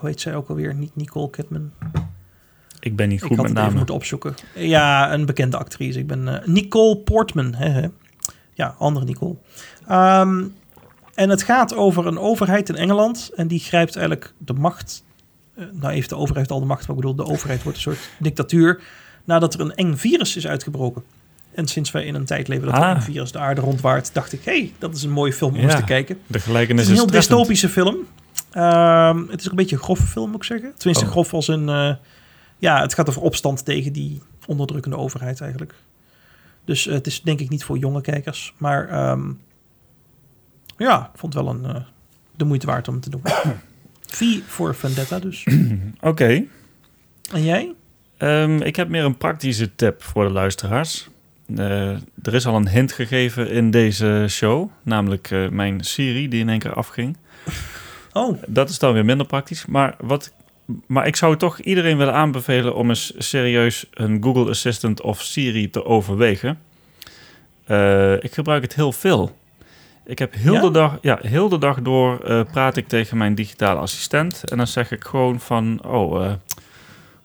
hoe 0.00 0.08
heet 0.08 0.20
zij 0.20 0.34
ook 0.34 0.48
alweer? 0.48 0.74
Niet 0.74 0.96
Nicole 0.96 1.30
Kidman. 1.30 1.70
Ik 2.80 2.96
ben 2.96 3.08
niet 3.08 3.22
ik 3.22 3.26
goed 3.26 3.36
had 3.36 3.46
met 3.46 3.46
het 3.46 3.50
even 3.50 3.62
namen. 3.62 3.76
moeten 3.76 3.94
opzoeken. 3.94 4.34
Ja, 4.54 5.12
een 5.12 5.26
bekende 5.26 5.56
actrice. 5.56 5.98
Ik 5.98 6.06
ben 6.06 6.28
eh, 6.42 6.46
Nicole 6.48 6.96
Portman. 6.96 7.54
Hè, 7.54 7.68
hè. 7.68 7.86
Ja, 8.54 8.74
andere 8.78 9.04
Nicole. 9.06 9.36
Ehm, 9.86 10.44
en 11.14 11.30
het 11.30 11.42
gaat 11.42 11.74
over 11.74 12.06
een 12.06 12.18
overheid 12.18 12.68
in 12.68 12.74
Engeland. 12.76 13.30
En 13.34 13.48
die 13.48 13.58
grijpt 13.60 13.96
eigenlijk 13.96 14.32
de 14.38 14.52
macht. 14.52 15.04
eh, 15.56 15.64
nou, 15.72 15.92
heeft 15.92 16.08
de 16.08 16.16
overheid 16.16 16.50
al 16.50 16.60
de 16.60 16.66
macht. 16.66 16.86
Maar 16.88 16.96
ik 16.96 17.02
bedoel, 17.02 17.16
de 17.26 17.32
overheid 17.32 17.62
wordt 17.62 17.76
een 17.78 17.82
soort 17.84 18.10
dictatuur. 18.18 18.80
Nadat 19.24 19.54
er 19.54 19.60
een 19.60 19.74
eng 19.74 19.94
virus 19.96 20.36
is 20.36 20.46
uitgebroken. 20.46 21.02
En 21.54 21.66
sinds 21.66 21.90
wij 21.90 22.04
in 22.04 22.14
een 22.14 22.24
tijd 22.24 22.48
leven 22.48 22.66
dat 22.66 22.74
er 22.76 22.82
Ah. 22.82 22.94
een 22.96 23.02
virus 23.02 23.32
de 23.32 23.38
aarde 23.38 23.60
rondwaart, 23.60 24.14
dacht 24.14 24.32
ik, 24.32 24.44
hé, 24.44 24.52
hey, 24.58 24.72
dat 24.78 24.94
is 24.94 25.02
een 25.02 25.10
mooie 25.10 25.32
film 25.32 25.50
om 25.54 25.60
Ja. 25.60 25.64
eens 25.64 25.74
te 25.74 25.84
kijken. 25.84 26.18
De 26.26 26.32
Het 26.32 26.42
gelijkenis 26.42 26.82
is 26.82 26.88
een 26.88 26.94
heel 26.94 27.06
dystopische 27.06 27.68
film. 27.68 27.96
Ehm, 28.56 29.26
het 29.28 29.40
is 29.40 29.46
een 29.46 29.56
beetje 29.56 29.76
een 29.76 29.82
grove 29.82 30.02
film, 30.06 30.26
moet 30.30 30.36
ik 30.36 30.44
zeggen. 30.44 30.72
Tenminste, 30.76 31.04
Oh. 31.04 31.10
grof 31.10 31.34
als 31.34 31.48
een... 31.48 31.68
eh, 31.68 31.94
ja, 32.58 32.80
het 32.80 32.94
gaat 32.94 33.08
over 33.08 33.22
opstand 33.22 33.64
tegen 33.64 33.92
die 33.92 34.20
onderdrukkende 34.46 34.96
overheid 34.96 35.40
eigenlijk. 35.40 35.74
Dus 36.64 36.86
eh, 36.86 36.94
het 36.94 37.06
is 37.06 37.22
denk 37.22 37.40
ik 37.40 37.48
niet 37.48 37.64
voor 37.64 37.78
jonge 37.78 38.00
kijkers. 38.00 38.54
Maar 38.58 38.88
ehm, 38.88 39.32
ja, 40.76 41.10
ik 41.12 41.18
vond 41.18 41.34
het 41.34 41.42
wel 41.44 41.54
een, 41.54 41.64
eh, 41.64 41.82
de 42.36 42.44
moeite 42.44 42.66
waard 42.66 42.88
om 42.88 43.00
te 43.00 43.10
doen. 43.10 43.22
V 44.06 44.22
voor 44.46 44.74
Vendetta 44.74 45.18
dus. 45.18 45.46
Oké. 46.00 46.44
En 47.32 47.42
jij? 47.44 47.74
Ehm, 48.16 48.56
ik 48.62 48.76
heb 48.76 48.88
meer 48.88 49.04
een 49.04 49.16
praktische 49.16 49.74
tip 49.74 50.02
voor 50.02 50.24
de 50.26 50.32
luisteraars. 50.32 51.08
Er 52.22 52.34
is 52.34 52.46
al 52.46 52.56
een 52.56 52.68
hint 52.68 52.92
gegeven 52.92 53.50
in 53.50 53.70
deze 53.70 54.24
show, 54.28 54.70
namelijk 54.82 55.48
mijn 55.50 55.84
Siri 55.84 56.28
die 56.28 56.40
in 56.40 56.48
één 56.48 56.58
keer 56.58 56.74
afging. 56.74 57.16
Oh, 58.16 58.42
Dat 58.46 58.68
is 58.68 58.78
dan 58.78 58.92
weer 58.92 59.04
minder 59.04 59.26
praktisch. 59.26 59.66
Maar, 59.66 59.94
wat, 60.00 60.32
maar 60.86 61.06
ik 61.06 61.16
zou 61.16 61.36
toch 61.36 61.58
iedereen 61.60 61.96
willen 61.96 62.14
aanbevelen 62.14 62.74
om 62.74 62.88
eens 62.88 63.12
serieus 63.18 63.86
een 63.94 64.22
Google 64.22 64.50
Assistant 64.50 65.00
of 65.00 65.22
Siri 65.22 65.70
te 65.70 65.84
overwegen. 65.84 66.58
Eh, 67.64 68.12
ik 68.12 68.34
gebruik 68.34 68.62
het 68.62 68.74
heel 68.74 68.92
veel. 68.92 69.36
Ik 70.04 70.18
heb 70.18 70.34
heel, 70.34 70.52
Ja? 70.54 70.60
de, 70.60 70.70
dag, 70.70 70.98
ja, 71.00 71.18
heel 71.22 71.48
de 71.48 71.58
dag 71.58 71.82
door 71.82 72.20
eh, 72.20 72.40
praat 72.52 72.76
ik 72.76 72.88
tegen 72.88 73.16
mijn 73.16 73.34
digitale 73.34 73.80
assistent. 73.80 74.44
En 74.50 74.56
dan 74.56 74.66
zeg 74.66 74.90
ik 74.92 75.04
gewoon 75.04 75.40
van, 75.40 75.84
oh, 75.84 76.24
eh, 76.24 76.32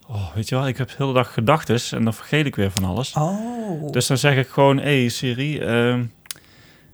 oh 0.08 0.34
weet 0.34 0.48
je 0.48 0.54
wel, 0.54 0.68
ik 0.68 0.76
heb 0.76 0.90
heel 0.96 1.06
de 1.06 1.12
dag 1.12 1.32
gedachtes 1.32 1.92
en 1.92 2.04
dan 2.04 2.14
vergeet 2.14 2.46
ik 2.46 2.56
weer 2.56 2.70
van 2.70 2.84
alles. 2.84 3.12
oh. 3.12 3.92
Dus 3.92 4.06
dan 4.06 4.18
zeg 4.18 4.36
ik 4.36 4.48
gewoon, 4.48 4.76
hé 4.78 5.00
hey 5.00 5.08
Siri, 5.08 5.58
eh, 5.58 5.98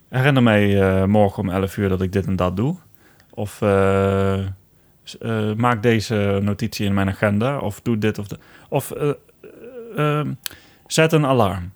herinner 0.08 0.42
mij 0.42 1.06
morgen 1.06 1.42
om 1.42 1.50
11 1.50 1.76
uur 1.76 1.88
dat 1.88 2.02
ik 2.02 2.12
dit 2.12 2.26
en 2.26 2.36
dat 2.36 2.56
doe. 2.56 2.76
Of 3.38 3.62
eh, 3.62 4.38
eh, 5.20 5.52
maak 5.56 5.82
deze 5.82 6.38
notitie 6.42 6.86
in 6.86 6.94
mijn 6.94 7.08
agenda. 7.08 7.58
Of 7.58 7.80
doe 7.80 7.98
dit 7.98 8.18
of 8.18 8.26
dat. 8.26 8.38
Of 8.68 8.90
eh, 8.90 9.08
eh, 9.08 9.16
ehm, 9.96 10.32
zet 10.86 11.12
een 11.12 11.26
alarm. 11.26 11.72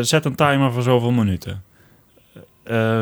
Zet 0.00 0.24
een 0.24 0.34
timer 0.34 0.72
voor 0.72 0.82
zoveel 0.82 1.10
minuten. 1.10 1.62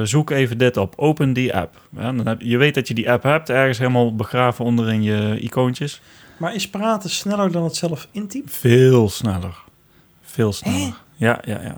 Zoek 0.03 0.31
even 0.31 0.59
dit 0.59 0.77
op. 0.77 0.95
Open 0.97 1.33
die 1.33 1.55
app. 1.57 1.81
Ja, 1.97 2.13
dan 2.13 2.27
heb, 2.27 2.41
je 2.41 2.57
weet 2.57 2.75
dat 2.75 2.89
je 2.89 2.95
die 2.95 3.11
app 3.11 3.23
hebt. 3.23 3.51
Ergens 3.51 3.79
helemaal 3.79 4.15
begraven 4.15 4.65
onderin 4.65 5.03
je 5.03 5.39
icoontjes. 5.41 6.01
Maar 6.37 6.55
is 6.55 6.71
praten 6.71 7.11
sneller 7.11 7.53
dan 7.53 7.65
het 7.65 7.77
zelf 7.77 8.09
intypen? 8.11 8.51
Veel 8.51 9.09
sneller. 9.09 9.57
Veel 10.23 10.53
sneller. 10.53 10.95
Ja, 11.17 11.41
ja, 11.45 11.61
ja. 11.63 11.77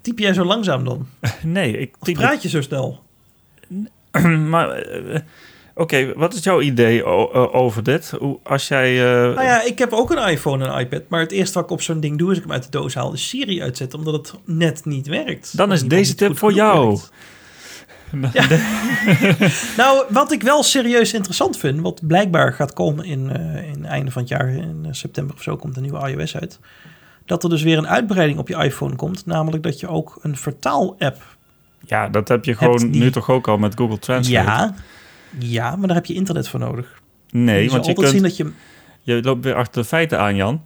Typ 0.00 0.18
jij 0.18 0.34
zo 0.34 0.44
langzaam 0.44 0.84
dan? 0.84 1.06
Nee, 1.42 1.78
ik 1.78 1.96
Of 1.98 2.12
praat 2.12 2.42
je 2.42 2.48
zo 2.48 2.60
snel? 2.60 3.02
maar 4.48 4.70
eh, 4.70 5.20
oké, 5.74 6.12
wat 6.16 6.34
is 6.34 6.44
jouw 6.44 6.60
idee 6.60 7.04
over 7.52 7.82
dit? 7.82 8.10
Hoe, 8.18 8.38
als 8.42 8.68
jij... 8.68 8.90
eh, 9.04 9.34
Nou 9.34 9.42
ja, 9.46 9.62
ik 9.64 9.78
heb 9.78 9.92
ook 9.92 10.10
een 10.10 10.28
iPhone 10.28 10.64
en 10.64 10.72
een 10.72 10.78
iPad. 10.80 11.02
Maar 11.08 11.20
het 11.20 11.32
eerste 11.32 11.54
wat 11.54 11.64
ik 11.64 11.70
op 11.70 11.82
zo'n 11.82 12.00
ding 12.00 12.18
doe, 12.18 12.30
is 12.30 12.36
ik 12.36 12.42
hem 12.42 12.52
uit 12.52 12.62
de 12.62 12.70
doos 12.70 12.94
haal, 12.94 13.12
is 13.12 13.28
Siri 13.28 13.62
uitzetten. 13.62 13.98
Omdat 13.98 14.14
het 14.14 14.34
net 14.44 14.84
niet 14.84 15.06
werkt. 15.06 15.56
Dan 15.56 15.72
is 15.72 15.84
deze 15.84 16.14
tip 16.14 16.38
voor 16.38 16.52
jou. 16.52 16.86
werkt. 16.88 17.10
Nou, 19.76 20.04
wat 20.08 20.32
ik 20.32 20.42
wel 20.42 20.62
serieus 20.62 21.12
interessant 21.12 21.56
vind, 21.56 21.80
wat 21.80 22.06
blijkbaar 22.06 22.52
gaat 22.52 22.72
komen 22.72 23.04
in, 23.04 23.30
eh 23.30 23.68
in 23.68 23.80
het 23.82 23.90
einde 23.90 24.10
van 24.10 24.22
het 24.22 24.30
jaar, 24.30 24.48
in 24.48 24.80
eh, 24.84 24.92
september 24.92 25.34
of 25.36 25.42
zo, 25.42 25.56
komt 25.56 25.76
een 25.76 25.82
nieuwe 25.82 26.08
iOS 26.10 26.36
uit. 26.36 26.58
Dat 27.26 27.42
er 27.44 27.50
dus 27.50 27.62
weer 27.62 27.78
een 27.78 27.88
uitbreiding 27.88 28.38
op 28.38 28.48
je 28.48 28.56
iPhone 28.56 28.96
komt. 28.96 29.26
Namelijk 29.26 29.62
dat 29.62 29.80
je 29.80 29.88
ook 29.88 30.18
een 30.22 30.36
vertaal-app. 30.36 31.22
Ja, 31.84 32.08
dat 32.08 32.28
heb 32.28 32.44
je 32.44 32.54
gewoon 32.54 32.90
die- 32.90 33.00
nu 33.02 33.10
toch 33.10 33.30
ook 33.30 33.48
al 33.48 33.58
met 33.58 33.74
Google 33.76 33.98
Translate? 33.98 34.50
Ja, 34.50 34.74
ja, 35.38 35.76
maar 35.76 35.86
daar 35.86 35.96
heb 35.96 36.06
je 36.06 36.14
internet 36.14 36.48
voor 36.48 36.60
nodig. 36.60 37.00
Nee, 37.30 37.62
je 37.62 37.70
want 37.70 37.86
je, 37.86 37.92
kunt, 37.92 38.08
zien 38.08 38.22
dat 38.22 38.36
je. 38.36 38.50
je 39.02 39.22
loopt 39.22 39.44
weer 39.44 39.54
achter 39.54 39.82
de 39.82 39.88
feiten 39.88 40.18
aan, 40.18 40.36
Jan. 40.36 40.62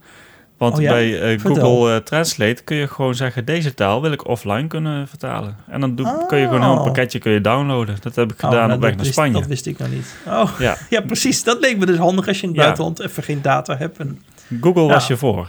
Want 0.56 0.74
Oh 0.76 0.80
ja? 0.80 0.90
bij 0.92 1.32
eh. 1.34 1.40
Google 1.40 1.94
eh, 1.94 2.00
Translate 2.00 2.62
kun 2.64 2.76
je 2.76 2.88
gewoon 2.88 3.14
zeggen... 3.14 3.44
deze 3.44 3.74
taal 3.74 4.02
wil 4.02 4.12
ik 4.12 4.26
offline 4.28 4.66
kunnen 4.66 5.08
vertalen. 5.08 5.56
En 5.68 5.80
dan 5.80 5.94
doe, 5.94 6.24
kun 6.28 6.38
je 6.38 6.44
gewoon 6.44 6.60
een 6.60 6.68
heel 6.68 6.76
Oh. 6.78 6.84
pakketje 6.84 7.18
kun 7.18 7.32
je 7.32 7.40
downloaden. 7.40 7.96
Dat 8.00 8.14
heb 8.16 8.32
ik 8.32 8.42
Oh, 8.42 8.48
gedaan 8.50 8.62
nou, 8.66 8.72
op 8.72 8.80
weg 8.80 8.90
naar 8.90 9.00
wist- 9.00 9.12
Spanje. 9.12 9.32
Dat 9.32 9.46
wist 9.46 9.66
ik 9.66 9.78
nog 9.78 9.90
niet. 9.90 10.14
Oh, 10.26 10.50
Ja, 10.58 10.76
ja, 10.90 11.00
precies. 11.00 11.42
Dat 11.44 11.60
leek 11.60 11.78
me 11.78 11.86
dus 11.86 11.98
handig 11.98 12.26
als 12.28 12.36
je 12.36 12.42
in 12.42 12.48
het 12.48 12.56
Ja. 12.58 12.62
buitenland 12.64 13.00
even 13.00 13.22
geen 13.22 13.42
data 13.42 13.76
hebt. 13.76 13.98
En... 13.98 14.22
Google 14.60 14.82
Ja. 14.82 14.88
was 14.92 15.06
je 15.06 15.16
voor. 15.16 15.48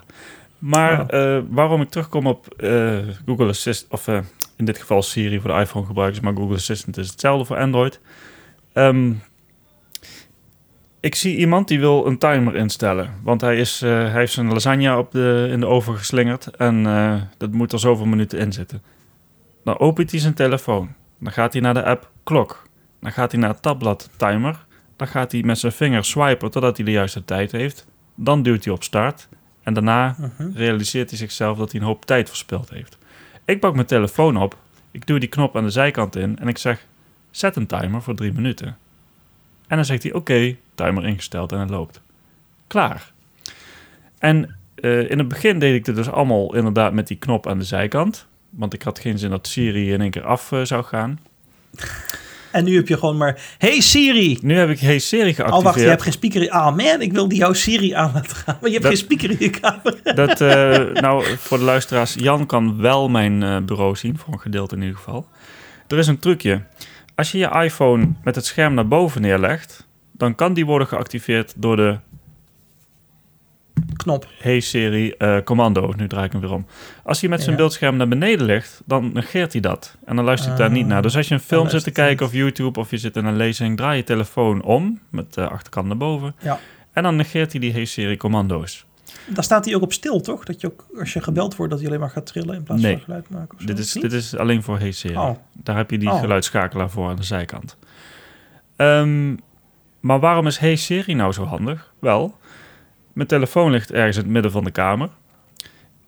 Maar 0.58 1.06
eh, 1.10 1.40
waarom 1.50 1.82
ik 1.82 1.90
terugkom 1.90 2.28
op 2.28 2.48
Google 3.26 3.48
Assistant, 3.48 3.92
of 3.92 4.08
in 4.58 4.66
dit 4.66 4.78
geval 4.78 5.02
Siri 5.02 5.40
voor 5.40 5.52
de 5.54 5.60
iPhone 5.60 5.86
gebruikers, 5.86 6.20
maar 6.20 6.36
Google 6.36 6.56
Assistant 6.56 6.98
is 6.98 7.10
hetzelfde 7.10 7.46
voor 7.46 7.58
Android. 7.58 8.00
Ehm, 8.74 9.12
ik 11.00 11.16
zie 11.16 11.38
iemand 11.38 11.68
die 11.68 11.80
wil 11.80 12.06
een 12.06 12.18
timer 12.18 12.56
instellen, 12.56 13.14
want 13.24 13.42
hij, 13.42 13.58
is, 13.58 13.82
eh, 13.82 13.90
hij 13.90 14.12
heeft 14.12 14.34
zijn 14.34 14.52
lasagne 14.54 14.98
op 14.98 15.12
de, 15.12 15.48
in 15.52 15.60
de 15.60 15.66
oven 15.66 15.98
geslingerd 15.98 16.48
en 16.48 16.86
eh, 16.86 17.22
dat 17.38 17.52
moet 17.52 17.72
er 17.74 17.80
zoveel 17.80 18.06
minuten 18.06 18.40
in 18.40 18.52
zitten. 18.54 18.82
Dan 19.64 19.80
opent 19.80 20.12
hij 20.12 20.20
zijn 20.20 20.34
telefoon, 20.34 20.94
dan 21.20 21.32
gaat 21.32 21.54
hij 21.54 21.62
naar 21.62 21.74
de 21.74 21.84
app 21.84 22.12
klok, 22.24 22.68
dan 23.02 23.12
gaat 23.12 23.32
hij 23.32 23.42
naar 23.42 23.50
het 23.50 23.62
tabblad 23.62 24.10
timer, 24.18 24.66
dan 24.96 25.08
gaat 25.08 25.32
hij 25.32 25.42
met 25.44 25.58
zijn 25.60 25.72
vinger 25.72 26.06
swipen 26.06 26.52
totdat 26.52 26.78
hij 26.78 26.86
de 26.86 26.92
juiste 26.92 27.26
tijd 27.26 27.52
heeft. 27.52 27.88
Dan 28.16 28.42
duwt 28.44 28.64
hij 28.64 28.74
op 28.74 28.84
start 28.84 29.28
en 29.64 29.74
daarna 29.74 30.16
Mhm. 30.20 30.52
realiseert 30.54 31.10
hij 31.10 31.20
zichzelf 31.20 31.58
dat 31.58 31.72
hij 31.72 31.82
een 31.82 31.88
hoop 31.88 32.06
tijd 32.06 32.28
verspild 32.30 32.70
heeft. 32.70 32.97
Ik 33.48 33.60
pak 33.60 33.74
mijn 33.74 33.88
telefoon 33.88 34.38
op, 34.38 34.58
ik 34.92 35.08
duw 35.08 35.18
die 35.18 35.30
knop 35.30 35.58
aan 35.58 35.64
de 35.64 35.70
zijkant 35.70 36.16
in 36.16 36.40
en 36.40 36.48
ik 36.48 36.58
zeg: 36.58 36.86
zet 37.32 37.56
een 37.56 37.68
timer 37.68 38.02
voor 38.02 38.16
drie 38.16 38.34
minuten. 38.34 38.78
En 39.68 39.76
dan 39.76 39.86
zegt 39.86 40.04
hij: 40.04 40.14
oké, 40.14 40.56
timer 40.76 41.06
ingesteld 41.06 41.52
en 41.52 41.60
het 41.60 41.70
loopt. 41.70 42.02
Klaar. 42.68 43.12
En 44.18 44.58
eh, 44.76 45.10
in 45.10 45.18
het 45.18 45.28
begin 45.28 45.60
deed 45.60 45.76
ik 45.76 45.86
dit 45.86 45.96
dus 45.96 46.10
allemaal 46.10 46.56
inderdaad 46.56 46.94
met 46.94 47.08
die 47.08 47.18
knop 47.18 47.48
aan 47.48 47.60
de 47.60 47.66
zijkant. 47.66 48.28
Want 48.50 48.74
ik 48.74 48.82
had 48.82 49.00
geen 49.00 49.20
zin 49.20 49.30
dat 49.30 49.48
Siri 49.48 49.94
in 49.94 50.02
één 50.02 50.12
keer 50.12 50.26
af 50.26 50.52
eh, 50.52 50.62
zou 50.64 50.84
gaan. 50.84 51.20
En 52.52 52.64
nu 52.64 52.76
heb 52.76 52.88
je 52.88 52.98
gewoon 52.98 53.18
maar... 53.18 53.40
Hey 53.58 53.82
Siri! 53.82 54.38
Nu 54.42 54.58
heb 54.58 54.70
ik 54.70 54.80
Hey 54.80 55.00
Siri 55.00 55.24
geactiveerd. 55.34 55.54
Oh, 55.58 55.64
wacht, 55.64 55.80
je 55.80 55.86
hebt 55.88 56.02
geen 56.02 56.12
speaker 56.14 56.42
in... 56.42 56.52
Ah 56.52 56.76
man, 56.76 57.02
ik 57.02 57.14
wil 57.14 57.28
die 57.28 57.38
jouw 57.38 57.54
Siri 57.54 57.94
aan 57.94 58.12
laten 58.14 58.36
gaan. 58.36 58.58
Maar 58.62 58.70
je 58.72 58.80
hebt 58.80 58.84
Dat- 58.84 58.94
geen 58.94 59.04
speaker 59.04 59.30
in 59.30 59.38
je 59.40 59.50
kamer. 59.50 60.16
Dat, 60.16 60.42
eh, 60.42 61.02
nou, 61.04 61.26
voor 61.38 61.58
de 61.58 61.64
luisteraars, 61.64 62.14
Jan 62.14 62.46
kan 62.46 62.82
wel 62.82 63.10
mijn 63.10 63.44
eh, 63.44 63.58
bureau 63.58 63.96
zien, 63.96 64.18
voor 64.18 64.34
een 64.34 64.40
gedeelte 64.40 64.76
in 64.76 64.82
ieder 64.82 64.98
geval. 64.98 65.28
Er 65.88 65.98
is 65.98 66.08
een 66.08 66.20
trucje. 66.20 66.62
Als 67.16 67.32
je 67.32 67.38
je 67.38 67.62
iPhone 67.64 68.08
met 68.24 68.36
het 68.36 68.46
scherm 68.46 68.74
naar 68.74 68.88
boven 68.88 69.22
neerlegt, 69.22 69.88
dan 70.12 70.36
kan 70.36 70.54
die 70.54 70.66
worden 70.66 70.88
geactiveerd 70.88 71.54
door 71.58 71.76
de 71.76 71.98
Knop. 73.96 74.28
Hey 74.40 74.60
Siri 74.60 75.12
eh, 75.12 75.38
commando. 75.44 75.94
Nu 75.98 76.08
draai 76.08 76.26
ik 76.26 76.32
hem 76.32 76.42
weer 76.42 76.52
om. 76.54 76.66
Als 77.04 77.20
hij 77.22 77.30
met 77.30 77.40
zijn 77.40 77.52
Ja. 77.52 77.58
beeldscherm 77.58 77.98
naar 77.98 78.08
beneden 78.08 78.46
ligt, 78.46 78.82
dan 78.86 79.10
negeert 79.14 79.52
hij 79.52 79.62
dat. 79.62 79.98
En 80.06 80.16
dan 80.16 80.26
luistert 80.26 80.50
hij 80.50 80.58
daar 80.60 80.68
Ah, 80.70 80.74
niet 80.76 80.88
naar. 80.88 81.02
Dus 81.02 81.16
als 81.18 81.28
je 81.28 81.34
een 81.34 81.40
film 81.40 81.70
zit 81.70 81.84
te 81.84 81.92
kijken 81.92 82.26
of 82.26 82.32
YouTube 82.34 82.80
of 82.80 82.92
je 82.92 82.98
zit 82.98 83.16
in 83.16 83.26
een 83.26 83.36
lezing, 83.36 83.78
draai 83.78 83.98
je 83.98 84.04
telefoon 84.04 84.62
om 84.64 85.00
met 85.10 85.34
de 85.34 85.48
achterkant 85.50 85.88
naar 85.88 85.98
boven. 85.98 86.36
Ja. 86.40 86.60
En 86.94 87.04
dan 87.04 87.16
negeert 87.16 87.52
hij 87.52 87.62
die 87.62 87.72
Hey 87.72 87.86
Siri 87.86 88.18
commando's. 88.18 88.86
Daar 89.30 89.44
staat 89.44 89.66
hij 89.66 89.76
ook 89.76 89.82
op 89.82 89.94
stil, 89.94 90.22
toch? 90.22 90.44
Dat 90.46 90.62
je 90.62 90.68
ook, 90.68 90.86
als 91.00 91.14
je 91.14 91.22
gebeld 91.22 91.56
wordt, 91.56 91.72
dat 91.72 91.80
hij 91.82 91.90
alleen 91.90 92.02
maar 92.02 92.10
gaat 92.12 92.26
trillen 92.26 92.56
in 92.56 92.64
plaats 92.64 92.82
Nee. 92.82 92.94
van 92.94 93.02
geluid 93.02 93.30
maken 93.30 93.54
of 93.56 93.60
zo. 93.62 93.66
Dit 93.68 93.80
is, 93.80 93.94
Niet? 93.94 94.04
dit 94.04 94.14
is 94.14 94.38
alleen 94.38 94.64
voor 94.64 94.80
Hey 94.80 94.92
Siri. 94.92 95.16
Oh. 95.18 95.36
Daar 95.54 95.76
heb 95.78 95.92
je 95.92 95.98
die 95.98 96.10
Oh. 96.10 96.20
geluidsschakelaar 96.20 96.90
voor 96.90 97.10
aan 97.10 97.16
de 97.16 97.24
zijkant. 97.24 97.78
Ehm, 98.76 99.36
maar 100.00 100.20
waarom 100.20 100.48
is 100.48 100.58
Hey 100.58 100.76
Siri 100.76 101.14
nou 101.14 101.32
zo 101.32 101.44
handig? 101.44 101.94
Wel, 102.00 102.38
mijn 103.18 103.30
telefoon 103.30 103.72
ligt 103.72 103.92
ergens 103.92 104.18
in 104.18 104.24
het 104.24 104.32
midden 104.32 104.52
van 104.52 104.64
de 104.64 104.72
kamer. 104.72 105.10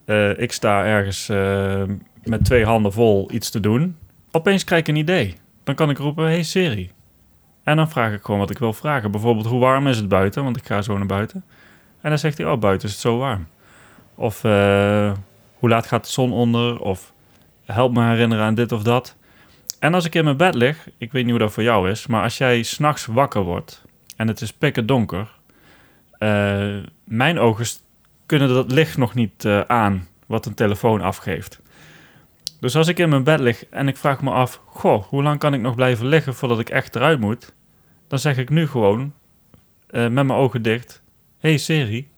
Eh, 0.05 0.39
ik 0.39 0.51
sta 0.51 0.85
ergens 0.85 1.29
eh, 1.29 1.83
met 2.23 2.45
twee 2.45 2.65
handen 2.65 2.93
vol 2.93 3.31
iets 3.31 3.49
te 3.49 3.59
doen. 3.59 3.97
Opeens 4.31 4.63
krijg 4.63 4.81
ik 4.81 4.87
een 4.87 4.95
idee. 4.95 5.35
Dan 5.63 5.75
kan 5.75 5.89
ik 5.89 5.97
roepen, 5.97 6.25
Hey 6.25 6.43
Siri. 6.43 6.91
En 7.63 7.75
dan 7.75 7.89
vraag 7.89 8.13
ik 8.13 8.23
gewoon 8.23 8.39
wat 8.39 8.49
ik 8.49 8.57
wil 8.57 8.73
vragen. 8.73 9.11
Bijvoorbeeld, 9.11 9.45
hoe 9.45 9.59
warm 9.59 9.87
is 9.87 9.97
het 9.97 10.07
buiten? 10.07 10.43
Want 10.43 10.57
ik 10.57 10.65
ga 10.65 10.81
zo 10.81 10.97
naar 10.97 11.05
buiten. 11.05 11.43
En 12.01 12.09
dan 12.09 12.19
zegt 12.19 12.37
hij, 12.37 12.47
oh, 12.47 12.59
buiten 12.59 12.87
is 12.87 12.93
het 12.93 13.03
zo 13.03 13.17
warm. 13.17 13.47
Of, 14.15 14.43
eh, 14.43 15.11
hoe 15.53 15.69
laat 15.69 15.87
gaat 15.87 16.05
de 16.05 16.11
zon 16.11 16.31
onder? 16.31 16.79
Of, 16.79 17.13
help 17.65 17.93
me 17.93 18.07
herinneren 18.07 18.45
aan 18.45 18.55
dit 18.55 18.71
of 18.71 18.83
dat. 18.83 19.15
En 19.79 19.93
als 19.93 20.05
ik 20.05 20.15
in 20.15 20.23
mijn 20.23 20.37
bed 20.37 20.55
lig, 20.55 20.89
ik 20.97 21.11
weet 21.11 21.23
niet 21.23 21.31
hoe 21.31 21.41
dat 21.41 21.51
voor 21.51 21.63
jou 21.63 21.89
is, 21.89 22.07
maar 22.07 22.23
als 22.23 22.37
jij 22.37 22.63
s'nachts 22.63 23.05
wakker 23.05 23.41
wordt 23.41 23.83
en 24.15 24.27
het 24.27 24.41
is 24.41 24.53
pikken 24.53 24.85
donker, 24.85 25.38
mijn 27.03 27.39
ogen 27.39 27.65
kunnen 28.29 28.47
dat 28.47 28.71
licht 28.71 28.97
nog 28.97 29.13
niet 29.13 29.45
eh, 29.45 29.61
aan 29.61 30.07
wat 30.25 30.45
een 30.45 30.53
telefoon 30.53 31.01
afgeeft. 31.01 31.61
Dus 32.59 32.75
als 32.75 32.87
ik 32.87 32.99
in 32.99 33.09
mijn 33.09 33.23
bed 33.23 33.39
lig 33.39 33.65
en 33.65 33.87
ik 33.87 33.97
vraag 33.97 34.21
me 34.21 34.31
af, 34.31 34.61
goh, 34.65 35.03
hoe 35.03 35.23
lang 35.23 35.39
kan 35.39 35.53
ik 35.53 35.61
nog 35.61 35.75
blijven 35.75 36.05
liggen 36.05 36.35
voordat 36.35 36.59
ik 36.59 36.69
echt 36.69 36.95
eruit 36.95 37.19
moet? 37.19 37.53
Dan 38.07 38.19
zeg 38.19 38.37
ik 38.37 38.49
nu 38.49 38.67
gewoon 38.67 39.13
eh, 39.87 40.01
met 40.01 40.11
mijn 40.11 40.31
ogen 40.31 40.61
dicht, 40.61 41.01
hey 41.39 41.57
Siri, 41.57 42.09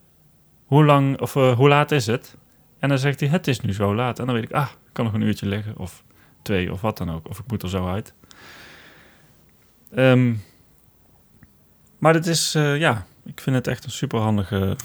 hoe 0.66 0.86
lang 0.86 1.20
of 1.20 1.36
eh, 1.36 1.56
hoe 1.56 1.68
laat 1.68 1.92
is 1.92 2.06
het? 2.06 2.38
En 2.80 2.90
dan 2.90 2.98
zegt 2.98 3.20
hij, 3.20 3.30
het 3.30 3.48
is 3.48 3.60
nu 3.60 3.74
zo 3.74 3.96
laat. 3.96 4.20
En 4.20 4.26
dan 4.26 4.36
weet 4.36 4.44
ik, 4.44 4.52
ah, 4.52 4.70
ik 4.70 4.94
kan 4.94 5.06
nog 5.06 5.14
een 5.14 5.22
uurtje 5.22 5.48
liggen. 5.48 5.78
Of 5.78 6.04
twee, 6.42 6.72
of 6.72 6.82
wat 6.82 6.98
dan 6.98 7.12
ook. 7.12 7.30
Of 7.30 7.40
ik 7.40 7.46
moet 7.48 7.64
er 7.64 7.70
zo 7.70 7.88
uit. 7.88 8.14
Ehm, 9.96 10.34
maar 11.98 12.14
dit 12.14 12.28
is, 12.28 12.56
eh, 12.56 12.78
ja, 12.78 13.06
ik 13.26 13.42
vind 13.42 13.56
het 13.56 13.68
echt 13.68 13.84
een 13.84 13.92
superhandige 13.92 14.56
Ik 14.56 14.62
heb, 14.70 14.78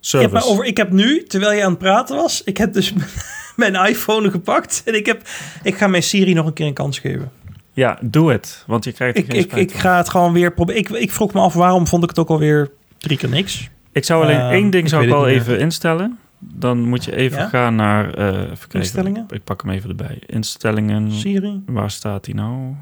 service. 0.00 0.46
over, 0.46 0.64
ik 0.64 0.76
heb 0.76 0.90
nu, 0.90 1.22
terwijl 1.24 1.52
je 1.52 1.64
aan 1.64 1.70
het 1.70 1.78
praten 1.78 2.16
was, 2.16 2.44
ik 2.44 2.56
heb 2.56 2.72
dus 2.72 2.92
mijn 3.56 3.74
iPhone 3.74 4.30
gepakt 4.30 4.82
en 4.84 4.94
ik, 4.94 5.06
heb, 5.06 5.22
ik 5.62 5.74
ga 5.76 5.86
mijn 5.86 6.02
Siri 6.02 6.32
nog 6.34 6.46
een 6.46 6.52
keer 6.52 6.66
een 6.66 6.74
kans 6.74 6.98
geven. 6.98 7.32
Ja, 7.72 7.98
doe 8.02 8.32
het, 8.32 8.64
want 8.66 8.84
je 8.84 8.92
krijgt 8.92 9.16
er 9.18 9.24
Ik, 9.24 9.30
geen 9.30 9.40
ik, 9.40 9.52
ik 9.52 9.72
ga 9.76 9.96
het 9.96 10.08
gewoon 10.08 10.32
weer 10.32 10.52
proberen. 10.52 10.80
Ik, 10.80 10.88
ik 10.88 11.10
vroeg 11.10 11.32
me 11.32 11.40
af, 11.40 11.54
waarom 11.54 11.86
vond 11.86 12.02
ik 12.02 12.08
het 12.08 12.18
ook 12.18 12.28
alweer 12.28 12.70
drie 12.98 13.16
keer 13.18 13.28
niks? 13.28 13.68
Ik 13.92 14.04
zou 14.04 14.22
alleen 14.22 14.38
Ehm, 14.40 14.50
één 14.52 14.70
ding 14.70 14.88
zou 14.88 15.02
ik 15.02 15.08
wel 15.08 15.28
even 15.28 15.58
instellen. 15.58 16.18
Dan 16.38 16.78
moet 16.88 17.04
je 17.04 17.16
even 17.16 17.38
Ja? 17.38 17.48
gaan 17.48 17.74
naar... 17.74 18.10
kijken. 18.14 18.68
Instellingen? 18.70 19.26
Ik 19.30 19.44
pak 19.44 19.62
hem 19.62 19.70
even 19.70 19.88
erbij. 19.90 20.18
Instellingen. 20.26 21.12
Siri? 21.12 21.62
Waar 21.66 21.90
staat 21.90 22.24
hij 22.26 22.34
nou? 22.34 22.74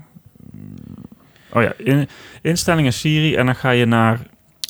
Oh 1.53 1.63
ja, 1.63 1.73
in, 1.77 2.09
instellingen 2.43 2.93
Siri. 2.93 3.35
En 3.35 3.47
dan 3.47 3.55
ga 3.57 3.71
je 3.71 3.85
naar 3.85 4.21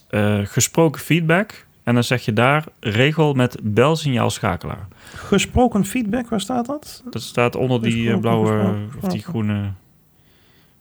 eh, 0.09 0.39
gesproken 0.44 1.01
feedback. 1.01 1.66
En 1.82 1.94
dan 1.94 2.05
zeg 2.05 2.24
je 2.24 2.32
daar 2.32 2.64
regel 2.80 3.35
met 3.35 3.56
belsignaal 3.62 4.30
schakelaar. 4.30 4.89
Gesproken 5.14 5.85
feedback, 5.85 6.28
waar 6.28 6.40
staat 6.40 6.66
dat? 6.66 7.02
Dat 7.10 7.22
staat 7.22 7.56
onder 7.56 7.82
die 7.82 7.93
eh, 7.93 8.12
Gesproken, 8.12 8.20
blauwe 8.20 8.47
gesproken, 8.47 9.02
of 9.02 9.09
die 9.09 9.22
groene. 9.22 9.72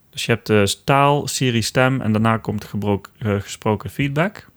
Dus 0.10 0.26
je 0.26 0.32
hebt 0.32 0.48
de 0.48 0.76
taal, 0.84 1.28
Siri 1.28 1.62
stem 1.62 2.02
en 2.02 2.12
daarna 2.12 2.38
komt 2.38 2.66
gebroken, 2.66 3.12
gesproken 3.42 3.90
feedback. 3.90 4.48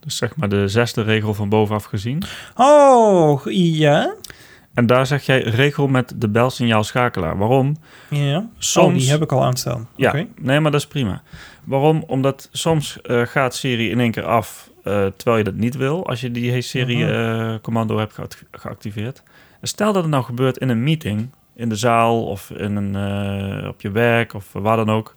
Dus 0.00 0.16
zeg 0.16 0.36
maar 0.36 0.48
de 0.48 0.68
zesde 0.68 1.02
regel 1.02 1.34
van 1.34 1.48
bovenaf 1.48 1.84
gezien. 1.84 2.22
Oh, 2.56 3.40
ja. 3.50 4.14
En 4.74 4.86
daar 4.86 5.06
zeg 5.06 5.22
jij 5.26 5.42
regel 5.42 5.86
met 5.88 6.12
de 6.16 6.28
belsignaal 6.28 6.84
schakelaar. 6.84 7.38
Waarom? 7.38 7.76
Ja. 8.10 8.48
Soms- 8.58 8.94
Oh, 8.94 9.00
die 9.00 9.10
heb 9.10 9.22
ik 9.22 9.32
al 9.32 9.42
aanstaan. 9.44 9.88
Ja, 9.96 10.08
Oké. 10.08 10.26
nee, 10.40 10.60
maar 10.60 10.70
dat 10.70 10.80
is 10.80 10.86
prima. 10.86 11.22
Waarom? 11.64 12.04
Omdat 12.06 12.48
soms 12.52 13.00
eh, 13.00 13.22
gaat 13.22 13.54
Siri 13.54 13.90
in 13.90 14.00
één 14.00 14.10
keer 14.10 14.24
af 14.24 14.70
eh, 14.82 15.06
terwijl 15.06 15.36
je 15.38 15.44
dat 15.44 15.54
niet 15.54 15.76
wil. 15.76 16.06
Als 16.06 16.20
je 16.20 16.30
die 16.30 16.60
Siri 16.60 17.04
Mhm. 17.04 17.12
eh, 17.12 17.54
commando 17.62 17.98
hebt 17.98 18.14
geact- 18.14 18.44
geactiveerd. 18.50 19.22
En 19.60 19.68
stel 19.68 19.92
dat 19.92 20.02
het 20.02 20.10
nou 20.12 20.24
gebeurt 20.24 20.56
in 20.58 20.68
een 20.68 20.82
meeting, 20.82 21.28
in 21.54 21.68
de 21.68 21.76
zaal 21.76 22.24
of 22.26 22.50
in 22.50 22.76
een, 22.76 23.68
op 23.68 23.80
je 23.80 23.90
werk 23.90 24.34
of 24.34 24.52
waar 24.52 24.76
dan 24.76 24.90
ook. 24.90 25.14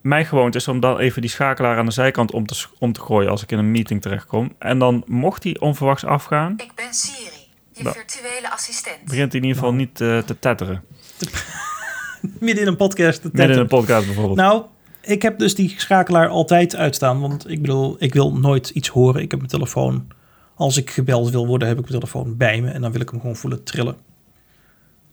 Mijn 0.00 0.26
gewoonte 0.26 0.58
is 0.58 0.68
om 0.68 0.80
dan 0.80 0.98
even 0.98 1.20
die 1.20 1.30
schakelaar 1.30 1.78
aan 1.78 1.84
de 1.86 1.90
zijkant 1.92 2.32
om 2.32 2.46
te, 2.46 2.64
om 2.78 2.92
te 2.92 3.00
gooien 3.00 3.30
als 3.30 3.42
ik 3.42 3.52
in 3.52 3.58
een 3.58 3.70
meeting 3.70 4.02
terechtkom. 4.02 4.54
En 4.58 4.78
dan 4.78 5.02
mocht 5.06 5.42
die 5.42 5.60
onverwachts 5.60 6.04
afgaan, 6.04 6.52
Ik 6.56 6.72
ben 6.74 6.94
Siri, 6.94 7.46
je 7.72 7.82
Nou. 7.82 7.96
virtuele 7.96 8.50
assistent. 8.50 9.04
begint 9.04 9.32
hij 9.32 9.40
in 9.40 9.46
ieder 9.46 9.54
geval 9.62 9.72
Nou. 9.74 9.82
niet 9.86 10.00
eh, 10.00 10.18
te 10.18 10.38
tetteren. 10.38 10.82
Midden 12.40 12.62
in 12.62 12.68
een 12.68 12.76
podcast. 12.76 13.20
te 13.22 13.28
Midden 13.32 13.54
in 13.56 13.58
een 13.62 13.66
podcast 13.66 14.06
bijvoorbeeld. 14.06 14.36
Nou, 14.36 14.64
ik 15.02 15.22
heb 15.22 15.38
dus 15.38 15.54
die 15.54 15.74
schakelaar 15.76 16.28
altijd 16.28 16.76
uitstaan. 16.76 17.20
Want 17.20 17.48
ik 17.50 17.60
bedoel, 17.60 17.96
ik 17.98 18.14
wil 18.14 18.36
nooit 18.36 18.68
iets 18.70 18.88
horen. 18.88 19.22
Ik 19.22 19.30
heb 19.30 19.40
mijn 19.40 19.52
telefoon... 19.52 20.08
Als 20.54 20.76
ik 20.76 20.90
gebeld 20.90 21.30
wil 21.30 21.46
worden, 21.46 21.68
heb 21.68 21.78
ik 21.78 21.88
mijn 21.88 22.00
telefoon 22.00 22.36
bij 22.36 22.60
me. 22.60 22.70
En 22.70 22.80
dan 22.80 22.92
wil 22.92 23.00
ik 23.00 23.08
hem 23.10 23.20
gewoon 23.20 23.36
voelen 23.36 23.64
trillen. 23.64 23.96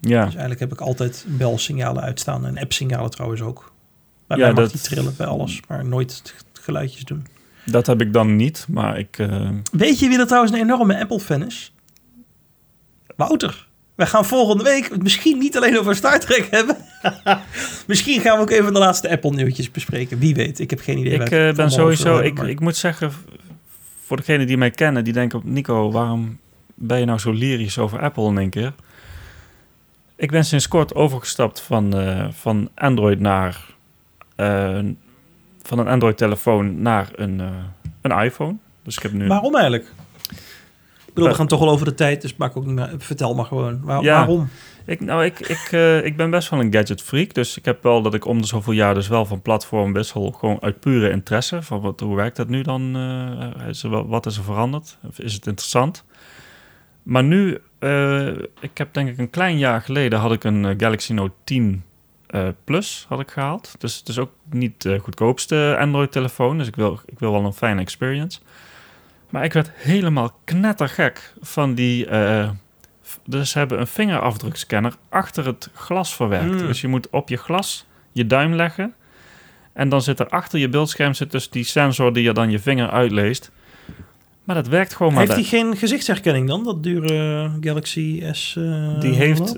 ja. 0.01 0.19
Dus 0.23 0.29
eigenlijk 0.29 0.59
heb 0.59 0.71
ik 0.71 0.81
altijd 0.81 1.25
belsignalen 1.27 2.03
uitstaan. 2.03 2.45
En 2.45 2.57
appsignalen 2.57 3.09
trouwens 3.11 3.41
ook. 3.41 3.73
Bij 4.27 4.37
Ja, 4.37 4.43
mij 4.43 4.53
mag 4.53 4.63
dat- 4.63 4.71
die 4.71 4.81
trillen 4.81 5.13
bij 5.17 5.27
alles. 5.27 5.59
Maar 5.67 5.85
nooit 5.85 6.35
geluidjes 6.53 7.03
doen. 7.03 7.27
Dat 7.65 7.87
heb 7.87 8.01
ik 8.01 8.13
dan 8.13 8.35
niet, 8.35 8.65
maar 8.69 8.99
ik... 8.99 9.17
eh, 9.17 9.49
Weet 9.71 9.99
je 9.99 10.07
wie 10.07 10.19
er 10.19 10.25
trouwens 10.25 10.53
een 10.53 10.59
enorme 10.59 10.99
Apple-fan 10.99 11.45
is? 11.45 11.73
Wouter. 13.15 13.67
We 13.95 14.05
gaan 14.05 14.25
volgende 14.25 14.63
week 14.63 14.89
het 14.89 15.03
misschien 15.03 15.37
niet 15.37 15.57
alleen 15.57 15.79
over 15.79 15.95
Star 15.95 16.19
Trek 16.19 16.47
hebben. 16.51 16.77
misschien 17.87 18.21
gaan 18.21 18.35
we 18.35 18.41
ook 18.41 18.49
even 18.49 18.73
de 18.73 18.79
laatste 18.79 19.09
Apple-nieuwtjes 19.09 19.71
bespreken. 19.71 20.19
Wie 20.19 20.35
weet, 20.35 20.59
ik 20.59 20.69
heb 20.69 20.79
geen 20.81 20.97
idee. 20.97 21.13
Ik 21.13 21.31
eh, 21.31 21.53
ben 21.53 21.71
sowieso, 21.71 22.03
hebben, 22.13 22.25
ik, 22.25 22.33
maar- 22.37 22.49
ik 22.49 22.59
moet 22.59 22.75
zeggen, 22.75 23.11
voor 24.05 24.17
degenen 24.17 24.47
die 24.47 24.57
mij 24.57 24.71
kennen, 24.71 25.03
die 25.03 25.13
denken, 25.13 25.41
Nico, 25.43 25.91
waarom 25.91 26.37
ben 26.75 26.99
je 26.99 27.05
nou 27.05 27.19
zo 27.19 27.31
lyrisch 27.31 27.77
over 27.77 27.99
Apple 28.01 28.27
in 28.29 28.37
één 28.37 28.49
keer? 28.49 28.73
Ik 30.15 30.31
ben 30.31 30.45
sinds 30.45 30.67
kort 30.67 30.95
overgestapt 30.95 31.59
van, 31.61 31.97
eh, 31.97 32.27
van 32.31 32.69
Android 32.75 33.19
naar, 33.19 33.65
van 35.61 35.79
een 35.79 35.87
Android-telefoon 35.87 36.81
naar 36.81 37.09
een, 37.15 37.39
eh, 37.41 37.47
een 38.01 38.23
iPhone. 38.23 38.55
Dus 38.83 38.95
ik 38.97 39.03
heb 39.03 39.11
nu... 39.11 39.27
Waarom 39.27 39.55
eigenlijk? 39.55 39.83
Ik 41.07 41.13
bedoel, 41.13 41.23
we 41.25 41.29
Eh, 41.29 41.35
gaan 41.35 41.47
toch 41.47 41.61
al 41.61 41.69
over 41.69 41.85
de 41.85 41.93
tijd, 41.93 42.21
dus 42.21 42.35
maak 42.35 42.57
ook 42.57 42.65
niet 42.65 42.75
meer, 42.75 42.93
vertel 42.97 43.35
maar 43.35 43.45
gewoon. 43.45 43.79
Waar- 43.83 44.03
Ja. 44.03 44.15
Waarom? 44.17 44.49
Ik, 44.85 44.99
nou, 45.01 45.25
ik, 45.25 45.39
ik, 45.39 45.67
eh, 45.71 46.05
ik 46.05 46.17
ben 46.17 46.29
best 46.29 46.49
wel 46.49 46.59
een 46.59 46.73
gadget 46.73 47.01
freak. 47.01 47.33
Dus 47.33 47.57
ik 47.57 47.65
heb 47.65 47.83
wel 47.83 48.01
dat 48.01 48.13
ik 48.13 48.25
om 48.25 48.41
de 48.41 48.47
zoveel 48.47 48.73
jaar 48.73 48.93
dus 48.93 49.07
wel 49.07 49.25
van 49.25 49.41
platform 49.41 49.93
wissel. 49.93 50.31
Gewoon 50.31 50.57
uit 50.61 50.79
pure 50.79 51.09
interesse. 51.09 51.61
Van 51.61 51.81
wat, 51.81 51.99
hoe 51.99 52.15
werkt 52.15 52.35
dat 52.35 52.47
nu 52.47 52.61
dan? 52.61 52.95
eh, 52.95 53.67
is 53.67 53.83
er 53.83 53.89
wel, 53.89 54.07
wat 54.07 54.25
is 54.25 54.37
er 54.37 54.43
veranderd? 54.43 54.97
Of 55.07 55.19
is 55.19 55.33
het 55.33 55.47
interessant? 55.47 56.03
Maar 57.03 57.23
nu, 57.23 57.57
eh, 57.79 58.27
ik 58.59 58.71
heb 58.77 58.93
denk 58.93 59.09
ik 59.09 59.17
een 59.17 59.29
klein 59.29 59.57
jaar 59.57 59.81
geleden 59.81 60.19
had 60.19 60.31
ik 60.31 60.43
een 60.43 60.65
eh, 60.65 60.73
Galaxy 60.77 61.13
Note 61.13 61.33
10 61.43 61.83
eh, 62.27 62.47
Plus 62.63 63.05
had 63.09 63.19
ik 63.19 63.31
gehaald. 63.31 63.75
Dus 63.77 63.97
het 63.97 64.07
is 64.07 64.19
ook 64.19 64.31
niet 64.49 64.81
de 64.81 64.99
goedkoopste 64.99 65.77
Android 65.79 66.11
telefoon. 66.11 66.57
Dus 66.57 66.67
ik 66.67 66.75
wil, 66.75 66.99
ik 67.05 67.19
wil 67.19 67.31
wel 67.31 67.45
een 67.45 67.53
fijne 67.53 67.81
experience. 67.81 68.39
Maar 69.29 69.43
ik 69.43 69.53
werd 69.53 69.71
helemaal 69.73 70.39
knettergek 70.43 71.33
van 71.41 71.73
die... 71.73 72.05
eh, 72.05 72.49
dus 73.25 73.49
ze 73.49 73.57
hebben 73.57 73.79
een 73.79 73.87
vingerafdrukscanner 73.87 74.93
achter 75.09 75.45
het 75.45 75.69
glas 75.73 76.15
verwerkt. 76.15 76.61
Mm. 76.61 76.67
Dus 76.67 76.81
je 76.81 76.87
moet 76.87 77.09
op 77.09 77.29
je 77.29 77.37
glas 77.37 77.85
je 78.11 78.27
duim 78.27 78.53
leggen. 78.53 78.93
En 79.73 79.89
dan 79.89 80.01
zit 80.01 80.19
er 80.19 80.29
achter 80.29 80.59
je 80.59 80.69
beeldscherm 80.69 81.13
zit 81.13 81.31
dus 81.31 81.49
die 81.49 81.63
sensor 81.63 82.13
die 82.13 82.23
je 82.23 82.33
dan 82.33 82.51
je 82.51 82.59
vinger 82.59 82.89
uitleest. 82.89 83.51
Maar 84.43 84.55
dat 84.55 84.67
werkt 84.67 84.95
gewoon 84.95 85.13
maar. 85.13 85.21
Heeft 85.21 85.35
hij 85.35 85.59
geen 85.59 85.77
gezichtsherkenning 85.77 86.47
dan? 86.47 86.63
Dat 86.63 86.83
dure 86.83 87.51
Galaxy 87.61 88.23
S? 88.31 88.55
eh, 88.55 88.99
die 88.99 89.13
heeft, 89.13 89.55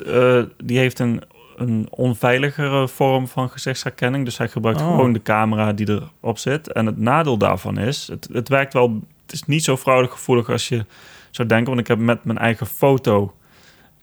die 0.64 0.78
heeft 0.78 1.00
een, 1.00 1.22
een 1.61 1.88
onveiligere 1.90 2.88
vorm 2.88 3.27
van 3.27 3.49
gezichtsherkenning. 3.49 4.26
Dus 4.26 4.38
hij 4.38 4.48
gebruikt 4.49 4.81
Oh. 4.81 4.88
gewoon 4.88 5.14
de 5.14 5.22
camera 5.22 5.73
die 5.73 5.90
erop 6.22 6.38
zit. 6.38 6.72
En 6.73 6.86
het 6.86 6.98
nadeel 6.98 7.38
daarvan 7.38 7.77
is, 7.77 8.07
het, 8.07 8.30
het 8.34 8.49
werkt 8.49 8.73
wel... 8.73 8.99
Het 9.22 9.31
is 9.34 9.44
niet 9.44 9.64
zo 9.64 9.77
fraudegevoelig 9.77 10.49
als 10.49 10.68
je 10.69 10.86
zou 11.31 11.48
denken. 11.48 11.68
Want 11.68 11.80
ik 11.80 11.88
heb 11.88 11.98
met 11.98 12.23
mijn 12.23 12.38
eigen 12.38 12.68
foto... 12.68 13.34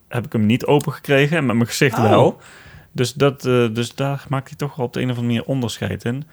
heb 0.07 0.25
ik 0.25 0.31
hem 0.31 0.45
niet 0.45 0.65
open 0.65 0.91
gekregen. 0.93 1.37
En 1.37 1.45
met 1.45 1.55
mijn 1.55 1.67
gezicht 1.67 1.97
Oh. 1.97 2.09
wel. 2.09 2.39
Dus, 2.91 3.13
dat, 3.13 3.45
eh, 3.45 3.67
dus 3.73 3.95
daar 3.95 4.25
maakt 4.29 4.47
hij 4.47 4.57
toch 4.57 4.75
wel 4.75 4.85
op 4.85 4.93
de 4.93 4.99
een 5.01 5.09
of 5.09 5.17
andere 5.17 5.27
manier 5.33 5.47
onderscheid 5.49 6.03
in. 6.05 6.23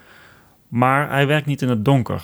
Maar 0.68 1.10
hij 1.10 1.26
werkt 1.26 1.46
niet 1.46 1.62
in 1.62 1.68
het 1.68 1.84
donker. 1.84 2.22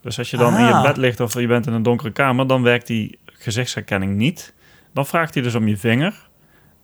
Dus 0.00 0.18
als 0.18 0.30
je 0.30 0.36
dan 0.36 0.54
in 0.56 0.66
je 0.66 0.72
Ah. 0.72 0.82
bed 0.82 0.96
ligt 0.96 1.20
of 1.20 1.34
je 1.34 1.46
bent 1.46 1.66
in 1.66 1.72
een 1.72 1.82
donkere 1.82 2.10
kamer... 2.10 2.46
dan 2.46 2.62
werkt 2.62 2.86
die 2.86 3.18
gezichtsherkenning 3.24 4.16
niet. 4.16 4.54
Dan 4.92 5.06
vraagt 5.06 5.34
hij 5.34 5.42
dus 5.42 5.54
om 5.54 5.68
je 5.68 5.76
vinger. 5.76 6.28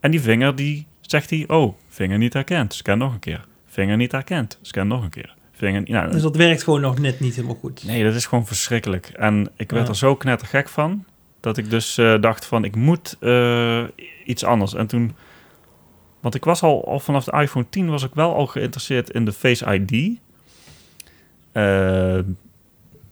En 0.00 0.10
die 0.10 0.20
vinger 0.20 0.54
die 0.56 0.86
zegt 1.06 1.30
hij... 1.30 1.44
oh, 1.46 1.74
vinger 1.88 2.18
niet 2.18 2.32
herkend, 2.32 2.74
scan 2.74 2.98
nog 2.98 3.12
een 3.12 3.18
keer. 3.18 3.46
Vinger 3.66 3.96
niet 3.96 4.12
herkend, 4.12 4.58
scan 4.62 4.86
nog 4.86 5.02
een 5.02 5.10
keer. 5.10 5.34
Vinger, 5.52 5.82
nou, 5.90 6.10
Dus 6.10 6.22
dat 6.22 6.36
werkt 6.36 6.62
gewoon 6.62 6.80
nog 6.80 6.98
net 6.98 7.20
niet 7.20 7.34
helemaal 7.34 7.56
goed. 7.60 7.84
Nee, 7.86 8.04
dat 8.04 8.14
is 8.14 8.26
gewoon 8.26 8.46
verschrikkelijk. 8.46 9.06
En 9.06 9.50
ik 9.56 9.70
werd 9.70 9.84
Ja. 9.84 9.88
er 9.90 9.96
zo 9.96 10.16
knettergek 10.16 10.68
van... 10.68 11.04
dat 11.40 11.56
ik 11.56 11.70
dus 11.70 11.98
eh, 11.98 12.20
dacht 12.20 12.44
van, 12.46 12.64
ik 12.64 12.76
moet 12.76 13.16
eh, 13.20 13.84
iets 14.24 14.44
anders. 14.44 14.74
En 14.74 14.86
toen... 14.86 15.14
Want 16.20 16.34
ik 16.34 16.44
was 16.44 16.62
al, 16.62 16.88
al 16.88 17.00
vanaf 17.00 17.24
de 17.24 17.32
iPhone 17.40 17.66
10 17.68 17.88
was 17.90 18.02
ik 18.02 18.14
wel 18.14 18.34
al 18.34 18.46
geïnteresseerd 18.46 19.10
in 19.10 19.24
de 19.24 19.32
Face 19.32 19.74
ID. 19.78 20.18
Eh, 21.52 22.18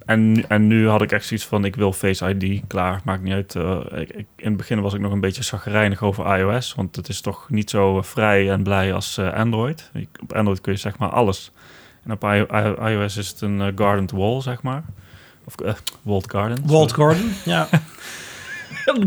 en, 0.06 0.32
nu- 0.32 0.44
en 0.48 0.66
nu 0.66 0.88
had 0.88 1.02
ik 1.02 1.12
echt 1.12 1.26
zoiets 1.26 1.46
van, 1.46 1.64
ik 1.64 1.76
wil 1.76 1.92
Face 1.92 2.34
ID. 2.34 2.62
Klaar, 2.66 3.00
maakt 3.04 3.22
niet 3.22 3.32
uit. 3.32 3.54
Eh, 3.56 3.78
ik, 4.00 4.10
ik- 4.10 4.26
in 4.36 4.48
het 4.48 4.56
begin 4.56 4.80
was 4.80 4.94
ik 4.94 5.00
nog 5.00 5.12
een 5.12 5.20
beetje 5.20 5.42
chagrijnig 5.42 6.02
over 6.02 6.38
iOS. 6.38 6.74
Want 6.74 6.96
het 6.96 7.08
is 7.08 7.20
toch 7.20 7.46
niet 7.50 7.70
zo 7.70 8.02
vrij 8.02 8.50
en 8.50 8.62
blij 8.62 8.92
als 8.94 9.18
eh, 9.18 9.32
Android. 9.32 9.90
Ik- 9.94 10.08
op 10.22 10.32
Android 10.32 10.60
kun 10.60 10.72
je 10.72 10.78
zeg 10.78 10.98
maar 10.98 11.08
alles. 11.10 11.50
En 12.04 12.12
op 12.12 12.24
I- 12.24 12.46
I- 12.56 12.90
iOS 12.92 13.16
is 13.16 13.28
het 13.28 13.40
een 13.40 13.60
eh, 13.60 13.66
garden 13.76 14.16
wall, 14.18 14.40
zeg 14.40 14.62
maar. 14.62 14.82
Of 15.44 15.54
walled 16.02 16.30
garden. 16.30 16.58
Walled 16.66 16.90
sorry. 16.90 17.14
Garden, 17.14 17.34
ja. 17.52 17.68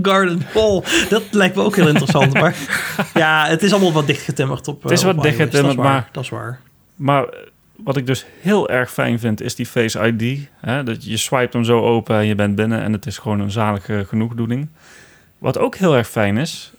Garden 0.01 0.41
Wall, 0.53 0.83
dat 1.09 1.23
lijkt 1.31 1.55
me 1.55 1.61
ook 1.61 1.75
heel 1.75 1.87
interessant. 1.87 2.33
Maar 2.33 2.55
ja, 3.13 3.45
het 3.47 3.63
is 3.63 3.71
allemaal 3.71 3.91
wat 3.91 4.07
dichtgetimmerd 4.07 4.67
op 4.67 4.83
Het 4.83 4.91
is 4.91 5.03
wat 5.03 5.21
dichtgetimmerd, 5.21 5.77
maar- 5.77 6.09
Dat 6.11 6.23
is 6.23 6.29
waar. 6.29 6.59
Maar 6.95 7.25
wat 7.83 7.97
ik 7.97 8.05
dus 8.05 8.25
heel 8.41 8.69
erg 8.69 8.91
fijn 8.91 9.19
vind, 9.19 9.41
is 9.41 9.55
die 9.55 9.65
Face 9.65 10.07
ID. 10.07 10.47
Hè? 10.61 10.83
Dat 10.83 11.05
je 11.05 11.17
swipe 11.17 11.57
hem 11.57 11.65
zo 11.65 11.81
open 11.81 12.15
en 12.17 12.25
je 12.25 12.35
bent 12.35 12.55
binnen 12.55 12.81
en 12.81 12.91
het 12.93 13.05
is 13.05 13.17
gewoon 13.17 13.39
een 13.39 13.51
zalige 13.51 14.05
genoegdoening. 14.07 14.67
Wat 15.37 15.57
ook 15.57 15.75
heel 15.75 15.95
erg 15.95 16.07
fijn 16.09 16.37
is, 16.37 16.71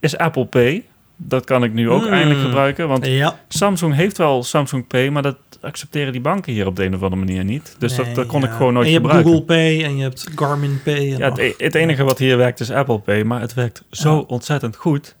is 0.00 0.16
Apple 0.16 0.46
Pay. 0.46 0.84
Dat 1.16 1.44
kan 1.44 1.64
ik 1.64 1.72
nu 1.72 1.90
ook 1.90 2.02
Mm. 2.04 2.12
eindelijk 2.12 2.40
gebruiken, 2.40 2.88
want 2.88 3.06
Ja, 3.06 3.38
Samsung 3.48 3.94
heeft 3.94 4.18
wel 4.18 4.42
Samsung 4.42 4.86
Pay, 4.86 5.08
maar 5.08 5.22
dat 5.22 5.36
accepteren 5.60 6.12
die 6.12 6.20
banken 6.20 6.52
hier 6.52 6.66
op 6.66 6.76
de 6.76 6.84
een 6.84 6.94
of 6.94 7.02
andere 7.02 7.24
manier 7.24 7.44
niet. 7.44 7.76
Dus 7.78 7.94
dat, 7.96 8.06
Nee, 8.06 8.14
dat 8.14 8.26
kon 8.26 8.40
ja. 8.40 8.46
ik 8.46 8.52
gewoon 8.52 8.72
nooit 8.72 8.86
en 8.86 8.92
je 8.92 8.98
hebt 8.98 9.10
gebruiken. 9.12 9.32
Google 9.46 9.56
Pay 9.56 9.84
en 9.84 9.96
je 9.96 10.02
hebt 10.02 10.26
Garmin 10.34 10.80
Pay. 10.84 11.12
En 11.12 11.18
Ja, 11.18 11.28
het, 11.28 11.38
e- 11.38 11.52
het 11.58 11.74
enige 11.74 12.04
wat 12.04 12.18
hier 12.18 12.36
werkt 12.36 12.60
is 12.60 12.70
Apple 12.70 12.98
Pay, 12.98 13.22
maar 13.22 13.40
het 13.40 13.54
werkt 13.54 13.82
zo 13.90 14.18
ontzettend 14.18 14.76
goed. 14.76 15.14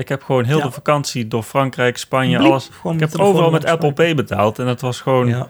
Ik 0.00 0.08
heb 0.08 0.22
gewoon 0.22 0.44
heel 0.44 0.58
Ja. 0.58 0.64
de 0.64 0.70
vakantie 0.70 1.28
door 1.28 1.42
Frankrijk, 1.42 1.96
Spanje, 1.98 2.36
Bliep, 2.36 2.50
alles. 2.50 2.70
Ik 2.92 3.00
heb 3.00 3.18
overal 3.18 3.50
met 3.50 3.64
Apple 3.64 3.92
Pay 3.92 4.14
betaald 4.14 4.58
en 4.58 4.66
het 4.66 4.80
was 4.80 5.00
gewoon... 5.00 5.26
Ja. 5.28 5.48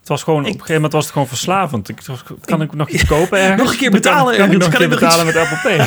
Het 0.00 0.08
was 0.08 0.22
gewoon, 0.22 0.40
op 0.40 0.46
een 0.46 0.52
gegeven 0.52 0.74
moment 0.74 0.92
was 0.92 1.02
het 1.04 1.12
gewoon 1.12 1.28
verslavend. 1.28 1.88
Ik, 1.88 2.00
kan 2.44 2.62
ik 2.62 2.74
nog 2.74 2.88
iets 2.88 3.04
kopen 3.14 3.38
ergens? 3.38 3.62
Nog 3.62 3.70
een 3.72 3.78
keer 3.78 3.90
kan- 3.90 4.00
betalen 4.00 4.36
Kan, 4.36 4.48
Kan 4.58 4.58
keer 4.70 4.80
ik 4.80 4.88
nog 4.88 4.98
betalen 4.98 5.26
met 5.26 5.36
Apple 5.36 5.58
Pay? 5.62 5.86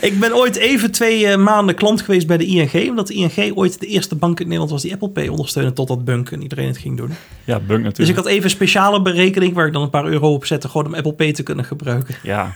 Ik 0.10 0.20
ben 0.20 0.34
ooit 0.36 0.56
even 0.56 0.90
twee 0.90 1.26
eh, 1.26 1.36
maanden 1.38 1.74
klant 1.74 2.02
geweest 2.02 2.26
bij 2.26 2.36
de 2.36 2.44
ING. 2.44 2.88
Omdat 2.88 3.06
de 3.06 3.14
ING 3.14 3.56
ooit 3.56 3.80
de 3.80 3.86
eerste 3.86 4.14
bank 4.14 4.38
in 4.40 4.44
Nederland 4.44 4.70
was 4.70 4.82
die 4.82 4.92
Apple 4.92 5.08
Pay 5.10 5.28
ondersteunde. 5.28 5.72
Totdat 5.72 6.04
Bunk 6.04 6.30
en 6.30 6.42
iedereen 6.42 6.66
het 6.66 6.78
ging 6.78 6.96
doen. 6.96 7.10
Ja, 7.44 7.54
bunk 7.54 7.68
natuurlijk. 7.68 7.96
Dus 7.96 8.08
ik 8.08 8.16
had 8.16 8.26
even 8.26 8.44
een 8.44 8.50
speciale 8.50 9.02
berekening 9.02 9.54
waar 9.54 9.66
ik 9.66 9.72
dan 9.72 9.82
een 9.82 9.90
paar 9.90 10.06
euro 10.06 10.32
op 10.32 10.44
zette. 10.46 10.68
Gewoon 10.68 10.86
om 10.86 10.94
Apple 10.94 11.12
Pay 11.12 11.32
te 11.32 11.42
kunnen 11.42 11.64
gebruiken. 11.64 12.14
Ja, 12.22 12.54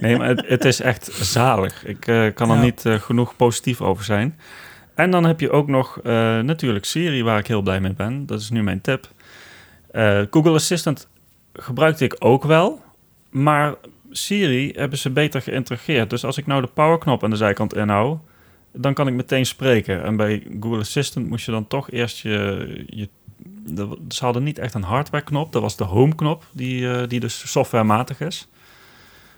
nee, 0.00 0.16
maar 0.16 0.28
het, 0.28 0.42
het 0.46 0.64
is 0.64 0.80
echt 0.80 1.10
zalig. 1.12 1.84
Ik 1.86 2.06
eh, 2.06 2.26
kan 2.34 2.50
er 2.50 2.56
Ja. 2.56 2.62
niet 2.62 2.86
eh, 2.86 2.94
genoeg 2.94 3.36
positief 3.36 3.80
over 3.80 4.04
zijn. 4.04 4.38
En 4.94 5.10
dan 5.10 5.24
heb 5.24 5.40
je 5.40 5.50
ook 5.50 5.68
nog 5.68 5.98
eh, 6.00 6.12
natuurlijk 6.40 6.84
Siri, 6.84 7.22
waar 7.22 7.38
ik 7.38 7.46
heel 7.46 7.62
blij 7.62 7.80
mee 7.80 7.92
ben. 7.92 8.26
Dat 8.26 8.40
is 8.40 8.50
nu 8.50 8.62
mijn 8.62 8.80
tip. 8.80 9.08
Google 10.30 10.52
Assistant 10.54 11.08
gebruikte 11.52 12.04
ik 12.04 12.16
ook 12.18 12.44
wel, 12.44 12.82
maar 13.30 13.74
Siri 14.10 14.72
hebben 14.76 14.98
ze 14.98 15.10
beter 15.10 15.42
geïntegreerd. 15.42 16.10
Dus 16.10 16.24
als 16.24 16.38
ik 16.38 16.46
nou 16.46 16.60
de 16.60 16.66
powerknop 16.74 17.24
aan 17.24 17.30
de 17.30 17.36
zijkant 17.36 17.74
inhoud, 17.74 18.18
dan 18.72 18.94
kan 18.94 19.08
ik 19.08 19.14
meteen 19.14 19.46
spreken. 19.46 20.04
En 20.04 20.16
bij 20.16 20.42
Google 20.60 20.78
Assistant 20.80 21.28
moest 21.28 21.44
je 21.46 21.52
dan 21.52 21.66
toch 21.66 21.90
eerst 21.90 22.18
je... 22.18 22.84
je 22.86 23.08
de- 23.68 23.98
ze 24.08 24.24
hadden 24.24 24.42
niet 24.42 24.58
echt 24.58 24.74
een 24.74 24.82
hardwareknop, 24.82 25.52
dat 25.52 25.62
was 25.62 25.76
de 25.76 25.84
home-knop, 25.84 26.44
die, 26.52 26.90
eh, 26.92 27.08
die 27.08 27.20
dus 27.20 27.50
softwarematig 27.50 28.20
is. 28.20 28.48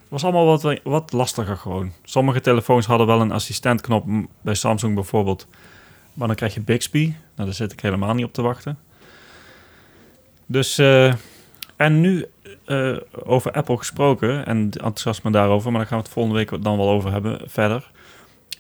Was 0.09 0.25
allemaal 0.25 0.47
wat, 0.47 0.81
wat 0.83 1.13
lastiger 1.13 1.57
gewoon. 1.57 1.93
Sommige 2.05 2.41
telefoons 2.41 2.87
hadden 2.87 3.07
wel 3.07 3.21
een 3.21 3.33
assistentknop, 3.33 4.05
bij 4.41 4.55
Samsung 4.55 4.95
bijvoorbeeld. 4.95 5.47
Maar 6.15 6.27
dan 6.27 6.37
krijg 6.37 6.55
je 6.55 6.61
Bixby. 6.61 7.05
Nou, 7.07 7.49
daar 7.49 7.53
zit 7.53 7.73
ik 7.73 7.81
helemaal 7.81 8.15
niet 8.15 8.25
op 8.25 8.33
te 8.33 8.43
wachten. 8.43 8.79
Dus, 10.47 10.79
eh, 10.79 11.15
en 11.77 12.01
nu 12.01 12.27
eh, 12.65 12.97
over 13.25 13.53
Apple 13.53 13.77
gesproken 13.77 14.47
en 14.47 14.57
enthousiasme 14.57 15.31
daarover, 15.31 15.71
maar 15.71 15.81
daar 15.81 15.89
gaan 15.89 15.99
we 15.99 16.05
het 16.05 16.13
volgende 16.13 16.39
week 16.39 16.63
dan 16.63 16.77
wel 16.77 16.89
over 16.89 17.13
hebben 17.13 17.41
verder. 17.47 17.91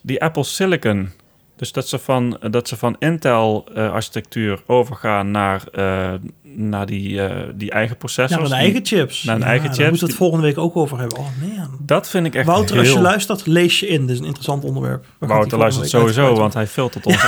Die 0.02 0.22
Apple 0.22 0.44
Silicon, 0.44 1.10
dus 1.56 1.72
dat 1.72 1.88
ze 1.88 1.98
van, 1.98 2.40
dat 2.50 2.68
ze 2.68 2.76
van 2.76 2.96
Intel-architectuur 2.98 4.62
overgaan 4.66 5.30
naar, 5.30 5.66
eh, 5.72 6.14
naar 6.56 6.86
die, 6.86 7.22
eh, 7.22 7.42
die 7.54 7.70
eigen 7.70 7.96
processors. 7.96 8.48
mijn 8.48 8.52
Die- 8.52 8.60
eigen 8.72 8.86
chips. 8.86 9.22
Naar 9.22 9.34
een 9.34 9.40
Ja, 9.40 9.46
eigen 9.46 9.66
Daar 9.66 9.74
chips. 9.76 9.88
moeten 9.88 10.06
we 10.06 10.12
het 10.12 10.22
volgende 10.22 10.46
week 10.46 10.58
ook 10.58 10.76
over 10.76 10.98
hebben. 10.98 11.18
Oh 11.18 11.26
man. 11.56 11.76
Dat 11.80 12.08
vind 12.08 12.26
ik 12.26 12.34
echt 12.34 12.46
Wouter, 12.46 12.74
heel... 12.76 12.84
als 12.84 12.92
je 12.92 13.00
luistert, 13.00 13.46
lees 13.46 13.80
je 13.80 13.86
in. 13.86 14.00
Dit 14.00 14.10
is 14.10 14.18
een 14.18 14.24
interessant 14.24 14.64
onderwerp. 14.64 15.04
Wouter 15.18 15.58
luistert 15.58 15.88
sowieso, 15.88 16.34
want 16.34 16.54
hij 16.54 16.66
filtert 16.66 17.06
ons. 17.06 17.16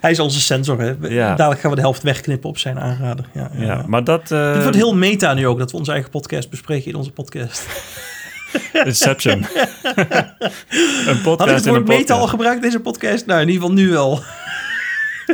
Hij 0.00 0.10
is 0.10 0.18
onze 0.20 0.40
sensor. 0.40 0.80
Hè? 0.80 0.92
Ja. 1.08 1.34
Dadelijk 1.34 1.60
gaan 1.60 1.70
we 1.70 1.76
de 1.76 1.82
helft 1.82 2.02
wegknippen 2.02 2.48
op 2.48 2.58
zijn 2.58 2.78
aanrader. 2.80 3.24
Ja, 3.34 3.50
ja, 3.56 3.64
Ja, 3.64 3.84
maar 3.86 4.04
dat... 4.04 4.30
eh, 4.30 4.52
Het 4.52 4.62
wordt 4.62 4.76
heel 4.76 4.94
meta 4.96 5.34
nu 5.34 5.46
ook, 5.46 5.58
dat 5.58 5.70
we 5.70 5.76
onze 5.76 5.92
eigen 5.92 6.10
podcast 6.10 6.50
bespreken 6.50 6.90
in 6.90 6.96
onze 6.96 7.10
podcast. 7.10 7.66
Inception. 8.84 9.32
een 11.06 11.20
podcast 11.22 11.38
Had 11.38 11.48
ik 11.48 11.54
het 11.54 11.64
woord 11.66 11.86
meta 11.86 12.14
al 12.14 12.26
gebruikt 12.26 12.62
deze 12.62 12.80
podcast? 12.80 13.26
Nou, 13.26 13.40
in 13.40 13.48
ieder 13.48 13.62
geval 13.62 13.76
nu 13.76 13.90
wel. 13.90 14.20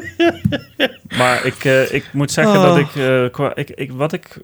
Maar 1.18 1.44
ik, 1.46 1.64
eh, 1.64 1.92
ik 1.92 2.12
moet 2.12 2.30
zeggen 2.30 2.56
Oh. 2.56 2.62
dat 2.62 2.78
ik, 2.78 2.94
eh, 2.94 3.24
qua, 3.30 3.54
ik, 3.54 3.70
ik... 3.70 3.92
Wat 3.92 4.12
ik... 4.12 4.40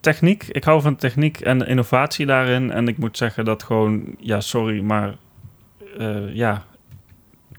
Techniek, 0.00 0.44
ik 0.44 0.64
hou 0.64 0.80
van 0.80 0.96
techniek 0.96 1.40
en 1.40 1.66
innovatie 1.66 2.26
daarin. 2.26 2.70
En 2.72 2.88
ik 2.88 2.98
moet 2.98 3.16
zeggen 3.16 3.44
dat 3.44 3.62
gewoon... 3.62 4.04
Ja, 4.18 4.40
sorry, 4.40 4.80
maar... 4.80 5.14
eh, 5.98 6.34
ja, 6.34 6.64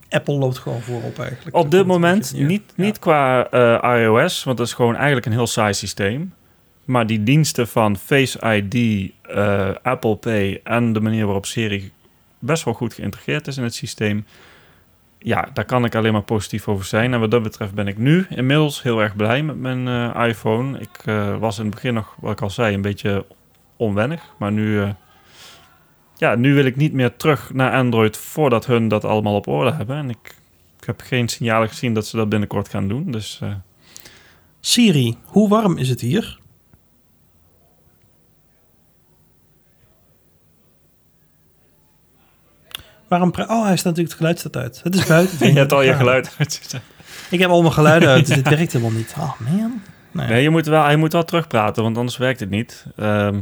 Apple 0.10 0.34
loopt 0.34 0.58
gewoon 0.58 0.82
voorop 0.82 1.20
eigenlijk. 1.20 1.56
op 1.56 1.72
dit 1.72 1.86
moment 1.86 2.34
niet, 2.36 2.64
Ja. 2.76 2.84
niet 2.84 3.00
qua 3.00 3.48
iOS, 3.98 4.44
want 4.44 4.58
dat 4.58 4.68
is 4.68 4.74
gewoon 4.74 4.96
eigenlijk 4.96 5.26
een 5.26 5.32
heel 5.32 5.48
saai 5.48 5.74
systeem. 5.74 6.34
Maar 6.86 7.08
die 7.08 7.24
diensten 7.24 7.68
van 7.68 7.98
Face 7.98 8.40
ID, 8.56 9.12
Apple 9.84 10.16
Pay 10.16 10.62
en 10.64 10.94
de 10.94 11.00
manier 11.00 11.26
waarop 11.26 11.46
Siri 11.46 11.92
best 12.40 12.64
wel 12.64 12.74
goed 12.74 12.94
geïntegreerd 12.94 13.48
is 13.48 13.58
in 13.58 13.64
het 13.64 13.74
systeem. 13.74 14.26
Ja, 15.22 15.50
daar 15.54 15.66
kan 15.66 15.86
ik 15.86 15.96
alleen 15.96 16.14
maar 16.14 16.22
positief 16.22 16.68
over 16.68 16.86
zijn. 16.86 17.14
En 17.14 17.20
wat 17.20 17.32
dat 17.32 17.44
betreft 17.44 17.74
ben 17.74 17.88
ik 17.88 17.98
nu 17.98 18.26
inmiddels 18.30 18.82
heel 18.82 19.00
erg 19.02 19.16
blij 19.16 19.44
met 19.44 19.58
mijn 19.58 19.88
eh, 19.88 20.28
iPhone. 20.28 20.80
Ik 20.80 21.02
eh, 21.06 21.38
was 21.38 21.58
in 21.58 21.66
het 21.66 21.74
begin 21.74 21.94
nog, 21.94 22.16
wat 22.20 22.32
ik 22.32 22.42
al 22.42 22.50
zei, 22.50 22.76
een 22.76 22.82
beetje 22.82 23.26
onwennig. 23.76 24.34
Maar 24.38 24.52
nu, 24.52 24.82
eh, 24.82 24.90
ja, 26.16 26.36
nu 26.36 26.54
wil 26.54 26.66
ik 26.66 26.76
niet 26.76 26.94
meer 26.94 27.16
terug 27.16 27.54
naar 27.54 27.72
Android 27.72 28.18
voordat 28.18 28.66
hun 28.66 28.88
dat 28.88 29.06
allemaal 29.06 29.36
op 29.36 29.48
orde 29.48 29.72
hebben. 29.74 29.98
En 29.98 30.10
ik, 30.10 30.36
ik 30.80 30.86
heb 30.86 31.02
geen 31.02 31.28
signalen 31.28 31.70
gezien 31.70 31.94
dat 31.94 32.08
ze 32.08 32.18
dat 32.18 32.30
binnenkort 32.30 32.70
gaan 32.70 32.88
doen. 32.88 33.12
Dus 33.12 33.42
Siri, 34.60 35.18
hoe 35.26 35.50
warm 35.50 35.78
is 35.78 35.90
het 35.90 36.02
hier? 36.02 36.39
Waarom 43.10 43.32
oh, 43.38 43.64
hij 43.66 43.78
staat 43.78 43.96
natuurlijk 43.96 43.98
het 43.98 44.18
geluid 44.18 44.40
staat 44.40 44.58
uit. 44.58 44.80
Het 44.84 44.96
is 44.96 45.06
buiten. 45.06 45.48
je 45.54 45.60
hebt 45.60 45.74
al 45.74 45.82
je 45.82 45.94
geluid 45.94 46.36
uitzetten. 46.38 46.82
Ik 47.30 47.40
heb 47.40 47.50
al 47.50 47.62
mijn 47.62 47.74
geluiden 47.74 48.10
uit, 48.10 48.28
dus 48.28 48.36
dit 48.36 48.50
werkt 48.50 48.74
helemaal 48.74 48.98
niet. 48.98 49.14
Oh 49.18 49.40
man. 49.40 49.82
Nou 50.12 50.28
ja. 50.28 50.34
Nee, 50.34 50.44
je 50.44 50.50
moet 50.50 50.66
wel, 50.66 50.84
hij 50.84 50.96
moet 50.96 51.14
wel 51.14 51.24
terugpraten, 51.24 51.84
want 51.84 51.98
anders 51.98 52.18
werkt 52.18 52.40
het 52.40 52.50
niet. 52.50 52.86
Ehm, 52.96 53.36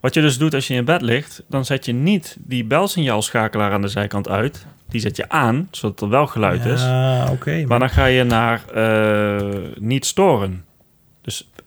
wat 0.00 0.14
je 0.14 0.20
dus 0.20 0.38
doet 0.38 0.54
als 0.54 0.66
je 0.66 0.74
in 0.74 0.84
bed 0.84 1.02
ligt, 1.02 1.42
dan 1.48 1.64
zet 1.64 1.84
je 1.84 1.92
niet 1.92 2.36
die 2.40 2.64
belsignaalschakelaar 2.64 3.72
aan 3.72 3.82
de 3.82 3.88
zijkant 3.88 4.28
uit. 4.28 4.66
Die 4.88 5.00
zet 5.00 5.16
je 5.16 5.28
aan, 5.28 5.68
zodat 5.70 6.00
er 6.00 6.08
wel 6.08 6.26
geluid 6.26 6.64
is. 6.64 6.82
Ja, 6.82 7.30
oké. 7.30 7.64
Maar 7.66 7.78
dan 7.78 7.90
ga 7.90 8.04
je 8.04 8.24
naar 8.24 8.62
eh, 8.68 9.58
niet 9.78 10.06
storen. 10.06 10.64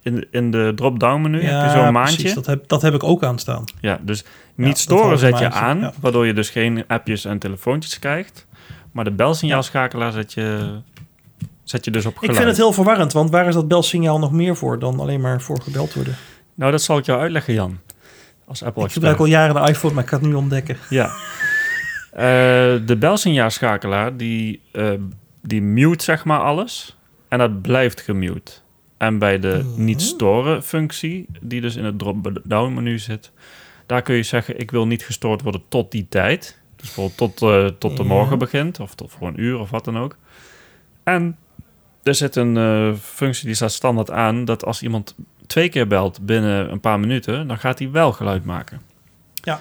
In, 0.04 0.28
in 0.32 0.52
de 0.52 0.72
drop-down 0.76 1.22
menu 1.22 1.42
heb 1.44 1.66
je 1.66 1.70
zo'n 1.78 1.94
maandje. 1.94 2.16
precies, 2.16 2.34
Dat 2.34 2.46
heb, 2.46 2.68
dat 2.68 2.82
heb 2.82 2.94
ik 2.94 3.04
ook 3.04 3.24
aanstaan. 3.24 3.64
Ja, 3.82 4.00
dus 4.02 4.20
Ja, 4.56 4.64
niet 4.66 4.78
storen 4.78 5.18
zet 5.18 5.40
je 5.40 5.50
aan, 5.50 5.80
ja. 5.80 5.94
waardoor 6.00 6.26
je 6.26 6.34
dus 6.34 6.50
geen 6.50 6.84
appjes 6.88 7.26
en 7.26 7.40
telefoontjes 7.40 8.00
krijgt. 8.00 8.46
Maar 8.92 9.04
de 9.04 9.12
belsignaalschakelaar 9.12 10.12
zet 10.12 10.34
je, 10.34 10.78
zet 11.64 11.86
je 11.86 11.92
dus 11.92 12.06
op 12.06 12.12
Ik 12.14 12.20
geluid. 12.20 12.38
vind 12.38 12.50
het 12.50 12.58
heel 12.58 12.74
verwarrend, 12.74 13.14
want 13.14 13.30
waar 13.30 13.48
is 13.48 13.54
dat 13.54 13.68
belsignaal 13.68 14.20
nog 14.20 14.32
meer 14.32 14.56
voor 14.56 14.80
dan 14.80 15.00
alleen 15.00 15.22
maar 15.22 15.42
voor 15.42 15.62
gebeld 15.62 15.94
worden? 15.94 16.16
Nou, 16.56 16.72
dat 16.72 16.82
zal 16.82 16.98
ik 16.98 17.06
jou 17.06 17.20
uitleggen, 17.22 17.54
Jan. 17.54 17.80
Als 18.46 18.64
Apple 18.64 18.84
Ik 18.84 18.92
gebruik 18.92 19.18
al 19.20 19.26
jaren 19.26 19.56
de 19.64 19.70
iPhone, 19.70 19.94
maar 19.94 20.04
ik 20.04 20.10
kan 20.10 20.20
het 20.20 20.28
nu 20.28 20.34
ontdekken. 20.36 20.78
Ja. 20.90 21.12
Eh, 22.12 22.22
de 22.86 22.96
belsignaalschakelaar, 23.00 24.18
die, 24.18 24.62
eh, 24.72 24.92
die 25.42 25.62
mute 25.62 26.04
zeg 26.04 26.26
maar 26.26 26.40
alles. 26.40 26.98
En 27.28 27.38
dat 27.40 27.62
blijft 27.62 28.02
gemute. 28.02 28.52
En 29.04 29.18
bij 29.18 29.40
de 29.40 29.74
niet 29.76 30.02
storen 30.02 30.64
functie, 30.64 31.26
die 31.42 31.62
dus 31.62 31.76
in 31.76 31.86
het 31.86 32.00
drop-down 32.00 32.74
menu 32.74 33.00
zit... 33.00 33.32
daar 33.86 34.02
kun 34.02 34.16
je 34.16 34.24
zeggen, 34.24 34.60
ik 34.60 34.72
wil 34.72 34.88
niet 34.88 35.06
gestoord 35.06 35.42
worden 35.42 35.64
tot 35.68 35.92
die 35.92 36.06
tijd. 36.10 36.60
Dus 36.76 36.94
bijvoorbeeld 36.94 37.38
tot, 37.38 37.50
eh, 37.50 37.66
tot 37.66 37.98
de 37.98 38.04
morgen 38.04 38.38
begint, 38.38 38.80
of 38.80 38.96
tot 38.96 39.12
voor 39.12 39.28
een 39.28 39.42
uur 39.42 39.60
of 39.60 39.70
wat 39.70 39.86
dan 39.86 39.98
ook. 39.98 40.18
En 41.04 41.38
er 42.04 42.16
zit 42.16 42.36
een 42.36 42.58
eh, 42.58 42.94
functie 43.00 43.46
die 43.46 43.56
staat 43.56 43.72
standaard 43.72 44.12
aan... 44.12 44.46
dat 44.46 44.66
als 44.66 44.82
iemand 44.82 45.16
twee 45.48 45.70
keer 45.70 45.88
belt 45.88 46.26
binnen 46.26 46.72
een 46.72 46.80
paar 46.80 47.00
minuten... 47.00 47.48
dan 47.48 47.58
gaat 47.58 47.80
hij 47.80 47.92
wel 47.92 48.12
geluid 48.12 48.46
maken. 48.46 48.82
Ja. 49.34 49.60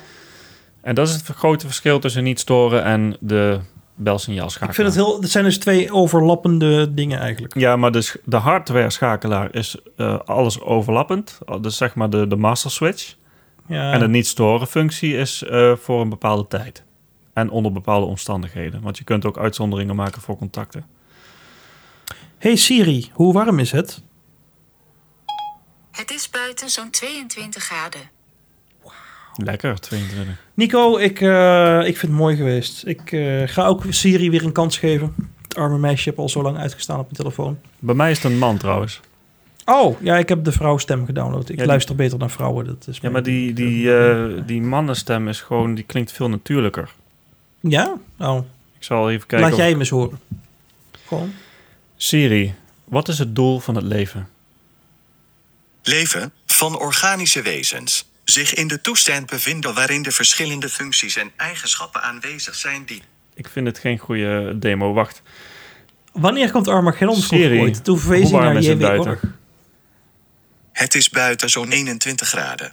En 0.81 0.95
dat 0.95 1.09
is 1.09 1.15
het 1.15 1.25
grote 1.25 1.67
verschil 1.67 1.99
tussen 1.99 2.25
niet 2.25 2.41
storen 2.41 2.85
en 2.85 3.17
de 3.21 3.61
belsignaalschakelaar. 4.03 4.69
Ik 4.69 4.75
vind 4.75 4.89
het 4.89 4.97
heel, 4.97 5.21
het 5.21 5.31
zijn 5.31 5.45
dus 5.45 5.59
twee 5.59 5.93
overlappende 5.93 6.95
dingen 6.95 7.19
eigenlijk. 7.19 7.59
Ja, 7.59 7.77
maar 7.77 7.93
dus 7.93 8.17
de 8.25 8.37
hardware 8.37 8.91
schakelaar 8.91 9.55
is 9.55 9.77
eh, 9.97 10.19
alles 10.19 10.61
overlappend. 10.61 11.39
Dus 11.61 11.77
zeg 11.77 11.95
maar 11.95 12.11
de, 12.11 12.27
de 12.27 12.37
master 12.37 12.71
switch. 12.71 13.15
Ja. 13.67 13.93
En 13.93 14.01
de 14.01 14.09
niet 14.09 14.27
storen 14.27 14.67
functie 14.67 15.17
is 15.17 15.43
eh, 15.43 15.73
voor 15.77 16.01
een 16.01 16.09
bepaalde 16.09 16.47
tijd. 16.49 16.85
En 17.33 17.51
onder 17.51 17.73
bepaalde 17.73 18.07
omstandigheden. 18.07 18.81
Want 18.83 18.99
je 18.99 19.05
kunt 19.05 19.25
ook 19.25 19.39
uitzonderingen 19.39 19.97
maken 19.97 20.23
voor 20.23 20.37
contacten. 20.37 20.87
Hey 22.39 22.57
Siri, 22.57 23.11
hoe 23.13 23.33
warm 23.33 23.59
is 23.59 23.73
het? 23.73 24.03
Het 25.91 26.11
is 26.11 26.31
buiten 26.31 26.69
zo'n 26.69 26.91
22 26.91 27.63
graden. 27.63 28.01
Lekker, 29.37 29.81
22. 29.81 30.35
Nico, 30.55 30.97
ik, 30.99 31.21
eh, 31.21 31.79
ik 31.79 31.97
vind 31.99 32.13
het 32.13 32.21
mooi 32.21 32.37
geweest. 32.37 32.87
Ik 32.87 33.13
eh, 33.13 33.43
ga 33.47 33.67
ook 33.67 33.83
Siri 33.89 34.31
weer 34.31 34.45
een 34.45 34.53
kans 34.53 34.79
geven. 34.79 35.15
Het 35.43 35.57
arme 35.57 35.79
meisje 35.79 36.09
heb 36.09 36.19
al 36.19 36.29
zo 36.29 36.43
lang 36.43 36.57
uitgestaan 36.59 36.99
op 36.99 37.05
mijn 37.05 37.17
telefoon. 37.17 37.59
Bij 37.79 37.95
mij 37.95 38.11
is 38.11 38.23
het 38.23 38.33
een 38.33 38.39
man 38.39 38.57
trouwens. 38.59 39.01
Oh, 39.65 40.01
ja, 40.03 40.17
ik 40.17 40.29
heb 40.29 40.45
de 40.45 40.53
vrouwstem 40.53 41.07
gedownload. 41.07 41.49
Ik 41.49 41.57
die- 41.57 41.67
luister 41.67 41.95
beter 41.95 42.19
naar 42.19 42.31
vrouwen. 42.31 42.67
Dat 42.67 42.87
is 42.89 42.99
Ja, 43.03 43.11
maar 43.11 43.23
die, 43.23 43.53
die, 43.53 43.97
eh, 43.97 44.43
die 44.47 44.63
mannenstem 44.63 45.29
is 45.29 45.41
gewoon, 45.41 45.75
die 45.75 45.85
klinkt 45.85 46.13
veel 46.13 46.29
natuurlijker. 46.29 46.91
Ja? 47.61 47.95
Oh, 48.19 48.45
Ik 48.79 48.85
zal 48.85 49.11
even 49.11 49.27
kijken. 49.27 49.41
laat 49.41 49.53
of- 49.53 49.59
jij 49.59 49.71
hem 49.71 49.79
eens 49.79 49.89
horen. 49.91 50.19
Gewoon. 51.07 51.33
Siri, 51.97 52.55
wat 52.85 53.09
is 53.09 53.19
het 53.19 53.35
doel 53.35 53.59
van 53.61 53.75
het 53.75 53.85
leven? 53.85 54.29
Leven 55.83 56.33
van 56.47 56.79
organische 56.79 57.43
wezens. 57.43 58.11
Zich 58.25 58.55
in 58.55 58.69
de 58.69 58.81
toestand 58.81 59.27
bevinden 59.27 59.75
waarin 59.75 60.03
de 60.03 60.11
verschillende 60.11 60.69
functies 60.69 61.17
en 61.17 61.31
eigenschappen 61.37 62.03
aanwezig 62.03 62.55
zijn 62.55 62.85
die 62.85 63.03
Ik 63.35 63.49
vind 63.49 63.67
het 63.67 63.79
geen 63.79 63.99
goede 63.99 64.59
demo. 64.59 64.93
Wacht. 64.93 65.23
Wanneer 66.13 66.51
komt 66.51 66.69
Armageddon? 66.69 67.23
ooit. 67.61 67.85
Toen 67.85 67.99
verwees 67.99 68.23
Hoe 68.23 68.31
hij 68.31 68.41
warm 68.41 68.53
naar 68.53 68.63
is 68.63 68.69
het 68.69 68.79
JW 68.79 68.87
buiten? 68.87 69.35
Het 70.73 70.95
is 70.95 71.11
buiten 71.11 71.51
zo'n 71.51 71.71
21 71.71 72.29
graden. 72.29 72.73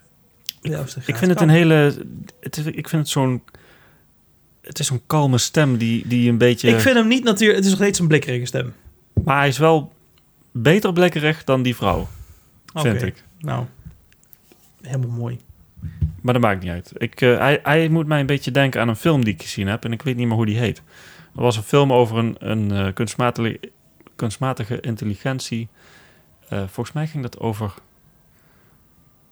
Ja, 0.62 0.86
Ik 1.06 1.18
vind 1.18 1.32
het 1.32 1.42
een 1.42 1.50
hele... 1.50 2.06
Het 2.40 2.58
is, 2.58 2.66
ik 2.66 2.90
vind 2.90 3.02
het 3.02 3.10
zo'n... 3.10 3.44
Het 4.62 4.80
is 4.80 4.88
zo'n 4.88 5.02
kalme 5.08 5.38
stem 5.38 5.78
die, 5.78 6.08
die 6.08 6.30
een 6.30 6.38
beetje... 6.38 6.70
Ik 6.70 6.80
vind 6.80 6.96
hem 6.96 7.08
niet 7.08 7.24
natuurlijk... 7.24 7.58
Het 7.58 7.66
is 7.66 7.72
nog 7.72 7.82
steeds 7.82 8.00
een 8.00 8.08
blikkerige 8.08 8.46
stem. 8.46 8.74
Maar 9.24 9.38
hij 9.38 9.48
is 9.48 9.58
wel 9.58 9.94
beter 10.52 10.94
blekkerig 10.94 11.44
dan 11.44 11.62
die 11.62 11.76
vrouw, 11.76 12.08
vind 12.74 12.96
Oké. 12.96 13.06
ik. 13.06 13.24
Nou, 13.40 13.66
helemaal 14.82 15.18
mooi. 15.18 15.40
Maar 16.22 16.34
dat 16.34 16.42
maakt 16.42 16.62
niet 16.64 16.72
uit. 16.72 16.92
Ik, 16.98 17.22
eh, 17.22 17.38
hij, 17.38 17.60
hij 17.64 17.90
moet 17.90 18.08
mij 18.08 18.20
een 18.20 18.26
beetje 18.26 18.52
denken 18.52 18.82
aan 18.82 18.88
een 18.88 18.96
film 18.96 19.24
die 19.24 19.34
ik 19.34 19.42
gezien 19.42 19.68
heb. 19.68 19.86
En 19.86 19.92
ik 19.92 20.02
weet 20.02 20.16
niet 20.16 20.28
meer 20.28 20.36
hoe 20.36 20.46
die 20.46 20.58
heet. 20.58 20.78
Er 21.36 21.42
was 21.42 21.58
een 21.58 21.64
film 21.64 21.94
over 21.94 22.18
een, 22.18 22.36
een 22.40 22.72
eh, 22.72 22.94
kunstmatige, 22.94 23.60
kunstmatige 24.16 24.80
intelligentie. 24.80 25.68
Eh, 26.50 26.60
volgens 26.68 26.92
mij 26.92 27.08
ging 27.08 27.24
dat 27.24 27.40
over... 27.40 27.74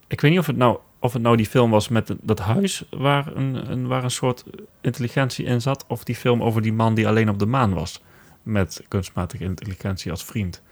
Ik 0.06 0.20
weet 0.20 0.30
niet 0.30 0.40
of 0.40 0.46
het 0.46 0.56
nou, 0.56 0.78
of 0.98 1.12
het 1.12 1.22
nou 1.22 1.36
die 1.36 1.46
film 1.46 1.70
was 1.70 1.88
met 1.88 2.14
dat 2.20 2.38
huis 2.38 2.84
waar 2.90 3.36
een, 3.36 3.70
een, 3.70 3.86
waar 3.86 4.04
een 4.04 4.10
soort 4.10 4.44
intelligentie 4.80 5.44
in 5.44 5.60
zat. 5.60 5.84
Of 5.88 6.04
die 6.04 6.14
film 6.14 6.42
over 6.42 6.62
die 6.62 6.72
man 6.72 6.94
die 6.94 7.08
alleen 7.08 7.28
op 7.28 7.38
de 7.38 7.46
maan 7.46 7.74
was. 7.74 8.02
Met 8.42 8.84
kunstmatige 8.88 9.44
intelligentie 9.44 10.10
als 10.10 10.24
vriend. 10.24 10.62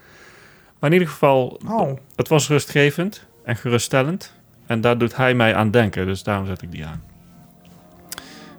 Maar 0.78 0.90
in 0.90 0.96
ieder 0.98 1.12
geval, 1.12 1.60
Oh, 1.66 1.98
het 2.16 2.28
was 2.28 2.48
rustgevend 2.48 3.26
en 3.44 3.56
geruststellend. 3.56 4.34
En 4.66 4.80
daar 4.80 4.98
doet 4.98 5.16
hij 5.16 5.34
mij 5.34 5.54
aan 5.54 5.70
denken, 5.70 6.06
dus 6.06 6.22
daarom 6.22 6.46
zet 6.46 6.62
ik 6.62 6.70
die 6.70 6.86
aan. 6.86 7.02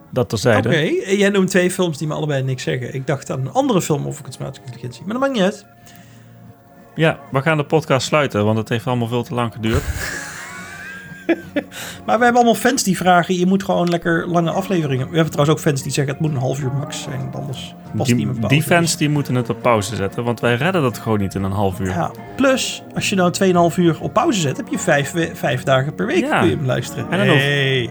Dat 0.10 0.24
oké. 0.24 0.28
terzijde. 0.28 1.18
Jij 1.18 1.30
noemt 1.30 1.50
twee 1.50 1.72
films 1.72 1.98
die 1.98 2.08
me 2.08 2.14
allebei 2.14 2.44
niks 2.44 2.64
zeggen. 2.64 2.94
Ik 2.94 3.08
dacht 3.08 3.32
aan 3.32 3.40
een 3.40 3.52
andere 3.52 3.82
film 3.82 4.08
over 4.08 4.24
kunstmatige 4.24 4.66
intelligentie. 4.66 5.04
Maar 5.04 5.12
dat 5.12 5.22
maakt 5.22 5.34
niet 5.34 5.44
uit. 5.44 5.66
Ja, 6.96 7.20
we 7.32 7.42
gaan 7.42 7.58
de 7.58 7.66
podcast 7.66 8.08
sluiten, 8.08 8.46
want 8.46 8.58
het 8.58 8.70
heeft 8.70 8.88
allemaal 8.88 9.08
veel 9.08 9.24
te 9.24 9.34
lang 9.34 9.54
geduurd. 9.54 9.84
Maar 12.06 12.18
we 12.18 12.24
hebben 12.24 12.36
allemaal 12.36 12.56
fans 12.56 12.84
die 12.84 12.98
vragen... 12.98 13.36
Je 13.36 13.46
moet 13.46 13.64
gewoon 13.64 13.90
lekker 13.90 14.28
lange 14.28 14.52
afleveringen... 14.52 15.10
We 15.10 15.14
hebben 15.16 15.32
trouwens 15.32 15.58
ook 15.60 15.66
fans 15.66 15.84
die 15.84 15.92
zeggen... 15.92 16.14
Het 16.14 16.22
moet 16.24 16.32
een 16.32 16.38
half 16.38 16.62
uur 16.62 16.72
max 16.74 17.02
zijn. 17.02 17.20
want 17.20 17.36
Anders 17.36 17.76
past 17.98 18.10
het 18.10 18.18
niet 18.18 18.28
Die, 18.32 18.40
meer 18.40 18.50
die 18.50 18.64
fans 18.64 18.98
die 18.98 19.10
moeten 19.10 19.36
het 19.36 19.50
op 19.50 19.62
pauze 19.62 19.96
zetten, 19.96 20.24
want 20.24 20.40
wij 20.40 20.56
redden 20.56 20.82
dat 20.82 20.98
gewoon 20.98 21.20
niet 21.20 21.36
in 21.36 21.44
een 21.44 21.52
half 21.52 21.80
uur. 21.80 21.88
Ja, 21.90 22.12
plus, 22.36 22.84
als 22.96 23.10
je 23.10 23.16
nou 23.16 23.72
2,5 23.74 23.78
uur 23.78 23.98
op 24.02 24.14
pauze 24.14 24.40
zet, 24.40 24.58
heb 24.58 24.68
je 24.68 24.80
vijf, 24.80 25.14
vijf 25.34 25.64
dagen 25.64 25.96
per 25.96 26.06
week 26.06 26.26
Ja. 26.26 26.40
kun 26.40 26.50
je 26.50 26.56
hem 26.56 26.66
luisteren. 26.66 27.12
En 27.12 27.18
dan 27.18 27.28
nog- 27.28 27.36
hey, 27.38 27.90